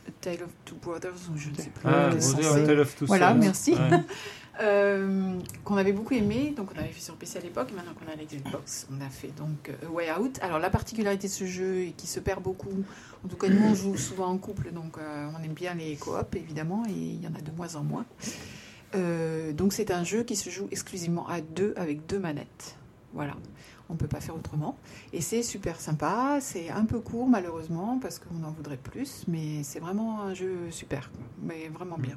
A 0.08 0.12
Tale 0.22 0.44
of 0.44 0.52
Two 0.66 0.76
Brothers, 0.82 1.14
ou 1.34 1.38
je 1.38 1.50
ne 1.50 1.56
sais 1.56 1.70
plus. 1.70 1.88
Ah, 1.88 2.12
c'est. 2.20 2.66
Tale 2.66 2.80
of 2.80 2.96
Two 2.96 3.06
Voilà, 3.08 3.32
Sons. 3.32 3.40
merci. 3.40 3.74
Ouais. 3.74 4.00
Euh, 4.60 5.40
qu'on 5.64 5.78
avait 5.78 5.94
beaucoup 5.94 6.14
aimé, 6.14 6.54
donc 6.56 6.70
on 6.76 6.78
avait 6.78 6.90
fait 6.90 7.02
sur 7.02 7.16
PC 7.16 7.40
à 7.40 7.42
l'époque, 7.42 7.70
maintenant 7.74 7.94
qu'on 7.94 8.12
a 8.12 8.16
la 8.16 8.26
Xbox, 8.26 8.86
on 8.92 9.02
a 9.04 9.10
fait 9.10 9.32
donc 9.36 9.70
euh, 9.70 9.88
A 9.88 9.90
Way 9.90 10.12
Out. 10.20 10.40
Alors 10.42 10.60
la 10.60 10.70
particularité 10.70 11.28
de 11.28 11.32
ce 11.32 11.46
jeu 11.46 11.86
est 11.86 11.92
qu'il 11.92 12.10
se 12.10 12.20
perd 12.20 12.44
beaucoup, 12.44 12.84
en 13.26 13.28
tout 13.28 13.38
cas 13.38 13.48
nous 13.48 13.64
on 13.66 13.74
joue 13.74 13.98
souvent 13.98 14.28
en 14.28 14.38
couple, 14.38 14.72
donc 14.72 14.98
euh, 14.98 15.30
on 15.36 15.42
aime 15.44 15.54
bien 15.54 15.74
les 15.74 15.96
coop 15.96 16.36
évidemment, 16.36 16.84
et 16.88 16.92
il 16.92 17.24
y 17.24 17.28
en 17.28 17.34
a 17.34 17.42
de 17.42 17.50
moins 17.56 17.76
en 17.76 17.84
moins. 17.84 18.06
Euh, 18.94 19.54
donc 19.54 19.74
c'est 19.74 19.90
un 19.90 20.04
jeu 20.04 20.24
qui 20.24 20.36
se 20.36 20.50
joue 20.50 20.68
exclusivement 20.70 21.28
à 21.28 21.42
deux 21.42 21.74
avec 21.78 22.06
deux 22.06 22.20
manettes. 22.20 22.76
Voilà, 23.14 23.36
on 23.92 23.94
ne 23.94 24.00
peut 24.00 24.08
pas 24.08 24.22
faire 24.22 24.36
autrement. 24.36 24.78
Et 25.14 25.22
c'est 25.22 25.44
super 25.44 25.80
sympa, 25.80 26.40
c'est 26.42 26.70
un 26.72 26.86
peu 26.86 27.00
court 27.00 27.28
malheureusement 27.28 28.00
parce 28.02 28.18
qu'on 28.20 28.44
en 28.44 28.52
voudrait 28.52 28.78
plus, 28.78 29.26
mais 29.28 29.62
c'est 29.64 29.80
vraiment 29.80 30.22
un 30.24 30.34
jeu 30.34 30.56
super, 30.72 31.12
mais 31.44 31.70
vraiment 31.74 31.98
bien. 32.00 32.16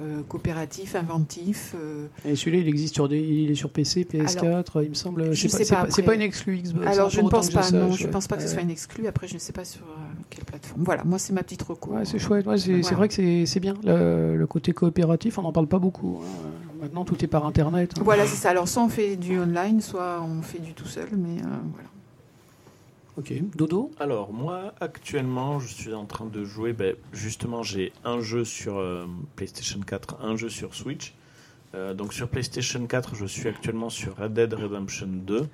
Euh, 0.00 0.22
coopératif, 0.28 0.94
inventif. 0.94 1.74
euh, 1.76 2.06
Et 2.24 2.36
celui-là, 2.36 2.58
il 2.62 2.68
existe 2.68 2.94
sur 2.94 3.08
des, 3.08 3.18
il 3.18 3.50
est 3.50 3.56
sur 3.56 3.68
PC, 3.70 4.04
PS4, 4.04 4.84
il 4.84 4.90
me 4.90 4.94
semble. 4.94 5.34
je 5.34 5.48
sais 5.48 5.48
sais 5.48 5.64
c'est 5.64 5.74
pas 5.74 5.90
c'est 5.90 6.02
pas 6.04 6.14
une 6.14 6.20
exclu 6.20 6.56
Xbox. 6.58 6.86
Alors 6.86 7.10
je 7.10 7.20
ne 7.20 7.28
pense 7.28 7.50
pas, 7.50 7.68
non, 7.72 7.88
sache, 7.90 7.98
je 8.00 8.04
ouais. 8.04 8.10
pense 8.12 8.28
pas 8.28 8.36
que 8.36 8.42
ce 8.42 8.48
soit 8.48 8.62
une 8.62 8.70
exclue. 8.70 9.08
Après, 9.08 9.26
je 9.26 9.34
ne 9.34 9.40
sais 9.40 9.52
pas 9.52 9.64
sur 9.64 9.82
euh, 9.82 9.94
quelle 10.30 10.44
plateforme. 10.44 10.84
Voilà, 10.84 11.02
moi 11.02 11.18
c'est 11.18 11.32
ma 11.32 11.42
petite 11.42 11.62
recours. 11.62 11.94
Ouais, 11.94 12.04
c'est 12.04 12.20
chouette. 12.20 12.46
C'est 12.58 12.80
Voilà. 12.80 12.96
vrai 12.96 13.08
que 13.08 13.14
c'est 13.14 13.44
c'est 13.46 13.58
bien. 13.58 13.74
Le, 13.82 14.36
le 14.36 14.46
côté 14.46 14.72
coopératif, 14.72 15.36
on 15.38 15.42
n'en 15.42 15.52
parle 15.52 15.66
pas 15.66 15.80
beaucoup. 15.80 16.20
hein. 16.22 16.67
Maintenant, 16.80 17.04
tout 17.04 17.22
est 17.24 17.28
par 17.28 17.46
Internet. 17.46 17.94
hein. 17.98 18.02
Voilà, 18.04 18.26
c'est 18.26 18.36
ça. 18.36 18.50
Alors 18.50 18.68
soit 18.68 18.82
on 18.82 18.88
fait 18.88 19.16
du 19.16 19.38
online, 19.38 19.80
soit 19.80 20.22
on 20.22 20.42
fait 20.42 20.58
du 20.60 20.72
tout 20.74 20.86
seul, 20.86 21.08
mais 21.12 21.40
euh, 21.42 21.46
voilà. 21.72 21.88
Ok. 23.16 23.32
Dodo? 23.56 23.90
Alors, 23.98 24.32
moi, 24.32 24.72
actuellement, 24.80 25.58
je 25.58 25.66
suis 25.66 25.92
en 25.92 26.04
train 26.04 26.26
de 26.26 26.44
jouer. 26.44 26.72
ben, 26.72 26.94
justement, 27.12 27.64
j'ai 27.64 27.92
un 28.04 28.20
jeu 28.20 28.44
sur 28.44 28.76
euh, 28.78 29.06
PlayStation 29.34 29.80
4, 29.80 30.18
un 30.22 30.36
jeu 30.36 30.48
sur 30.48 30.74
Switch. 30.74 31.14
Euh, 31.74 31.94
donc, 31.94 32.12
sur 32.14 32.28
PlayStation 32.28 32.86
4, 32.86 33.16
je 33.16 33.26
suis 33.26 33.48
actuellement 33.48 33.90
sur 33.90 34.16
Red 34.16 34.34
Dead 34.34 34.54
Redemption 34.54 35.08
2, 35.08 35.48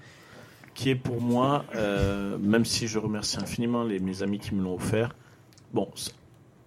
qui 0.74 0.90
est 0.90 0.94
pour 0.94 1.22
moi, 1.22 1.64
euh, 1.74 2.36
même 2.38 2.66
si 2.66 2.86
je 2.86 2.98
remercie 2.98 3.38
infiniment 3.38 3.82
les, 3.82 3.98
mes 3.98 4.22
amis 4.22 4.38
qui 4.40 4.54
me 4.54 4.62
l'ont 4.62 4.74
offert, 4.74 5.16
bon, 5.72 5.88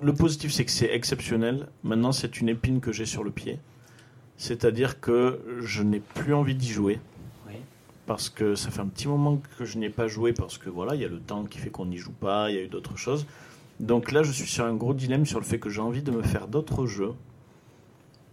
le 0.01 0.13
positif, 0.13 0.51
c'est 0.51 0.65
que 0.65 0.71
c'est 0.71 0.91
exceptionnel. 0.93 1.67
Maintenant, 1.83 2.11
c'est 2.11 2.41
une 2.41 2.49
épine 2.49 2.79
que 2.81 2.91
j'ai 2.91 3.05
sur 3.05 3.23
le 3.23 3.29
pied. 3.29 3.59
C'est-à-dire 4.37 4.99
que 4.99 5.41
je 5.59 5.83
n'ai 5.83 5.99
plus 5.99 6.33
envie 6.33 6.55
d'y 6.55 6.69
jouer 6.69 6.99
parce 8.07 8.29
que 8.29 8.55
ça 8.55 8.71
fait 8.71 8.79
un 8.79 8.87
petit 8.87 9.07
moment 9.07 9.39
que 9.57 9.65
je 9.65 9.77
n'y 9.77 9.85
ai 9.85 9.89
pas 9.89 10.07
joué 10.07 10.31
parce 10.31 10.57
que 10.57 10.69
voilà, 10.69 10.95
il 10.95 11.01
y 11.01 11.05
a 11.05 11.09
le 11.09 11.19
temps 11.19 11.43
qui 11.43 11.59
fait 11.59 11.69
qu'on 11.69 11.85
n'y 11.85 11.97
joue 11.97 12.13
pas, 12.13 12.49
il 12.49 12.55
y 12.55 12.59
a 12.59 12.63
eu 12.63 12.67
d'autres 12.67 12.97
choses. 12.97 13.27
Donc 13.81 14.11
là, 14.11 14.23
je 14.23 14.31
suis 14.31 14.47
sur 14.47 14.65
un 14.65 14.73
gros 14.73 14.93
dilemme 14.93 15.25
sur 15.25 15.39
le 15.39 15.45
fait 15.45 15.59
que 15.59 15.69
j'ai 15.69 15.81
envie 15.81 16.01
de 16.01 16.11
me 16.11 16.23
faire 16.23 16.47
d'autres 16.47 16.85
jeux. 16.87 17.13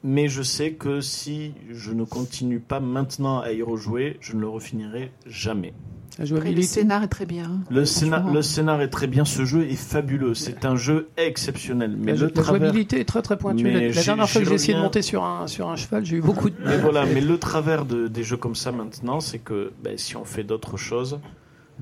Mais 0.05 0.29
je 0.29 0.43
sais 0.43 0.73
que 0.73 1.01
si 1.01 1.55
je 1.71 1.93
ne 1.93 2.05
continue 2.05 2.61
pas 2.61 2.79
maintenant 2.79 3.41
à 3.41 3.53
y 3.53 3.63
rejouer, 3.63 4.17
je 4.21 4.35
ne 4.35 4.41
le 4.41 4.49
refinirai 4.49 5.11
jamais. 5.27 5.75
La 6.19 6.25
Après, 6.37 6.53
le 6.53 6.63
scénar 6.63 7.03
est 7.03 7.09
très 7.09 7.27
bien. 7.27 7.61
Le 7.71 7.85
scénar, 7.85 8.21
Franchement. 8.21 8.35
le 8.37 8.43
scénar 8.43 8.81
est 8.83 8.89
très 8.89 9.07
bien, 9.09 9.25
ce 9.25 9.45
jeu 9.45 9.67
est 9.67 9.75
fabuleux, 9.75 10.35
c'est 10.35 10.65
un 10.65 10.77
jeu 10.77 11.09
exceptionnel. 11.17 11.97
Mais 11.99 12.13
la, 12.13 12.19
le 12.19 12.25
la 12.27 12.31
travers, 12.31 12.61
jouabilité 12.61 13.01
est 13.01 13.05
très 13.05 13.21
très 13.23 13.37
pointue. 13.37 13.65
Mais 13.65 13.89
La, 13.91 14.03
dernière 14.03 14.29
fois 14.31 14.41
que 14.43 14.47
j'ai 14.49 14.55
essayé 14.55 14.75
de 14.75 14.83
monter 14.83 15.03
sur 15.03 15.25
un, 15.25 15.47
sur 15.49 15.69
un 15.69 15.75
cheval, 15.77 16.05
j'ai 16.05 16.17
eu 16.17 16.21
beaucoup 16.23 16.51
de. 16.51 16.55
mais 16.65 16.79
voilà, 16.79 17.05
mais 17.05 17.21
le 17.21 17.37
travers 17.39 17.85
de- 17.85 18.07
des 18.07 18.23
jeux 18.23 18.37
comme 18.37 18.55
ça 18.55 18.71
maintenant, 18.71 19.19
c'est 19.21 19.39
que 19.41 19.73
ben, 19.83 19.99
si 19.99 20.17
on 20.17 20.25
fait 20.25 20.45
d'autres 20.45 20.77
choses, 20.77 21.19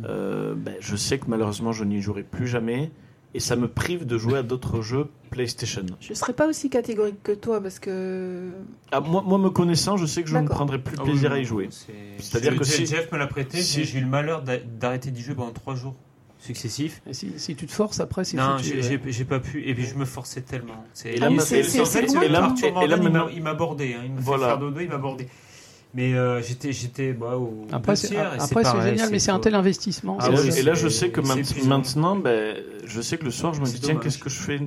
euh, 0.05 0.55
ben, 0.57 0.75
je 0.81 0.97
sais 0.97 1.19
que 1.19 1.27
malheureusement 1.29 1.73
je 1.73 1.85
n'y 1.85 2.01
jouerai 2.01 2.23
plus 2.23 2.47
jamais, 2.47 2.91
et 3.35 3.41
ça 3.41 3.57
me 3.57 3.69
prive 3.69 4.05
de 4.07 4.19
jouer 4.19 4.39
à 4.39 4.43
d'autres 4.43 4.83
jeux 4.83 5.07
PlayStation. 5.31 5.87
Je 6.01 6.13
serais 6.15 6.35
pas 6.35 6.47
aussi 6.47 6.69
catégorique 6.69 7.23
que 7.23 7.33
toi 7.33 7.61
parce 7.61 7.79
que 7.79 8.51
Ah, 8.91 9.01
moi, 9.01 9.23
moi, 9.27 9.39
me 9.39 9.49
connaissant, 9.51 9.97
je 9.97 10.05
sais 10.07 10.23
que 10.23 10.29
je 10.29 10.37
ne 10.37 10.47
prendrai 10.47 10.79
plus 10.79 10.97
Ah 11.01 11.03
plaisir 11.05 11.31
oui, 11.33 11.39
à 11.39 11.41
y 11.41 11.45
jouer. 11.45 11.69
c'est- 11.71 11.93
C'est-à-dire 12.19 12.59
que 12.59 12.65
si- 12.65 12.85
Jeff 12.87 13.11
me 13.13 13.19
l'a 13.19 13.27
prêté, 13.27 13.63
si- 13.63 13.85
j'ai 13.85 13.99
eu 13.99 14.03
le 14.03 14.09
malheur 14.09 14.43
d'a- 14.43 14.59
d'arrêter 14.59 15.11
d'y 15.11 15.23
jouer 15.23 15.35
pendant 15.35 15.53
trois 15.53 15.75
jours 15.75 15.95
successifs. 16.39 17.01
Et 17.09 17.15
si, 17.15 17.33
si 17.39 17.55
tu 17.55 17.67
te 17.67 17.73
forces 17.73 18.01
après, 18.01 18.25
c'est 18.25 18.37
Non, 18.37 18.59
j'ai 18.59 18.81
ouais. 18.99 18.99
pas 19.25 19.39
pu. 19.41 19.63
Et 19.67 19.75
puis 19.75 19.85
je 19.87 19.95
me 19.95 20.05
forçais 20.05 20.43
tellement. 20.43 20.85
Et 21.05 21.17
là, 21.19 21.29
il- 21.31 21.37
ma- 21.37 21.43
en 21.43 21.85
fait, 21.87 22.01
il 22.01 22.23
bordé. 23.55 23.95
hein, 23.95 24.03
Il 24.05 24.13
m'a 24.13 24.21
Voilà. 24.21 24.43
fait 24.43 24.49
faire 24.51 24.59
dodo, 24.59 24.81
il 24.81 24.89
m'a 24.89 24.99
bordé. 24.99 25.29
Mais 25.94 26.14
euh, 26.14 26.40
j'étais, 26.40 26.73
j'étais 26.73 27.12
bah, 27.12 27.36
au 27.36 27.66
Après, 27.70 27.97
c'est 27.97 28.16
après, 28.16 28.64
c'est 28.64 28.82
génial, 28.82 29.10
mais 29.10 29.19
c'est 29.19 29.31
un 29.31 29.39
tel 29.39 29.55
investissement. 29.55 30.16
Ah 30.20 30.28
et, 30.28 30.31
là, 30.31 30.36
c'est- 30.39 30.44
ouais, 30.44 30.51
je- 30.52 30.59
et 30.59 30.62
là, 30.62 30.73
je 30.74 30.89
c'est- 30.89 30.98
sais 31.01 31.10
que 31.10 31.20
c'est 31.44 31.66
maintenant, 31.66 32.16
ben, 32.16 32.56
je 32.86 33.01
sais 33.02 33.19
que 33.19 33.27
le 33.27 33.31
soir, 33.31 33.52
je 33.52 33.60
me 33.60 33.66
C'est 33.66 33.74
dis, 33.74 33.81
tiens, 33.82 33.97
qu'est-ce 33.97 34.16
que 34.16 34.31
je 34.31 34.39
fais 34.39 34.59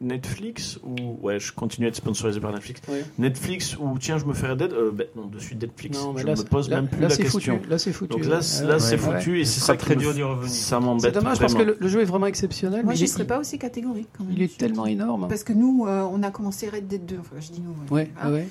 Netflix 0.00 0.80
ou. 0.82 1.18
Ouais, 1.22 1.38
je 1.38 1.52
continue 1.52 1.86
à 1.86 1.88
être 1.90 1.96
sponsorisé 1.96 2.40
par 2.40 2.52
Netflix. 2.52 2.80
Ouais. 2.88 3.04
Netflix 3.18 3.76
ou 3.78 3.96
tiens, 4.00 4.18
je 4.18 4.24
me 4.24 4.32
fais 4.34 4.48
Red 4.48 4.58
Dead 4.58 4.72
euh, 4.72 4.90
ben, 4.92 5.06
Non, 5.16 5.26
de 5.26 5.38
suite 5.38 5.62
Netflix. 5.62 5.96
Non, 5.98 6.12
mais 6.14 6.22
je 6.22 6.26
là, 6.26 6.32
me 6.32 6.36
c'est- 6.36 6.48
pose 6.48 6.68
là- 6.68 6.76
même 6.76 6.88
plus 6.88 7.00
là, 7.00 7.08
la 7.08 7.14
c'est 7.14 7.22
question. 7.22 7.58
foutu. 7.58 7.70
Là, 7.70 7.78
c'est 7.78 7.92
foutu. 7.92 8.12
Donc 8.12 8.24
là, 8.24 8.36
là 8.36 8.40
c'est 8.40 8.94
Ouais. 8.94 8.98
foutu 8.98 9.40
et 9.40 9.44
Ce 9.44 9.60
c'est 9.60 9.66
ça 9.66 9.76
très 9.76 9.96
dur 9.96 10.12
d'y 10.14 10.22
revenir. 10.22 10.48
Ça 10.50 10.78
C'est 10.78 10.84
m'embête. 10.84 11.14
dommage 11.14 11.38
parce 11.38 11.54
que 11.54 11.62
le, 11.78 11.88
jeu 11.88 12.00
est 12.00 12.04
vraiment 12.06 12.26
exceptionnel. 12.26 12.84
moi 12.84 12.94
je 12.94 13.04
il, 13.04 13.08
serais 13.08 13.24
pas 13.26 13.38
aussi 13.38 13.58
catégorique 13.58 14.08
quand 14.16 14.24
même. 14.24 14.32
il 14.36 14.42
est 14.42 14.56
tellement 14.56 14.86
énorme. 14.86 15.28
Parce 15.28 15.44
que 15.44 15.52
nous, 15.52 15.86
euh, 15.86 16.02
on 16.12 16.22
a 16.24 16.30
commencé 16.30 16.68
Red 16.68 16.88
Dead 16.88 17.06
2, 17.06 17.16
enfin 17.20 17.36
je 17.38 17.52
dis 17.52 17.60
nous. 17.62 17.76
Ouais, 17.94 18.10
hein. 18.20 18.32
ouais. 18.32 18.48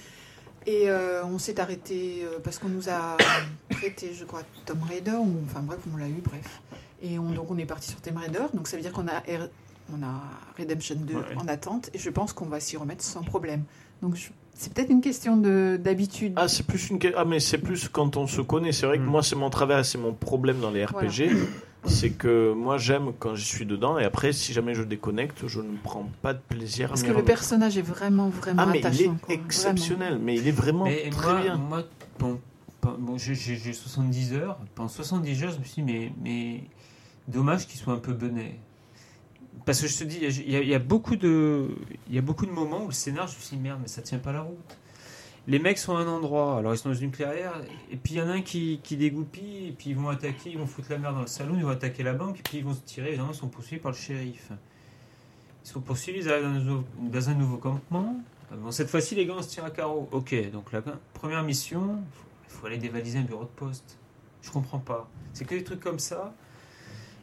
Et 0.68 0.90
euh, 0.90 1.24
on 1.26 1.40
s'est 1.40 1.60
arrêté 1.60 2.24
euh, 2.24 2.40
parce 2.44 2.60
qu'on 2.60 2.70
nous 2.70 2.88
a 2.90 3.18
prêté, 3.70 4.12
je 4.14 4.26
crois, 4.26 4.42
Tomb 4.66 4.84
Raider, 4.88 5.12
ou 5.20 5.36
enfin 5.46 5.62
bref, 5.62 5.80
on 5.94 5.98
l'a 5.98 6.08
eu, 6.08 6.22
bref. 6.24 6.62
Et 7.02 7.18
on, 7.18 7.32
donc 7.32 7.50
on 7.50 7.58
est 7.58 7.66
parti 7.66 7.90
sur 7.90 8.00
Tomb 8.02 8.18
Raider, 8.18 8.44
donc 8.54 8.68
ça 8.68 8.78
veut 8.78 8.84
dire 8.84 8.92
qu'on 8.92 9.08
a, 9.08 9.20
R- 9.22 9.50
on 9.92 10.04
a 10.04 10.22
Redemption 10.60 10.96
2 11.00 11.16
Ouais. 11.16 11.22
en 11.38 11.48
attente, 11.48 11.90
et 11.94 11.98
je 11.98 12.10
pense 12.12 12.32
qu'on 12.34 12.46
va 12.46 12.60
s'y 12.60 12.78
remettre 12.78 13.04
sans 13.04 13.24
problème. 13.24 13.64
Donc 14.04 14.16
je- 14.16 14.30
c'est 14.54 14.72
peut-être 14.72 14.92
une 14.92 15.02
question 15.02 15.36
de- 15.38 15.80
d'habitude. 15.82 16.34
Ah, 16.36 16.48
c'est 16.48 16.64
plus 16.68 16.90
une. 16.92 17.00
Ah, 17.16 17.26
mais 17.26 17.40
c'est 17.40 17.58
plus 17.58 17.90
quand 17.90 18.16
on 18.18 18.28
se 18.28 18.42
connaît. 18.42 18.72
C'est 18.72 18.86
vrai 18.86 18.98
que 19.00 19.04
Mm. 19.04 19.08
moi, 19.08 19.24
c'est 19.24 19.36
mon 19.36 19.50
travail, 19.50 19.84
c'est 19.84 19.98
mon 19.98 20.14
problème 20.14 20.60
dans 20.60 20.70
les 20.70 20.86
RPG. 20.86 21.32
C'est 21.86 22.12
que 22.12 22.54
moi, 22.54 22.78
j'aime 22.78 23.12
quand 23.18 23.36
je 23.36 23.44
suis 23.44 23.66
dedans, 23.66 23.98
et 23.98 24.04
après, 24.06 24.34
si 24.34 24.54
jamais 24.54 24.76
je 24.76 24.84
déconnecte, 24.84 25.48
je 25.48 25.62
ne 25.62 25.76
prends 25.78 26.08
pas 26.22 26.34
de 26.34 26.40
plaisir 26.40 26.86
à 26.86 26.90
parce 26.90 27.02
que 27.04 27.12
le 27.12 27.24
personnage 27.24 27.76
est 27.78 27.82
vraiment, 27.82 28.30
vraiment 28.30 28.62
Ah, 28.64 28.68
mais 28.68 28.80
il 28.80 28.86
est 28.86 28.88
attachant. 28.88 29.18
quoi. 29.20 29.34
exceptionnel, 29.36 30.20
mais 30.22 30.36
il 30.36 30.48
est 30.48 30.52
vraiment 30.52 30.86
Mais 30.86 31.10
très 31.10 31.32
moi, 31.34 31.42
bien. 31.42 31.58
moi 31.58 31.84
bon, 32.20 32.40
bon, 33.00 33.18
j'ai- 33.18 33.34
j'ai 33.34 33.56
j'ai 33.56 33.74
70 33.74 34.34
heures. 34.34 34.60
Pendant 34.76 34.90
70 34.90 35.44
heures, 35.44 35.52
je 35.52 35.60
me 35.60 35.64
suis 35.64 35.82
dit, 35.82 35.92
mais, 35.92 36.12
mais 36.24 36.64
dommage 37.28 37.66
qu'il 37.68 37.80
soit 37.80 37.94
un 37.94 37.98
peu 38.00 38.14
benet. 38.14 38.60
Parce 39.66 39.82
que 39.82 39.88
je 39.88 39.98
te 39.98 40.04
dis, 40.04 40.18
il 40.22 40.52
y, 40.52 40.56
a- 40.56 40.62
il 40.62 40.68
y 40.70 40.76
a 40.76 40.80
beaucoup 40.80 41.16
de, 41.16 41.70
il 42.10 42.16
y 42.16 42.18
a 42.20 42.22
beaucoup 42.22 42.46
de 42.46 42.52
moments 42.52 42.84
où 42.84 42.88
le 42.88 42.94
scénar, 42.94 43.28
je 43.28 43.36
me 43.38 43.42
suis 43.42 43.58
dit, 43.58 43.62
merde, 43.64 43.80
mais 43.82 43.88
ça 43.88 44.02
tient 44.04 44.20
pas 44.20 44.32
la 44.32 44.42
route. 44.42 44.78
Les 45.48 45.58
mecs 45.58 45.80
sont 45.80 45.96
à 45.96 46.02
un 46.02 46.08
endroit, 46.08 46.60
alors 46.60 46.74
ils 46.74 46.78
sont 46.78 46.90
dans 46.90 46.96
une 46.96 47.12
clairière, 47.12 47.54
et 47.90 47.98
puis 47.98 48.14
il 48.14 48.18
y 48.18 48.22
en 48.22 48.30
a 48.30 48.34
un 48.34 48.42
qui, 48.42 48.80
qui 48.84 48.96
dégoupille, 48.96 49.70
et 49.70 49.72
puis 49.72 49.90
ils 49.90 49.96
vont 49.96 50.10
attaquer, 50.10 50.52
ils 50.52 50.58
vont 50.58 50.68
foutre 50.68 50.92
la 50.92 51.00
merde 51.00 51.16
dans 51.16 51.22
le 51.22 51.28
salon, 51.28 51.56
ils 51.58 51.64
vont 51.64 51.72
attaquer 51.72 52.04
la 52.04 52.14
banque, 52.14 52.40
et 52.40 52.44
puis 52.44 52.60
ils 52.60 52.64
vont 52.64 52.76
se 52.76 52.82
tirer, 52.82 53.10
évidemment, 53.10 53.32
ils 53.32 53.38
sont 53.38 53.48
poursuivis 53.48 53.82
par 53.82 53.92
le 53.92 53.98
shérif. 53.98 54.52
Ils 55.66 55.68
sont 55.68 55.82
poursuivis, 55.82 56.20
ils 56.20 56.30
arrivent 56.30 56.84
dans 57.00 57.30
un 57.30 57.34
nouveau, 57.34 57.58
campement. 57.58 58.18
Bon, 58.52 58.72
cette 58.72 58.90
fois-ci, 58.90 59.16
les 59.16 59.26
gars, 59.26 59.34
on 59.38 59.42
se 59.42 59.50
tire 59.50 59.66
à 59.66 59.72
carreau. 59.72 60.10
Ok, 60.12 60.36
donc 60.52 60.72
la 60.72 60.82
première 61.14 61.44
mission, 61.44 62.04
il 62.48 62.52
faut 62.52 62.68
aller 62.68 62.78
dévaliser 62.78 63.20
un 63.20 63.24
bureau 63.24 63.44
de 63.44 63.50
poste. 63.50 63.98
Je 64.42 64.52
comprends 64.52 64.80
pas. 64.80 65.10
C'est 65.34 65.46
que 65.46 65.56
des 65.56 65.64
trucs 65.64 65.80
comme 65.80 66.00
ça. 66.00 66.34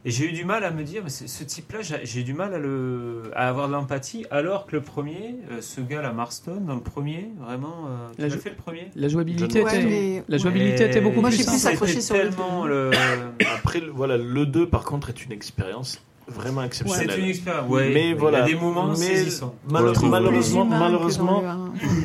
Et 0.05 0.11
j'ai 0.11 0.27
eu 0.27 0.33
du 0.33 0.45
mal 0.45 0.63
à 0.65 0.71
me 0.71 0.85
dire, 0.85 1.03
mais 1.03 1.11
ce 1.11 1.45
type-là, 1.45 1.81
j'ai 1.83 2.01
j'ai 2.05 2.21
eu 2.21 2.25
du 2.25 2.33
mal 2.33 2.55
à, 2.55 2.59
le, 2.59 3.23
à 3.35 3.49
avoir 3.49 3.67
de 3.69 3.73
l'empathie, 3.73 4.25
alors 4.31 4.67
que 4.67 4.77
le 4.77 4.83
premier, 4.83 5.37
euh, 5.51 5.61
ce 5.61 5.81
gars, 5.81 6.01
la 6.03 6.13
Marston, 6.13 6.61
dans 6.67 6.77
le 6.77 6.81
premier, 6.81 7.31
vraiment, 7.41 7.87
euh, 7.89 8.11
tu 8.17 8.23
La 8.23 8.31
fait 8.31 8.51
le 8.51 8.57
premier? 8.57 8.91
La 8.95 9.09
jouabilité, 9.09 9.63
Ouais, 9.63 9.77
était, 9.77 9.85
mais- 9.87 10.23
la 10.29 10.39
jouabilité 10.39 10.85
était 10.87 11.01
beaucoup 11.01 11.21
Moi, 11.21 11.31
plus 11.31 11.45
plus 11.45 11.67
accroché 11.67 12.01
sur 12.01 12.15
le 12.15 12.21
tellement 12.23 12.65
le... 12.65 12.91
Après, 13.59 13.81
voilà, 13.93 14.17
le 14.17 14.47
2, 14.47 14.69
par 14.69 14.85
contre, 14.85 15.09
est 15.11 15.25
une 15.25 15.33
expérience 15.33 16.01
vraiment 16.29 16.63
exceptionnelle. 16.63 17.11
C'est 17.13 17.21
une 17.21 17.29
expérience. 17.29 17.71
Ouais, 17.71 17.91
Mais 17.93 18.11
il 18.11 18.15
voilà. 18.17 18.41
y 18.41 18.43
a 18.43 18.45
des 18.47 18.55
moments 18.55 18.89
Mais 18.89 18.95
saisissants. 18.97 19.55
malheureusement, 19.71 20.65
malheureusement, 20.65 21.43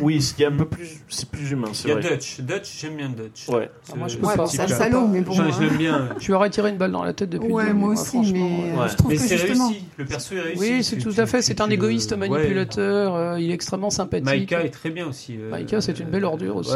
oui, 0.02 0.18
il 0.38 0.42
y 0.42 0.46
a 0.46 0.50
un 0.50 0.52
peu 0.52 0.66
plus, 0.66 1.02
c'est 1.10 1.30
plus 1.30 1.52
humain, 1.52 1.68
c'est 1.74 1.88
Il 1.88 1.90
y 1.90 1.92
a 1.94 2.00
vrai. 2.00 2.10
Dutch. 2.12 2.40
Dutch, 2.42 2.78
j'aime 2.80 2.96
bien 2.98 3.10
Dutch. 3.10 3.48
Ouais. 3.50 3.70
Ce- 3.84 3.96
moi, 3.98 4.08
je 4.08 4.18
peux 4.18 4.26
Ouais, 4.28 4.36
pas. 4.36 4.48
c'est 4.48 4.68
salaud, 4.68 5.08
mais 5.08 5.22
bon. 5.22 5.34
Je, 5.34 5.42
hein. 5.42 5.48
je 5.56 5.62
l'aime 5.64 5.78
bien. 5.78 6.10
Je 6.20 6.26
lui 6.28 6.34
aurais 6.34 6.50
tiré 6.50 6.70
une 6.70 6.78
balle 6.78 6.92
dans 6.92 7.04
la 7.04 7.14
tête 7.14 7.30
depuis 7.30 7.48
le 7.48 7.54
Ouais, 7.54 7.74
moi 7.74 7.90
aussi, 7.90 8.06
franchement, 8.08 8.50
mais 8.50 8.72
ouais. 8.74 8.80
Ouais. 8.80 8.90
je 8.90 8.96
trouve 8.96 9.12
Mais 9.12 9.18
que 9.18 9.22
c'est 9.24 9.38
justement. 9.38 9.68
réussi. 9.70 9.84
Le 9.98 10.06
perso 10.06 10.36
est 10.36 10.40
réussi. 10.42 10.60
Oui, 10.60 10.84
c'est 10.84 10.98
tout 10.98 11.12
tu- 11.14 11.20
à 11.20 11.26
fait. 11.26 11.42
C'est 11.42 11.62
un 11.62 11.68
le- 11.68 11.74
égoïste 11.74 12.14
manipulateur. 12.16 13.16
euh, 13.16 13.40
il 13.40 13.52
est 13.52 13.54
extrêmement 13.54 13.90
sympathique. 13.90 14.26
Maïka 14.26 14.64
est 14.64 14.70
très 14.70 14.90
bien 14.90 15.08
aussi. 15.08 15.38
euh, 15.38 15.50
Maïka, 15.50 15.82
c'est 15.82 16.00
une 16.00 16.10
belle 16.10 16.26
ordure 16.26 16.56
aussi. 16.58 16.72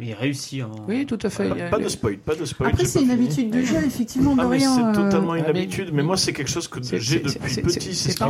Il 0.00 0.08
il 0.08 0.14
réussit. 0.14 0.62
en- 0.62 0.70
Oui, 0.88 1.06
tout 1.06 1.18
à 1.22 1.30
fait. 1.30 1.48
Pas, 1.70 1.78
Il 1.78 1.84
de 1.84 1.88
spoil, 1.88 2.16
pas 2.18 2.34
de 2.34 2.44
spoil. 2.44 2.70
Après, 2.70 2.84
c'est 2.84 3.02
une 3.02 3.10
habitude 3.10 3.50
de 3.50 3.62
jeu, 3.62 3.76
effectivement, 3.86 4.34
de 4.36 4.40
Ah, 4.42 4.46
mais 4.48 4.56
rien. 4.58 4.74
c'est 4.74 5.00
euh, 5.00 5.04
totalement 5.04 5.34
une 5.34 5.44
Ah, 5.46 5.50
habitude, 5.50 5.90
mais 5.92 6.02
moi, 6.02 6.16
c'est 6.16 6.32
quelque 6.32 6.50
chose 6.50 6.61
que 6.68 6.82
C'est- 6.82 6.98
j'ai 6.98 7.20
depuis 7.20 7.62
petit. 7.62 7.94
c'est- 7.94 8.18
pas 8.18 8.26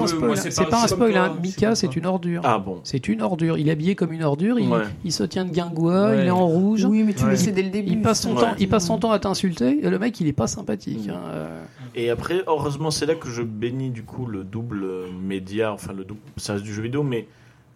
un 0.82 0.86
spoil. 0.86 1.16
hein. 1.16 1.36
Mika, 1.42 1.74
c'est 1.74 1.94
une 1.96 2.06
ordure. 2.06 2.40
Ah 2.44 2.58
bon. 2.58 2.80
C'est 2.84 3.08
une 3.08 3.22
ordure. 3.22 3.58
Il 3.58 3.68
est 3.68 3.72
habillé 3.72 3.94
comme 3.94 4.12
une 4.12 4.22
ordure. 4.22 4.58
Il, 4.58 4.68
Ouais. 4.68 4.82
il 5.04 5.12
se 5.12 5.22
tient 5.24 5.44
de 5.44 5.50
guingois. 5.52 6.08
Ouais. 6.10 6.22
Il 6.22 6.26
est 6.26 6.30
en 6.30 6.46
rouge. 6.46 6.84
Oui, 6.84 7.02
mais 7.04 7.14
tu 7.14 7.24
Ouais. 7.24 7.30
le 7.30 7.36
sais 7.36 7.52
dès 7.52 7.62
le 7.62 7.70
début. 7.70 7.90
Il 7.90 8.02
passe 8.02 8.22
son 8.22 8.34
Ouais. 8.34 8.40
temps. 8.40 8.54
Il 8.58 8.68
passe 8.68 8.86
son 8.86 8.98
temps 8.98 9.12
à 9.12 9.18
t'insulter. 9.18 9.84
Et 9.84 9.90
le 9.90 9.98
mec, 9.98 10.20
il 10.20 10.26
est 10.26 10.32
pas 10.32 10.46
sympathique. 10.46 11.06
Mm. 11.06 11.10
hein, 11.10 11.20
euh. 11.30 11.64
Et 11.94 12.10
après, 12.10 12.42
heureusement, 12.46 12.90
c'est 12.90 13.06
là 13.06 13.14
que 13.14 13.28
je 13.28 13.42
bénis 13.42 13.90
du 13.90 14.02
coup 14.02 14.26
le 14.26 14.44
double 14.44 14.84
média, 15.22 15.72
enfin 15.72 15.92
le 15.92 16.04
double, 16.04 16.20
ça 16.38 16.54
reste 16.54 16.64
du 16.64 16.72
jeu 16.72 16.82
vidéo, 16.82 17.02
mais 17.02 17.26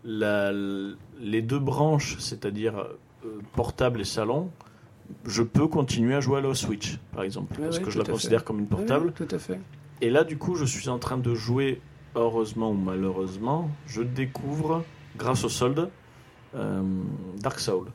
la, 0.04 0.52
les 1.20 1.42
deux 1.42 1.58
branches, 1.58 2.16
c'est-à-dire 2.18 2.78
euh, 3.24 3.28
portable 3.54 4.00
et 4.00 4.04
salon, 4.04 4.48
je 5.26 5.42
peux 5.42 5.66
continuer 5.66 6.14
à 6.14 6.20
jouer 6.20 6.38
à 6.38 6.40
la 6.40 6.54
Switch, 6.54 6.98
par 7.14 7.24
exemple, 7.24 7.56
parce 7.60 7.78
que 7.78 7.90
je 7.90 7.98
la 7.98 8.04
fait. 8.04 8.12
considère 8.12 8.44
comme 8.44 8.58
une 8.60 8.66
portable. 8.66 9.06
Oui, 9.18 9.26
tout 9.26 9.34
à 9.34 9.38
fait. 9.38 9.60
Et 10.00 10.10
là, 10.10 10.24
du 10.24 10.36
coup, 10.38 10.54
je 10.56 10.64
suis 10.64 10.88
en 10.88 10.98
train 10.98 11.16
de 11.18 11.34
jouer, 11.34 11.80
heureusement 12.14 12.70
ou 12.70 12.74
malheureusement, 12.74 13.70
je 13.86 14.02
découvre, 14.02 14.84
grâce 15.16 15.44
au 15.44 15.48
solde, 15.48 15.88
euh, 16.54 16.82
Dark 17.40 17.58
Soul. 17.58 17.86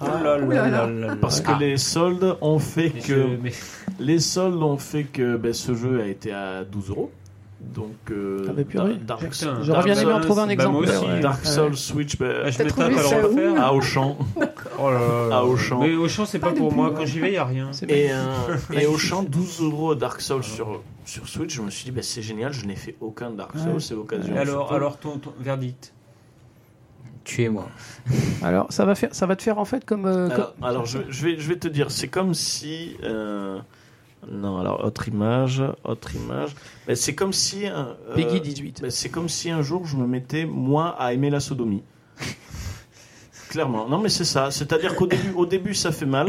Oh 0.00 0.04
là 0.04 0.38
Ouh 0.38 0.50
là 0.50 0.68
là 0.68 0.68
là. 0.70 0.86
là 0.86 1.06
là. 1.08 1.16
Parce 1.16 1.40
que 1.40 1.50
Ah. 1.52 1.58
les 1.58 1.76
soldes 1.76 2.36
ont 2.40 2.58
fait 2.58 2.92
Mais 2.94 3.00
que 3.00 3.06
je- 3.22 3.36
mais- 3.42 3.52
les 3.98 4.20
soldes 4.20 4.62
ont 4.62 4.76
fait 4.76 5.04
que 5.04 5.36
ben, 5.36 5.52
ce 5.52 5.74
jeu 5.74 6.00
a 6.02 6.06
été 6.06 6.32
à 6.32 6.64
12 6.64 6.90
euros. 6.90 7.10
Donc, 7.60 7.94
euh, 8.12 8.46
Ah. 8.48 8.52
Dark, 9.04 9.20
Putain, 9.28 9.58
J'aurais 9.62 9.82
bien 9.84 9.94
aimé 9.94 10.12
en 10.12 10.16
Souls- 10.16 10.24
trouver 10.26 10.42
un 10.42 10.46
bah, 10.54 10.68
moi 10.68 10.82
exemplaire. 10.82 11.02
aussi. 11.02 11.10
ouais. 11.10 11.20
Dark. 11.20 11.44
Souls 11.44 11.76
Switch 11.76 12.16
ben, 12.18 12.42
Ah, 12.44 12.50
je 12.50 12.58
tape 12.58 12.78
à 13.58 13.66
à 13.66 13.72
Auchan. 13.72 14.16
Oh 14.80 14.90
là 14.90 15.00
là. 15.28 15.36
À 15.38 15.42
Auchan. 15.44 15.80
Mais 15.80 15.94
Auchan, 15.96 16.24
c'est 16.24 16.38
pas 16.38 16.52
pour 16.52 16.72
moi. 16.72 16.92
Quand 16.96 17.04
j'y 17.04 17.18
vais, 17.18 17.28
il 17.28 17.32
n'y 17.32 17.36
a 17.36 17.44
rien. 17.44 17.70
Et, 17.88 18.12
euh, 18.12 18.56
et 18.72 18.86
Auchan, 18.86 19.24
12 19.24 19.60
euros 19.60 19.94
Dark 19.96 20.20
Souls 20.20 20.44
sur, 20.44 20.82
sur 21.04 21.26
Switch. 21.28 21.54
Je 21.56 21.62
me 21.62 21.70
suis 21.70 21.84
dit, 21.86 21.90
ben, 21.90 22.02
c'est 22.02 22.22
génial, 22.22 22.52
je 22.52 22.64
n'ai 22.64 22.76
fait 22.76 22.94
aucun 23.00 23.30
Dark 23.30 23.58
Souls, 23.58 23.72
Ouais. 23.72 23.80
c'est 23.80 23.94
l'occasion. 23.94 24.36
Alors, 24.36 24.72
alors 24.72 24.98
ton, 24.98 25.18
ton 25.18 25.32
verdict 25.40 25.92
Tuez-moi. 27.24 27.68
Alors, 28.42 28.72
ça 28.72 28.84
va 28.86 28.94
faire, 28.94 29.10
ça 29.14 29.26
va 29.26 29.36
te 29.36 29.42
faire 29.42 29.58
en 29.58 29.66
fait 29.66 29.84
comme. 29.84 30.06
euh, 30.06 30.30
Alors, 30.30 30.54
alors, 30.62 30.86
je, 30.86 30.98
je 31.10 31.24
vais, 31.26 31.38
je 31.38 31.46
vais 31.48 31.56
te 31.58 31.68
dire, 31.68 31.90
c'est 31.90 32.08
comme 32.08 32.32
si. 32.32 32.96
euh, 33.02 33.58
non, 34.30 34.58
alors, 34.58 34.84
autre 34.84 35.08
image, 35.08 35.62
autre 35.84 36.14
image. 36.14 36.54
Ben, 36.86 36.96
c'est 36.96 37.14
comme 37.14 37.32
si. 37.32 37.66
euh, 37.66 37.94
comme 38.06 38.14
Peggy 38.16 38.40
18. 38.40 38.82
Ben, 38.82 38.90
c'est 38.90 39.08
comme 39.10 39.28
si 39.28 39.50
un 39.50 39.62
jour 39.62 39.86
je 39.86 39.96
me 39.96 40.06
mettais 40.06 40.44
moi 40.44 40.96
à 40.98 41.12
aimer 41.12 41.30
la 41.30 41.40
sodomie. 41.40 41.82
Clairement. 43.48 43.88
Non 43.88 43.98
mais 43.98 44.08
c'est 44.10 44.24
ça. 44.24 44.50
C'est-à-dire 44.50 44.94
qu'au 44.94 45.06
début, 45.06 45.32
au 45.34 45.46
début 45.46 45.74
ça 45.74 45.92
fait 45.92 46.06
mal. 46.06 46.28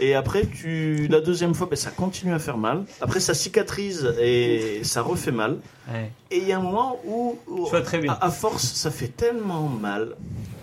Et 0.00 0.14
après, 0.14 0.44
tu, 0.46 1.06
la 1.08 1.20
deuxième 1.20 1.54
fois, 1.54 1.68
ben, 1.70 1.76
ça 1.76 1.90
continue 1.92 2.32
à 2.34 2.40
faire 2.40 2.58
mal. 2.58 2.84
Après, 3.00 3.20
ça 3.20 3.32
cicatrise 3.32 4.12
et 4.20 4.80
ça 4.82 5.02
refait 5.02 5.30
mal. 5.30 5.58
Ouais. 5.88 6.10
Et 6.32 6.38
il 6.38 6.48
y 6.48 6.52
a 6.52 6.58
un 6.58 6.62
moment 6.62 6.98
où, 7.06 7.38
très 7.84 7.98
bien. 7.98 8.12
à, 8.12 8.24
à 8.26 8.30
force, 8.30 8.64
ça 8.64 8.90
fait 8.90 9.06
tellement 9.08 9.68
mal. 9.68 10.16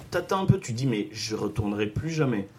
T'attends 0.10 0.42
un 0.42 0.46
peu, 0.46 0.60
tu 0.60 0.74
dis, 0.74 0.86
mais 0.86 1.08
je 1.14 1.36
retournerai 1.38 1.88
plus 1.88 2.10
jamais. 2.10 2.50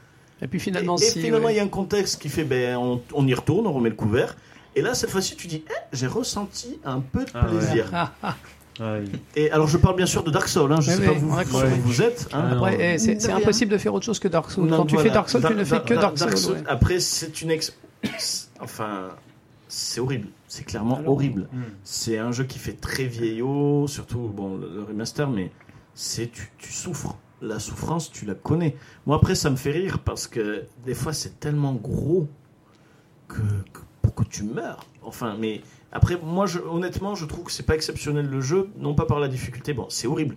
Et 0.42 0.48
puis 0.48 0.60
finalement, 0.60 0.96
et 0.96 1.00
si. 1.02 1.20
finalement, 1.22 1.48
il 1.48 1.52
ouais. 1.52 1.56
y 1.56 1.60
a 1.60 1.64
un 1.64 1.68
contexte 1.68 2.20
qui 2.20 2.28
fait, 2.28 2.44
ben, 2.44 2.76
on, 2.76 3.00
on 3.14 3.26
y 3.26 3.32
retourne, 3.34 3.66
on 3.66 3.72
remet 3.72 3.90
le 3.90 3.94
couvert. 3.94 4.36
Et 4.74 4.82
là, 4.82 4.94
cette 4.94 5.10
fois-ci, 5.10 5.36
tu 5.36 5.46
dis, 5.46 5.62
Eh, 5.70 5.74
j'ai 5.96 6.06
ressenti 6.08 6.78
un 6.84 7.00
peu 7.00 7.24
de 7.24 7.30
Ah 7.34 7.44
plaisir. 7.44 7.88
Ah, 7.92 8.12
ah. 8.22 8.36
Ah, 8.80 8.94
Et 9.36 9.50
alors, 9.50 9.66
je 9.68 9.76
parle 9.76 9.96
bien 9.96 10.06
sûr 10.06 10.24
de 10.24 10.30
Dark 10.30 10.48
Souls. 10.48 10.72
Hein. 10.72 10.80
Je 10.80 10.90
Oui, 10.90 10.96
sais 10.96 11.02
oui, 11.02 11.06
pas 11.08 11.12
vous, 11.12 11.82
vous 11.82 12.02
êtes. 12.02 12.28
hein. 12.32 12.58
Eh, 12.78 12.98
c'est 12.98 13.30
impossible 13.30 13.70
de 13.70 13.78
faire 13.78 13.92
autre 13.94 14.06
chose 14.06 14.18
que 14.18 14.28
Dark 14.28 14.50
Souls. 14.50 14.66
Non, 14.66 14.78
Quand 14.78 14.86
tu 14.86 14.94
voilà. 14.94 15.08
fais 15.10 15.14
Dark 15.14 15.28
Souls, 15.28 15.42
tu 15.46 15.54
ne 15.54 15.64
fais 15.64 15.80
que 15.82 15.94
Dark 15.94 16.18
Souls. 16.18 16.52
ouais. 16.54 16.62
Après, 16.66 16.98
c'est 16.98 17.40
une 17.42 17.50
ex. 17.50 17.76
Enfin, 18.60 19.10
c'est 19.68 20.00
horrible. 20.00 20.28
C'est 20.48 20.64
clairement 20.64 20.96
Alors, 20.98 21.12
horrible. 21.12 21.48
Hmm. 21.52 21.62
C'est 21.84 22.18
un 22.18 22.32
jeu 22.32 22.44
qui 22.44 22.58
fait 22.58 22.72
très 22.80 23.04
vieillot, 23.04 23.86
surtout 23.88 24.18
bon, 24.34 24.56
le, 24.56 24.70
le 24.74 24.82
remaster, 24.84 25.28
mais 25.28 25.50
c'est 25.94 26.30
tu, 26.32 26.50
tu 26.58 26.72
souffres. 26.72 27.16
La 27.42 27.58
souffrance, 27.58 28.10
tu 28.10 28.24
la 28.24 28.34
connais. 28.34 28.76
Moi, 29.04 29.16
après, 29.16 29.34
ça 29.34 29.50
me 29.50 29.56
fait 29.56 29.72
rire 29.72 29.98
parce 29.98 30.28
que 30.28 30.64
des 30.86 30.94
fois, 30.94 31.12
c'est 31.12 31.40
tellement 31.40 31.74
gros 31.74 32.28
que, 33.26 33.40
pour 34.00 34.14
que 34.14 34.22
tu 34.22 34.44
meurs. 34.44 34.86
Enfin, 35.02 35.36
mais 35.38 35.60
après, 35.90 36.18
moi, 36.22 36.46
honnêtement, 36.70 37.16
je 37.16 37.26
trouve 37.26 37.44
que 37.44 37.52
c'est 37.52 37.66
pas 37.66 37.74
exceptionnel 37.74 38.26
le 38.26 38.40
jeu, 38.40 38.70
non 38.78 38.94
pas 38.94 39.06
par 39.06 39.18
la 39.18 39.26
difficulté. 39.26 39.74
Bon, 39.74 39.86
c'est 39.88 40.06
horrible, 40.06 40.36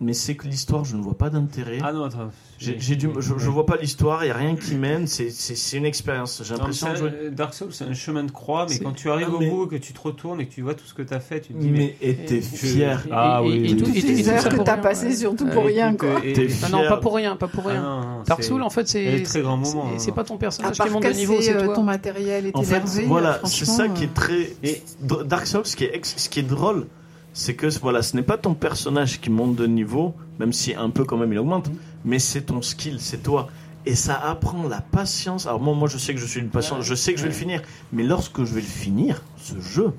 mais 0.00 0.12
c'est 0.14 0.34
que 0.34 0.46
l'histoire, 0.48 0.84
je 0.84 0.96
ne 0.96 1.02
vois 1.02 1.16
pas 1.18 1.28
d'intérêt. 1.30 1.78
Ah 1.82 1.92
non, 1.92 2.04
attends. 2.04 2.30
J'ai 2.58 2.76
j'ai 2.78 2.96
du, 2.96 3.08
je, 3.18 3.34
je 3.38 3.48
vois 3.50 3.64
pas 3.64 3.76
l'histoire, 3.76 4.22
il 4.24 4.28
y 4.28 4.30
a 4.30 4.34
rien 4.36 4.54
qui 4.54 4.74
mène. 4.74 5.06
C'est 5.06 5.30
c'est- 5.30 5.54
c'est 5.54 5.76
une 5.78 5.86
expérience. 5.86 6.42
J'ai 6.44 6.54
l'impression 6.54 6.88
Dark 7.32 7.54
Souls, 7.54 7.72
c'est 7.72 7.84
un 7.84 7.94
chemin 7.94 8.24
de 8.24 8.30
croix, 8.30 8.66
mais 8.68 8.74
C'est- 8.74 8.84
quand 8.84 8.92
tu 8.92 9.10
arrives 9.10 9.28
Ah, 9.30 9.34
au 9.34 9.38
bout, 9.38 9.66
que 9.66 9.76
tu 9.76 9.92
te 9.94 10.00
retournes 10.00 10.40
et 10.42 10.46
que 10.46 10.52
tu 10.52 10.60
vois 10.62 10.74
tout 10.74 10.84
ce 10.84 10.92
que 10.92 11.00
tu 11.02 11.14
as 11.14 11.20
fait, 11.20 11.40
tu 11.40 11.54
te 11.54 11.58
dis, 11.58 11.70
mais. 11.70 11.96
Mais 12.00 12.08
et 12.08 12.14
t'es 12.16 12.40
fier. 12.42 13.02
et- 13.06 13.10
Ah 13.12 13.40
et- 13.42 13.46
oui, 13.46 13.54
et 13.54 13.60
oui. 13.60 13.76
tout- 13.76 13.84
Toutes 13.86 13.96
et- 13.96 13.98
et 13.98 14.02
les 14.14 14.28
heures 14.28 14.48
que 14.48 14.62
t'as 14.62 14.76
passées 14.76 15.06
ouais. 15.06 15.16
surtout 15.16 15.46
pour 15.46 15.64
rien, 15.64 15.94
quoi. 15.96 16.20
T'es 16.20 16.48
Ah 16.64 16.68
non, 16.68 16.78
fier. 16.80 16.88
pas 16.90 16.96
pour 16.98 17.14
rien, 17.14 17.36
pas 17.36 17.48
pour 17.48 17.64
Ah 17.66 17.70
rien. 17.70 18.22
Dark 18.26 18.42
Souls, 18.44 18.62
en 18.62 18.70
fait, 18.70 18.86
c'est 18.88 19.22
très 19.22 19.40
grands 19.40 19.56
moments, 19.56 19.86
c'est- 19.88 19.94
hein. 19.94 19.98
C'est 19.98 20.12
pas 20.14 20.24
ton 20.24 20.34
À 20.36 20.38
personnage 20.38 20.72
qui 20.72 20.78
part 20.78 20.90
monte 20.90 21.04
de 21.04 21.10
niveau, 21.12 21.40
c'est 21.40 21.54
euh, 21.56 21.64
toi. 21.64 21.74
ton 21.76 21.82
matériel 21.82 22.46
et 22.46 22.50
En 22.54 22.62
fait, 22.62 22.80
t'énerver. 22.80 23.04
voilà, 23.06 23.34
euh, 23.36 23.38
c'est 23.46 23.64
ça 23.64 23.88
qui 23.88 24.02
euh, 24.02 24.06
est 24.06 24.14
très. 24.14 24.52
Et- 24.62 24.82
Dark 25.26 25.46
Souls, 25.46 25.64
ce 25.64 25.76
qui 25.76 25.84
est, 25.84 25.94
ex- 25.94 26.14
ce 26.16 26.28
qui 26.28 26.40
est 26.40 26.42
drôle, 26.42 26.86
c'est 27.32 27.54
que 27.54 27.66
voilà, 27.80 28.02
ce 28.02 28.16
n'est 28.16 28.22
pas 28.22 28.38
ton 28.38 28.54
personnage 28.54 29.20
qui 29.20 29.30
monte 29.30 29.56
de 29.56 29.66
niveau, 29.66 30.14
même 30.38 30.52
si 30.52 30.74
un 30.74 30.90
peu 30.90 31.04
quand 31.04 31.16
même 31.16 31.32
il 31.32 31.38
augmente, 31.38 31.70
mais 32.04 32.18
c'est 32.18 32.42
ton 32.42 32.62
skill, 32.62 33.00
c'est 33.00 33.22
toi. 33.22 33.48
Et 33.86 33.94
ça 33.94 34.14
apprend 34.16 34.68
la 34.68 34.80
patience. 34.80 35.46
Alors 35.46 35.60
moi, 35.60 35.74
moi 35.74 35.88
je 35.88 35.96
sais 35.96 36.12
que 36.14 36.20
je 36.20 36.26
suis 36.26 36.40
une 36.40 36.50
patience, 36.50 36.84
je 36.84 36.94
sais 36.94 37.12
que 37.12 37.18
je 37.18 37.24
vais 37.24 37.30
le 37.30 37.34
finir, 37.34 37.62
mais 37.92 38.02
lorsque 38.02 38.44
je 38.44 38.54
vais 38.54 38.60
le 38.60 38.66
finir, 38.66 39.22
ce 39.36 39.60
jeu. 39.60 39.92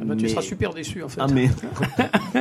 Ah 0.00 0.04
bah, 0.04 0.14
tu 0.16 0.28
seras 0.28 0.42
super 0.42 0.74
déçu, 0.74 1.02
en 1.02 1.08
fait. 1.08 1.20
Ah 1.20 1.26
mais 1.32 1.48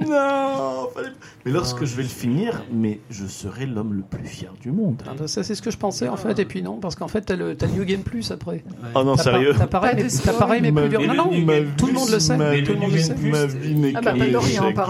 non, 0.00 0.88
fallait- 0.94 1.08
mais 1.44 1.52
lorsque 1.52 1.84
je 1.84 1.96
vais 1.96 2.02
le 2.02 2.08
finir, 2.08 2.62
mais 2.72 3.00
je 3.10 3.26
serai 3.26 3.66
l'homme 3.66 3.94
le 3.94 4.02
plus 4.02 4.26
fier 4.26 4.52
du 4.60 4.70
monde. 4.70 5.02
Ah 5.06 5.12
bah, 5.18 5.26
ça, 5.26 5.42
c'est 5.42 5.54
ce 5.54 5.62
que 5.62 5.70
je 5.70 5.76
pensais, 5.78 6.08
en 6.08 6.16
fait, 6.16 6.38
et 6.38 6.44
puis 6.44 6.62
non, 6.62 6.78
parce 6.78 6.94
qu'en 6.94 7.08
fait, 7.08 7.22
t'as 7.22 7.36
le, 7.36 7.54
t'as 7.56 7.66
le 7.66 7.72
New 7.72 7.84
Game 7.84 8.02
Plus 8.02 8.30
après. 8.30 8.62
Oh 8.94 9.02
non, 9.02 9.16
sérieux. 9.16 9.54
T'as 9.56 9.66
pareil, 9.66 9.96
mais, 9.96 10.32
pareil, 10.38 10.60
mais 10.62 10.70
Ma 10.70 10.80
plus 10.82 10.90
dur. 10.90 11.00
Non, 11.06 11.14
non, 11.14 11.38
ma 11.38 11.60
tout 11.76 11.86
le 11.86 11.92
monde 11.94 12.10
le 12.10 12.18
sait. 12.18 12.36
Tout 12.64 12.72
le 12.72 12.78
monde 12.78 12.92
le 12.92 12.98
sait. 12.98 13.14
Plus, 13.14 13.30
Ma 13.30 13.46
vie 13.46 13.74
n'est 13.74 13.92
Ah 13.94 14.00
bah. 14.02 14.14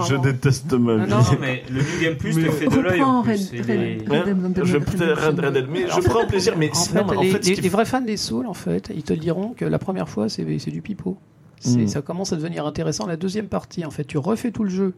Je 0.09 0.15
déteste 0.15 0.73
ma 0.73 0.95
vie. 0.97 1.09
non, 1.09 1.17
Non, 1.17 1.23
mais 1.39 1.63
le 1.69 1.79
New 1.81 2.01
Game 2.01 2.15
Plus 2.15 2.35
Mais- 2.35 2.43
te 2.45 2.51
fait 2.51 2.67
de 2.67 2.79
l'œil 2.79 3.01
Ouais, 3.01 4.21
Redemption. 4.21 4.65
je 4.65 6.01
je 6.01 6.09
prends 6.09 6.25
plaisir. 6.27 6.53
Mais 6.57 6.69
En 6.71 6.73
c'est- 6.75 6.93
fait, 7.31 7.61
les, 7.61 7.69
vrais 7.69 7.85
fans 7.85 8.01
des 8.01 8.17
Souls, 8.17 8.47
en 8.47 8.53
fait, 8.53 8.91
ils 8.93 9.03
te 9.03 9.13
diront 9.13 9.49
que 9.55 9.65
la 9.65 9.79
première 9.79 10.09
fois, 10.09 10.29
c'est 10.29 10.45
c'est 10.59 10.71
du 10.71 10.81
pipeau. 10.81 11.17
Mm. 11.65 11.87
Ça 11.87 12.01
commence 12.01 12.33
à 12.33 12.35
devenir 12.35 12.65
intéressant. 12.65 13.05
La 13.07 13.17
deuxième 13.17 13.47
partie, 13.47 13.85
en 13.85 13.91
fait, 13.91 14.05
tu 14.05 14.17
refais 14.17 14.51
tout 14.51 14.63
le 14.63 14.69
jeu 14.69 14.93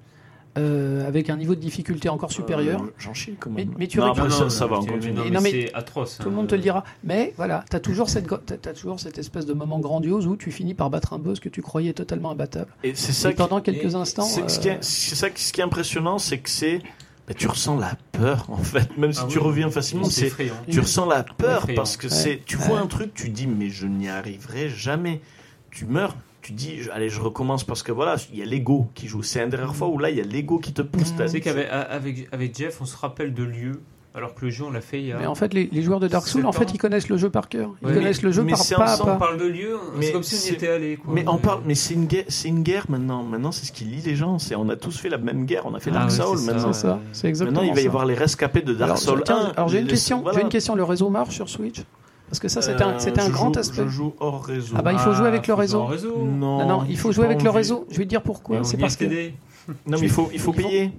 euh, 0.58 1.08
avec 1.08 1.30
un 1.30 1.38
niveau 1.38 1.54
de 1.54 1.60
difficulté 1.60 2.10
encore 2.10 2.32
supérieur. 2.32 2.82
Euh, 2.82 2.94
J'en 2.98 3.14
chie 3.14 3.36
quand 3.40 3.52
Mais- 3.52 3.66
même. 3.66 3.76
mais 3.78 3.86
tu 3.88 4.00
non, 4.00 4.06
récupères- 4.06 4.24
après, 4.26 4.40
Non, 4.44 4.50
ça, 4.50 4.58
ça 4.58 4.66
non, 4.66 4.80
va, 4.82 4.92
mais- 5.00 5.12
non, 5.12 5.24
mais 5.26 5.30
non, 5.30 5.42
mais 5.42 5.52
c'est 5.52 5.74
atroce. 5.76 6.18
Tout 6.18 6.24
le 6.26 6.32
hein. 6.32 6.36
monde 6.36 6.48
te 6.48 6.56
le 6.56 6.62
dira. 6.62 6.84
Mais 7.04 7.34
voilà, 7.38 7.64
tu 7.70 7.76
as 7.76 7.80
toujours, 7.80 8.10
cette, 8.10 8.28
t'as 8.62 8.74
toujours 8.74 9.00
cette 9.00 9.20
espèce 9.20 9.46
de 9.46 9.54
moment 9.54 9.78
grandiose 9.80 10.26
où 10.26 10.36
tu 10.36 10.50
finis 10.52 10.74
par 10.74 10.90
battre 10.90 11.14
un 11.14 11.20
boss 11.20 11.40
que 11.40 11.50
tu 11.50 11.62
croyais 11.62 11.94
totalement 11.94 12.32
imbattable. 12.32 12.72
Et 12.84 12.94
c'est 12.96 13.12
ça 13.14 13.30
Et 13.30 13.34
qui- 13.34 13.38
pendant 13.38 13.62
quelques 13.62 13.94
et- 13.94 13.96
instants. 13.96 14.24
c'est 14.24 14.42
euh, 14.44 14.78
ça 14.82 15.30
qui- 15.30 15.44
ce 15.44 15.54
qui 15.54 15.62
est 15.62 15.64
impressionnant, 15.64 16.18
c'est 16.18 16.40
que 16.40 16.50
c'est. 16.50 16.80
bah, 17.28 17.34
tu 17.36 17.48
ressens 17.48 17.78
la 17.78 17.92
peur, 18.14 18.46
en 18.50 18.58
fait. 18.58 18.98
Même 18.98 19.14
si 19.14 19.20
Ah 19.22 19.28
tu 19.30 19.38
oui. 19.38 19.44
reviens 19.44 19.70
facilement, 19.70 20.06
C'est. 20.06 20.32
Tu 20.72 20.80
ressens 20.80 21.06
la 21.06 21.24
peur 21.24 21.68
parce 21.76 21.98
que 21.98 22.08
Ouais. 22.08 22.14
c'est. 22.14 22.42
Tu 22.48 22.56
vois 22.58 22.78
Ouais. 22.78 22.82
un 22.82 22.88
truc, 22.88 23.14
tu 23.14 23.30
dis, 23.30 23.46
mais 23.46 23.70
je 23.70 23.86
n'y 23.86 24.08
arriverai 24.10 24.70
jamais. 24.70 25.22
Tu 25.70 25.86
meurs. 25.86 26.16
Tu 26.48 26.54
dis, 26.54 26.78
je- 26.82 26.90
allez, 26.92 27.10
je 27.10 27.20
recommence 27.20 27.66
parce 27.66 27.84
que 27.84 27.92
voilà, 27.92 28.16
il 28.32 28.40
y 28.40 28.42
a 28.42 28.46
l'ego 28.46 28.88
qui 28.96 29.06
joue. 29.08 29.22
C'est 29.22 29.44
une 29.44 29.50
dernière 29.50 29.76
fois 29.76 29.90
où 29.90 29.98
là, 30.00 30.10
il 30.10 30.16
y 30.16 30.22
a 30.22 30.24
l'ego 30.24 30.60
qui 30.60 30.72
te 30.72 30.82
pousse. 30.82 31.14
Tu 31.14 31.28
sais 31.28 31.42
qu'avec 31.42 31.68
avec, 31.70 32.30
avec 32.32 32.58
Jeff, 32.58 32.80
on 32.80 32.86
se 32.86 32.96
rappelle 32.96 33.34
de 33.34 33.44
lieux, 33.44 33.82
alors 34.16 34.34
que 34.34 34.46
le 34.46 34.50
jeu, 34.50 34.64
on 34.64 34.72
l'a 34.72 34.80
fait 34.80 35.02
il 35.02 35.08
y 35.08 35.12
a. 35.12 35.18
Mais 35.18 35.26
en 35.26 35.36
fait, 35.36 35.54
les, 35.54 35.68
les 35.70 35.82
joueurs 35.82 36.00
de 36.00 36.08
Dark 36.08 36.26
Souls, 36.26 36.46
en 36.46 36.54
fait, 36.54 36.72
ils 36.74 36.78
connaissent 36.78 37.10
le 37.10 37.18
jeu 37.18 37.30
par 37.30 37.50
cœur. 37.50 37.72
Ils 37.82 37.90
Ouais, 37.90 37.94
connaissent 37.96 38.22
le 38.22 38.32
jeu 38.32 38.44
mais 38.44 38.52
par 38.52 38.60
c'est 38.62 38.76
pas 38.76 38.86
à 38.86 38.94
ensemble, 38.94 39.10
on 39.10 39.18
pas. 39.18 39.26
parle 39.26 39.38
de 39.40 39.46
lieux, 39.46 39.78
Mais 39.98 40.06
c'est 40.06 40.12
comme 40.14 40.24
si 40.24 40.50
on 40.50 40.54
y 40.54 40.56
était 40.56 40.70
allé. 40.70 40.96
Quoi. 40.96 41.14
Mais 41.14 41.26
on 41.28 41.38
parle, 41.38 41.64
mais 41.66 41.76
c'est 41.76 41.96
une 41.96 42.06
guerre, 42.06 42.24
c'est 42.30 42.48
une 42.48 42.64
guerre 42.64 42.86
maintenant. 42.88 43.24
Maintenant, 43.24 43.52
c'est 43.52 43.66
ce 43.66 43.74
qui 43.74 43.84
lie 43.84 44.02
les 44.02 44.16
gens. 44.16 44.40
C'est, 44.40 44.56
on 44.56 44.70
a 44.70 44.78
tous 44.78 44.98
fait 44.98 45.10
la 45.10 45.18
même 45.18 45.46
guerre. 45.46 45.64
On 45.66 45.76
a 45.76 45.82
fait 45.82 45.90
Ah 45.94 45.96
Dark 46.06 46.12
ouais, 46.12 46.16
Souls. 46.16 46.46
maintenant, 46.46 46.72
C'est 46.72 46.80
ça, 46.82 47.00
c'est 47.12 47.28
exactement 47.28 47.60
maintenant, 47.60 47.74
il 47.74 47.76
va 47.76 47.82
y 47.82 47.88
avoir 47.88 48.06
les 48.06 48.16
rescapés 48.16 48.62
de 48.62 48.74
Dark 48.74 48.98
Souls 48.98 49.22
tiens, 49.26 49.48
1. 49.50 49.52
alors 49.58 49.68
j'ai 49.68 49.80
une 49.80 49.84
Les- 49.84 49.90
question. 49.92 50.22
voilà. 50.22 50.38
J'ai 50.38 50.44
une 50.44 50.50
question. 50.50 50.76
Le 50.76 50.86
réseau 50.86 51.10
marche 51.10 51.36
sur 51.36 51.50
Switch? 51.50 51.82
Parce 52.30 52.40
que 52.40 52.48
ça, 52.50 52.62
c'était 52.62 52.84
un, 52.84 52.98
Euh, 52.98 53.14
un 53.26 53.30
grand 53.30 53.54
joue- 53.54 53.60
aspect. 53.60 53.84
Je 53.84 53.88
joue 53.88 54.14
hors 54.20 54.44
réseau. 54.44 54.76
Ah 54.78 54.82
bah, 54.82 54.92
il 54.94 55.00
faut 55.00 55.14
jouer 55.14 55.28
avec 55.28 55.48
le 55.48 55.54
réseau. 55.54 55.84
non, 55.84 56.58
Non, 56.60 56.68
non, 56.68 56.86
il 56.90 56.98
faut 56.98 57.12
jouer 57.12 57.26
avec 57.26 57.42
le 57.42 57.50
réseau. 57.50 57.86
Je 57.90 57.98
vais 57.98 58.04
te 58.04 58.10
dire 58.10 58.22
pourquoi. 58.22 58.58
on 58.60 58.64
C'est 58.64 58.78
parce 58.78 58.96
que. 58.98 59.06
Non, 59.06 59.98
mais 60.00 60.00
il 60.02 60.10
faut, 60.10 60.30
il 60.34 60.40
faut 60.40 60.54
payer. 60.54 60.92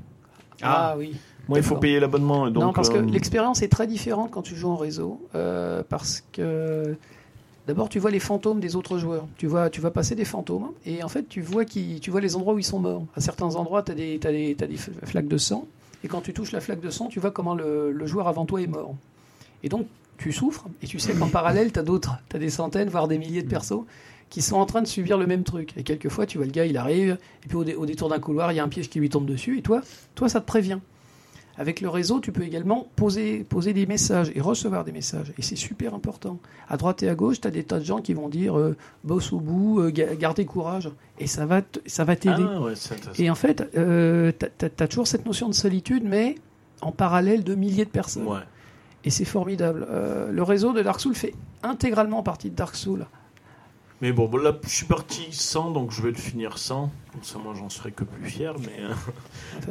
Ah 0.62 0.94
oui. 0.98 1.14
Moi, 1.48 1.58
il 1.58 1.64
faut 1.64 1.76
payer 1.76 1.98
l'abonnement. 2.00 2.50
non, 2.50 2.72
parce 2.74 2.90
que 2.90 2.98
euh, 2.98 3.02
l'expérience 3.02 3.62
est 3.62 3.68
très 3.68 3.86
différente 3.86 4.30
quand 4.30 4.42
tu 4.42 4.54
joues 4.54 4.68
en 4.70 4.76
réseau. 4.76 5.26
euh, 5.34 5.82
parce 5.88 6.22
que 6.32 6.94
d'abord, 7.66 7.88
tu 7.88 7.98
vois 7.98 8.10
les 8.10 8.18
fantômes 8.20 8.60
des 8.60 8.76
autres 8.76 8.98
joueurs. 8.98 9.26
Tu 9.38 9.46
vois, 9.46 9.70
tu 9.70 9.80
vas 9.80 9.90
passer 9.90 10.14
des 10.14 10.24
fantômes 10.26 10.70
et 10.84 11.02
en 11.02 11.08
fait, 11.08 11.26
tu 11.28 11.40
vois, 11.40 11.64
qui, 11.64 12.00
tu 12.00 12.10
vois 12.10 12.20
les 12.20 12.36
endroits 12.36 12.52
où 12.54 12.58
ils 12.58 12.64
sont 12.64 12.78
morts. 12.80 13.04
À 13.16 13.20
certains 13.20 13.54
endroits, 13.56 13.82
tu 13.82 13.92
as 13.92 13.94
des, 13.94 14.18
t'as 14.18 14.30
des, 14.32 14.54
t'as 14.58 14.66
des 14.66 14.76
flaques 14.76 15.28
de 15.28 15.38
sang. 15.38 15.66
Et 16.04 16.08
quand 16.08 16.20
tu 16.20 16.32
touches 16.34 16.52
la 16.52 16.60
flaque 16.60 16.80
de 16.80 16.90
sang, 16.90 17.06
tu 17.06 17.18
vois 17.20 17.30
comment 17.30 17.54
le, 17.54 17.92
le 17.92 18.06
joueur 18.06 18.28
avant 18.28 18.44
toi 18.44 18.60
est 18.60 18.66
mort. 18.66 18.94
Et 19.62 19.68
donc, 19.70 19.86
tu 20.18 20.32
souffres 20.32 20.66
et 20.82 20.86
tu 20.86 20.98
sais 20.98 21.14
qu'en 21.14 21.28
parallèle, 21.28 21.72
tu 21.72 21.78
as 21.78 21.82
d'autres. 21.82 22.18
Tu 22.28 22.36
as 22.36 22.38
des 22.38 22.50
centaines, 22.50 22.88
voire 22.88 23.08
des 23.08 23.18
milliers 23.18 23.42
de 23.42 23.48
persos 23.48 23.84
qui 24.30 24.42
sont 24.42 24.56
en 24.56 24.66
train 24.66 24.82
de 24.82 24.86
subir 24.86 25.16
le 25.16 25.26
même 25.26 25.42
truc. 25.44 25.72
Et 25.78 25.82
quelquefois, 25.82 26.26
tu 26.26 26.36
vois 26.36 26.46
le 26.46 26.52
gars, 26.52 26.66
il 26.66 26.76
arrive, 26.76 27.16
et 27.44 27.48
puis 27.48 27.56
au, 27.56 27.64
dé- 27.64 27.74
au 27.76 27.86
détour 27.86 28.08
d'un 28.10 28.18
couloir, 28.18 28.52
il 28.52 28.56
y 28.56 28.60
a 28.60 28.64
un 28.64 28.68
piège 28.68 28.90
qui 28.90 28.98
lui 29.00 29.08
tombe 29.08 29.24
dessus, 29.24 29.58
et 29.58 29.62
toi, 29.62 29.80
toi, 30.14 30.28
ça 30.28 30.40
te 30.40 30.46
prévient. 30.46 30.78
Avec 31.56 31.80
le 31.80 31.88
réseau, 31.88 32.20
tu 32.20 32.30
peux 32.30 32.42
également 32.44 32.86
poser, 32.94 33.38
poser 33.42 33.72
des 33.72 33.84
messages 33.86 34.30
et 34.36 34.40
recevoir 34.40 34.84
des 34.84 34.92
messages. 34.92 35.32
Et 35.38 35.42
c'est 35.42 35.56
super 35.56 35.92
important. 35.92 36.38
À 36.68 36.76
droite 36.76 37.02
et 37.02 37.08
à 37.08 37.16
gauche, 37.16 37.40
tu 37.40 37.48
as 37.48 37.50
des 37.50 37.64
tas 37.64 37.80
de 37.80 37.84
gens 37.84 38.00
qui 38.00 38.14
vont 38.14 38.28
dire 38.28 38.56
euh, 38.56 38.76
bosse 39.02 39.32
au 39.32 39.40
bout, 39.40 39.80
euh, 39.80 39.90
ga- 39.90 40.14
gardez 40.14 40.44
courage. 40.44 40.88
Et 41.18 41.26
ça 41.26 41.46
va 41.46 41.62
t'aider. 41.62 42.44
Ah, 42.48 42.60
ouais, 42.60 42.74
et 43.18 43.28
en 43.28 43.34
fait, 43.34 43.64
euh, 43.76 44.30
tu 44.38 44.66
as, 44.66 44.86
toujours 44.86 45.08
cette 45.08 45.26
notion 45.26 45.48
de 45.48 45.54
solitude, 45.54 46.04
mais 46.04 46.36
en 46.80 46.92
parallèle 46.92 47.42
de 47.42 47.56
milliers 47.56 47.86
de 47.86 47.90
personnes. 47.90 48.26
Ouais. 48.26 48.38
Et 49.04 49.10
c'est 49.10 49.24
formidable. 49.24 49.86
Euh, 49.90 50.30
le 50.32 50.42
réseau 50.42 50.72
de 50.72 50.82
Dark 50.82 51.00
Souls 51.00 51.14
fait 51.14 51.34
intégralement 51.62 52.22
partie 52.22 52.50
de 52.50 52.56
Dark 52.56 52.74
Souls. 52.74 53.06
Mais 54.00 54.12
bon, 54.12 54.28
bon, 54.28 54.36
là, 54.38 54.56
je 54.62 54.68
suis 54.68 54.86
parti 54.86 55.26
sans, 55.32 55.72
donc 55.72 55.90
je 55.90 56.02
vais 56.02 56.10
le 56.10 56.16
finir 56.16 56.56
sans. 56.58 56.92
Comme 57.12 57.22
ça, 57.24 57.38
moi, 57.42 57.52
j'en 57.58 57.68
serai 57.68 57.90
que 57.90 58.04
plus 58.04 58.28
fier. 58.30 58.54
Mais, 58.60 58.84
euh, 58.84 58.92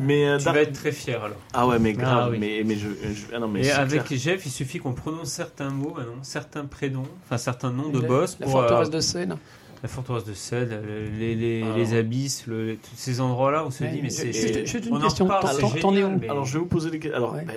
mais 0.01 0.27
euh, 0.27 0.37
Tu 0.37 0.43
Dark- 0.45 0.55
vas 0.57 0.61
être 0.63 0.73
très 0.73 0.91
fier 0.91 1.23
alors. 1.23 1.37
ah 1.53 1.65
ouais, 1.65 1.79
mais 1.79 1.93
grave. 1.93 2.23
Ah 2.25 2.29
oui. 2.29 2.37
Mais, 2.39 2.61
mais 2.65 2.75
je, 2.75 2.89
je- 2.89 3.33
ah 3.33 3.39
non, 3.39 3.47
mais 3.47 3.61
Et 3.61 3.63
c'est 3.65 3.71
avec 3.71 4.03
clair. 4.03 4.19
Jeff, 4.19 4.45
il 4.45 4.49
suffit 4.49 4.79
qu'on 4.79 4.91
prononce 4.93 5.29
certains 5.29 5.69
mots, 5.69 5.93
maintenant, 5.95 6.23
certains 6.23 6.65
prénoms, 6.65 7.07
enfin 7.23 7.37
certains 7.37 7.71
noms 7.71 7.87
de 7.89 8.01
La- 8.01 8.07
boss 8.07 8.37
La 8.39 8.45
pour 8.47 8.51
forteresse 8.53 8.89
euh, 8.89 8.91
de 8.91 8.99
Seine. 8.99 9.37
la 9.81 9.87
forteresse 9.87 10.25
de 10.25 10.33
Sel, 10.33 10.69
euh, 10.73 11.07
les, 11.17 11.33
les, 11.35 11.63
Alors. 11.63 11.77
les 11.77 11.93
abysses, 11.97 12.47
le- 12.47 12.75
tous 12.75 12.95
ces 12.97 13.21
endroits-là 13.21 13.63
où 13.63 13.67
on 13.67 13.71
se 13.71 13.85
Ouais, 13.85 13.91
dit 13.91 14.01
mais 14.01 14.09
je- 14.09 14.13
c'est. 14.33 14.65
juste- 14.65 14.85
une 14.87 14.93
on 14.93 14.97
en 14.97 15.01
question. 15.03 15.25
T'en- 15.27 15.93
es 15.95 16.03
où 16.03 16.19
Alors, 16.29 16.43
je 16.43 16.53
vais 16.53 16.59
vous 16.59 16.65
poser 16.65 16.91
des 16.91 16.99
questions. 16.99 17.17
Alors, 17.17 17.33
Ouais. 17.33 17.45
bah, 17.45 17.53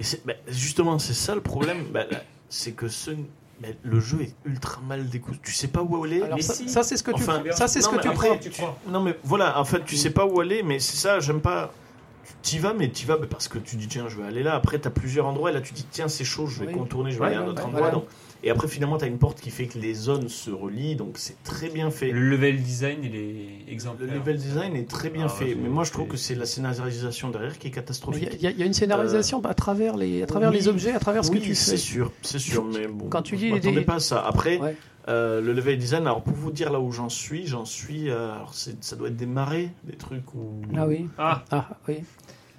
et 0.00 0.04
bah, 0.24 0.32
justement, 0.48 0.98
c'est 0.98 1.14
ça 1.14 1.34
le 1.34 1.40
problème. 1.40 1.84
Bah, 1.92 2.04
c'est 2.48 2.72
que 2.72 2.88
ce, 2.88 3.10
bah, 3.60 3.68
le 3.82 4.00
jeu 4.00 4.22
est 4.22 4.34
ultra 4.44 4.80
mal 4.80 5.08
décousu. 5.08 5.38
Tu 5.42 5.52
sais 5.52 5.68
pas 5.68 5.82
où 5.82 6.02
aller. 6.02 6.22
Alors 6.22 6.36
mais 6.36 6.42
ça, 6.42 6.54
si. 6.54 6.68
ça, 6.68 6.82
c'est 6.82 6.96
ce 6.96 7.02
que 7.02 7.10
tu 7.12 7.22
Enfin, 7.22 7.42
ça 7.52 7.68
c'est 7.68 7.80
ce 7.82 7.90
non, 7.90 7.96
que 7.96 8.02
tu 8.02 8.08
après, 8.08 8.28
prends. 8.28 8.38
tu 8.38 8.50
crois. 8.50 8.76
Non, 8.88 9.00
mais 9.00 9.16
voilà, 9.22 9.58
en 9.60 9.64
fait, 9.64 9.84
tu 9.84 9.96
sais 9.96 10.10
pas 10.10 10.24
où 10.24 10.40
aller, 10.40 10.62
mais 10.62 10.78
c'est 10.78 10.96
ça, 10.96 11.20
j'aime 11.20 11.40
pas. 11.40 11.72
Tu 12.42 12.56
y 12.56 12.58
vas, 12.58 12.72
mais 12.72 12.90
tu 12.90 13.06
vas 13.06 13.18
parce 13.18 13.48
que 13.48 13.58
tu 13.58 13.76
dis, 13.76 13.86
tiens, 13.88 14.08
je 14.08 14.16
vais 14.16 14.24
aller 14.26 14.42
là. 14.42 14.54
Après, 14.54 14.78
tu 14.80 14.88
as 14.88 14.90
plusieurs 14.90 15.26
endroits, 15.26 15.50
et 15.50 15.52
là, 15.54 15.60
tu 15.60 15.74
dis, 15.74 15.84
tiens, 15.90 16.08
c'est 16.08 16.24
chaud, 16.24 16.46
je 16.46 16.60
vais 16.60 16.68
Oui. 16.68 16.72
contourner, 16.72 17.10
je 17.10 17.16
vais 17.18 17.22
Ouais, 17.22 17.26
aller 17.28 17.36
à 17.36 17.40
un 17.42 17.46
autre 17.46 17.64
endroit. 17.66 17.80
voilà. 17.80 17.94
donc- 17.94 18.06
Et 18.42 18.50
après, 18.50 18.68
finalement, 18.68 18.96
tu 18.96 19.04
as 19.04 19.08
une 19.08 19.18
porte 19.18 19.40
qui 19.40 19.50
fait 19.50 19.66
que 19.66 19.78
les 19.78 19.92
zones 19.92 20.28
se 20.30 20.50
relient, 20.50 20.96
donc 20.96 21.18
c'est 21.18 21.42
très 21.42 21.68
bien 21.68 21.90
fait. 21.90 22.10
Le 22.10 22.20
level 22.20 22.62
design, 22.62 23.00
il 23.02 23.14
est 23.14 23.34
Le 23.66 23.72
exemplaire. 23.72 24.14
level 24.14 24.36
design 24.38 24.76
est 24.76 24.88
très 24.88 25.10
bien 25.10 25.26
Ah, 25.26 25.28
fait, 25.28 25.54
mais 25.54 25.68
moi, 25.68 25.84
je 25.84 25.88
c'est- 25.88 25.94
trouve 25.94 26.08
que 26.08 26.16
c'est 26.16 26.34
la 26.34 26.46
scénarisation 26.46 27.28
derrière 27.28 27.58
qui 27.58 27.68
est 27.68 27.70
catastrophique. 27.70 28.30
il 28.34 28.40
y 28.42 28.46
a- 28.46 28.50
il 28.50 28.58
y 28.58 28.62
a 28.62 28.66
une 28.66 28.72
scénarisation 28.72 29.44
à 29.44 29.52
travers 29.54 29.96
les 29.96 30.22
à 30.22 30.26
travers 30.26 30.50
Oui. 30.50 30.56
les 30.56 30.68
objets, 30.68 30.92
à 30.92 30.98
travers 31.00 31.24
ce 31.24 31.30
oui, 31.32 31.40
que 31.40 31.44
tu 31.44 31.54
c'est 31.54 31.72
fais. 31.72 31.76
sûr, 31.76 32.12
c'est 32.22 32.38
sûr, 32.38 32.64
mais 32.64 32.86
bon. 32.86 33.08
Quand 33.10 33.22
tu 33.22 33.36
dis 33.36 33.50
des- 33.60 33.80
pas 33.82 33.96
à 33.96 34.00
ça. 34.00 34.24
Après, 34.26 34.58
Ouais. 34.58 34.74
euh, 35.08 35.40
le 35.42 35.52
level 35.52 35.76
design, 35.78 36.02
alors 36.06 36.22
pour 36.22 36.32
vous 36.34 36.50
dire 36.50 36.72
là 36.72 36.80
où 36.80 36.92
j'en 36.92 37.08
suis, 37.10 37.46
j'en 37.46 37.64
suis. 37.66 38.08
euh, 38.08 38.32
alors 38.34 38.54
c'est- 38.54 38.82
ça 38.82 38.96
doit 38.96 39.08
être 39.08 39.16
des 39.16 39.26
marais, 39.26 39.68
des 39.84 39.96
trucs 39.96 40.34
où. 40.34 40.62
Ah 40.76 40.86
oui. 40.86 41.08
Ah, 41.18 41.44
Ah 41.50 41.68
oui. 41.88 41.98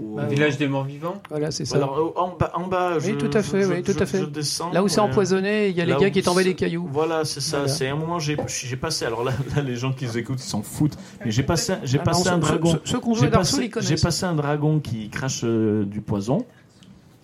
Ou- 0.02 0.16
Bah, 0.16 0.26
Village 0.26 0.58
des 0.58 0.68
morts 0.68 0.84
vivants 0.84 1.22
Voilà, 1.30 1.52
c'est 1.52 1.64
ça. 1.66 1.76
Alors, 1.78 1.98
euh, 1.98 2.20
en 2.20 2.36
bas, 2.36 2.52
en 2.56 2.68
bas 2.68 2.98
Oui, 2.98 3.10
je, 3.12 3.12
tout 3.16 3.38
à 3.38 3.44
fait, 3.44 3.62
je- 3.62 3.68
oui, 3.68 3.84
tout 3.84 3.92
je- 3.94 4.02
à 4.02 4.06
fait. 4.06 4.20
je 4.20 4.26
descends, 4.26 4.72
Là 4.72 4.84
où 4.84 4.88
c'est 4.88 5.00
empoisonné, 5.00 5.70
il 5.70 5.78
y 5.78 5.82
a 5.82 5.86
les 5.86 5.96
gars 5.96 6.10
qui 6.10 6.24
c'est- 6.24 6.44
des 6.44 6.56
cailloux. 6.56 6.90
Voilà, 6.92 7.24
c'est 7.24 7.40
ça. 7.42 7.58
Voilà. 7.60 7.72
C'est 7.72 7.88
un 7.88 7.96
moment, 7.96 8.18
j'ai 8.20 8.36
j'ai 8.48 8.76
passé. 8.78 9.06
Alors 9.06 9.24
là, 9.24 9.32
là, 9.56 9.62
les 9.62 9.76
gens 9.76 9.92
qui 9.94 10.06
nous 10.06 10.18
écoutent, 10.18 10.40
ils 10.44 10.48
s'en 10.50 10.62
foutent. 10.64 10.98
Mais 11.24 11.32
j'ai 11.32 11.44
passé, 11.44 11.74
j'ai 11.84 12.00
Ah 12.00 12.04
passé 12.04 12.30
non, 12.30 12.36
un 12.36 12.40
dragon. 12.40 12.72
ceux- 12.72 12.82
Ceux 12.86 13.00
qui 13.00 13.08
ont 13.08 13.14
joué 13.14 13.28
J'ai 13.28 13.32
passé, 13.32 13.64
ils 13.64 13.70
connaissent. 13.70 13.90
j'ai 13.90 13.96
passé 13.96 14.26
un 14.26 14.34
dragon 14.36 14.80
qui 14.80 15.10
crache 15.10 15.42
euh, 15.44 15.86
du 15.86 16.02
poison. 16.02 16.46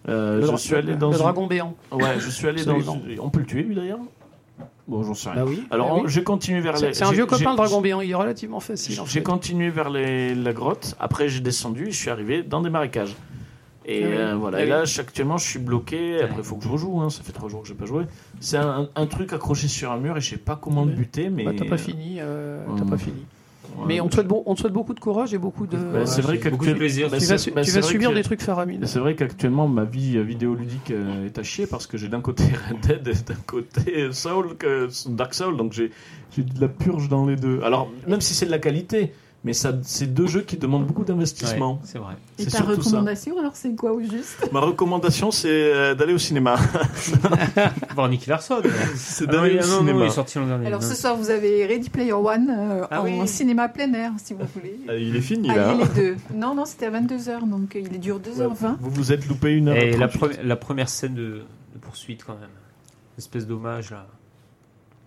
Euh, 0.10 0.40
Le 0.40 0.48
je 0.52 0.56
suis 0.56 0.76
allé 0.76 0.92
le 0.94 0.98
dans 0.98 1.12
une- 1.12 1.18
dragon 1.18 1.48
béant. 1.48 1.76
Ouais, 1.92 2.20
je 2.20 2.30
suis 2.30 2.48
allé 2.48 2.64
dans. 2.64 2.76
Absolument. 2.78 3.02
On 3.24 3.30
peut 3.30 3.40
le 3.40 3.46
tuer 3.46 3.64
lui 3.64 3.76
d'ailleurs? 3.76 4.00
Bon, 4.88 5.04
j'en 5.04 5.14
sais 5.14 5.30
rien. 5.30 5.44
Bah 5.44 5.50
oui. 5.50 5.64
Alors, 5.70 5.88
bah 5.96 6.02
oui. 6.04 6.10
j'ai 6.10 6.24
continué 6.24 6.62
vers 6.62 6.78
C'est 6.78 6.88
les. 6.88 6.94
c'est 6.94 7.04
un 7.04 7.12
vieux 7.12 7.26
copain, 7.26 7.52
le 7.52 7.58
dragon 7.58 7.82
béant. 7.82 8.00
Il 8.02 8.10
est 8.10 8.16
relativement 8.16 8.60
facile. 8.62 8.98
J'ai 9.06 9.22
continué 9.24 9.70
vers 9.70 9.90
les- 9.90 10.34
la 10.34 10.54
grotte. 10.54 10.96
Après, 11.00 11.28
j'ai 11.28 11.42
descendu. 11.42 11.88
et 11.88 11.92
Je 11.92 11.98
suis 11.98 12.10
arrivé 12.10 12.42
dans 12.44 12.62
des 12.62 12.70
marécages. 12.70 13.16
Et 13.90 14.04
Ah 14.04 14.08
oui. 14.08 14.14
euh, 14.18 14.36
voilà. 14.38 14.58
Ah 14.60 14.64
Et 14.64 14.66
là, 14.66 14.86
je- 14.86 15.00
actuellement, 15.02 15.38
je 15.38 15.48
suis 15.48 15.60
bloqué. 15.60 16.22
Après, 16.22 16.38
il 16.40 16.44
faut 16.44 16.56
que 16.56 16.64
je 16.64 16.70
rejoue. 16.70 17.00
hein. 17.02 17.10
Ça 17.10 17.22
fait 17.24 17.32
trois 17.34 17.50
jours 17.50 17.62
que 17.62 17.68
j'ai 17.68 17.74
pas 17.74 17.86
joué. 17.86 18.04
C'est 18.40 18.58
un, 18.58 18.90
un 18.96 19.06
truc 19.08 19.32
accroché 19.34 19.68
sur 19.68 19.92
un 19.92 19.98
mur 19.98 20.16
et 20.18 20.22
je 20.22 20.30
sais 20.32 20.38
pas 20.38 20.56
comment 20.62 20.84
le 20.86 20.92
buter. 20.92 21.30
Mais 21.30 21.44
Bah, 21.46 21.52
t'as 21.58 21.66
pas 21.66 21.78
fini. 21.78 22.18
euh, 22.20 22.66
T'as 22.78 22.86
pas 22.86 22.98
fini. 22.98 23.26
Mais 23.88 24.02
on 24.02 24.08
te, 24.08 24.16
souhaite, 24.16 24.28
bon- 24.28 24.44
on 24.46 24.56
te 24.56 24.62
souhaite 24.62 24.74
beaucoup 24.74 24.94
de 24.94 25.00
courage 25.00 25.34
et 25.34 25.38
beaucoup 25.38 25.68
de. 25.68 25.78
Bah, 25.78 26.06
c'est 26.06 26.22
vrai 26.22 26.38
beaucoup 26.50 26.66
de 26.66 26.74
plaisir. 26.74 27.10
bah, 27.10 27.18
tu 27.18 27.26
c'est- 27.26 27.32
vas, 27.34 27.38
su- 27.38 27.52
bah, 27.52 27.62
tu 27.64 27.72
vas 27.72 27.82
subir 27.82 28.10
que- 28.10 28.16
des 28.16 28.24
trucs 28.24 28.42
faramineux. 28.42 28.86
C'est 28.86 29.00
vrai 29.00 29.16
qu'actuellement 29.16 29.68
ma 29.68 29.84
vie 29.84 30.18
euh, 30.18 30.22
vidéoludique 30.24 30.92
euh, 30.92 31.26
est 31.26 31.38
à 31.38 31.44
chier 31.44 31.68
parce 31.68 31.86
que 31.88 31.98
j'ai 31.98 32.08
d'un 32.08 32.22
côté 32.22 32.44
Red 32.72 32.80
Dead 32.82 33.08
et 33.08 33.14
d'un 33.34 33.40
côté 33.46 34.12
Soul, 34.12 34.56
Dark 35.10 35.34
Soul, 35.34 35.58
donc 35.58 35.74
j'ai 35.74 35.92
j'ai 36.36 36.44
de 36.44 36.60
la 36.62 36.68
purge 36.68 37.08
dans 37.10 37.26
les 37.26 37.36
deux. 37.36 37.62
Alors 37.64 37.90
même 38.08 38.22
si 38.22 38.34
c'est 38.34 38.46
de 38.46 38.52
la 38.52 38.60
qualité, 38.60 39.14
mais 39.48 39.54
ça 39.54 39.74
c'est 39.82 40.14
deux 40.14 40.28
jeux 40.28 40.42
qui 40.42 40.58
demandent 40.58 40.86
beaucoup 40.86 41.04
d'investissement. 41.04 41.74
Ouais, 41.74 41.80
c'est 41.84 41.98
vrai. 41.98 42.14
Et 42.38 42.44
C'est 42.44 42.52
ta 42.52 42.58
ça. 42.60 42.64
recommandation, 42.66 43.40
alors 43.40 43.56
c'est 43.56 43.74
quoi 43.76 43.94
au 43.94 44.00
juste? 44.02 44.50
Ma 44.52 44.60
recommandation 44.60 45.32
c'est 45.32 45.48
euh, 45.50 45.96
d'aller 45.96 46.14
au 46.14 46.18
cinéma. 46.18 46.58
Voir 47.96 48.10
Nicky 48.10 48.30
Larson. 48.30 48.62
c'est 48.96 49.26
Ah 49.28 49.32
non, 49.32 49.42
d'aller 49.42 49.54
il- 49.56 49.60
au 49.60 49.64
ah 49.64 49.68
non, 49.68 49.74
non, 49.74 49.80
cinéma. 49.80 50.00
il 50.04 50.08
est 50.08 50.12
sorti 50.12 50.38
l'an 50.38 50.48
dernier. 50.48 50.68
Alors 50.68 50.82
Non. 50.82 50.88
ce 50.88 50.96
soir, 50.96 51.16
vous 51.16 51.30
avez 51.30 51.66
Ready 51.66 51.90
Player 51.90 52.14
One 52.14 52.50
euh, 52.50 52.86
Ah 52.92 53.02
en 53.02 53.06
oui. 53.06 53.28
cinéma 53.28 53.70
plein 53.70 53.92
air, 53.94 54.12
si 54.18 54.34
vous 54.34 54.46
voulez. 54.54 54.80
Ah, 54.88 54.96
il 54.96 55.16
est 55.16 55.22
fini 55.22 55.50
Ah, 55.52 55.56
là. 55.56 55.74
il 55.76 55.82
est 55.82 55.96
deux. 55.96 56.18
Non, 56.36 56.54
non, 56.56 56.66
c'était 56.66 56.88
à 56.88 56.92
22h, 56.92 57.48
donc 57.50 57.76
euh, 57.76 57.80
il 57.92 58.00
dure 58.00 58.20
2h20. 58.20 58.78
Vous 58.80 58.90
vous 58.90 59.12
êtes 59.12 59.28
loupé 59.28 59.52
une 59.54 59.70
heure. 59.70 59.78
Et 59.78 59.92
la, 59.98 60.08
38. 60.08 60.38
pre- 60.40 60.44
la 60.46 60.56
première 60.56 60.90
scène 60.90 61.16
de, 61.16 61.22
de 61.74 61.80
poursuite, 61.82 62.24
quand 62.26 62.34
même. 62.40 62.50
Espèce 63.18 63.48
d'hommage, 63.48 63.92
là. 63.92 64.06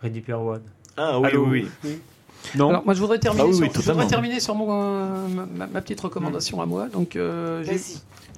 Ready 0.02 0.20
Player 0.20 0.40
One. 0.40 0.62
Ah 0.96 1.20
oui 1.20 1.28
Allô 1.28 1.46
oui 1.48 1.68
oui. 1.84 1.98
Non 2.56 2.70
Alors 2.70 2.84
moi 2.84 2.94
je 2.94 3.00
voudrais 3.00 3.18
terminer, 3.18 3.44
Ah 3.44 3.48
oui, 3.48 3.54
sur, 3.54 3.62
oui, 3.62 3.68
je 3.72 3.78
voudrais 3.78 3.92
totalement. 3.92 4.08
terminer 4.10 4.40
sur 4.40 4.54
mon, 4.54 4.68
euh, 4.70 5.26
ma, 5.56 5.66
ma 5.66 5.80
petite 5.80 6.00
recommandation 6.00 6.60
à 6.60 6.66
moi. 6.66 6.88
Donc 6.88 7.16
euh, 7.16 7.62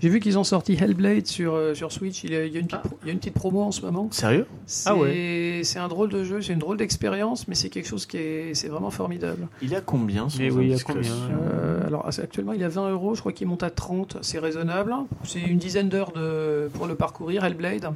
j'ai 0.00 0.08
vu 0.08 0.18
qu'ils 0.18 0.36
ont 0.38 0.44
sorti 0.44 0.72
Hellblade 0.74 1.26
sur, 1.28 1.54
euh, 1.54 1.74
sur 1.74 1.92
Switch. 1.92 2.24
Il 2.24 2.32
y, 2.32 2.36
a, 2.36 2.44
il 2.44 2.52
y 2.52 2.56
a 2.56 2.60
une 2.60 2.66
petite, 2.66 2.82
pro- 2.82 2.98
il 3.02 3.06
y 3.06 3.10
a 3.10 3.12
une 3.12 3.18
petite 3.20 3.34
promo 3.34 3.62
en 3.62 3.70
ce 3.70 3.82
moment. 3.82 4.08
Sérieux? 4.10 4.46
C'est 4.66 4.88
Ah 4.90 4.96
ouais. 4.96 5.60
c'est 5.64 5.78
un 5.78 5.86
drôle 5.88 6.08
de 6.10 6.24
jeu, 6.24 6.42
c'est 6.42 6.52
une 6.52 6.58
drôle 6.58 6.76
d'expérience, 6.76 7.46
mais 7.46 7.54
c'est 7.54 7.68
quelque 7.68 7.86
chose 7.88 8.06
qui 8.06 8.16
est, 8.16 8.54
c'est 8.54 8.68
vraiment 8.68 8.90
formidable. 8.90 9.46
Il 9.62 9.70
y 9.70 9.76
a 9.76 9.80
combien 9.80 10.26
Mais 10.38 10.50
oui, 10.50 10.68
il 10.70 10.74
a 10.74 10.78
combien 10.82 11.12
Euh, 11.30 11.86
alors 11.86 12.06
actuellement 12.06 12.52
il 12.52 12.64
a 12.64 12.68
20 12.68 12.90
euros, 12.90 13.14
je 13.14 13.20
crois 13.20 13.32
qu'il 13.32 13.46
monte 13.46 13.62
à 13.62 13.70
30, 13.70 14.16
c'est 14.22 14.40
raisonnable. 14.40 14.92
C'est 15.24 15.40
une 15.40 15.58
dizaine 15.58 15.88
d'heures 15.88 16.12
de, 16.12 16.68
pour 16.74 16.86
le 16.86 16.96
parcourir, 16.96 17.44
Hellblade. 17.44 17.90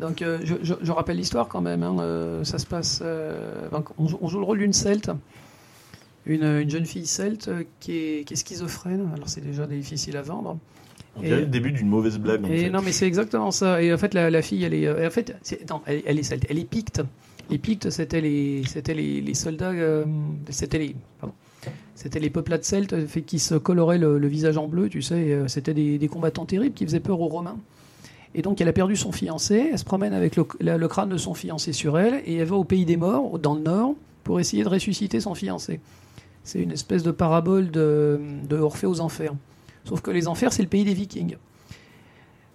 Donc 0.00 0.22
euh, 0.22 0.38
je, 0.44 0.54
je- 0.62 0.74
je 0.80 0.92
rappelle 0.92 1.16
l'histoire 1.16 1.48
quand 1.48 1.60
même, 1.60 1.82
hein, 1.82 1.96
euh, 2.00 2.44
ça 2.44 2.58
se 2.58 2.66
passe, 2.66 3.00
euh, 3.04 3.68
on, 3.98 4.06
joue- 4.06 4.18
on 4.20 4.28
joue 4.28 4.38
le 4.38 4.44
rôle 4.44 4.58
d'une 4.58 4.72
celte, 4.72 5.10
une, 6.26 6.44
une 6.44 6.70
jeune 6.70 6.84
fille 6.86 7.06
celte 7.06 7.50
qui 7.80 7.92
est, 7.96 8.24
qui 8.24 8.34
est 8.34 8.36
schizophrène, 8.36 9.10
alors 9.14 9.28
c'est 9.28 9.40
déjà 9.40 9.66
difficile 9.66 10.16
à 10.16 10.22
vendre. 10.22 10.58
On 11.16 11.22
dirait 11.22 11.38
Et- 11.38 11.40
le 11.40 11.46
début 11.46 11.72
d'une 11.72 11.88
mauvaise 11.88 12.18
blague. 12.18 12.44
en 12.44 12.48
Et 12.48 12.58
fait. 12.64 12.70
non, 12.70 12.80
mais 12.84 12.92
c'est 12.92 13.06
exactement 13.06 13.50
ça. 13.50 13.82
Et 13.82 13.92
en 13.92 13.98
fait, 13.98 14.14
la, 14.14 14.30
la 14.30 14.40
fille, 14.42 14.62
elle 14.62 14.74
est, 14.74 15.06
en 15.06 15.10
fait, 15.10 15.34
non, 15.68 15.80
elle, 15.86 16.02
elle 16.06 16.18
est 16.18 16.22
celte, 16.22 16.44
elle 16.48 16.58
est 16.58 16.64
picte. 16.68 17.02
Les 17.50 17.56
Pictes, 17.58 17.88
c'était 17.88 18.20
les, 18.20 18.62
c'était 18.66 18.92
les, 18.92 19.22
les 19.22 19.32
soldats, 19.34 19.72
c'était 20.50 20.78
les, 20.78 20.94
pardon, 21.18 21.34
c'était 21.94 22.20
les 22.20 22.28
peuplades 22.28 22.62
celtes 22.62 22.94
qui 23.24 23.38
se 23.38 23.54
coloraient 23.54 23.96
le, 23.96 24.18
le 24.18 24.28
visage 24.28 24.58
en 24.58 24.68
bleu, 24.68 24.90
tu 24.90 25.00
sais. 25.00 25.40
C'était 25.48 25.72
des, 25.72 25.96
des 25.98 26.08
combattants 26.08 26.44
terribles 26.44 26.74
qui 26.74 26.84
faisaient 26.84 27.00
peur 27.00 27.18
aux 27.22 27.28
Romains. 27.28 27.56
Et 28.38 28.42
donc, 28.42 28.60
elle 28.60 28.68
a 28.68 28.72
perdu 28.72 28.94
son 28.94 29.10
fiancé. 29.10 29.70
Elle 29.72 29.78
se 29.80 29.84
promène 29.84 30.12
avec 30.14 30.36
le, 30.36 30.46
la- 30.60 30.76
le 30.78 30.86
crâne 30.88 31.08
de 31.08 31.16
son 31.16 31.34
fiancé 31.34 31.72
sur 31.72 31.98
elle 31.98 32.22
et 32.24 32.36
elle 32.36 32.46
va 32.46 32.54
au 32.54 32.62
pays 32.62 32.84
des 32.84 32.96
morts, 32.96 33.36
dans 33.40 33.56
le 33.56 33.60
nord, 33.62 33.94
pour 34.22 34.38
essayer 34.38 34.62
de 34.62 34.68
ressusciter 34.68 35.18
son 35.18 35.34
fiancé. 35.34 35.80
C'est 36.44 36.60
une 36.60 36.70
espèce 36.70 37.02
de 37.02 37.10
parabole 37.10 37.72
de, 37.72 38.20
de 38.48 38.56
Orphée 38.56 38.86
aux 38.86 39.00
enfers. 39.00 39.32
Sauf 39.84 40.02
que 40.02 40.12
les 40.12 40.28
enfers, 40.28 40.52
c'est 40.52 40.62
le 40.62 40.68
pays 40.68 40.84
des 40.84 40.94
Vikings. 40.94 41.36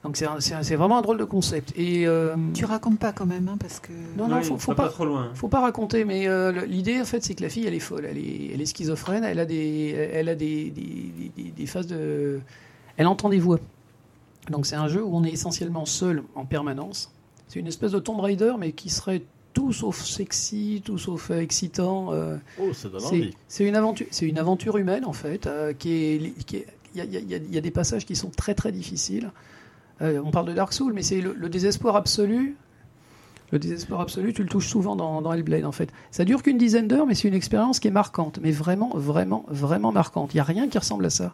Donc 0.06 0.16
c'est 0.18 0.26
un- 0.26 0.40
c'est 0.40 0.54
un- 0.54 0.64
c'est 0.64 0.76
vraiment 0.76 0.98
un 0.98 1.02
drôle 1.02 1.18
de 1.18 1.24
concept. 1.26 1.74
Et 1.78 2.08
euh, 2.08 2.36
Tu 2.54 2.64
racontes 2.66 3.00
pas 3.00 3.12
quand 3.12 3.26
même, 3.26 3.50
hein, 3.50 3.58
parce 3.60 3.80
que. 3.82 3.92
non, 4.18 4.28
non, 4.30 4.38
Ouais, 4.38 4.44
faut, 4.44 4.58
faut 4.58 4.74
pas, 4.74 4.84
pas, 4.84 4.90
trop 4.90 5.06
loin. 5.06 5.32
faut 5.34 5.48
pas 5.50 5.62
raconter. 5.62 6.06
Mais 6.06 6.28
euh, 6.28 6.66
l'idée, 6.66 7.00
en 7.02 7.06
fait, 7.06 7.24
c'est 7.24 7.36
que 7.36 7.42
la 7.44 7.50
fille, 7.50 7.66
elle 7.68 7.74
est 7.74 7.80
folle. 7.80 8.06
Elle 8.10 8.18
est, 8.18 8.52
elle 8.54 8.62
est 8.62 8.66
schizophrène. 8.66 9.24
Elle 9.26 9.40
a 9.40 9.46
des, 9.46 9.96
elle 10.14 10.30
a 10.30 10.36
des, 10.36 10.72
des, 10.72 11.12
des- 11.38 11.52
des 11.52 11.66
phases 11.66 11.88
de, 11.88 12.40
elle 12.98 13.08
entend 13.08 13.30
des 13.30 13.40
voix. 13.40 13.60
Donc 14.50 14.66
c'est 14.66 14.76
un 14.76 14.88
jeu 14.88 15.04
où 15.04 15.16
on 15.16 15.24
est 15.24 15.32
essentiellement 15.32 15.86
seul 15.86 16.24
en 16.36 16.46
permanence. 16.46 17.12
C'est 17.48 17.60
une 17.60 17.68
espèce 17.68 17.92
de 17.92 18.00
Tomb 18.00 18.20
Raider, 18.20 18.54
mais 18.60 18.72
qui 18.72 18.90
serait 18.90 19.24
tout 19.54 19.72
sauf 19.72 20.04
sexy, 20.04 20.82
tout 20.84 20.98
sauf 20.98 21.30
euh, 21.32 21.40
excitant. 21.40 22.12
euh, 22.12 22.38
Oh, 22.60 22.74
ça 22.74 22.90
donne 22.90 23.00
c'est 23.02 23.08
envie. 23.08 23.34
c'est 23.48 23.66
une 23.66 23.76
aventure, 23.76 24.08
c'est 24.12 24.26
une 24.28 24.40
aventure 24.40 24.78
humaine 24.78 25.06
en 25.06 25.14
fait, 25.14 25.46
euh, 25.48 25.74
qui 25.74 25.92
est, 25.94 26.34
qui 26.46 26.58
est- 26.58 26.68
il 26.96 27.04
y 27.04 27.08
y 27.08 27.12
y 27.14 27.18
a- 27.36 27.38
il 27.38 27.54
y 27.54 27.58
a 27.58 27.62
des 27.62 27.72
passages 27.72 28.06
qui 28.06 28.16
sont 28.16 28.30
très 28.30 28.54
très 28.56 28.72
difficiles. 28.72 29.32
Euh, 30.02 30.22
on 30.26 30.32
parle 30.32 30.48
de 30.48 30.54
Dark 30.54 30.74
Souls, 30.74 30.94
mais 30.94 31.04
c'est 31.04 31.22
le, 31.22 31.34
le 31.34 31.50
désespoir 31.50 31.96
absolu. 31.96 32.56
Le 33.52 33.60
désespoir 33.60 34.02
absolu, 34.02 34.34
tu 34.34 34.42
le 34.42 34.50
touches 34.50 34.68
souvent 34.68 34.96
dans, 34.96 35.22
dans 35.22 35.32
Hellblade 35.32 35.66
en 35.66 35.72
fait. 35.72 35.90
Ça 36.10 36.26
dure 36.26 36.42
qu'une 36.42 36.58
dizaine 36.58 36.88
d'heures, 36.88 37.06
mais 37.06 37.14
c'est 37.14 37.28
une 37.28 37.36
expérience 37.36 37.80
qui 37.80 37.88
est 37.88 37.92
marquante, 37.92 38.40
mais 38.42 38.50
vraiment, 38.52 38.90
vraiment, 38.96 39.46
vraiment 39.48 39.92
marquante. 39.92 40.34
Il 40.34 40.38
n'y 40.38 40.42
a 40.42 40.44
rien 40.44 40.68
qui 40.68 40.78
ressemble 40.80 41.06
à 41.06 41.12
ça. 41.12 41.34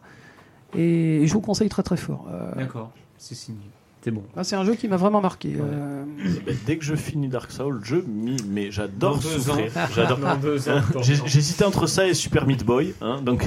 Et 0.76 1.22
je 1.26 1.32
vous 1.32 1.40
conseille 1.40 1.68
très 1.68 1.82
très 1.82 1.96
fort. 1.96 2.26
Euh, 2.32 2.52
D'accord, 2.56 2.90
c'est 3.18 3.34
signé. 3.34 3.58
C'est 4.02 4.10
bon. 4.10 4.22
ah, 4.34 4.44
c'est 4.44 4.56
un 4.56 4.64
jeu 4.64 4.76
qui 4.76 4.88
m'a 4.88 4.96
vraiment 4.96 5.20
marqué. 5.20 5.56
euh, 5.60 6.04
Eh 6.24 6.40
ben, 6.40 6.56
dès 6.64 6.78
que 6.78 6.84
je 6.84 6.94
finis 6.94 7.28
Dark 7.28 7.50
Souls, 7.50 7.80
je 7.84 7.96
m'y. 7.96 8.36
Mais 8.48 8.70
j'adore 8.70 9.22
souffrir. 9.22 9.70
J'adore. 9.94 10.18
J'hésitais 11.26 11.64
entre 11.64 11.86
ça 11.86 12.06
et 12.06 12.14
Super 12.14 12.46
Meat 12.46 12.64
Boy. 12.64 12.94
Hein, 13.02 13.20
donc, 13.22 13.46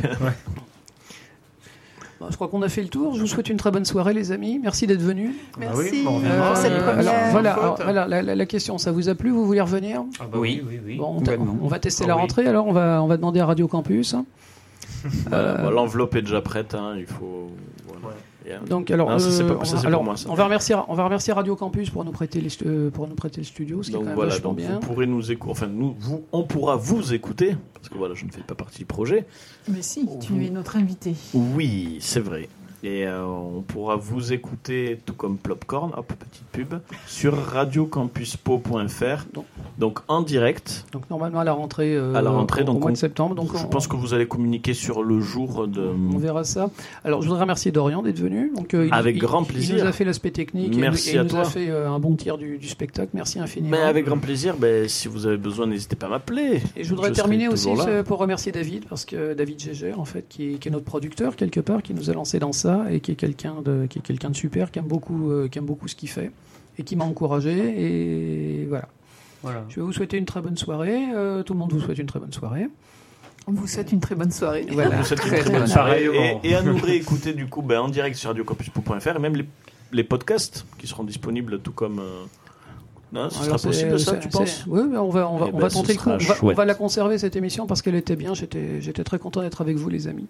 bon, 2.19 2.27
je 2.29 2.35
crois 2.35 2.47
qu'on 2.49 2.61
a 2.61 2.69
fait 2.69 2.83
le 2.83 2.87
tour. 2.89 3.15
Je 3.15 3.19
vous 3.21 3.27
souhaite 3.27 3.49
une 3.49 3.57
très 3.57 3.71
bonne 3.71 3.85
soirée, 3.85 4.13
les 4.13 4.31
amis. 4.31 4.59
Merci 4.61 4.85
d'être 4.87 5.01
venus. 5.01 5.31
Merci 5.57 5.79
oui, 5.91 6.01
bon, 6.03 6.11
on 6.11 6.13
pour 6.19 6.21
reviendra. 6.29 6.55
cette 6.55 6.71
Euh, 6.71 6.83
première. 6.83 6.99
alors, 7.13 7.31
voilà, 7.31 7.53
alors, 7.53 7.75
voilà, 7.83 8.07
la, 8.07 8.21
la- 8.21 8.35
la 8.35 8.45
question, 8.45 8.77
ça 8.77 8.91
vous 8.91 9.09
a 9.09 9.15
plu 9.15 9.31
Vous 9.31 9.45
voulez 9.45 9.61
revenir? 9.61 10.03
Ah 10.19 10.25
bah 10.31 10.37
Oui. 10.39 10.61
oui, 10.63 10.75
oui, 10.75 10.81
oui. 10.85 10.97
Bon, 10.97 11.17
on, 11.61 11.67
va 11.67 11.79
tester 11.79 12.03
Ah 12.05 12.09
la 12.09 12.15
oui. 12.15 12.21
rentrée, 12.21 12.45
alors 12.47 12.67
on 12.67 12.73
va, 12.73 13.01
on 13.01 13.07
va 13.07 13.17
demander 13.17 13.39
à 13.39 13.45
Radio 13.47 13.67
Campus. 13.67 14.15
voilà, 15.29 15.43
Euh, 15.59 15.63
bon, 15.63 15.69
l'enveloppe 15.71 16.15
est 16.15 16.21
déjà 16.21 16.41
prête. 16.41 16.73
hein, 16.75 16.95
il 16.97 17.05
faut. 17.05 17.51
voilà. 17.87 18.07
Ouais. 18.07 18.13
Euh, 18.51 18.59
Donc, 18.67 18.91
alors, 18.91 19.09
Non, 19.09 19.19
ça, 19.19 19.31
c'est 19.31 19.43
euh, 19.43 19.53
pas- 19.55 19.63
ça, 19.63 19.77
c'est 19.77 19.87
alors, 19.87 19.99
pour 20.01 20.05
moi, 20.05 20.17
ça. 20.17 20.29
on 20.29 20.33
va 20.33 20.43
remercier, 20.43 20.75
on 20.89 20.93
va 20.95 21.05
remercier 21.05 21.31
Radio 21.31 21.55
Campus 21.55 21.89
pour 21.89 22.03
nous 22.03 22.11
prêter, 22.11 22.41
les, 22.41 22.89
pour 22.91 23.07
nous 23.07 23.15
prêter 23.15 23.39
le 23.39 23.45
studio, 23.45 23.81
ce 23.83 23.89
qui 23.89 23.93
est 23.93 23.93
donc 23.95 24.03
quand 24.03 24.07
même 24.09 24.15
voilà, 24.15 24.37
donc 24.39 24.57
bien. 24.57 24.73
vous 24.73 24.79
pourrez 24.79 25.05
nous 25.07 25.31
écouter. 25.31 25.51
Enfin, 25.51 25.67
nous, 25.67 25.95
vous, 25.99 26.23
on 26.33 26.43
pourra 26.43 26.75
vous 26.75 27.13
écouter 27.13 27.55
parce 27.73 27.87
que 27.87 27.97
voilà, 27.97 28.15
je 28.15 28.25
ne 28.25 28.31
fais 28.31 28.41
pas 28.41 28.55
partie 28.55 28.79
du 28.79 28.85
projet. 28.85 29.25
Mais 29.69 29.81
si, 29.81 30.05
tu 30.19 30.45
es 30.45 30.49
notre 30.49 30.75
invité. 30.75 31.15
Oui, 31.33 31.97
c'est 32.01 32.19
vrai. 32.19 32.49
Et 32.85 33.07
euh, 33.07 33.23
on 33.25 33.61
pourra 33.61 33.95
vous 33.95 34.33
écouter, 34.33 34.99
tout 35.05 35.13
comme 35.13 35.37
Plopcorn, 35.37 35.91
hop, 35.95 36.11
petite 36.19 36.43
pub, 36.51 36.73
sur 37.07 37.33
radiocampuspo.fr. 37.37 39.25
Donc- 39.77 39.99
en 40.07 40.21
direct. 40.21 40.85
Donc, 40.91 41.09
normalement, 41.09 41.39
à 41.39 41.43
la 41.43 41.53
rentrée, 41.53 41.95
euh, 41.95 42.13
À 42.13 42.21
la 42.21 42.29
rentrée, 42.29 42.61
au, 42.61 42.63
au 42.63 42.67
donc 42.67 42.79
mois 42.81 42.89
on- 42.89 42.93
de 42.93 42.97
septembre. 42.97 43.35
Donc, 43.35 43.55
je 43.57 43.65
on, 43.65 43.69
pense 43.69 43.87
que 43.87 43.95
vous 43.95 44.13
allez 44.13 44.27
communiquer 44.27 44.73
sur 44.73 45.01
le 45.03 45.19
jour 45.21 45.67
de. 45.67 45.81
on 46.13 46.17
verra 46.17 46.43
ça. 46.43 46.69
Alors, 47.03 47.21
je 47.21 47.27
voudrais 47.27 47.41
remercier 47.41 47.71
Dorian 47.71 48.01
d'être 48.01 48.19
venu. 48.19 48.51
Donc, 48.55 48.73
euh, 48.73 48.87
il- 48.87 48.93
Avec 48.93 49.15
il- 49.15 49.19
grand 49.19 49.43
Il 49.43 49.47
plaisir. 49.47 49.75
nous 49.77 49.85
a 49.89 49.91
fait 49.91 50.03
l'aspect 50.03 50.31
technique. 50.31 50.73
et 50.73 50.77
Merci 50.77 51.11
il, 51.11 51.15
et 51.15 51.19
à 51.19 51.23
il 51.23 51.27
nous 51.33 51.39
a 51.39 51.45
fait 51.45 51.69
un 51.71 51.99
bon 51.99 52.15
tir 52.15 52.37
du, 52.37 52.57
du 52.57 52.67
spectacle. 52.67 53.11
Merci 53.13 53.39
infiniment. 53.39 53.71
Mais 53.77 53.83
avec 53.83 54.05
grand 54.05 54.17
plaisir, 54.19 54.55
ben, 54.57 54.87
si 54.89 55.07
vous 55.07 55.25
avez 55.25 55.37
besoin, 55.37 55.67
n'hésitez 55.67 55.95
pas 55.95 56.07
à 56.07 56.09
m'appeler. 56.09 56.61
Et 56.75 56.83
je 56.83 56.89
voudrais 56.89 57.09
Je 57.09 57.13
terminer 57.15 57.47
aussi 57.47 57.69
pour 58.05 58.19
remercier 58.19 58.51
David, 58.51 58.85
parce 58.89 59.05
que 59.05 59.33
David 59.33 59.59
Gégère, 59.61 59.99
en 60.01 60.05
fait, 60.05 60.25
qui 60.27 60.53
est, 60.53 60.57
qui 60.57 60.67
est 60.67 60.71
notre 60.71 60.85
producteur 60.85 61.35
quelque 61.37 61.59
part, 61.61 61.81
qui 61.81 61.93
nous 61.93 62.09
a 62.09 62.13
lancé 62.13 62.39
dans 62.39 62.51
ça 62.51 62.72
et 62.91 62.99
qui 62.99 63.11
est 63.11 63.15
quelqu'un 63.15 63.55
de, 63.63 63.85
qui 63.89 63.99
est 63.99 64.01
quelqu'un 64.01 64.29
de 64.29 64.35
super, 64.35 64.71
qui 64.71 64.79
aime 64.79 64.87
beaucoup, 64.87 65.31
euh, 65.31 65.47
qui 65.47 65.57
aime 65.59 65.65
beaucoup 65.65 65.87
ce 65.87 65.95
qu'il 65.95 66.09
fait 66.09 66.31
et 66.77 66.83
qui 66.83 66.95
m'a 66.95 67.05
encouragé. 67.05 67.51
Et 67.51 68.65
voilà. 68.65 68.87
Voilà. 69.41 69.65
Je 69.69 69.75
vais 69.75 69.81
vous 69.81 69.93
souhaiter 69.93 70.17
une 70.17 70.25
très 70.25 70.41
bonne 70.41 70.57
soirée. 70.57 71.03
euh, 71.15 71.43
tout 71.43 71.53
le 71.53 71.59
monde 71.59 71.73
vous 71.73 71.79
souhaite 71.81 71.97
une 71.99 72.07
très 72.07 72.19
bonne 72.19 72.31
soirée. 72.33 72.67
On 73.45 73.51
vous 73.51 73.67
souhaite 73.67 73.91
une 73.91 73.99
très 73.99 74.15
bonne 74.15 74.31
soirée. 74.31 74.65
Voilà. 74.71 74.95
Vous 74.97 75.03
souhaite 75.03 75.23
une 75.23 75.29
Très 75.29 75.39
très 75.41 75.49
bonne 75.51 75.59
bonne 75.59 75.67
soirée. 75.67 76.05
soirée. 76.05 76.39
Et, 76.43 76.49
et 76.51 76.55
à 76.55 76.61
nous 76.61 76.77
réécouter 76.77 77.33
du 77.33 77.47
coup 77.47 77.61
ben, 77.61 77.81
en 77.81 77.89
direct 77.89 78.15
sur 78.15 78.29
radiocampus.fr 78.29 79.15
et 79.15 79.19
même 79.19 79.35
les, 79.35 79.45
les 79.91 80.03
podcasts 80.05 80.65
qui 80.77 80.87
seront 80.87 81.03
disponibles 81.03 81.59
tout 81.59 81.73
comme. 81.73 81.99
euh, 81.99 82.23
non, 83.13 83.29
ce 83.29 83.43
Alors 83.43 83.59
sera 83.59 83.69
possible 83.69 83.99
ça, 83.99 84.15
tu 84.17 84.27
penses? 84.27 84.63
Oui, 84.65 84.81
mais 84.89 84.97
on 84.97 85.09
va, 85.09 85.29
on 85.29 85.37
va, 85.37 85.45
eh 85.47 85.53
on 85.53 85.57
ben, 85.57 85.61
va 85.61 85.69
tenter 85.69 85.93
le 85.93 85.99
coup. 85.99 86.09
On 86.09 86.17
va, 86.17 86.35
on 86.41 86.53
va, 86.53 86.65
la 86.65 86.73
conserver 86.73 87.19
cette 87.19 87.35
émission 87.35 87.67
parce 87.67 87.83
qu'elle 87.83 87.93
était 87.93 88.15
bien. 88.15 88.33
J'étais, 88.33 88.81
j'étais 88.81 89.03
très 89.03 89.19
content 89.19 89.41
d'être 89.41 89.61
avec 89.61 89.77
vous, 89.77 89.87
les 89.87 90.07
amis. 90.07 90.25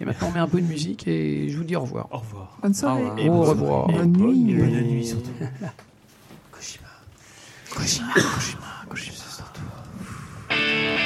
Et 0.00 0.04
maintenant, 0.04 0.28
on 0.28 0.30
met 0.30 0.38
un 0.38 0.46
peu 0.46 0.60
de 0.60 0.66
musique 0.66 1.08
et 1.08 1.48
je 1.48 1.56
vous 1.56 1.64
dis 1.64 1.74
au 1.74 1.80
revoir. 1.80 2.06
Au 2.12 2.18
revoir. 2.18 2.56
Bonne 2.62 2.74
soirée. 2.74 3.28
Au 3.28 3.42
revoir. 3.42 3.90
Et 3.90 3.94
bonne, 3.94 4.12
bonne, 4.12 4.34
nuit. 4.34 4.54
Bonne, 4.54 4.70
bonne 4.70 4.82
nuit 4.82 5.04
surtout. 5.04 5.32
Koshima. 6.52 6.86
Koshima. 7.74 8.06
Koshima. 8.14 8.60
Koshima. 8.88 9.14
Koshima. 10.48 11.04